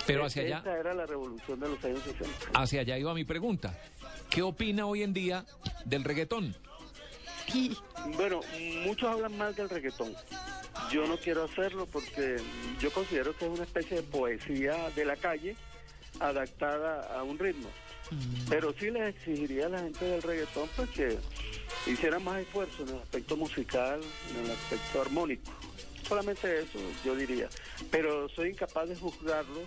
Pero 0.06 0.26
hacia 0.26 0.42
allá, 0.42 0.58
Esa 0.58 0.78
era 0.78 0.92
la 0.92 1.06
revolución 1.06 1.58
de 1.58 1.68
los 1.70 1.82
años 1.84 2.00
60. 2.02 2.28
hacia 2.52 2.82
allá 2.82 2.98
iba 2.98 3.14
mi 3.14 3.24
pregunta. 3.24 3.78
¿Qué 4.28 4.42
opina 4.42 4.84
hoy 4.86 5.02
en 5.04 5.14
día 5.14 5.46
del 5.86 6.04
reggaetón? 6.04 6.54
Bueno, 8.16 8.40
muchos 8.84 9.10
hablan 9.10 9.36
mal 9.36 9.54
del 9.54 9.68
reggaetón. 9.68 10.14
Yo 10.90 11.06
no 11.06 11.16
quiero 11.16 11.44
hacerlo 11.44 11.86
porque 11.86 12.36
yo 12.80 12.90
considero 12.92 13.36
que 13.36 13.46
es 13.46 13.50
una 13.50 13.64
especie 13.64 13.96
de 13.98 14.02
poesía 14.02 14.90
de 14.94 15.04
la 15.04 15.16
calle 15.16 15.56
adaptada 16.20 17.18
a 17.18 17.22
un 17.22 17.38
ritmo. 17.38 17.68
Pero 18.48 18.72
sí 18.78 18.90
les 18.90 19.16
exigiría 19.16 19.66
a 19.66 19.68
la 19.70 19.78
gente 19.80 20.04
del 20.04 20.22
reggaetón 20.22 20.68
pues 20.76 20.90
que 20.90 21.18
hicieran 21.86 22.22
más 22.22 22.40
esfuerzo 22.40 22.82
en 22.84 22.90
el 22.90 22.96
aspecto 22.96 23.36
musical, 23.36 24.00
en 24.30 24.44
el 24.44 24.50
aspecto 24.50 25.00
armónico. 25.00 25.50
Solamente 26.08 26.60
eso 26.60 26.78
yo 27.04 27.16
diría. 27.16 27.48
Pero 27.90 28.28
soy 28.28 28.50
incapaz 28.50 28.88
de 28.88 28.96
juzgarlos 28.96 29.64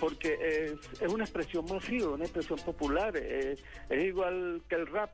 porque 0.00 0.34
es, 0.40 1.00
es 1.00 1.12
una 1.12 1.24
expresión 1.24 1.64
masiva, 1.66 2.10
una 2.10 2.24
expresión 2.24 2.58
popular. 2.58 3.16
eh, 3.16 3.56
es 3.88 4.04
igual 4.04 4.62
que 4.68 4.74
el 4.74 4.86
rap. 4.88 5.10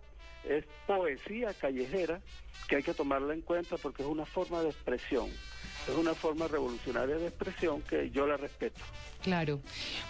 Es 0.49 0.65
poesía 0.87 1.53
callejera 1.55 2.21
que 2.69 2.77
hay 2.77 2.83
que 2.83 2.95
tomarla 2.95 3.35
en 3.35 3.43
cuenta 3.43 3.77
porque 3.77 4.03
es 4.03 4.09
una 4.09 4.25
forma 4.27 4.63
de 4.63 4.71
expresión. 4.71 5.29
Es 5.89 5.95
una 5.97 6.15
forma 6.15 6.49
revolucionaria 6.49 7.17
de 7.17 7.29
expresión 7.29 7.83
que 7.83 8.11
yo 8.11 8.27
la 8.27 8.37
respeto. 8.37 8.81
Claro. 9.23 9.61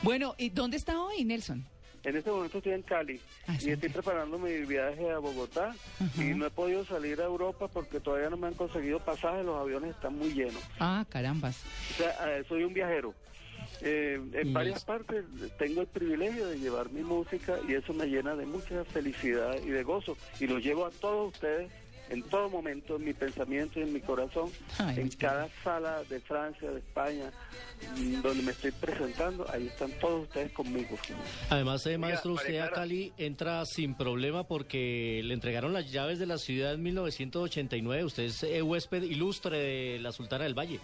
Bueno, 0.02 0.34
¿y 0.38 0.50
dónde 0.50 0.76
está 0.76 1.00
hoy, 1.00 1.24
Nelson? 1.24 1.66
En 2.04 2.16
este 2.16 2.30
momento 2.30 2.58
estoy 2.58 2.72
en 2.72 2.82
Cali 2.82 3.20
y 3.60 3.70
estoy 3.70 3.88
preparando 3.88 4.36
mi 4.36 4.52
viaje 4.66 5.08
a 5.10 5.18
Bogotá 5.18 5.72
y 6.16 6.34
no 6.34 6.46
he 6.46 6.50
podido 6.50 6.84
salir 6.84 7.20
a 7.20 7.24
Europa 7.24 7.68
porque 7.68 8.00
todavía 8.00 8.28
no 8.28 8.36
me 8.36 8.48
han 8.48 8.54
conseguido 8.54 8.98
pasajes, 8.98 9.44
los 9.44 9.60
aviones 9.60 9.94
están 9.94 10.18
muy 10.18 10.32
llenos. 10.32 10.60
Ah, 10.80 11.04
carambas. 11.08 11.62
O 11.92 11.94
sea, 11.94 12.36
eh, 12.36 12.44
soy 12.48 12.64
un 12.64 12.74
viajero. 12.74 13.14
Eh, 13.84 14.20
en 14.34 14.52
varias 14.52 14.84
partes 14.84 15.24
tengo 15.58 15.80
el 15.80 15.88
privilegio 15.88 16.46
de 16.46 16.58
llevar 16.58 16.90
mi 16.92 17.02
música 17.02 17.58
y 17.68 17.74
eso 17.74 17.92
me 17.92 18.06
llena 18.06 18.36
de 18.36 18.46
mucha 18.46 18.84
felicidad 18.84 19.56
y 19.64 19.70
de 19.70 19.82
gozo. 19.82 20.16
Y 20.38 20.46
lo 20.46 20.58
llevo 20.58 20.86
a 20.86 20.90
todos 20.90 21.34
ustedes 21.34 21.70
en 22.12 22.22
todo 22.24 22.50
momento, 22.50 22.96
en 22.96 23.04
mi 23.04 23.14
pensamiento 23.14 23.80
y 23.80 23.84
en 23.84 23.92
mi 23.92 24.00
corazón, 24.00 24.50
en 24.96 25.08
cada 25.10 25.48
sala 25.64 26.02
de 26.10 26.20
Francia, 26.20 26.70
de 26.70 26.78
España, 26.78 27.32
donde 28.22 28.42
me 28.42 28.52
estoy 28.52 28.70
presentando, 28.72 29.46
ahí 29.50 29.66
están 29.68 29.90
todos 29.98 30.24
ustedes 30.24 30.52
conmigo. 30.52 30.98
Además, 31.48 31.86
eh, 31.86 31.96
maestro, 31.96 32.34
usted 32.34 32.58
a. 32.58 32.70
Cali 32.70 33.12
entra 33.16 33.64
sin 33.64 33.94
problema 33.94 34.44
porque 34.44 35.22
le 35.24 35.32
entregaron 35.32 35.72
las 35.72 35.90
llaves 35.90 36.18
de 36.18 36.26
la 36.26 36.36
ciudad 36.36 36.74
en 36.74 36.82
1989. 36.82 38.04
Usted 38.04 38.24
es 38.24 38.42
eh, 38.42 38.60
huésped 38.60 39.02
ilustre 39.02 39.58
de 39.58 39.98
la 39.98 40.12
Sultana 40.12 40.44
del 40.44 40.54
Valle. 40.54 40.80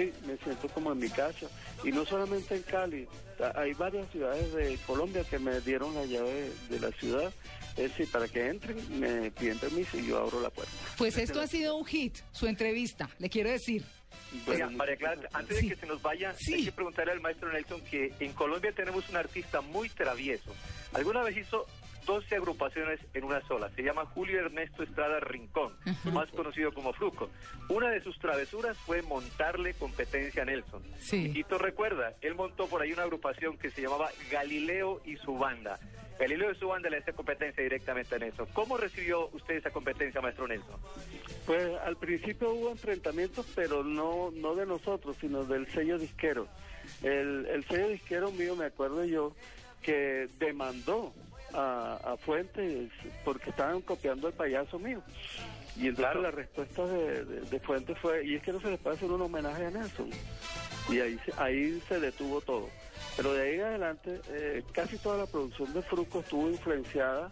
Sí, 0.00 0.10
me 0.26 0.34
siento 0.38 0.66
como 0.68 0.92
en 0.92 0.98
mi 0.98 1.10
casa. 1.10 1.46
Y 1.84 1.92
no 1.92 2.06
solamente 2.06 2.56
en 2.56 2.62
Cali, 2.62 3.06
hay 3.54 3.74
varias 3.74 4.10
ciudades 4.10 4.50
de 4.54 4.78
Colombia 4.86 5.24
que 5.28 5.38
me 5.38 5.60
dieron 5.60 5.94
la 5.94 6.06
llave 6.06 6.50
de 6.70 6.80
la 6.80 6.90
ciudad. 6.92 7.30
Es 7.76 7.90
decir, 7.90 8.10
para 8.10 8.26
que 8.26 8.48
entren, 8.48 8.78
me 8.98 9.30
piden 9.30 9.58
permiso 9.58 9.98
y 9.98 10.06
yo 10.06 10.18
abro 10.18 10.40
la 10.40 10.48
puerta. 10.48 10.72
Pues 10.96 11.18
esto 11.18 11.38
ha 11.38 11.46
sido 11.46 11.76
un 11.76 11.84
hit, 11.84 12.16
su 12.32 12.46
entrevista, 12.46 13.10
le 13.18 13.28
quiero 13.28 13.50
decir. 13.50 13.84
Oiga, 14.46 14.70
María 14.70 14.96
Clara, 14.96 15.28
antes 15.34 15.60
de 15.60 15.68
que 15.68 15.76
se 15.76 15.86
nos 15.86 16.00
vaya, 16.00 16.34
hay 16.48 16.64
que 16.64 16.72
preguntarle 16.72 17.12
al 17.12 17.20
maestro 17.20 17.52
Nelson 17.52 17.82
que 17.82 18.14
en 18.20 18.32
Colombia 18.32 18.72
tenemos 18.72 19.06
un 19.10 19.16
artista 19.16 19.60
muy 19.60 19.90
travieso. 19.90 20.54
Alguna 20.94 21.22
vez 21.22 21.36
hizo 21.36 21.66
12 22.06 22.36
agrupaciones 22.36 23.00
en 23.14 23.24
una 23.24 23.40
sola. 23.46 23.70
Se 23.76 23.82
llama 23.82 24.06
Julio 24.06 24.40
Ernesto 24.40 24.82
Estrada 24.82 25.20
Rincón, 25.20 25.74
más 26.12 26.30
conocido 26.30 26.72
como 26.72 26.92
Fruco. 26.92 27.30
Una 27.68 27.90
de 27.90 28.02
sus 28.02 28.18
travesuras 28.18 28.76
fue 28.78 29.02
montarle 29.02 29.74
competencia 29.74 30.42
a 30.42 30.46
Nelson. 30.46 30.82
Sí. 30.98 31.26
Y 31.26 31.32
Tito 31.32 31.58
recuerda, 31.58 32.14
él 32.20 32.34
montó 32.34 32.66
por 32.66 32.82
ahí 32.82 32.92
una 32.92 33.02
agrupación 33.02 33.58
que 33.58 33.70
se 33.70 33.82
llamaba 33.82 34.10
Galileo 34.30 35.00
y 35.04 35.16
su 35.16 35.36
banda. 35.36 35.78
Galileo 36.18 36.52
y 36.52 36.54
su 36.56 36.68
banda 36.68 36.90
le 36.90 36.98
hacía 36.98 37.14
competencia 37.14 37.62
directamente 37.62 38.14
a 38.14 38.18
Nelson. 38.18 38.46
¿Cómo 38.52 38.76
recibió 38.76 39.28
usted 39.32 39.54
esa 39.54 39.70
competencia, 39.70 40.20
maestro 40.20 40.46
Nelson? 40.46 40.78
Pues 41.46 41.66
al 41.84 41.96
principio 41.96 42.52
hubo 42.52 42.70
enfrentamientos, 42.70 43.46
pero 43.54 43.82
no, 43.82 44.30
no 44.30 44.54
de 44.54 44.66
nosotros, 44.66 45.16
sino 45.18 45.44
del 45.44 45.66
sello 45.72 45.98
disquero. 45.98 46.46
El, 47.02 47.46
el 47.46 47.64
sello 47.64 47.88
disquero 47.88 48.30
mío, 48.32 48.54
me 48.54 48.66
acuerdo 48.66 49.04
yo, 49.06 49.34
que 49.80 50.28
demandó 50.38 51.14
a, 51.54 51.96
a 52.12 52.16
Fuentes 52.18 52.90
porque 53.24 53.50
estaban 53.50 53.80
copiando 53.82 54.28
el 54.28 54.34
payaso 54.34 54.78
mío. 54.78 55.02
Y 55.76 55.88
entonces 55.88 56.20
la 56.22 56.30
respuesta 56.30 56.84
de, 56.86 57.24
de- 57.24 57.40
de 57.42 57.60
Fuentes 57.60 57.96
fue, 57.98 58.24
y 58.26 58.34
es 58.36 58.42
que 58.42 58.52
no 58.52 58.60
se 58.60 58.70
les 58.70 58.78
puede 58.80 58.96
hacer 58.96 59.10
un 59.10 59.22
homenaje 59.22 59.66
a 59.66 59.70
Nelson. 59.70 60.10
Y 60.90 60.98
ahí, 61.00 61.18
se- 61.24 61.32
ahí 61.40 61.80
se 61.88 62.00
detuvo 62.00 62.40
todo. 62.40 62.68
Pero 63.16 63.32
de 63.34 63.42
ahí 63.42 63.54
en 63.56 63.60
adelante, 63.62 64.20
eh, 64.30 64.62
casi 64.72 64.98
toda 64.98 65.18
la 65.18 65.26
producción 65.26 65.72
de 65.72 65.82
Fruco 65.82 66.20
estuvo 66.20 66.48
influenciada 66.50 67.30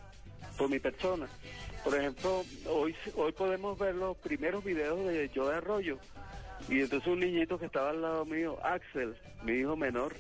por 0.57 0.69
mi 0.69 0.79
persona. 0.79 1.27
Por 1.85 1.95
ejemplo, 1.97 2.45
hoy, 2.69 2.95
hoy 3.17 3.33
podemos 3.33 3.79
ver 3.79 3.95
los 3.95 4.17
primeros 4.19 4.65
videos 4.65 5.05
de 5.07 5.29
Yo 5.31 5.49
de 5.49 5.57
Arroyo. 5.57 5.99
Y 6.69 6.81
entonces 6.81 7.07
un 7.09 7.21
niñito 7.21 7.59
que 7.59 7.67
estaba 7.67 7.91
al 7.91 8.03
lado 8.03 8.25
mío, 8.25 8.59
Axel, 8.65 9.17
mi 9.45 9.53
hijo 9.53 9.77
menor, 9.77 10.15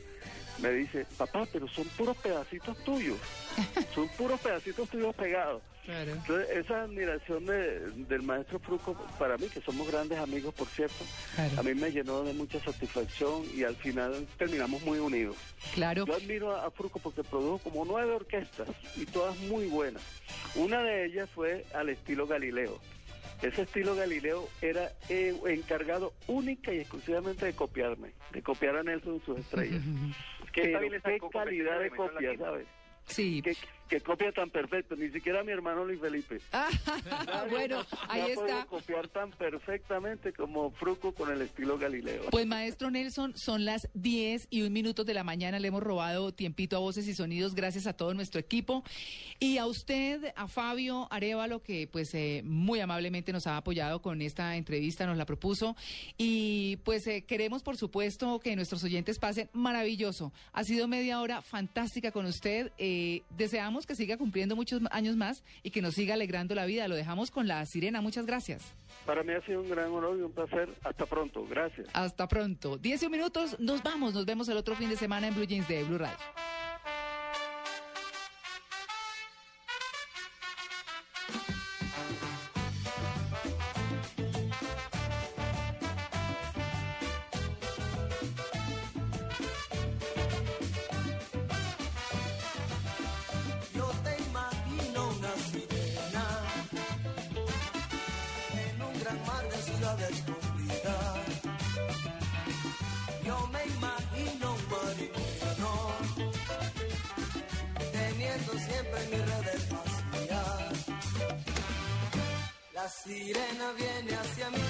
me 0.63 0.71
dice, 0.73 1.07
papá, 1.17 1.47
pero 1.53 1.69
son 1.69 1.85
puros 1.97 2.17
pedacitos 2.19 2.77
tuyos. 2.85 3.19
Son 3.95 4.09
puros 4.17 4.39
pedacitos 4.41 4.89
tuyos 4.89 5.15
pegados. 5.17 5.63
Entonces, 5.87 6.51
esa 6.51 6.83
admiración 6.83 7.47
de- 7.47 7.81
del 8.07 8.23
maestro 8.23 8.59
Fruco, 8.59 8.95
para 9.19 9.39
mí, 9.39 9.47
que 9.49 9.61
somos 9.63 9.91
grandes 9.91 10.19
amigos, 10.19 10.53
por 10.55 10.69
cierto, 10.69 11.03
a 11.57 11.63
mí 11.63 11.75
me 11.75 11.91
llenó 11.91 12.23
de 12.25 12.35
mucha 12.35 12.61
satisfacción 12.61 13.43
y 13.55 13.65
al 13.65 13.75
final 13.77 14.27
terminamos 14.37 14.83
muy 14.83 14.99
unidos. 14.99 15.37
Claro. 15.75 16.05
Yo 16.07 16.15
admiro 16.15 16.55
a, 16.55 16.67
a 16.67 16.71
Fruco 16.71 16.99
porque 16.99 17.25
produjo 17.25 17.59
como 17.59 17.85
nueve 17.87 18.13
orquestas 18.13 18.69
y 18.97 19.07
todas 19.07 19.37
muy 19.39 19.67
buenas. 19.67 20.03
Una 20.57 20.83
de 20.83 21.07
ellas 21.07 21.29
fue 21.35 21.65
al 21.75 21.89
estilo 21.89 22.27
Galileo. 22.27 22.79
Ese 23.41 23.63
estilo 23.63 23.95
Galileo 23.97 24.47
era 24.61 24.93
eh, 25.09 25.35
encargado 25.47 26.13
única 26.27 26.73
y 26.73 26.81
exclusivamente 26.81 27.47
de 27.47 27.55
copiarme, 27.55 28.11
de 28.33 28.43
copiar 28.43 28.77
a 28.77 28.83
Nelson 28.83 29.23
sus 29.25 29.39
estrellas. 29.39 29.81
Pero 30.63 30.91
qué 30.91 31.01
sacó 31.01 31.31
calidad 31.31 31.81
de 31.81 31.91
copia, 31.91 32.37
¿sabes? 32.37 32.67
Sí. 33.07 33.43
Qué, 33.43 33.57
que 33.89 34.01
copia 34.01 34.33
tan 34.33 34.51
perfecto, 34.51 34.95
ni 34.97 35.09
siquiera 35.11 35.43
mi 35.43 35.53
hermano 35.53 35.85
Luis 35.85 36.01
Felipe. 36.01 36.41
bueno, 37.51 37.85
ahí 38.09 38.31
está. 38.31 38.67
copiar 38.67 39.09
tan 39.09 39.31
perfectamente 39.33 40.33
como 40.33 40.71
Fruco 40.73 41.13
con 41.13 41.31
el 41.33 41.43
estilo 41.43 41.79
Galileo. 41.79 42.25
Pues 42.31 42.47
maestro 42.47 42.91
Nelson, 42.91 43.37
son 43.37 43.65
las 43.65 43.89
10 43.95 44.49
y 44.51 44.63
un 44.63 44.73
minuto 44.73 45.05
de 45.05 45.15
la 45.15 45.25
mañana. 45.25 45.59
Le 45.59 45.69
hemos 45.69 45.83
robado 45.83 46.33
tiempito 46.33 46.77
a 46.77 46.81
voces 46.81 47.09
y 47.09 47.15
sonidos 47.15 47.55
gracias 47.55 47.87
a 47.87 47.95
todo 47.95 48.15
nuestro 48.15 48.41
equipo. 48.41 48.85
Y 49.41 49.59
a 49.59 49.67
usted, 49.67 50.33
a 50.37 50.49
Fabio 50.49 51.09
Arevalo, 51.11 51.63
que 51.63 51.89
pues 51.91 52.13
eh, 52.15 52.43
muy 52.45 52.81
amablemente 52.81 53.33
nos 53.33 53.47
ha 53.47 53.57
apoyado 53.57 54.03
con 54.03 54.21
esta 54.23 54.57
entrevista, 54.57 55.07
nos 55.07 55.17
la 55.17 55.27
propuso. 55.27 55.77
Y 56.17 56.77
pues 56.85 57.07
eh, 57.07 57.23
queremos, 57.23 57.63
por 57.63 57.77
supuesto, 57.77 58.41
que 58.41 58.57
nuestros 58.57 58.85
oyentes 58.85 59.19
pasen 59.19 59.49
maravilloso. 59.53 60.33
Ha 60.53 60.65
sido 60.65 60.89
media 60.89 61.21
hora 61.21 61.43
fantástica 61.43 62.11
con 62.11 62.27
usted. 62.27 62.73
Eh, 62.79 63.23
deseamos 63.31 63.78
que 63.87 63.95
siga 63.95 64.17
cumpliendo 64.17 64.57
muchos 64.57 64.83
años 64.91 65.17
más 65.17 65.45
y 65.63 65.71
que 65.71 65.83
nos 65.83 65.95
siga 65.95 66.15
alegrando 66.15 66.55
la 66.55 66.67
vida. 66.67 66.89
Lo 66.89 66.97
dejamos 66.97 67.31
con 67.31 67.49
la 67.49 67.65
sirena. 67.67 68.01
Muchas 68.01 68.27
gracias. 68.27 68.75
Para 69.07 69.23
mí 69.23 69.33
ha 69.33 69.41
sido 69.43 69.63
un 69.63 69.71
gran 69.71 69.91
honor 69.91 70.19
y 70.19 70.23
un 70.23 70.33
placer. 70.33 70.69
Hasta 70.85 71.07
pronto. 71.07 71.47
Gracias. 71.49 71.89
Hasta 71.93 72.29
pronto. 72.29 72.77
10 72.77 73.11
minutos, 73.11 73.59
nos 73.59 73.83
vamos. 73.83 74.15
Nos 74.15 74.27
vemos 74.27 74.49
el 74.49 74.57
otro 74.57 74.75
fin 74.77 74.89
de 74.89 74.97
semana 74.97 75.29
en 75.29 75.35
Blue 75.35 75.47
Jeans 75.47 75.69
de 75.69 75.85
Blue 75.85 75.99
Radio. 75.99 76.17
La 112.89 112.95
sirena 112.95 113.73
viene 113.77 114.17
hacia 114.17 114.49
mí, 114.49 114.65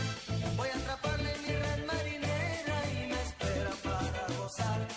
voy 0.57 0.69
a 0.69 0.77
atraparle 0.77 1.35
en 1.35 1.43
mi 1.43 1.49
red 1.51 1.87
marinera 1.87 2.91
y 2.91 3.07
me 3.07 3.23
espera 3.23 3.71
para 3.85 4.37
gozar. 4.37 4.89